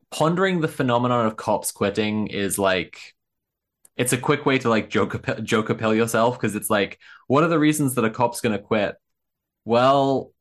pondering 0.09 0.61
the 0.61 0.69
phenomenon 0.69 1.25
of 1.25 1.35
cops 1.35 1.73
quitting 1.73 2.27
is 2.27 2.57
like 2.57 2.97
it's 3.97 4.13
a 4.13 4.17
quick 4.17 4.45
way 4.45 4.57
to 4.59 4.69
like 4.69 4.89
joke 4.89 5.21
joke 5.43 5.77
pill 5.77 5.93
yourself 5.93 6.39
because 6.39 6.55
it's 6.55 6.69
like 6.69 6.97
what 7.27 7.43
are 7.43 7.49
the 7.49 7.59
reasons 7.59 7.95
that 7.95 8.05
a 8.05 8.09
cop's 8.09 8.39
going 8.39 8.57
to 8.57 8.63
quit? 8.63 8.95
Well 9.65 10.31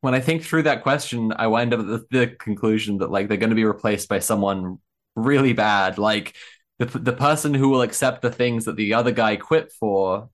when 0.00 0.14
I 0.14 0.20
think 0.20 0.42
through 0.42 0.62
that 0.64 0.82
question, 0.82 1.32
I 1.36 1.46
wind 1.48 1.74
up 1.74 1.80
at 1.80 1.86
the, 1.86 2.06
the 2.10 2.26
conclusion 2.28 2.98
that 2.98 3.10
like 3.10 3.28
they're 3.28 3.36
going 3.36 3.50
to 3.50 3.56
be 3.56 3.64
replaced 3.64 4.08
by 4.08 4.18
someone 4.18 4.78
really 5.14 5.52
bad, 5.52 5.98
like 5.98 6.36
the 6.78 6.86
the 6.86 7.12
person 7.12 7.52
who 7.54 7.68
will 7.68 7.82
accept 7.82 8.22
the 8.22 8.30
things 8.30 8.64
that 8.64 8.76
the 8.76 8.94
other 8.94 9.12
guy 9.12 9.36
quit 9.36 9.72
for 9.72 10.30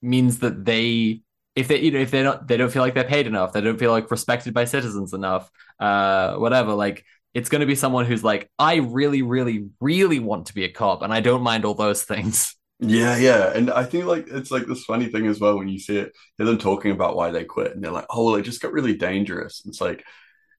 means 0.00 0.40
that 0.40 0.64
they 0.64 1.22
if 1.54 1.68
they 1.68 1.80
you 1.80 1.90
know 1.90 2.00
if 2.00 2.10
they 2.10 2.22
don't 2.22 2.48
they 2.48 2.56
don't 2.56 2.70
feel 2.72 2.82
like 2.82 2.94
they're 2.94 3.04
paid 3.04 3.26
enough, 3.26 3.52
they 3.52 3.60
don't 3.60 3.78
feel 3.78 3.90
like 3.90 4.10
respected 4.10 4.54
by 4.54 4.64
citizens 4.64 5.12
enough, 5.12 5.50
uh, 5.78 6.36
whatever. 6.36 6.72
Like 6.72 7.04
it's 7.34 7.48
going 7.48 7.60
to 7.60 7.66
be 7.66 7.74
someone 7.74 8.06
who's 8.06 8.24
like, 8.24 8.50
I 8.58 8.76
really, 8.76 9.22
really, 9.22 9.68
really 9.80 10.18
want 10.18 10.46
to 10.46 10.54
be 10.54 10.64
a 10.64 10.72
cop, 10.72 11.02
and 11.02 11.12
I 11.12 11.20
don't 11.20 11.42
mind 11.42 11.64
all 11.64 11.74
those 11.74 12.02
things. 12.02 12.56
Yeah, 12.84 13.16
yeah. 13.16 13.52
And 13.54 13.70
I 13.70 13.84
think 13.84 14.06
like 14.06 14.26
it's 14.28 14.50
like 14.50 14.66
this 14.66 14.84
funny 14.84 15.06
thing 15.06 15.26
as 15.26 15.38
well 15.38 15.56
when 15.56 15.68
you 15.68 15.78
see 15.78 15.98
it, 15.98 16.12
hear 16.36 16.46
them 16.46 16.58
talking 16.58 16.90
about 16.90 17.14
why 17.16 17.30
they 17.30 17.44
quit 17.44 17.72
and 17.74 17.82
they're 17.82 17.92
like, 17.92 18.06
oh, 18.10 18.24
well, 18.26 18.34
it 18.36 18.42
just 18.42 18.60
got 18.60 18.72
really 18.72 18.96
dangerous. 18.96 19.62
It's 19.66 19.80
like, 19.80 20.04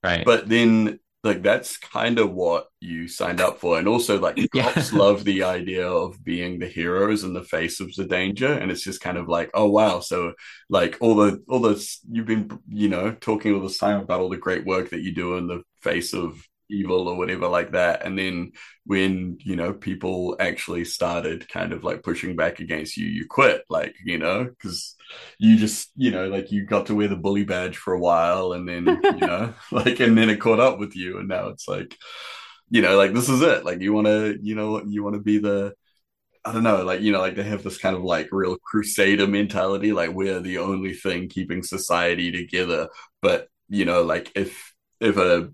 right. 0.03 0.25
but 0.25 0.49
then 0.49 0.99
like 1.23 1.43
that's 1.43 1.77
kind 1.77 2.19
of 2.19 2.31
what 2.33 2.67
you 2.81 3.07
signed 3.09 3.41
up 3.41 3.59
for. 3.59 3.79
And 3.79 3.87
also 3.87 4.19
like 4.19 4.39
cops 4.55 4.91
Yeah. 4.91 4.99
love 4.99 5.25
the 5.25 5.43
idea 5.43 5.87
of 5.89 6.23
being 6.23 6.59
the 6.59 6.67
heroes 6.67 7.23
in 7.25 7.33
the 7.33 7.43
face 7.43 7.79
of 7.81 7.93
the 7.95 8.05
danger. 8.05 8.53
And 8.53 8.71
it's 8.71 8.83
just 8.83 9.01
kind 9.01 9.17
of 9.17 9.29
like, 9.29 9.51
oh 9.53 9.69
wow. 9.69 9.99
So 10.01 10.33
like 10.69 10.97
all 11.01 11.15
the 11.15 11.43
all 11.49 11.59
this 11.61 11.99
you've 12.11 12.27
been, 12.27 12.59
you 12.69 12.89
know, 12.89 13.13
talking 13.13 13.53
all 13.55 13.61
this 13.61 13.79
time 13.79 14.01
about 14.01 14.21
all 14.21 14.29
the 14.29 14.37
great 14.37 14.65
work 14.65 14.91
that 14.91 15.01
you 15.01 15.13
do 15.13 15.37
in 15.37 15.47
the 15.47 15.63
face 15.81 16.13
of 16.13 16.41
evil 16.69 17.07
or 17.07 17.15
whatever 17.15 17.47
like 17.47 17.71
that. 17.71 18.05
And 18.05 18.17
then 18.17 18.51
when, 18.85 19.37
you 19.41 19.55
know, 19.55 19.73
people 19.73 20.35
actually 20.39 20.85
started 20.85 21.47
kind 21.49 21.73
of 21.73 21.83
like 21.83 22.03
pushing 22.03 22.35
back 22.35 22.59
against 22.59 22.97
you, 22.97 23.07
you 23.07 23.25
quit, 23.29 23.63
like, 23.69 23.95
you 24.03 24.17
know, 24.17 24.45
because 24.45 24.95
you 25.39 25.57
just, 25.57 25.91
you 25.95 26.11
know, 26.11 26.27
like 26.27 26.51
you 26.51 26.65
got 26.65 26.87
to 26.87 26.95
wear 26.95 27.07
the 27.07 27.15
bully 27.15 27.43
badge 27.43 27.77
for 27.77 27.93
a 27.93 27.99
while 27.99 28.53
and 28.53 28.67
then, 28.67 28.85
you 28.87 29.17
know, 29.27 29.53
like, 29.71 29.99
and 29.99 30.17
then 30.17 30.29
it 30.29 30.41
caught 30.41 30.59
up 30.59 30.79
with 30.79 30.95
you. 30.95 31.19
And 31.19 31.27
now 31.27 31.47
it's 31.49 31.67
like, 31.67 31.95
you 32.69 32.81
know, 32.81 32.97
like 32.97 33.13
this 33.13 33.29
is 33.29 33.41
it. 33.41 33.65
Like 33.65 33.81
you 33.81 33.93
want 33.93 34.07
to, 34.07 34.37
you 34.41 34.55
know, 34.55 34.83
you 34.85 35.03
want 35.03 35.15
to 35.15 35.21
be 35.21 35.37
the, 35.37 35.73
I 36.45 36.51
don't 36.51 36.63
know, 36.63 36.83
like, 36.83 37.01
you 37.01 37.11
know, 37.11 37.19
like 37.21 37.35
they 37.35 37.43
have 37.43 37.63
this 37.63 37.77
kind 37.77 37.95
of 37.95 38.03
like 38.03 38.29
real 38.31 38.57
crusader 38.57 39.27
mentality, 39.27 39.93
like 39.93 40.11
we're 40.11 40.41
the 40.41 40.57
only 40.57 40.93
thing 40.93 41.29
keeping 41.29 41.63
society 41.63 42.31
together. 42.31 42.89
But, 43.21 43.47
you 43.69 43.85
know, 43.85 44.03
like 44.03 44.31
if, 44.35 44.73
if 44.99 45.17
a 45.17 45.51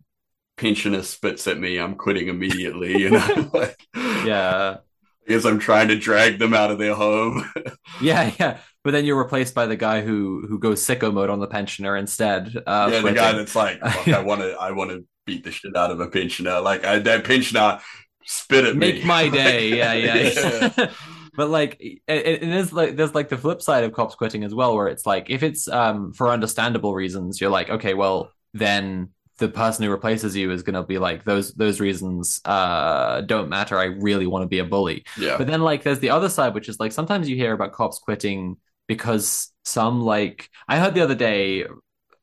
pensioner 0.59 1.01
spits 1.03 1.47
at 1.47 1.57
me, 1.57 1.77
I'm 1.77 1.95
quitting 1.95 2.27
immediately. 2.27 2.97
You 2.99 3.11
know, 3.11 3.49
like, 3.53 3.87
yeah. 3.95 4.77
because 5.25 5.45
I'm 5.45 5.59
trying 5.59 5.87
to 5.87 5.97
drag 5.97 6.37
them 6.37 6.53
out 6.53 6.71
of 6.71 6.77
their 6.77 6.95
home. 6.95 7.49
Yeah, 8.01 8.31
yeah. 8.39 8.59
But 8.85 8.91
then 8.91 9.03
you're 9.03 9.17
replaced 9.17 9.53
by 9.53 9.65
the 9.65 9.75
guy 9.75 9.99
who 9.99 10.45
who 10.47 10.57
goes 10.57 10.85
sicko 10.85 11.13
mode 11.13 11.29
on 11.29 11.41
the 11.41 11.47
pensioner 11.47 11.97
instead. 11.97 12.55
Uh, 12.65 12.89
yeah, 12.89 13.01
the 13.01 13.11
guy 13.11 13.31
quitting. 13.31 13.37
that's 13.37 13.55
like, 13.55 13.83
I 14.07 14.21
want 14.21 14.39
to, 14.39 14.53
I 14.53 14.71
want 14.71 14.91
to 14.91 15.05
beat 15.25 15.43
the 15.43 15.51
shit 15.51 15.75
out 15.75 15.91
of 15.91 15.99
a 15.99 16.07
pensioner. 16.07 16.61
Like 16.61 16.85
I, 16.85 16.99
that 16.99 17.25
pensioner 17.25 17.81
spit 18.23 18.63
at 18.63 18.77
me. 18.77 18.93
make 18.93 19.03
my 19.05 19.27
day. 19.27 19.75
Yeah, 19.75 19.93
yeah. 19.93 20.71
yeah. 20.77 20.91
but 21.35 21.49
like, 21.49 21.75
it, 21.81 22.01
it 22.07 22.43
is 22.43 22.71
like 22.71 22.95
there's 22.95 23.13
like 23.13 23.27
the 23.27 23.37
flip 23.37 23.61
side 23.61 23.83
of 23.83 23.91
cops 23.91 24.15
quitting 24.15 24.45
as 24.45 24.55
well, 24.55 24.73
where 24.73 24.87
it's 24.87 25.05
like 25.05 25.29
if 25.29 25.43
it's 25.43 25.67
um 25.67 26.13
for 26.13 26.29
understandable 26.29 26.93
reasons, 26.93 27.41
you're 27.41 27.49
like, 27.49 27.69
okay, 27.69 27.95
well 27.95 28.31
then 28.53 29.09
the 29.39 29.49
person 29.49 29.83
who 29.83 29.91
replaces 29.91 30.35
you 30.35 30.51
is 30.51 30.63
going 30.63 30.75
to 30.75 30.83
be 30.83 30.97
like 30.97 31.25
those 31.25 31.53
those 31.53 31.79
reasons 31.79 32.39
uh 32.45 33.21
don't 33.21 33.49
matter 33.49 33.77
i 33.77 33.85
really 33.85 34.27
want 34.27 34.43
to 34.43 34.47
be 34.47 34.59
a 34.59 34.63
bully 34.65 35.03
yeah. 35.17 35.37
But 35.37 35.47
then 35.47 35.61
like 35.61 35.83
there's 35.83 35.99
the 35.99 36.09
other 36.09 36.29
side, 36.29 36.53
which 36.53 36.69
is 36.69 36.79
like 36.79 36.91
sometimes 36.91 37.29
you 37.29 37.35
hear 37.35 37.53
about 37.53 37.73
cops 37.73 37.99
quitting 37.99 38.57
because 38.87 39.51
some 39.63 40.01
like 40.01 40.49
I 40.67 40.79
heard 40.79 40.93
the 40.93 41.01
other 41.01 41.15
day 41.15 41.65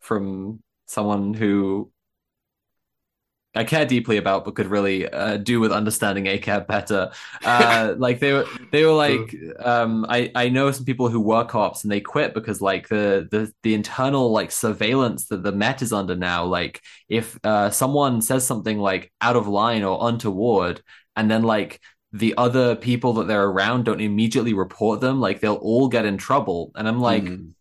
from 0.01 0.63
someone 0.87 1.35
who 1.35 1.91
I 3.57 3.65
care 3.65 3.87
deeply 3.87 4.19
about, 4.19 4.45
but 4.45 4.55
could 4.55 4.67
really 4.67 5.09
uh, 5.09 5.39
do 5.39 5.61
with 5.61 5.73
understanding 5.73 6.27
ACAB 6.27 6.67
better. 6.67 7.11
Uh, 7.45 7.95
like 7.99 8.21
they 8.21 8.33
were, 8.33 8.49
they 8.73 8.85
were 8.85 8.93
like, 8.93 9.35
um, 9.61 10.07
I 10.09 10.31
I 10.35 10.49
know 10.51 10.71
some 10.71 10.85
people 10.85 11.09
who 11.09 11.21
were 11.21 11.45
cops 11.45 11.83
and 11.85 11.91
they 11.93 12.01
quit 12.01 12.35
because 12.35 12.61
like 12.61 12.89
the 12.89 13.27
the 13.31 13.53
the 13.63 13.75
internal 13.75 14.31
like 14.31 14.53
surveillance 14.53 15.27
that 15.29 15.43
the 15.43 15.53
Met 15.53 15.83
is 15.83 15.93
under 15.93 16.15
now. 16.17 16.45
Like 16.45 16.81
if 17.09 17.39
uh, 17.45 17.71
someone 17.71 18.23
says 18.23 18.47
something 18.47 18.79
like 18.79 19.13
out 19.21 19.37
of 19.37 19.49
line 19.49 19.83
or 19.83 20.09
untoward, 20.09 20.83
and 21.17 21.31
then 21.31 21.43
like 21.43 21.81
the 22.13 22.35
other 22.37 22.77
people 22.77 23.15
that 23.15 23.27
they're 23.29 23.45
around 23.45 23.85
don't 23.85 24.01
immediately 24.01 24.55
report 24.55 25.01
them, 25.01 25.21
like 25.21 25.41
they'll 25.41 25.55
all 25.55 25.89
get 25.89 26.07
in 26.07 26.17
trouble. 26.19 26.73
And 26.75 26.89
I'm 26.89 27.01
like, 27.01 27.25
Mhm. 27.25 27.56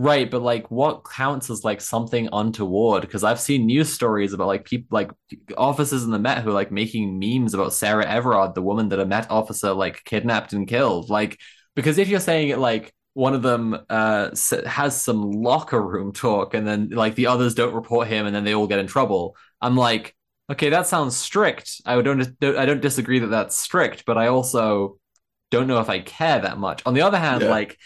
Right, 0.00 0.30
but 0.30 0.42
like 0.42 0.70
what 0.70 1.04
counts 1.04 1.50
as 1.50 1.64
like 1.64 1.80
something 1.80 2.28
untoward? 2.32 3.00
Because 3.00 3.24
I've 3.24 3.40
seen 3.40 3.66
news 3.66 3.92
stories 3.92 4.32
about 4.32 4.46
like 4.46 4.64
people 4.64 4.86
like 4.92 5.10
officers 5.56 6.04
in 6.04 6.12
the 6.12 6.20
Met 6.20 6.44
who 6.44 6.50
are 6.50 6.54
like 6.54 6.70
making 6.70 7.18
memes 7.18 7.52
about 7.52 7.72
Sarah 7.72 8.06
Everard, 8.06 8.54
the 8.54 8.62
woman 8.62 8.90
that 8.90 9.00
a 9.00 9.04
Met 9.04 9.28
officer 9.28 9.72
like 9.72 10.04
kidnapped 10.04 10.52
and 10.52 10.68
killed. 10.68 11.10
Like, 11.10 11.36
because 11.74 11.98
if 11.98 12.06
you're 12.08 12.20
saying 12.20 12.50
it 12.50 12.58
like 12.60 12.94
one 13.14 13.34
of 13.34 13.42
them 13.42 13.76
uh 13.90 14.30
has 14.66 15.00
some 15.00 15.32
locker 15.32 15.82
room 15.82 16.12
talk 16.12 16.54
and 16.54 16.64
then 16.64 16.90
like 16.90 17.16
the 17.16 17.26
others 17.26 17.54
don't 17.56 17.74
report 17.74 18.06
him 18.06 18.24
and 18.24 18.34
then 18.36 18.44
they 18.44 18.54
all 18.54 18.68
get 18.68 18.78
in 18.78 18.86
trouble, 18.86 19.36
I'm 19.60 19.76
like, 19.76 20.14
okay, 20.48 20.70
that 20.70 20.86
sounds 20.86 21.16
strict. 21.16 21.80
I 21.84 22.00
don't 22.02 22.36
I 22.40 22.66
don't 22.66 22.80
disagree 22.80 23.18
that 23.18 23.26
that's 23.28 23.56
strict, 23.56 24.04
but 24.06 24.16
I 24.16 24.28
also 24.28 25.00
don't 25.50 25.66
know 25.66 25.80
if 25.80 25.88
I 25.88 25.98
care 25.98 26.38
that 26.38 26.56
much. 26.58 26.82
On 26.86 26.94
the 26.94 27.02
other 27.02 27.18
hand, 27.18 27.42
Yeah. 27.42 27.50
like 27.50 27.76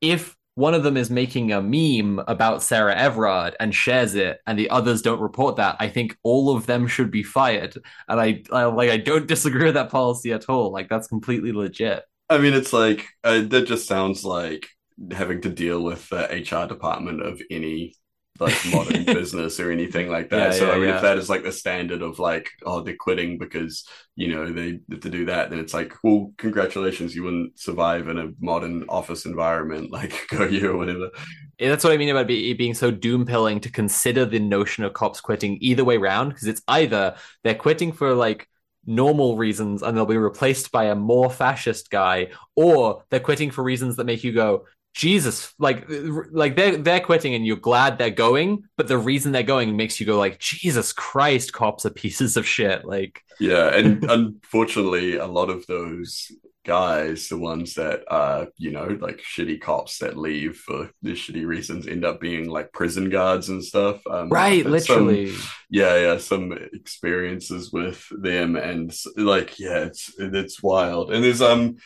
if 0.00 0.34
one 0.54 0.74
of 0.74 0.82
them 0.82 0.96
is 0.96 1.10
making 1.10 1.52
a 1.52 1.62
meme 1.62 2.22
about 2.28 2.62
Sarah 2.62 2.94
Everard 2.94 3.56
and 3.58 3.74
shares 3.74 4.14
it, 4.14 4.40
and 4.46 4.58
the 4.58 4.70
others 4.70 5.02
don't 5.02 5.20
report 5.20 5.56
that, 5.56 5.76
I 5.80 5.88
think 5.88 6.16
all 6.22 6.54
of 6.54 6.66
them 6.66 6.86
should 6.86 7.10
be 7.10 7.22
fired. 7.22 7.76
And 8.08 8.20
I, 8.20 8.42
I 8.52 8.64
like 8.64 8.90
I 8.90 8.98
don't 8.98 9.26
disagree 9.28 9.64
with 9.64 9.74
that 9.74 9.90
policy 9.90 10.32
at 10.32 10.48
all. 10.48 10.70
Like 10.72 10.88
that's 10.88 11.08
completely 11.08 11.52
legit. 11.52 12.02
I 12.28 12.38
mean, 12.38 12.54
it's 12.54 12.72
like 12.72 13.06
uh, 13.24 13.42
that 13.42 13.66
just 13.66 13.86
sounds 13.86 14.24
like 14.24 14.68
having 15.10 15.40
to 15.42 15.48
deal 15.50 15.82
with 15.82 16.08
the 16.10 16.24
HR 16.26 16.66
department 16.68 17.22
of 17.22 17.40
any 17.50 17.94
like 18.42 18.56
modern 18.72 19.04
business 19.04 19.58
or 19.58 19.70
anything 19.70 20.08
like 20.08 20.30
that. 20.30 20.52
Yeah, 20.52 20.58
so 20.58 20.66
yeah, 20.66 20.72
I 20.72 20.78
mean, 20.78 20.88
yeah. 20.88 20.96
if 20.96 21.02
that 21.02 21.18
is 21.18 21.30
like 21.30 21.42
the 21.42 21.52
standard 21.52 22.02
of 22.02 22.18
like, 22.18 22.50
oh, 22.64 22.80
they're 22.80 22.96
quitting 22.96 23.38
because 23.38 23.86
you 24.16 24.28
know 24.28 24.52
they 24.52 24.80
have 24.90 25.00
to 25.00 25.10
do 25.10 25.26
that, 25.26 25.50
then 25.50 25.58
it's 25.58 25.74
like, 25.74 25.94
well, 26.02 26.32
congratulations, 26.36 27.14
you 27.14 27.22
wouldn't 27.22 27.58
survive 27.58 28.08
in 28.08 28.18
a 28.18 28.30
modern 28.40 28.84
office 28.88 29.24
environment, 29.24 29.90
like 29.92 30.26
go 30.28 30.44
you 30.44 30.72
or 30.72 30.76
whatever. 30.76 31.10
Yeah, 31.58 31.70
That's 31.70 31.84
what 31.84 31.92
I 31.92 31.96
mean 31.96 32.08
about 32.08 32.30
it 32.30 32.58
being 32.58 32.74
so 32.74 32.90
doom 32.90 33.24
pilling 33.24 33.60
to 33.60 33.70
consider 33.70 34.24
the 34.24 34.40
notion 34.40 34.84
of 34.84 34.92
cops 34.92 35.20
quitting 35.20 35.58
either 35.60 35.84
way 35.84 35.96
round, 35.96 36.30
because 36.30 36.48
it's 36.48 36.62
either 36.68 37.16
they're 37.44 37.54
quitting 37.54 37.92
for 37.92 38.14
like 38.14 38.48
normal 38.84 39.36
reasons 39.36 39.82
and 39.82 39.96
they'll 39.96 40.06
be 40.06 40.16
replaced 40.16 40.72
by 40.72 40.86
a 40.86 40.94
more 40.94 41.30
fascist 41.30 41.90
guy, 41.90 42.28
or 42.56 43.04
they're 43.10 43.20
quitting 43.20 43.50
for 43.50 43.62
reasons 43.62 43.96
that 43.96 44.04
make 44.04 44.24
you 44.24 44.32
go, 44.32 44.66
Jesus, 44.94 45.54
like 45.58 45.86
like 45.88 46.54
they're 46.54 46.76
they're 46.76 47.00
quitting 47.00 47.34
and 47.34 47.46
you're 47.46 47.56
glad 47.56 47.96
they're 47.96 48.10
going, 48.10 48.64
but 48.76 48.88
the 48.88 48.98
reason 48.98 49.32
they're 49.32 49.42
going 49.42 49.76
makes 49.76 49.98
you 49.98 50.06
go 50.06 50.18
like, 50.18 50.38
Jesus 50.38 50.92
Christ, 50.92 51.52
cops 51.52 51.86
are 51.86 51.90
pieces 51.90 52.36
of 52.36 52.46
shit. 52.46 52.84
Like, 52.84 53.22
Yeah, 53.40 53.74
and 53.74 54.04
unfortunately, 54.10 55.16
a 55.16 55.26
lot 55.26 55.48
of 55.48 55.66
those 55.66 56.30
guys, 56.64 57.28
the 57.28 57.38
ones 57.38 57.74
that 57.74 58.02
are, 58.08 58.48
you 58.56 58.70
know, 58.70 58.86
like 59.00 59.18
shitty 59.18 59.60
cops 59.60 59.98
that 59.98 60.16
leave 60.16 60.56
for 60.56 60.90
the 61.02 61.12
shitty 61.12 61.46
reasons, 61.46 61.88
end 61.88 62.04
up 62.04 62.20
being 62.20 62.48
like 62.48 62.72
prison 62.72 63.08
guards 63.10 63.48
and 63.48 63.64
stuff. 63.64 64.00
Um, 64.06 64.28
right, 64.28 64.58
I've 64.58 64.82
some- 64.82 65.06
literally. 65.06 65.32
yeah, 65.70 65.96
yeah, 65.96 66.18
some 66.18 66.52
experiences 66.72 67.72
with 67.72 68.06
them, 68.10 68.56
and 68.56 68.94
like, 69.16 69.58
yeah, 69.58 69.84
it's 69.84 70.12
it's 70.18 70.62
wild. 70.62 71.10
And 71.12 71.24
there's 71.24 71.42
um 71.42 71.76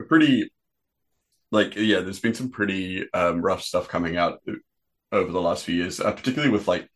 a 0.00 0.04
pretty 0.04 0.50
like 1.50 1.76
yeah, 1.76 2.00
there's 2.00 2.20
been 2.20 2.34
some 2.34 2.50
pretty 2.50 3.10
um 3.12 3.40
rough 3.40 3.62
stuff 3.62 3.88
coming 3.88 4.16
out 4.16 4.40
over 5.12 5.32
the 5.32 5.40
last 5.40 5.64
few 5.64 5.74
years, 5.76 6.00
uh, 6.00 6.12
particularly 6.12 6.52
with 6.52 6.68
like 6.68 6.88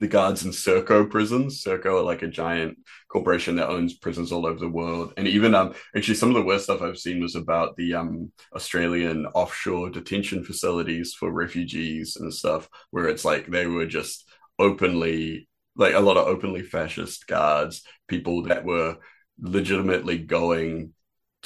the 0.00 0.08
guards 0.08 0.44
in 0.44 0.50
Serco 0.50 1.08
prisons. 1.08 1.62
Serco 1.62 2.00
are 2.00 2.02
like 2.02 2.22
a 2.22 2.28
giant 2.28 2.78
corporation 3.08 3.56
that 3.56 3.68
owns 3.68 3.94
prisons 3.94 4.30
all 4.30 4.46
over 4.46 4.58
the 4.58 4.68
world. 4.68 5.14
And 5.16 5.26
even 5.26 5.54
um 5.54 5.74
actually 5.96 6.16
some 6.16 6.28
of 6.28 6.34
the 6.34 6.42
worst 6.42 6.64
stuff 6.64 6.82
I've 6.82 6.98
seen 6.98 7.20
was 7.20 7.34
about 7.34 7.76
the 7.76 7.94
um 7.94 8.32
Australian 8.54 9.26
offshore 9.26 9.90
detention 9.90 10.44
facilities 10.44 11.14
for 11.14 11.32
refugees 11.32 12.16
and 12.16 12.32
stuff, 12.32 12.68
where 12.90 13.08
it's 13.08 13.24
like 13.24 13.46
they 13.46 13.66
were 13.66 13.86
just 13.86 14.28
openly 14.58 15.48
like 15.76 15.94
a 15.94 16.00
lot 16.00 16.16
of 16.16 16.26
openly 16.26 16.62
fascist 16.62 17.26
guards, 17.26 17.82
people 18.08 18.44
that 18.44 18.64
were 18.64 18.96
legitimately 19.38 20.18
going 20.18 20.92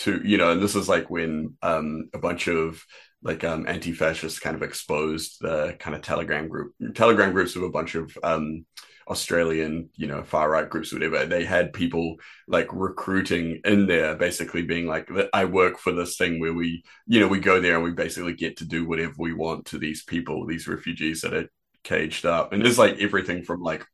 to 0.01 0.21
you 0.25 0.37
know, 0.37 0.53
and 0.53 0.63
this 0.63 0.77
is 0.77 0.89
like 0.89 1.11
when 1.11 1.57
um 1.63 2.11
a 2.15 2.19
bunch 2.19 2.49
of 2.49 2.85
like 3.23 3.45
um 3.45 3.67
anti-fascists 3.69 4.39
kind 4.41 4.57
of 4.57 4.63
exposed 4.63 5.39
the 5.41 5.77
kind 5.79 5.95
of 5.95 6.03
telegram 6.03 6.49
group 6.49 6.73
telegram 6.95 7.33
groups 7.33 7.55
of 7.57 7.63
a 7.63 7.69
bunch 7.69 7.95
of 7.95 8.17
um 8.23 8.65
australian 9.09 9.91
you 9.97 10.07
know 10.07 10.23
far 10.23 10.49
right 10.49 10.71
groups 10.71 10.93
whatever. 10.93 11.27
They 11.27 11.45
had 11.45 11.73
people 11.73 12.17
like 12.49 12.69
recruiting 12.73 13.61
in 13.65 13.87
there 13.87 14.15
basically 14.15 14.63
being 14.63 14.87
like 14.87 15.11
i 15.35 15.45
work 15.45 15.79
for 15.79 15.93
this 15.93 16.17
thing 16.17 16.41
where 16.41 16.55
we 16.55 16.83
you 17.07 17.21
know 17.21 17.29
we 17.29 17.41
go 17.41 17.61
there 17.61 17.75
and 17.75 17.85
we 17.85 17.93
basically 17.93 18.35
get 18.35 18.59
to 18.59 18.65
do 18.65 18.87
whatever 18.87 19.15
we 19.19 19.35
want 19.35 19.67
to 19.67 19.79
these 19.79 20.05
people 20.05 20.47
these 20.47 20.69
refugees 20.69 21.21
that 21.23 21.35
are 21.35 21.49
caged 21.83 22.27
up. 22.27 22.53
And 22.53 22.63
there's 22.65 22.79
like 22.79 22.99
everything 22.99 23.43
from 23.43 23.63
like 23.63 23.85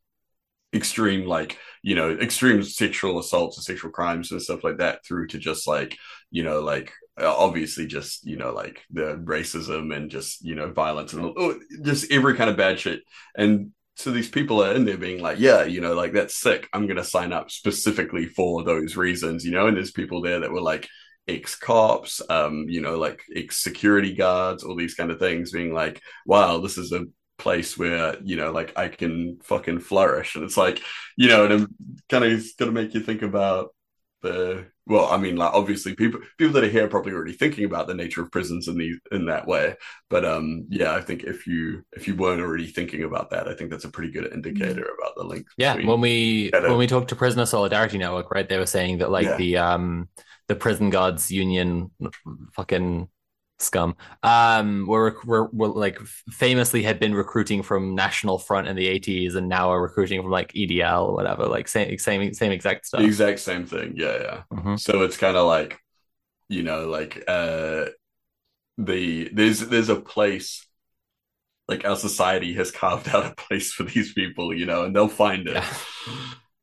extreme 0.73 1.25
like 1.25 1.57
you 1.81 1.95
know 1.95 2.11
extreme 2.11 2.61
sexual 2.61 3.19
assaults 3.19 3.57
and 3.57 3.63
sexual 3.63 3.91
crimes 3.91 4.31
and 4.31 4.41
stuff 4.41 4.63
like 4.63 4.77
that 4.77 5.05
through 5.05 5.27
to 5.27 5.37
just 5.37 5.67
like 5.67 5.97
you 6.29 6.43
know 6.43 6.59
like 6.59 6.91
uh, 7.19 7.33
obviously 7.35 7.87
just 7.87 8.25
you 8.25 8.35
know 8.35 8.51
like 8.51 8.81
the 8.91 9.15
racism 9.23 9.95
and 9.95 10.11
just 10.11 10.43
you 10.43 10.55
know 10.55 10.71
violence 10.71 11.13
and 11.13 11.33
oh, 11.37 11.59
just 11.83 12.11
every 12.11 12.35
kind 12.35 12.49
of 12.49 12.57
bad 12.57 12.79
shit. 12.79 13.01
And 13.37 13.71
so 13.95 14.11
these 14.11 14.29
people 14.29 14.63
are 14.63 14.73
in 14.73 14.85
there 14.85 14.97
being 14.97 15.21
like 15.21 15.39
yeah 15.39 15.63
you 15.63 15.81
know 15.81 15.93
like 15.93 16.13
that's 16.13 16.35
sick. 16.35 16.67
I'm 16.73 16.87
gonna 16.87 17.03
sign 17.03 17.33
up 17.33 17.49
specifically 17.49 18.25
for 18.25 18.63
those 18.63 18.97
reasons 18.97 19.45
you 19.45 19.51
know? 19.51 19.67
And 19.67 19.77
there's 19.77 19.91
people 19.91 20.21
there 20.21 20.41
that 20.41 20.51
were 20.51 20.61
like 20.61 20.87
ex 21.27 21.55
cops, 21.55 22.21
um, 22.29 22.65
you 22.67 22.81
know, 22.81 22.97
like 22.97 23.21
ex 23.35 23.61
security 23.63 24.13
guards, 24.13 24.63
all 24.63 24.75
these 24.75 24.95
kind 24.95 25.11
of 25.11 25.19
things, 25.19 25.51
being 25.51 25.73
like, 25.73 26.01
wow, 26.25 26.59
this 26.59 26.77
is 26.77 26.91
a 26.91 27.05
place 27.37 27.77
where 27.77 28.17
you 28.23 28.35
know 28.35 28.51
like 28.51 28.77
i 28.77 28.87
can 28.87 29.37
fucking 29.43 29.79
flourish 29.79 30.35
and 30.35 30.43
it's 30.43 30.57
like 30.57 30.81
you 31.15 31.27
know 31.27 31.45
and 31.45 31.53
i'm 31.53 31.75
kind 32.09 32.23
of 32.23 32.43
gonna 32.57 32.71
make 32.71 32.93
you 32.93 32.99
think 32.99 33.21
about 33.21 33.69
the 34.23 34.65
well 34.87 35.07
i 35.11 35.17
mean 35.17 35.35
like 35.35 35.53
obviously 35.53 35.93
people 35.93 36.19
people 36.37 36.53
that 36.53 36.63
are 36.63 36.69
here 36.69 36.85
are 36.85 36.89
probably 36.89 37.13
already 37.13 37.33
thinking 37.33 37.65
about 37.65 37.87
the 37.87 37.93
nature 37.93 38.23
of 38.23 38.31
prisons 38.31 38.67
in 38.67 38.75
the 38.77 38.93
in 39.11 39.25
that 39.25 39.45
way 39.45 39.75
but 40.09 40.25
um 40.25 40.65
yeah 40.69 40.95
i 40.95 41.01
think 41.01 41.23
if 41.23 41.45
you 41.45 41.83
if 41.93 42.07
you 42.07 42.15
weren't 42.15 42.41
already 42.41 42.65
thinking 42.65 43.03
about 43.03 43.29
that 43.29 43.47
i 43.47 43.53
think 43.53 43.69
that's 43.69 43.85
a 43.85 43.89
pretty 43.89 44.11
good 44.11 44.31
indicator 44.33 44.81
mm-hmm. 44.81 45.01
about 45.01 45.15
the 45.15 45.23
link 45.23 45.45
yeah 45.57 45.75
when 45.85 46.01
we 46.01 46.49
when 46.53 46.77
we 46.77 46.87
talked 46.87 47.09
to 47.09 47.15
prisoner 47.15 47.45
solidarity 47.45 47.97
network 47.97 48.31
right 48.31 48.49
they 48.49 48.57
were 48.57 48.65
saying 48.65 48.97
that 48.97 49.11
like 49.11 49.25
yeah. 49.25 49.37
the 49.37 49.57
um 49.57 50.09
the 50.47 50.55
prison 50.55 50.89
guards 50.89 51.29
union 51.29 51.91
fucking 52.53 53.07
scum. 53.59 53.95
Um 54.23 54.85
were, 54.87 55.17
were, 55.25 55.49
were 55.51 55.67
like 55.67 55.99
famously 56.29 56.83
had 56.83 56.99
been 56.99 57.13
recruiting 57.13 57.63
from 57.63 57.95
national 57.95 58.37
front 58.37 58.67
in 58.67 58.75
the 58.75 58.87
80s 58.87 59.35
and 59.35 59.49
now 59.49 59.71
are 59.71 59.81
recruiting 59.81 60.21
from 60.21 60.31
like 60.31 60.53
edl 60.53 61.07
or 61.07 61.13
whatever 61.13 61.45
like 61.47 61.67
same 61.67 61.97
same 61.97 62.33
same 62.33 62.51
exact 62.51 62.85
stuff. 62.85 63.01
The 63.01 63.07
exact 63.07 63.39
same 63.39 63.65
thing. 63.65 63.93
Yeah 63.95 64.17
yeah. 64.17 64.41
Mm-hmm. 64.53 64.75
so 64.75 65.01
it's 65.01 65.17
kind 65.17 65.37
of 65.37 65.47
like 65.47 65.79
you 66.49 66.63
know 66.63 66.87
like 66.87 67.23
uh 67.27 67.85
the 68.77 69.29
there's 69.33 69.59
there's 69.59 69.89
a 69.89 69.95
place 69.95 70.65
like 71.67 71.83
our 71.85 71.95
society 71.97 72.53
has 72.53 72.71
carved 72.71 73.09
out 73.09 73.25
a 73.25 73.35
place 73.35 73.73
for 73.73 73.83
these 73.83 74.13
people 74.13 74.53
you 74.53 74.65
know 74.65 74.83
and 74.83 74.95
they'll 74.95 75.07
find 75.07 75.47
it. 75.47 75.55
Yeah, 75.55 75.73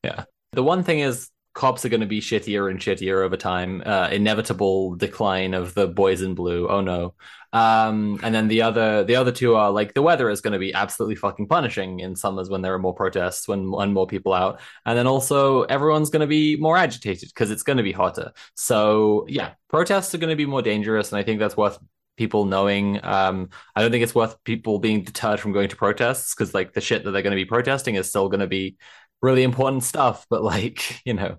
yeah. 0.04 0.24
the 0.52 0.62
one 0.62 0.84
thing 0.84 1.00
is 1.00 1.30
cops 1.54 1.84
are 1.84 1.88
going 1.88 2.00
to 2.00 2.06
be 2.06 2.20
shittier 2.20 2.70
and 2.70 2.80
shittier 2.80 3.24
over 3.24 3.36
time. 3.36 3.82
Uh, 3.86 4.08
inevitable 4.10 4.96
decline 4.96 5.54
of 5.54 5.72
the 5.74 5.86
boys 5.86 6.20
in 6.20 6.34
blue. 6.34 6.68
Oh 6.68 6.80
no. 6.80 7.14
Um, 7.52 8.18
and 8.24 8.34
then 8.34 8.48
the 8.48 8.62
other 8.62 9.04
the 9.04 9.14
other 9.14 9.30
two 9.30 9.54
are 9.54 9.70
like 9.70 9.94
the 9.94 10.02
weather 10.02 10.28
is 10.28 10.40
going 10.40 10.54
to 10.54 10.58
be 10.58 10.74
absolutely 10.74 11.14
fucking 11.14 11.46
punishing 11.46 12.00
in 12.00 12.16
summers 12.16 12.50
when 12.50 12.62
there 12.62 12.74
are 12.74 12.80
more 12.80 12.94
protests, 12.94 13.46
when 13.46 13.70
when 13.70 13.92
more 13.92 14.08
people 14.08 14.34
out, 14.34 14.60
and 14.84 14.98
then 14.98 15.06
also 15.06 15.62
everyone's 15.62 16.10
going 16.10 16.20
to 16.20 16.26
be 16.26 16.56
more 16.56 16.76
agitated 16.76 17.28
because 17.28 17.52
it's 17.52 17.62
going 17.62 17.76
to 17.76 17.84
be 17.84 17.92
hotter. 17.92 18.32
So 18.56 19.24
yeah, 19.28 19.52
protests 19.68 20.12
are 20.14 20.18
going 20.18 20.30
to 20.30 20.36
be 20.36 20.46
more 20.46 20.62
dangerous, 20.62 21.12
and 21.12 21.18
I 21.20 21.22
think 21.22 21.38
that's 21.38 21.56
worth 21.56 21.78
people 22.16 22.44
knowing. 22.44 23.04
Um, 23.04 23.50
I 23.74 23.82
don't 23.82 23.90
think 23.90 24.02
it's 24.02 24.14
worth 24.14 24.42
people 24.44 24.78
being 24.80 25.04
deterred 25.04 25.40
from 25.40 25.52
going 25.52 25.68
to 25.68 25.76
protests 25.76 26.34
because 26.34 26.54
like 26.54 26.72
the 26.72 26.80
shit 26.80 27.04
that 27.04 27.12
they're 27.12 27.22
going 27.22 27.32
to 27.32 27.36
be 27.36 27.44
protesting 27.44 27.94
is 27.94 28.08
still 28.08 28.28
going 28.28 28.40
to 28.40 28.46
be 28.46 28.76
really 29.22 29.42
important 29.42 29.84
stuff. 29.84 30.26
But 30.28 30.42
like 30.42 31.00
you 31.04 31.14
know, 31.14 31.38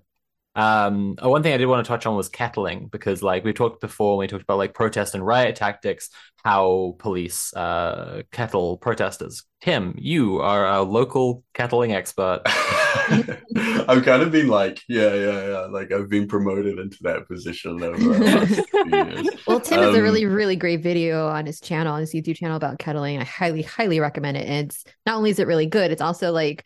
um, 0.56 1.16
one 1.20 1.42
thing 1.42 1.52
I 1.52 1.58
did 1.58 1.66
want 1.66 1.84
to 1.84 1.88
touch 1.88 2.06
on 2.06 2.16
was 2.16 2.30
kettling 2.30 2.88
because, 2.88 3.22
like 3.22 3.44
we 3.44 3.52
talked 3.52 3.82
before, 3.82 4.16
we 4.16 4.26
talked 4.26 4.42
about 4.42 4.56
like 4.56 4.72
protest 4.72 5.14
and 5.14 5.24
riot 5.24 5.54
tactics, 5.54 6.08
how 6.42 6.96
police 6.98 7.52
uh, 7.54 8.22
kettle 8.32 8.78
protesters. 8.78 9.42
Tim, 9.60 9.94
you 9.98 10.40
are 10.40 10.66
a 10.66 10.82
local 10.82 11.44
kettling 11.52 11.92
expert. 11.92 12.40
I've 12.46 14.02
kind 14.04 14.22
of 14.22 14.32
been 14.32 14.48
like, 14.48 14.80
yeah, 14.88 15.12
yeah, 15.12 15.48
yeah. 15.48 15.60
Like 15.66 15.92
I've 15.92 16.08
been 16.08 16.26
promoted 16.26 16.78
into 16.78 16.98
that 17.02 17.28
position 17.28 17.82
over 17.82 19.32
Well, 19.46 19.60
Tim 19.60 19.80
um, 19.80 19.84
has 19.84 19.94
a 19.94 20.02
really, 20.02 20.24
um, 20.24 20.32
really 20.32 20.56
great 20.56 20.82
video 20.82 21.28
on 21.28 21.44
his 21.44 21.60
channel, 21.60 21.92
on 21.92 22.00
his 22.00 22.14
YouTube 22.14 22.36
channel 22.36 22.56
about 22.56 22.78
kettling. 22.78 23.18
I 23.20 23.24
highly, 23.24 23.60
highly 23.60 24.00
recommend 24.00 24.38
it. 24.38 24.46
And 24.48 24.70
it's 24.70 24.84
not 25.04 25.16
only 25.16 25.30
is 25.30 25.38
it 25.38 25.46
really 25.46 25.66
good, 25.66 25.90
it's 25.90 26.02
also 26.02 26.32
like 26.32 26.64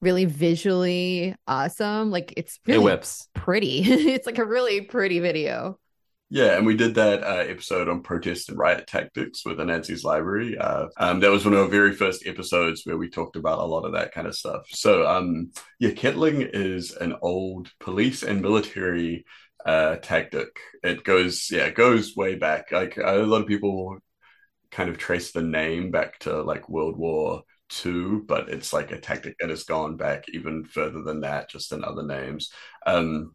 really 0.00 0.24
visually 0.24 1.34
awesome. 1.46 2.10
Like 2.10 2.34
it's 2.36 2.58
really 2.66 2.80
it 2.80 2.84
whips. 2.84 3.28
pretty. 3.34 3.80
it's 3.82 4.26
like 4.26 4.38
a 4.38 4.44
really 4.44 4.82
pretty 4.82 5.20
video. 5.20 5.78
Yeah, 6.32 6.56
and 6.56 6.64
we 6.64 6.76
did 6.76 6.94
that 6.94 7.24
uh, 7.24 7.44
episode 7.48 7.88
on 7.88 8.02
protest 8.02 8.48
and 8.50 8.58
riot 8.58 8.86
tactics 8.86 9.44
with 9.44 9.58
Anansi's 9.58 10.04
library. 10.04 10.56
Uh, 10.56 10.86
um, 10.96 11.18
that 11.20 11.30
was 11.32 11.44
one 11.44 11.54
of 11.54 11.60
our 11.60 11.66
very 11.66 11.92
first 11.92 12.24
episodes 12.24 12.82
where 12.84 12.96
we 12.96 13.10
talked 13.10 13.34
about 13.34 13.58
a 13.58 13.64
lot 13.64 13.84
of 13.84 13.94
that 13.94 14.12
kind 14.12 14.28
of 14.28 14.36
stuff. 14.36 14.66
So, 14.70 15.04
um, 15.08 15.50
yeah, 15.80 15.90
kettling 15.90 16.42
is 16.42 16.92
an 16.92 17.16
old 17.20 17.72
police 17.80 18.22
and 18.22 18.40
military 18.40 19.24
uh, 19.66 19.96
tactic. 19.96 20.60
It 20.84 21.02
goes, 21.02 21.50
yeah, 21.50 21.64
it 21.64 21.74
goes 21.74 22.14
way 22.14 22.36
back. 22.36 22.70
Like 22.70 22.96
a 22.96 23.14
lot 23.14 23.42
of 23.42 23.48
people 23.48 23.98
kind 24.70 24.88
of 24.88 24.98
trace 24.98 25.32
the 25.32 25.42
name 25.42 25.90
back 25.90 26.20
to 26.20 26.42
like 26.42 26.68
World 26.68 26.96
War 26.96 27.42
two, 27.70 28.24
but 28.26 28.48
it's 28.48 28.72
like 28.72 28.90
a 28.90 29.00
tactic 29.00 29.36
that 29.40 29.50
has 29.50 29.64
gone 29.64 29.96
back 29.96 30.24
even 30.28 30.64
further 30.64 31.02
than 31.02 31.20
that, 31.20 31.48
just 31.48 31.72
in 31.72 31.84
other 31.84 32.02
names. 32.02 32.50
Um, 32.86 33.34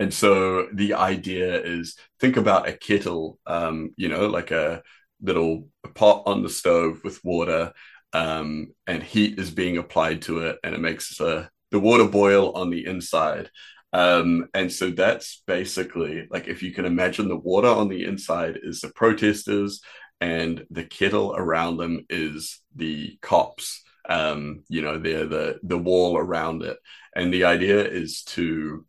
and 0.00 0.12
so 0.12 0.68
the 0.72 0.94
idea 0.94 1.62
is 1.62 1.96
think 2.20 2.36
about 2.36 2.68
a 2.68 2.72
kettle, 2.72 3.38
um, 3.46 3.94
you 3.96 4.08
know, 4.08 4.26
like 4.26 4.50
a 4.50 4.82
little 5.22 5.68
pot 5.94 6.24
on 6.26 6.42
the 6.42 6.48
stove 6.48 7.00
with 7.04 7.24
water, 7.24 7.72
um, 8.12 8.72
and 8.86 9.02
heat 9.02 9.38
is 9.38 9.50
being 9.50 9.78
applied 9.78 10.22
to 10.22 10.40
it, 10.40 10.58
and 10.64 10.74
it 10.74 10.80
makes 10.80 11.20
uh, 11.20 11.46
the 11.70 11.80
water 11.80 12.06
boil 12.06 12.52
on 12.52 12.70
the 12.70 12.86
inside. 12.86 13.50
Um, 13.92 14.48
and 14.54 14.72
so 14.72 14.90
that's 14.90 15.42
basically 15.46 16.26
like 16.28 16.48
if 16.48 16.64
you 16.64 16.72
can 16.72 16.84
imagine 16.84 17.28
the 17.28 17.36
water 17.36 17.68
on 17.68 17.88
the 17.88 18.04
inside 18.04 18.58
is 18.60 18.80
the 18.80 18.88
protesters 18.88 19.80
and 20.24 20.64
the 20.70 20.84
kettle 20.84 21.34
around 21.36 21.76
them 21.76 22.06
is 22.08 22.60
the 22.74 23.18
cops. 23.20 23.82
Um, 24.08 24.64
you 24.70 24.80
know, 24.80 24.98
they're 24.98 25.26
the 25.26 25.58
the 25.62 25.76
wall 25.76 26.16
around 26.16 26.62
it, 26.62 26.78
and 27.14 27.32
the 27.32 27.44
idea 27.44 27.86
is 27.86 28.22
to 28.34 28.86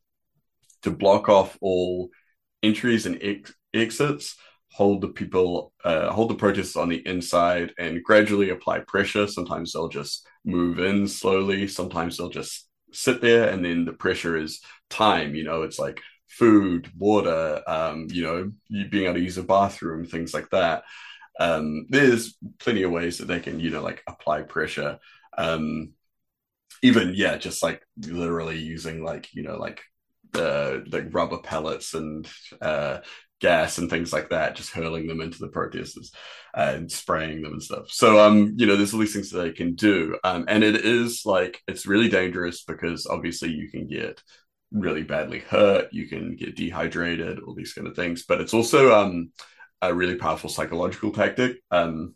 to 0.84 0.92
block 0.92 1.28
off 1.28 1.58
all 1.60 2.10
entries 2.64 3.06
and 3.06 3.20
ex- 3.22 3.54
exits, 3.74 4.38
hold 4.72 5.02
the 5.02 5.10
people, 5.10 5.74
uh, 5.84 6.10
hold 6.10 6.30
the 6.30 6.36
protesters 6.36 6.78
on 6.78 6.88
the 6.88 7.06
inside, 7.06 7.74
and 7.78 8.04
gradually 8.04 8.50
apply 8.52 8.80
pressure. 8.80 9.28
Sometimes 9.28 9.74
they'll 9.74 9.90
just 9.90 10.26
move 10.46 10.80
in 10.80 11.06
slowly. 11.06 11.68
Sometimes 11.68 12.16
they'll 12.16 12.30
just 12.30 12.70
sit 12.94 13.20
there, 13.20 13.50
and 13.50 13.64
then 13.64 13.84
the 13.84 13.94
pressure 13.94 14.38
is 14.38 14.62
time. 14.90 15.36
You 15.36 15.44
know, 15.44 15.64
it's 15.64 15.80
like 15.80 16.00
food, 16.28 16.90
water, 16.98 17.62
um, 17.68 18.08
you 18.10 18.24
know, 18.24 18.52
being 18.90 19.04
able 19.04 19.16
to 19.16 19.22
use 19.22 19.38
a 19.38 19.44
bathroom, 19.44 20.06
things 20.06 20.34
like 20.34 20.50
that 20.52 20.84
um, 21.40 21.88
there's 21.90 22.38
plenty 22.60 22.84
of 22.84 22.92
ways 22.92 23.18
that 23.18 23.26
they 23.28 23.40
can, 23.40 23.60
you 23.60 23.70
know, 23.70 23.82
like 23.82 24.04
apply 24.08 24.44
pressure. 24.44 25.00
Um, 25.38 25.94
even 26.82 27.14
yeah, 27.16 27.38
just 27.38 27.64
like 27.64 27.82
literally 27.98 28.60
using 28.60 29.04
like 29.04 29.34
you 29.34 29.44
know 29.44 29.58
like 29.58 29.82
the 30.32 30.84
like 30.92 31.14
rubber 31.14 31.40
pellets 31.40 31.94
and 31.94 32.28
uh, 32.62 33.00
gas 33.42 33.78
and 33.78 33.90
things 33.90 34.14
like 34.14 34.30
that, 34.30 34.56
just 34.56 34.72
hurling 34.72 35.08
them 35.08 35.22
into 35.22 35.40
the 35.40 35.48
protesters 35.48 36.12
and 36.54 36.92
spraying 36.92 37.42
them 37.42 37.54
and 37.54 37.64
stuff. 37.64 37.90
So 37.90 38.20
um, 38.20 38.54
you 38.58 38.66
know, 38.66 38.76
there's 38.76 38.94
all 38.94 39.00
these 39.00 39.14
things 39.14 39.32
that 39.32 39.42
they 39.42 39.52
can 39.52 39.76
do, 39.76 40.18
um, 40.24 40.46
and 40.48 40.64
it 40.64 40.76
is 40.86 41.24
like 41.26 41.62
it's 41.68 41.86
really 41.88 42.10
dangerous 42.10 42.64
because 42.64 43.08
obviously 43.08 43.52
you 43.52 43.70
can 43.70 43.88
get 43.88 44.22
really 44.72 45.04
badly 45.04 45.40
hurt, 45.40 45.94
you 45.94 46.08
can 46.08 46.36
get 46.36 46.56
dehydrated, 46.56 47.40
all 47.40 47.54
these 47.56 47.74
kind 47.74 47.88
of 47.88 47.96
things. 47.96 48.26
But 48.28 48.42
it's 48.42 48.54
also 48.54 48.94
um 48.94 49.32
a 49.90 49.94
really 49.94 50.16
powerful 50.16 50.50
psychological 50.50 51.12
tactic. 51.12 51.58
Um, 51.72 52.16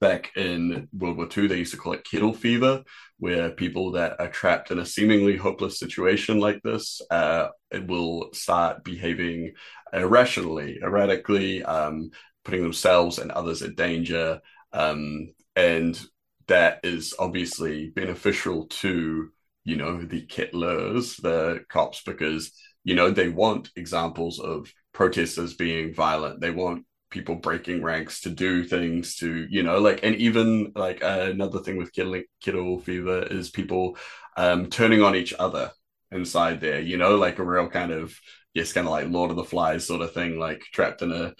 back 0.00 0.32
in 0.36 0.88
World 0.92 1.16
War 1.16 1.28
II, 1.34 1.46
they 1.46 1.58
used 1.58 1.70
to 1.72 1.78
call 1.78 1.92
it 1.92 2.04
kettle 2.04 2.34
fever, 2.34 2.82
where 3.18 3.50
people 3.50 3.92
that 3.92 4.16
are 4.18 4.28
trapped 4.28 4.72
in 4.72 4.80
a 4.80 4.84
seemingly 4.84 5.36
hopeless 5.36 5.78
situation 5.78 6.40
like 6.40 6.60
this 6.62 7.00
uh, 7.10 7.48
will 7.86 8.30
start 8.32 8.82
behaving 8.82 9.52
irrationally, 9.92 10.80
erratically, 10.82 11.62
um, 11.62 12.10
putting 12.44 12.62
themselves 12.62 13.18
and 13.18 13.30
others 13.30 13.62
at 13.62 13.76
danger. 13.76 14.40
Um, 14.72 15.32
and 15.54 16.00
that 16.48 16.80
is 16.82 17.14
obviously 17.18 17.90
beneficial 17.90 18.66
to, 18.66 19.30
you 19.64 19.76
know, 19.76 20.02
the 20.02 20.26
kettlers, 20.26 21.16
the 21.16 21.64
cops, 21.68 22.02
because, 22.02 22.52
you 22.82 22.96
know, 22.96 23.10
they 23.10 23.28
want 23.28 23.70
examples 23.76 24.40
of 24.40 24.72
protesters 24.92 25.54
being 25.54 25.94
violent. 25.94 26.40
They 26.40 26.50
want 26.50 26.84
people 27.10 27.36
breaking 27.36 27.82
ranks 27.82 28.22
to 28.22 28.30
do 28.30 28.64
things 28.64 29.16
to, 29.16 29.46
you 29.50 29.62
know, 29.62 29.78
like, 29.78 30.00
and 30.02 30.14
even 30.16 30.72
like 30.74 31.02
uh, 31.02 31.28
another 31.30 31.60
thing 31.60 31.76
with 31.76 31.92
kettle, 31.92 32.22
kettle 32.42 32.80
fever 32.80 33.22
is 33.22 33.50
people 33.50 33.96
um, 34.36 34.70
turning 34.70 35.02
on 35.02 35.14
each 35.14 35.34
other 35.38 35.70
inside 36.10 36.60
there, 36.60 36.80
you 36.80 36.96
know, 36.96 37.16
like 37.16 37.38
a 37.38 37.44
real 37.44 37.68
kind 37.68 37.92
of, 37.92 38.18
yes, 38.54 38.72
kind 38.72 38.86
of 38.86 38.92
like 38.92 39.08
Lord 39.08 39.30
of 39.30 39.36
the 39.36 39.44
Flies 39.44 39.86
sort 39.86 40.02
of 40.02 40.12
thing, 40.12 40.38
like 40.38 40.62
trapped 40.72 41.02
in 41.02 41.12
a, 41.12 41.34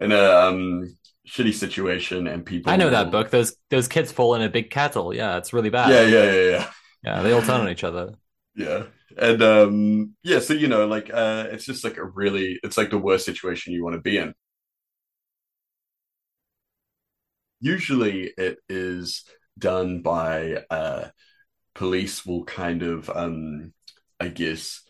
in 0.00 0.12
a, 0.12 0.30
um, 0.30 0.96
shitty 1.26 1.54
situation 1.54 2.26
and 2.26 2.44
people 2.44 2.70
I 2.70 2.76
know 2.76 2.90
that 2.90 3.10
book. 3.10 3.30
Those 3.30 3.56
those 3.70 3.88
kids 3.88 4.12
fall 4.12 4.34
in 4.34 4.42
a 4.42 4.48
big 4.48 4.70
kettle. 4.70 5.14
Yeah, 5.14 5.38
it's 5.38 5.52
really 5.52 5.70
bad. 5.70 5.90
Yeah, 5.90 6.02
yeah, 6.02 6.32
yeah, 6.32 6.50
yeah. 6.50 6.70
Yeah, 7.02 7.22
they 7.22 7.32
all 7.32 7.42
turn 7.42 7.62
on 7.62 7.68
each 7.68 7.84
other. 7.84 8.14
Yeah. 8.54 8.84
And 9.16 9.42
um 9.42 10.14
yeah 10.24 10.40
so 10.40 10.54
you 10.54 10.66
know 10.68 10.86
like 10.86 11.10
uh 11.12 11.46
it's 11.50 11.64
just 11.64 11.84
like 11.84 11.96
a 11.98 12.04
really 12.04 12.58
it's 12.64 12.76
like 12.76 12.90
the 12.90 12.98
worst 12.98 13.24
situation 13.24 13.72
you 13.72 13.84
want 13.84 13.94
to 13.94 14.00
be 14.00 14.16
in. 14.18 14.34
Usually 17.60 18.32
it 18.36 18.58
is 18.68 19.24
done 19.58 20.02
by 20.02 20.64
uh 20.70 21.08
police 21.74 22.26
will 22.26 22.44
kind 22.44 22.82
of 22.82 23.10
um 23.10 23.72
i 24.20 24.28
guess 24.28 24.82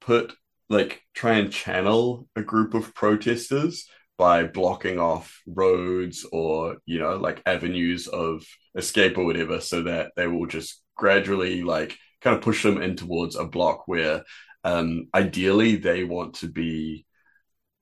put 0.00 0.34
like 0.70 1.02
try 1.14 1.34
and 1.38 1.52
channel 1.52 2.28
a 2.36 2.42
group 2.42 2.74
of 2.74 2.94
protesters 2.94 3.88
by 4.18 4.44
blocking 4.44 4.98
off 5.00 5.40
roads 5.46 6.26
or 6.32 6.78
you 6.86 6.98
know 7.00 7.16
like 7.16 7.42
avenues 7.46 8.08
of 8.08 8.44
escape 8.76 9.18
or 9.18 9.24
whatever 9.26 9.60
so 9.60 9.82
that 9.84 10.12
they 10.16 10.26
will 10.28 10.46
just 10.46 10.82
gradually 10.96 11.62
like 11.62 11.98
kind 12.24 12.36
of 12.36 12.42
push 12.42 12.62
them 12.62 12.82
in 12.82 12.96
towards 12.96 13.36
a 13.36 13.44
block 13.44 13.86
where 13.86 14.24
um 14.64 15.08
ideally 15.14 15.76
they 15.76 16.04
want 16.04 16.34
to 16.34 16.48
be 16.48 17.06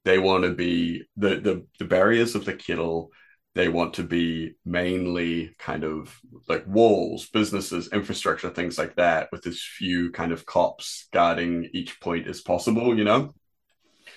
they 0.05 0.19
want 0.19 0.45
to 0.45 0.53
be 0.53 1.05
the 1.17 1.37
the, 1.37 1.67
the 1.79 1.85
barriers 1.87 2.35
of 2.35 2.45
the 2.45 2.53
kettle 2.55 3.11
they 3.55 3.69
want 3.69 3.95
to 3.95 4.03
be 4.03 4.55
mainly 4.65 5.55
kind 5.59 5.85
of 5.85 6.19
like 6.49 6.67
walls, 6.67 7.29
businesses, 7.29 7.91
infrastructure, 7.93 8.49
things 8.49 8.79
like 8.79 8.97
that, 8.97 9.29
with 9.31 9.47
as 9.47 9.63
few 9.63 10.11
kind 10.11 10.33
of 10.33 10.47
cops 10.47 11.09
guarding 11.13 11.69
each 11.75 12.01
point 12.01 12.27
as 12.27 12.41
possible, 12.41 12.97
you 12.97 13.05
know? 13.05 13.35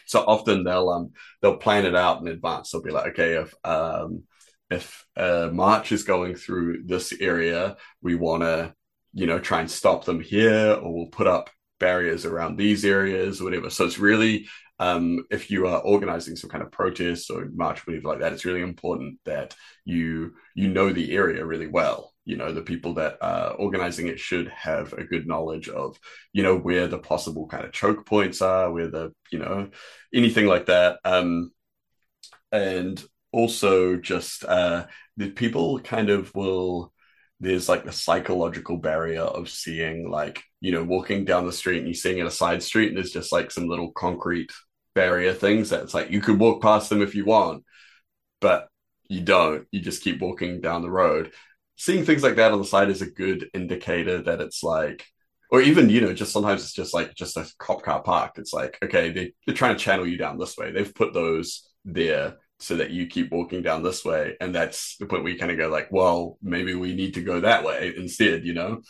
So 0.06 0.24
often 0.26 0.64
they'll 0.64 0.90
um 0.90 1.12
they'll 1.42 1.58
plan 1.58 1.86
it 1.86 1.96
out 1.96 2.22
in 2.22 2.28
advance. 2.28 2.72
They'll 2.72 2.82
be 2.82 2.92
like, 2.92 3.12
okay, 3.12 3.34
if 3.34 3.54
um 3.64 4.24
if 4.70 5.06
a 5.16 5.50
march 5.52 5.92
is 5.92 6.04
going 6.04 6.36
through 6.36 6.84
this 6.86 7.14
area, 7.20 7.78
we 8.02 8.16
want 8.16 8.42
to, 8.44 8.74
you 9.16 9.26
know, 9.26 9.40
try 9.40 9.62
and 9.62 9.72
stop 9.72 10.06
them 10.06 10.22
here, 10.22 10.74
or 10.74 10.94
we'll 10.94 11.08
put 11.08 11.26
up 11.26 11.50
barriers 11.80 12.26
around 12.26 12.58
these 12.58 12.86
areas, 12.86 13.42
or 13.42 13.46
whatever. 13.46 13.72
So 13.72 13.86
it's 13.86 13.98
really 13.98 14.48
um, 14.80 15.26
if 15.32 15.50
you 15.50 15.68
are 15.68 15.80
organizing 15.80 16.36
some 16.36 16.50
kind 16.50 16.64
of 16.64 16.72
protest 16.72 17.32
or 17.32 17.50
march 17.54 17.88
whatever 17.88 18.10
like 18.10 18.20
that, 18.20 18.34
it's 18.34 18.46
really 18.46 18.62
important 18.62 19.20
that 19.26 19.56
you 19.86 20.34
you 20.54 20.68
know 20.68 20.92
the 20.92 21.16
area 21.16 21.46
really 21.46 21.68
well. 21.68 22.14
You 22.26 22.38
know, 22.38 22.52
the 22.52 22.62
people 22.62 22.96
that 22.96 23.18
are 23.22 23.52
organizing 23.52 24.08
it 24.08 24.20
should 24.20 24.50
have 24.50 24.94
a 24.94 25.04
good 25.04 25.28
knowledge 25.28 25.70
of, 25.70 25.98
you 26.34 26.42
know, 26.44 26.58
where 26.58 26.88
the 26.88 26.98
possible 26.98 27.48
kind 27.48 27.64
of 27.64 27.72
choke 27.72 28.06
points 28.06 28.42
are, 28.42 28.72
where 28.72 28.88
the, 28.88 29.14
you 29.32 29.38
know, 29.38 29.70
anything 30.12 30.48
like 30.48 30.66
that. 30.66 30.98
Um, 31.06 31.52
and 32.52 33.04
also 33.32 33.98
just 33.98 34.44
uh, 34.44 34.88
the 35.18 35.30
people 35.30 35.80
kind 35.82 36.10
of 36.10 36.34
will 36.34 36.92
there's 37.40 37.68
like 37.68 37.84
the 37.84 37.92
psychological 37.92 38.78
barrier 38.78 39.22
of 39.22 39.50
seeing 39.50 40.10
like 40.10 40.42
you 40.62 40.72
know 40.72 40.84
walking 40.84 41.26
down 41.26 41.46
the 41.46 41.52
street 41.52 41.80
and 41.80 41.88
you're 41.88 41.94
seeing 41.94 42.20
at 42.20 42.28
a 42.28 42.32
side 42.32 42.64
street 42.64 42.90
and 42.90 42.98
there's 42.98 43.12
just 43.12 43.32
like 43.32 43.52
some 43.52 43.68
little 43.68 43.92
concrete 43.92 44.52
barrier 44.94 45.34
things 45.34 45.70
that's 45.70 45.94
like 45.94 46.10
you 46.10 46.22
could 46.22 46.40
walk 46.40 46.62
past 46.62 46.90
them 46.90 47.02
if 47.02 47.14
you 47.14 47.26
want 47.26 47.64
but 48.40 48.68
you 49.10 49.22
don't. 49.22 49.68
You 49.72 49.82
just 49.82 50.04
keep 50.04 50.22
walking 50.22 50.62
down 50.62 50.82
the 50.82 50.90
road. 50.90 51.32
Seeing 51.78 52.06
things 52.06 52.24
like 52.24 52.36
that 52.38 52.52
on 52.52 52.60
the 52.60 52.66
side 52.66 52.90
is 52.90 53.02
a 53.02 53.10
good 53.10 53.50
indicator 53.54 54.22
that 54.24 54.42
it's 54.42 54.64
like 54.64 55.06
or 55.52 55.62
even 55.62 55.90
you 55.90 56.02
know 56.02 56.14
just 56.14 56.32
sometimes 56.32 56.64
it's 56.64 56.74
just 56.74 56.94
like 56.94 57.14
just 57.14 57.38
a 57.38 57.48
cop 57.60 57.84
car 57.84 58.02
parked. 58.02 58.38
It's 58.40 58.54
like 58.54 58.78
okay 58.84 59.12
they, 59.12 59.34
they're 59.46 59.56
trying 59.56 59.76
to 59.76 59.84
channel 59.84 60.08
you 60.08 60.18
down 60.18 60.38
this 60.38 60.58
way. 60.58 60.72
They've 60.72 60.94
put 60.94 61.14
those 61.14 61.68
there 61.84 62.38
so 62.60 62.78
that 62.78 62.92
you 62.92 63.08
keep 63.08 63.32
walking 63.32 63.62
down 63.62 63.84
this 63.84 64.06
way. 64.06 64.38
And 64.40 64.56
that's 64.56 64.98
the 64.98 65.06
point 65.06 65.24
where 65.24 65.34
you 65.34 65.40
kind 65.40 65.52
of 65.52 65.58
go 65.58 65.70
like 65.70 65.92
well 65.92 66.38
maybe 66.42 66.76
we 66.76 66.96
need 66.96 67.16
to 67.16 67.22
go 67.22 67.42
that 67.42 67.64
way 67.64 67.94
instead 67.96 68.46
you 68.46 68.54
know? 68.54 68.82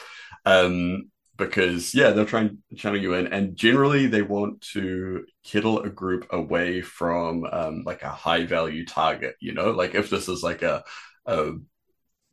Um 0.46 1.10
because 1.38 1.94
yeah 1.94 2.12
they're 2.12 2.26
trying 2.26 2.50
to 2.70 2.76
channel 2.76 3.00
you 3.00 3.14
in. 3.16 3.28
And 3.28 3.56
generally 3.56 4.08
they 4.08 4.22
want 4.22 4.62
to 4.74 5.26
kettle 5.44 5.82
a 5.82 5.90
group 5.90 6.28
away 6.32 6.82
from 6.82 7.46
um 7.46 7.84
like 7.86 8.04
a 8.04 8.10
high 8.10 8.46
value 8.46 8.86
target 8.86 9.36
you 9.40 9.54
know? 9.54 9.72
Like 9.72 9.96
if 9.96 10.10
this 10.10 10.30
is 10.30 10.44
like 10.44 10.62
a, 10.62 10.84
a 11.26 11.54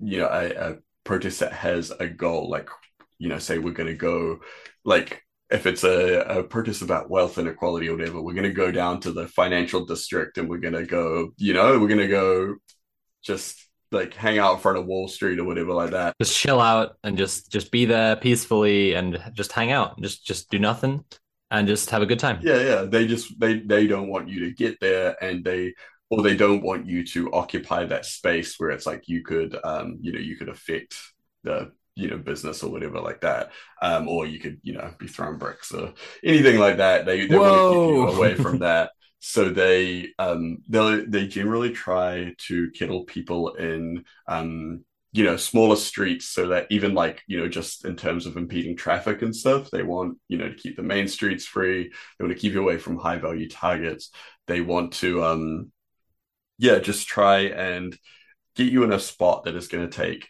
you 0.01 0.19
know 0.19 0.29
a, 0.29 0.73
a 0.73 0.77
protest 1.05 1.41
that 1.41 1.53
has 1.53 1.91
a 1.91 2.09
goal 2.09 2.49
like 2.51 2.69
you 3.19 3.29
know 3.29 3.39
say 3.39 3.59
we're 3.59 3.73
going 3.73 3.89
to 3.89 3.95
go 3.95 4.41
like 4.85 5.23
if 5.53 5.67
it's 5.67 5.85
a, 5.85 6.21
a 6.21 6.43
protest 6.43 6.83
about 6.83 7.11
wealth 7.11 7.39
inequality 7.39 7.89
or 7.89 7.97
whatever, 7.97 8.21
we're 8.21 8.33
going 8.33 8.45
to 8.45 8.53
go 8.53 8.73
down 8.73 9.01
to 9.01 9.13
the 9.13 9.29
financial 9.29 9.85
district 9.85 10.39
and 10.39 10.49
we're 10.49 10.59
going 10.59 10.75
to 10.75 10.87
go, 10.87 11.31
you 11.37 11.53
know, 11.53 11.79
we're 11.79 11.89
going 11.89 12.01
to 12.01 12.09
go 12.09 12.57
just 13.23 13.69
like 13.91 14.15
hang 14.15 14.39
out 14.39 14.55
in 14.55 14.61
front 14.61 14.79
of 14.79 14.87
Wall 14.87 15.07
Street 15.07 15.39
or 15.39 15.45
whatever 15.45 15.75
like 15.75 15.91
that. 15.91 16.15
Just 16.21 16.37
chill 16.37 16.61
out 16.61 16.97
and 17.05 17.19
just 17.19 17.53
just 17.53 17.71
be 17.71 17.85
there 17.85 18.17
peacefully 18.17 18.95
and 18.95 19.23
just 19.35 19.53
hang 19.53 19.71
out. 19.71 20.01
Just 20.01 20.25
just 20.25 20.51
do 20.51 20.59
nothing 20.59 21.05
and 21.51 21.69
just 21.69 21.91
have 21.91 22.03
a 22.03 22.07
good 22.07 22.19
time. 22.19 22.41
Yeah, 22.43 22.61
yeah. 22.63 22.83
They 22.83 23.07
just 23.07 23.39
they 23.39 23.59
they 23.59 23.87
don't 23.87 24.09
want 24.09 24.29
you 24.29 24.41
to 24.47 24.51
get 24.53 24.81
there 24.81 25.23
and 25.23 25.45
they 25.45 25.75
or 26.11 26.23
they 26.23 26.37
don't 26.37 26.63
want 26.63 26.87
you 26.87 27.05
to 27.09 27.31
occupy 27.33 27.85
that 27.85 28.07
space 28.07 28.55
where 28.59 28.71
it's 28.71 28.87
like 28.87 29.09
you 29.09 29.23
could 29.23 29.57
um 29.65 29.99
you 30.01 30.13
know 30.13 30.21
you 30.21 30.37
could 30.37 30.49
affect 30.49 30.97
the 31.45 31.71
you 31.95 32.09
know 32.09 32.17
business 32.17 32.63
or 32.63 32.71
whatever 32.71 33.01
like 33.01 33.21
that 33.21 33.53
um 33.83 34.09
or 34.09 34.27
you 34.27 34.39
could 34.39 34.59
you 34.63 34.73
know 34.73 34.95
be 34.99 35.07
throwing 35.07 35.39
bricks 35.39 35.73
or 35.73 35.93
anything 36.25 36.59
like 36.59 36.79
that. 36.79 37.05
They, 37.07 37.27
they 37.27 37.39
want 37.39 37.57
to 37.57 37.63
keep 37.63 37.87
you 37.87 38.09
away 38.09 38.35
from 38.35 38.59
that. 38.61 38.91
So 39.21 39.51
they 39.51 40.09
um 40.19 40.59
they 40.69 41.05
they 41.07 41.27
generally 41.29 41.71
try 41.71 42.35
to 42.47 42.71
kettle 42.73 43.05
people 43.05 43.55
in 43.55 44.05
um 44.27 44.85
you 45.13 45.25
know 45.25 45.37
smaller 45.37 45.77
streets 45.77 46.27
so 46.27 46.49
that 46.49 46.67
even 46.71 46.95
like 46.95 47.23
you 47.27 47.39
know 47.39 47.49
just 47.49 47.85
in 47.85 47.97
terms 47.97 48.27
of 48.27 48.37
impeding 48.37 48.77
traffic 48.77 49.21
and 49.21 49.37
stuff 49.37 49.71
they 49.71 49.83
want 49.83 50.17
you 50.29 50.39
know 50.39 50.49
to 50.49 50.55
keep 50.55 50.77
the 50.77 50.83
main 50.83 51.07
streets 51.07 51.45
free. 51.47 51.85
They 52.19 52.25
want 52.25 52.35
to 52.35 52.41
keep 52.41 52.55
you 52.55 52.63
away 52.63 52.79
from 52.79 52.97
high 52.99 53.19
value 53.19 53.49
targets. 53.49 54.11
They 54.47 54.61
want 54.61 54.95
to 54.95 55.23
um 55.25 55.73
yeah 56.59 56.79
just 56.79 57.07
try 57.07 57.41
and 57.41 57.97
get 58.57 58.73
you 58.73 58.85
in 58.85 58.93
a 58.93 58.99
spot 58.99 59.45
that 59.45 59.57
is 59.57 59.69
going 59.69 59.89
to 59.89 59.97
take 59.97 60.29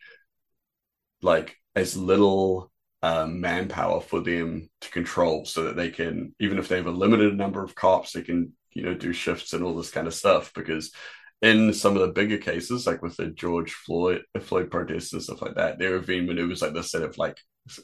like 1.22 1.56
as 1.74 1.96
little 1.96 2.70
um, 3.02 3.40
manpower 3.40 4.00
for 4.00 4.20
them 4.20 4.68
to 4.80 4.90
control 4.90 5.44
so 5.44 5.64
that 5.64 5.76
they 5.76 5.90
can 5.90 6.34
even 6.38 6.58
if 6.58 6.68
they 6.68 6.76
have 6.76 6.86
a 6.86 6.90
limited 6.90 7.36
number 7.36 7.62
of 7.64 7.74
cops 7.74 8.12
they 8.12 8.22
can 8.22 8.52
you 8.70 8.82
know 8.82 8.94
do 8.94 9.12
shifts 9.12 9.52
and 9.52 9.64
all 9.64 9.74
this 9.74 9.90
kind 9.90 10.06
of 10.06 10.14
stuff. 10.14 10.52
Because 10.54 10.92
in 11.40 11.72
some 11.72 11.96
of 11.96 12.02
the 12.02 12.12
bigger 12.12 12.38
cases 12.38 12.86
like 12.86 13.02
with 13.02 13.16
the 13.16 13.26
george 13.26 13.72
floyd 13.72 14.22
floyd 14.40 14.70
protests 14.70 15.12
and 15.12 15.20
stuff 15.20 15.42
like 15.42 15.56
that 15.56 15.76
there 15.76 15.94
have 15.94 16.06
been 16.06 16.24
maneuvers 16.26 16.62
like 16.62 16.72
this 16.72 16.92
that 16.92 17.02
have 17.02 17.18
like 17.18 17.36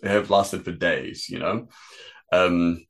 have 0.04 0.30
lasted 0.30 0.64
for 0.64 0.72
days 0.72 1.28
you 1.28 1.38
know? 1.38 1.66
Um 2.32 2.84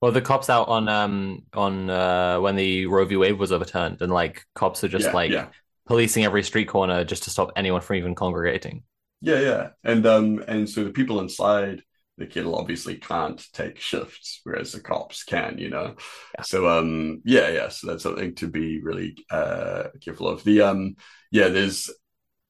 well 0.00 0.12
the 0.12 0.22
cops 0.22 0.48
out 0.48 0.68
on 0.68 0.88
um 0.88 1.42
on 1.52 1.90
uh 1.90 2.40
when 2.40 2.56
the 2.56 2.86
roe 2.86 3.04
v. 3.04 3.16
Wade 3.16 3.38
was 3.38 3.52
overturned 3.52 4.00
and 4.00 4.10
like 4.10 4.46
cops 4.54 4.82
are 4.82 4.88
just 4.88 5.06
yeah, 5.06 5.12
like 5.12 5.30
yeah. 5.30 5.48
policing 5.86 6.24
every 6.24 6.42
street 6.42 6.68
corner 6.68 7.04
just 7.04 7.24
to 7.24 7.30
stop 7.30 7.52
anyone 7.54 7.82
from 7.82 7.96
even 7.96 8.14
congregating 8.14 8.82
yeah, 9.20 9.40
yeah, 9.40 9.68
and 9.84 10.06
um, 10.06 10.42
and 10.48 10.68
so 10.68 10.84
the 10.84 10.90
people 10.90 11.20
inside 11.20 11.82
the 12.16 12.26
kettle 12.26 12.56
obviously 12.56 12.96
can't 12.96 13.42
take 13.52 13.78
shifts, 13.80 14.40
whereas 14.44 14.72
the 14.72 14.80
cops 14.80 15.24
can, 15.24 15.58
you 15.58 15.70
know. 15.70 15.94
Yeah. 16.38 16.42
So 16.42 16.68
um, 16.68 17.22
yeah, 17.24 17.48
yeah, 17.50 17.68
so 17.68 17.86
that's 17.88 18.02
something 18.02 18.34
to 18.36 18.48
be 18.48 18.80
really 18.82 19.16
uh 19.30 19.84
careful 20.02 20.28
of. 20.28 20.44
The 20.44 20.62
um, 20.62 20.96
yeah, 21.30 21.48
there's 21.48 21.90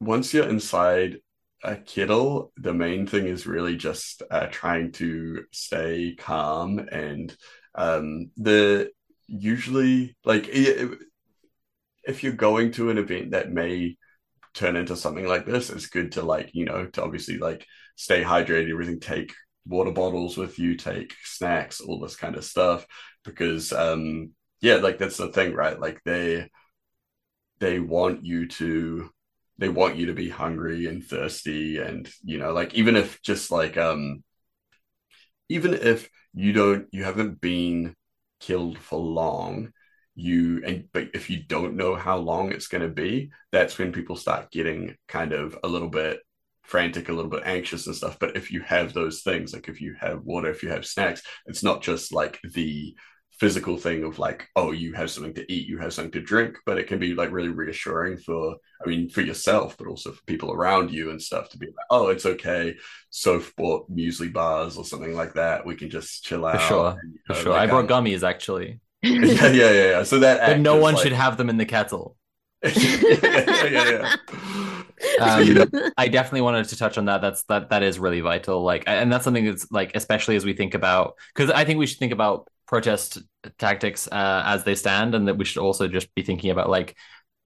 once 0.01 0.33
you're 0.35 0.49
inside 0.49 1.19
a 1.65 1.77
kettle, 1.77 2.53
the 2.57 2.75
main 2.75 3.07
thing 3.07 3.27
is 3.27 3.47
really 3.47 3.77
just 3.77 4.23
uh, 4.31 4.47
trying 4.51 4.93
to 4.93 5.45
stay 5.53 6.15
calm 6.19 6.79
and 6.79 7.37
um 7.77 8.31
the 8.37 8.91
usually 9.29 10.17
like 10.25 10.49
if 12.05 12.23
you're 12.23 12.33
going 12.33 12.73
to 12.73 12.91
an 12.91 12.99
event 12.99 13.31
that 13.33 13.51
may 13.53 13.97
turn 14.61 14.77
into 14.77 14.97
something 14.97 15.27
like 15.27 15.47
this, 15.47 15.71
it's 15.71 15.87
good 15.87 16.13
to 16.13 16.23
like, 16.23 16.51
you 16.55 16.65
know, 16.67 16.87
to 16.87 17.03
obviously 17.03 17.39
like 17.39 17.67
stay 17.97 18.23
hydrated, 18.23 18.71
everything, 18.71 19.01
take 19.01 19.33
water 19.67 19.91
bottles 19.91 20.37
with 20.37 20.59
you, 20.59 20.77
take 20.77 21.15
snacks, 21.25 21.81
all 21.81 22.01
this 22.01 22.17
kind 22.17 22.37
of 22.37 22.45
stuff. 22.45 22.87
Because 23.25 23.73
um 23.73 24.33
yeah, 24.61 24.77
like 24.77 24.99
that's 24.99 25.17
the 25.17 25.33
thing, 25.33 25.55
right? 25.55 25.81
Like 25.81 26.01
they 26.05 26.49
they 27.59 27.79
want 27.81 28.25
you 28.25 28.49
to 28.49 29.11
they 29.59 29.69
want 29.69 29.97
you 29.97 30.07
to 30.07 30.15
be 30.15 30.29
hungry 30.29 30.87
and 30.87 31.05
thirsty 31.05 31.79
and 31.79 32.11
you 32.25 32.39
know, 32.39 32.53
like 32.53 32.75
even 32.75 32.97
if 32.97 33.21
just 33.23 33.51
like 33.51 33.77
um 33.77 34.23
even 35.49 35.75
if 35.75 36.09
you 36.35 36.53
don't 36.53 36.87
you 36.93 37.05
haven't 37.05 37.41
been 37.41 37.95
killed 38.41 38.79
for 38.79 38.99
long 38.99 39.73
you 40.15 40.63
and 40.67 40.85
but 40.93 41.09
if 41.15 41.31
you 41.31 41.43
don't 41.43 41.77
know 41.77 41.95
how 41.95 42.17
long 42.17 42.51
it's 42.51 42.67
going 42.67 42.83
to 42.83 42.89
be 42.89 43.31
that's 43.53 43.79
when 43.79 43.93
people 43.93 44.17
start 44.17 44.51
getting 44.51 44.97
kind 45.09 45.33
of 45.33 45.57
a 45.63 45.69
little 45.69 45.89
bit 45.89 46.21
frantic 46.63 47.09
a 47.09 47.13
little 47.13 47.31
bit 47.31 47.43
anxious 47.45 47.87
and 47.87 47.97
stuff. 47.97 48.19
But 48.21 48.37
if 48.37 48.53
you 48.53 48.61
have 48.61 48.93
those 48.93 49.23
things 49.23 49.53
like 49.53 49.69
if 49.69 49.81
you 49.81 49.97
have 50.01 50.23
water 50.23 50.51
if 50.51 50.63
you 50.63 50.69
have 50.69 50.87
snacks 50.87 51.23
it's 51.47 51.63
not 51.63 51.83
just 51.83 52.13
like 52.13 52.39
the 52.55 52.95
physical 53.33 53.79
thing 53.79 54.05
of 54.05 54.19
like 54.19 54.47
oh 54.55 54.71
you 54.71 54.93
have 54.93 55.11
something 55.11 55.33
to 55.33 55.51
eat 55.51 55.67
you 55.67 55.79
have 55.79 55.95
something 55.95 56.13
to 56.13 56.21
drink 56.21 56.59
but 56.67 56.77
it 56.77 56.87
can 56.87 56.99
be 56.99 57.15
like 57.15 57.33
really 57.33 57.49
reassuring 57.49 58.19
for 58.19 58.55
i 58.85 58.87
mean 58.87 59.09
for 59.09 59.23
yourself 59.23 59.79
but 59.79 59.87
also 59.87 60.13
for 60.13 60.23
people 60.27 60.53
around 60.53 60.93
you 60.93 61.09
and 61.09 61.23
stuff 61.23 61.49
to 61.49 61.57
be 61.57 61.67
like 61.67 61.87
oh 61.91 62.09
it's 62.09 62.27
okay. 62.27 62.77
So 63.11 63.43
bought 63.57 63.91
muesli 63.91 64.33
bars 64.33 64.77
or 64.77 64.85
something 64.85 65.15
like 65.15 65.35
that. 65.35 65.67
We 65.67 65.75
can 65.75 65.91
just 65.91 66.23
chill 66.23 66.47
out 66.47 66.61
for 66.61 66.69
sure. 66.69 66.97
and, 67.03 67.15
you 67.15 67.21
for 67.27 67.35
sure. 67.35 67.53
like, 67.53 67.63
i 67.63 67.67
brought 67.67 67.91
um, 67.91 68.05
gummies 68.05 68.23
actually 68.23 68.79
yeah, 69.03 69.49
yeah, 69.49 69.51
yeah, 69.51 69.73
yeah. 69.73 70.03
So 70.03 70.19
that 70.21 70.41
but 70.47 70.61
no 70.61 70.77
one 70.77 70.95
like- 70.95 71.03
should 71.03 71.13
have 71.13 71.37
them 71.37 71.49
in 71.49 71.57
the 71.57 71.67
kettle 71.67 72.17
yeah, 72.63 73.65
yeah, 73.65 73.91
yeah. 73.91 74.17
Um, 75.19 75.71
I 75.97 76.09
definitely 76.09 76.43
wanted 76.43 76.69
to 76.69 76.77
touch 76.77 76.99
on 76.99 77.07
that. 77.07 77.23
That's 77.23 77.43
that 77.45 77.71
that 77.71 77.83
is 77.83 77.99
really 77.99 78.21
vital. 78.21 78.63
Like, 78.63 78.85
and 78.87 79.11
that's 79.11 79.25
something 79.25 79.47
that's 79.47 79.71
like, 79.71 79.93
especially 79.95 80.37
as 80.37 80.45
we 80.45 80.53
think 80.53 80.75
about, 80.75 81.15
because 81.35 81.51
I 81.51 81.65
think 81.65 81.79
we 81.79 81.87
should 81.87 81.99
think 81.99 82.13
about 82.13 82.49
protest 82.67 83.19
tactics 83.59 84.07
uh, 84.09 84.43
as 84.45 84.65
they 84.65 84.75
stand, 84.75 85.15
and 85.15 85.27
that 85.27 85.39
we 85.39 85.47
should 85.47 85.63
also 85.63 85.89
just 85.89 86.15
be 86.15 86.23
thinking 86.23 86.51
about 86.51 86.69
like 86.69 86.97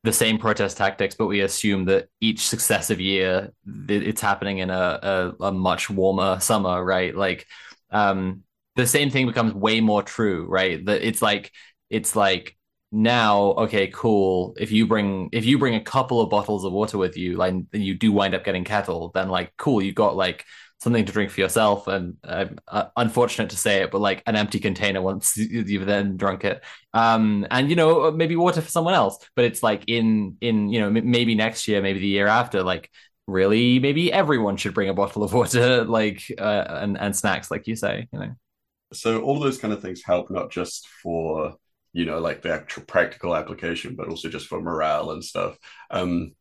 the 0.03 0.13
same 0.13 0.39
protest 0.39 0.77
tactics, 0.77 1.15
but 1.15 1.27
we 1.27 1.41
assume 1.41 1.85
that 1.87 2.09
each 2.21 2.41
successive 2.41 3.01
year 3.01 3.53
it's 3.89 4.21
happening 4.21 4.59
in 4.59 4.71
a, 4.71 5.35
a, 5.41 5.45
a 5.45 5.53
much 5.53 5.89
warmer 5.89 6.41
summer, 6.41 6.85
right? 6.85 7.15
Like 7.15 7.47
um, 7.91 8.43
the 8.77 8.87
same 8.87 9.11
thing 9.11 9.27
becomes 9.27 9.55
way 9.55 9.81
more 9.81 10.03
true, 10.03 10.47
right? 10.49 10.85
That 10.85 11.03
it's 11.07 11.23
like 11.23 11.53
it's 11.91 12.17
like 12.17 12.57
now 12.93 13.41
okay 13.53 13.89
cool. 13.89 14.55
If 14.59 14.71
you 14.73 14.87
bring 14.87 15.29
if 15.33 15.45
you 15.45 15.59
bring 15.59 15.75
a 15.75 15.81
couple 15.81 16.21
of 16.21 16.31
bottles 16.31 16.65
of 16.65 16.73
water 16.73 16.99
with 16.99 17.17
you 17.17 17.37
like 17.37 17.55
you 17.73 17.95
do 17.95 18.13
wind 18.13 18.35
up 18.35 18.45
getting 18.45 18.65
kettle 18.65 19.11
then 19.15 19.29
like 19.29 19.53
cool 19.57 19.83
you 19.83 19.93
got 19.93 20.17
like 20.17 20.45
something 20.81 21.05
to 21.05 21.13
drink 21.13 21.31
for 21.31 21.41
yourself 21.41 21.87
and 21.89 22.17
uh, 22.25 22.45
uh, 22.69 22.85
unfortunate 22.97 23.51
to 23.51 23.57
say 23.57 23.83
it 23.83 23.91
but 23.91 24.01
like 24.01 24.23
an 24.27 24.37
empty 24.37 24.61
container 24.61 25.01
once 25.01 25.37
you've 25.37 25.87
then 25.87 26.17
drunk 26.17 26.45
it. 26.45 26.63
Um 26.93 27.47
and 27.51 27.69
you 27.71 27.77
know 27.77 28.11
maybe 28.11 28.37
water 28.37 28.61
for 28.61 28.71
someone 28.71 28.95
else 28.95 29.19
but 29.35 29.45
it's 29.45 29.63
like 29.63 29.85
in 29.89 30.37
in 30.41 30.69
you 30.69 30.81
know 30.81 30.87
m- 30.89 31.11
maybe 31.11 31.35
next 31.35 31.67
year 31.69 31.81
maybe 31.83 31.99
the 32.01 32.07
year 32.07 32.27
after 32.27 32.63
like 32.63 32.91
really 33.27 33.79
maybe 33.79 34.13
everyone 34.13 34.57
should 34.57 34.75
bring 34.75 34.89
a 34.89 34.95
bottle 34.95 35.23
of 35.25 35.33
water 35.33 35.85
like 35.85 36.23
uh, 36.39 36.65
and 36.69 36.99
and 36.99 37.17
snacks 37.17 37.51
like 37.51 37.67
you 37.67 37.75
say 37.77 38.07
you 38.13 38.19
know 38.19 38.35
so 38.97 39.23
all 39.23 39.41
those 39.41 39.59
kind 39.59 39.73
of 39.75 39.83
things 39.83 40.03
help 40.05 40.31
not 40.31 40.51
just 40.51 40.89
for 41.03 41.55
you 41.93 42.05
know 42.05 42.19
like 42.19 42.43
the 42.43 42.53
actual 42.53 42.85
practical 42.85 43.35
application 43.37 43.95
but 43.97 44.09
also 44.09 44.29
just 44.29 44.47
for 44.47 44.61
morale 44.61 45.11
and 45.13 45.25
stuff. 45.25 45.59
Um 45.91 46.33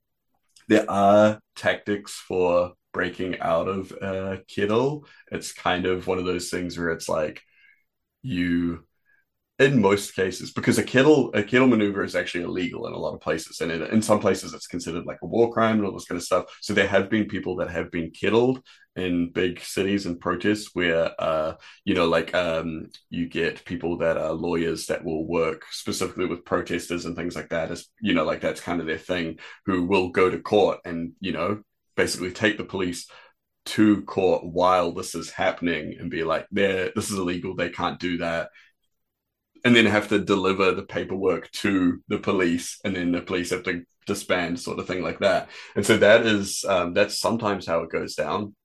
there 0.69 0.89
are 0.89 1.39
tactics 1.55 2.13
for 2.13 2.73
breaking 2.93 3.39
out 3.39 3.67
of 3.67 3.91
a 3.91 4.41
kettle. 4.47 5.05
It's 5.31 5.51
kind 5.51 5.85
of 5.85 6.07
one 6.07 6.19
of 6.19 6.25
those 6.25 6.49
things 6.49 6.77
where 6.77 6.91
it's 6.91 7.09
like 7.09 7.41
you 8.21 8.85
in 9.59 9.81
most 9.81 10.15
cases 10.15 10.51
because 10.51 10.79
a 10.79 10.83
kettle 10.83 11.31
a 11.35 11.43
kettle 11.43 11.67
maneuver 11.67 12.03
is 12.03 12.15
actually 12.15 12.43
illegal 12.43 12.87
in 12.87 12.93
a 12.93 12.97
lot 12.97 13.13
of 13.13 13.21
places 13.21 13.61
and 13.61 13.71
in, 13.71 13.83
in 13.83 14.01
some 14.01 14.19
places 14.19 14.53
it's 14.53 14.65
considered 14.67 15.05
like 15.05 15.19
a 15.21 15.27
war 15.27 15.53
crime 15.53 15.77
and 15.77 15.85
all 15.85 15.93
this 15.93 16.05
kind 16.05 16.17
of 16.17 16.25
stuff. 16.25 16.45
So 16.61 16.73
there 16.73 16.87
have 16.87 17.09
been 17.09 17.25
people 17.25 17.57
that 17.57 17.69
have 17.69 17.91
been 17.91 18.11
kettled 18.11 18.61
in 18.95 19.31
big 19.31 19.59
cities 19.59 20.05
and 20.05 20.19
protests 20.19 20.69
where 20.73 21.09
uh 21.19 21.55
you 21.83 21.95
know 21.95 22.05
like 22.05 22.35
um 22.35 22.85
you 23.09 23.27
get 23.27 23.65
people 23.65 23.97
that 23.97 24.17
are 24.17 24.33
lawyers 24.33 24.85
that 24.85 25.03
will 25.03 25.25
work 25.25 25.63
specifically 25.71 26.27
with 26.27 26.45
protesters 26.45 27.05
and 27.05 27.15
things 27.15 27.35
like 27.35 27.49
that 27.49 27.71
as 27.71 27.87
you 28.01 28.13
know 28.13 28.23
like 28.23 28.39
that's 28.39 28.61
kind 28.61 28.79
of 28.79 28.85
their 28.85 28.97
thing 28.97 29.39
who 29.65 29.87
will 29.87 30.09
go 30.09 30.29
to 30.29 30.39
court 30.39 30.79
and 30.85 31.13
you 31.19 31.31
know 31.31 31.59
basically 31.95 32.31
take 32.31 32.57
the 32.57 32.63
police 32.63 33.07
to 33.65 34.01
court 34.03 34.43
while 34.43 34.91
this 34.91 35.15
is 35.15 35.29
happening 35.29 35.95
and 35.99 36.09
be 36.09 36.23
like 36.23 36.47
there 36.51 36.91
this 36.95 37.09
is 37.09 37.17
illegal. 37.17 37.55
They 37.55 37.69
can't 37.69 37.99
do 37.99 38.17
that. 38.17 38.49
And 39.65 39.73
then 39.75 39.85
have 39.85 40.09
to 40.09 40.19
deliver 40.19 40.71
the 40.71 40.83
paperwork 40.83 41.49
to 41.51 42.01
the 42.09 42.19
police 42.19 42.79
and 42.83 42.95
then 42.95 43.13
the 43.13 43.21
police 43.21 43.51
have 43.51 43.63
to 43.63 43.83
disband 44.05 44.59
sort 44.59 44.79
of 44.79 44.87
thing 44.87 45.01
like 45.01 45.19
that. 45.19 45.49
And 45.75 45.85
so 45.85 45.95
that 45.97 46.25
is 46.25 46.65
um, 46.67 46.93
that's 46.93 47.19
sometimes 47.19 47.65
how 47.65 47.83
it 47.83 47.91
goes 47.91 48.15
down 48.15 48.55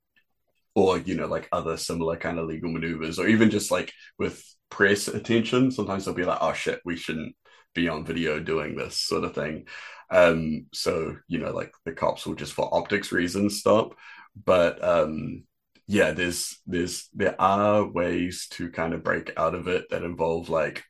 or 0.78 0.98
you 0.98 1.16
know 1.16 1.26
like 1.26 1.48
other 1.50 1.76
similar 1.76 2.16
kind 2.16 2.38
of 2.38 2.46
legal 2.46 2.70
maneuvers 2.70 3.18
or 3.18 3.26
even 3.26 3.50
just 3.50 3.70
like 3.70 3.92
with 4.18 4.42
press 4.70 5.08
attention 5.08 5.70
sometimes 5.70 6.04
they'll 6.04 6.14
be 6.14 6.24
like 6.24 6.38
oh 6.40 6.52
shit 6.52 6.80
we 6.84 6.94
shouldn't 6.94 7.34
be 7.74 7.88
on 7.88 8.04
video 8.04 8.40
doing 8.40 8.76
this 8.76 8.96
sort 8.96 9.24
of 9.24 9.34
thing. 9.34 9.66
Um 10.10 10.66
so 10.72 11.16
you 11.28 11.38
know 11.38 11.52
like 11.52 11.72
the 11.84 11.92
cops 11.92 12.26
will 12.26 12.34
just 12.34 12.52
for 12.52 12.72
optics 12.72 13.12
reasons 13.12 13.58
stop. 13.60 13.94
But 14.44 14.82
um 14.84 15.44
yeah 15.86 16.12
there's 16.12 16.60
there's 16.66 17.08
there 17.14 17.40
are 17.40 17.84
ways 17.84 18.46
to 18.52 18.70
kind 18.70 18.94
of 18.94 19.02
break 19.02 19.32
out 19.36 19.54
of 19.54 19.68
it 19.68 19.90
that 19.90 20.02
involve 20.02 20.48
like 20.48 20.84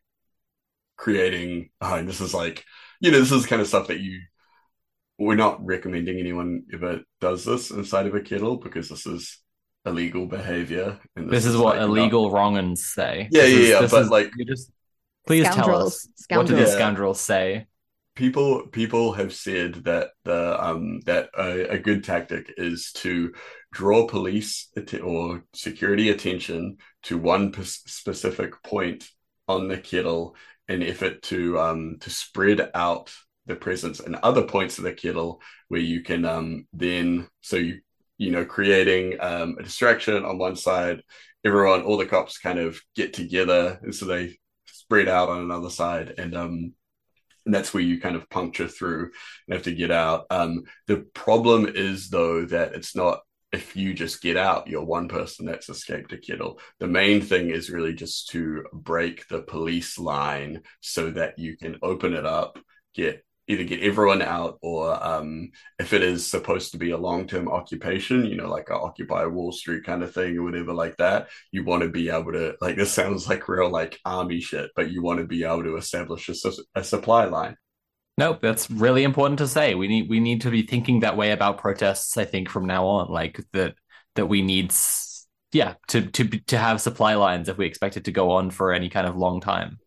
creating 0.97 1.71
oh, 1.81 1.95
and 1.95 2.09
this 2.09 2.21
is 2.21 2.35
like 2.35 2.65
you 3.01 3.11
know 3.11 3.21
this 3.21 3.33
is 3.33 3.47
kind 3.47 3.63
of 3.63 3.69
stuff 3.69 3.89
that 3.89 4.01
you 4.01 4.21
we're 5.19 5.35
not 5.35 5.65
recommending 5.65 6.19
anyone 6.19 6.65
ever 6.73 7.01
does 7.21 7.45
this 7.45 7.71
inside 7.71 8.07
of 8.07 8.15
a 8.15 8.21
kettle 8.21 8.57
because 8.57 8.89
this 8.89 9.07
is 9.07 9.41
illegal 9.87 10.27
behavior 10.27 10.99
and 11.17 11.27
this, 11.27 11.45
this 11.45 11.47
is, 11.47 11.55
is, 11.55 11.61
what 11.61 11.79
illegal 11.79 12.31
not... 12.31 12.33
wrong'uns 12.33 12.85
say. 12.85 13.29
Yeah 13.31 13.43
this 13.43 13.53
yeah 13.53 13.59
is, 13.59 13.69
yeah 13.69 13.87
but 13.91 14.03
is, 14.03 14.11
like 14.11 14.31
you 14.37 14.45
just 14.45 14.71
please 15.27 15.45
tell 15.45 15.87
us. 15.87 16.09
Scoundrels. 16.17 16.29
what 16.31 16.47
do 16.47 16.57
these 16.57 16.75
scoundrels. 16.75 17.21
say? 17.21 17.67
People 18.15 18.67
people 18.67 19.13
have 19.13 19.33
said 19.33 19.75
that 19.85 20.11
the 20.25 20.63
um 20.63 21.01
that 21.07 21.31
a, 21.39 21.75
a 21.75 21.79
good 21.79 22.03
tactic 22.03 22.53
is 22.57 22.91
to 22.97 23.33
draw 23.73 24.07
police 24.09 24.69
att- 24.77 25.03
or 25.03 25.45
security 25.55 26.11
attention 26.11 26.79
to 27.05 27.17
one 27.17 27.53
p- 27.53 27.63
specific 27.63 28.61
point 28.65 29.09
on 29.47 29.69
the 29.69 29.79
kettle 29.79 30.35
in 30.69 30.83
effort 30.83 31.23
to 31.23 31.59
um 31.61 31.97
to 32.01 32.11
spread 32.11 32.71
out 32.75 33.15
the 33.47 33.55
presence 33.55 34.01
in 34.01 34.17
other 34.23 34.43
points 34.43 34.79
of 34.79 34.85
the 34.85 34.93
kettle 34.93 35.41
where 35.69 35.81
you 35.81 36.03
can 36.03 36.25
um 36.25 36.67
then 36.73 37.29
so 37.41 37.57
you 37.57 37.81
you 38.19 38.31
know 38.31 38.45
creating 38.45 39.17
um 39.21 39.57
a 39.59 39.63
distraction 39.63 40.25
on 40.25 40.39
one 40.39 40.57
side 40.57 41.03
everyone 41.45 41.83
all 41.83 41.97
the 41.97 42.07
cops 42.07 42.39
kind 42.39 42.59
of 42.59 42.81
get 42.95 43.13
together 43.15 43.79
and 43.83 43.95
so 43.95 44.05
they 44.05 44.37
spread 44.67 45.09
out 45.09 45.29
on 45.29 45.41
another 45.41 45.71
side 45.71 46.15
and 46.19 46.37
um 46.37 46.73
and 47.49 47.55
that's 47.55 47.73
where 47.73 47.83
you 47.83 47.99
kind 47.99 48.15
of 48.15 48.29
puncture 48.29 48.69
through 48.69 49.11
and 49.47 49.55
have 49.55 49.63
to 49.63 49.75
get 49.75 49.91
out. 49.91 50.27
Um, 50.29 50.65
the 50.87 51.07
problem 51.15 51.67
is 51.67 52.11
though 52.11 52.45
that 52.45 52.75
it's 52.75 52.95
not 52.95 53.21
if 53.53 53.75
you 53.75 53.95
just 53.95 54.21
get 54.21 54.37
out, 54.37 54.69
you're 54.69 54.85
one 54.85 55.09
person 55.09 55.47
that's 55.47 55.71
escaped 55.71 56.13
a 56.13 56.19
kettle. 56.19 56.61
The 56.81 56.87
main 56.87 57.23
thing 57.23 57.49
is 57.49 57.71
really 57.71 57.95
just 57.95 58.29
to 58.31 58.65
break 58.75 59.27
the 59.29 59.41
police 59.41 59.99
line 59.99 60.61
so 60.83 61.11
that 61.13 61.39
you 61.39 61.57
can 61.57 61.79
open 61.81 62.13
it 62.13 62.27
up, 62.27 62.59
get 62.95 63.25
either 63.49 63.65
get 63.65 63.83
everyone 63.83 64.23
out 64.23 64.59
or 64.63 65.03
um, 65.05 65.51
if 65.79 65.93
it 65.93 66.03
is 66.03 66.27
supposed 66.27 66.73
to 66.73 66.79
be 66.79 66.91
a 66.91 66.99
long-term 66.99 67.49
occupation 67.49 68.25
you 68.25 68.37
know 68.37 68.49
like 68.49 68.69
a 68.71 68.75
occupy 68.75 69.25
wall 69.25 69.51
street 69.51 69.85
kind 69.85 70.03
of 70.03 70.13
thing 70.13 70.37
or 70.37 70.45
whatever 70.45 70.73
like 70.73 70.97
that 70.99 71.29
you 71.51 71.65
want 71.65 71.83
to 71.83 71.89
be 71.89 72.11
able 72.11 72.33
to 72.33 72.55
like 72.61 72.77
this 72.77 72.93
sounds 72.93 73.29
like 73.29 73.49
real 73.49 73.71
like 73.71 73.99
army 74.05 74.41
shit 74.41 74.71
but 74.77 74.91
you 74.91 75.03
want 75.03 75.19
to 75.19 75.27
be 75.27 75.45
able 75.45 75.65
to 75.65 75.77
establish 75.77 76.29
a, 76.29 76.35
a 76.75 76.85
supply 76.85 77.25
line 77.25 77.57
Nope, 78.19 78.41
that's 78.43 78.69
really 78.69 79.05
important 79.05 79.39
to 79.39 79.47
say. 79.47 79.77
We 79.77 79.87
need 79.87 80.09
we 80.09 80.19
need 80.19 80.41
to 80.41 80.51
be 80.51 80.63
thinking 80.63 81.01
that 81.01 81.17
way 81.17 81.31
about 81.31 81.59
protests. 81.59 82.17
I 82.17 82.25
think 82.25 82.49
from 82.49 82.67
now 82.67 82.85
on, 82.85 83.13
like 83.13 83.41
that 83.53 83.77
that 84.17 84.27
we 84.27 84.43
need, 84.43 84.75
yeah, 85.53 85.75
to 85.87 86.03
to 86.03 86.25
to 86.25 86.59
have 86.59 86.81
supply 86.81 87.15
lines 87.15 87.49
if 87.49 87.57
we 87.57 87.67
expect 87.67 87.97
it 87.97 88.07
to 88.07 88.11
go 88.11 88.33
on 88.33 88.51
for 88.51 88.73
any 88.73 88.91
kind 88.91 89.07
of 89.07 89.17
long 89.17 89.41
time. 89.41 89.79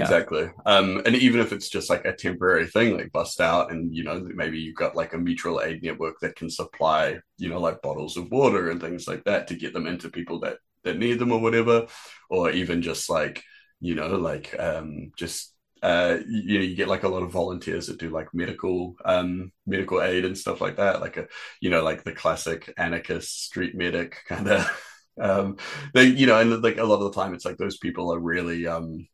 Exactly. 0.00 0.50
Um, 0.66 1.02
and 1.06 1.14
even 1.16 1.40
if 1.40 1.52
it's 1.52 1.68
just 1.68 1.90
like 1.90 2.04
a 2.04 2.14
temporary 2.14 2.66
thing, 2.66 2.96
like 2.96 3.12
bust 3.12 3.40
out, 3.40 3.70
and 3.70 3.94
you 3.94 4.04
know, 4.04 4.20
maybe 4.34 4.58
you've 4.58 4.76
got 4.76 4.96
like 4.96 5.12
a 5.12 5.18
mutual 5.18 5.60
aid 5.60 5.82
network 5.82 6.20
that 6.20 6.36
can 6.36 6.50
supply, 6.50 7.18
you 7.36 7.48
know, 7.48 7.60
like 7.60 7.82
bottles 7.82 8.16
of 8.16 8.30
water 8.30 8.70
and 8.70 8.80
things 8.80 9.06
like 9.08 9.24
that 9.24 9.48
to 9.48 9.54
get 9.56 9.72
them 9.72 9.86
into 9.86 10.08
people 10.10 10.40
that 10.40 10.58
that 10.84 10.98
need 10.98 11.18
them 11.18 11.32
or 11.32 11.40
whatever, 11.40 11.86
or 12.30 12.50
even 12.50 12.82
just 12.82 13.10
like, 13.10 13.42
you 13.80 13.94
know, 13.94 14.16
like 14.16 14.54
um, 14.58 15.10
just 15.16 15.54
uh, 15.82 16.18
you 16.28 16.58
know, 16.58 16.64
you 16.64 16.74
get 16.74 16.88
like 16.88 17.04
a 17.04 17.08
lot 17.08 17.22
of 17.22 17.30
volunteers 17.30 17.86
that 17.86 17.98
do 17.98 18.10
like 18.10 18.34
medical 18.34 18.96
um 19.04 19.52
medical 19.66 20.02
aid 20.02 20.24
and 20.24 20.36
stuff 20.36 20.60
like 20.60 20.76
that, 20.76 21.00
like 21.00 21.16
a 21.16 21.26
you 21.60 21.70
know, 21.70 21.82
like 21.82 22.04
the 22.04 22.12
classic 22.12 22.72
anarchist 22.76 23.44
street 23.44 23.74
medic 23.74 24.16
kind 24.28 24.48
of 24.48 24.84
um 25.20 25.56
they 25.94 26.04
you 26.04 26.26
know 26.26 26.38
and 26.38 26.62
like 26.62 26.78
a 26.78 26.84
lot 26.84 26.96
of 26.96 27.12
the 27.12 27.20
time 27.20 27.34
it's 27.34 27.44
like 27.44 27.56
those 27.56 27.76
people 27.78 28.14
are 28.14 28.20
really 28.20 28.66
um 28.68 29.06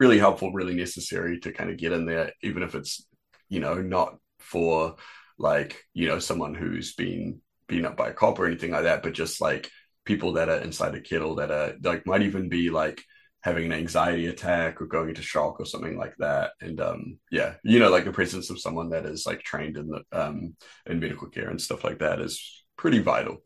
really 0.00 0.18
helpful, 0.18 0.52
really 0.52 0.74
necessary 0.74 1.38
to 1.40 1.52
kind 1.52 1.70
of 1.70 1.76
get 1.76 1.92
in 1.92 2.06
there, 2.06 2.32
even 2.42 2.62
if 2.62 2.74
it's, 2.74 3.06
you 3.48 3.60
know, 3.60 3.74
not 3.74 4.16
for 4.38 4.96
like, 5.38 5.84
you 5.92 6.08
know, 6.08 6.18
someone 6.18 6.54
who's 6.54 6.94
been 6.94 7.40
beaten 7.68 7.86
up 7.86 7.96
by 7.96 8.08
a 8.08 8.12
cop 8.14 8.38
or 8.38 8.46
anything 8.46 8.70
like 8.72 8.84
that, 8.84 9.02
but 9.02 9.12
just 9.12 9.40
like 9.40 9.70
people 10.06 10.32
that 10.32 10.48
are 10.48 10.58
inside 10.58 10.94
a 10.94 11.00
kettle 11.00 11.36
that 11.36 11.50
are 11.50 11.74
like 11.82 12.06
might 12.06 12.22
even 12.22 12.48
be 12.48 12.70
like 12.70 13.02
having 13.42 13.66
an 13.66 13.72
anxiety 13.72 14.26
attack 14.26 14.80
or 14.80 14.86
going 14.86 15.10
into 15.10 15.22
shock 15.22 15.60
or 15.60 15.66
something 15.66 15.96
like 15.96 16.14
that. 16.18 16.52
And 16.60 16.80
um 16.80 17.18
yeah, 17.30 17.54
you 17.62 17.78
know, 17.78 17.90
like 17.90 18.04
the 18.04 18.12
presence 18.12 18.50
of 18.50 18.60
someone 18.60 18.90
that 18.90 19.04
is 19.06 19.26
like 19.26 19.42
trained 19.42 19.76
in 19.76 19.88
the 19.88 20.02
um 20.12 20.56
in 20.86 20.98
medical 20.98 21.28
care 21.28 21.48
and 21.48 21.60
stuff 21.60 21.84
like 21.84 21.98
that 22.00 22.20
is 22.20 22.64
pretty 22.76 23.00
vital. 23.00 23.38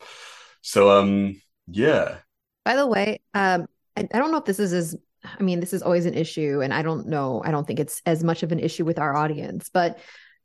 So 0.63 0.91
um 0.91 1.41
yeah. 1.67 2.19
By 2.65 2.77
the 2.77 2.87
way, 2.87 3.21
um 3.35 3.67
I, 3.97 4.09
I 4.13 4.19
don't 4.19 4.33
know 4.33 4.39
if 4.39 4.45
this 4.45 4.59
is 4.59 4.73
as 4.73 4.97
I 5.25 5.43
mean, 5.43 5.61
this 5.61 5.73
is 5.73 5.83
always 5.83 6.07
an 6.07 6.15
issue, 6.15 6.61
and 6.63 6.73
I 6.73 6.83
don't 6.83 7.09
know, 7.09 7.43
I 7.45 7.51
don't 7.51 7.67
think 7.67 7.81
it's 7.81 8.03
as 8.07 8.23
much 8.23 8.43
of 8.43 8.53
an 8.53 8.59
issue 8.59 8.85
with 8.85 8.99
our 8.99 9.17
audience, 9.17 9.71
but 9.73 9.99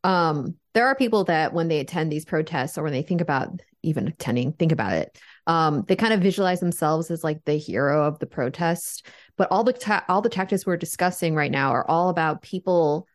um, 0.03 0.55
there 0.73 0.87
are 0.87 0.95
people 0.95 1.25
that 1.25 1.53
when 1.53 1.67
they 1.67 1.79
attend 1.79 2.11
these 2.11 2.25
protests 2.25 2.77
or 2.77 2.83
when 2.83 2.93
they 2.93 3.01
think 3.01 3.21
about 3.21 3.61
even 3.83 4.07
attending, 4.07 4.53
think 4.53 4.71
about 4.71 4.93
it, 4.93 5.17
um, 5.47 5.83
they 5.87 5.95
kind 5.95 6.13
of 6.13 6.21
visualize 6.21 6.59
themselves 6.59 7.11
as 7.11 7.23
like 7.23 7.43
the 7.45 7.55
hero 7.55 8.05
of 8.05 8.19
the 8.19 8.25
protest. 8.25 9.05
But 9.37 9.49
all 9.51 9.63
the 9.63 9.73
ta- 9.73 10.05
all 10.07 10.21
the 10.21 10.29
tactics 10.29 10.65
we're 10.65 10.77
discussing 10.77 11.35
right 11.35 11.51
now 11.51 11.71
are 11.71 11.89
all 11.89 12.09
about 12.09 12.41
people 12.41 13.07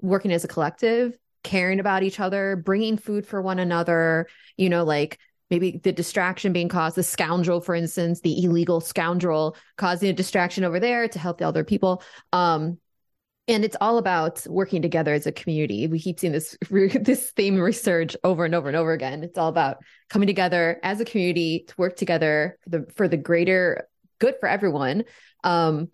working 0.00 0.32
as 0.32 0.44
a 0.44 0.48
collective, 0.48 1.16
caring 1.42 1.80
about 1.80 2.02
each 2.02 2.20
other, 2.20 2.56
bringing 2.56 2.96
food 2.96 3.26
for 3.26 3.40
one 3.40 3.58
another, 3.58 4.26
you 4.56 4.68
know, 4.68 4.84
like 4.84 5.18
maybe 5.50 5.80
the 5.82 5.92
distraction 5.92 6.52
being 6.52 6.68
caused, 6.68 6.96
the 6.96 7.02
scoundrel, 7.02 7.60
for 7.60 7.74
instance, 7.74 8.20
the 8.20 8.44
illegal 8.44 8.80
scoundrel 8.80 9.56
causing 9.76 10.08
a 10.08 10.12
distraction 10.12 10.64
over 10.64 10.80
there 10.80 11.08
to 11.08 11.18
help 11.18 11.38
the 11.38 11.46
other 11.46 11.64
people. 11.64 12.02
Um, 12.32 12.78
and 13.48 13.64
it's 13.64 13.76
all 13.80 13.98
about 13.98 14.46
working 14.46 14.80
together 14.80 15.12
as 15.12 15.26
a 15.26 15.32
community. 15.32 15.88
We 15.88 15.98
keep 15.98 16.20
seeing 16.20 16.32
this 16.32 16.56
this 16.70 17.32
theme 17.32 17.56
resurge 17.56 18.14
over 18.22 18.44
and 18.44 18.54
over 18.54 18.68
and 18.68 18.76
over 18.76 18.92
again. 18.92 19.24
It's 19.24 19.38
all 19.38 19.48
about 19.48 19.78
coming 20.08 20.28
together 20.28 20.78
as 20.82 21.00
a 21.00 21.04
community 21.04 21.64
to 21.66 21.74
work 21.76 21.96
together 21.96 22.58
for 22.62 22.70
the 22.70 22.86
for 22.94 23.08
the 23.08 23.16
greater 23.16 23.88
good 24.20 24.36
for 24.38 24.48
everyone, 24.48 25.04
um, 25.42 25.88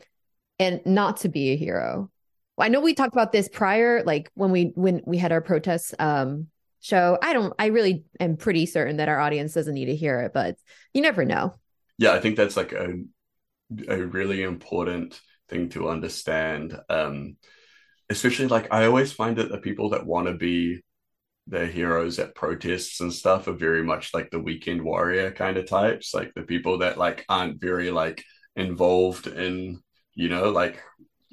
and 0.58 0.80
not 0.84 1.18
to 1.18 1.28
be 1.28 1.50
a 1.50 1.56
hero. 1.56 2.10
I 2.58 2.68
know 2.68 2.80
we 2.80 2.94
talked 2.94 3.14
about 3.14 3.32
this 3.32 3.48
prior, 3.48 4.02
like 4.02 4.30
when 4.34 4.50
we 4.50 4.72
when 4.74 5.02
we 5.06 5.18
had 5.18 5.32
our 5.32 5.40
protests 5.40 5.94
um, 5.98 6.48
show. 6.86 7.18
I 7.20 7.32
don't. 7.32 7.52
I 7.58 7.66
really 7.66 8.04
am 8.20 8.36
pretty 8.36 8.66
certain 8.66 8.98
that 8.98 9.08
our 9.08 9.18
audience 9.18 9.52
doesn't 9.52 9.74
need 9.74 9.86
to 9.86 9.96
hear 9.96 10.20
it, 10.20 10.32
but 10.32 10.56
you 10.94 11.02
never 11.02 11.24
know. 11.24 11.54
Yeah, 11.98 12.12
I 12.12 12.20
think 12.20 12.36
that's 12.36 12.56
like 12.56 12.72
a 12.72 12.94
a 13.88 13.98
really 13.98 14.42
important 14.42 15.20
thing 15.48 15.68
to 15.70 15.88
understand. 15.88 16.78
Um, 16.88 17.36
especially 18.08 18.46
like 18.46 18.72
I 18.72 18.86
always 18.86 19.12
find 19.12 19.36
that 19.36 19.50
the 19.50 19.58
people 19.58 19.90
that 19.90 20.06
want 20.06 20.28
to 20.28 20.34
be 20.34 20.82
the 21.48 21.66
heroes 21.66 22.18
at 22.18 22.34
protests 22.34 23.00
and 23.00 23.12
stuff 23.12 23.46
are 23.46 23.52
very 23.52 23.82
much 23.82 24.12
like 24.12 24.30
the 24.30 24.40
weekend 24.40 24.82
warrior 24.82 25.30
kind 25.30 25.56
of 25.56 25.68
types, 25.68 26.14
like 26.14 26.32
the 26.34 26.42
people 26.42 26.78
that 26.78 26.98
like 26.98 27.24
aren't 27.28 27.60
very 27.60 27.90
like 27.90 28.24
involved 28.56 29.26
in 29.26 29.80
you 30.14 30.28
know 30.28 30.50
like 30.50 30.82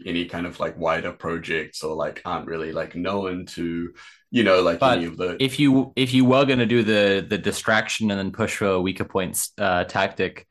any 0.06 0.26
kind 0.26 0.46
of 0.46 0.60
like 0.60 0.78
wider 0.78 1.12
projects 1.12 1.84
or 1.84 1.96
like 1.96 2.22
aren't 2.26 2.48
really 2.48 2.72
like 2.72 2.96
known 2.96 3.46
to 3.46 3.94
you 4.32 4.44
know 4.44 4.62
like 4.62 4.82
but 4.82 4.88
any 4.88 5.06
of 5.06 5.18
the 5.18 5.40
if 5.40 5.60
you 5.60 5.92
if 5.96 6.14
you 6.14 6.26
were 6.26 6.46
going 6.46 6.60
to 6.60 6.66
do 6.66 6.84
the 6.84 7.26
the 7.28 7.38
distraction 7.38 8.12
and 8.12 8.20
then 8.20 8.32
push 8.32 8.56
for 8.56 8.68
a 8.68 8.82
weaker 8.82 9.04
points 9.06 9.52
uh, 9.58 9.84
tactic 9.86 10.48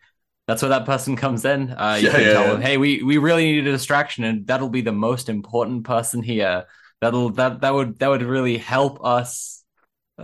that's 0.48 0.62
where 0.62 0.70
that 0.70 0.86
person 0.86 1.16
comes 1.16 1.44
in 1.44 1.70
uh, 1.72 1.98
you 2.00 2.08
Yeah, 2.10 2.12
can 2.12 2.20
yeah, 2.20 2.28
tell 2.28 2.48
yeah. 2.48 2.48
them 2.48 2.60
hey 2.60 2.76
we 2.76 3.02
we 3.02 3.18
really 3.18 3.44
need 3.52 3.66
a 3.66 3.72
distraction 3.72 4.24
and 4.24 4.46
that'll 4.46 4.68
be 4.68 4.80
the 4.80 4.92
most 4.92 5.28
important 5.28 5.84
person 5.84 6.22
here 6.22 6.64
that'll 7.00 7.30
that 7.30 7.60
that 7.60 7.74
would 7.74 7.98
that 7.98 8.08
would 8.08 8.22
really 8.22 8.58
help 8.58 9.04
us 9.04 9.61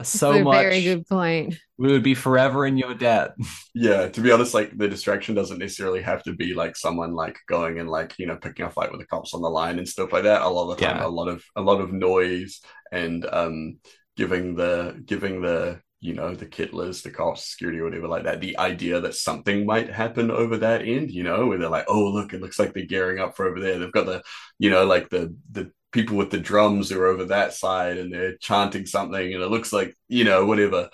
so 0.02 0.32
a 0.32 0.43
much 0.43 0.60
very 0.62 0.82
good 0.82 1.06
point. 1.06 1.59
we 1.78 1.90
would 1.93 2.02
be 2.02 2.15
forever 2.15 2.66
in 2.66 2.77
your 2.77 2.94
debt 2.94 3.35
yeah 3.74 4.09
to 4.09 4.20
be 4.20 4.31
honest 4.32 4.55
like 4.55 4.77
the 4.77 4.89
distraction 4.89 5.35
doesn't 5.35 5.59
necessarily 5.59 6.02
have 6.02 6.23
to 6.23 6.32
be 6.35 6.55
like 6.55 6.77
someone 6.77 7.15
like 7.15 7.39
going 7.48 7.78
and 7.78 7.89
like 7.89 8.15
you 8.19 8.27
know 8.27 8.36
picking 8.36 8.66
a 8.66 8.70
fight 8.70 8.90
with 8.90 9.01
the 9.01 9.06
cops 9.06 9.35
on 9.35 9.43
the 9.43 9.48
line 9.51 9.78
and 9.78 9.89
stuff 9.89 10.12
like 10.12 10.24
that 10.24 10.43
a 10.43 10.48
lot 10.48 10.70
of 10.70 10.77
the 10.78 10.85
time 10.86 10.97
Yeah. 10.97 11.06
a 11.06 11.09
lot 11.09 11.28
of 11.28 11.43
a 11.56 11.62
lot 11.62 11.81
of 11.81 11.93
noise 11.93 12.60
and 12.93 13.27
um 13.32 13.78
giving 14.16 14.55
the 14.56 15.01
giving 15.05 15.40
the 15.43 15.81
you 16.01 16.15
know 16.15 16.35
the 16.35 16.47
kettlers 16.47 17.02
the 17.02 17.10
cops 17.10 17.44
security 17.51 17.78
or 17.78 17.85
whatever 17.85 18.06
like 18.09 18.24
that 18.24 18.40
the 18.40 18.56
idea 18.59 19.01
that 19.01 19.15
something 19.15 19.66
might 19.66 19.90
happen 19.90 20.31
over 20.31 20.56
that 20.59 20.82
end 20.82 21.10
you 21.10 21.23
know 21.24 21.47
where 21.47 21.59
they're 21.59 21.69
like 21.69 21.86
oh 21.89 22.05
look 22.10 22.32
it 22.32 22.40
looks 22.40 22.59
like 22.59 22.73
they're 22.73 22.86
gearing 22.86 23.19
up 23.19 23.36
for 23.36 23.48
over 23.48 23.59
there 23.60 23.78
they've 23.78 23.93
got 23.93 24.06
the 24.06 24.23
you 24.60 24.70
know 24.70 24.85
like 24.85 25.09
the 25.10 25.35
the 25.51 25.70
people 25.93 26.16
with 26.16 26.31
the 26.31 26.39
drums 26.39 26.93
are 26.93 27.06
over 27.06 27.27
that 27.27 27.55
side 27.55 27.98
and 27.98 28.12
they're 28.12 28.36
chanting 28.36 28.86
something 28.86 29.35
and 29.35 29.43
it 29.43 29.48
looks 29.48 29.73
like 29.73 29.94
you 30.09 30.24
know 30.24 30.47
whatever. 30.47 30.90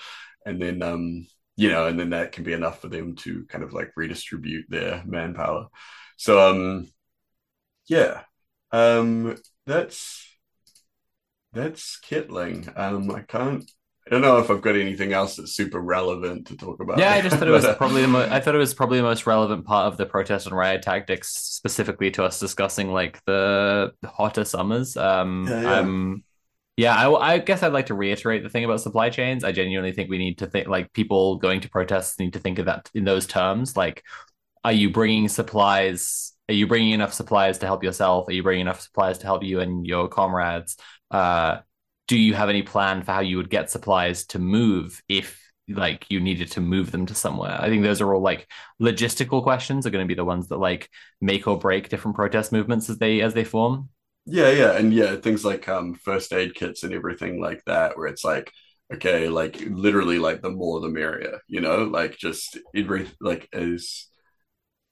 And 0.47 0.61
then 0.61 0.83
um 0.83 1.27
you 1.57 1.71
know 1.71 1.87
and 1.87 1.99
then 1.99 2.11
that 2.11 2.33
can 2.33 2.45
be 2.45 2.53
enough 2.53 2.81
for 2.81 2.89
them 2.89 3.16
to 3.16 3.45
kind 3.47 3.65
of 3.65 3.73
like 3.73 3.93
redistribute 3.97 4.66
their 4.69 5.03
manpower. 5.07 5.69
So 6.16 6.41
um 6.51 6.89
yeah. 7.87 8.23
Um 8.73 9.37
that's 9.66 10.27
that's 11.53 11.99
kettling 12.01 12.69
um 12.77 13.11
i 13.12 13.21
can't 13.21 13.71
i 14.06 14.10
don't 14.10 14.20
know 14.22 14.39
if 14.39 14.51
i've 14.51 14.60
got 14.60 14.76
anything 14.76 15.12
else 15.12 15.36
that's 15.36 15.52
super 15.52 15.81
relevant 15.81 16.47
to 16.47 16.56
talk 16.56 16.81
about. 16.81 16.98
Yeah 16.98 17.12
i 17.12 17.20
just 17.20 17.36
thought 17.36 17.48
it 17.48 17.51
was 17.51 17.66
probably 17.78 18.02
the 18.02 18.09
mo- 18.09 18.28
i 18.31 18.40
thought 18.40 18.55
it 18.55 18.59
was 18.59 18.74
probably 18.74 18.98
the 18.98 19.05
most 19.05 19.26
relevant 19.26 19.64
part 19.64 19.86
of 19.90 19.97
the 19.97 20.06
protest 20.06 20.47
and 20.47 20.56
riot 20.56 20.82
tactics 20.82 21.28
specifically 21.28 22.10
to 22.12 22.24
us 22.24 22.39
discussing 22.39 22.93
like 22.93 23.22
the 23.24 23.93
hotter 24.05 24.44
summers. 24.44 24.97
Um 24.97 25.47
Yeah, 25.48 25.62
yeah. 25.62 25.78
um 25.78 26.24
yeah 26.76 26.97
I, 26.97 27.35
I 27.35 27.39
guess 27.39 27.62
i'd 27.62 27.72
like 27.72 27.86
to 27.86 27.94
reiterate 27.94 28.43
the 28.43 28.51
thing 28.51 28.64
about 28.64 28.81
supply 28.81 29.09
chains. 29.10 29.44
I 29.44 29.52
genuinely 29.52 29.93
think 29.93 30.10
we 30.10 30.18
need 30.18 30.39
to 30.39 30.47
think 30.47 30.68
like 30.68 30.93
people 30.93 31.36
going 31.36 31.60
to 31.62 31.70
protests 31.70 32.18
need 32.18 32.32
to 32.35 32.39
think 32.40 32.59
of 32.59 32.66
that 32.66 32.90
in 32.94 33.05
those 33.05 33.26
terms. 33.26 33.76
Like 33.76 34.02
are 34.64 34.72
you 34.72 34.90
bringing 34.90 35.28
supplies 35.28 36.32
are 36.48 36.55
you 36.55 36.66
bringing 36.66 36.93
enough 36.93 37.14
supplies 37.14 37.59
to 37.59 37.66
help 37.66 37.82
yourself? 37.82 38.28
Are 38.28 38.32
you 38.32 38.43
bringing 38.43 38.62
enough 38.62 38.81
supplies 38.82 39.18
to 39.18 39.24
help 39.26 39.43
you 39.44 39.60
and 39.60 39.86
your 39.86 40.09
comrades? 40.09 40.76
Uh 41.10 41.59
do 42.06 42.18
you 42.18 42.35
have 42.35 42.48
any 42.48 42.62
plan 42.62 43.02
for 43.02 43.12
how 43.12 43.20
you 43.20 43.36
would 43.36 43.51
get 43.51 43.70
supplies 43.70 44.26
to 44.26 44.39
move 44.39 45.02
if 45.09 45.40
like 45.68 46.05
you 46.10 46.20
needed 46.20 46.51
to 46.52 46.60
move 46.60 46.93
them 46.93 47.06
to 47.06 47.14
somewhere? 47.14 47.56
I 47.60 47.68
think 47.68 47.82
those 47.82 48.01
are 48.01 48.14
all 48.14 48.20
like 48.20 48.47
logistical 48.81 49.43
questions 49.43 49.86
are 49.86 49.90
going 49.90 50.05
to 50.05 50.09
be 50.09 50.14
the 50.14 50.24
ones 50.24 50.48
that 50.48 50.59
like 50.59 50.90
make 51.20 51.47
or 51.47 51.59
break 51.59 51.89
different 51.89 52.16
protest 52.16 52.52
movements 52.52 52.90
as 52.90 52.98
they 52.98 53.20
as 53.20 53.35
they 53.35 53.44
form. 53.44 53.89
Yeah, 54.26 54.51
yeah, 54.51 54.72
and 54.76 54.93
yeah, 54.93 55.16
things 55.16 55.44
like 55.44 55.68
um 55.68 55.94
first 55.94 56.32
aid 56.32 56.55
kits 56.55 56.82
and 56.82 56.94
everything 56.94 57.40
like 57.40 57.62
that, 57.66 57.97
where 57.97 58.06
it's 58.06 58.24
like, 58.24 58.51
okay, 58.93 59.28
like 59.28 59.60
literally 59.68 60.18
like 60.18 60.40
the 60.40 60.51
more 60.51 60.81
the 60.81 60.89
merrier, 60.89 61.40
you 61.47 61.60
know, 61.60 61.85
like 61.85 62.16
just 62.16 62.59
every 62.74 63.09
like 63.20 63.48
as 63.52 64.06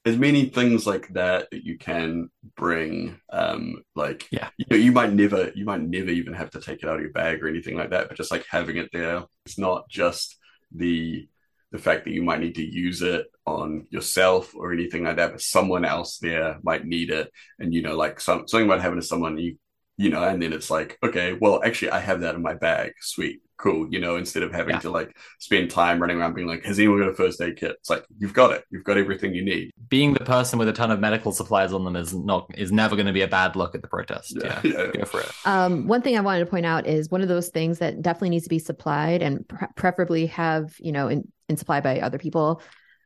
as 0.05 0.17
many 0.19 0.47
things 0.49 0.87
like 0.87 1.09
that 1.15 1.49
that 1.51 1.65
you 1.65 1.79
can 1.79 2.31
bring. 2.57 3.21
Um, 3.33 3.83
like 3.95 4.31
Yeah. 4.31 4.51
you 4.57 4.67
know, 4.71 4.77
you 4.77 4.93
might 4.93 5.13
never 5.13 5.53
you 5.55 5.65
might 5.65 5.81
never 5.83 6.11
even 6.11 6.35
have 6.35 6.51
to 6.51 6.61
take 6.61 6.83
it 6.83 6.89
out 6.89 6.97
of 6.97 7.03
your 7.03 7.13
bag 7.13 7.43
or 7.43 7.49
anything 7.49 7.77
like 7.77 7.91
that, 7.91 8.09
but 8.09 8.17
just 8.17 8.31
like 8.33 8.45
having 8.51 8.77
it 8.77 8.91
there, 8.93 9.25
it's 9.47 9.59
not 9.59 9.89
just 9.89 10.37
the 10.75 11.29
the 11.71 11.79
fact 11.79 12.05
that 12.05 12.13
you 12.13 12.23
might 12.23 12.41
need 12.41 12.55
to 12.57 12.65
use 12.65 13.01
it 13.03 13.27
on 13.47 13.87
yourself 13.91 14.55
or 14.55 14.73
anything 14.73 15.05
like 15.05 15.17
that, 15.17 15.33
but 15.33 15.41
someone 15.41 15.85
else 15.85 16.19
there 16.19 16.59
might 16.63 16.85
need 16.85 17.11
it 17.11 17.31
and 17.59 17.73
you 17.73 17.83
know 17.83 17.97
like 17.97 18.21
some 18.21 18.47
something 18.49 18.69
might 18.69 18.81
happen 18.81 18.97
to 18.97 19.03
someone 19.03 19.39
you 19.39 19.57
you 19.97 20.11
know 20.11 20.23
and 20.23 20.43
then 20.43 20.53
it's 20.53 20.71
like 20.71 20.99
okay 21.03 21.35
well 21.35 21.63
actually 21.65 21.91
i 21.91 21.99
have 21.99 22.21
that 22.21 22.35
in 22.35 22.43
my 22.43 22.55
bag 22.55 22.93
sweet 23.01 23.41
cool 23.63 23.87
you 23.93 24.01
know 24.01 24.17
instead 24.17 24.43
of 24.43 24.51
having 24.53 24.75
Yeah. 24.75 24.81
to 24.81 24.91
like 24.91 25.17
spend 25.39 25.71
time 25.71 26.01
running 26.01 26.19
around 26.19 26.35
being 26.35 26.49
like 26.49 26.65
has 26.65 26.79
anyone 26.79 26.99
got 26.99 27.09
a 27.09 27.15
first 27.15 27.41
aid 27.41 27.57
kit 27.57 27.73
it's 27.79 27.89
like 27.89 28.05
you've 28.19 28.35
got 28.35 28.51
it 28.53 28.65
you've 28.71 28.83
got 28.85 28.97
everything 28.99 29.35
you 29.35 29.45
need 29.45 29.71
being 29.89 30.13
the 30.15 30.25
person 30.25 30.59
with 30.59 30.69
a 30.69 30.73
ton 30.73 30.91
of 30.91 30.99
medical 30.99 31.31
supplies 31.31 31.73
on 31.73 31.85
them 31.85 31.95
is 31.95 32.13
not 32.13 32.51
is 32.59 32.73
never 32.73 32.97
going 32.97 33.07
to 33.07 33.13
be 33.13 33.23
a 33.23 33.29
bad 33.29 33.55
look 33.55 33.75
at 33.77 33.83
the 33.83 33.89
protest 33.89 34.37
Yeah, 34.43 34.61
yeah, 34.65 34.71
yeah. 34.87 34.91
go 35.01 35.05
for 35.05 35.21
it 35.21 35.31
Um, 35.45 35.87
one 35.87 36.03
thing 36.03 36.17
I 36.17 36.21
wanted 36.23 36.41
to 36.41 36.47
point 36.47 36.67
out 36.67 36.87
is 36.87 37.09
one 37.11 37.23
of 37.23 37.29
those 37.29 37.49
things 37.51 37.79
that 37.79 38.03
definitely 38.03 38.31
needs 38.31 38.45
to 38.45 38.51
be 38.51 38.59
supplied 38.59 39.23
and 39.23 39.47
pre- 39.49 39.69
preferably 39.77 40.27
have, 40.27 40.75
you 40.81 40.93
know, 40.93 41.07
in, 41.09 41.31
in 41.49 41.57
supplied 41.57 41.83
by 41.85 42.01
other 42.01 42.19
people. 42.19 42.61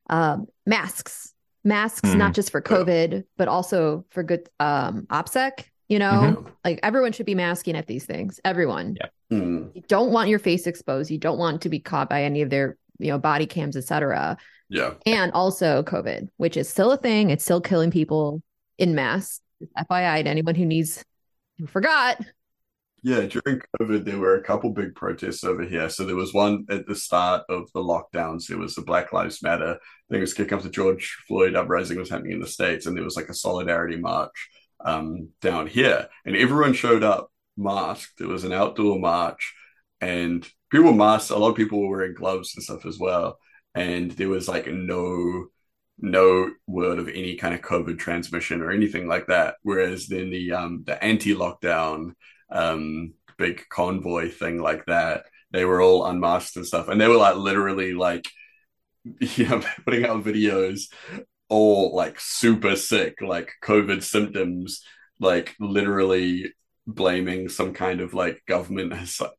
Um, 0.08 0.46
masks, 0.64 1.32
masks, 1.64 2.08
Mhm. 2.08 2.16
not 2.16 2.34
just 2.34 2.50
for 2.50 2.62
COVID, 2.62 3.24
but 3.36 3.48
also 3.48 4.04
for 4.10 4.22
good 4.22 4.48
um, 4.60 5.06
OPSEC. 5.10 5.64
You 5.88 5.98
know, 6.00 6.10
Mhm. 6.44 6.52
like 6.64 6.80
everyone 6.82 7.12
should 7.12 7.26
be 7.26 7.34
masking 7.36 7.76
at 7.76 7.86
these 7.86 8.04
things. 8.04 8.40
Everyone. 8.44 8.96
Yeah. 9.00 9.08
Hmm. 9.30 9.68
You 9.74 9.82
don't 9.88 10.10
want 10.10 10.28
your 10.28 10.38
face 10.40 10.66
exposed. 10.66 11.10
You 11.10 11.18
don't 11.18 11.38
want 11.38 11.62
to 11.62 11.68
be 11.68 11.78
caught 11.78 12.08
by 12.10 12.24
any 12.24 12.42
of 12.42 12.50
their, 12.50 12.76
you 12.98 13.08
know, 13.12 13.18
body 13.18 13.46
cams, 13.46 13.76
etc. 13.76 14.36
yeah 14.68 14.94
And 15.06 15.30
also 15.32 15.82
COVID, 15.84 16.28
which 16.38 16.56
is 16.56 16.68
still 16.68 16.90
a 16.90 16.96
thing. 16.96 17.30
It's 17.30 17.44
still 17.44 17.60
killing 17.60 17.90
people 17.92 18.42
in 18.78 18.94
mass. 18.96 19.40
FYI 19.78 20.22
to 20.24 20.28
anyone 20.28 20.54
who 20.54 20.66
needs 20.66 21.04
who 21.58 21.66
forgot. 21.66 22.20
Yeah, 23.02 23.20
during 23.20 23.60
COVID, 23.80 24.04
there 24.04 24.18
were 24.18 24.34
a 24.34 24.42
couple 24.42 24.70
big 24.70 24.94
protests 24.96 25.44
over 25.44 25.62
here. 25.62 25.88
So 25.88 26.04
there 26.04 26.16
was 26.16 26.34
one 26.34 26.66
at 26.68 26.86
the 26.86 26.94
start 26.96 27.44
of 27.48 27.70
the 27.72 27.80
lockdowns. 27.80 28.48
There 28.48 28.58
was 28.58 28.74
the 28.74 28.82
Black 28.82 29.12
Lives 29.12 29.42
Matter. 29.42 29.78
I 29.78 30.06
think 30.10 30.18
it 30.18 30.20
was 30.20 30.34
kicking 30.34 30.58
up 30.58 30.64
the 30.64 30.68
George 30.70 31.16
Floyd 31.28 31.54
uprising 31.54 31.98
was 31.98 32.10
happening 32.10 32.32
in 32.32 32.40
the 32.40 32.46
States, 32.48 32.86
and 32.86 32.96
there 32.96 33.04
was 33.04 33.14
like 33.16 33.28
a 33.28 33.34
solidarity 33.34 33.96
march 33.96 34.48
um, 34.86 35.30
down 35.42 35.66
here. 35.66 36.08
And 36.24 36.36
everyone 36.36 36.72
showed 36.72 37.02
up 37.02 37.30
masked. 37.56 38.20
It 38.20 38.28
was 38.28 38.44
an 38.44 38.52
outdoor 38.52 38.98
march, 38.98 39.54
and 40.00 40.48
people 40.70 40.86
were 40.86 40.96
masked. 40.96 41.30
A 41.30 41.36
lot 41.36 41.50
of 41.50 41.56
people 41.56 41.80
were 41.80 41.90
wearing 41.90 42.14
gloves 42.14 42.54
and 42.54 42.64
stuff 42.64 42.86
as 42.86 42.98
well. 42.98 43.38
And 43.74 44.12
there 44.12 44.30
was 44.30 44.48
like 44.48 44.66
no 44.68 45.48
no 45.98 46.50
word 46.66 46.98
of 46.98 47.08
any 47.08 47.36
kind 47.36 47.54
of 47.54 47.62
COVID 47.62 47.98
transmission 47.98 48.62
or 48.62 48.70
anything 48.70 49.08
like 49.08 49.26
that. 49.26 49.56
Whereas 49.62 50.06
then 50.06 50.30
the 50.30 50.52
um 50.52 50.84
the 50.86 51.02
anti-lockdown 51.02 52.12
um 52.50 53.14
big 53.38 53.62
convoy 53.68 54.30
thing 54.30 54.60
like 54.62 54.86
that, 54.86 55.24
they 55.52 55.64
were 55.64 55.82
all 55.82 56.06
unmasked 56.06 56.56
and 56.56 56.66
stuff. 56.66 56.88
And 56.88 57.00
they 57.00 57.08
were 57.08 57.16
like 57.16 57.36
literally 57.36 57.92
like 57.92 58.26
you 59.20 59.48
know, 59.48 59.62
putting 59.84 60.06
out 60.06 60.24
videos 60.24 60.84
all 61.48 61.94
like 61.94 62.18
super 62.18 62.77
sick, 62.77 63.20
like 63.20 63.52
COVID 63.62 64.02
symptoms, 64.02 64.82
like 65.20 65.55
literally 65.60 66.52
blaming 66.86 67.48
some 67.48 67.73
kind 67.73 68.01
of 68.01 68.14
like 68.14 68.43
government 68.47 68.93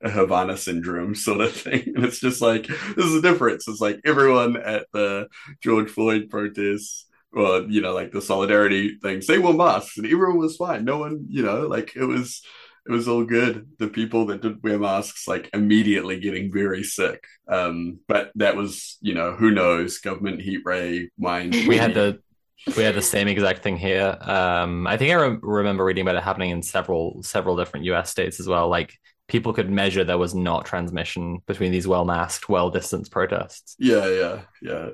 Havana 0.04 0.58
syndrome 0.58 1.16
sort 1.16 1.42
of 1.42 1.54
thing. 1.54 1.94
And 1.96 2.04
it's 2.04 2.20
just 2.20 2.42
like, 2.42 2.68
this 2.68 3.06
is 3.06 3.14
the 3.14 3.22
difference. 3.22 3.68
It's 3.68 3.82
like 3.82 4.00
everyone 4.06 4.58
at 4.58 4.88
the 4.94 5.28
George 5.62 5.90
Floyd 5.90 6.30
protests, 6.30 7.06
or, 7.34 7.62
you 7.62 7.82
know, 7.82 7.94
like 7.94 8.12
the 8.12 8.22
solidarity 8.22 8.98
things, 9.02 9.28
they 9.28 9.38
were 9.38 9.54
masks 9.54 9.98
and 9.98 10.06
everyone 10.06 10.38
was 10.38 10.58
fine. 10.58 10.86
No 10.86 10.98
one, 10.98 11.26
you 11.30 11.44
know, 11.44 11.68
like 11.68 11.96
it 11.96 12.06
was, 12.06 12.42
it 12.88 12.92
was 12.92 13.08
all 13.08 13.26
good. 13.26 13.68
The 13.80 13.88
people 13.88 14.28
that 14.28 14.42
did 14.42 14.64
wear 14.64 14.80
masks 14.80 15.28
like 15.28 15.50
immediately 15.54 16.20
getting 16.20 16.52
very 16.52 16.84
sick. 16.84 17.26
Um, 17.48 18.00
but 18.08 18.32
that 18.36 18.56
was, 18.56 18.98
you 19.02 19.14
know, 19.14 19.34
who 19.34 19.52
knows? 19.52 19.98
Government 20.00 20.42
heat 20.42 20.62
ray, 20.64 21.10
mind. 21.18 21.56
We 21.68 21.78
had 21.78 21.94
the 21.94 22.20
we 22.76 22.84
had 22.84 22.96
the 22.96 23.02
same 23.02 23.28
exact 23.28 23.62
thing 23.62 23.78
here. 23.78 24.18
Um, 24.22 24.88
I 24.88 24.98
think 24.98 25.12
I 25.12 25.16
re- 25.16 25.38
remember 25.42 25.84
reading 25.84 26.04
about 26.04 26.16
it 26.16 26.24
happening 26.24 26.52
in 26.52 26.62
several 26.62 27.22
several 27.24 27.58
different 27.58 27.86
U.S. 27.86 28.10
states 28.10 28.40
as 28.40 28.48
well. 28.48 28.70
Like 28.70 28.98
people 29.28 29.54
could 29.54 29.70
measure 29.70 30.04
there 30.04 30.18
was 30.18 30.34
not 30.34 30.66
transmission 30.66 31.40
between 31.46 31.72
these 31.72 31.88
well 31.88 32.06
masked, 32.06 32.48
well 32.48 32.70
distanced 32.70 33.12
protests. 33.12 33.76
Yeah, 33.80 34.08
yeah, 34.08 34.42
yeah. 34.62 34.90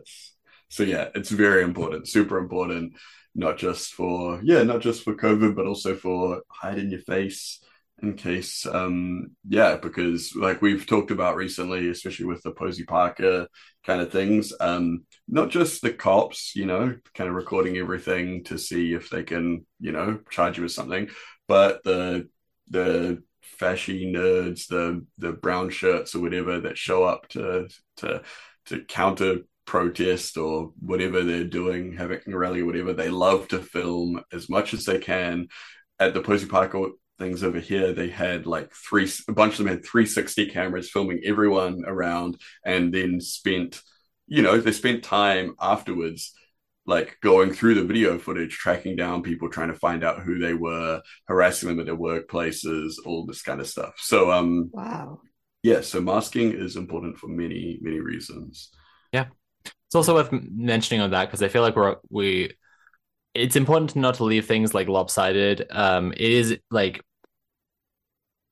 So 0.69 0.81
yeah, 0.83 1.09
it's 1.13 1.29
very 1.29 1.63
important, 1.63 2.07
super 2.07 2.39
important, 2.39 2.93
not 3.35 3.57
just 3.57 3.93
for 3.93 4.39
yeah, 4.43 4.63
not 4.63 4.81
just 4.81 5.03
for 5.03 5.13
COVID, 5.13 5.55
but 5.55 5.67
also 5.67 5.95
for 5.95 6.41
hide 6.49 6.79
in 6.79 6.89
your 6.89 7.01
face 7.01 7.59
in 8.03 8.15
case 8.15 8.65
um 8.65 9.31
yeah 9.47 9.77
because 9.77 10.35
like 10.35 10.61
we've 10.61 10.85
talked 10.85 11.09
about 11.09 11.37
recently 11.37 11.89
especially 11.89 12.25
with 12.25 12.43
the 12.43 12.51
Posie 12.51 12.83
Parker 12.83 13.47
kind 13.85 14.01
of 14.01 14.11
things 14.11 14.53
um 14.59 15.05
not 15.27 15.49
just 15.49 15.81
the 15.81 15.91
cops 15.91 16.53
you 16.55 16.65
know 16.65 16.95
kind 17.15 17.29
of 17.29 17.35
recording 17.35 17.77
everything 17.77 18.43
to 18.43 18.57
see 18.57 18.93
if 18.93 19.09
they 19.09 19.23
can 19.23 19.65
you 19.79 19.93
know 19.93 20.19
charge 20.29 20.57
you 20.57 20.63
with 20.63 20.73
something 20.73 21.09
but 21.47 21.81
the 21.83 22.27
the 22.69 23.23
fashy 23.59 24.05
nerds 24.11 24.67
the 24.67 25.05
the 25.17 25.31
brown 25.31 25.69
shirts 25.69 26.13
or 26.13 26.19
whatever 26.19 26.59
that 26.59 26.77
show 26.77 27.03
up 27.05 27.27
to 27.29 27.67
to 27.97 28.21
to 28.65 28.83
counter 28.85 29.39
protest 29.65 30.37
or 30.37 30.73
whatever 30.79 31.23
they're 31.23 31.45
doing 31.45 31.93
having 31.93 32.19
a 32.27 32.37
rally 32.37 32.61
or 32.61 32.65
whatever 32.65 32.93
they 32.93 33.09
love 33.09 33.47
to 33.47 33.59
film 33.59 34.21
as 34.33 34.49
much 34.49 34.73
as 34.73 34.83
they 34.83 34.99
can 34.99 35.47
at 35.99 36.13
the 36.13 36.21
Posie 36.21 36.47
Parker 36.47 36.89
things 37.23 37.43
over 37.43 37.59
here. 37.59 37.93
They 37.93 38.09
had 38.09 38.45
like 38.45 38.71
three 38.73 39.09
a 39.27 39.31
bunch 39.31 39.53
of 39.53 39.57
them 39.59 39.67
had 39.67 39.85
360 39.85 40.49
cameras 40.49 40.91
filming 40.91 41.21
everyone 41.25 41.83
around 41.85 42.39
and 42.65 42.93
then 42.93 43.21
spent 43.21 43.81
you 44.27 44.41
know 44.41 44.57
they 44.57 44.71
spent 44.71 45.03
time 45.03 45.55
afterwards 45.59 46.33
like 46.85 47.17
going 47.21 47.53
through 47.53 47.75
the 47.75 47.83
video 47.83 48.17
footage 48.19 48.57
tracking 48.57 48.95
down 48.97 49.23
people 49.23 49.49
trying 49.49 49.69
to 49.69 49.79
find 49.79 50.03
out 50.03 50.21
who 50.21 50.37
they 50.37 50.53
were 50.53 51.01
harassing 51.27 51.69
them 51.69 51.79
at 51.79 51.85
their 51.85 51.95
workplaces 51.95 52.95
all 53.05 53.25
this 53.25 53.41
kind 53.41 53.61
of 53.61 53.67
stuff. 53.67 53.93
So 53.97 54.31
um 54.31 54.69
wow. 54.73 55.21
yeah 55.63 55.81
so 55.81 56.01
masking 56.01 56.51
is 56.51 56.75
important 56.75 57.17
for 57.17 57.27
many 57.27 57.79
many 57.81 57.99
reasons. 57.99 58.69
Yeah. 59.13 59.27
It's 59.65 59.95
also 59.95 60.15
worth 60.15 60.31
mentioning 60.31 61.01
on 61.01 61.11
that 61.11 61.25
because 61.27 61.43
i 61.43 61.47
feel 61.47 61.61
like 61.61 61.75
we're 61.75 61.97
we 62.09 62.53
it's 63.33 63.55
important 63.55 63.95
not 63.95 64.15
to 64.15 64.23
leave 64.23 64.45
things 64.45 64.73
like 64.73 64.87
lopsided. 64.87 65.65
Um, 65.71 66.11
it 66.13 66.21
is 66.21 66.57
like 66.69 67.03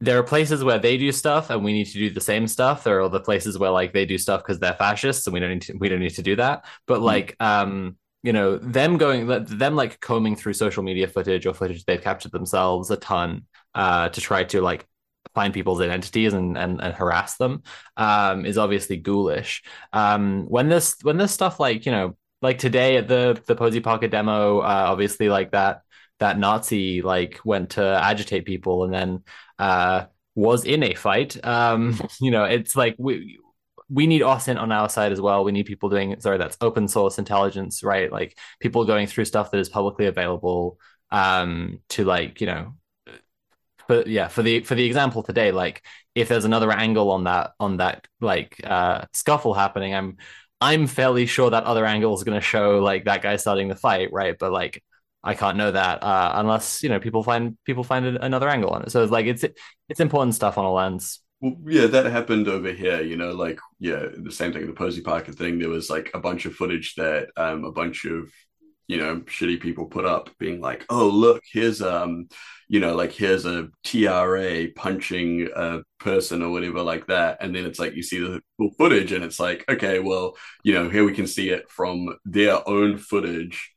there 0.02 0.18
are 0.18 0.23
places 0.23 0.64
where 0.64 0.80
they 0.80 0.98
do 0.98 1.11
stuff 1.11 1.52
and 1.52 1.64
we 1.64 1.73
need 1.73 1.86
to 1.86 1.94
do 1.94 2.10
the 2.10 2.19
same 2.19 2.48
stuff. 2.48 2.84
There 2.84 2.98
are 2.98 3.03
other 3.03 3.19
places 3.19 3.57
where 3.57 3.69
like 3.69 3.94
they 3.94 4.06
do 4.06 4.18
stuff 4.18 4.41
because 4.41 4.60
they're 4.60 4.73
fascists 4.73 5.28
and 5.28 5.34
we 5.34 5.40
don't 5.40 5.52
need 5.52 5.61
to 5.64 5.78
we 5.78 5.90
don't 5.90 5.99
need 5.99 6.15
to 6.15 6.23
do 6.23 6.36
that. 6.38 6.65
But 6.88 6.99
hmm. 6.99 7.06
like 7.06 7.36
um, 7.40 7.98
you 8.23 8.34
know, 8.34 8.57
them 8.57 8.98
going 8.98 9.28
them 9.28 9.76
like 9.76 9.99
combing 9.99 10.36
through 10.36 10.53
social 10.53 10.84
media 10.84 11.07
footage 11.07 11.45
or 11.45 11.53
footage 11.53 11.86
they've 11.86 12.02
captured 12.02 12.32
themselves 12.32 12.91
a 12.91 12.98
ton 12.98 13.45
uh 13.73 14.10
to 14.10 14.19
try 14.19 14.44
to 14.44 14.60
like 14.61 14.86
find 15.34 15.53
people's 15.53 15.80
identities 15.80 16.34
and, 16.34 16.57
and, 16.57 16.82
and 16.82 16.94
harass 16.94 17.38
them 17.38 17.64
um, 17.95 18.45
is 18.45 18.57
obviously 18.57 18.98
ghoulish. 18.98 19.64
Um, 19.94 20.45
when 20.48 20.68
this 20.68 20.98
when 21.03 21.18
this 21.18 21.32
stuff 21.32 21.60
like 21.60 21.86
you 21.86 21.91
know 21.91 22.18
like 22.41 22.57
today 22.57 22.98
at 22.98 23.07
the 23.07 23.41
the 23.45 23.56
Posie 23.56 23.82
Parker 23.82 24.07
demo, 24.07 24.60
uh, 24.60 24.86
obviously 24.88 25.30
like 25.30 25.52
that 25.52 25.84
that 26.22 26.39
Nazi 26.39 27.02
like 27.02 27.39
went 27.43 27.72
to 27.72 27.84
agitate 27.84 28.45
people 28.45 28.84
and 28.85 28.93
then 28.93 29.23
uh, 29.60 30.06
was 30.35 30.65
in 30.65 30.84
a 30.84 30.93
fight. 30.93 31.43
Um, 31.45 31.99
you 32.22 32.31
know, 32.31 32.45
it's 32.45 32.76
like 32.76 32.95
we 32.98 33.39
we 33.89 34.07
need 34.07 34.22
OSINT 34.22 34.60
on 34.60 34.72
our 34.72 34.88
side 34.88 35.11
as 35.11 35.19
well. 35.19 35.43
We 35.43 35.52
need 35.52 35.65
people 35.65 35.89
doing 35.89 36.19
sorry, 36.22 36.38
that's 36.38 36.57
open 36.61 36.88
source 36.88 37.18
intelligence, 37.19 37.84
right? 37.84 38.11
Like 38.11 38.38
people 38.61 38.85
going 38.85 39.07
through 39.07 39.26
stuff 39.26 39.52
that 39.52 39.60
is 39.60 39.69
publicly 39.69 40.06
available 40.06 40.80
um, 41.11 41.80
to 41.89 42.06
like 42.06 42.39
you 42.39 42.48
know. 42.48 42.76
But 43.88 44.07
yeah, 44.07 44.27
for 44.27 44.43
the 44.43 44.61
for 44.61 44.76
the 44.76 44.85
example 44.85 45.23
today, 45.23 45.52
like 45.52 45.81
if 46.15 46.30
there's 46.30 46.45
another 46.45 46.72
angle 46.72 47.11
on 47.11 47.26
that 47.26 47.52
on 47.60 47.77
that 47.77 48.06
like 48.22 48.61
uh, 48.64 49.06
scuffle 49.14 49.53
happening, 49.53 49.93
I'm 49.95 50.18
I'm 50.61 50.88
fairly 50.88 51.26
sure 51.26 51.49
that 51.49 51.64
other 51.64 51.85
angle 51.85 52.14
is 52.15 52.23
going 52.23 52.39
to 52.39 52.45
show 52.45 52.80
like 52.80 53.06
that 53.06 53.22
guy 53.23 53.35
starting 53.38 53.68
the 53.68 53.76
fight, 53.76 54.14
right? 54.14 54.38
But 54.39 54.52
like 54.52 54.84
I 55.23 55.35
can't 55.35 55.57
know 55.57 55.72
that 55.72 56.03
uh, 56.03 56.31
unless 56.35 56.81
you 56.81 56.89
know 56.89 56.99
people 56.99 57.23
find 57.23 57.57
people 57.65 57.84
find 57.84 58.06
another 58.06 58.49
angle 58.49 58.72
on 58.72 58.84
it. 58.84 58.91
So 58.91 59.03
it's 59.03 59.11
like 59.11 59.26
it's 59.27 59.43
it's 59.89 59.99
important 59.99 60.35
stuff 60.35 60.57
on 60.57 60.65
a 60.65 60.72
lens. 60.72 61.19
Well, 61.41 61.57
yeah, 61.65 61.88
that 61.88 62.06
happened 62.06 62.48
over 62.48 62.72
here. 62.72 63.02
You 63.02 63.18
know, 63.18 63.31
like 63.31 63.60
yeah, 63.80 64.06
the 64.15 64.31
same 64.31 64.53
thing. 64.53 64.65
The 64.68 64.73
Posie 64.73 65.02
Parker 65.02 65.31
thing. 65.31 65.60
There 65.60 65.69
was 65.69 65.89
like 65.89 66.11
a 66.14 66.19
bunch 66.19 66.45
of 66.45 66.56
footage 66.56 66.95
that 66.95 67.30
um, 67.38 67.65
a 67.65 67.72
bunch 67.72 68.06
of 68.06 68.31
you 68.88 68.98
know 68.98 69.22
shitty 69.22 69.61
people 69.61 69.85
put 69.85 70.06
up, 70.06 70.30
being 70.39 70.60
like, 70.60 70.85
"Oh, 70.89 71.07
look, 71.07 71.43
here's 71.52 71.81
um, 71.81 72.27
you 72.68 72.80
know, 72.80 72.95
like 72.95 73.11
here's 73.11 73.45
a 73.45 73.69
TRA 73.84 74.68
punching 74.76 75.49
a 75.56 75.80
person 75.99 76.41
or 76.41 76.49
whatever 76.52 76.81
like 76.81 77.07
that," 77.07 77.38
and 77.41 77.56
then 77.56 77.65
it's 77.65 77.80
like 77.80 77.95
you 77.95 78.03
see 78.03 78.19
the 78.19 78.41
full 78.57 78.72
footage, 78.77 79.11
and 79.11 79.23
it's 79.23 79.39
like, 79.39 79.65
okay, 79.69 79.99
well, 79.99 80.35
you 80.64 80.73
know, 80.73 80.89
here 80.89 81.06
we 81.06 81.14
can 81.14 81.27
see 81.27 81.49
it 81.49 81.69
from 81.69 82.18
their 82.26 82.68
own 82.68 82.98
footage 82.98 83.72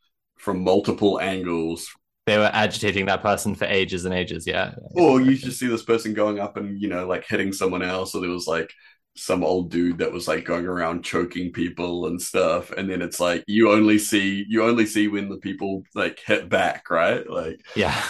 from 0.44 0.62
multiple 0.62 1.20
angles. 1.20 1.88
They 2.26 2.38
were 2.38 2.50
agitating 2.52 3.06
that 3.06 3.22
person 3.22 3.54
for 3.54 3.64
ages 3.64 4.04
and 4.04 4.14
ages, 4.14 4.46
yeah. 4.46 4.74
Or 4.94 5.20
you 5.20 5.36
just 5.36 5.58
see 5.58 5.66
this 5.66 5.82
person 5.82 6.14
going 6.14 6.38
up 6.38 6.56
and, 6.56 6.80
you 6.80 6.88
know, 6.88 7.06
like 7.06 7.26
hitting 7.26 7.52
someone 7.52 7.82
else, 7.82 8.14
or 8.14 8.20
there 8.20 8.30
was 8.30 8.46
like 8.46 8.70
some 9.16 9.44
old 9.44 9.70
dude 9.70 9.98
that 9.98 10.12
was 10.12 10.26
like 10.26 10.44
going 10.44 10.66
around 10.66 11.04
choking 11.04 11.52
people 11.52 12.06
and 12.06 12.20
stuff 12.20 12.72
and 12.72 12.90
then 12.90 13.00
it's 13.00 13.20
like 13.20 13.44
you 13.46 13.70
only 13.70 13.96
see 13.96 14.44
you 14.48 14.64
only 14.64 14.84
see 14.84 15.06
when 15.06 15.28
the 15.28 15.36
people 15.36 15.84
like 15.94 16.18
hit 16.26 16.48
back 16.48 16.90
right 16.90 17.30
like 17.30 17.60
yeah 17.76 18.02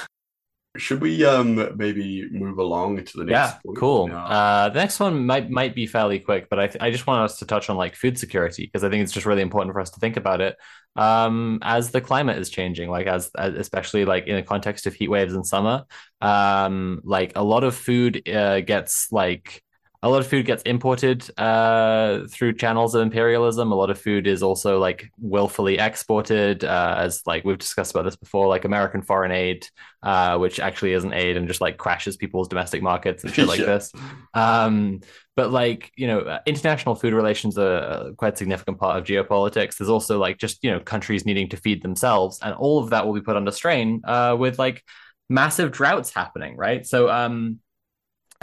should 0.76 1.00
we 1.00 1.24
um 1.24 1.76
maybe 1.76 2.28
move 2.30 2.58
along 2.58 3.04
to 3.04 3.18
the 3.18 3.24
next? 3.24 3.52
Yeah, 3.52 3.58
point? 3.64 3.78
cool. 3.78 4.10
Uh, 4.12 4.68
the 4.70 4.80
next 4.80 5.00
one 5.00 5.26
might 5.26 5.50
might 5.50 5.74
be 5.74 5.86
fairly 5.86 6.18
quick, 6.18 6.48
but 6.48 6.58
I 6.58 6.66
th- 6.66 6.82
I 6.82 6.90
just 6.90 7.06
want 7.06 7.24
us 7.24 7.38
to 7.38 7.46
touch 7.46 7.70
on 7.70 7.76
like 7.76 7.96
food 7.96 8.18
security 8.18 8.66
because 8.66 8.84
I 8.84 8.90
think 8.90 9.02
it's 9.02 9.12
just 9.12 9.26
really 9.26 9.42
important 9.42 9.72
for 9.72 9.80
us 9.80 9.90
to 9.90 10.00
think 10.00 10.16
about 10.16 10.40
it 10.40 10.56
um 10.96 11.58
as 11.62 11.90
the 11.90 12.00
climate 12.00 12.38
is 12.38 12.50
changing, 12.50 12.88
like 12.88 13.06
as, 13.08 13.28
as 13.36 13.54
especially 13.54 14.04
like 14.04 14.28
in 14.28 14.36
the 14.36 14.42
context 14.42 14.86
of 14.86 14.94
heat 14.94 15.08
waves 15.08 15.34
in 15.34 15.42
summer. 15.42 15.84
Um, 16.20 17.00
like 17.04 17.32
a 17.34 17.42
lot 17.42 17.64
of 17.64 17.74
food 17.74 18.28
uh, 18.28 18.60
gets 18.60 19.10
like 19.10 19.63
a 20.04 20.08
lot 20.08 20.20
of 20.20 20.26
food 20.26 20.44
gets 20.44 20.62
imported 20.64 21.26
uh, 21.38 22.26
through 22.28 22.52
channels 22.52 22.94
of 22.94 23.00
imperialism. 23.00 23.72
A 23.72 23.74
lot 23.74 23.88
of 23.88 23.98
food 23.98 24.26
is 24.26 24.42
also 24.42 24.78
like 24.78 25.10
willfully 25.18 25.78
exported, 25.78 26.62
uh, 26.62 26.96
as 26.98 27.22
like 27.24 27.42
we've 27.46 27.56
discussed 27.56 27.92
about 27.92 28.04
this 28.04 28.14
before, 28.14 28.46
like 28.46 28.66
American 28.66 29.00
foreign 29.00 29.32
aid, 29.32 29.66
uh, 30.02 30.36
which 30.36 30.60
actually 30.60 30.92
isn't 30.92 31.14
aid 31.14 31.38
and 31.38 31.48
just 31.48 31.62
like 31.62 31.78
crashes 31.78 32.18
people's 32.18 32.48
domestic 32.48 32.82
markets 32.82 33.24
and 33.24 33.32
shit 33.32 33.48
like 33.48 33.58
yeah. 33.60 33.64
this. 33.64 33.92
Um, 34.34 35.00
but 35.36 35.50
like 35.50 35.90
you 35.96 36.06
know, 36.06 36.20
uh, 36.20 36.40
international 36.44 36.96
food 36.96 37.14
relations 37.14 37.56
are 37.56 37.80
quite 37.80 38.08
a 38.08 38.14
quite 38.14 38.38
significant 38.38 38.78
part 38.78 38.98
of 38.98 39.04
geopolitics. 39.04 39.78
There's 39.78 39.88
also 39.88 40.18
like 40.18 40.36
just 40.36 40.62
you 40.62 40.70
know 40.70 40.80
countries 40.80 41.24
needing 41.24 41.48
to 41.48 41.56
feed 41.56 41.82
themselves, 41.82 42.40
and 42.42 42.54
all 42.56 42.78
of 42.78 42.90
that 42.90 43.06
will 43.06 43.14
be 43.14 43.22
put 43.22 43.36
under 43.36 43.52
strain 43.52 44.02
uh, 44.04 44.36
with 44.38 44.58
like 44.58 44.84
massive 45.30 45.72
droughts 45.72 46.12
happening, 46.12 46.58
right? 46.58 46.86
So 46.86 47.08
um 47.08 47.60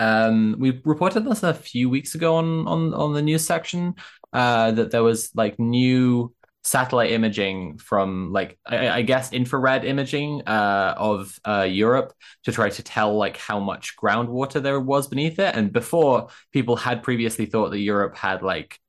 um, 0.01 0.55
we 0.57 0.81
reported 0.83 1.25
this 1.25 1.43
a 1.43 1.53
few 1.53 1.87
weeks 1.87 2.15
ago 2.15 2.35
on 2.35 2.67
on 2.67 2.93
on 2.93 3.13
the 3.13 3.21
news 3.21 3.45
section 3.45 3.93
uh, 4.33 4.71
that 4.71 4.89
there 4.89 5.03
was 5.03 5.29
like 5.35 5.59
new 5.59 6.33
satellite 6.63 7.11
imaging 7.11 7.77
from 7.77 8.31
like 8.31 8.57
I, 8.65 8.89
I 8.89 9.01
guess 9.03 9.31
infrared 9.31 9.85
imaging 9.85 10.41
uh, 10.47 10.95
of 10.97 11.39
uh, 11.47 11.67
Europe 11.69 12.13
to 12.45 12.51
try 12.51 12.69
to 12.69 12.83
tell 12.83 13.15
like 13.15 13.37
how 13.37 13.59
much 13.59 13.95
groundwater 13.95 14.61
there 14.61 14.79
was 14.79 15.07
beneath 15.07 15.37
it. 15.37 15.55
And 15.55 15.71
before, 15.71 16.29
people 16.51 16.75
had 16.75 17.03
previously 17.03 17.45
thought 17.45 17.69
that 17.69 17.79
Europe 17.79 18.15
had 18.15 18.41
like 18.41 18.79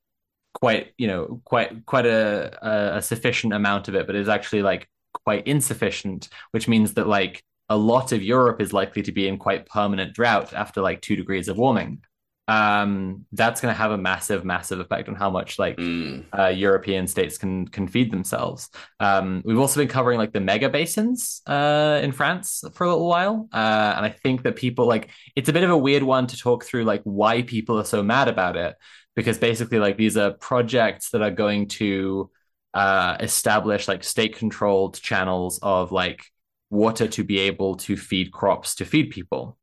quite 0.54 0.92
you 0.96 1.08
know 1.08 1.42
quite 1.44 1.84
quite 1.84 2.06
a, 2.06 2.96
a, 2.96 3.02
sufficient 3.02 3.52
amount 3.52 3.88
of 3.88 3.94
it, 3.94 4.06
but 4.06 4.16
it's 4.16 4.28
actually 4.30 4.62
like 4.62 4.88
quite 5.24 5.46
insufficient, 5.46 6.30
which 6.52 6.68
means 6.68 6.94
that 6.94 7.06
like 7.06 7.42
a 7.68 7.76
lot 7.76 8.12
of 8.12 8.22
Europe 8.22 8.60
is 8.60 8.72
likely 8.72 9.02
to 9.02 9.12
be 9.12 9.28
in 9.28 9.38
quite 9.38 9.66
permanent 9.66 10.14
drought 10.14 10.52
after 10.52 10.80
like 10.80 11.00
two 11.00 11.16
degrees 11.16 11.48
of 11.48 11.56
warming. 11.56 12.02
Um, 12.48 13.24
that's 13.32 13.60
going 13.60 13.72
to 13.72 13.78
have 13.78 13.92
a 13.92 13.98
massive, 13.98 14.44
massive 14.44 14.80
effect 14.80 15.08
on 15.08 15.14
how 15.14 15.30
much 15.30 15.58
like 15.58 15.76
mm. 15.76 16.24
uh, 16.36 16.48
European 16.48 17.06
states 17.06 17.38
can 17.38 17.68
can 17.68 17.86
feed 17.86 18.10
themselves. 18.10 18.68
Um, 18.98 19.42
we've 19.44 19.58
also 19.58 19.80
been 19.80 19.88
covering 19.88 20.18
like 20.18 20.32
the 20.32 20.40
mega 20.40 20.68
basins 20.68 21.40
uh, 21.46 22.00
in 22.02 22.10
France 22.12 22.64
for 22.74 22.84
a 22.84 22.90
little 22.90 23.08
while, 23.08 23.48
uh, 23.52 23.94
and 23.96 24.04
I 24.04 24.10
think 24.10 24.42
that 24.42 24.56
people 24.56 24.86
like 24.86 25.10
it's 25.36 25.48
a 25.48 25.52
bit 25.52 25.62
of 25.62 25.70
a 25.70 25.78
weird 25.78 26.02
one 26.02 26.26
to 26.26 26.36
talk 26.36 26.64
through 26.64 26.84
like 26.84 27.02
why 27.04 27.42
people 27.42 27.78
are 27.78 27.84
so 27.84 28.02
mad 28.02 28.26
about 28.28 28.56
it 28.56 28.74
because 29.14 29.38
basically 29.38 29.78
like 29.78 29.96
these 29.96 30.16
are 30.16 30.32
projects 30.32 31.10
that 31.10 31.22
are 31.22 31.30
going 31.30 31.68
to 31.68 32.30
uh, 32.74 33.16
establish 33.20 33.88
like 33.88 34.02
state 34.02 34.36
controlled 34.36 35.00
channels 35.00 35.58
of 35.62 35.92
like 35.92 36.24
water 36.72 37.06
to 37.06 37.22
be 37.22 37.38
able 37.38 37.76
to 37.76 37.96
feed 37.96 38.32
crops 38.32 38.74
to 38.76 38.84
feed 38.84 39.10
people. 39.10 39.58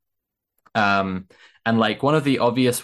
Um, 0.75 1.27
and 1.65 1.77
like 1.77 2.01
one 2.03 2.15
of 2.15 2.23
the 2.23 2.39
obvious 2.39 2.83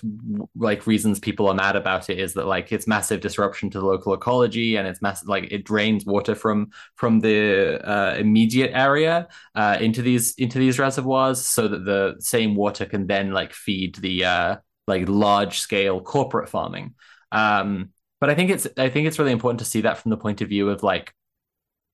like 0.56 0.86
reasons 0.86 1.20
people 1.20 1.48
are 1.48 1.54
mad 1.54 1.76
about 1.76 2.10
it 2.10 2.20
is 2.20 2.34
that 2.34 2.46
like 2.46 2.72
it's 2.72 2.88
massive 2.88 3.22
disruption 3.22 3.70
to 3.70 3.80
the 3.80 3.86
local 3.86 4.14
ecology 4.14 4.76
and 4.76 4.88
it's 4.88 5.02
massive 5.02 5.30
like 5.30 5.48
it 5.52 5.64
drains 5.64 6.06
water 6.06 6.36
from 6.36 6.72
from 6.96 7.20
the 7.20 7.80
uh, 7.88 8.16
immediate 8.18 8.72
area 8.74 9.28
uh, 9.56 9.78
into 9.80 10.02
these 10.02 10.34
into 10.36 10.60
these 10.60 10.78
reservoirs 10.78 11.46
so 11.46 11.68
that 11.68 11.86
the 11.86 12.16
same 12.20 12.56
water 12.56 12.86
can 12.86 13.08
then 13.08 13.32
like 13.32 13.54
feed 13.54 13.96
the 13.96 14.26
uh, 14.26 14.56
like 14.88 15.08
large 15.08 15.60
scale 15.60 16.02
corporate 16.02 16.50
farming. 16.50 16.96
Um, 17.32 17.92
but 18.20 18.30
I 18.30 18.36
think 18.36 18.50
it's 18.52 18.68
I 18.78 18.90
think 18.90 19.08
it's 19.08 19.20
really 19.20 19.32
important 19.32 19.60
to 19.60 19.66
see 19.66 19.82
that 19.82 20.00
from 20.00 20.10
the 20.10 20.18
point 20.18 20.42
of 20.42 20.50
view 20.50 20.70
of 20.70 20.84
like 20.84 21.14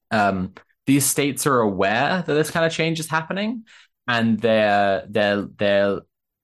um, 0.09 0.53
these 0.87 1.05
states 1.05 1.45
are 1.47 1.59
aware 1.59 2.23
that 2.25 2.33
this 2.33 2.51
kind 2.51 2.65
of 2.65 2.71
change 2.71 2.99
is 2.99 3.07
happening 3.07 3.65
and 4.07 4.39
they're 4.39 5.05
they're 5.09 5.47
they're 5.57 5.99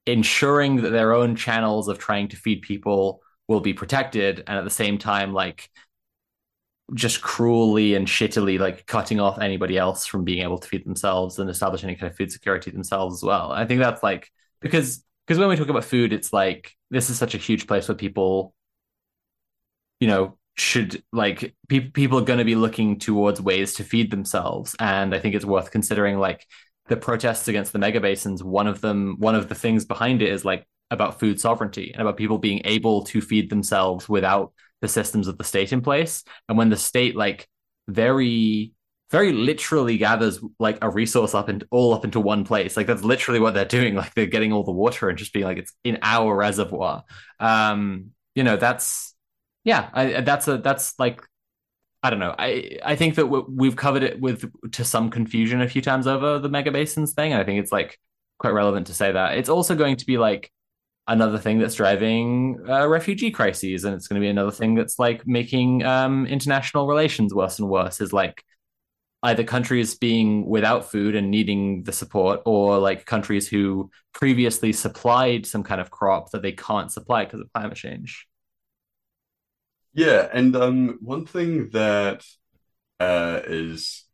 ensuring 0.06 0.76
that 0.82 0.90
their 0.90 1.12
own 1.12 1.36
channels 1.36 1.88
of 1.88 1.98
trying 1.98 2.28
to 2.28 2.36
feed 2.36 2.62
people 2.62 3.20
will 3.46 3.60
be 3.60 3.74
protected 3.74 4.42
and 4.46 4.58
at 4.58 4.64
the 4.64 4.70
same 4.70 4.98
time 4.98 5.32
like 5.32 5.70
just 6.94 7.20
cruelly 7.20 7.94
and 7.94 8.06
shittily 8.06 8.58
like 8.58 8.86
cutting 8.86 9.20
off 9.20 9.38
anybody 9.38 9.76
else 9.76 10.06
from 10.06 10.24
being 10.24 10.42
able 10.42 10.58
to 10.58 10.66
feed 10.66 10.86
themselves 10.86 11.38
and 11.38 11.50
establish 11.50 11.84
any 11.84 11.94
kind 11.94 12.10
of 12.10 12.16
food 12.16 12.32
security 12.32 12.70
themselves 12.70 13.16
as 13.16 13.22
well. 13.22 13.52
I 13.52 13.66
think 13.66 13.80
that's 13.80 14.02
like 14.02 14.30
because 14.60 15.04
because 15.26 15.38
when 15.38 15.48
we 15.48 15.56
talk 15.56 15.68
about 15.68 15.84
food, 15.84 16.12
it's 16.14 16.32
like 16.32 16.74
this 16.90 17.10
is 17.10 17.18
such 17.18 17.34
a 17.34 17.38
huge 17.38 17.66
place 17.66 17.86
where 17.86 17.94
people, 17.94 18.54
you 20.00 20.08
know, 20.08 20.38
should 20.58 21.02
like 21.12 21.54
pe- 21.68 21.90
people 21.90 22.18
are 22.18 22.24
going 22.24 22.38
to 22.38 22.44
be 22.44 22.54
looking 22.54 22.98
towards 22.98 23.40
ways 23.40 23.74
to 23.74 23.84
feed 23.84 24.10
themselves, 24.10 24.74
and 24.80 25.14
I 25.14 25.18
think 25.18 25.34
it's 25.34 25.44
worth 25.44 25.70
considering 25.70 26.18
like 26.18 26.46
the 26.88 26.96
protests 26.96 27.48
against 27.48 27.72
the 27.72 27.78
mega 27.78 28.00
basins. 28.00 28.42
One 28.42 28.66
of 28.66 28.80
them, 28.80 29.16
one 29.18 29.34
of 29.34 29.48
the 29.48 29.54
things 29.54 29.84
behind 29.84 30.22
it 30.22 30.32
is 30.32 30.44
like 30.44 30.66
about 30.90 31.20
food 31.20 31.38
sovereignty 31.40 31.92
and 31.92 32.00
about 32.00 32.16
people 32.16 32.38
being 32.38 32.62
able 32.64 33.04
to 33.04 33.20
feed 33.20 33.50
themselves 33.50 34.08
without 34.08 34.52
the 34.80 34.88
systems 34.88 35.28
of 35.28 35.36
the 35.38 35.44
state 35.44 35.72
in 35.72 35.80
place. 35.80 36.24
And 36.48 36.56
when 36.56 36.70
the 36.70 36.76
state 36.76 37.14
like 37.14 37.48
very 37.88 38.72
very 39.10 39.32
literally 39.32 39.96
gathers 39.96 40.38
like 40.58 40.78
a 40.82 40.90
resource 40.90 41.34
up 41.34 41.48
and 41.48 41.64
all 41.70 41.94
up 41.94 42.04
into 42.04 42.20
one 42.20 42.44
place. 42.44 42.76
Like 42.76 42.86
that's 42.86 43.02
literally 43.02 43.40
what 43.40 43.54
they're 43.54 43.64
doing. 43.64 43.94
Like 43.98 44.14
they're 44.14 44.26
getting 44.26 44.52
all 44.52 44.64
the 44.64 44.72
water 44.72 45.08
and 45.08 45.18
just 45.18 45.32
being 45.32 45.46
like 45.46 45.58
it's 45.58 45.72
in 45.82 45.98
our 46.02 46.34
reservoir. 46.34 47.04
Um, 47.40 48.10
you 48.34 48.44
know, 48.44 48.56
that's 48.56 49.14
yeah, 49.64 49.90
I, 49.92 50.20
that's 50.20 50.48
a 50.48 50.58
that's 50.58 50.98
like 50.98 51.22
I 52.02 52.10
don't 52.10 52.20
know. 52.20 52.34
I 52.38 52.78
I 52.84 52.96
think 52.96 53.16
that 53.16 53.26
we've 53.26 53.76
covered 53.76 54.02
it 54.02 54.20
with 54.20 54.44
to 54.72 54.84
some 54.84 55.10
confusion 55.10 55.60
a 55.60 55.68
few 55.68 55.82
times 55.82 56.06
over 56.06 56.38
the 56.38 56.48
mega 56.48 56.70
basins 56.70 57.12
thing. 57.12 57.32
And 57.32 57.40
I 57.40 57.44
think 57.44 57.60
it's 57.60 57.72
like 57.72 57.98
quite 58.38 58.50
relevant 58.52 58.86
to 58.86 58.94
say 58.94 59.12
that 59.12 59.36
it's 59.36 59.48
also 59.48 59.74
going 59.74 59.96
to 59.96 60.06
be 60.06 60.16
like 60.16 60.50
another 61.08 61.38
thing 61.38 61.58
that's 61.58 61.74
driving 61.74 62.58
uh, 62.68 62.86
refugee 62.86 63.30
crises, 63.30 63.84
and 63.84 63.94
it's 63.94 64.06
going 64.08 64.20
to 64.20 64.24
be 64.24 64.30
another 64.30 64.52
thing 64.52 64.74
that's 64.74 64.98
like 64.98 65.26
making 65.26 65.84
um, 65.84 66.26
international 66.26 66.86
relations 66.86 67.34
worse 67.34 67.58
and 67.58 67.68
worse. 67.68 68.00
Is 68.00 68.12
like 68.12 68.44
either 69.24 69.42
countries 69.42 69.96
being 69.96 70.46
without 70.46 70.88
food 70.90 71.16
and 71.16 71.30
needing 71.30 71.82
the 71.82 71.92
support 71.92 72.40
or 72.46 72.78
like 72.78 73.04
countries 73.06 73.48
who 73.48 73.90
previously 74.12 74.72
supplied 74.72 75.44
some 75.44 75.64
kind 75.64 75.80
of 75.80 75.90
crop 75.90 76.30
that 76.30 76.42
they 76.42 76.52
can't 76.52 76.92
supply 76.92 77.24
because 77.24 77.40
of 77.40 77.52
climate 77.52 77.76
change 77.76 78.27
yeah 79.98 80.28
and 80.32 80.54
um 80.56 80.98
one 81.00 81.26
thing 81.26 81.70
that 81.70 82.22
uh 83.00 83.40
is 83.46 84.04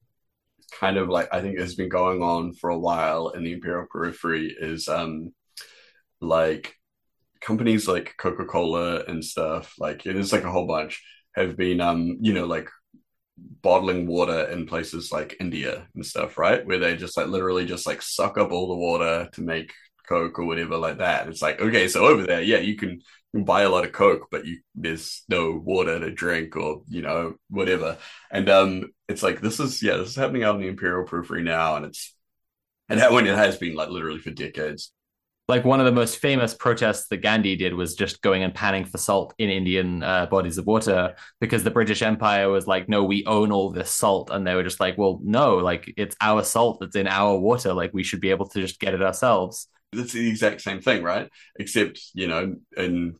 kind 0.81 0.97
of 0.97 1.09
like 1.09 1.29
i 1.33 1.41
think 1.41 1.59
has 1.59 1.75
been 1.75 1.89
going 1.89 2.23
on 2.23 2.53
for 2.55 2.71
a 2.71 2.79
while 2.79 3.29
in 3.31 3.45
the 3.45 3.53
imperial 3.53 3.87
periphery 3.91 4.55
is 4.59 4.89
um 4.89 5.33
like 6.21 6.75
companies 7.41 7.87
like 7.87 8.15
coca-cola 8.19 9.05
and 9.09 9.25
stuff 9.25 9.75
like 9.79 10.07
it 10.07 10.17
is 10.17 10.33
like 10.33 10.45
a 10.45 10.51
whole 10.51 10.67
bunch 10.67 11.03
have 11.35 11.57
been 11.57 11.81
um 11.81 12.17
you 12.21 12.33
know 12.33 12.47
like 12.47 12.69
bottling 13.63 14.07
water 14.07 14.45
in 14.45 14.67
places 14.67 15.11
like 15.11 15.37
India 15.41 15.87
and 15.95 16.05
stuff, 16.07 16.39
right? 16.39 16.65
Where 16.67 16.79
they 16.79 16.97
just 16.97 17.17
like 17.17 17.27
literally 17.27 17.67
just 17.67 17.87
like 17.87 18.03
suck 18.03 18.39
up 18.39 18.53
all 18.53 18.69
the 18.69 18.75
water 18.75 19.29
to 19.33 19.43
make 19.43 19.73
Coke 20.09 20.39
or 20.39 20.45
whatever 20.45 20.77
like 20.77 20.99
that. 20.99 21.29
It's 21.29 21.43
like, 21.43 21.61
okay, 21.61 21.89
so 21.89 22.07
over 22.07 22.25
there, 22.25 22.43
yeah, 22.43 22.59
you 22.59 22.77
can, 22.77 23.01
buy 23.43 23.63
a 23.63 23.69
lot 23.69 23.85
of 23.85 23.93
Coke, 23.93 24.29
but 24.31 24.47
you 24.47 24.61
there's 24.75 25.25
no 25.29 25.53
water 25.53 25.99
to 25.99 26.11
drink 26.11 26.57
or, 26.57 26.83
you 26.89 27.03
know, 27.03 27.35
whatever. 27.49 27.99
And 28.31 28.49
um 28.49 28.93
it's 29.09 29.23
like 29.23 29.41
this 29.41 29.61
is 29.61 29.83
yeah, 29.83 29.97
this 29.97 30.11
is 30.11 30.17
happening 30.17 30.45
out 30.45 30.55
in 30.57 30.61
the 30.61 30.69
Imperial 30.69 31.07
Periphery 31.07 31.43
now, 31.43 31.77
and 31.77 31.87
it's 31.87 32.15
and 32.89 33.01
when 33.15 33.27
it 33.27 33.37
has 33.37 33.57
been 33.57 33.75
like 33.75 33.89
literally 33.89 34.21
for 34.21 34.31
decades 34.31 34.93
like 35.47 35.65
one 35.65 35.79
of 35.79 35.87
the 35.87 35.93
most 35.93 36.19
famous 36.19 36.55
protests 36.55 37.09
that 37.09 37.19
Gandhi 37.19 37.55
did 37.57 37.75
was 37.75 37.95
just 37.95 38.23
going 38.23 38.43
and 38.43 38.55
panning 38.55 38.87
for 38.87 38.97
salt 38.97 39.35
in 39.37 39.51
Indian 39.51 40.03
uh, 40.03 40.27
bodies 40.27 40.57
of 40.57 40.67
water 40.67 41.15
because 41.39 41.63
the 41.63 41.71
British 41.71 42.01
Empire 42.01 42.49
was 42.49 42.67
like, 42.67 42.89
no, 42.89 43.05
we 43.05 43.27
own 43.27 43.53
all 43.53 43.71
this 43.71 43.91
salt. 43.91 44.31
And 44.31 44.47
they 44.47 44.55
were 44.55 44.63
just 44.63 44.81
like, 44.81 44.97
well, 44.97 45.21
no, 45.23 45.57
like 45.57 45.93
it's 45.99 46.17
our 46.21 46.43
salt 46.43 46.79
that's 46.81 46.97
in 46.97 47.07
our 47.07 47.39
water. 47.39 47.75
Like 47.75 47.93
we 47.93 48.05
should 48.05 48.23
be 48.23 48.31
able 48.31 48.49
to 48.49 48.61
just 48.61 48.81
get 48.81 48.95
it 48.95 49.03
ourselves. 49.03 49.69
It's 49.93 50.13
the 50.13 50.29
exact 50.29 50.63
same 50.63 50.81
thing, 50.81 51.03
right? 51.03 51.29
Except, 51.59 52.01
you 52.15 52.27
know, 52.27 52.57
in, 52.77 53.17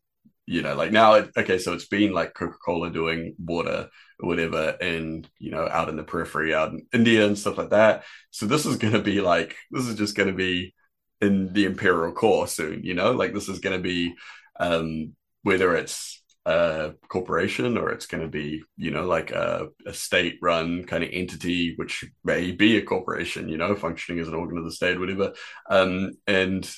you 0.47 0.63
know, 0.63 0.75
like 0.75 0.93
now, 0.93 1.15
okay, 1.15 1.59
so 1.59 1.73
it's 1.73 1.87
been 1.87 2.13
like 2.13 2.35
Coca 2.35 2.57
Cola 2.65 2.91
doing 2.91 3.35
water 3.39 3.89
or 4.21 4.29
whatever, 4.29 4.77
and, 4.81 5.29
you 5.39 5.51
know, 5.51 5.67
out 5.69 5.89
in 5.89 5.97
the 5.97 6.05
periphery, 6.05 6.55
out 6.55 6.73
in 6.73 6.87
India 6.93 7.27
and 7.27 7.39
stuff 7.39 7.59
like 7.59 7.71
that. 7.71 8.05
So 8.31 8.47
this 8.47 8.67
is 8.67 8.77
going 8.77 8.93
to 8.93 9.03
be 9.03 9.21
like, 9.21 9.57
this 9.71 9.87
is 9.87 9.97
just 9.97 10.17
going 10.17 10.29
to 10.29 10.35
be, 10.35 10.75
in 11.21 11.53
the 11.53 11.65
imperial 11.65 12.13
core 12.13 12.47
soon 12.47 12.83
you 12.83 12.95
know 12.95 13.13
like 13.13 13.33
this 13.33 13.49
is 13.49 13.59
going 13.61 13.77
to 13.77 13.83
be 13.83 14.15
um 14.61 15.15
whether 15.43 15.75
it's 15.75 16.23
a 16.47 16.93
corporation 17.09 17.79
or 17.79 17.91
it's 17.91 18.07
going 18.07 18.23
to 18.23 18.29
be 18.29 18.63
you 18.77 18.91
know 18.91 19.07
like 19.07 19.31
a, 19.31 19.69
a 19.87 19.95
state 19.95 20.37
run 20.43 20.85
kind 20.85 21.03
of 21.03 21.11
entity 21.13 21.75
which 21.77 22.05
may 22.23 22.53
be 22.53 22.77
a 22.77 22.83
corporation 22.83 23.49
you 23.49 23.57
know 23.57 23.75
functioning 23.75 24.21
as 24.21 24.29
an 24.29 24.35
organ 24.35 24.59
of 24.59 24.65
the 24.65 24.73
state 24.73 25.01
whatever 25.01 25.33
um 25.71 26.11
and 26.27 26.71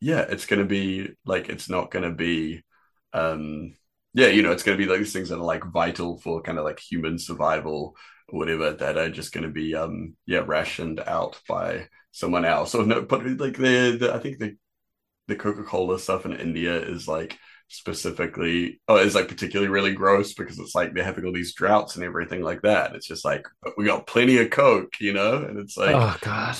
yeah 0.00 0.20
it's 0.20 0.46
going 0.46 0.60
to 0.60 0.66
be 0.66 1.08
like 1.24 1.48
it's 1.48 1.68
not 1.68 1.90
going 1.90 2.04
to 2.08 2.14
be 2.14 2.62
um 3.12 3.74
yeah 4.14 4.28
you 4.28 4.42
know 4.42 4.52
it's 4.52 4.62
going 4.62 4.76
to 4.76 4.84
be 4.84 4.90
like 4.90 4.98
these 5.00 5.12
things 5.12 5.28
that 5.28 5.38
are 5.38 5.44
like 5.44 5.64
vital 5.64 6.18
for 6.18 6.42
kind 6.42 6.58
of 6.58 6.64
like 6.64 6.78
human 6.78 7.18
survival 7.18 7.96
or 8.28 8.38
whatever 8.38 8.72
that 8.72 8.96
are 8.96 9.10
just 9.10 9.32
going 9.32 9.44
to 9.44 9.50
be 9.50 9.74
um 9.74 10.14
yeah 10.26 10.42
rationed 10.46 11.00
out 11.00 11.40
by 11.48 11.86
someone 12.12 12.44
else. 12.44 12.72
So 12.72 12.82
no, 12.82 13.02
but 13.02 13.24
like 13.24 13.56
the, 13.56 13.96
the 13.98 14.12
I 14.14 14.18
think 14.18 14.38
the 14.38 14.56
the 15.28 15.36
Coca 15.36 15.62
Cola 15.62 15.98
stuff 15.98 16.26
in 16.26 16.32
India 16.32 16.74
is 16.74 17.06
like 17.06 17.38
specifically 17.68 18.80
oh 18.88 18.96
is 18.96 19.14
like 19.14 19.28
particularly 19.28 19.70
really 19.70 19.92
gross 19.94 20.34
because 20.34 20.58
it's 20.58 20.74
like 20.74 20.92
they're 20.92 21.04
having 21.04 21.24
all 21.24 21.32
these 21.32 21.54
droughts 21.54 21.94
and 21.96 22.04
everything 22.04 22.42
like 22.42 22.62
that. 22.62 22.94
It's 22.94 23.06
just 23.06 23.24
like 23.24 23.46
we 23.76 23.84
got 23.84 24.06
plenty 24.06 24.38
of 24.38 24.50
Coke, 24.50 24.94
you 25.00 25.12
know, 25.12 25.36
and 25.36 25.58
it's 25.58 25.76
like 25.76 25.94
oh 25.94 26.16
god, 26.20 26.56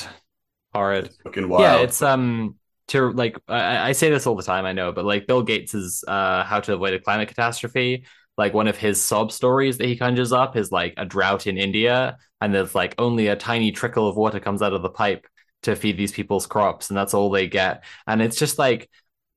horrid. 0.72 1.10
Fucking 1.24 1.48
wild. 1.48 1.62
Yeah, 1.62 1.76
it's 1.78 2.02
um 2.02 2.56
to 2.91 3.10
like 3.12 3.39
I, 3.49 3.91
I 3.91 3.93
say 3.93 4.10
this 4.10 4.27
all 4.27 4.36
the 4.36 4.43
time, 4.43 4.65
I 4.67 4.73
know, 4.73 4.93
but 4.93 5.05
like 5.05 5.27
Bill 5.27 5.43
Gates's 5.43 6.05
uh 6.07 6.44
how 6.44 6.60
to 6.60 6.75
avoid 6.75 6.94
a 6.94 7.01
climate 7.01 7.28
catastrophe 7.28 8.05
like 8.39 8.55
one 8.55 8.69
of 8.69 8.78
his 8.78 9.02
sob 9.02 9.33
stories 9.33 9.77
that 9.78 9.86
he 9.86 9.97
conjures 9.97 10.33
up 10.33 10.57
is 10.57 10.73
like 10.73 10.94
a 10.97 11.05
drought 11.05 11.47
in 11.47 11.59
India, 11.59 12.17
and 12.41 12.55
there's 12.55 12.75
like 12.75 12.94
only 12.99 13.27
a 13.27 13.36
tiny 13.36 13.70
trickle 13.73 14.09
of 14.09 14.17
water 14.17 14.41
comes 14.41 14.62
out 14.62 14.73
of 14.73 14.83
the 14.83 14.89
pipe, 14.89 15.27
to 15.62 15.77
feed 15.77 15.97
these 15.99 16.12
people's 16.12 16.47
crops 16.47 16.89
and 16.89 16.97
that's 16.97 17.12
all 17.15 17.31
they 17.31 17.47
get 17.47 17.85
and 18.07 18.23
it's 18.23 18.39
just 18.39 18.59
like 18.59 18.89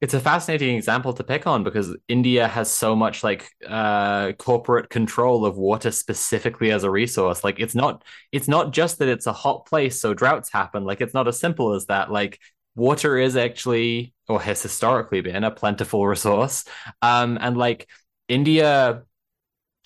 it's 0.02 0.14
a 0.14 0.20
fascinating 0.20 0.76
example 0.76 1.14
to 1.14 1.24
pick 1.24 1.48
on 1.48 1.64
because 1.64 1.96
India 2.10 2.46
has 2.46 2.70
so 2.70 2.94
much 2.94 3.24
like 3.24 3.50
uh, 3.66 4.34
corporate 4.34 4.90
control 4.90 5.46
of 5.46 5.56
water 5.56 5.92
specifically 5.92 6.72
as 6.72 6.84
a 6.84 6.92
resource. 6.92 7.42
Like 7.42 7.58
it's 7.62 7.74
not 7.74 8.04
it's 8.34 8.50
not 8.50 8.74
just 8.74 9.00
that 9.00 9.08
it's 9.08 9.28
a 9.28 9.32
hot 9.32 9.66
place 9.66 10.02
so 10.02 10.14
droughts 10.14 10.52
happen. 10.52 10.84
Like 10.84 11.00
it's 11.00 11.14
not 11.14 11.30
as 11.30 11.40
simple 11.40 11.74
as 11.74 11.86
that. 11.86 12.12
Like 12.12 12.38
water 12.76 13.18
is 13.18 13.36
actually 13.36 14.14
or 14.28 14.42
has 14.42 14.62
historically 14.62 15.22
been 15.22 15.44
a 15.44 15.52
plentiful 15.52 16.06
resource. 16.08 16.66
Um, 17.02 17.38
and 17.42 17.58
like 17.58 17.88
India 18.28 19.04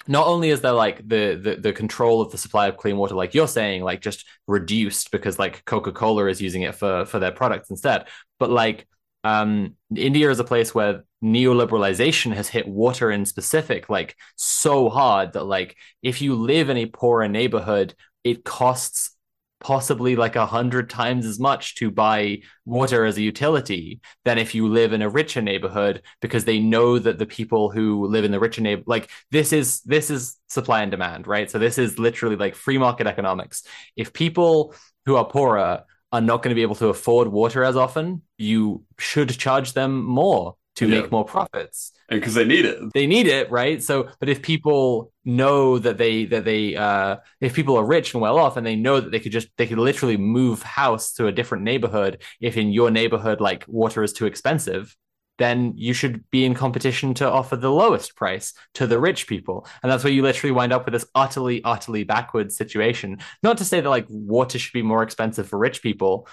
not 0.07 0.27
only 0.27 0.49
is 0.49 0.61
there 0.61 0.74
like 0.74 0.98
the, 1.07 1.40
the 1.41 1.56
the 1.59 1.74
control 1.74 2.22
of 2.22 2.32
the 2.32 2.38
supply 2.38 2.67
of 2.67 2.77
clean 2.77 2.98
water 2.98 3.16
like 3.16 3.33
you're 3.33 3.48
saying 3.48 3.83
like 3.83 4.01
just 4.01 4.25
reduced 4.48 5.11
because 5.11 5.38
like 5.40 5.66
coca-cola 5.66 6.27
is 6.27 6.41
using 6.41 6.61
it 6.61 6.75
for 6.75 7.06
for 7.06 7.19
their 7.19 7.32
products 7.32 7.69
instead 7.69 8.07
but 8.40 8.49
like 8.49 8.88
um 9.24 9.75
india 9.95 10.30
is 10.30 10.40
a 10.40 10.43
place 10.43 10.74
where 10.74 11.03
neoliberalization 11.24 12.33
has 12.33 12.48
hit 12.48 12.67
water 12.67 13.11
in 13.11 13.25
specific 13.25 13.90
like 13.90 14.16
so 14.35 14.88
hard 14.90 15.33
that 15.33 15.43
like 15.43 15.75
if 16.01 16.22
you 16.22 16.35
live 16.35 16.69
in 16.69 16.77
a 16.77 16.85
poorer 16.85 17.27
neighborhood 17.27 17.93
it 18.24 18.43
costs 18.43 19.17
possibly 19.60 20.16
like 20.16 20.36
a 20.36 20.45
hundred 20.45 20.90
times 20.90 21.26
as 21.26 21.40
much 21.40 21.76
to 21.76 21.90
buy 21.90 22.40
water 22.66 23.06
as 23.06 23.18
a 23.18 23.22
utility 23.22 24.02
than 24.26 24.38
if 24.38 24.53
you 24.53 24.68
live 24.68 24.94
in 24.94 25.02
a 25.02 25.10
richer 25.10 25.42
neighborhood 25.42 26.02
because 26.22 26.45
they 26.45 26.60
know 26.60 27.00
that 27.00 27.18
the 27.18 27.26
people 27.26 27.72
who 27.72 28.06
live 28.08 28.26
in 28.26 28.32
the 28.32 28.40
richer 28.40 28.61
neighborhood 28.61 28.88
like 28.88 29.10
this 29.32 29.53
is 29.53 29.82
this 29.82 30.10
is 30.10 30.36
supply 30.48 30.82
and 30.82 30.92
demand 30.92 31.27
right? 31.27 31.50
So 31.50 31.60
this 31.60 31.77
is 31.77 31.98
literally 31.98 32.36
like 32.36 32.56
free 32.56 32.77
market 32.77 33.08
economics. 33.08 33.64
If 33.95 34.14
people 34.14 34.76
who 35.06 35.16
are 35.16 35.26
poorer 35.26 35.84
are 36.11 36.22
not 36.22 36.44
going 36.44 36.52
to 36.52 36.56
be 36.56 36.61
able 36.61 36.76
to 36.76 36.88
afford 36.88 37.27
water 37.27 37.64
as 37.64 37.76
often, 37.76 38.22
you 38.38 38.84
should 38.98 39.30
charge 39.30 39.74
them 39.74 40.03
more 40.03 40.56
to 40.77 40.88
Yeah. 40.88 41.01
make 41.01 41.11
more 41.11 41.25
profits. 41.25 41.91
and 42.09 42.19
because 42.22 42.35
they 42.35 42.45
need 42.45 42.65
it. 42.65 42.80
They 42.93 43.07
need 43.07 43.27
it, 43.27 43.51
right? 43.51 43.83
So, 43.83 44.09
but 44.19 44.30
if 44.30 44.41
people 44.41 45.11
know 45.25 45.77
that 45.80 45.97
they 45.97 46.25
that 46.25 46.45
they 46.45 46.75
uh 46.75 47.17
if 47.41 47.53
people 47.53 47.75
are 47.77 47.85
rich 47.85 48.14
and 48.14 48.22
well 48.22 48.38
off 48.38 48.56
and 48.57 48.65
they 48.65 48.75
know 48.77 48.99
that 49.01 49.11
they 49.11 49.19
could 49.19 49.31
just 49.33 49.49
they 49.57 49.67
could 49.67 49.77
literally 49.80 50.17
move 50.17 50.64
house 50.64 51.11
to 51.14 51.27
a 51.27 51.31
different 51.33 51.64
neighborhood 51.65 52.22
if 52.39 52.56
in 52.57 52.72
your 52.72 52.89
neighborhood 52.91 53.41
like 53.41 53.65
water 53.67 54.03
is 54.03 54.14
too 54.14 54.25
expensive, 54.25 54.95
then 55.39 55.73
you 55.75 55.93
should 55.93 56.23
be 56.31 56.45
in 56.45 56.53
competition 56.56 57.14
to 57.15 57.30
offer 57.30 57.56
the 57.57 57.69
lowest 57.72 58.15
price 58.15 58.53
to 58.73 58.88
the 58.88 58.99
rich 58.99 59.27
people. 59.27 59.67
And 59.83 59.91
that's 59.91 60.03
where 60.03 60.14
you 60.14 60.23
literally 60.23 60.51
wind 60.51 60.73
up 60.73 60.85
with 60.85 60.93
this 60.93 61.06
utterly, 61.14 61.64
utterly 61.64 62.03
backwards 62.06 62.56
situation. 62.57 63.19
Not 63.43 63.57
to 63.59 63.65
say 63.65 63.81
that 63.81 63.89
like 63.89 64.07
water 64.09 64.57
should 64.59 64.73
be 64.73 64.81
more 64.81 65.03
expensive 65.03 65.47
for 65.49 65.59
rich 65.59 65.81
people. 65.83 66.27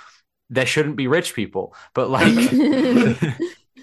There 0.50 0.66
shouldn't 0.66 0.97
be 0.97 1.06
rich 1.08 1.34
people, 1.34 1.74
but 1.94 2.08
like 2.10 2.32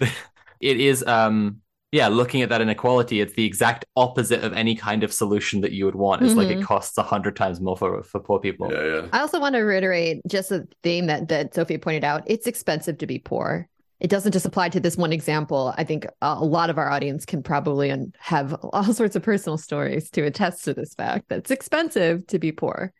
it 0.62 0.80
is 0.80 1.04
um 1.04 1.58
yeah, 1.94 2.08
looking 2.08 2.40
at 2.40 2.48
that 2.48 2.62
inequality, 2.62 3.20
it's 3.20 3.34
the 3.34 3.44
exact 3.44 3.84
opposite 3.96 4.42
of 4.42 4.54
any 4.54 4.74
kind 4.74 5.04
of 5.04 5.12
solution 5.12 5.60
that 5.60 5.72
you 5.72 5.84
would 5.84 5.94
want. 5.94 6.22
It's 6.22 6.32
like 6.34 6.48
it 6.48 6.58
Mhm. 6.60 6.64
costs 6.64 6.96
a 6.96 7.02
hundred 7.02 7.36
times 7.36 7.60
more 7.60 7.76
for 7.76 8.02
for 8.02 8.18
poor 8.18 8.40
people. 8.40 8.72
Yeah, 8.72 8.84
yeah. 8.84 9.06
I 9.12 9.20
also 9.20 9.38
want 9.38 9.54
to 9.56 9.60
reiterate 9.60 10.22
just 10.26 10.50
a 10.50 10.66
theme 10.82 11.06
that 11.08 11.28
that 11.28 11.54
Sophie 11.54 11.76
pointed 11.76 12.02
out. 12.02 12.22
It's 12.26 12.46
expensive 12.46 12.96
to 12.98 13.06
be 13.06 13.18
poor. 13.18 13.68
It 14.00 14.08
doesn't 14.08 14.32
just 14.32 14.46
apply 14.46 14.70
to 14.70 14.80
this 14.80 14.96
one 14.96 15.12
example. 15.12 15.74
I 15.76 15.84
think 15.84 16.06
a 16.22 16.36
a 16.40 16.44
lot 16.44 16.70
of 16.70 16.78
our 16.78 16.88
audience 16.90 17.26
can 17.26 17.42
probably 17.42 17.90
and 17.90 18.16
have 18.18 18.54
all 18.54 18.84
sorts 18.94 19.14
of 19.14 19.22
personal 19.22 19.58
stories 19.58 20.08
to 20.12 20.22
attest 20.22 20.64
to 20.64 20.72
this 20.72 20.94
fact 20.94 21.28
that 21.28 21.40
it's 21.40 21.50
expensive 21.50 22.26
to 22.28 22.38
be 22.38 22.52
poor. 22.52 22.94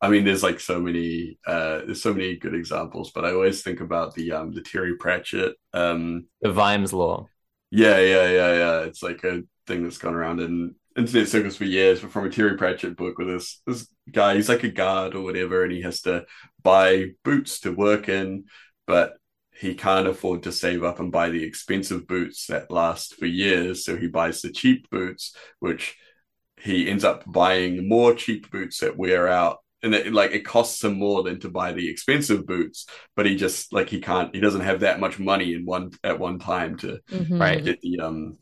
I 0.00 0.08
mean, 0.08 0.24
there's 0.24 0.42
like 0.42 0.60
so 0.60 0.80
many, 0.80 1.38
uh, 1.46 1.78
there's 1.84 2.02
so 2.02 2.12
many 2.12 2.36
good 2.36 2.54
examples, 2.54 3.10
but 3.12 3.24
I 3.24 3.32
always 3.32 3.62
think 3.62 3.80
about 3.80 4.14
the 4.14 4.32
um, 4.32 4.52
the 4.52 4.60
Terry 4.62 4.96
Pratchett. 4.96 5.54
Um, 5.72 6.26
The 6.40 6.52
Vimes 6.52 6.92
law. 6.92 7.28
yeah, 7.70 7.98
yeah, 7.98 8.28
yeah, 8.30 8.54
yeah. 8.54 8.80
It's 8.80 9.02
like 9.02 9.24
a 9.24 9.42
thing 9.66 9.82
that's 9.82 9.98
gone 9.98 10.14
around 10.14 10.40
in 10.40 10.74
internet 10.96 11.28
circles 11.28 11.56
for 11.56 11.64
years, 11.64 12.00
but 12.00 12.12
from 12.12 12.26
a 12.26 12.30
Terry 12.30 12.56
Pratchett 12.56 12.96
book 12.96 13.18
with 13.18 13.28
this 13.28 13.60
this 13.66 13.88
guy, 14.10 14.34
he's 14.36 14.48
like 14.48 14.64
a 14.64 14.68
guard 14.68 15.14
or 15.14 15.22
whatever, 15.22 15.62
and 15.64 15.72
he 15.72 15.82
has 15.82 16.02
to 16.02 16.26
buy 16.62 17.06
boots 17.24 17.60
to 17.60 17.72
work 17.72 18.08
in, 18.08 18.44
but 18.86 19.14
he 19.54 19.74
can't 19.74 20.08
afford 20.08 20.42
to 20.42 20.52
save 20.52 20.82
up 20.82 20.98
and 21.00 21.12
buy 21.12 21.28
the 21.30 21.42
expensive 21.44 22.06
boots 22.06 22.46
that 22.46 22.70
last 22.70 23.14
for 23.16 23.26
years, 23.26 23.84
so 23.84 23.96
he 23.96 24.08
buys 24.08 24.42
the 24.42 24.50
cheap 24.50 24.88
boots, 24.90 25.34
which 25.60 25.96
he 26.60 26.88
ends 26.88 27.04
up 27.04 27.24
buying 27.30 27.88
more 27.88 28.14
cheap 28.14 28.50
boots 28.50 28.80
that 28.80 28.96
wear 28.96 29.28
out 29.28 29.58
and 29.82 29.94
it, 29.94 30.12
like 30.12 30.32
it 30.32 30.44
costs 30.44 30.82
him 30.84 30.94
more 30.98 31.22
than 31.22 31.40
to 31.40 31.48
buy 31.50 31.72
the 31.72 31.88
expensive 31.88 32.46
boots 32.46 32.86
but 33.16 33.26
he 33.26 33.36
just 33.36 33.72
like 33.72 33.88
he 33.88 34.00
can't 34.00 34.34
he 34.34 34.40
doesn't 34.40 34.60
have 34.62 34.80
that 34.80 35.00
much 35.00 35.18
money 35.18 35.54
in 35.54 35.64
one 35.64 35.90
at 36.04 36.18
one 36.18 36.38
time 36.38 36.76
to 36.78 36.98
Mhm. 37.10 37.40
Right. 37.40 37.64
get 37.64 37.80
the 37.80 38.00
um 38.00 38.38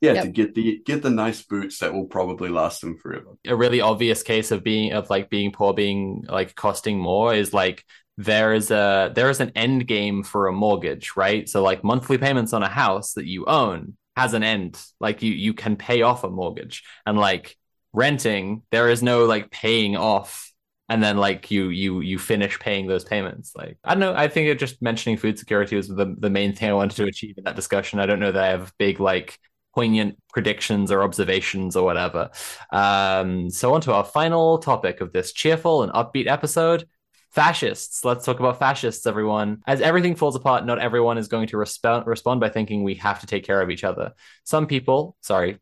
yeah 0.00 0.14
Yep. 0.14 0.24
to 0.24 0.30
get 0.30 0.54
the 0.54 0.80
get 0.84 1.02
the 1.02 1.10
nice 1.10 1.42
boots 1.42 1.78
that 1.78 1.92
will 1.92 2.06
probably 2.06 2.48
last 2.48 2.82
him 2.82 2.96
forever 2.98 3.36
a 3.46 3.54
really 3.56 3.80
obvious 3.80 4.22
case 4.22 4.50
of 4.50 4.62
being 4.64 4.92
of 4.92 5.10
like 5.10 5.30
being 5.30 5.52
poor 5.52 5.74
being 5.74 6.24
like 6.28 6.54
costing 6.54 6.98
more 6.98 7.34
is 7.34 7.52
like 7.52 7.84
there 8.16 8.52
is 8.52 8.70
a 8.70 9.12
there 9.14 9.30
is 9.30 9.40
an 9.40 9.52
end 9.54 9.86
game 9.86 10.22
for 10.22 10.46
a 10.48 10.52
mortgage 10.52 11.12
right 11.16 11.48
so 11.48 11.62
like 11.62 11.84
monthly 11.84 12.18
payments 12.18 12.52
on 12.52 12.62
a 12.62 12.68
house 12.68 13.14
that 13.14 13.26
you 13.26 13.44
own 13.46 13.96
has 14.16 14.34
an 14.34 14.42
end 14.42 14.80
like 14.98 15.22
you 15.22 15.32
you 15.32 15.54
can 15.54 15.76
pay 15.76 16.02
off 16.02 16.24
a 16.24 16.30
mortgage 16.30 16.82
and 17.06 17.16
like 17.18 17.56
renting 17.92 18.62
there 18.70 18.90
is 18.90 19.02
no 19.02 19.24
like 19.24 19.50
paying 19.50 19.96
off 19.96 20.52
and 20.88 21.02
then 21.02 21.16
like 21.18 21.50
you 21.50 21.68
you 21.68 22.00
you 22.00 22.18
finish 22.18 22.58
paying 22.58 22.86
those 22.86 23.04
payments. 23.04 23.52
Like 23.54 23.78
i 23.84 23.90
don't 23.90 24.00
know 24.00 24.14
i 24.14 24.28
think 24.28 24.58
just 24.58 24.80
mentioning 24.82 25.18
food 25.18 25.38
security 25.38 25.76
was 25.76 25.88
the, 25.88 26.14
the 26.18 26.30
main 26.30 26.54
thing 26.54 26.70
i 26.70 26.74
wanted 26.74 26.96
to 26.96 27.04
achieve 27.04 27.36
in 27.38 27.44
that 27.44 27.56
discussion. 27.56 28.00
I 28.00 28.06
don't 28.06 28.20
know 28.20 28.32
that 28.32 28.42
i 28.42 28.48
have 28.48 28.72
big 28.78 29.00
like 29.00 29.38
poignant 29.74 30.16
predictions 30.30 30.90
or 30.90 31.02
observations 31.02 31.76
or 31.76 31.84
whatever. 31.84 32.30
Um, 32.72 33.48
so 33.50 33.74
on 33.74 33.80
to 33.82 33.92
our 33.92 34.02
final 34.02 34.58
topic 34.58 35.00
of 35.00 35.12
this 35.12 35.32
cheerful 35.32 35.82
and 35.82 35.92
upbeat 35.92 36.26
episode 36.26 36.88
fascists. 37.30 38.04
Let's 38.04 38.24
talk 38.24 38.40
about 38.40 38.58
fascists 38.58 39.06
everyone. 39.06 39.62
As 39.66 39.80
everything 39.80 40.16
falls 40.16 40.34
apart 40.34 40.64
not 40.64 40.80
everyone 40.80 41.18
is 41.18 41.28
going 41.28 41.48
to 41.48 41.56
resp- 41.58 42.06
respond 42.06 42.40
by 42.40 42.48
thinking 42.48 42.82
we 42.82 42.94
have 42.96 43.20
to 43.20 43.26
take 43.26 43.44
care 43.44 43.60
of 43.60 43.70
each 43.70 43.84
other. 43.84 44.14
Some 44.44 44.66
people 44.66 45.16
sorry 45.20 45.58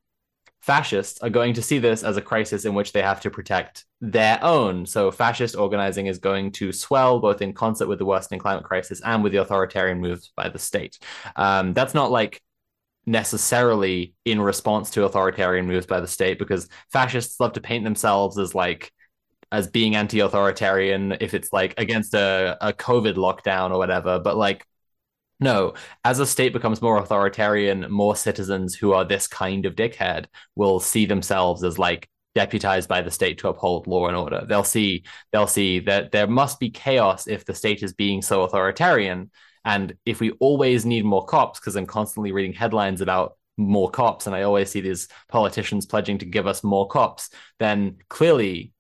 fascists 0.66 1.22
are 1.22 1.30
going 1.30 1.54
to 1.54 1.62
see 1.62 1.78
this 1.78 2.02
as 2.02 2.16
a 2.16 2.20
crisis 2.20 2.64
in 2.64 2.74
which 2.74 2.92
they 2.92 3.00
have 3.00 3.20
to 3.20 3.30
protect 3.30 3.84
their 4.00 4.42
own. 4.42 4.84
So 4.84 5.12
fascist 5.12 5.54
organizing 5.54 6.06
is 6.06 6.18
going 6.18 6.50
to 6.52 6.72
swell 6.72 7.20
both 7.20 7.40
in 7.40 7.52
concert 7.52 7.86
with 7.86 8.00
the 8.00 8.04
worsening 8.04 8.40
climate 8.40 8.64
crisis 8.64 9.00
and 9.04 9.22
with 9.22 9.30
the 9.30 9.38
authoritarian 9.38 10.00
moves 10.00 10.32
by 10.36 10.48
the 10.48 10.58
state. 10.58 10.98
Um, 11.36 11.72
that's 11.72 11.94
not 11.94 12.10
like 12.10 12.42
necessarily 13.06 14.14
in 14.24 14.40
response 14.40 14.90
to 14.90 15.04
authoritarian 15.04 15.68
moves 15.68 15.86
by 15.86 16.00
the 16.00 16.08
state 16.08 16.36
because 16.36 16.68
fascists 16.90 17.38
love 17.38 17.52
to 17.52 17.60
paint 17.60 17.84
themselves 17.84 18.36
as 18.36 18.52
like 18.52 18.90
as 19.52 19.68
being 19.68 19.94
anti-authoritarian 19.94 21.16
if 21.20 21.32
it's 21.32 21.52
like 21.52 21.74
against 21.78 22.12
a, 22.14 22.58
a 22.60 22.72
covid 22.72 23.14
lockdown 23.14 23.70
or 23.70 23.78
whatever. 23.78 24.18
But 24.18 24.36
like 24.36 24.66
no 25.38 25.74
as 26.04 26.18
a 26.18 26.26
state 26.26 26.52
becomes 26.52 26.80
more 26.80 26.98
authoritarian 26.98 27.90
more 27.90 28.16
citizens 28.16 28.74
who 28.74 28.92
are 28.92 29.04
this 29.04 29.26
kind 29.26 29.66
of 29.66 29.74
dickhead 29.74 30.26
will 30.54 30.80
see 30.80 31.04
themselves 31.04 31.62
as 31.62 31.78
like 31.78 32.08
deputized 32.36 32.86
by 32.86 33.00
the 33.00 33.10
state 33.10 33.38
to 33.38 33.48
uphold 33.48 33.86
law 33.86 34.08
and 34.08 34.16
order. 34.16 34.44
They'll 34.46 34.62
see 34.62 35.04
they'll 35.32 35.46
see 35.46 35.80
that 35.80 36.12
there 36.12 36.26
must 36.26 36.60
be 36.60 36.70
chaos 36.70 37.26
if 37.26 37.46
the 37.46 37.54
state 37.54 37.82
is 37.82 37.94
being 37.94 38.20
so 38.20 38.42
authoritarian. 38.42 39.30
And 39.64 39.96
if 40.04 40.20
we 40.20 40.32
always 40.32 40.84
need 40.84 41.06
more 41.06 41.24
cops, 41.24 41.58
because 41.58 41.76
I'm 41.76 41.86
constantly 41.86 42.32
reading 42.32 42.52
headlines 42.52 43.00
about 43.00 43.38
more 43.56 43.90
cops, 43.90 44.26
and 44.26 44.36
I 44.36 44.42
always 44.42 44.70
see 44.70 44.82
these 44.82 45.08
politicians 45.28 45.86
pledging 45.86 46.18
to 46.18 46.26
give 46.26 46.46
us 46.46 46.62
more 46.62 46.86
cops, 46.86 47.30
then 47.58 47.96
clearly 48.10 48.72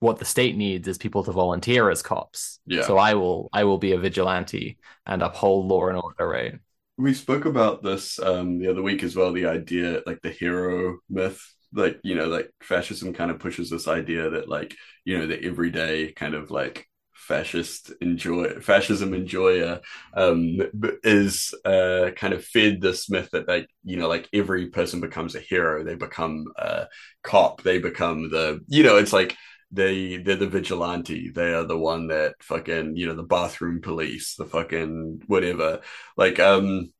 what 0.00 0.18
the 0.18 0.24
state 0.24 0.56
needs 0.56 0.88
is 0.88 0.98
people 0.98 1.24
to 1.24 1.32
volunteer 1.32 1.90
as 1.90 2.02
cops. 2.02 2.60
Yeah. 2.66 2.82
So 2.82 2.98
I 2.98 3.14
will 3.14 3.48
I 3.52 3.64
will 3.64 3.78
be 3.78 3.92
a 3.92 3.98
vigilante 3.98 4.78
and 5.06 5.22
uphold 5.22 5.66
law 5.66 5.88
and 5.88 5.98
order, 5.98 6.28
right? 6.28 6.54
we 6.98 7.12
spoke 7.14 7.44
about 7.44 7.82
this 7.82 8.18
um 8.18 8.58
the 8.58 8.68
other 8.68 8.82
week 8.82 9.02
as 9.02 9.14
well 9.14 9.32
the 9.32 9.46
idea 9.46 10.02
like 10.06 10.20
the 10.22 10.30
hero 10.30 10.98
myth 11.10 11.40
like 11.74 11.98
you 12.02 12.14
know 12.14 12.26
like 12.26 12.50
fascism 12.62 13.12
kind 13.12 13.30
of 13.30 13.38
pushes 13.38 13.68
this 13.70 13.88
idea 13.88 14.30
that 14.30 14.48
like 14.48 14.74
you 15.04 15.18
know 15.18 15.26
the 15.26 15.42
everyday 15.44 16.12
kind 16.12 16.34
of 16.34 16.50
like 16.50 16.86
fascist 17.12 17.92
enjoy 18.00 18.48
fascism 18.60 19.12
enjoyer 19.12 19.80
um 20.16 20.58
is 21.02 21.54
uh 21.64 22.10
kind 22.14 22.32
of 22.32 22.44
fed 22.44 22.80
this 22.80 23.10
myth 23.10 23.28
that 23.32 23.48
like 23.48 23.68
you 23.84 23.96
know 23.96 24.08
like 24.08 24.28
every 24.32 24.68
person 24.68 25.00
becomes 25.00 25.34
a 25.34 25.40
hero 25.40 25.82
they 25.82 25.94
become 25.94 26.44
a 26.56 26.86
cop 27.22 27.62
they 27.62 27.78
become 27.78 28.30
the 28.30 28.60
you 28.68 28.82
know 28.82 28.96
it's 28.96 29.12
like 29.12 29.34
they 29.76 30.16
they're 30.18 30.36
the 30.36 30.46
vigilante. 30.48 31.30
They 31.30 31.52
are 31.54 31.64
the 31.64 31.78
one 31.78 32.08
that 32.08 32.34
fucking 32.42 32.96
you 32.96 33.06
know 33.06 33.14
the 33.14 33.22
bathroom 33.22 33.80
police 33.80 34.34
the 34.36 34.46
fucking 34.46 35.22
whatever. 35.26 35.82
Like 36.16 36.40
um 36.40 36.92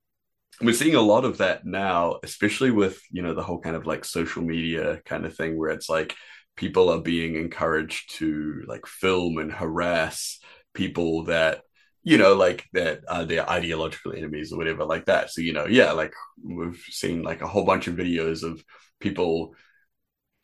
we're 0.60 0.74
seeing 0.74 0.94
a 0.94 1.00
lot 1.00 1.24
of 1.24 1.38
that 1.38 1.66
now 1.66 2.18
especially 2.22 2.70
with 2.70 3.00
you 3.10 3.22
know 3.22 3.34
the 3.34 3.42
whole 3.42 3.60
kind 3.60 3.76
of 3.76 3.86
like 3.86 4.04
social 4.04 4.42
media 4.42 5.00
kind 5.04 5.26
of 5.26 5.36
thing 5.36 5.56
where 5.58 5.70
it's 5.70 5.88
like 5.88 6.14
people 6.56 6.88
are 6.90 7.02
being 7.02 7.36
encouraged 7.36 8.16
to 8.16 8.62
like 8.66 8.86
film 8.86 9.38
and 9.38 9.52
harass 9.52 10.38
people 10.74 11.24
that 11.24 11.62
you 12.02 12.18
know 12.18 12.34
like 12.34 12.64
that 12.72 13.00
are 13.08 13.24
their 13.24 13.48
ideological 13.50 14.12
enemies 14.12 14.52
or 14.52 14.58
whatever 14.58 14.84
like 14.84 15.06
that. 15.06 15.30
So 15.30 15.40
you 15.42 15.52
know 15.52 15.66
yeah 15.66 15.92
like 15.92 16.14
we've 16.42 16.82
seen 16.90 17.22
like 17.22 17.42
a 17.42 17.48
whole 17.48 17.64
bunch 17.64 17.88
of 17.88 17.96
videos 17.96 18.42
of 18.42 18.62
people 19.00 19.54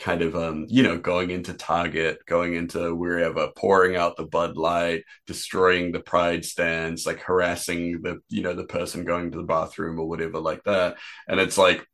kind 0.02 0.20
of 0.20 0.34
um 0.34 0.66
you 0.68 0.82
know 0.82 0.98
going 0.98 1.30
into 1.30 1.54
target 1.54 2.18
going 2.26 2.54
into 2.54 2.92
wherever 2.92 3.48
pouring 3.56 3.94
out 3.94 4.16
the 4.16 4.24
bud 4.24 4.56
light 4.56 5.04
destroying 5.28 5.92
the 5.92 6.00
pride 6.00 6.44
stands 6.44 7.06
like 7.06 7.20
harassing 7.20 8.02
the 8.02 8.18
you 8.28 8.42
know 8.42 8.52
the 8.52 8.64
person 8.64 9.04
going 9.04 9.30
to 9.30 9.38
the 9.38 9.44
bathroom 9.44 9.98
or 10.00 10.08
whatever 10.08 10.40
like 10.40 10.62
that. 10.64 10.96
And 11.28 11.38
it's 11.40 11.56
like 11.56 11.86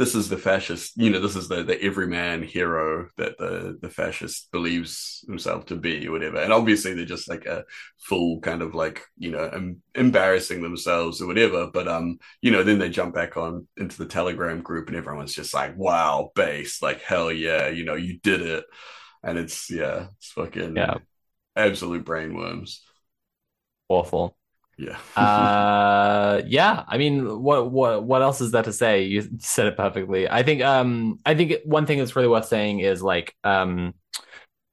this 0.00 0.14
is 0.14 0.30
the 0.30 0.36
fascist 0.38 0.94
you 0.96 1.10
know 1.10 1.20
this 1.20 1.36
is 1.36 1.48
the 1.48 1.62
the 1.62 1.80
everyman 1.82 2.42
hero 2.42 3.06
that 3.18 3.36
the 3.38 3.78
the 3.82 3.90
fascist 3.90 4.50
believes 4.50 5.22
himself 5.26 5.66
to 5.66 5.76
be 5.76 6.08
or 6.08 6.12
whatever 6.12 6.38
and 6.38 6.52
obviously 6.54 6.94
they're 6.94 7.04
just 7.04 7.28
like 7.28 7.44
a 7.46 7.64
full 7.98 8.40
kind 8.40 8.62
of 8.62 8.74
like 8.74 9.02
you 9.18 9.30
know 9.30 9.44
em- 9.44 9.82
embarrassing 9.94 10.62
themselves 10.62 11.20
or 11.20 11.26
whatever 11.26 11.68
but 11.72 11.86
um 11.86 12.18
you 12.40 12.50
know 12.50 12.62
then 12.62 12.78
they 12.78 12.88
jump 12.88 13.14
back 13.14 13.36
on 13.36 13.66
into 13.76 13.98
the 13.98 14.06
telegram 14.06 14.62
group 14.62 14.88
and 14.88 14.96
everyone's 14.96 15.34
just 15.34 15.52
like 15.54 15.76
wow 15.76 16.30
base 16.34 16.82
like 16.82 17.02
hell 17.02 17.30
yeah 17.30 17.68
you 17.68 17.84
know 17.84 17.94
you 17.94 18.18
did 18.22 18.40
it 18.42 18.64
and 19.22 19.38
it's 19.38 19.70
yeah 19.70 20.06
it's 20.16 20.32
fucking 20.32 20.76
Yeah. 20.76 20.94
absolute 21.56 22.04
brainworms 22.04 22.80
Awful. 23.88 24.36
Yeah 24.80 24.98
uh 25.20 26.40
yeah 26.46 26.84
i 26.88 26.96
mean 26.96 27.42
what 27.42 27.70
what 27.70 28.02
what 28.02 28.22
else 28.22 28.40
is 28.40 28.52
that 28.52 28.64
to 28.64 28.72
say 28.72 29.02
you 29.02 29.28
said 29.38 29.66
it 29.66 29.76
perfectly 29.76 30.28
i 30.28 30.42
think 30.42 30.62
um 30.62 31.18
i 31.26 31.34
think 31.34 31.54
one 31.64 31.86
thing 31.86 31.98
that's 31.98 32.16
really 32.16 32.28
worth 32.28 32.46
saying 32.46 32.80
is 32.80 33.02
like 33.02 33.34
um 33.44 33.92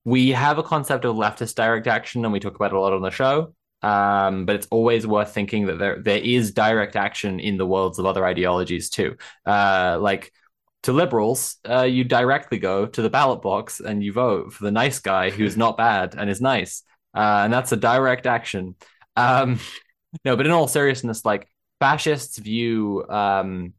we 0.08 0.30
have 0.30 0.58
a 0.58 0.64
concept 0.64 1.04
of 1.04 1.18
leftist 1.18 1.56
direct 1.56 1.86
action, 1.86 2.24
and 2.24 2.32
we 2.32 2.40
talk 2.40 2.56
about 2.56 2.72
it 2.72 2.78
a 2.78 2.80
lot 2.80 2.94
on 2.94 3.02
the 3.02 3.10
show. 3.10 3.54
Um, 3.82 4.46
but 4.46 4.56
it's 4.56 4.68
always 4.72 5.06
worth 5.06 5.34
thinking 5.34 5.66
that 5.66 5.80
there 5.80 6.02
there 6.02 6.20
is 6.20 6.54
direct 6.54 6.96
action 6.96 7.42
in 7.42 7.58
the 7.58 7.66
worlds 7.66 8.00
of 8.00 8.06
other 8.06 8.26
ideologies 8.26 8.90
too. 8.90 9.18
Uh, 9.46 9.98
like 10.00 10.32
to 10.84 10.94
liberals, 10.94 11.58
uh, 11.70 11.82
you 11.82 12.06
directly 12.06 12.58
go 12.58 12.86
to 12.86 13.02
the 13.02 13.10
ballot 13.10 13.42
box 13.42 13.82
and 13.82 14.02
you 14.02 14.14
vote 14.14 14.54
for 14.54 14.64
the 14.64 14.72
nice 14.72 15.00
guy 15.00 15.30
who's 15.30 15.58
not 15.58 15.76
bad 15.76 16.16
and 16.18 16.30
is 16.30 16.40
nice, 16.40 16.84
uh, 17.14 17.42
and 17.44 17.52
that's 17.52 17.74
a 17.74 17.78
direct 17.78 18.26
action. 18.26 18.76
Um, 19.18 19.60
no, 20.26 20.36
but 20.36 20.46
in 20.46 20.52
all 20.52 20.68
seriousness, 20.68 21.26
like 21.26 21.50
fascists 21.80 22.38
view 22.38 23.06
um, 23.10 23.74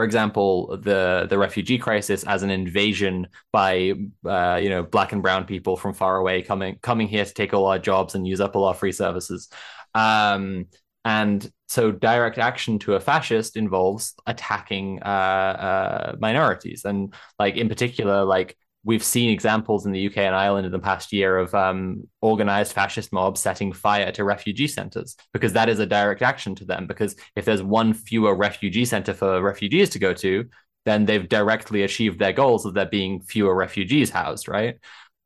for 0.00 0.04
example, 0.04 0.78
the 0.78 1.26
the 1.28 1.36
refugee 1.36 1.76
crisis 1.76 2.24
as 2.24 2.42
an 2.42 2.48
invasion 2.48 3.26
by 3.52 3.92
uh, 4.24 4.58
you 4.62 4.70
know 4.70 4.82
black 4.82 5.12
and 5.12 5.20
brown 5.20 5.44
people 5.44 5.76
from 5.76 5.92
far 5.92 6.16
away 6.16 6.40
coming 6.40 6.78
coming 6.80 7.06
here 7.06 7.24
to 7.24 7.34
take 7.34 7.52
all 7.52 7.66
our 7.66 7.78
jobs 7.78 8.14
and 8.14 8.26
use 8.26 8.40
up 8.40 8.56
all 8.56 8.64
our 8.64 8.72
free 8.72 8.92
services. 8.92 9.50
Um, 9.94 10.68
and 11.04 11.50
so 11.68 11.90
direct 11.92 12.38
action 12.38 12.78
to 12.80 12.94
a 12.94 13.00
fascist 13.00 13.58
involves 13.58 14.14
attacking 14.26 15.02
uh, 15.02 15.04
uh, 15.06 16.16
minorities, 16.18 16.86
and 16.86 17.12
like 17.38 17.56
in 17.56 17.68
particular, 17.68 18.24
like 18.24 18.56
we've 18.84 19.04
seen 19.04 19.30
examples 19.30 19.84
in 19.84 19.92
the 19.92 20.00
UK 20.00 20.18
and 20.18 20.34
Ireland 20.34 20.66
in 20.66 20.72
the 20.72 20.78
past 20.78 21.12
year 21.12 21.36
of 21.36 21.54
um, 21.54 22.08
organized 22.22 22.72
fascist 22.72 23.12
mobs 23.12 23.40
setting 23.40 23.72
fire 23.72 24.10
to 24.12 24.24
refugee 24.24 24.68
centers 24.68 25.16
because 25.32 25.52
that 25.52 25.68
is 25.68 25.78
a 25.78 25.86
direct 25.86 26.22
action 26.22 26.54
to 26.56 26.64
them. 26.64 26.86
Because 26.86 27.14
if 27.36 27.44
there's 27.44 27.62
one 27.62 27.92
fewer 27.92 28.34
refugee 28.34 28.86
center 28.86 29.12
for 29.12 29.42
refugees 29.42 29.90
to 29.90 29.98
go 29.98 30.14
to, 30.14 30.46
then 30.86 31.04
they've 31.04 31.28
directly 31.28 31.82
achieved 31.82 32.18
their 32.18 32.32
goals 32.32 32.64
of 32.64 32.72
there 32.72 32.86
being 32.86 33.20
fewer 33.20 33.54
refugees 33.54 34.08
housed, 34.08 34.48
right? 34.48 34.76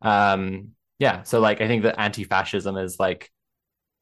Um, 0.02 0.70
yeah. 0.99 1.23
So, 1.23 1.39
like, 1.41 1.60
I 1.60 1.68
think 1.68 1.84
that 1.84 2.00
anti 2.00 2.24
fascism 2.24 2.76
is 2.76 2.99
like, 2.99 3.31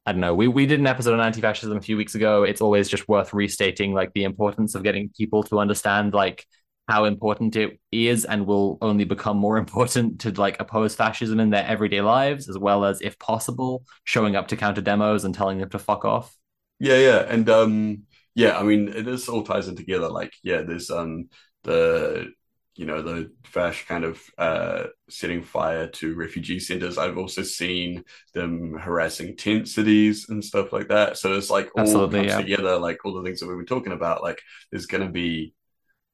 I 0.05 0.11
don't 0.11 0.21
know. 0.21 0.35
We 0.35 0.47
we 0.47 0.65
did 0.65 0.79
an 0.79 0.87
episode 0.87 1.13
on 1.13 1.21
anti-fascism 1.21 1.77
a 1.77 1.81
few 1.81 1.95
weeks 1.95 2.13
ago. 2.15 2.43
It's 2.43 2.59
always 2.59 2.89
just 2.89 3.07
worth 3.07 3.33
restating 3.33 3.93
like 3.93 4.11
the 4.13 4.25
importance 4.25 4.75
of 4.75 4.83
getting 4.83 5.09
people 5.17 5.43
to 5.43 5.59
understand 5.59 6.13
like 6.13 6.45
how 6.87 7.05
important 7.05 7.55
it 7.55 7.79
is 7.91 8.25
and 8.25 8.45
will 8.45 8.77
only 8.81 9.05
become 9.05 9.37
more 9.37 9.57
important 9.63 10.21
to 10.21 10.31
like 10.31 10.59
oppose 10.59 10.95
fascism 10.95 11.39
in 11.39 11.49
their 11.49 11.65
everyday 11.65 12.01
lives, 12.01 12.49
as 12.49 12.57
well 12.57 12.85
as, 12.85 13.01
if 13.01 13.17
possible, 13.19 13.83
showing 14.03 14.35
up 14.35 14.47
to 14.49 14.57
counter 14.57 14.81
demos 14.81 15.23
and 15.23 15.33
telling 15.33 15.59
them 15.59 15.69
to 15.69 15.79
fuck 15.79 16.05
off. 16.05 16.35
Yeah, 16.79 16.97
yeah, 16.97 17.19
and 17.29 17.49
um, 17.49 18.03
yeah, 18.35 18.57
I 18.57 18.63
mean, 18.63 18.89
it 18.89 19.07
is 19.07 19.29
all 19.29 19.43
ties 19.43 19.67
in 19.67 19.75
together. 19.75 20.09
Like, 20.09 20.33
yeah, 20.43 20.61
there's 20.63 20.89
um 20.89 21.29
the 21.63 22.33
you 22.75 22.85
know 22.85 23.01
the 23.01 23.31
Fash 23.45 23.85
kind 23.87 24.03
of 24.03 24.21
uh, 24.37 24.85
setting 25.09 25.43
fire 25.43 25.87
to 25.87 26.15
refugee 26.15 26.59
centers. 26.59 26.97
I've 26.97 27.17
also 27.17 27.43
seen 27.43 28.03
them 28.33 28.73
harassing 28.73 29.37
tent 29.37 29.67
cities 29.67 30.27
and 30.29 30.43
stuff 30.43 30.73
like 30.73 30.87
that. 30.87 31.17
So 31.17 31.33
it's 31.33 31.51
like 31.51 31.69
all 31.75 31.81
Absolutely, 31.81 32.21
comes 32.21 32.31
yeah. 32.31 32.37
together, 32.37 32.77
like 32.77 33.05
all 33.05 33.13
the 33.13 33.23
things 33.23 33.39
that 33.39 33.47
we 33.47 33.55
were 33.55 33.63
talking 33.63 33.93
about. 33.93 34.23
Like 34.23 34.41
there's 34.71 34.87
going 34.87 35.05
to 35.05 35.11
be 35.11 35.53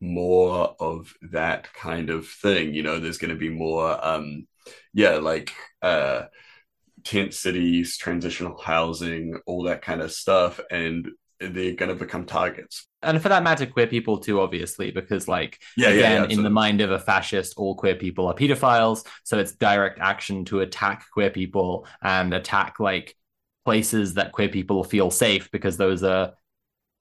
more 0.02 0.76
of 0.80 1.14
that 1.32 1.74
kind 1.74 2.10
of 2.10 2.28
thing. 2.28 2.74
You 2.74 2.84
know, 2.84 3.00
there's 3.00 3.18
going 3.18 3.34
to 3.34 3.40
be 3.40 3.50
more, 3.50 4.06
um, 4.06 4.48
yeah, 4.94 5.16
like 5.16 5.54
uh, 5.82 6.24
tent 7.04 7.34
cities, 7.34 7.98
transitional 7.98 8.58
housing, 8.58 9.40
all 9.46 9.64
that 9.64 9.82
kind 9.82 10.02
of 10.02 10.12
stuff, 10.12 10.60
and 10.72 11.10
they're 11.40 11.74
going 11.74 11.90
to 11.90 11.96
become 11.96 12.26
targets. 12.26 12.88
And 13.02 13.22
for 13.22 13.30
that 13.30 13.44
matter, 13.44 13.66
queer 13.66 13.88
people 13.88 14.18
too, 14.18 14.42
obviously, 14.42 14.92
because 14.92 15.28
like 15.28 15.60
yeah, 15.78 15.90
again, 15.90 16.24
yeah, 16.24 16.36
in 16.36 16.44
the 16.44 16.50
mind 16.50 16.82
of 16.82 16.92
a 16.92 17.00
fascist, 17.00 17.54
all 17.58 17.76
queer 17.76 17.96
people 17.96 18.28
are 18.28 18.34
pedophiles. 18.34 19.06
So 19.24 19.40
it's 19.40 19.54
direct 19.54 20.00
action 20.00 20.44
to 20.46 20.60
attack 20.60 21.06
queer 21.14 21.30
people 21.30 21.88
and 22.02 22.34
attack 22.34 22.80
like 22.80 23.16
places 23.64 24.16
that 24.16 24.32
queer 24.32 24.50
people 24.50 24.84
feel 24.84 25.12
safe 25.12 25.50
because 25.52 25.78
those 25.78 26.04
are 26.04 26.34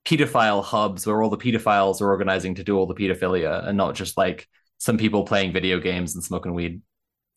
pedophile 0.09 0.65
hubs 0.65 1.07
where 1.07 1.23
all 1.23 1.29
the 1.29 1.37
pedophiles 1.37 2.01
are 2.01 2.09
organizing 2.09 2.55
to 2.55 2.65
do 2.65 2.79
all 2.79 2.87
the 2.87 2.95
pedophilia 2.95 3.69
and 3.69 3.77
not 3.77 3.95
just 3.95 4.17
like 4.17 4.49
some 4.79 4.97
people 4.97 5.25
playing 5.25 5.53
video 5.53 5.79
games 5.79 6.15
and 6.15 6.25
smoking 6.25 6.55
weed. 6.55 6.81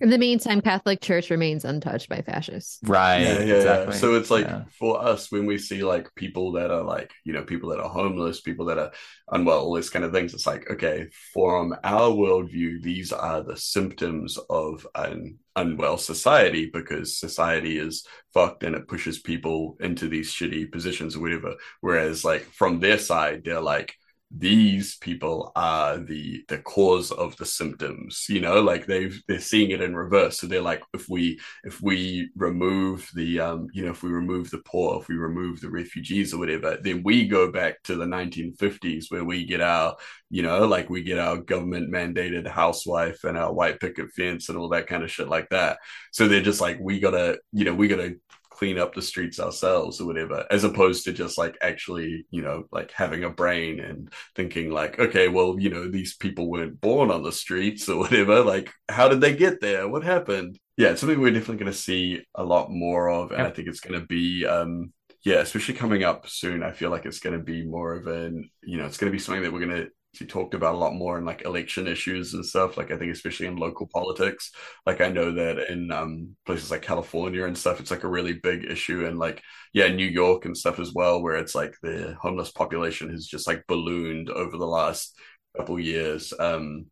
In 0.02 0.10
the 0.10 0.18
meantime, 0.18 0.62
Catholic 0.62 1.00
Church 1.00 1.30
remains 1.30 1.64
untouched 1.64 2.10
by 2.10 2.24
fascists. 2.24 2.80
Right. 2.84 3.20
Yeah, 3.20 3.44
yeah, 3.44 3.56
exactly. 3.58 3.94
yeah. 3.94 4.00
So 4.00 4.16
it's 4.16 4.32
like 4.32 4.48
yeah. 4.48 4.64
for 4.80 5.00
us, 5.00 5.32
when 5.32 5.46
we 5.46 5.60
see 5.60 5.84
like 5.84 6.14
people 6.16 6.54
that 6.54 6.72
are 6.72 6.82
like, 6.82 7.12
you 7.24 7.34
know, 7.34 7.44
people 7.44 7.70
that 7.70 7.80
are 7.80 7.88
homeless, 7.88 8.42
people 8.42 8.66
that 8.66 8.80
are 8.80 8.92
unwell, 9.32 9.60
all 9.60 9.76
this 9.76 9.92
kind 9.92 10.04
of 10.04 10.12
things, 10.12 10.34
it's 10.34 10.48
like, 10.48 10.68
okay, 10.72 11.08
from 11.34 11.76
our 11.84 12.10
worldview, 12.10 12.82
these 12.82 13.14
are 13.14 13.44
the 13.44 13.56
symptoms 13.56 14.40
of 14.50 14.88
an 14.96 15.38
unwell 15.56 15.98
society 15.98 16.72
because 16.74 17.20
society 17.20 17.78
is 17.78 18.04
fucked 18.34 18.64
and 18.64 18.76
it 18.76 18.88
pushes 18.88 19.20
people 19.20 19.78
into 19.82 20.08
these 20.08 20.32
shitty 20.32 20.72
positions 20.72 21.16
or 21.16 21.20
whatever. 21.20 21.54
Whereas 21.82 22.26
like 22.26 22.42
from 22.42 22.80
their 22.80 22.98
side, 22.98 23.44
they're 23.46 23.62
like, 23.62 23.96
these 24.38 24.96
people 24.98 25.52
are 25.56 25.98
the 25.98 26.44
the 26.48 26.58
cause 26.60 27.12
of 27.12 27.36
the 27.36 27.46
symptoms 27.46 28.28
you 28.30 28.40
know 28.40 28.62
like 28.62 28.86
they've 28.86 29.22
they're 29.28 29.40
seeing 29.40 29.72
it 29.72 29.82
in 29.82 29.96
reverse. 29.96 30.40
So 30.40 30.48
they're 30.48 30.62
like 30.62 30.82
if 30.94 31.10
we 31.10 31.40
if 31.64 31.82
we 31.82 32.30
remove 32.36 33.10
the 33.14 33.40
um 33.42 33.68
you 33.74 33.84
know 33.84 33.92
if 33.92 34.04
we 34.04 34.10
remove 34.10 34.50
the 34.50 34.60
poor 34.60 35.02
if 35.02 35.10
we 35.10 35.16
remove 35.16 35.60
the 35.60 35.70
refugees 35.70 36.34
or 36.34 36.38
whatever 36.38 36.78
then 36.82 37.04
we 37.04 37.28
go 37.28 37.52
back 37.52 37.84
to 37.84 37.96
the 37.96 38.06
1950s 38.06 39.06
where 39.10 39.26
we 39.26 39.46
get 39.46 39.62
our 39.62 39.98
you 40.30 40.44
know 40.44 40.66
like 40.66 40.90
we 40.90 41.04
get 41.04 41.20
our 41.20 41.38
government 41.38 41.92
mandated 41.92 42.48
housewife 42.48 43.24
and 43.26 43.38
our 43.38 43.52
white 43.54 43.80
picket 43.80 44.12
fence 44.12 44.48
and 44.48 44.58
all 44.58 44.70
that 44.70 44.88
kind 44.88 45.04
of 45.04 45.12
shit 45.12 45.28
like 45.28 45.50
that. 45.50 45.78
So 46.12 46.28
they're 46.28 46.42
just 46.42 46.62
like 46.62 46.80
we 46.80 47.00
gotta 47.00 47.40
you 47.52 47.66
know 47.66 47.74
we 47.74 47.88
gotta 47.88 48.16
clean 48.62 48.78
up 48.78 48.94
the 48.94 49.02
streets 49.02 49.40
ourselves 49.40 50.00
or 50.00 50.06
whatever 50.06 50.46
as 50.52 50.64
opposed 50.64 51.04
to 51.04 51.12
just 51.12 51.36
like 51.36 51.58
actually 51.64 52.28
you 52.30 52.44
know 52.44 52.64
like 52.72 52.92
having 52.92 53.24
a 53.24 53.30
brain 53.30 53.80
and 53.80 54.14
thinking 54.36 54.70
like 54.70 55.00
okay 55.00 55.28
well 55.30 55.60
you 55.60 55.72
know 55.72 55.90
these 55.90 56.16
people 56.16 56.48
weren't 56.48 56.80
born 56.80 57.10
on 57.10 57.24
the 57.24 57.32
streets 57.32 57.90
or 57.90 57.98
whatever. 57.98 58.44
Like 58.44 58.72
how 58.88 59.08
did 59.08 59.20
they 59.20 59.36
get 59.36 59.62
there? 59.62 59.88
What 59.88 60.04
happened? 60.04 60.60
Yeah 60.78 60.90
it's 60.90 61.00
something 61.00 61.20
we're 61.20 61.32
definitely 61.32 61.58
going 61.58 61.72
to 61.72 61.78
see 61.78 62.24
a 62.36 62.44
lot 62.44 62.70
more 62.70 63.10
of 63.10 63.32
and 63.32 63.40
yep. 63.40 63.48
i 63.48 63.50
think 63.50 63.68
it's 63.68 63.80
going 63.80 64.00
to 64.00 64.06
be 64.06 64.46
um 64.46 64.94
yeah 65.24 65.40
especially 65.40 65.74
coming 65.74 66.04
up 66.04 66.30
soon 66.30 66.62
i 66.62 66.72
feel 66.72 66.92
like 66.92 67.06
it's 67.06 67.20
going 67.20 67.38
to 67.38 67.44
be 67.44 67.66
more 67.66 67.96
of 67.96 68.06
an 68.06 68.48
you 68.62 68.78
know 68.78 68.86
it's 68.86 68.98
going 68.98 69.12
to 69.12 69.16
be 69.16 69.20
something 69.20 69.44
that 69.44 69.52
we're 69.52 69.66
going 69.66 69.86
to 69.86 69.90
she 70.14 70.26
talked 70.26 70.54
about 70.54 70.76
a 70.76 70.78
lot 70.78 70.94
more 70.94 71.18
in 71.18 71.26
like 71.26 71.44
election 71.46 71.88
issues 71.88 72.34
and 72.34 72.46
stuff. 72.46 72.76
Like 72.78 72.92
I 72.92 72.98
think 72.98 73.12
especially 73.14 73.48
in 73.48 73.56
local 73.56 73.88
politics. 73.88 74.52
Like 74.86 75.00
I 75.00 75.08
know 75.08 75.32
that 75.32 75.72
in 75.72 75.92
um, 75.92 76.36
places 76.46 76.70
like 76.70 76.82
California 76.82 77.46
and 77.46 77.58
stuff, 77.58 77.80
it's 77.80 77.92
like 77.92 78.04
a 78.04 78.10
really 78.10 78.34
big 78.34 78.66
issue, 78.66 79.06
and 79.06 79.18
like 79.18 79.42
yeah, 79.74 79.88
New 79.88 80.06
York 80.08 80.46
and 80.46 80.58
stuff 80.58 80.80
as 80.80 80.94
well, 80.94 81.22
where 81.22 81.38
it's 81.38 81.56
like 81.56 81.76
the 81.82 82.16
homeless 82.22 82.52
population 82.52 83.10
has 83.10 83.26
just 83.26 83.48
like 83.48 83.64
ballooned 83.68 84.30
over 84.30 84.58
the 84.58 84.68
last 84.68 85.18
couple 85.56 85.80
years. 85.80 86.34
Um, 86.38 86.88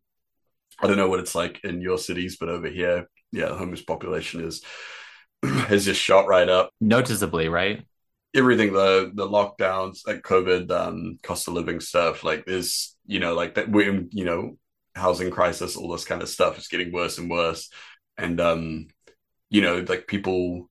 I 0.80 0.86
don't 0.86 0.96
know 0.96 1.08
what 1.08 1.20
it's 1.20 1.34
like 1.34 1.60
in 1.62 1.82
your 1.82 1.98
cities, 1.98 2.38
but 2.40 2.48
over 2.48 2.68
here, 2.68 3.06
yeah, 3.32 3.46
the 3.48 3.54
homeless 3.56 3.82
population 3.82 4.42
is 4.42 4.62
has 5.44 5.84
just 5.84 6.00
shot 6.00 6.26
right 6.26 6.48
up 6.48 6.70
noticeably, 6.80 7.48
right? 7.50 7.84
everything 8.34 8.72
the 8.72 9.10
the 9.14 9.26
lockdowns 9.26 10.06
like 10.06 10.22
covid 10.22 10.70
um 10.70 11.18
cost 11.22 11.48
of 11.48 11.54
living 11.54 11.80
stuff 11.80 12.22
like 12.22 12.44
there's 12.46 12.96
you 13.10 13.18
know 13.18 13.34
like 13.34 13.54
that 13.56 13.68
we're 13.68 14.06
you 14.10 14.24
know 14.24 14.56
housing 14.94 15.30
crisis 15.30 15.76
all 15.76 15.90
this 15.90 16.04
kind 16.04 16.22
of 16.22 16.28
stuff 16.28 16.58
is 16.58 16.68
getting 16.68 16.92
worse 16.92 17.18
and 17.18 17.28
worse. 17.28 17.68
And 18.16 18.40
um 18.40 18.86
you 19.50 19.62
know 19.62 19.84
like 19.88 20.06
people 20.06 20.70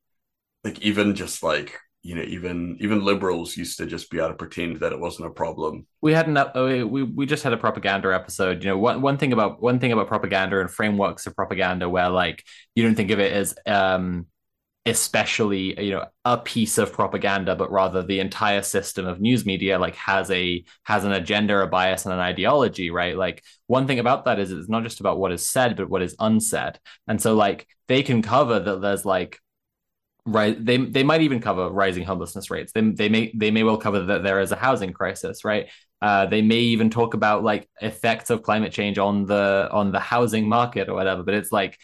like 0.64 0.80
even 0.82 1.16
just 1.16 1.44
like 1.44 1.78
you 2.02 2.16
know 2.16 2.22
even 2.22 2.78
even 2.80 3.04
liberals 3.04 3.58
used 3.58 3.78
to 3.78 3.86
just 3.86 4.10
be 4.10 4.20
able 4.20 4.30
to 4.30 4.36
pretend 4.36 4.80
that 4.80 4.94
it 4.94 5.00
wasn't 5.00 5.28
a 5.28 5.32
problem. 5.32 5.86
We 6.02 6.14
had 6.14 6.28
an 6.28 6.38
uh, 6.38 6.86
we 6.88 7.04
we 7.04 7.26
just 7.26 7.44
had 7.44 7.52
a 7.52 7.58
propaganda 7.58 8.14
episode. 8.16 8.64
You 8.64 8.70
know 8.70 8.78
one 8.78 9.02
one 9.02 9.18
thing 9.18 9.34
about 9.34 9.62
one 9.62 9.80
thing 9.80 9.92
about 9.92 10.08
propaganda 10.08 10.62
and 10.62 10.72
frameworks 10.72 11.28
of 11.28 11.36
propaganda 11.36 11.90
where 11.90 12.10
like 12.10 12.46
you 12.74 12.84
don't 12.84 12.96
think 12.96 13.12
of 13.12 13.20
it 13.20 13.34
as 13.34 13.54
um 13.66 14.28
especially 14.90 15.82
you 15.84 15.92
know 15.92 16.06
a 16.26 16.38
piece 16.38 16.78
of 16.78 16.92
propaganda 16.94 17.56
but 17.56 17.72
rather 17.72 18.04
the 18.04 18.20
entire 18.20 18.62
system 18.62 19.06
of 19.08 19.20
news 19.22 19.46
media 19.46 19.80
like 19.80 19.96
has 19.96 20.30
a 20.32 20.64
has 20.84 21.06
an 21.06 21.12
agenda 21.12 21.60
a 21.60 21.68
bias 21.68 22.06
and 22.06 22.14
an 22.14 22.20
ideology 22.20 22.92
right? 22.92 23.18
Like 23.18 23.44
one 23.68 23.88
thing 23.88 24.00
about 24.00 24.26
that 24.26 24.40
is 24.40 24.52
it's 24.52 24.70
not 24.70 24.84
just 24.84 25.00
about 25.00 25.20
what 25.20 25.32
is 25.32 25.46
said 25.46 25.76
but 25.78 25.90
what 25.90 26.02
is 26.02 26.16
unsaid. 26.20 26.80
And 27.08 27.22
so 27.22 27.36
like 27.36 27.68
they 27.88 28.04
can 28.04 28.22
cover 28.22 28.60
that 28.60 28.82
there's 28.82 29.06
like 29.06 29.40
right 30.26 30.64
they 30.64 30.78
they 30.78 31.04
might 31.04 31.22
even 31.22 31.40
cover 31.42 31.70
rising 31.70 32.04
homelessness 32.04 32.50
rates. 32.50 32.72
They, 32.74 32.82
they 32.82 33.10
may 33.10 33.32
they 33.36 33.52
may 33.52 33.64
well 33.64 33.78
cover 33.78 34.04
that 34.06 34.24
there 34.24 34.42
is 34.42 34.52
a 34.52 34.56
housing 34.56 34.94
crisis 34.94 35.46
right? 35.46 35.68
Uh, 36.02 36.26
they 36.28 36.42
may 36.42 36.60
even 36.60 36.90
talk 36.90 37.14
about 37.14 37.44
like 37.44 37.68
effects 37.82 38.30
of 38.30 38.42
climate 38.42 38.72
change 38.72 38.98
on 38.98 39.26
the 39.26 39.68
on 39.72 39.92
the 39.92 40.00
housing 40.00 40.48
market 40.48 40.88
or 40.88 40.94
whatever 40.94 41.24
but 41.24 41.34
it's 41.34 41.52
like 41.52 41.78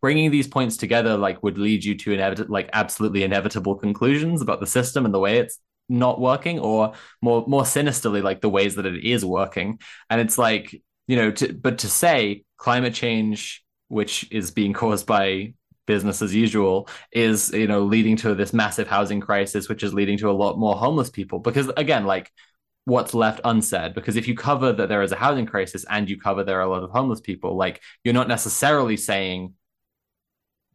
bringing 0.00 0.30
these 0.30 0.48
points 0.48 0.76
together 0.76 1.16
like 1.16 1.42
would 1.42 1.58
lead 1.58 1.84
you 1.84 1.94
to 1.94 2.12
inevitable 2.12 2.52
like 2.52 2.68
absolutely 2.72 3.22
inevitable 3.22 3.74
conclusions 3.74 4.42
about 4.42 4.60
the 4.60 4.66
system 4.66 5.04
and 5.04 5.14
the 5.14 5.18
way 5.18 5.38
it's 5.38 5.58
not 5.88 6.20
working 6.20 6.58
or 6.58 6.92
more 7.22 7.44
more 7.46 7.64
sinisterly 7.64 8.20
like 8.20 8.40
the 8.40 8.48
ways 8.48 8.74
that 8.74 8.86
it 8.86 9.04
is 9.04 9.24
working. 9.24 9.78
And 10.10 10.20
it's 10.20 10.38
like 10.38 10.82
you 11.06 11.16
know 11.16 11.30
to, 11.30 11.52
but 11.52 11.78
to 11.78 11.88
say 11.88 12.44
climate 12.58 12.94
change 12.94 13.64
which 13.88 14.30
is 14.32 14.50
being 14.50 14.72
caused 14.72 15.06
by 15.06 15.54
business 15.86 16.20
as 16.20 16.34
usual 16.34 16.88
is 17.12 17.52
you 17.52 17.68
know 17.68 17.84
leading 17.84 18.16
to 18.16 18.34
this 18.34 18.52
massive 18.52 18.88
housing 18.88 19.20
crisis 19.20 19.68
which 19.68 19.84
is 19.84 19.94
leading 19.94 20.18
to 20.18 20.30
a 20.30 20.32
lot 20.32 20.58
more 20.58 20.76
homeless 20.76 21.10
people. 21.10 21.38
Because 21.38 21.70
again 21.76 22.04
like 22.04 22.30
what's 22.86 23.14
left 23.14 23.40
unsaid 23.44 23.94
because 23.94 24.16
if 24.16 24.26
you 24.26 24.34
cover 24.34 24.72
that 24.72 24.88
there 24.88 25.02
is 25.02 25.12
a 25.12 25.16
housing 25.16 25.44
crisis 25.44 25.84
and 25.90 26.08
you 26.08 26.18
cover 26.18 26.42
there 26.42 26.58
are 26.58 26.62
a 26.64 26.70
lot 26.70 26.82
of 26.82 26.90
homeless 26.90 27.20
people 27.20 27.56
like 27.56 27.82
you're 28.04 28.14
not 28.14 28.28
necessarily 28.28 28.96
saying 28.96 29.52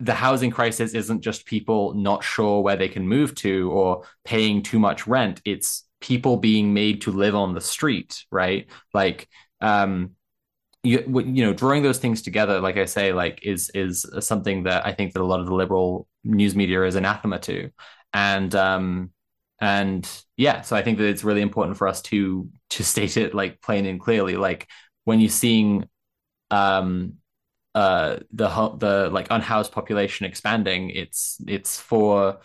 the 0.02 0.14
housing 0.14 0.50
crisis 0.50 0.94
isn't 0.94 1.22
just 1.22 1.46
people 1.46 1.94
not 1.94 2.24
sure 2.24 2.62
where 2.62 2.76
they 2.76 2.90
can 2.90 3.08
move 3.08 3.36
to 3.36 3.72
or 3.72 4.04
paying 4.26 4.64
too 4.64 4.80
much 4.80 5.06
rent. 5.06 5.42
It's 5.46 5.88
people 6.00 6.38
being 6.38 6.74
made 6.74 7.02
to 7.02 7.12
live 7.12 7.36
on 7.36 7.54
the 7.54 7.62
street 7.62 8.26
right? 8.32 8.68
Like 8.94 9.30
um 9.62 10.12
you, 10.84 11.04
you 11.24 11.46
know 11.46 11.54
drawing 11.54 11.84
those 11.84 12.00
things 12.00 12.24
together 12.24 12.60
like 12.60 12.76
i 12.76 12.86
say 12.86 13.14
like 13.14 13.42
is 13.44 13.70
is 13.76 14.04
something 14.20 14.64
that 14.64 14.84
i 14.84 14.92
think 14.92 15.14
that 15.14 15.22
a 15.22 15.24
lot 15.24 15.40
of 15.40 15.46
the 15.46 15.54
liberal 15.54 16.08
news 16.24 16.56
media 16.56 16.84
is 16.84 16.96
anathema 16.96 17.38
to. 17.38 17.70
And 18.14 18.54
um 18.56 19.12
and 19.62 20.24
yeah 20.38 20.62
so 20.62 20.76
i 20.76 20.82
think 20.82 20.98
that 20.98 21.08
it's 21.08 21.24
really 21.24 21.42
important 21.42 21.78
for 21.78 21.88
us 21.88 22.02
to 22.02 22.50
to 22.70 22.84
state 22.84 23.16
it 23.18 23.34
like 23.34 23.62
plain 23.62 23.86
and 23.86 24.02
clearly 24.02 24.36
like 24.36 24.68
when 25.06 25.20
you're 25.20 25.30
seeing 25.30 25.88
um 26.50 27.14
uh 27.76 28.18
the 28.34 28.50
the 28.78 29.10
like 29.12 29.28
unhoused 29.30 29.72
population 29.72 30.26
expanding 30.26 30.90
it's 30.90 31.38
it's 31.48 31.80
for 31.80 32.40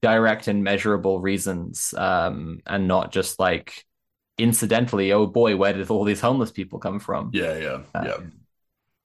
direct 0.00 0.48
and 0.48 0.64
measurable 0.64 1.20
reasons 1.20 1.92
um 1.98 2.60
and 2.66 2.88
not 2.88 3.12
just 3.12 3.38
like 3.38 3.84
incidentally, 4.40 5.12
oh 5.12 5.26
boy, 5.26 5.56
where 5.56 5.72
did 5.72 5.90
all 5.90 6.04
these 6.04 6.20
homeless 6.20 6.50
people 6.50 6.78
come 6.78 6.98
from? 6.98 7.30
Yeah, 7.32 7.56
yeah, 7.56 7.78
uh, 7.94 8.04
yeah. 8.04 8.16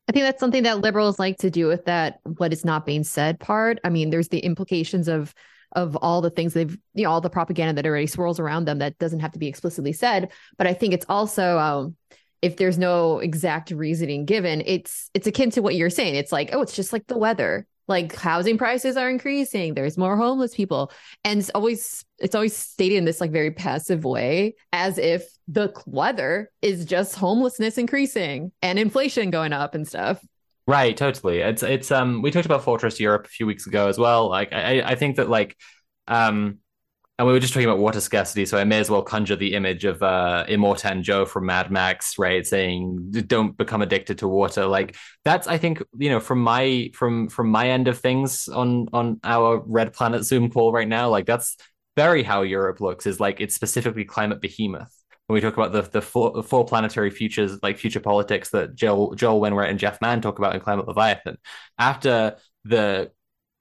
I 0.07 0.11
think 0.11 0.23
that's 0.23 0.39
something 0.39 0.63
that 0.63 0.81
liberals 0.81 1.19
like 1.19 1.37
to 1.39 1.49
do 1.49 1.67
with 1.67 1.85
that 1.85 2.19
what 2.37 2.53
is 2.53 2.63
not 2.63 2.85
being 2.85 3.03
said 3.03 3.39
part. 3.39 3.79
I 3.83 3.89
mean, 3.89 4.09
there's 4.09 4.29
the 4.29 4.39
implications 4.39 5.07
of 5.07 5.33
of 5.75 5.95
all 5.97 6.21
the 6.21 6.29
things 6.29 6.53
they've 6.53 6.77
you 6.93 7.03
know 7.03 7.11
all 7.11 7.21
the 7.21 7.29
propaganda 7.29 7.73
that 7.73 7.87
already 7.87 8.07
swirls 8.07 8.39
around 8.39 8.65
them 8.65 8.79
that 8.79 8.97
doesn't 8.97 9.19
have 9.19 9.31
to 9.33 9.39
be 9.39 9.47
explicitly 9.47 9.93
said. 9.93 10.31
But 10.57 10.67
I 10.67 10.73
think 10.73 10.93
it's 10.93 11.05
also 11.07 11.57
um, 11.57 11.95
if 12.41 12.57
there's 12.57 12.77
no 12.77 13.19
exact 13.19 13.71
reasoning 13.71 14.25
given, 14.25 14.63
it's 14.65 15.09
it's 15.13 15.27
akin 15.27 15.51
to 15.51 15.61
what 15.61 15.75
you're 15.75 15.89
saying. 15.89 16.15
It's 16.15 16.31
like, 16.31 16.49
oh, 16.53 16.61
it's 16.61 16.75
just 16.75 16.93
like 16.93 17.07
the 17.07 17.17
weather 17.17 17.67
like 17.87 18.15
housing 18.15 18.57
prices 18.57 18.97
are 18.97 19.09
increasing 19.09 19.73
there's 19.73 19.97
more 19.97 20.17
homeless 20.17 20.55
people 20.55 20.91
and 21.23 21.39
it's 21.39 21.51
always 21.51 22.03
it's 22.17 22.35
always 22.35 22.55
stated 22.55 22.95
in 22.95 23.05
this 23.05 23.21
like 23.21 23.31
very 23.31 23.51
passive 23.51 24.03
way 24.03 24.55
as 24.73 24.97
if 24.97 25.27
the 25.47 25.71
weather 25.85 26.49
is 26.61 26.85
just 26.85 27.15
homelessness 27.15 27.77
increasing 27.77 28.51
and 28.61 28.79
inflation 28.79 29.29
going 29.29 29.53
up 29.53 29.75
and 29.75 29.87
stuff 29.87 30.19
right 30.67 30.97
totally 30.97 31.39
it's 31.39 31.63
it's 31.63 31.91
um 31.91 32.21
we 32.21 32.31
talked 32.31 32.45
about 32.45 32.63
fortress 32.63 32.99
europe 32.99 33.25
a 33.25 33.29
few 33.29 33.45
weeks 33.45 33.67
ago 33.67 33.87
as 33.87 33.97
well 33.97 34.29
like 34.29 34.51
i 34.53 34.81
i 34.81 34.95
think 34.95 35.17
that 35.17 35.29
like 35.29 35.55
um 36.07 36.57
and 37.17 37.25
we 37.25 37.33
were 37.33 37.39
just 37.39 37.53
talking 37.53 37.67
about 37.67 37.79
water 37.79 38.01
scarcity, 38.01 38.45
so 38.45 38.57
I 38.57 38.65
may 38.65 38.79
as 38.79 38.89
well 38.89 39.01
conjure 39.01 39.37
the 39.37 39.53
image 39.53 39.85
of 39.85 40.03
uh, 40.03 40.43
Immortan 40.49 41.01
Joe 41.01 41.25
from 41.25 41.45
Mad 41.45 41.71
Max, 41.71 42.19
right, 42.19 42.45
saying 42.45 43.11
"Don't 43.25 43.55
become 43.55 43.81
addicted 43.81 44.17
to 44.17 44.27
water." 44.27 44.65
Like 44.65 44.97
that's, 45.23 45.47
I 45.47 45.57
think, 45.57 45.81
you 45.97 46.09
know, 46.09 46.19
from 46.19 46.41
my 46.41 46.91
from 46.93 47.29
from 47.29 47.49
my 47.49 47.69
end 47.69 47.87
of 47.87 47.99
things 47.99 48.49
on 48.49 48.89
on 48.91 49.21
our 49.23 49.63
Red 49.65 49.93
Planet 49.93 50.25
Zoom 50.25 50.49
call 50.49 50.73
right 50.73 50.87
now, 50.87 51.07
like 51.07 51.25
that's 51.25 51.55
very 51.95 52.21
how 52.21 52.41
Europe 52.41 52.81
looks. 52.81 53.05
Is 53.05 53.17
like 53.17 53.39
it's 53.39 53.55
specifically 53.55 54.03
climate 54.03 54.41
behemoth. 54.41 54.93
When 55.27 55.35
we 55.35 55.41
talk 55.41 55.57
about 55.57 55.71
the 55.71 55.81
the 55.81 56.01
four, 56.01 56.43
four 56.43 56.65
planetary 56.65 57.09
futures, 57.09 57.57
like 57.63 57.77
future 57.77 57.99
politics 57.99 58.49
that 58.51 58.75
Joel 58.75 59.15
Joel 59.15 59.39
Wainwright 59.39 59.69
and 59.69 59.79
Geoff 59.79 59.99
Mann 60.01 60.21
talk 60.21 60.37
about 60.37 60.53
in 60.53 60.61
Climate 60.61 60.87
Leviathan, 60.87 61.37
after 61.77 62.37
the 62.63 63.11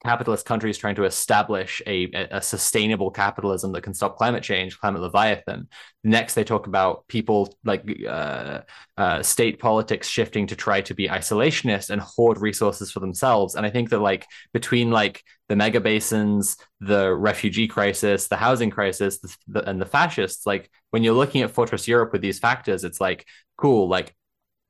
capitalist 0.04 0.44
countries 0.44 0.76
trying 0.76 0.94
to 0.94 1.04
establish 1.04 1.80
a, 1.86 2.10
a 2.30 2.40
sustainable 2.42 3.10
capitalism 3.10 3.72
that 3.72 3.80
can 3.80 3.94
stop 3.94 4.18
climate 4.18 4.42
change, 4.42 4.78
climate 4.78 5.00
leviathan. 5.00 5.66
Next, 6.04 6.34
they 6.34 6.44
talk 6.44 6.66
about 6.66 7.08
people 7.08 7.56
like 7.64 7.88
uh, 8.06 8.60
uh, 8.98 9.22
state 9.22 9.58
politics 9.58 10.06
shifting 10.06 10.46
to 10.48 10.56
try 10.56 10.82
to 10.82 10.94
be 10.94 11.08
isolationist 11.08 11.88
and 11.88 12.02
hoard 12.02 12.38
resources 12.38 12.92
for 12.92 13.00
themselves. 13.00 13.54
And 13.54 13.64
I 13.64 13.70
think 13.70 13.88
that 13.90 14.00
like 14.00 14.26
between 14.52 14.90
like 14.90 15.22
the 15.48 15.56
mega 15.56 15.80
basins, 15.80 16.58
the 16.80 17.14
refugee 17.14 17.68
crisis, 17.68 18.28
the 18.28 18.36
housing 18.36 18.70
crisis, 18.70 19.20
the, 19.20 19.36
the, 19.48 19.68
and 19.68 19.80
the 19.80 19.86
fascists, 19.86 20.46
like 20.46 20.70
when 20.94 21.02
you're 21.02 21.12
looking 21.12 21.42
at 21.42 21.50
Fortress 21.50 21.88
Europe 21.88 22.12
with 22.12 22.22
these 22.22 22.38
factors, 22.38 22.84
it's 22.84 23.00
like 23.00 23.26
cool, 23.56 23.88
like 23.88 24.14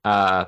uh, 0.06 0.46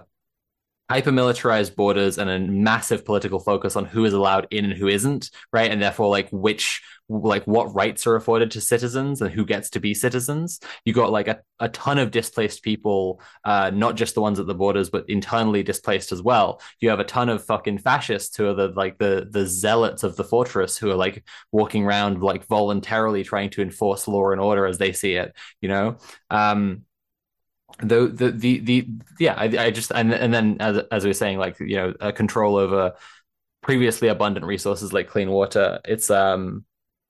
hyper 0.88 1.12
militarized 1.12 1.74
borders 1.74 2.18
and 2.18 2.30
a 2.30 2.38
massive 2.38 3.04
political 3.04 3.40
focus 3.40 3.76
on 3.76 3.84
who 3.84 4.04
is 4.04 4.12
allowed 4.12 4.46
in 4.50 4.64
and 4.64 4.74
who 4.74 4.88
isn't 4.88 5.30
right? 5.52 5.70
And 5.70 5.82
therefore 5.82 6.08
like 6.10 6.28
which 6.30 6.82
like 7.08 7.44
what 7.44 7.72
rights 7.74 8.06
are 8.06 8.16
afforded 8.16 8.50
to 8.50 8.60
citizens 8.60 9.22
and 9.22 9.30
who 9.30 9.44
gets 9.44 9.70
to 9.70 9.80
be 9.80 9.94
citizens. 9.94 10.60
You 10.84 10.92
got 10.92 11.12
like 11.12 11.28
a, 11.28 11.40
a 11.60 11.68
ton 11.68 11.98
of 11.98 12.10
displaced 12.10 12.62
people 12.62 13.20
uh 13.44 13.70
not 13.70 13.96
just 13.96 14.14
the 14.14 14.20
ones 14.20 14.40
at 14.40 14.46
the 14.46 14.54
borders 14.54 14.90
but 14.90 15.08
internally 15.08 15.62
displaced 15.62 16.12
as 16.12 16.22
well. 16.22 16.60
You 16.80 16.90
have 16.90 17.00
a 17.00 17.04
ton 17.04 17.28
of 17.28 17.44
fucking 17.44 17.78
fascists 17.78 18.36
who 18.36 18.48
are 18.48 18.54
the 18.54 18.68
like 18.68 18.98
the 18.98 19.28
the 19.30 19.46
zealots 19.46 20.02
of 20.02 20.16
the 20.16 20.24
fortress 20.24 20.76
who 20.76 20.90
are 20.90 20.96
like 20.96 21.24
walking 21.52 21.84
around 21.84 22.22
like 22.22 22.46
voluntarily 22.46 23.22
trying 23.24 23.50
to 23.50 23.62
enforce 23.62 24.08
law 24.08 24.30
and 24.30 24.40
order 24.40 24.66
as 24.66 24.78
they 24.78 24.92
see 24.92 25.14
it 25.14 25.34
you 25.60 25.68
know? 25.68 25.96
Um 26.30 26.85
the 27.80 28.06
the 28.06 28.30
the, 28.30 28.58
the 28.60 28.88
yeah 29.18 29.34
I, 29.36 29.44
I 29.44 29.70
just 29.70 29.92
and 29.92 30.12
and 30.12 30.32
then 30.32 30.56
as 30.60 30.78
as 30.90 31.04
we 31.04 31.10
were 31.10 31.14
saying 31.14 31.38
like 31.38 31.58
you 31.60 31.76
know 31.76 31.94
a 32.00 32.12
control 32.12 32.56
over 32.56 32.94
previously 33.62 34.08
abundant 34.08 34.46
resources 34.46 34.92
like 34.92 35.08
clean 35.08 35.30
water 35.30 35.80
it's 35.84 36.10
um 36.10 36.64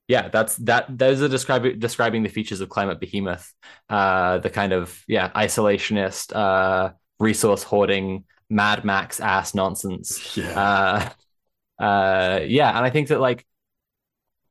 yeah 0.09 0.29
that's 0.29 0.57
that 0.57 0.87
those 0.99 1.23
are 1.23 1.29
describing 1.29 1.79
describing 1.79 2.23
the 2.23 2.29
features 2.29 2.61
of 2.61 2.69
climate 2.69 3.01
behemoth. 3.01 3.53
Uh 3.89 4.39
the 4.39 4.51
kind 4.51 4.73
of 4.73 5.03
yeah 5.07 5.31
isolationist 5.31 6.35
uh 6.35 6.93
resource 7.19 7.63
hoarding 7.63 8.25
mad 8.49 8.85
max 8.85 9.21
ass 9.21 9.55
nonsense. 9.55 10.37
Yeah. 10.37 10.59
Uh 10.61 11.11
uh 11.79 12.41
yeah 12.47 12.75
and 12.75 12.87
i 12.87 12.91
think 12.91 13.09
that 13.09 13.21
like 13.21 13.47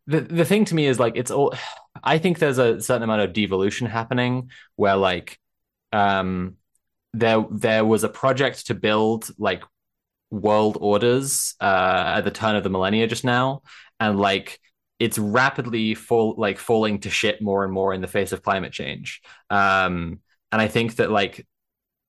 the 0.06 0.22
the 0.22 0.46
thing 0.46 0.64
to 0.66 0.76
me 0.76 0.86
is 0.86 1.00
like 1.00 1.16
it's 1.16 1.32
all 1.32 1.54
i 2.04 2.20
think 2.20 2.38
there's 2.38 2.60
a 2.60 2.80
certain 2.80 3.02
amount 3.02 3.22
of 3.22 3.34
devolution 3.34 3.88
happening 3.88 4.52
where 4.76 4.96
like 4.96 5.40
um, 5.96 6.58
there 7.14 7.46
there 7.50 7.86
was 7.86 8.04
a 8.04 8.10
project 8.10 8.68
to 8.68 8.76
build 8.76 9.30
like 9.38 9.64
world 10.30 10.78
orders 10.82 11.56
uh, 11.62 12.14
at 12.18 12.22
the 12.22 12.32
turn 12.32 12.56
of 12.56 12.64
the 12.64 12.70
millennia 12.70 13.08
just 13.08 13.24
now, 13.24 13.62
and 14.00 14.20
like 14.20 14.60
it's 15.00 15.18
rapidly 15.18 15.96
fall 15.96 16.36
like 16.38 16.58
falling 16.58 17.00
to 17.00 17.10
shit 17.10 17.42
more 17.42 17.64
and 17.64 17.72
more 17.72 17.94
in 17.94 18.02
the 18.02 18.08
face 18.08 18.34
of 18.34 18.44
climate 18.44 18.74
change. 18.74 19.22
Um, 19.50 20.20
and 20.52 20.62
I 20.62 20.68
think 20.68 20.98
that 20.98 21.10
like 21.12 21.46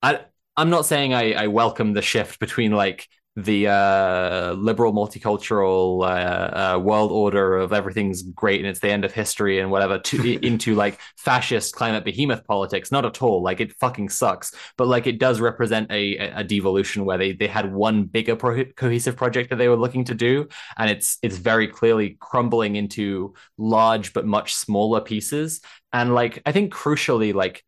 I 0.02 0.20
I'm 0.56 0.70
not 0.70 0.86
saying 0.86 1.14
I, 1.14 1.32
I 1.32 1.46
welcome 1.46 1.92
the 1.92 2.02
shift 2.02 2.40
between 2.40 2.72
like 2.72 3.08
the 3.36 3.68
uh, 3.68 4.52
liberal 4.54 4.94
multicultural 4.94 6.02
uh, 6.02 6.76
uh, 6.76 6.78
world 6.78 7.12
order 7.12 7.58
of 7.58 7.74
everything's 7.74 8.22
great 8.22 8.60
and 8.60 8.68
it's 8.68 8.80
the 8.80 8.90
end 8.90 9.04
of 9.04 9.12
history 9.12 9.60
and 9.60 9.70
whatever 9.70 9.98
to 9.98 10.38
into 10.46 10.74
like 10.74 10.98
fascist 11.18 11.74
climate 11.74 12.02
behemoth 12.04 12.46
politics. 12.46 12.90
Not 12.90 13.04
at 13.04 13.20
all. 13.22 13.42
Like 13.42 13.60
it 13.60 13.74
fucking 13.74 14.08
sucks. 14.08 14.54
But 14.78 14.88
like 14.88 15.06
it 15.06 15.18
does 15.18 15.38
represent 15.38 15.92
a, 15.92 16.16
a 16.16 16.44
devolution 16.44 17.04
where 17.04 17.18
they 17.18 17.32
they 17.32 17.46
had 17.46 17.72
one 17.72 18.04
bigger 18.04 18.36
pro- 18.36 18.64
cohesive 18.64 19.16
project 19.16 19.50
that 19.50 19.56
they 19.56 19.68
were 19.68 19.76
looking 19.76 20.04
to 20.04 20.14
do. 20.14 20.48
And 20.78 20.90
it's 20.90 21.18
it's 21.22 21.36
very 21.36 21.68
clearly 21.68 22.16
crumbling 22.18 22.76
into 22.76 23.34
large 23.58 24.14
but 24.14 24.24
much 24.24 24.54
smaller 24.54 25.00
pieces. 25.02 25.60
And 25.92 26.14
like 26.14 26.42
i 26.44 26.52
think 26.52 26.74
crucially 26.74 27.32
like 27.32 27.64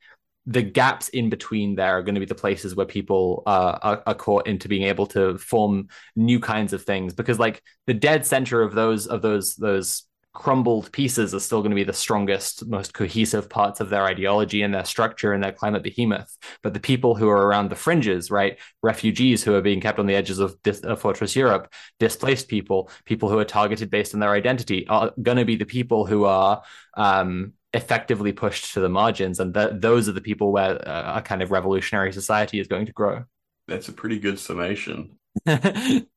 the 0.49 0.63
gaps 0.63 1.11
in 1.11 1.29
between 1.29 1.75
there 1.75 1.99
are 1.99 2.03
going 2.03 2.15
to 2.15 2.21
be 2.21 2.27
the 2.27 2.35
places 2.35 2.75
where 2.75 2.87
people 2.87 3.43
uh, 3.47 3.79
are, 3.83 4.03
are, 4.07 4.15
caught 4.15 4.47
into 4.47 4.67
being 4.67 4.85
able 4.85 5.07
to 5.07 5.37
form 5.37 5.89
new 6.17 6.41
kinds 6.41 6.73
of 6.73 6.83
things 6.83 7.13
because 7.13 7.39
like 7.39 7.63
the 7.87 7.93
dead 7.93 8.25
center 8.25 8.63
of 8.63 8.75
those 8.75 9.07
of 9.07 9.21
those 9.21 9.57
those 9.57 10.05
crumbled 10.33 10.91
pieces 10.93 11.35
are 11.35 11.41
still 11.41 11.61
going 11.61 11.71
to 11.71 11.75
be 11.75 11.85
the 11.85 11.93
strongest 11.93 12.67
most 12.67 12.95
cohesive 12.95 13.51
parts 13.51 13.81
of 13.81 13.91
their 13.91 14.05
ideology 14.05 14.63
and 14.63 14.73
their 14.73 14.85
structure 14.85 15.33
and 15.33 15.43
their 15.43 15.53
climate 15.53 15.83
behemoth. 15.83 16.39
But 16.63 16.73
the 16.73 16.81
people 16.81 17.15
who 17.15 17.29
are 17.29 17.47
around 17.47 17.69
the 17.69 17.77
fringes 17.77 18.31
right 18.31 18.59
refugees 18.83 19.45
who 19.45 19.55
are 19.55 19.61
being 19.61 19.83
kept 19.83 19.99
on 19.99 20.07
the 20.07 20.15
edges 20.15 20.39
of, 20.39 20.57
dis- 20.63 20.81
of 20.81 21.01
fortress 21.01 21.37
europe 21.37 21.73
displaced 21.99 22.49
people 22.49 22.91
people 23.05 23.29
who 23.29 23.39
are 23.39 23.45
targeted 23.45 23.91
based 23.91 24.15
on 24.15 24.21
their 24.21 24.33
identity 24.33 24.87
are 24.89 25.13
going 25.21 25.39
to 25.39 25.45
be 25.45 25.57
the 25.57 25.67
people 25.67 26.07
who 26.07 26.25
are 26.25 26.63
um, 26.97 27.53
effectively 27.79 28.33
pushed 28.33 28.75
to 28.75 28.81
the 28.81 28.89
margins 28.89 29.41
and 29.41 29.55
th- 29.55 29.75
those 29.75 30.09
are 30.09 30.17
the 30.19 30.21
people 30.31 30.53
where 30.53 30.73
uh, 30.89 31.19
a 31.19 31.23
kind 31.23 31.43
of 31.43 31.51
revolutionary 31.51 32.13
society 32.13 32.59
is 32.61 32.67
going 32.67 32.87
to 32.87 32.93
grow 32.93 33.25
that's 33.67 33.89
a 33.89 33.93
pretty 33.93 34.19
good 34.19 34.39
summation 34.39 35.19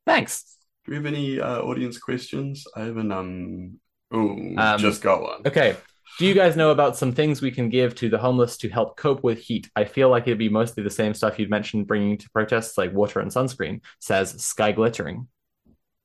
thanks 0.06 0.57
do 0.83 0.91
we 0.91 0.95
have 0.95 1.06
any 1.06 1.40
uh, 1.40 1.59
audience 1.61 1.98
questions 1.98 2.65
i 2.75 2.81
haven't 2.81 3.11
um 3.11 3.80
oh 4.11 4.30
um, 4.57 4.80
just 4.80 5.01
got 5.01 5.22
one 5.22 5.41
okay 5.45 5.75
Do 6.19 6.25
you 6.25 6.33
guys 6.33 6.56
know 6.57 6.72
about 6.72 6.98
some 6.98 7.14
things 7.14 7.41
we 7.41 7.51
can 7.51 7.69
give 7.69 7.95
to 7.95 8.09
the 8.09 8.17
homeless 8.17 8.57
to 8.57 8.69
help 8.69 8.98
cope 8.98 9.23
with 9.23 9.40
heat? 9.40 9.69
I 9.75 9.85
feel 9.85 10.09
like 10.09 10.23
it'd 10.27 10.38
be 10.38 10.49
mostly 10.49 10.83
the 10.83 10.90
same 10.90 11.14
stuff 11.14 11.40
you'd 11.40 11.49
mentioned 11.49 11.88
bringing 11.88 12.17
to 12.17 12.30
protests, 12.31 12.77
like 12.77 12.91
water 12.93 13.22
and 13.22 13.31
sunscreen. 13.31 13.81
Says 13.99 14.30
Sky 14.43 14.72
Glittering. 14.73 15.27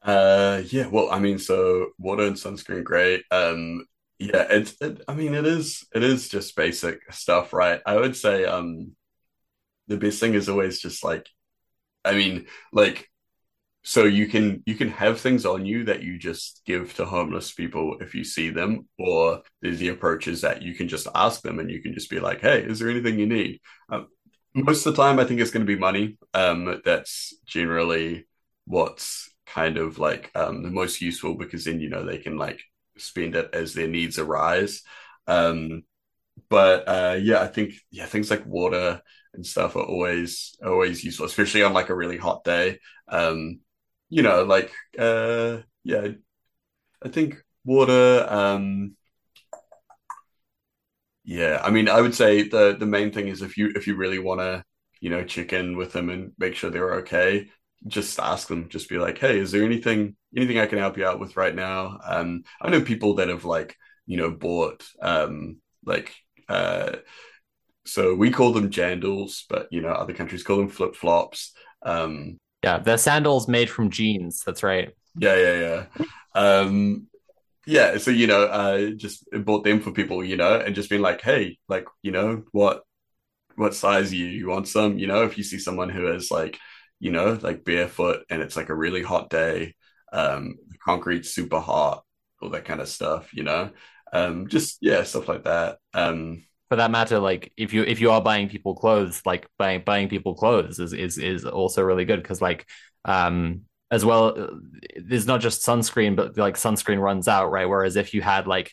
Uh, 0.03 0.63
yeah. 0.69 0.87
Well, 0.87 1.11
I 1.11 1.19
mean, 1.19 1.39
so 1.39 1.89
water 1.99 2.25
and 2.25 2.37
sunscreen, 2.37 2.85
great. 2.85 3.25
Um, 3.33 3.85
yeah, 4.19 4.47
it's. 4.51 4.75
It, 4.81 5.03
I 5.09 5.15
mean, 5.15 5.35
it 5.35 5.47
is. 5.47 5.87
It 5.95 6.03
is 6.03 6.29
just 6.29 6.57
basic 6.57 7.13
stuff, 7.13 7.53
right? 7.53 7.81
I 7.87 7.97
would 7.97 8.17
say, 8.17 8.45
um, 8.45 8.93
the 9.89 9.97
best 9.97 10.21
thing 10.21 10.35
is 10.35 10.49
always 10.49 10.81
just 10.81 11.05
like, 11.05 11.29
I 12.05 12.15
mean, 12.15 12.47
like 12.73 13.09
so 13.87 14.03
you 14.05 14.27
can 14.27 14.65
you 14.67 14.75
can 14.75 14.89
have 14.89 15.21
things 15.21 15.47
on 15.47 15.65
you 15.65 15.85
that 15.85 16.03
you 16.03 16.19
just 16.19 16.61
give 16.67 16.93
to 16.95 17.05
homeless 17.05 17.53
people 17.53 17.97
if 18.01 18.17
you 18.17 18.25
see 18.25 18.51
them 18.51 18.89
or 18.99 19.43
there's 19.63 19.79
the 19.79 19.91
approaches 19.91 20.41
that 20.41 20.61
you 20.61 20.75
can 20.75 20.89
just 20.89 21.07
ask 21.15 21.41
them 21.43 21.61
and 21.61 21.71
you 21.71 21.81
can 21.81 21.95
just 21.95 22.11
be 22.11 22.19
like 22.19 22.41
hey 22.41 22.63
is 22.65 22.81
there 22.81 22.91
anything 22.91 23.17
you 23.17 23.27
need 23.27 23.61
um, 23.91 24.09
most 24.55 24.85
of 24.85 24.97
the 24.97 25.01
time 25.01 25.21
i 25.21 25.25
think 25.25 25.41
it's 25.41 25.53
going 25.53 25.65
to 25.65 25.73
be 25.73 25.79
money 25.79 26.19
um, 26.35 26.81
that's 26.85 27.33
generally 27.47 28.27
what's 28.67 29.31
kind 29.47 29.79
of 29.79 30.01
like 30.01 30.33
um, 30.35 30.65
the 30.65 30.71
most 30.71 31.01
useful 31.01 31.35
because 31.35 31.65
then 31.65 31.79
you 31.79 31.89
know 31.89 32.05
they 32.05 32.19
can 32.19 32.37
like 32.37 32.61
spend 32.99 33.35
it 33.37 33.51
as 33.53 33.75
their 33.75 33.89
needs 33.89 34.19
arise. 34.19 34.83
Um, 35.27 35.83
but 36.49 36.89
uh, 36.89 37.17
yeah 37.21 37.41
i 37.41 37.47
think 37.47 37.75
yeah 37.91 38.07
things 38.07 38.31
like 38.31 38.45
water 38.47 39.01
and 39.35 39.47
stuff 39.47 39.77
are 39.77 39.83
always 39.85 40.57
always 40.65 41.05
useful 41.05 41.27
especially 41.27 41.63
on 41.63 41.73
like 41.73 41.91
a 41.91 41.95
really 41.95 42.17
hot 42.17 42.43
day. 42.45 42.79
Um, 43.09 43.61
you 44.09 44.23
know, 44.23 44.45
like 44.45 44.73
uh 44.99 45.59
yeah, 45.85 46.09
I 47.03 47.09
think 47.09 47.37
water 47.65 48.27
um 48.29 48.97
yeah, 51.25 51.61
I 51.63 51.71
mean 51.71 51.89
I 51.89 52.01
would 52.01 52.15
say 52.15 52.49
the 52.49 52.77
the 52.79 52.87
main 52.87 53.13
thing 53.13 53.29
is 53.29 53.43
if 53.43 53.57
you 53.57 53.73
if 53.75 53.87
you 53.87 53.97
really 53.97 54.19
want 54.19 54.41
to, 54.41 54.65
you 55.01 55.11
know, 55.11 55.25
check 55.25 55.53
in 55.53 55.77
with 55.77 55.93
them 55.93 56.09
and 56.11 56.33
make 56.39 56.55
sure 56.55 56.71
they're 56.71 56.95
okay, 56.97 57.49
just 57.87 58.19
ask 58.21 58.49
them, 58.49 58.69
just 58.69 58.89
be 58.89 58.99
like, 58.99 59.19
"Hey, 59.19 59.39
is 59.39 59.53
there 59.53 59.65
anything 59.65 60.17
anything 60.37 60.59
I 60.59 60.67
can 60.67 60.79
help 60.79 60.97
you 60.99 61.07
out 61.07 61.21
with 61.21 61.37
right 61.37 61.55
now?" 61.55 61.99
Um 62.05 62.45
I 62.61 62.71
know 62.71 62.81
people 62.81 63.15
that 63.17 63.29
have 63.29 63.45
like, 63.45 63.77
you 64.07 64.17
know, 64.17 64.31
bought 64.31 64.85
um 65.01 65.59
like 65.85 66.15
uh 66.49 66.97
so 67.87 68.15
we 68.15 68.31
call 68.31 68.53
them 68.53 68.71
jandals, 68.71 69.45
but 69.49 69.69
you 69.71 69.81
know, 69.81 69.91
other 69.91 70.13
countries 70.13 70.43
call 70.43 70.59
them 70.59 70.69
flip-flops. 70.69 71.53
Um 71.83 72.39
yeah, 72.63 72.79
the 72.79 72.97
sandals 72.97 73.47
made 73.49 73.71
from 73.71 73.91
jeans. 73.91 74.43
That's 74.45 74.63
right. 74.63 74.91
Yeah, 75.19 75.37
yeah, 75.37 75.87
yeah. 75.97 76.07
Um, 76.35 77.07
yeah, 77.67 77.99
so 77.99 78.11
you 78.11 78.27
know, 78.27 78.43
uh, 78.45 78.91
just 78.91 79.25
bought 79.45 79.65
them 79.65 79.81
for 79.81 79.93
people, 79.93 80.25
you 80.25 80.37
know, 80.37 80.59
and 80.59 80.75
just 80.75 80.91
been 80.91 81.03
like, 81.03 81.21
hey, 81.21 81.59
like, 81.69 81.87
you 82.03 82.13
know, 82.13 82.43
what, 82.53 82.83
what 83.57 83.75
size 83.75 84.13
you 84.13 84.27
you 84.27 84.49
want 84.49 84.69
some? 84.69 84.99
You 84.99 85.07
know, 85.07 85.23
if 85.23 85.39
you 85.39 85.45
see 85.45 85.59
someone 85.59 85.89
who 85.89 86.13
is 86.13 86.31
like, 86.31 86.59
you 87.01 87.11
know, 87.13 87.39
like 87.43 87.65
barefoot 87.65 88.25
and 88.31 88.43
it's 88.43 88.57
like 88.57 88.69
a 88.69 88.75
really 88.75 89.03
hot 89.03 89.31
day, 89.31 89.75
um, 90.13 90.57
the 90.69 90.79
concrete's 90.79 91.31
super 91.31 91.61
hot, 91.61 92.05
all 92.41 92.51
that 92.51 92.65
kind 92.65 92.81
of 92.81 92.89
stuff, 92.89 93.33
you 93.35 93.43
know, 93.43 93.71
um, 94.13 94.49
just 94.49 94.79
yeah, 94.81 95.03
stuff 95.03 95.29
like 95.29 95.45
that. 95.45 95.79
Um, 95.95 96.45
for 96.69 96.77
that 96.77 96.91
matter, 96.91 97.19
like 97.19 97.53
if 97.57 97.73
you 97.73 97.83
if 97.83 98.01
you 98.01 98.11
are 98.11 98.21
buying 98.21 98.49
people 98.49 98.75
clothes, 98.75 99.23
like 99.25 99.47
buying 99.59 99.83
buying 99.85 100.09
people 100.09 100.35
clothes 100.35 100.79
is 100.79 100.93
is 100.93 101.19
is 101.19 101.45
also 101.45 101.83
really 101.83 102.05
good 102.05 102.23
because 102.23 102.43
like 102.43 102.67
um 103.05 103.63
as 103.91 104.05
well 104.05 104.51
there's 104.97 105.27
not 105.29 105.41
just 105.41 105.65
sunscreen 105.65 106.17
but 106.17 106.37
like 106.37 106.57
sunscreen 106.57 107.01
runs 107.01 107.29
out 107.29 107.53
right 107.53 107.69
whereas 107.69 107.95
if 107.95 108.15
you 108.15 108.21
had 108.21 108.49
like 108.49 108.73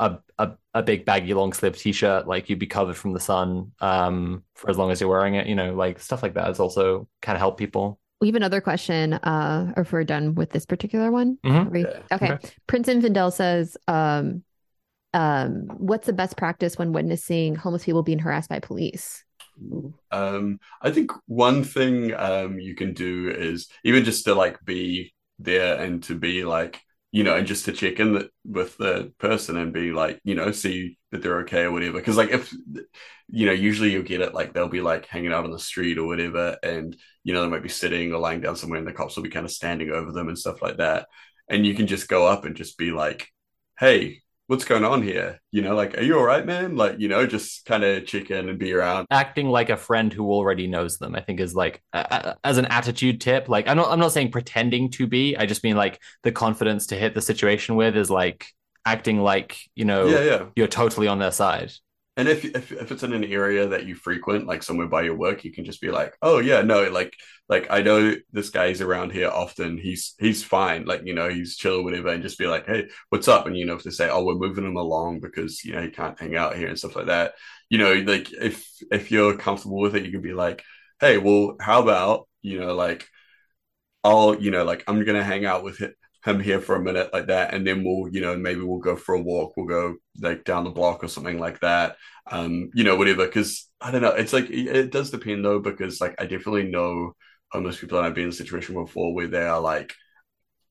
a 0.00 0.18
a, 0.38 0.52
a 0.74 0.82
big 0.82 1.04
baggy 1.04 1.34
long 1.34 1.52
sleeve 1.52 1.76
t-shirt 1.76 2.26
like 2.28 2.48
you'd 2.48 2.58
be 2.58 2.66
covered 2.66 2.96
from 2.96 3.12
the 3.12 3.20
sun 3.20 3.72
um 3.80 4.44
for 4.54 4.70
as 4.70 4.78
long 4.78 4.90
as 4.90 5.00
you're 5.00 5.10
wearing 5.10 5.34
it 5.34 5.46
you 5.46 5.54
know 5.54 5.74
like 5.74 5.98
stuff 5.98 6.22
like 6.22 6.34
that 6.34 6.50
is 6.50 6.60
also 6.60 7.08
kind 7.20 7.36
of 7.36 7.40
help 7.40 7.58
people 7.58 7.98
we 8.20 8.26
have 8.26 8.34
another 8.34 8.60
question, 8.60 9.12
uh, 9.12 9.72
if 9.76 9.92
we're 9.92 10.04
done 10.04 10.34
with 10.34 10.50
this 10.50 10.66
particular 10.66 11.12
one. 11.12 11.38
Mm-hmm. 11.44 11.70
We, 11.70 11.86
okay. 11.86 12.32
okay. 12.32 12.38
Prince 12.66 12.88
Infidel 12.88 13.30
says, 13.30 13.76
um, 13.86 14.42
um, 15.14 15.68
what's 15.76 16.06
the 16.06 16.12
best 16.12 16.36
practice 16.36 16.76
when 16.76 16.92
witnessing 16.92 17.54
homeless 17.54 17.84
people 17.84 18.02
being 18.02 18.18
harassed 18.18 18.48
by 18.48 18.58
police? 18.58 19.24
Um, 20.10 20.58
I 20.82 20.90
think 20.90 21.12
one 21.26 21.62
thing 21.62 22.12
um, 22.14 22.58
you 22.58 22.74
can 22.74 22.92
do 22.92 23.30
is 23.30 23.68
even 23.84 24.04
just 24.04 24.24
to 24.24 24.34
like 24.34 24.64
be 24.64 25.14
there 25.38 25.80
and 25.80 26.02
to 26.04 26.16
be 26.16 26.44
like, 26.44 26.80
you 27.18 27.24
know, 27.24 27.34
and 27.34 27.48
just 27.48 27.64
to 27.64 27.72
check 27.72 27.98
in 27.98 28.28
with 28.44 28.76
the 28.76 29.12
person 29.18 29.56
and 29.56 29.72
be 29.72 29.90
like, 29.90 30.20
you 30.22 30.36
know, 30.36 30.52
see 30.52 30.96
that 31.10 31.20
they're 31.20 31.40
okay 31.40 31.62
or 31.64 31.72
whatever. 31.72 31.98
Because 31.98 32.16
like 32.16 32.30
if, 32.30 32.54
you 33.26 33.44
know, 33.44 33.50
usually 33.50 33.90
you'll 33.90 34.04
get 34.04 34.20
it 34.20 34.34
like 34.34 34.52
they'll 34.52 34.68
be 34.68 34.80
like 34.80 35.04
hanging 35.06 35.32
out 35.32 35.44
on 35.44 35.50
the 35.50 35.58
street 35.58 35.98
or 35.98 36.06
whatever, 36.06 36.56
and 36.62 36.96
you 37.24 37.34
know 37.34 37.42
they 37.42 37.48
might 37.48 37.64
be 37.64 37.68
sitting 37.68 38.12
or 38.12 38.20
lying 38.20 38.40
down 38.40 38.54
somewhere, 38.54 38.78
and 38.78 38.86
the 38.86 38.92
cops 38.92 39.16
will 39.16 39.24
be 39.24 39.30
kind 39.30 39.44
of 39.44 39.50
standing 39.50 39.90
over 39.90 40.12
them 40.12 40.28
and 40.28 40.38
stuff 40.38 40.62
like 40.62 40.76
that. 40.76 41.08
And 41.50 41.66
you 41.66 41.74
can 41.74 41.88
just 41.88 42.06
go 42.06 42.24
up 42.24 42.44
and 42.44 42.54
just 42.54 42.78
be 42.78 42.92
like, 42.92 43.26
hey, 43.80 44.22
what's 44.48 44.64
going 44.64 44.84
on 44.84 45.02
here? 45.02 45.40
You 45.52 45.62
know, 45.62 45.76
like, 45.76 45.96
are 45.96 46.02
you 46.02 46.18
all 46.18 46.24
right, 46.24 46.44
man? 46.44 46.74
Like, 46.74 46.98
you 46.98 47.06
know, 47.06 47.26
just 47.26 47.64
kind 47.66 47.84
of 47.84 48.06
check 48.06 48.30
in 48.30 48.48
and 48.48 48.58
be 48.58 48.72
around. 48.72 49.06
Acting 49.10 49.48
like 49.48 49.70
a 49.70 49.76
friend 49.76 50.12
who 50.12 50.32
already 50.32 50.66
knows 50.66 50.98
them, 50.98 51.14
I 51.14 51.20
think, 51.20 51.38
is 51.38 51.54
like 51.54 51.82
uh, 51.92 52.34
as 52.42 52.58
an 52.58 52.64
attitude 52.64 53.20
tip. 53.20 53.48
Like, 53.48 53.68
I'm 53.68 53.76
not, 53.76 53.90
I'm 53.90 54.00
not 54.00 54.12
saying 54.12 54.32
pretending 54.32 54.90
to 54.92 55.06
be. 55.06 55.36
I 55.36 55.46
just 55.46 55.62
mean 55.62 55.76
like 55.76 56.00
the 56.22 56.32
confidence 56.32 56.86
to 56.88 56.96
hit 56.96 57.14
the 57.14 57.22
situation 57.22 57.76
with 57.76 57.96
is 57.96 58.10
like 58.10 58.46
acting 58.84 59.20
like 59.20 59.58
you 59.74 59.84
know, 59.84 60.06
yeah, 60.06 60.22
yeah. 60.22 60.46
you're 60.56 60.66
totally 60.66 61.08
on 61.08 61.18
their 61.18 61.32
side. 61.32 61.72
And 62.18 62.28
if, 62.28 62.44
if 62.44 62.72
if 62.72 62.92
it's 62.92 63.04
in 63.04 63.14
an 63.14 63.24
area 63.24 63.68
that 63.68 63.86
you 63.86 63.94
frequent, 63.94 64.46
like 64.48 64.64
somewhere 64.64 64.88
by 64.88 65.02
your 65.02 65.16
work, 65.16 65.44
you 65.44 65.52
can 65.52 65.64
just 65.64 65.80
be 65.80 65.90
like, 65.90 66.14
"Oh 66.20 66.40
yeah, 66.40 66.62
no, 66.62 66.90
like 66.90 67.14
like 67.48 67.68
I 67.70 67.80
know 67.82 68.14
this 68.32 68.50
guy's 68.50 68.82
around 68.82 69.12
here 69.12 69.30
often. 69.30 69.78
He's 69.78 70.14
he's 70.18 70.44
fine, 70.44 70.84
like 70.84 71.02
you 71.06 71.14
know, 71.14 71.30
he's 71.30 71.56
chill, 71.56 71.76
or 71.76 71.84
whatever." 71.84 72.08
And 72.08 72.22
just 72.22 72.38
be 72.38 72.46
like, 72.48 72.66
"Hey, 72.66 72.88
what's 73.10 73.28
up?" 73.28 73.46
And 73.46 73.56
you 73.56 73.66
know, 73.66 73.76
if 73.76 73.84
they 73.84 73.90
say, 73.90 74.10
"Oh, 74.10 74.24
we're 74.24 74.34
moving 74.34 74.66
him 74.66 74.76
along 74.76 75.20
because 75.20 75.64
you 75.64 75.72
know 75.72 75.82
he 75.82 75.90
can't 75.90 76.18
hang 76.20 76.36
out 76.36 76.56
here 76.56 76.68
and 76.68 76.78
stuff 76.78 76.96
like 76.96 77.06
that," 77.06 77.34
you 77.70 77.78
know, 77.78 77.94
like 77.94 78.32
if 78.32 78.66
if 78.90 79.10
you're 79.12 79.36
comfortable 79.36 79.78
with 79.80 79.96
it, 79.96 80.04
you 80.04 80.12
can 80.12 80.22
be 80.22 80.34
like, 80.34 80.64
"Hey, 81.00 81.18
well, 81.18 81.56
how 81.60 81.82
about 81.82 82.28
you 82.42 82.60
know, 82.60 82.74
like 82.74 83.08
I'll 84.04 84.40
you 84.40 84.50
know, 84.50 84.64
like 84.64 84.84
I'm 84.86 85.04
gonna 85.04 85.24
hang 85.24 85.44
out 85.46 85.64
with 85.64 85.80
him 86.28 86.40
here 86.40 86.60
for 86.60 86.76
a 86.76 86.82
minute 86.82 87.10
like 87.12 87.26
that 87.26 87.54
and 87.54 87.66
then 87.66 87.84
we'll 87.84 88.08
you 88.12 88.20
know 88.20 88.36
maybe 88.36 88.60
we'll 88.60 88.78
go 88.78 88.96
for 88.96 89.14
a 89.14 89.20
walk 89.20 89.56
we'll 89.56 89.66
go 89.66 89.96
like 90.20 90.44
down 90.44 90.64
the 90.64 90.70
block 90.70 91.02
or 91.02 91.08
something 91.08 91.38
like 91.38 91.60
that. 91.60 91.96
Um 92.30 92.70
you 92.74 92.84
know 92.84 92.96
whatever 92.96 93.26
because 93.26 93.68
i 93.80 93.90
don't 93.90 94.02
know 94.02 94.10
it's 94.10 94.32
like 94.32 94.50
it 94.50 94.90
does 94.90 95.10
depend 95.10 95.44
though 95.44 95.60
because 95.60 96.00
like 96.00 96.14
i 96.18 96.24
definitely 96.24 96.64
know 96.64 97.14
homeless 97.52 97.78
people 97.78 97.98
and 97.98 98.06
i've 98.06 98.14
been 98.14 98.24
in 98.24 98.30
a 98.30 98.32
situation 98.32 98.74
before 98.74 99.14
where 99.14 99.28
they 99.28 99.42
are 99.42 99.60
like 99.60 99.94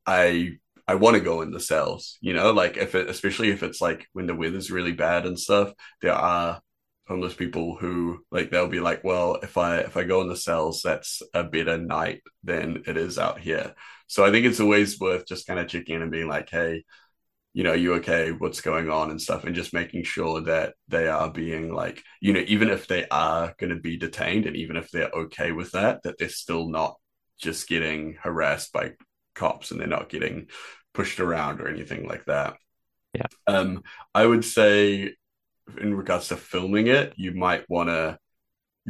i 0.06 0.52
i 0.88 0.96
want 0.96 1.16
to 1.16 1.22
go 1.22 1.42
in 1.42 1.52
the 1.52 1.60
cells 1.60 2.18
you 2.22 2.34
know 2.34 2.52
like 2.52 2.78
if 2.78 2.94
it 2.96 3.10
especially 3.10 3.50
if 3.50 3.64
it's 3.64 3.82
like 3.82 4.08
when 4.14 4.28
the 4.28 4.36
weather's 4.36 4.70
really 4.70 4.92
bad 4.92 5.26
and 5.26 5.40
stuff 5.40 5.74
there 6.02 6.14
are 6.14 6.62
homeless 7.08 7.34
people 7.34 7.76
who 7.78 8.20
like 8.32 8.50
they'll 8.50 8.68
be 8.68 8.80
like 8.80 9.04
well 9.04 9.38
if 9.42 9.58
i 9.58 9.78
if 9.78 9.96
i 9.96 10.04
go 10.04 10.22
in 10.22 10.28
the 10.28 10.36
cells 10.36 10.82
that's 10.84 11.22
a 11.34 11.44
better 11.44 11.78
night 11.78 12.22
than 12.44 12.84
it 12.86 12.98
is 12.98 13.18
out 13.18 13.40
here 13.40 13.74
so 14.08 14.26
I 14.26 14.32
think 14.32 14.46
it's 14.46 14.62
always 14.62 15.00
worth 15.00 15.28
just 15.28 15.46
kind 15.46 15.60
of 15.60 15.68
checking 15.68 15.96
in 15.96 16.02
and 16.02 16.12
being 16.12 16.30
like, 16.30 16.50
hey, 16.50 16.86
you 17.54 17.64
know, 17.64 17.74
you 17.74 17.96
okay? 17.96 18.32
What's 18.32 18.62
going 18.62 18.90
on 18.90 19.12
and 19.12 19.22
stuff, 19.22 19.44
and 19.44 19.56
just 19.56 19.74
making 19.74 20.04
sure 20.04 20.42
that 20.42 20.76
they 20.88 21.08
are 21.08 21.30
being 21.30 21.74
like, 21.74 22.04
you 22.22 22.34
know, 22.34 22.44
even 22.48 22.70
if 22.70 22.88
they 22.88 23.08
are 23.10 23.54
going 23.60 23.72
to 23.72 23.80
be 23.80 23.98
detained, 23.98 24.46
and 24.46 24.56
even 24.56 24.78
if 24.78 24.90
they're 24.92 25.12
okay 25.12 25.52
with 25.52 25.72
that, 25.72 26.04
that 26.04 26.18
they're 26.18 26.30
still 26.30 26.70
not 26.70 26.96
just 27.38 27.68
getting 27.68 28.18
harassed 28.22 28.72
by 28.72 28.94
cops 29.36 29.72
and 29.72 29.80
they're 29.80 29.88
not 29.88 30.10
getting 30.10 30.48
pushed 30.94 31.20
around 31.20 31.62
or 31.62 31.68
anything 31.68 32.08
like 32.08 32.26
that. 32.26 32.58
Yeah. 33.14 33.28
Um, 33.46 33.84
I 34.14 34.26
would 34.26 34.46
say, 34.46 35.16
in 35.80 35.96
regards 35.96 36.30
to 36.30 36.38
filming 36.38 36.88
it, 36.88 37.14
you 37.16 37.34
might 37.34 37.70
want 37.70 37.90
to 37.90 38.18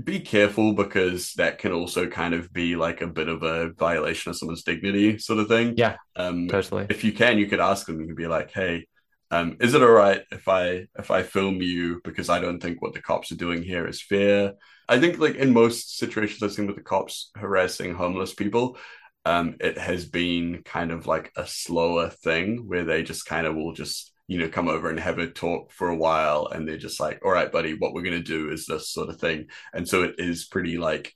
be 0.04 0.20
careful 0.20 0.74
because 0.74 1.34
that 1.34 1.58
can 1.58 1.72
also 1.72 2.08
kind 2.08 2.34
of 2.34 2.54
be 2.54 2.76
like 2.76 3.02
a 3.02 3.08
bit 3.08 3.28
of 3.28 3.42
a 3.44 3.74
violation 3.74 4.30
of 4.30 4.38
someone's 4.38 4.64
dignity 4.64 5.18
sort 5.18 5.40
of 5.40 5.48
thing. 5.48 5.74
Yeah. 5.76 5.96
Um 6.16 6.48
totally. 6.48 6.86
If 6.90 7.04
you 7.04 7.12
can, 7.12 7.40
you 7.40 7.48
could 7.48 7.60
ask 7.60 7.88
them, 7.88 8.00
you 8.00 8.08
could 8.08 8.16
be 8.16 8.28
like, 8.28 8.52
hey, 8.52 8.86
um, 9.30 9.58
is 9.60 9.74
it 9.74 9.82
all 9.82 9.90
right 9.90 10.22
if 10.32 10.48
I 10.48 10.88
if 10.98 11.12
I 11.12 11.24
film 11.24 11.62
you 11.62 12.00
because 12.04 12.30
I 12.30 12.40
don't 12.40 12.62
think 12.62 12.82
what 12.82 12.94
the 12.94 13.02
cops 13.02 13.32
are 13.32 13.36
doing 13.36 13.62
here 13.64 13.88
is 13.88 14.02
fair? 14.02 14.54
I 14.88 15.00
think 15.00 15.20
like 15.20 15.36
in 15.36 15.52
most 15.52 15.98
situations 15.98 16.42
I've 16.42 16.54
seen 16.54 16.68
with 16.68 16.78
the 16.78 16.84
cops 16.84 17.32
harassing 17.36 17.94
homeless 17.94 18.34
people, 18.34 18.78
um, 19.26 19.58
it 19.60 19.78
has 19.78 20.06
been 20.06 20.62
kind 20.64 20.92
of 20.92 21.08
like 21.08 21.34
a 21.36 21.46
slower 21.46 22.10
thing 22.10 22.68
where 22.68 22.86
they 22.86 23.04
just 23.04 23.26
kind 23.26 23.46
of 23.46 23.56
will 23.56 23.74
just 23.74 24.14
you 24.28 24.40
know, 24.40 24.50
come 24.50 24.68
over 24.68 24.90
and 24.90 25.00
have 25.00 25.20
a 25.20 25.28
talk 25.28 25.72
for 25.72 25.90
a 25.90 25.96
while. 25.96 26.48
And 26.48 26.68
they're 26.68 26.78
just 26.78 27.00
like, 27.00 27.22
all 27.24 27.32
right, 27.32 27.52
buddy, 27.52 27.74
what 27.74 27.94
we're 27.94 28.04
going 28.04 28.18
to 28.18 28.24
do 28.24 28.52
is 28.52 28.66
this 28.66 28.90
sort 28.90 29.10
of 29.10 29.20
thing. 29.20 29.48
And 29.74 29.88
so 29.88 30.04
it 30.04 30.16
is 30.18 30.46
pretty 30.46 30.78
like, 30.78 31.14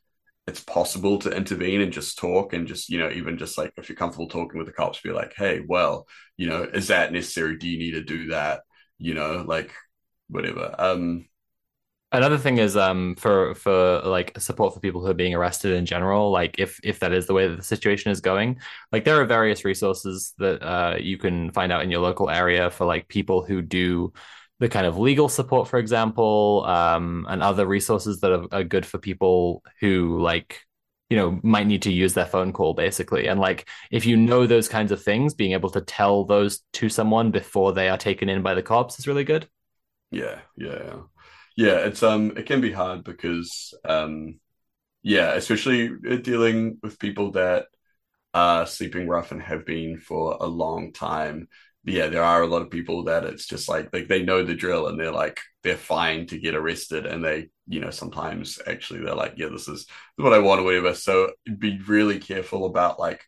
it's 0.47 0.63
possible 0.63 1.19
to 1.19 1.29
intervene 1.29 1.81
and 1.81 1.93
just 1.93 2.17
talk 2.17 2.53
and 2.53 2.67
just, 2.67 2.89
you 2.89 2.97
know, 2.97 3.11
even 3.11 3.37
just 3.37 3.57
like 3.57 3.73
if 3.77 3.89
you're 3.89 3.95
comfortable 3.95 4.27
talking 4.27 4.57
with 4.57 4.67
the 4.67 4.73
cops, 4.73 5.01
be 5.01 5.11
like, 5.11 5.33
hey, 5.35 5.61
well, 5.67 6.07
you 6.37 6.47
know, 6.47 6.63
is 6.63 6.87
that 6.87 7.13
necessary? 7.13 7.57
Do 7.57 7.67
you 7.67 7.77
need 7.77 7.91
to 7.91 8.03
do 8.03 8.29
that? 8.29 8.61
You 8.97 9.13
know, 9.13 9.43
like, 9.47 9.73
whatever. 10.29 10.73
Um, 10.77 11.27
Another 12.13 12.37
thing 12.37 12.57
is 12.57 12.75
um 12.75 13.15
for 13.15 13.55
for 13.55 14.01
like 14.01 14.37
support 14.37 14.73
for 14.73 14.81
people 14.81 14.99
who 14.99 15.07
are 15.07 15.13
being 15.13 15.33
arrested 15.33 15.73
in 15.73 15.85
general, 15.85 16.29
like 16.29 16.59
if 16.59 16.77
if 16.83 16.99
that 16.99 17.13
is 17.13 17.25
the 17.25 17.33
way 17.33 17.47
that 17.47 17.55
the 17.55 17.63
situation 17.63 18.11
is 18.11 18.19
going, 18.19 18.59
like 18.91 19.05
there 19.05 19.21
are 19.21 19.25
various 19.25 19.63
resources 19.63 20.33
that 20.37 20.61
uh 20.61 20.97
you 20.99 21.17
can 21.17 21.51
find 21.51 21.71
out 21.71 21.83
in 21.83 21.89
your 21.91 22.01
local 22.01 22.29
area 22.29 22.69
for 22.69 22.85
like 22.85 23.07
people 23.07 23.45
who 23.45 23.61
do 23.61 24.11
the 24.59 24.67
kind 24.69 24.85
of 24.85 24.97
legal 24.97 25.27
support, 25.29 25.67
for 25.69 25.79
example, 25.79 26.63
um, 26.67 27.25
and 27.29 27.41
other 27.41 27.65
resources 27.65 28.19
that 28.19 28.31
are, 28.31 28.45
are 28.51 28.63
good 28.63 28.85
for 28.85 28.97
people 28.99 29.63
who 29.79 30.19
like 30.21 30.59
you 31.09 31.15
know 31.17 31.39
might 31.43 31.67
need 31.67 31.81
to 31.83 31.91
use 31.93 32.13
their 32.13 32.25
phone 32.25 32.51
call 32.51 32.73
basically. 32.73 33.27
And 33.27 33.39
like 33.39 33.69
if 33.89 34.05
you 34.05 34.17
know 34.17 34.47
those 34.47 34.67
kinds 34.67 34.91
of 34.91 35.01
things 35.01 35.33
being 35.33 35.53
able 35.53 35.69
to 35.71 35.81
tell 35.81 36.25
those 36.25 36.61
to 36.73 36.89
someone 36.89 37.31
before 37.31 37.71
they 37.73 37.87
are 37.89 37.97
taken 37.97 38.27
in 38.27 38.41
by 38.41 38.53
the 38.53 38.63
cops 38.63 38.99
is 38.99 39.07
really 39.07 39.23
good. 39.23 39.47
Yeah 40.11 40.41
yeah 40.57 41.03
yeah 41.55 41.79
it's 41.79 42.03
um 42.03 42.33
it 42.37 42.45
can 42.45 42.61
be 42.61 42.71
hard 42.71 43.03
because 43.03 43.73
um 43.85 44.39
yeah 45.03 45.33
especially 45.33 45.89
dealing 46.21 46.79
with 46.83 46.99
people 46.99 47.31
that 47.31 47.67
are 48.33 48.65
sleeping 48.67 49.07
rough 49.07 49.31
and 49.31 49.41
have 49.41 49.65
been 49.65 49.97
for 49.99 50.37
a 50.39 50.47
long 50.47 50.93
time 50.93 51.47
yeah, 51.85 52.09
there 52.09 52.23
are 52.23 52.43
a 52.43 52.47
lot 52.47 52.61
of 52.61 52.69
people 52.69 53.05
that 53.05 53.25
it's 53.25 53.47
just 53.47 53.69
like 53.69 53.91
they, 53.91 54.03
they 54.03 54.21
know 54.23 54.43
the 54.43 54.53
drill 54.55 54.87
and 54.87 54.99
they're 54.99 55.11
like 55.11 55.39
they're 55.63 55.77
fine 55.77 56.27
to 56.27 56.39
get 56.39 56.55
arrested 56.55 57.05
and 57.07 57.25
they 57.25 57.49
you 57.67 57.79
know 57.79 57.89
sometimes 57.91 58.59
actually 58.67 59.01
they're 59.01 59.15
like 59.15 59.33
yeah 59.37 59.47
this 59.51 59.67
is 59.67 59.87
what 60.17 60.33
I 60.33 60.39
want 60.39 60.61
or 60.61 60.65
whatever. 60.65 60.93
So 60.93 61.31
be 61.59 61.79
really 61.87 62.19
careful 62.19 62.65
about 62.65 62.99
like 62.99 63.23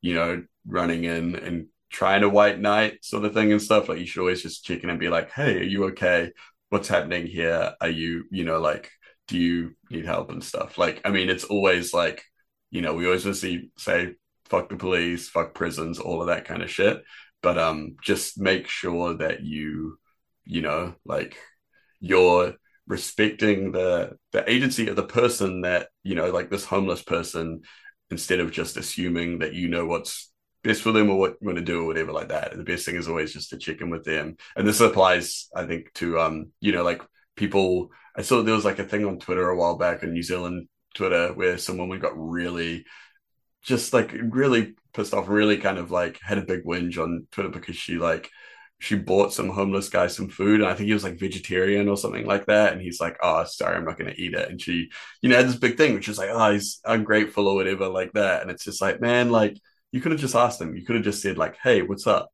you 0.00 0.14
know 0.14 0.44
running 0.66 1.04
in 1.04 1.34
and 1.36 1.66
trying 1.90 2.22
a 2.22 2.28
white 2.28 2.60
knight 2.60 3.04
sort 3.04 3.24
of 3.24 3.34
thing 3.34 3.52
and 3.52 3.60
stuff. 3.62 3.88
Like 3.88 3.98
you 3.98 4.06
should 4.06 4.20
always 4.20 4.42
just 4.42 4.64
check 4.64 4.82
in 4.84 4.90
and 4.90 5.00
be 5.00 5.08
like, 5.08 5.30
hey, 5.32 5.58
are 5.58 5.62
you 5.62 5.84
okay? 5.86 6.32
What's 6.70 6.88
happening 6.88 7.26
here? 7.26 7.74
Are 7.80 7.88
you 7.88 8.24
you 8.30 8.44
know 8.44 8.60
like 8.60 8.90
do 9.28 9.38
you 9.38 9.74
need 9.90 10.06
help 10.06 10.30
and 10.30 10.42
stuff? 10.42 10.78
Like 10.78 11.02
I 11.04 11.10
mean 11.10 11.28
it's 11.28 11.44
always 11.44 11.92
like 11.92 12.22
you 12.70 12.80
know 12.82 12.94
we 12.94 13.06
always 13.06 13.24
just 13.24 13.40
see 13.40 13.70
say 13.76 14.14
fuck 14.46 14.68
the 14.68 14.76
police, 14.76 15.28
fuck 15.28 15.54
prisons, 15.54 15.98
all 15.98 16.20
of 16.20 16.28
that 16.28 16.44
kind 16.44 16.62
of 16.62 16.70
shit 16.70 17.02
but 17.42 17.58
um 17.58 17.96
just 18.02 18.38
make 18.38 18.68
sure 18.68 19.14
that 19.14 19.42
you 19.42 19.98
you 20.44 20.62
know 20.62 20.94
like 21.04 21.36
you're 22.00 22.54
respecting 22.86 23.72
the 23.72 24.16
the 24.32 24.48
agency 24.50 24.88
of 24.88 24.96
the 24.96 25.02
person 25.02 25.62
that 25.62 25.88
you 26.02 26.14
know 26.14 26.30
like 26.30 26.50
this 26.50 26.64
homeless 26.64 27.02
person 27.02 27.62
instead 28.10 28.40
of 28.40 28.50
just 28.50 28.76
assuming 28.76 29.38
that 29.38 29.54
you 29.54 29.68
know 29.68 29.86
what's 29.86 30.29
best 30.62 30.82
for 30.82 30.92
them 30.92 31.10
or 31.10 31.18
what 31.18 31.36
you 31.40 31.46
want 31.46 31.58
to 31.58 31.64
do 31.64 31.82
or 31.82 31.86
whatever 31.86 32.12
like 32.12 32.28
that 32.28 32.56
the 32.56 32.64
best 32.64 32.84
thing 32.84 32.96
is 32.96 33.08
always 33.08 33.32
just 33.32 33.50
to 33.50 33.56
check 33.56 33.80
in 33.80 33.90
with 33.90 34.04
them 34.04 34.36
and 34.56 34.66
this 34.66 34.80
applies 34.80 35.48
i 35.54 35.64
think 35.64 35.92
to 35.94 36.18
um 36.18 36.50
you 36.60 36.72
know 36.72 36.82
like 36.82 37.02
people 37.36 37.90
i 38.16 38.22
saw 38.22 38.42
there 38.42 38.54
was 38.54 38.64
like 38.64 38.78
a 38.78 38.84
thing 38.84 39.04
on 39.06 39.18
twitter 39.18 39.48
a 39.48 39.56
while 39.56 39.76
back 39.76 40.02
in 40.02 40.12
new 40.12 40.22
zealand 40.22 40.68
twitter 40.94 41.32
where 41.32 41.56
some 41.56 41.78
woman 41.78 41.98
got 41.98 42.12
really 42.14 42.84
just 43.62 43.92
like 43.92 44.14
really 44.22 44.74
pissed 44.92 45.14
off, 45.14 45.28
really 45.28 45.58
kind 45.58 45.78
of 45.78 45.90
like 45.90 46.18
had 46.22 46.38
a 46.38 46.42
big 46.42 46.64
whinge 46.64 46.98
on 46.98 47.26
Twitter 47.30 47.50
because 47.50 47.76
she 47.76 47.96
like 47.96 48.30
she 48.78 48.96
bought 48.96 49.32
some 49.32 49.50
homeless 49.50 49.90
guy 49.90 50.06
some 50.06 50.28
food 50.28 50.60
and 50.60 50.70
I 50.70 50.74
think 50.74 50.86
he 50.86 50.94
was 50.94 51.04
like 51.04 51.18
vegetarian 51.18 51.88
or 51.88 51.96
something 51.98 52.26
like 52.26 52.46
that. 52.46 52.72
And 52.72 52.80
he's 52.80 53.00
like, 53.00 53.16
Oh, 53.22 53.44
sorry, 53.44 53.76
I'm 53.76 53.84
not 53.84 53.98
gonna 53.98 54.14
eat 54.16 54.34
it. 54.34 54.48
And 54.48 54.60
she, 54.60 54.90
you 55.20 55.28
know, 55.28 55.36
had 55.36 55.48
this 55.48 55.56
big 55.56 55.76
thing, 55.76 55.94
which 55.94 56.08
is 56.08 56.18
like, 56.18 56.30
oh, 56.32 56.52
he's 56.52 56.80
ungrateful 56.84 57.46
or 57.46 57.54
whatever, 57.54 57.88
like 57.88 58.12
that. 58.14 58.42
And 58.42 58.50
it's 58.50 58.64
just 58.64 58.80
like, 58.80 59.00
man, 59.00 59.30
like 59.30 59.58
you 59.92 60.00
could 60.00 60.12
have 60.12 60.20
just 60.20 60.34
asked 60.34 60.58
them. 60.58 60.74
You 60.74 60.84
could 60.84 60.96
have 60.96 61.04
just 61.04 61.22
said, 61.22 61.38
like, 61.38 61.56
hey, 61.62 61.82
what's 61.82 62.06
up? 62.06 62.30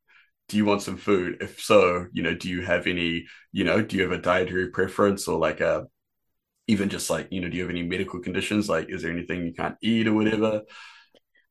Do 0.49 0.57
you 0.57 0.65
want 0.65 0.83
some 0.83 0.97
food? 0.97 1.39
If 1.41 1.61
so, 1.61 2.07
you 2.13 2.23
know, 2.23 2.35
do 2.35 2.49
you 2.49 2.63
have 2.63 2.87
any, 2.87 3.27
you 3.53 3.65
know, 3.65 3.83
do 3.83 3.97
you 3.97 4.03
have 4.03 4.13
a 4.13 4.19
dietary 4.19 4.71
preference 4.71 5.27
or 5.27 5.39
like 5.39 5.61
a 5.61 5.87
even 6.69 6.89
just 6.89 7.11
like, 7.11 7.29
you 7.31 7.41
know, 7.41 7.49
do 7.49 7.57
you 7.57 7.63
have 7.63 7.71
any 7.71 7.83
medical 7.83 8.21
conditions? 8.21 8.69
Like, 8.69 8.89
is 8.91 9.03
there 9.03 9.11
anything 9.11 9.45
you 9.45 9.55
can't 9.55 9.77
eat 9.83 10.07
or 10.07 10.15
whatever? 10.15 10.63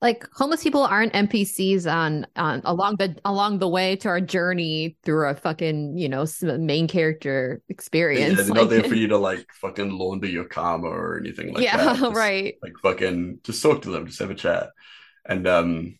like 0.01 0.27
homeless 0.33 0.61
people 0.61 0.83
aren't 0.83 1.13
npcs 1.13 1.91
on 1.91 2.27
on 2.35 2.61
along 2.65 2.95
the 2.97 3.15
along 3.25 3.59
the 3.59 3.67
way 3.67 3.95
to 3.95 4.07
our 4.07 4.21
journey 4.21 4.97
through 5.03 5.27
a 5.27 5.33
fucking 5.33 5.97
you 5.97 6.09
know 6.09 6.25
main 6.59 6.87
character 6.87 7.61
experience 7.69 8.37
yeah, 8.37 8.43
they're 8.43 8.45
like, 8.45 8.55
not 8.55 8.69
there 8.69 8.83
for 8.83 8.95
you 8.95 9.07
to 9.07 9.17
like 9.29 9.45
fucking 9.53 9.89
launder 9.89 10.27
your 10.27 10.45
karma 10.45 10.87
or 10.87 11.17
anything 11.17 11.53
like 11.53 11.63
yeah, 11.63 11.77
that 11.77 11.99
yeah 12.01 12.11
right 12.13 12.55
like 12.61 12.73
fucking 12.83 13.39
just 13.43 13.63
talk 13.63 13.81
to 13.81 13.89
them 13.89 14.05
just 14.05 14.19
have 14.19 14.29
a 14.29 14.35
chat 14.35 14.69
and 15.27 15.47
um 15.47 15.97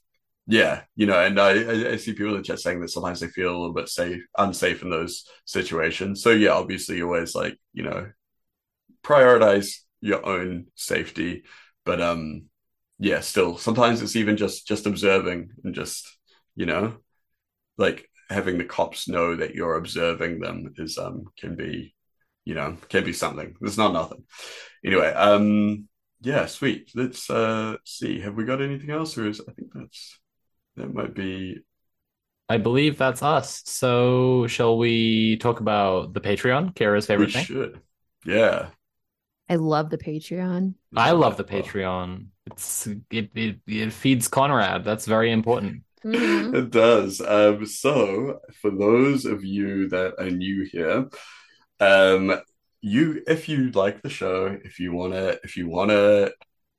yeah 0.48 0.82
you 0.96 1.06
know 1.06 1.20
and 1.20 1.40
I, 1.40 1.94
I 1.94 1.96
see 1.98 2.14
people 2.14 2.36
in 2.36 2.38
the 2.38 2.44
chat 2.44 2.60
saying 2.60 2.82
that 2.82 2.90
sometimes 2.90 3.20
they 3.20 3.28
feel 3.28 3.50
a 3.50 3.58
little 3.58 3.74
bit 3.74 3.90
safe 3.90 4.24
unsafe 4.38 4.84
in 4.84 4.90
those 4.90 5.26
situations 5.46 6.22
so 6.22 6.30
yeah 6.30 6.52
obviously 6.52 7.02
always 7.02 7.34
like 7.34 7.58
you 7.74 7.84
know 7.84 8.12
prioritize 9.04 9.80
your 10.02 10.26
own 10.26 10.68
safety 10.76 11.44
but 11.84 12.02
um 12.02 12.44
yeah, 13.00 13.20
still 13.20 13.58
sometimes 13.58 14.02
it's 14.02 14.16
even 14.16 14.38
just 14.38 14.68
just 14.68 14.86
observing 14.86 15.50
and 15.64 15.76
just 15.76 16.18
you 16.56 16.66
know, 16.66 16.98
like 17.78 18.10
having 18.30 18.58
the 18.58 18.66
cops 18.66 19.08
know 19.08 19.36
that 19.36 19.54
you're 19.54 19.76
observing 19.76 20.40
them 20.40 20.74
is 20.78 20.98
um 20.98 21.26
can 21.38 21.56
be 21.56 21.94
you 22.46 22.56
know 22.56 22.78
can 22.90 23.04
be 23.04 23.14
something. 23.14 23.56
It's 23.62 23.78
not 23.78 23.94
nothing. 23.94 24.24
Anyway, 24.86 25.08
um 25.08 25.88
yeah, 26.26 26.48
sweet. 26.48 26.92
Let's 26.96 27.30
uh 27.30 27.78
see. 27.84 28.20
Have 28.20 28.36
we 28.36 28.46
got 28.46 28.62
anything 28.62 28.90
else, 28.90 29.18
or 29.18 29.28
is 29.28 29.42
I 29.48 29.54
think 29.54 29.72
that's 29.74 30.20
that 30.76 30.94
might 30.94 31.14
be. 31.14 31.60
I 32.50 32.58
believe 32.58 32.98
that's 32.98 33.24
us. 33.24 33.64
So, 33.66 34.46
shall 34.48 34.78
we 34.78 35.38
talk 35.38 35.60
about 35.60 36.14
the 36.14 36.22
Patreon, 36.22 36.76
Kara's 36.76 37.06
favorite 37.06 37.28
we 37.28 37.34
thing? 37.34 37.46
Should. 37.46 37.82
Yeah. 38.26 38.70
I 39.48 39.56
love 39.56 39.90
the 39.92 39.98
Patreon. 39.98 40.74
I 40.96 41.12
love 41.12 41.38
the 41.38 41.44
Patreon. 41.44 42.28
It's 42.48 42.88
it 43.12 43.30
it, 43.36 43.60
it 43.68 43.94
feeds 43.94 44.28
Conrad. 44.28 44.84
That's 44.84 45.06
very 45.06 45.32
important. 45.32 45.84
Mm-hmm. 46.04 46.56
It 46.56 46.70
does. 46.70 47.20
Um, 47.20 47.66
so 47.66 48.40
for 48.62 48.70
those 48.70 49.26
of 49.26 49.44
you 49.44 49.90
that 49.90 50.14
are 50.20 50.30
new 50.30 50.64
here, 50.64 51.10
um, 51.80 52.40
you 52.86 53.24
if 53.26 53.50
you 53.50 53.72
like 53.72 54.04
the 54.04 54.10
show, 54.10 54.60
if 54.64 54.80
you 54.80 54.94
wanna 54.94 55.38
if 55.44 55.58
you 55.58 55.68
wanna 55.68 56.30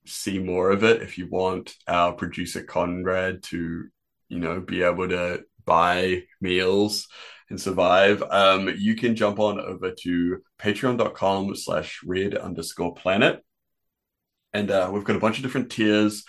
see 0.07 0.39
more 0.39 0.71
of 0.71 0.85
it, 0.85 1.03
if 1.03 1.19
you 1.19 1.29
want 1.29 1.75
our 1.89 2.13
producer 2.13 2.63
Conrad 2.63 3.43
to, 3.45 3.87
you 4.29 4.39
know, 4.39 4.61
be 4.61 4.83
able 4.83 5.09
to 5.09 5.43
buy 5.65 6.23
meals 6.41 7.09
and 7.51 7.61
survive, 7.61 8.23
um, 8.31 8.69
you 8.79 8.95
can 8.95 9.17
jump 9.17 9.41
on 9.41 9.59
over 9.59 9.91
to 10.03 10.39
patreon.com 10.61 11.57
slash 11.57 12.01
red 12.07 12.37
underscore 12.37 12.95
planet. 12.95 13.45
And 14.53 14.71
uh, 14.71 14.91
we've 14.93 15.03
got 15.03 15.17
a 15.17 15.21
bunch 15.21 15.39
of 15.39 15.43
different 15.43 15.73
tiers 15.73 16.23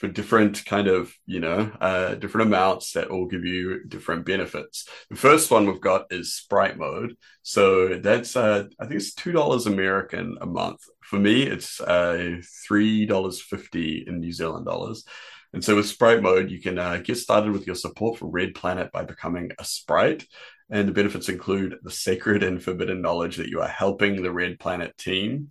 for 0.00 0.08
different 0.08 0.64
kind 0.64 0.88
of, 0.88 1.14
you 1.26 1.40
know, 1.40 1.70
uh, 1.78 2.14
different 2.14 2.46
amounts 2.46 2.92
that 2.92 3.08
all 3.08 3.26
give 3.26 3.44
you 3.44 3.84
different 3.84 4.24
benefits. 4.24 4.88
The 5.10 5.16
first 5.16 5.50
one 5.50 5.66
we've 5.66 5.78
got 5.78 6.06
is 6.10 6.34
Sprite 6.34 6.78
mode. 6.78 7.16
So 7.42 7.98
that's, 7.98 8.34
uh, 8.34 8.64
I 8.80 8.86
think 8.86 8.98
it's 8.98 9.14
$2 9.14 9.66
American 9.66 10.38
a 10.40 10.46
month. 10.46 10.80
For 11.02 11.18
me, 11.18 11.42
it's 11.42 11.82
uh, 11.82 12.40
$3.50 12.70 14.08
in 14.08 14.20
New 14.20 14.32
Zealand 14.32 14.64
dollars. 14.64 15.04
And 15.52 15.62
so 15.62 15.76
with 15.76 15.86
Sprite 15.86 16.22
mode, 16.22 16.50
you 16.50 16.62
can 16.62 16.78
uh, 16.78 16.96
get 17.04 17.18
started 17.18 17.52
with 17.52 17.66
your 17.66 17.76
support 17.76 18.18
for 18.18 18.30
Red 18.30 18.54
Planet 18.54 18.90
by 18.92 19.04
becoming 19.04 19.50
a 19.58 19.64
Sprite. 19.64 20.26
And 20.70 20.88
the 20.88 20.92
benefits 20.92 21.28
include 21.28 21.76
the 21.82 21.90
sacred 21.90 22.42
and 22.42 22.62
forbidden 22.62 23.02
knowledge 23.02 23.36
that 23.36 23.48
you 23.48 23.60
are 23.60 23.68
helping 23.68 24.22
the 24.22 24.32
Red 24.32 24.60
Planet 24.60 24.96
team, 24.96 25.50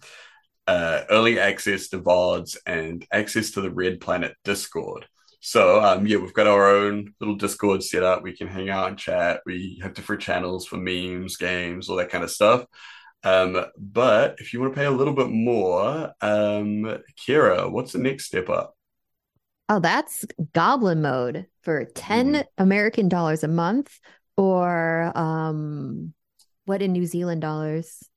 uh, 0.69 1.03
early 1.09 1.39
access 1.39 1.87
to 1.87 1.99
VODs, 1.99 2.55
and 2.67 3.03
access 3.11 3.49
to 3.51 3.61
the 3.61 3.71
Red 3.71 3.99
Planet 3.99 4.35
Discord. 4.43 5.07
So, 5.39 5.81
um, 5.83 6.05
yeah, 6.05 6.17
we've 6.17 6.33
got 6.33 6.45
our 6.45 6.69
own 6.69 7.15
little 7.19 7.35
Discord 7.35 7.81
set 7.81 8.03
up. 8.03 8.21
We 8.21 8.37
can 8.37 8.47
hang 8.47 8.69
out 8.69 8.87
and 8.87 8.97
chat. 8.97 9.41
We 9.47 9.79
have 9.81 9.95
different 9.95 10.21
channels 10.21 10.67
for 10.67 10.77
memes, 10.77 11.37
games, 11.37 11.89
all 11.89 11.95
that 11.95 12.11
kind 12.11 12.23
of 12.23 12.29
stuff. 12.29 12.65
Um, 13.23 13.65
but 13.79 14.35
if 14.37 14.53
you 14.53 14.61
want 14.61 14.73
to 14.73 14.79
pay 14.79 14.85
a 14.85 14.91
little 14.91 15.15
bit 15.15 15.29
more, 15.29 16.13
um, 16.21 16.99
Kira, 17.17 17.71
what's 17.71 17.93
the 17.93 17.97
next 17.97 18.25
step 18.25 18.47
up? 18.47 18.75
Oh, 19.69 19.79
that's 19.79 20.23
goblin 20.53 21.01
mode 21.01 21.47
for 21.63 21.85
10 21.85 22.33
mm. 22.33 22.43
American 22.59 23.09
dollars 23.09 23.43
a 23.43 23.47
month 23.47 23.99
or 24.37 25.11
um 25.17 26.13
what 26.65 26.83
in 26.83 26.91
New 26.91 27.05
Zealand 27.07 27.41
dollars? 27.41 28.08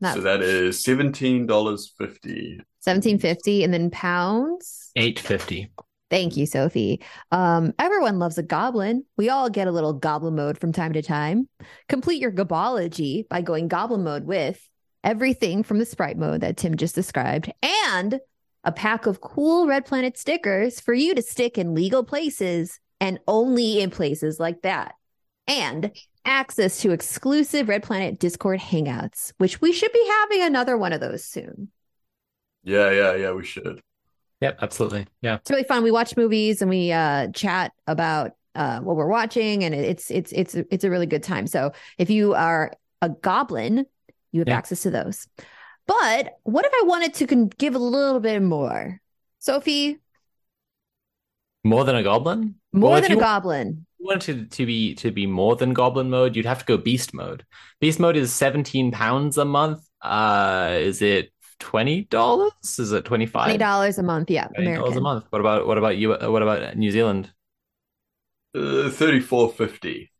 Not 0.00 0.14
so 0.14 0.20
that 0.22 0.42
is 0.42 0.82
seventeen 0.82 1.46
dollars 1.46 1.92
fifty. 1.98 2.60
Seventeen 2.80 3.18
fifty, 3.18 3.64
and 3.64 3.72
then 3.72 3.90
pounds. 3.90 4.90
Eight 4.96 5.18
fifty. 5.18 5.70
Thank 6.10 6.36
you, 6.36 6.44
Sophie. 6.44 7.00
Um, 7.30 7.72
everyone 7.78 8.18
loves 8.18 8.36
a 8.36 8.42
goblin. 8.42 9.04
We 9.16 9.28
all 9.28 9.48
get 9.48 9.68
a 9.68 9.70
little 9.70 9.92
goblin 9.92 10.34
mode 10.34 10.58
from 10.58 10.72
time 10.72 10.92
to 10.94 11.02
time. 11.02 11.48
Complete 11.88 12.20
your 12.20 12.32
gobology 12.32 13.28
by 13.28 13.42
going 13.42 13.68
goblin 13.68 14.02
mode 14.02 14.24
with 14.24 14.60
everything 15.04 15.62
from 15.62 15.78
the 15.78 15.86
sprite 15.86 16.18
mode 16.18 16.40
that 16.40 16.56
Tim 16.56 16.76
just 16.76 16.96
described 16.96 17.52
and 17.62 18.18
a 18.64 18.72
pack 18.72 19.06
of 19.06 19.20
cool 19.20 19.66
Red 19.66 19.86
Planet 19.86 20.18
stickers 20.18 20.80
for 20.80 20.92
you 20.92 21.14
to 21.14 21.22
stick 21.22 21.56
in 21.56 21.74
legal 21.74 22.04
places 22.04 22.78
and 23.00 23.18
only 23.26 23.80
in 23.80 23.90
places 23.90 24.38
like 24.38 24.62
that. 24.62 24.94
And 25.46 25.92
access 26.24 26.80
to 26.82 26.90
exclusive 26.92 27.68
Red 27.68 27.82
Planet 27.82 28.18
Discord 28.18 28.60
hangouts, 28.60 29.32
which 29.38 29.60
we 29.60 29.72
should 29.72 29.92
be 29.92 30.06
having 30.20 30.42
another 30.42 30.76
one 30.76 30.92
of 30.92 31.00
those 31.00 31.24
soon. 31.24 31.68
Yeah, 32.62 32.90
yeah, 32.90 33.14
yeah, 33.16 33.30
we 33.32 33.44
should. 33.44 33.80
Yep, 34.40 34.58
absolutely. 34.62 35.06
Yeah. 35.22 35.36
It's 35.36 35.50
really 35.50 35.64
fun. 35.64 35.82
We 35.82 35.90
watch 35.90 36.16
movies 36.16 36.60
and 36.62 36.70
we 36.70 36.92
uh, 36.92 37.28
chat 37.28 37.72
about 37.86 38.32
uh, 38.54 38.80
what 38.80 38.96
we're 38.96 39.06
watching, 39.06 39.64
and 39.64 39.74
it's 39.74 40.10
it's 40.10 40.32
it's 40.32 40.54
it's 40.54 40.84
a 40.84 40.90
really 40.90 41.06
good 41.06 41.22
time. 41.22 41.46
So 41.46 41.72
if 41.98 42.10
you 42.10 42.34
are 42.34 42.72
a 43.02 43.08
goblin, 43.10 43.86
you 44.32 44.40
have 44.40 44.48
Yeah. 44.48 44.56
access 44.56 44.82
to 44.82 44.90
those. 44.90 45.26
But 45.86 46.38
what 46.44 46.64
if 46.64 46.72
I 46.74 46.82
wanted 46.86 47.14
to 47.14 47.26
con- 47.26 47.50
give 47.58 47.74
a 47.74 47.78
little 47.78 48.20
bit 48.20 48.42
more? 48.42 49.00
Sophie, 49.40 49.98
More 51.64 51.84
than 51.84 51.96
a 51.96 52.02
goblin? 52.02 52.56
more 52.72 52.92
Well, 52.92 53.00
than 53.02 53.12
a 53.12 53.14
you- 53.14 53.20
goblin. 53.20 53.86
You 54.00 54.06
wanted 54.06 54.50
to, 54.50 54.56
to 54.58 54.66
be 54.66 54.94
to 54.96 55.10
be 55.10 55.26
more 55.26 55.56
than 55.56 55.74
goblin 55.74 56.10
mode, 56.10 56.36
you'd 56.36 56.46
have 56.46 56.60
to 56.60 56.64
go 56.64 56.76
beast 56.76 57.14
mode. 57.14 57.44
Beast 57.80 58.00
mode 58.00 58.16
is 58.16 58.32
17 58.32 58.90
pounds 58.92 59.38
a 59.38 59.44
month. 59.44 59.86
Uh 60.02 60.78
is 60.80 61.02
it 61.02 61.30
twenty 61.58 62.02
dollars? 62.04 62.52
Is 62.78 62.92
it 62.92 63.04
twenty 63.04 63.26
Twenty 63.42 63.58
five? 63.58 63.58
dollars 63.58 63.98
a 63.98 64.02
month, 64.02 64.30
yeah, 64.30 64.48
Twenty 64.48 64.74
dollars 64.74 64.96
a 64.96 65.00
month. 65.00 65.24
What 65.30 65.40
about 65.40 65.66
what 65.66 65.78
about 65.78 65.96
you 65.98 66.10
what 66.10 66.42
about 66.42 66.76
New 66.76 66.90
Zealand? 66.90 67.30
Uh, 68.54 68.90
Thirty-four 68.90 69.52
fifty. 69.52 70.10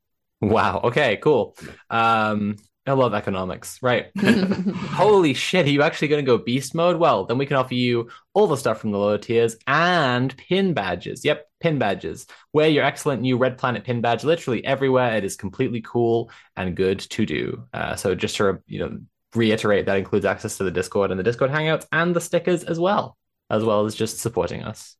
Wow. 0.40 0.80
Okay, 0.84 1.16
cool. 1.18 1.56
Um 1.90 2.56
I 2.90 2.94
love 2.94 3.14
economics. 3.14 3.78
Right. 3.82 4.10
Holy 4.18 5.32
shit, 5.32 5.66
are 5.66 5.70
you 5.70 5.82
actually 5.82 6.08
going 6.08 6.24
to 6.24 6.28
go 6.28 6.38
beast 6.38 6.74
mode? 6.74 6.96
Well, 6.96 7.24
then 7.24 7.38
we 7.38 7.46
can 7.46 7.56
offer 7.56 7.74
you 7.74 8.10
all 8.34 8.48
the 8.48 8.56
stuff 8.56 8.80
from 8.80 8.90
the 8.90 8.98
lower 8.98 9.16
tiers 9.16 9.54
and 9.68 10.36
pin 10.36 10.74
badges. 10.74 11.24
Yep, 11.24 11.46
pin 11.60 11.78
badges. 11.78 12.26
Wear 12.52 12.68
your 12.68 12.82
excellent 12.82 13.22
new 13.22 13.36
Red 13.36 13.58
Planet 13.58 13.84
pin 13.84 14.00
badge 14.00 14.24
literally 14.24 14.64
everywhere. 14.64 15.16
It 15.16 15.24
is 15.24 15.36
completely 15.36 15.82
cool 15.82 16.32
and 16.56 16.76
good 16.76 16.98
to 16.98 17.24
do. 17.24 17.64
Uh, 17.72 17.94
so 17.94 18.16
just 18.16 18.34
to 18.36 18.60
you 18.66 18.80
know 18.80 18.98
reiterate, 19.36 19.86
that 19.86 19.98
includes 19.98 20.24
access 20.24 20.56
to 20.56 20.64
the 20.64 20.72
Discord 20.72 21.12
and 21.12 21.20
the 21.20 21.24
Discord 21.24 21.52
Hangouts 21.52 21.86
and 21.92 22.14
the 22.14 22.20
stickers 22.20 22.64
as 22.64 22.80
well, 22.80 23.16
as 23.50 23.62
well 23.62 23.86
as 23.86 23.94
just 23.94 24.18
supporting 24.18 24.64
us. 24.64 24.96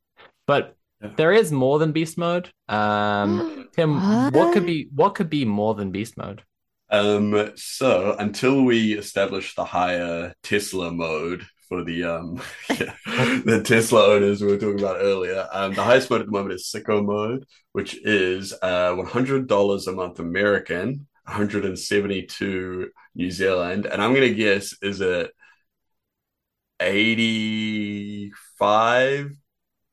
But 0.47 0.77
there 1.01 1.33
is 1.33 1.51
more 1.51 1.81
than 1.81 1.91
beast 1.91 2.17
mode. 2.17 2.53
Um, 2.69 3.69
Tim, 3.75 3.97
what? 3.97 4.35
What? 4.35 4.55
could 4.55 4.67
be 4.67 4.89
what 4.95 5.17
could 5.17 5.29
be 5.29 5.45
more 5.45 5.75
than 5.75 5.91
beast 5.91 6.17
mode? 6.17 6.45
Um, 6.91 7.53
so 7.57 8.17
until 8.19 8.63
we 8.65 8.95
establish 8.95 9.55
the 9.55 9.65
higher 9.65 10.35
Tesla 10.43 10.91
mode 10.91 11.47
for 11.69 11.85
the 11.85 12.03
um 12.05 12.43
yeah, 12.71 12.95
the 13.45 13.63
Tesla 13.65 14.07
owners 14.09 14.43
we 14.43 14.49
were 14.49 14.59
talking 14.59 14.81
about 14.81 14.97
earlier, 15.01 15.49
um, 15.53 15.75
the 15.75 15.85
highest 15.85 16.11
mode 16.11 16.21
at 16.21 16.27
the 16.27 16.33
moment 16.33 16.55
is 16.55 16.71
sicko 16.75 17.05
mode, 17.05 17.45
which 17.73 17.97
is 18.05 18.53
uh 18.63 18.95
one 18.95 19.07
hundred 19.07 19.47
dollars 19.47 19.87
a 19.87 19.93
month 19.93 20.19
American, 20.19 21.07
one 21.25 21.37
hundred 21.37 21.65
and 21.65 21.79
seventy 21.79 22.27
two 22.27 22.91
New 23.15 23.31
Zealand, 23.31 23.87
and 23.87 24.03
I'm 24.03 24.15
gonna 24.15 24.31
guess 24.35 24.75
is 24.83 25.01
it 25.01 25.31
eighty 26.81 28.33
five 28.59 29.31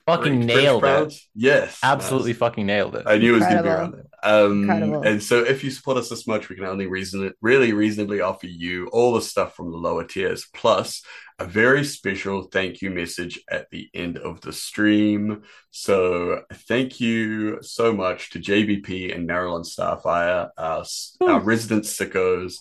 Fucking 0.08 0.40
nailed 0.46 0.86
it. 0.86 1.14
Yes, 1.36 1.80
Absolutely 1.84 2.32
nice. 2.32 2.40
fucking 2.40 2.66
nailed 2.66 2.96
it. 2.96 3.04
I 3.06 3.18
knew 3.18 3.34
it 3.36 3.40
was 3.40 3.46
going 3.46 3.58
to 3.58 3.64
be 3.64 3.70
Incredible. 3.70 3.70
around 3.70 3.92
there. 3.92 4.07
Um, 4.24 4.64
Incredible. 4.64 5.02
And 5.04 5.22
so, 5.22 5.44
if 5.44 5.64
you 5.64 5.72
support 5.72 5.98
us 5.98 6.10
this 6.10 6.28
much, 6.28 6.50
we 6.50 6.56
can 6.56 6.66
only 6.66 6.88
reason 6.88 7.32
really 7.42 7.74
reasonably 7.74 8.22
offer 8.22 8.48
you 8.48 8.88
all 8.88 9.14
the 9.14 9.22
stuff 9.22 9.56
from 9.56 9.72
the 9.72 9.78
lower 9.78 10.04
tiers, 10.04 10.48
plus 10.54 11.04
a 11.40 11.46
very 11.46 11.84
special 11.84 12.44
thank 12.44 12.82
you 12.82 12.90
message 12.90 13.40
at 13.50 13.70
the 13.70 13.90
end 13.94 14.18
of 14.18 14.42
the 14.42 14.54
stream. 14.54 15.44
So, 15.72 16.42
thank 16.52 17.00
you 17.00 17.62
so 17.62 17.94
much 17.94 18.32
to 18.32 18.40
JBP 18.40 19.16
and 19.16 19.28
Marilyn 19.28 19.64
Starfire, 19.64 20.50
our, 20.58 20.86
our 21.22 21.40
resident 21.40 21.84
sickos. 21.84 22.56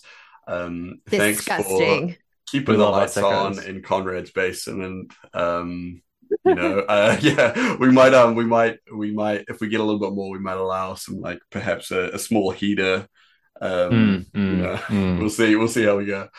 Um, 0.47 1.01
thanks 1.09 1.43
for 1.43 2.09
keeping 2.47 2.77
the 2.77 2.85
our 2.85 2.91
lights 2.91 3.17
on 3.17 3.63
in 3.63 3.81
Conrad's 3.81 4.31
basement. 4.31 5.13
Um, 5.33 6.01
you 6.43 6.53
know, 6.53 6.79
uh, 6.87 7.17
yeah, 7.21 7.75
we 7.77 7.91
might, 7.91 8.13
um, 8.13 8.35
we 8.35 8.45
might, 8.45 8.79
we 8.93 9.11
might, 9.13 9.45
if 9.47 9.59
we 9.61 9.69
get 9.69 9.79
a 9.79 9.83
little 9.83 9.99
bit 9.99 10.13
more, 10.15 10.31
we 10.31 10.39
might 10.39 10.57
allow 10.57 10.95
some, 10.95 11.19
like 11.21 11.39
perhaps 11.51 11.91
a, 11.91 12.09
a 12.13 12.19
small 12.19 12.51
heater. 12.51 13.07
Um, 13.61 13.91
Mm, 13.91 14.25
mm, 14.33 14.49
you 14.49 14.57
know, 14.57 14.75
mm. 14.89 15.17
we'll 15.17 15.29
see, 15.29 15.55
we'll 15.55 15.67
see 15.67 15.83
how 15.83 15.97
we 15.97 16.05
go. 16.05 16.29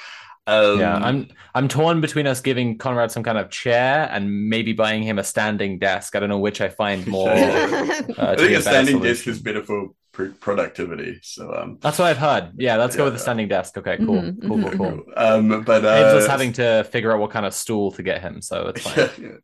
Um, 0.47 0.81
yeah, 0.81 0.99
I'm 1.01 1.29
I'm 1.55 1.69
torn 1.69 2.01
between 2.01 2.27
us 2.27 2.41
giving 2.41 2.79
Conrad 2.79 3.11
some 3.11 3.23
kind 3.23 3.39
of 3.39 3.51
chair 3.51 4.09
and 4.11 4.49
maybe 4.49 4.73
buying 4.73 5.03
him 5.03 5.19
a 5.19 5.25
standing 5.25 5.79
desk. 5.79 6.15
I 6.15 6.21
don't 6.21 6.29
know 6.29 6.39
which 6.39 6.61
I 6.61 6.69
find 6.69 7.07
more. 7.07 7.31
Yeah. 7.35 7.85
uh, 8.19 8.33
I 8.33 8.37
to 8.37 8.37
think 8.37 8.49
be 8.49 8.55
a 8.55 8.61
better 8.61 8.63
standing 8.63 9.01
desk 9.01 9.27
is 9.27 9.41
better 9.41 9.65
for 9.65 9.89
pr- 10.13 10.33
productivity. 10.41 11.21
So, 11.23 11.53
um, 11.55 11.79
That's 11.81 11.99
what 11.99 12.07
I've 12.09 12.19
heard. 12.19 12.53
Yeah, 12.59 12.77
let's 12.77 12.97
go 12.97 13.05
with 13.05 13.15
the 13.15 13.19
standing 13.19 13.49
desk. 13.49 13.79
Okay, 13.79 13.99
cool, 13.99 14.23
Mhm, 14.23 14.41
cool, 14.47 14.59
cool, 14.59 14.73
mhm, 14.73 14.77
cool. 14.77 15.05
um, 15.17 15.63
but 15.65 15.85
Saves 15.91 16.13
us 16.13 16.27
uh, 16.27 16.31
having 16.31 16.53
to 16.55 16.85
figure 16.85 17.13
out 17.13 17.19
what 17.21 17.31
kind 17.31 17.47
of 17.47 17.55
stool 17.55 17.93
to 17.93 18.03
get 18.03 18.21
him, 18.21 18.43
so 18.43 18.67
it's 18.69 18.83
fine. 18.83 18.97
Yeah, 18.97 19.09
yeah. 19.17 19.37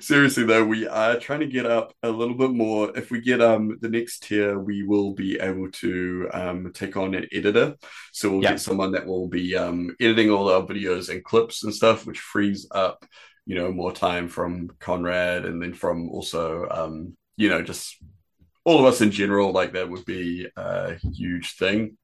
Seriously 0.00 0.44
though, 0.44 0.64
we 0.64 0.86
are 0.86 1.18
trying 1.18 1.40
to 1.40 1.46
get 1.46 1.66
up 1.66 1.92
a 2.02 2.10
little 2.10 2.34
bit 2.34 2.50
more. 2.50 2.96
If 2.96 3.10
we 3.10 3.20
get 3.20 3.40
um 3.40 3.78
the 3.80 3.88
next 3.88 4.22
tier, 4.24 4.58
we 4.58 4.82
will 4.82 5.12
be 5.14 5.38
able 5.40 5.70
to 5.72 6.28
um 6.32 6.72
take 6.72 6.96
on 6.96 7.14
an 7.14 7.26
editor. 7.32 7.76
So 8.12 8.30
we'll 8.30 8.42
Yeah. 8.42 8.50
get 8.50 8.60
someone 8.60 8.92
that 8.92 9.06
will 9.06 9.28
be 9.28 9.56
um 9.56 9.94
editing 10.00 10.30
all 10.30 10.48
our 10.50 10.62
videos 10.62 11.08
and 11.08 11.24
clips 11.24 11.64
and 11.64 11.74
stuff, 11.74 12.06
which 12.06 12.20
frees 12.20 12.66
up, 12.70 13.04
you 13.46 13.54
know, 13.54 13.72
more 13.72 13.92
time 13.92 14.28
from 14.28 14.68
Conrad 14.78 15.44
and 15.44 15.60
then 15.62 15.74
from 15.74 16.08
also 16.10 16.66
um, 16.70 17.16
you 17.36 17.48
know, 17.48 17.62
just 17.62 17.96
all 18.64 18.78
of 18.78 18.84
us 18.84 19.00
in 19.00 19.10
general, 19.10 19.52
like 19.52 19.72
that 19.72 19.88
would 19.88 20.04
be 20.04 20.46
a 20.56 20.96
huge 21.14 21.54
thing. 21.56 21.96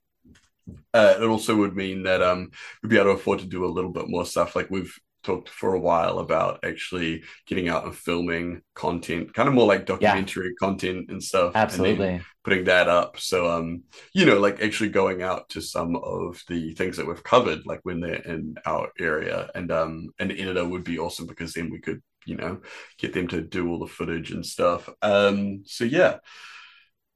Uh, 0.95 1.15
it 1.21 1.25
also 1.25 1.57
would 1.57 1.77
mean 1.77 2.05
that 2.05 2.23
um, 2.23 2.51
we'd 2.83 2.89
be 2.89 2.97
able 2.97 3.07
to 3.07 3.11
afford 3.19 3.41
to 3.41 3.47
do 3.47 3.65
a 3.65 3.75
little 3.75 3.91
bit 3.91 4.09
more 4.09 4.25
stuff. 4.25 4.57
Like 4.57 4.71
we've 4.71 4.97
talked 5.25 5.49
for 5.49 5.75
a 5.75 5.81
while 5.81 6.21
about 6.21 6.65
actually 6.65 7.25
getting 7.47 7.69
out 7.69 7.85
and 7.85 7.97
filming 7.97 8.63
content, 8.75 9.35
kind 9.35 9.49
of 9.49 9.55
more 9.55 9.67
like 9.67 9.87
documentary 9.87 10.55
content 10.55 11.11
and 11.11 11.23
stuff. 11.23 11.55
and 11.55 11.63
Absolutely. 11.63 12.21
putting 12.45 12.65
that 12.65 12.89
up. 12.89 13.19
So, 13.19 13.51
um, 13.51 13.83
you 14.13 14.27
know, 14.27 14.39
like 14.39 14.63
actually 14.63 14.91
going 14.91 15.23
out 15.23 15.49
to 15.51 15.61
some 15.61 15.97
of 15.97 16.41
the 16.49 16.75
things 16.75 16.97
that 16.99 17.07
we've 17.07 17.25
covered, 17.25 17.67
like 17.67 17.81
when 17.83 18.01
they're 18.01 18.15
in 18.15 18.55
our 18.67 18.91
area, 19.01 19.51
and 19.55 19.73
um, 19.73 20.11
an 20.19 20.31
editor 20.31 20.67
would 20.67 20.85
be 20.85 20.99
awesome 20.99 21.27
because 21.27 21.55
then 21.55 21.71
we 21.71 21.81
could, 21.81 22.03
you 22.27 22.37
know, 22.37 22.61
get 22.99 23.13
them 23.13 23.27
to 23.29 23.41
do 23.41 23.69
all 23.69 23.79
the 23.79 23.87
footage 23.87 24.31
and 24.31 24.47
stuff. 24.47 24.89
Um, 25.03 25.63
so 25.67 25.85
yeah, 25.85 26.19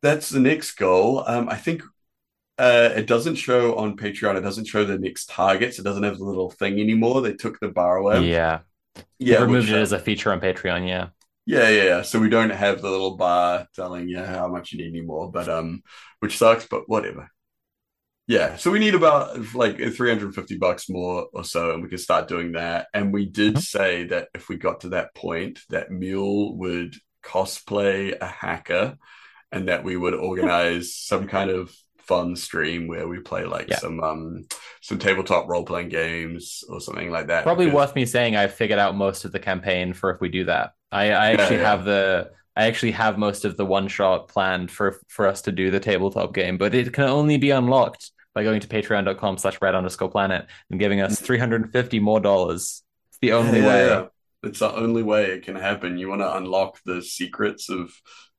that's 0.03 0.31
the 0.31 0.41
next 0.41 0.73
goal. 0.73 1.23
Um, 1.27 1.49
I 1.49 1.57
think. 1.57 1.83
Uh, 2.59 2.91
it 2.97 3.07
doesn't 3.07 3.37
show 3.37 3.77
on 3.77 3.97
Patreon. 3.97 4.37
It 4.37 4.41
doesn't 4.41 4.65
show 4.67 4.85
the 4.85 4.99
next 4.99 5.29
targets. 5.31 5.79
It 5.79 5.83
doesn't 5.85 6.03
have 6.03 6.19
the 6.19 6.25
little 6.25 6.51
thing 6.51 6.81
anymore. 6.81 7.21
They 7.23 7.35
took 7.35 7.61
the 7.61 7.69
bar 7.69 7.99
away. 7.99 8.29
Yeah, 8.29 8.61
yeah, 9.19 9.37
They 9.39 9.43
removed 9.45 9.69
which, 9.69 9.77
it 9.77 9.81
as 9.81 9.93
a 9.93 9.99
feature 9.99 10.33
on 10.33 10.41
Patreon. 10.41 10.89
Yeah, 10.89 11.09
yeah, 11.47 11.69
yeah, 11.69 11.85
yeah. 11.85 12.03
So 12.03 12.19
we 12.19 12.29
don't 12.29 12.51
have 12.51 12.83
the 12.83 12.91
little 12.91 13.17
bar 13.17 13.67
telling 13.75 14.09
you 14.09 14.19
how 14.19 14.49
much 14.49 14.73
you 14.73 14.79
need 14.79 14.89
anymore, 14.89 15.31
but 15.31 15.49
um, 15.49 15.83
which 16.21 16.37
sucks, 16.37 16.67
but 16.67 16.89
whatever. 16.89 17.31
Yeah, 18.27 18.57
so 18.57 18.71
we 18.71 18.79
need 18.79 18.95
about 18.95 19.55
like 19.55 19.79
350 19.79 20.59
bucks 20.59 20.91
more 20.91 21.29
or 21.33 21.45
so, 21.45 21.73
and 21.73 21.83
we 21.83 21.89
can 21.89 21.97
start 21.97 22.29
doing 22.29 22.53
that. 22.53 22.89
And 22.93 23.13
we 23.13 23.25
did 23.25 23.55
Mhm. 23.55 23.63
say 23.63 24.05
that 24.09 24.29
if 24.35 24.49
we 24.51 24.57
got 24.57 24.81
to 24.81 24.91
that 24.91 25.15
point, 25.15 25.61
that 25.71 25.91
Mule 25.91 26.57
would 26.59 26.95
cosplay 27.25 28.17
a 28.21 28.27
hacker 28.27 28.99
and 29.51 29.69
that 29.69 29.83
we 29.83 29.97
would 29.97 30.15
organize 30.15 30.95
some 30.95 31.27
kind 31.27 31.51
of 31.51 31.75
fun 32.09 32.35
stream 32.35 32.89
where 32.89 33.07
we 33.07 33.21
play 33.21 33.45
like 33.45 33.69
Yeah. 33.69 33.77
some 33.79 34.01
um 34.03 34.47
some 34.81 34.99
tabletop 34.99 35.47
role-playing 35.49 35.91
games 35.91 36.65
or 36.69 36.81
something 36.81 37.11
like 37.11 37.27
that. 37.29 37.45
probably 37.45 37.67
because- 37.67 37.77
worth 37.89 37.95
me 37.95 38.07
saying 38.07 38.35
I've 38.35 38.55
figured 38.55 38.79
out 38.79 38.97
most 38.97 39.25
of 39.27 39.33
the 39.33 39.39
campaign 39.39 39.93
for 39.93 40.11
if 40.11 40.21
we 40.21 40.29
do 40.31 40.45
that. 40.47 40.73
I, 40.91 41.03
I 41.03 41.05
Yeah, 41.07 41.19
actually 41.41 41.57
yeah. 41.59 41.71
have 41.71 41.85
the 41.85 42.31
I 42.57 42.65
actually 42.67 42.91
have 42.93 43.19
most 43.19 43.45
of 43.45 43.57
the 43.57 43.65
one 43.67 43.87
shot 43.89 44.29
planned 44.29 44.71
for 44.71 44.99
for 45.09 45.29
us 45.29 45.43
to 45.43 45.53
do 45.53 45.71
the 45.71 45.79
tabletop 45.81 46.35
game, 46.35 46.57
but 46.59 46.75
it 46.75 46.93
can 46.93 47.05
only 47.05 47.37
be 47.37 47.51
unlocked 47.51 48.11
by 48.35 48.43
going 48.43 48.61
to 48.61 48.69
patreon.com 48.69 49.37
slash 49.39 49.59
red 49.61 49.75
underscore 49.75 50.11
planet 50.11 50.47
and 50.71 50.81
giving 50.81 51.01
us 51.01 51.21
350 51.21 52.01
more 52.01 52.21
dollars. 52.21 52.83
It's 53.11 53.19
the 53.21 53.33
only 53.33 53.61
Yeah, 53.61 53.69
way. 53.69 53.87
yeah. 53.87 54.05
It's 54.45 54.61
the 54.61 54.73
only 54.75 55.03
way 55.03 55.27
it 55.33 55.43
can 55.45 55.57
happen. 55.57 55.99
You 55.99 56.09
want 56.09 56.21
to 56.23 56.37
unlock 56.37 56.79
the 56.85 57.03
secrets 57.03 57.69
of 57.69 57.93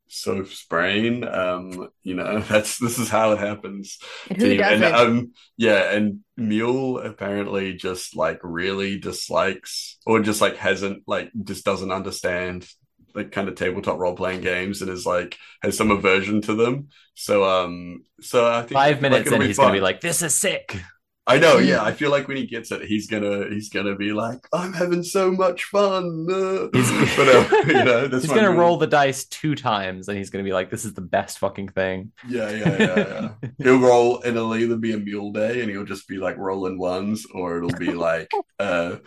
Soph's 0.10 0.66
brain. 0.66 1.24
Um, 1.24 1.90
you 2.04 2.16
know, 2.16 2.40
that's 2.50 2.78
this 2.78 3.00
is 3.00 3.10
how 3.10 3.32
it 3.32 3.40
happens. 3.40 4.00
And 4.30 4.42
who. 4.42 4.48
And 4.52 4.82
doesn't? 4.82 4.96
um, 4.96 5.32
yeah, 5.56 5.92
and 5.92 6.20
Mule 6.36 7.00
apparently 7.00 7.74
just 7.74 8.16
like 8.16 8.40
really 8.44 9.00
dislikes 9.00 9.98
or 10.06 10.20
just 10.20 10.42
like 10.42 10.58
hasn't 10.58 11.04
like 11.08 11.32
just 11.44 11.64
doesn't 11.64 11.92
understand 11.92 12.68
like 13.16 13.32
kind 13.32 13.48
of 13.48 13.56
tabletop 13.56 13.98
role 13.98 14.16
playing 14.16 14.42
games 14.42 14.82
and 14.82 14.92
is 14.92 15.06
like 15.06 15.38
has 15.62 15.78
some 15.78 15.92
aversion 15.92 16.42
to 16.42 16.56
them. 16.56 16.90
So 17.14 17.44
um, 17.44 18.04
so 18.22 18.48
I 18.48 18.62
think 18.62 18.74
Five 18.74 18.96
like, 18.96 19.02
minutes 19.02 19.28
it'll 19.28 19.36
in, 19.36 19.42
be 19.42 19.48
he's 19.48 19.58
going 19.58 19.70
to 19.70 19.78
be 19.78 19.82
like, 19.82 20.02
"This 20.02 20.22
is 20.22 20.36
sick." 20.36 20.76
I 21.30 21.38
know, 21.38 21.58
yeah. 21.60 21.84
I 21.84 21.92
feel 21.94 22.10
like 22.10 22.28
when 22.28 22.38
he 22.38 22.48
gets 22.48 22.72
it, 22.72 22.82
he's 22.84 23.08
gonna 23.08 23.48
he's 23.50 23.70
gonna 23.70 23.96
be 23.96 24.12
like, 24.14 24.40
"I'm 24.52 24.74
having 24.74 25.04
so 25.04 25.32
much 25.32 25.66
fun." 25.66 26.28
Uh, 26.30 26.68
He's, 26.74 26.90
but 27.16 27.28
uh, 27.30 27.50
you 27.68 27.84
know, 27.84 28.08
he's 28.10 28.28
gonna 28.28 28.52
roll 28.52 28.78
the 28.78 28.88
dice 28.88 29.26
two 29.26 29.54
times, 29.56 30.08
and 30.10 30.18
he's 30.18 30.32
gonna 30.32 30.44
be 30.44 30.54
like, 30.54 30.72
"This 30.72 30.86
is 30.86 30.94
the 30.96 31.02
best 31.02 31.38
fucking 31.38 31.70
thing." 31.70 32.12
Yeah, 32.28 32.50
yeah, 32.50 32.78
yeah, 32.78 32.98
yeah. 32.98 33.50
he'll 33.60 33.80
roll, 33.80 34.22
and 34.24 34.36
it'll 34.36 34.56
either 34.56 34.76
be 34.78 34.94
a 34.94 34.98
mule 34.98 35.32
day, 35.32 35.62
and 35.62 35.70
he'll 35.70 35.86
just 35.86 36.08
be 36.08 36.18
like 36.18 36.38
rolling 36.38 36.80
ones, 36.80 37.26
or 37.32 37.58
it'll 37.58 37.78
be 37.78 37.94
like 37.94 38.32
uh, 38.60 38.98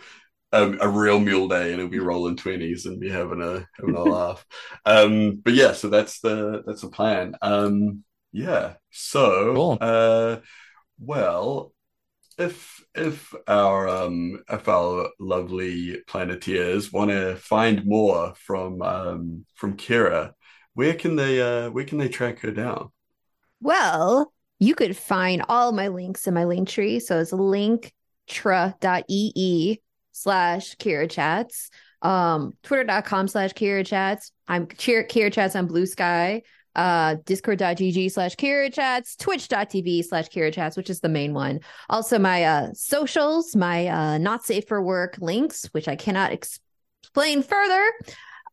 a 0.53 0.71
a 0.79 0.87
real 0.87 1.19
mule 1.19 1.49
day, 1.49 1.71
and 1.71 1.81
he'll 1.81 1.89
be 1.89 1.99
rolling 1.99 2.37
twenties 2.37 2.85
and 2.85 2.99
be 3.01 3.09
having 3.09 3.41
a 3.41 3.67
having 3.77 3.95
a 3.95 4.03
laugh. 4.03 4.45
Um, 4.85 5.41
but 5.43 5.53
yeah, 5.53 5.73
so 5.73 5.89
that's 5.89 6.19
the 6.21 6.63
that's 6.65 6.81
the 6.81 6.89
plan. 6.89 7.35
Um, 7.41 8.03
yeah. 8.31 8.75
So, 8.91 9.53
Cool. 9.53 9.77
uh, 9.81 10.37
well, 10.99 11.73
if 12.37 12.83
if 12.95 13.33
our 13.47 13.87
um 13.87 14.43
if 14.49 14.67
our 14.67 15.09
lovely 15.19 16.01
planeteers 16.07 16.91
want 16.91 17.11
to 17.11 17.35
find 17.35 17.85
more 17.85 18.33
from 18.35 18.81
um 18.81 19.45
from 19.55 19.77
Kira, 19.77 20.33
where 20.73 20.93
can 20.93 21.15
they 21.15 21.41
uh 21.41 21.69
where 21.71 21.85
can 21.85 21.97
they 21.97 22.09
track 22.09 22.39
her 22.39 22.51
down? 22.51 22.89
Well, 23.61 24.33
you 24.59 24.75
could 24.75 24.95
find 24.97 25.43
all 25.49 25.71
my 25.71 25.87
links 25.87 26.27
in 26.27 26.33
my 26.33 26.45
link 26.45 26.67
tree. 26.69 26.99
So 26.99 27.19
it's 27.19 27.31
linktra.ee 27.31 27.91
slash 30.11 30.75
Kira 30.75 31.09
Chats, 31.09 31.69
um, 32.01 32.53
twitter.com 32.63 33.27
slash 33.27 33.51
Kira 33.53 33.85
Chats. 33.85 34.31
I'm 34.47 34.67
Kira, 34.67 35.09
Kira 35.09 35.31
Chats 35.31 35.55
on 35.55 35.67
Bluesky, 35.67 36.41
uh, 36.75 37.15
discord.gg 37.25 38.11
slash 38.11 38.35
Kira 38.35 38.73
Chats, 38.73 39.15
twitch.tv 39.15 40.03
slash 40.05 40.27
Kira 40.29 40.53
Chats, 40.53 40.77
which 40.77 40.89
is 40.89 40.99
the 40.99 41.09
main 41.09 41.33
one. 41.33 41.59
Also, 41.89 42.17
my 42.19 42.43
uh, 42.43 42.67
socials, 42.73 43.55
my 43.55 43.87
uh, 43.87 44.17
not 44.17 44.43
safe 44.43 44.67
for 44.67 44.81
work 44.81 45.17
links, 45.19 45.65
which 45.71 45.87
I 45.87 45.95
cannot 45.95 46.31
explain 46.31 47.43
further. 47.43 47.91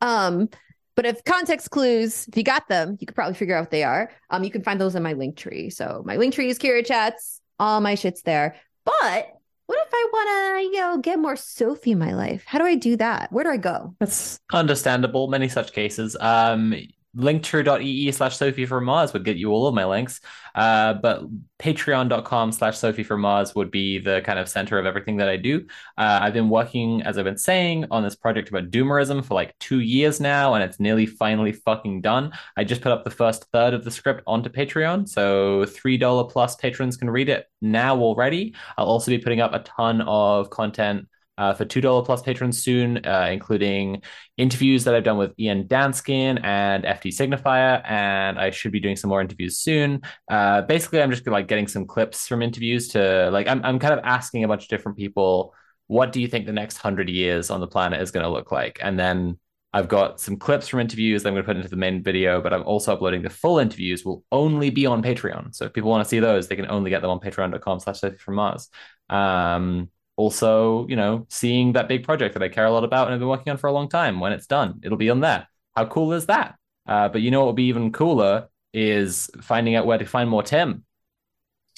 Um, 0.01 0.49
but 0.97 1.07
if 1.07 1.25
context 1.25 1.71
clues, 1.71 2.27
if 2.29 2.37
you 2.37 2.43
got 2.43 2.69
them, 2.69 2.97
you 3.01 3.07
could 3.07 3.15
probably 3.15 3.35
figure 3.35 3.57
out 3.57 3.63
what 3.63 3.71
they 3.71 3.85
are. 3.85 4.11
Um, 4.29 4.45
you 4.45 4.51
can 4.51 4.63
find 4.63 4.81
those 4.81 4.95
in 4.95 5.03
my 5.03 5.15
link 5.15 5.37
tree. 5.37 5.71
So 5.71 6.03
my 6.05 6.17
link 6.17 6.35
tree 6.35 6.49
is 6.49 6.59
Kira 6.59 6.85
Chats, 6.85 7.41
all 7.59 7.81
my 7.81 7.95
shit's 7.95 8.23
there. 8.23 8.57
But 8.85 9.29
what 9.67 9.79
if 9.87 9.95
I 9.95 10.09
want 10.13 10.29
to, 10.29 10.63
you 10.65 10.81
know, 10.81 10.99
get 10.99 11.19
more 11.19 11.37
Sophie 11.37 11.93
in 11.93 11.99
my 11.99 12.13
life? 12.13 12.43
How 12.45 12.59
do 12.59 12.65
I 12.65 12.75
do 12.75 12.97
that? 12.97 13.31
Where 13.31 13.45
do 13.45 13.51
I 13.51 13.57
go? 13.57 13.95
That's 14.01 14.41
understandable. 14.53 15.29
Many 15.29 15.49
such 15.49 15.73
cases. 15.73 16.17
Um, 16.21 16.75
linktree.ee 17.17 18.13
slash 18.13 18.37
Sophie 18.37 18.67
from 18.67 18.85
Mars 18.85 19.13
would 19.13 19.25
get 19.25 19.37
you 19.37 19.51
all 19.51 19.67
of 19.67 19.75
my 19.75 19.85
links. 19.85 20.21
Uh, 20.55 20.95
but 20.95 21.25
patreon.com 21.59 22.53
slash 22.53 22.79
Sophie 22.79 23.03
from 23.03 23.21
Mars 23.21 23.55
would 23.55 23.71
be 23.71 23.99
the 23.99 24.23
kind 24.25 24.39
of 24.39 24.49
center 24.49 24.79
of 24.79 24.87
everything 24.87 25.17
that 25.17 25.29
I 25.29 25.37
do. 25.37 25.67
Uh, 25.99 26.21
I've 26.23 26.33
been 26.33 26.49
working, 26.49 27.03
as 27.03 27.19
I've 27.19 27.25
been 27.25 27.37
saying, 27.37 27.87
on 27.91 28.03
this 28.03 28.17
project 28.17 28.49
about 28.49 28.71
doomerism 28.71 29.25
for 29.25 29.35
like 29.35 29.59
two 29.59 29.81
years 29.81 30.21
now, 30.21 30.55
and 30.55 30.63
it's 30.63 30.81
nearly 30.81 31.07
finally 31.07 31.53
fucking 31.53 32.01
done. 32.01 32.33
I 32.57 32.65
just 32.65 32.81
put 32.81 32.93
up 32.93 33.05
the 33.05 33.11
first 33.11 33.45
third 33.53 33.75
of 33.75 33.85
the 33.85 33.91
script 33.91 34.23
onto 34.27 34.49
Patreon, 34.49 35.09
so 35.09 35.65
$3 35.65 36.31
plus 36.31 36.57
patrons 36.57 36.97
can 36.97 37.11
read 37.11 37.29
it 37.29 37.47
now 37.61 37.99
already. 37.99 38.55
I'll 38.77 38.87
also 38.87 39.11
be 39.11 39.19
putting 39.19 39.41
up 39.41 39.53
a 39.53 39.61
ton 39.61 40.01
of 40.03 40.51
content 40.51 41.09
uh, 41.41 41.55
for 41.55 41.65
$2 41.65 42.05
plus 42.05 42.21
patrons 42.21 42.63
soon, 42.63 42.99
uh, 43.07 43.29
including 43.33 44.03
interviews 44.37 44.85
that 44.85 44.95
I've 44.95 45.05
done 45.05 45.17
with 45.17 45.33
Ian 45.41 45.67
Danskin 45.67 46.39
and 46.45 46.85
FD 46.85 47.07
Signifier, 47.17 47.83
and 47.89 48.39
I 48.39 48.51
should 48.51 48.73
be 48.73 48.79
doing 48.79 48.95
some 48.95 49.09
more 49.09 49.23
interviews 49.23 49.59
soon. 49.59 50.03
Uh, 50.31 50.61
basically, 50.61 51.01
I'm 51.01 51.11
just 51.11 51.27
like 51.27 51.49
getting 51.49 51.67
some 51.67 51.87
clips 51.87 52.29
from 52.29 52.43
interviews 52.43 52.89
to 52.89 53.31
like 53.31 53.49
I'm 53.49 53.65
I'm 53.65 53.79
kind 53.79 53.95
of 53.95 54.01
asking 54.05 54.45
a 54.45 54.49
bunch 54.49 54.65
of 54.65 54.69
different 54.69 54.99
people, 54.99 55.55
what 55.87 56.13
do 56.13 56.21
you 56.21 56.29
think 56.29 56.45
the 56.45 56.53
next 56.53 56.77
hundred 56.77 57.09
years 57.09 57.49
on 57.49 57.61
the 57.61 57.67
planet 57.67 58.03
is 58.03 58.11
going 58.11 58.25
to 58.25 58.31
look 58.31 58.53
like, 58.53 58.79
and 58.83 58.99
then. 58.99 59.39
I've 59.73 59.87
got 59.87 60.19
some 60.19 60.37
clips 60.37 60.67
from 60.67 60.81
interviews 60.81 61.23
that 61.23 61.29
I'm 61.29 61.35
going 61.37 61.45
to 61.45 61.47
put 61.47 61.57
into 61.57 61.69
the 61.69 61.77
main 61.77 62.03
video, 62.03 62.43
but 62.43 62.53
I'm 62.53 62.65
also 62.65 62.93
uploading 62.93 63.23
the 63.23 63.31
full 63.31 63.61
interviews 63.61 64.05
will 64.05 64.25
only 64.33 64.71
be 64.71 64.85
on 64.85 65.01
Patreon. 65.01 65.55
So 65.55 65.67
if 65.67 65.73
people 65.73 65.91
want 65.91 66.03
to 66.03 66.09
see 66.09 66.19
those, 66.19 66.49
they 66.49 66.57
can 66.57 66.69
only 66.69 66.91
get 66.91 67.03
them 67.03 67.11
on 67.13 67.21
patreon.com 67.21 67.79
slash 67.79 68.01
from 68.19 68.35
Mars. 68.35 68.69
Um, 69.09 69.89
also, 70.21 70.87
you 70.87 70.97
know, 70.97 71.27
seeing 71.31 71.73
that 71.73 71.89
big 71.89 72.05
project 72.05 72.35
that 72.35 72.43
I 72.43 72.49
care 72.49 72.67
a 72.67 72.71
lot 72.71 72.85
about 72.85 73.07
and 73.07 73.15
I've 73.15 73.21
been 73.21 73.29
working 73.29 73.51
on 73.51 73.57
for 73.57 73.69
a 73.69 73.73
long 73.73 73.89
time. 73.89 74.21
When 74.21 74.33
it's 74.33 74.47
done, 74.47 74.81
it'll 74.83 74.99
be 75.07 75.11
on 75.11 75.21
there. 75.21 75.49
How 75.77 75.87
cool 75.87 76.13
is 76.13 76.27
that? 76.27 76.57
Uh, 76.87 77.09
but 77.09 77.23
you 77.23 77.31
know 77.31 77.41
what 77.41 77.47
will 77.47 77.63
be 77.65 77.73
even 77.73 77.93
cooler 77.93 78.49
is 78.73 79.31
finding 79.41 79.75
out 79.77 79.87
where 79.87 79.99
to 79.99 80.05
find 80.05 80.29
more 80.29 80.43
Tim. 80.43 80.85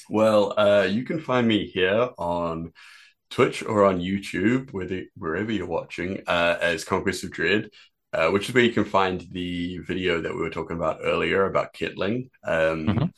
Well, 0.09 0.53
uh, 0.59 0.87
you 0.89 1.03
can 1.03 1.19
find 1.19 1.47
me 1.47 1.67
here 1.67 2.09
on 2.17 2.73
Twitch 3.29 3.63
or 3.63 3.85
on 3.85 3.99
YouTube, 3.99 4.71
wherever 5.15 5.51
you're 5.51 5.65
watching, 5.79 6.21
uh, 6.27 6.57
as 6.61 6.83
Conquest 6.83 7.23
of 7.23 7.31
Dread, 7.31 7.69
uh, 8.11 8.29
which 8.29 8.49
is 8.49 8.53
where 8.53 8.63
you 8.63 8.73
can 8.73 8.85
find 8.85 9.23
the 9.31 9.79
video 9.79 10.21
that 10.21 10.35
we 10.35 10.41
were 10.41 10.49
talking 10.49 10.75
about 10.75 10.99
earlier 11.03 11.45
about 11.45 11.73
kettling. 11.73 12.29
Um, 12.43 12.85
Mhm. 12.87 13.09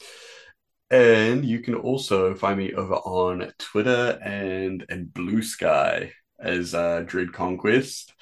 And 0.91 1.43
you 1.43 1.59
can 1.59 1.75
also 1.75 2.35
find 2.35 2.57
me 2.59 2.73
over 2.73 2.93
on 2.95 3.51
Twitter 3.57 4.19
and 4.23 4.85
and 4.89 5.07
Bluesky 5.07 6.11
as 6.39 6.73
uh, 6.75 7.03
Dread 7.05 7.33
Conquest. 7.33 8.13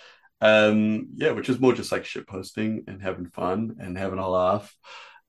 Um, 0.41 1.07
yeah, 1.15 1.31
which 1.31 1.49
is 1.49 1.59
more 1.59 1.73
just 1.73 1.91
like 1.91 2.05
shit 2.05 2.27
posting 2.27 2.83
and 2.87 3.01
having 3.01 3.27
fun 3.27 3.75
and 3.79 3.97
having 3.97 4.19
a 4.19 4.27
laugh. 4.29 4.73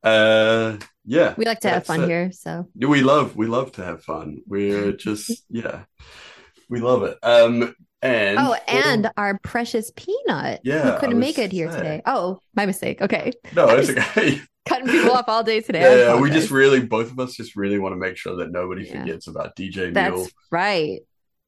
Uh, 0.03 0.77
yeah, 1.05 1.35
We 1.37 1.45
like 1.45 1.61
to 1.61 1.71
have 1.71 1.87
fun 1.87 2.03
it. 2.03 2.09
here. 2.09 2.31
So 2.33 2.69
We 2.75 3.03
love 3.03 3.37
we 3.37 3.47
love 3.47 3.73
to 3.73 3.85
have 3.85 4.03
fun. 4.05 4.39
We're 4.47 4.93
just 4.97 5.45
yeah, 5.51 5.85
we 6.69 6.81
love 6.81 7.03
it. 7.05 7.19
Um, 7.23 7.75
and 8.03 8.39
Oh, 8.39 8.55
and 8.69 9.11
our 9.17 9.39
precious 9.43 9.91
peanut. 9.97 10.61
Yeah, 10.63 10.93
Who 10.95 10.99
couldn't 11.01 11.19
make 11.19 11.39
it 11.39 11.53
here 11.53 11.71
saying. 11.71 11.83
today. 11.83 12.03
Oh, 12.07 12.39
my 12.55 12.67
mistake. 12.67 13.01
Okay. 13.03 13.33
no, 13.55 13.69
it's 13.71 13.91
okay. 13.91 14.41
Cutting 14.65 14.89
people 14.89 15.13
off 15.13 15.29
all 15.29 15.43
day 15.45 15.61
today. 15.61 15.85
I 15.85 16.15
Yeah, 16.15 16.21
we 16.21 16.31
just 16.31 16.51
really 16.51 16.81
both 16.81 17.11
of 17.11 17.19
us 17.21 17.35
just 17.35 17.55
really 17.57 17.79
want 17.79 17.93
to 17.93 17.99
make 17.99 18.17
sure 18.17 18.37
that 18.37 18.51
nobody 18.51 18.85
Yeah. 18.85 19.01
forgets 19.01 19.27
about 19.27 19.57
DJ 19.57 19.91
Mule. 19.93 20.23
That's 20.23 20.33
right. 20.51 21.01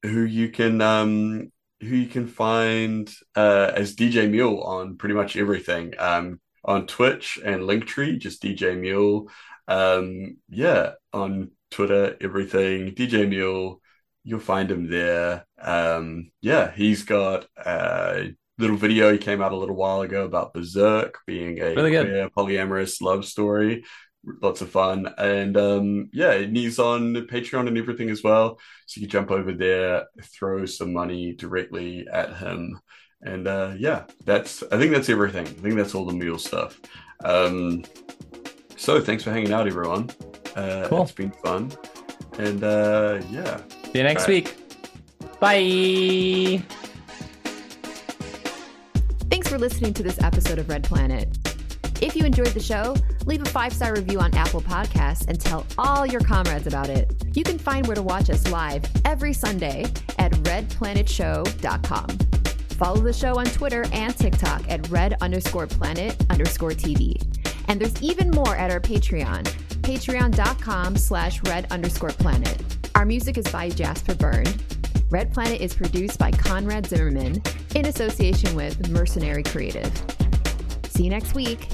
who 0.02 0.22
you 0.22 0.50
can 0.50 0.80
um 0.80 1.50
who 1.80 1.88
you 1.96 2.06
can 2.08 2.26
find 2.26 3.10
uh 3.34 3.72
as 3.74 3.96
DJ 3.96 4.30
Mule 4.30 4.60
on 4.62 4.96
pretty 4.96 5.14
much 5.14 5.36
everything. 5.36 5.94
Um 5.98 6.40
on 6.64 6.86
Twitch 6.86 7.38
and 7.44 7.62
Linktree, 7.62 8.18
just 8.18 8.42
DJ 8.42 8.78
Mule. 8.78 9.30
Um 9.68 10.36
yeah, 10.48 10.92
on 11.12 11.50
Twitter, 11.70 12.16
everything. 12.20 12.94
DJ 12.94 13.28
Mule, 13.28 13.80
you'll 14.24 14.40
find 14.40 14.70
him 14.70 14.88
there. 14.90 15.46
Um 15.60 16.30
yeah, 16.42 16.70
he's 16.70 17.04
got 17.04 17.46
a 17.56 18.34
little 18.58 18.76
video 18.76 19.12
he 19.12 19.18
came 19.18 19.42
out 19.42 19.52
a 19.52 19.56
little 19.56 19.76
while 19.76 20.00
ago 20.02 20.24
about 20.24 20.54
Berserk 20.54 21.18
being 21.26 21.58
a 21.60 21.74
Really 21.74 21.90
queer 21.90 22.30
polyamorous 22.30 23.00
love 23.02 23.24
story. 23.24 23.84
Lots 24.42 24.60
of 24.60 24.70
fun. 24.70 25.12
And 25.18 25.56
um 25.56 26.08
yeah, 26.12 26.36
he's 26.38 26.78
on 26.78 27.14
Patreon 27.14 27.68
and 27.68 27.78
everything 27.78 28.10
as 28.10 28.22
well. 28.22 28.58
So 28.86 29.00
you 29.00 29.06
can 29.06 29.10
jump 29.10 29.30
over 29.30 29.52
there, 29.52 30.06
throw 30.22 30.66
some 30.66 30.92
money 30.92 31.32
directly 31.34 32.06
at 32.12 32.36
him. 32.36 32.80
And 33.22 33.48
uh, 33.48 33.74
yeah, 33.78 34.04
that's 34.24 34.62
I 34.70 34.78
think 34.78 34.92
that's 34.92 35.08
everything. 35.08 35.46
I 35.46 35.50
think 35.50 35.74
that's 35.76 35.94
all 35.94 36.06
the 36.06 36.12
meal 36.14 36.38
stuff. 36.38 36.78
Um, 37.24 37.84
so 38.76 39.00
thanks 39.00 39.22
for 39.24 39.30
hanging 39.30 39.52
out, 39.52 39.66
everyone. 39.66 40.10
Uh, 40.54 40.86
Cool. 40.88 41.02
It's 41.02 41.12
been 41.12 41.30
fun. 41.32 41.72
And 42.38 42.62
uh, 42.62 43.20
yeah, 43.30 43.58
See 43.92 43.98
you 43.98 44.02
next 44.04 44.28
Right. 44.28 44.44
week. 44.44 45.40
Bye. 45.40 46.85
For 49.56 49.60
listening 49.60 49.94
to 49.94 50.02
this 50.02 50.22
episode 50.22 50.58
of 50.58 50.68
Red 50.68 50.84
Planet. 50.84 51.34
If 52.02 52.14
you 52.14 52.26
enjoyed 52.26 52.48
the 52.48 52.60
show, 52.60 52.94
leave 53.24 53.40
a 53.40 53.46
five 53.46 53.72
star 53.72 53.94
review 53.94 54.20
on 54.20 54.34
Apple 54.34 54.60
Podcasts 54.60 55.26
and 55.28 55.40
tell 55.40 55.66
all 55.78 56.04
your 56.04 56.20
comrades 56.20 56.66
about 56.66 56.90
it. 56.90 57.14
You 57.34 57.42
can 57.42 57.56
find 57.56 57.86
where 57.86 57.94
to 57.94 58.02
watch 58.02 58.28
us 58.28 58.46
live 58.50 58.84
every 59.06 59.32
Sunday 59.32 59.86
at 60.18 60.32
redplanetshow.com. 60.32 62.08
Follow 62.76 63.00
the 63.00 63.14
show 63.14 63.38
on 63.38 63.46
Twitter 63.46 63.86
and 63.94 64.14
TikTok 64.14 64.68
at 64.68 64.86
red 64.90 65.16
underscore 65.22 65.66
planet 65.66 66.14
underscore 66.28 66.72
TV. 66.72 67.16
And 67.68 67.80
there's 67.80 68.02
even 68.02 68.30
more 68.32 68.56
at 68.56 68.70
our 68.70 68.80
Patreon, 68.80 69.44
patreon.com 69.80 70.96
slash 70.98 71.42
red 71.44 71.66
underscore 71.70 72.10
planet. 72.10 72.62
Our 72.94 73.06
music 73.06 73.38
is 73.38 73.48
by 73.48 73.70
Jasper 73.70 74.16
Byrne. 74.16 74.44
Red 75.08 75.32
Planet 75.32 75.60
is 75.60 75.72
produced 75.72 76.18
by 76.18 76.32
Conrad 76.32 76.86
Zimmerman 76.86 77.40
in 77.74 77.86
association 77.86 78.56
with 78.56 78.90
Mercenary 78.90 79.44
Creative. 79.44 79.92
See 80.88 81.04
you 81.04 81.10
next 81.10 81.34
week. 81.34 81.68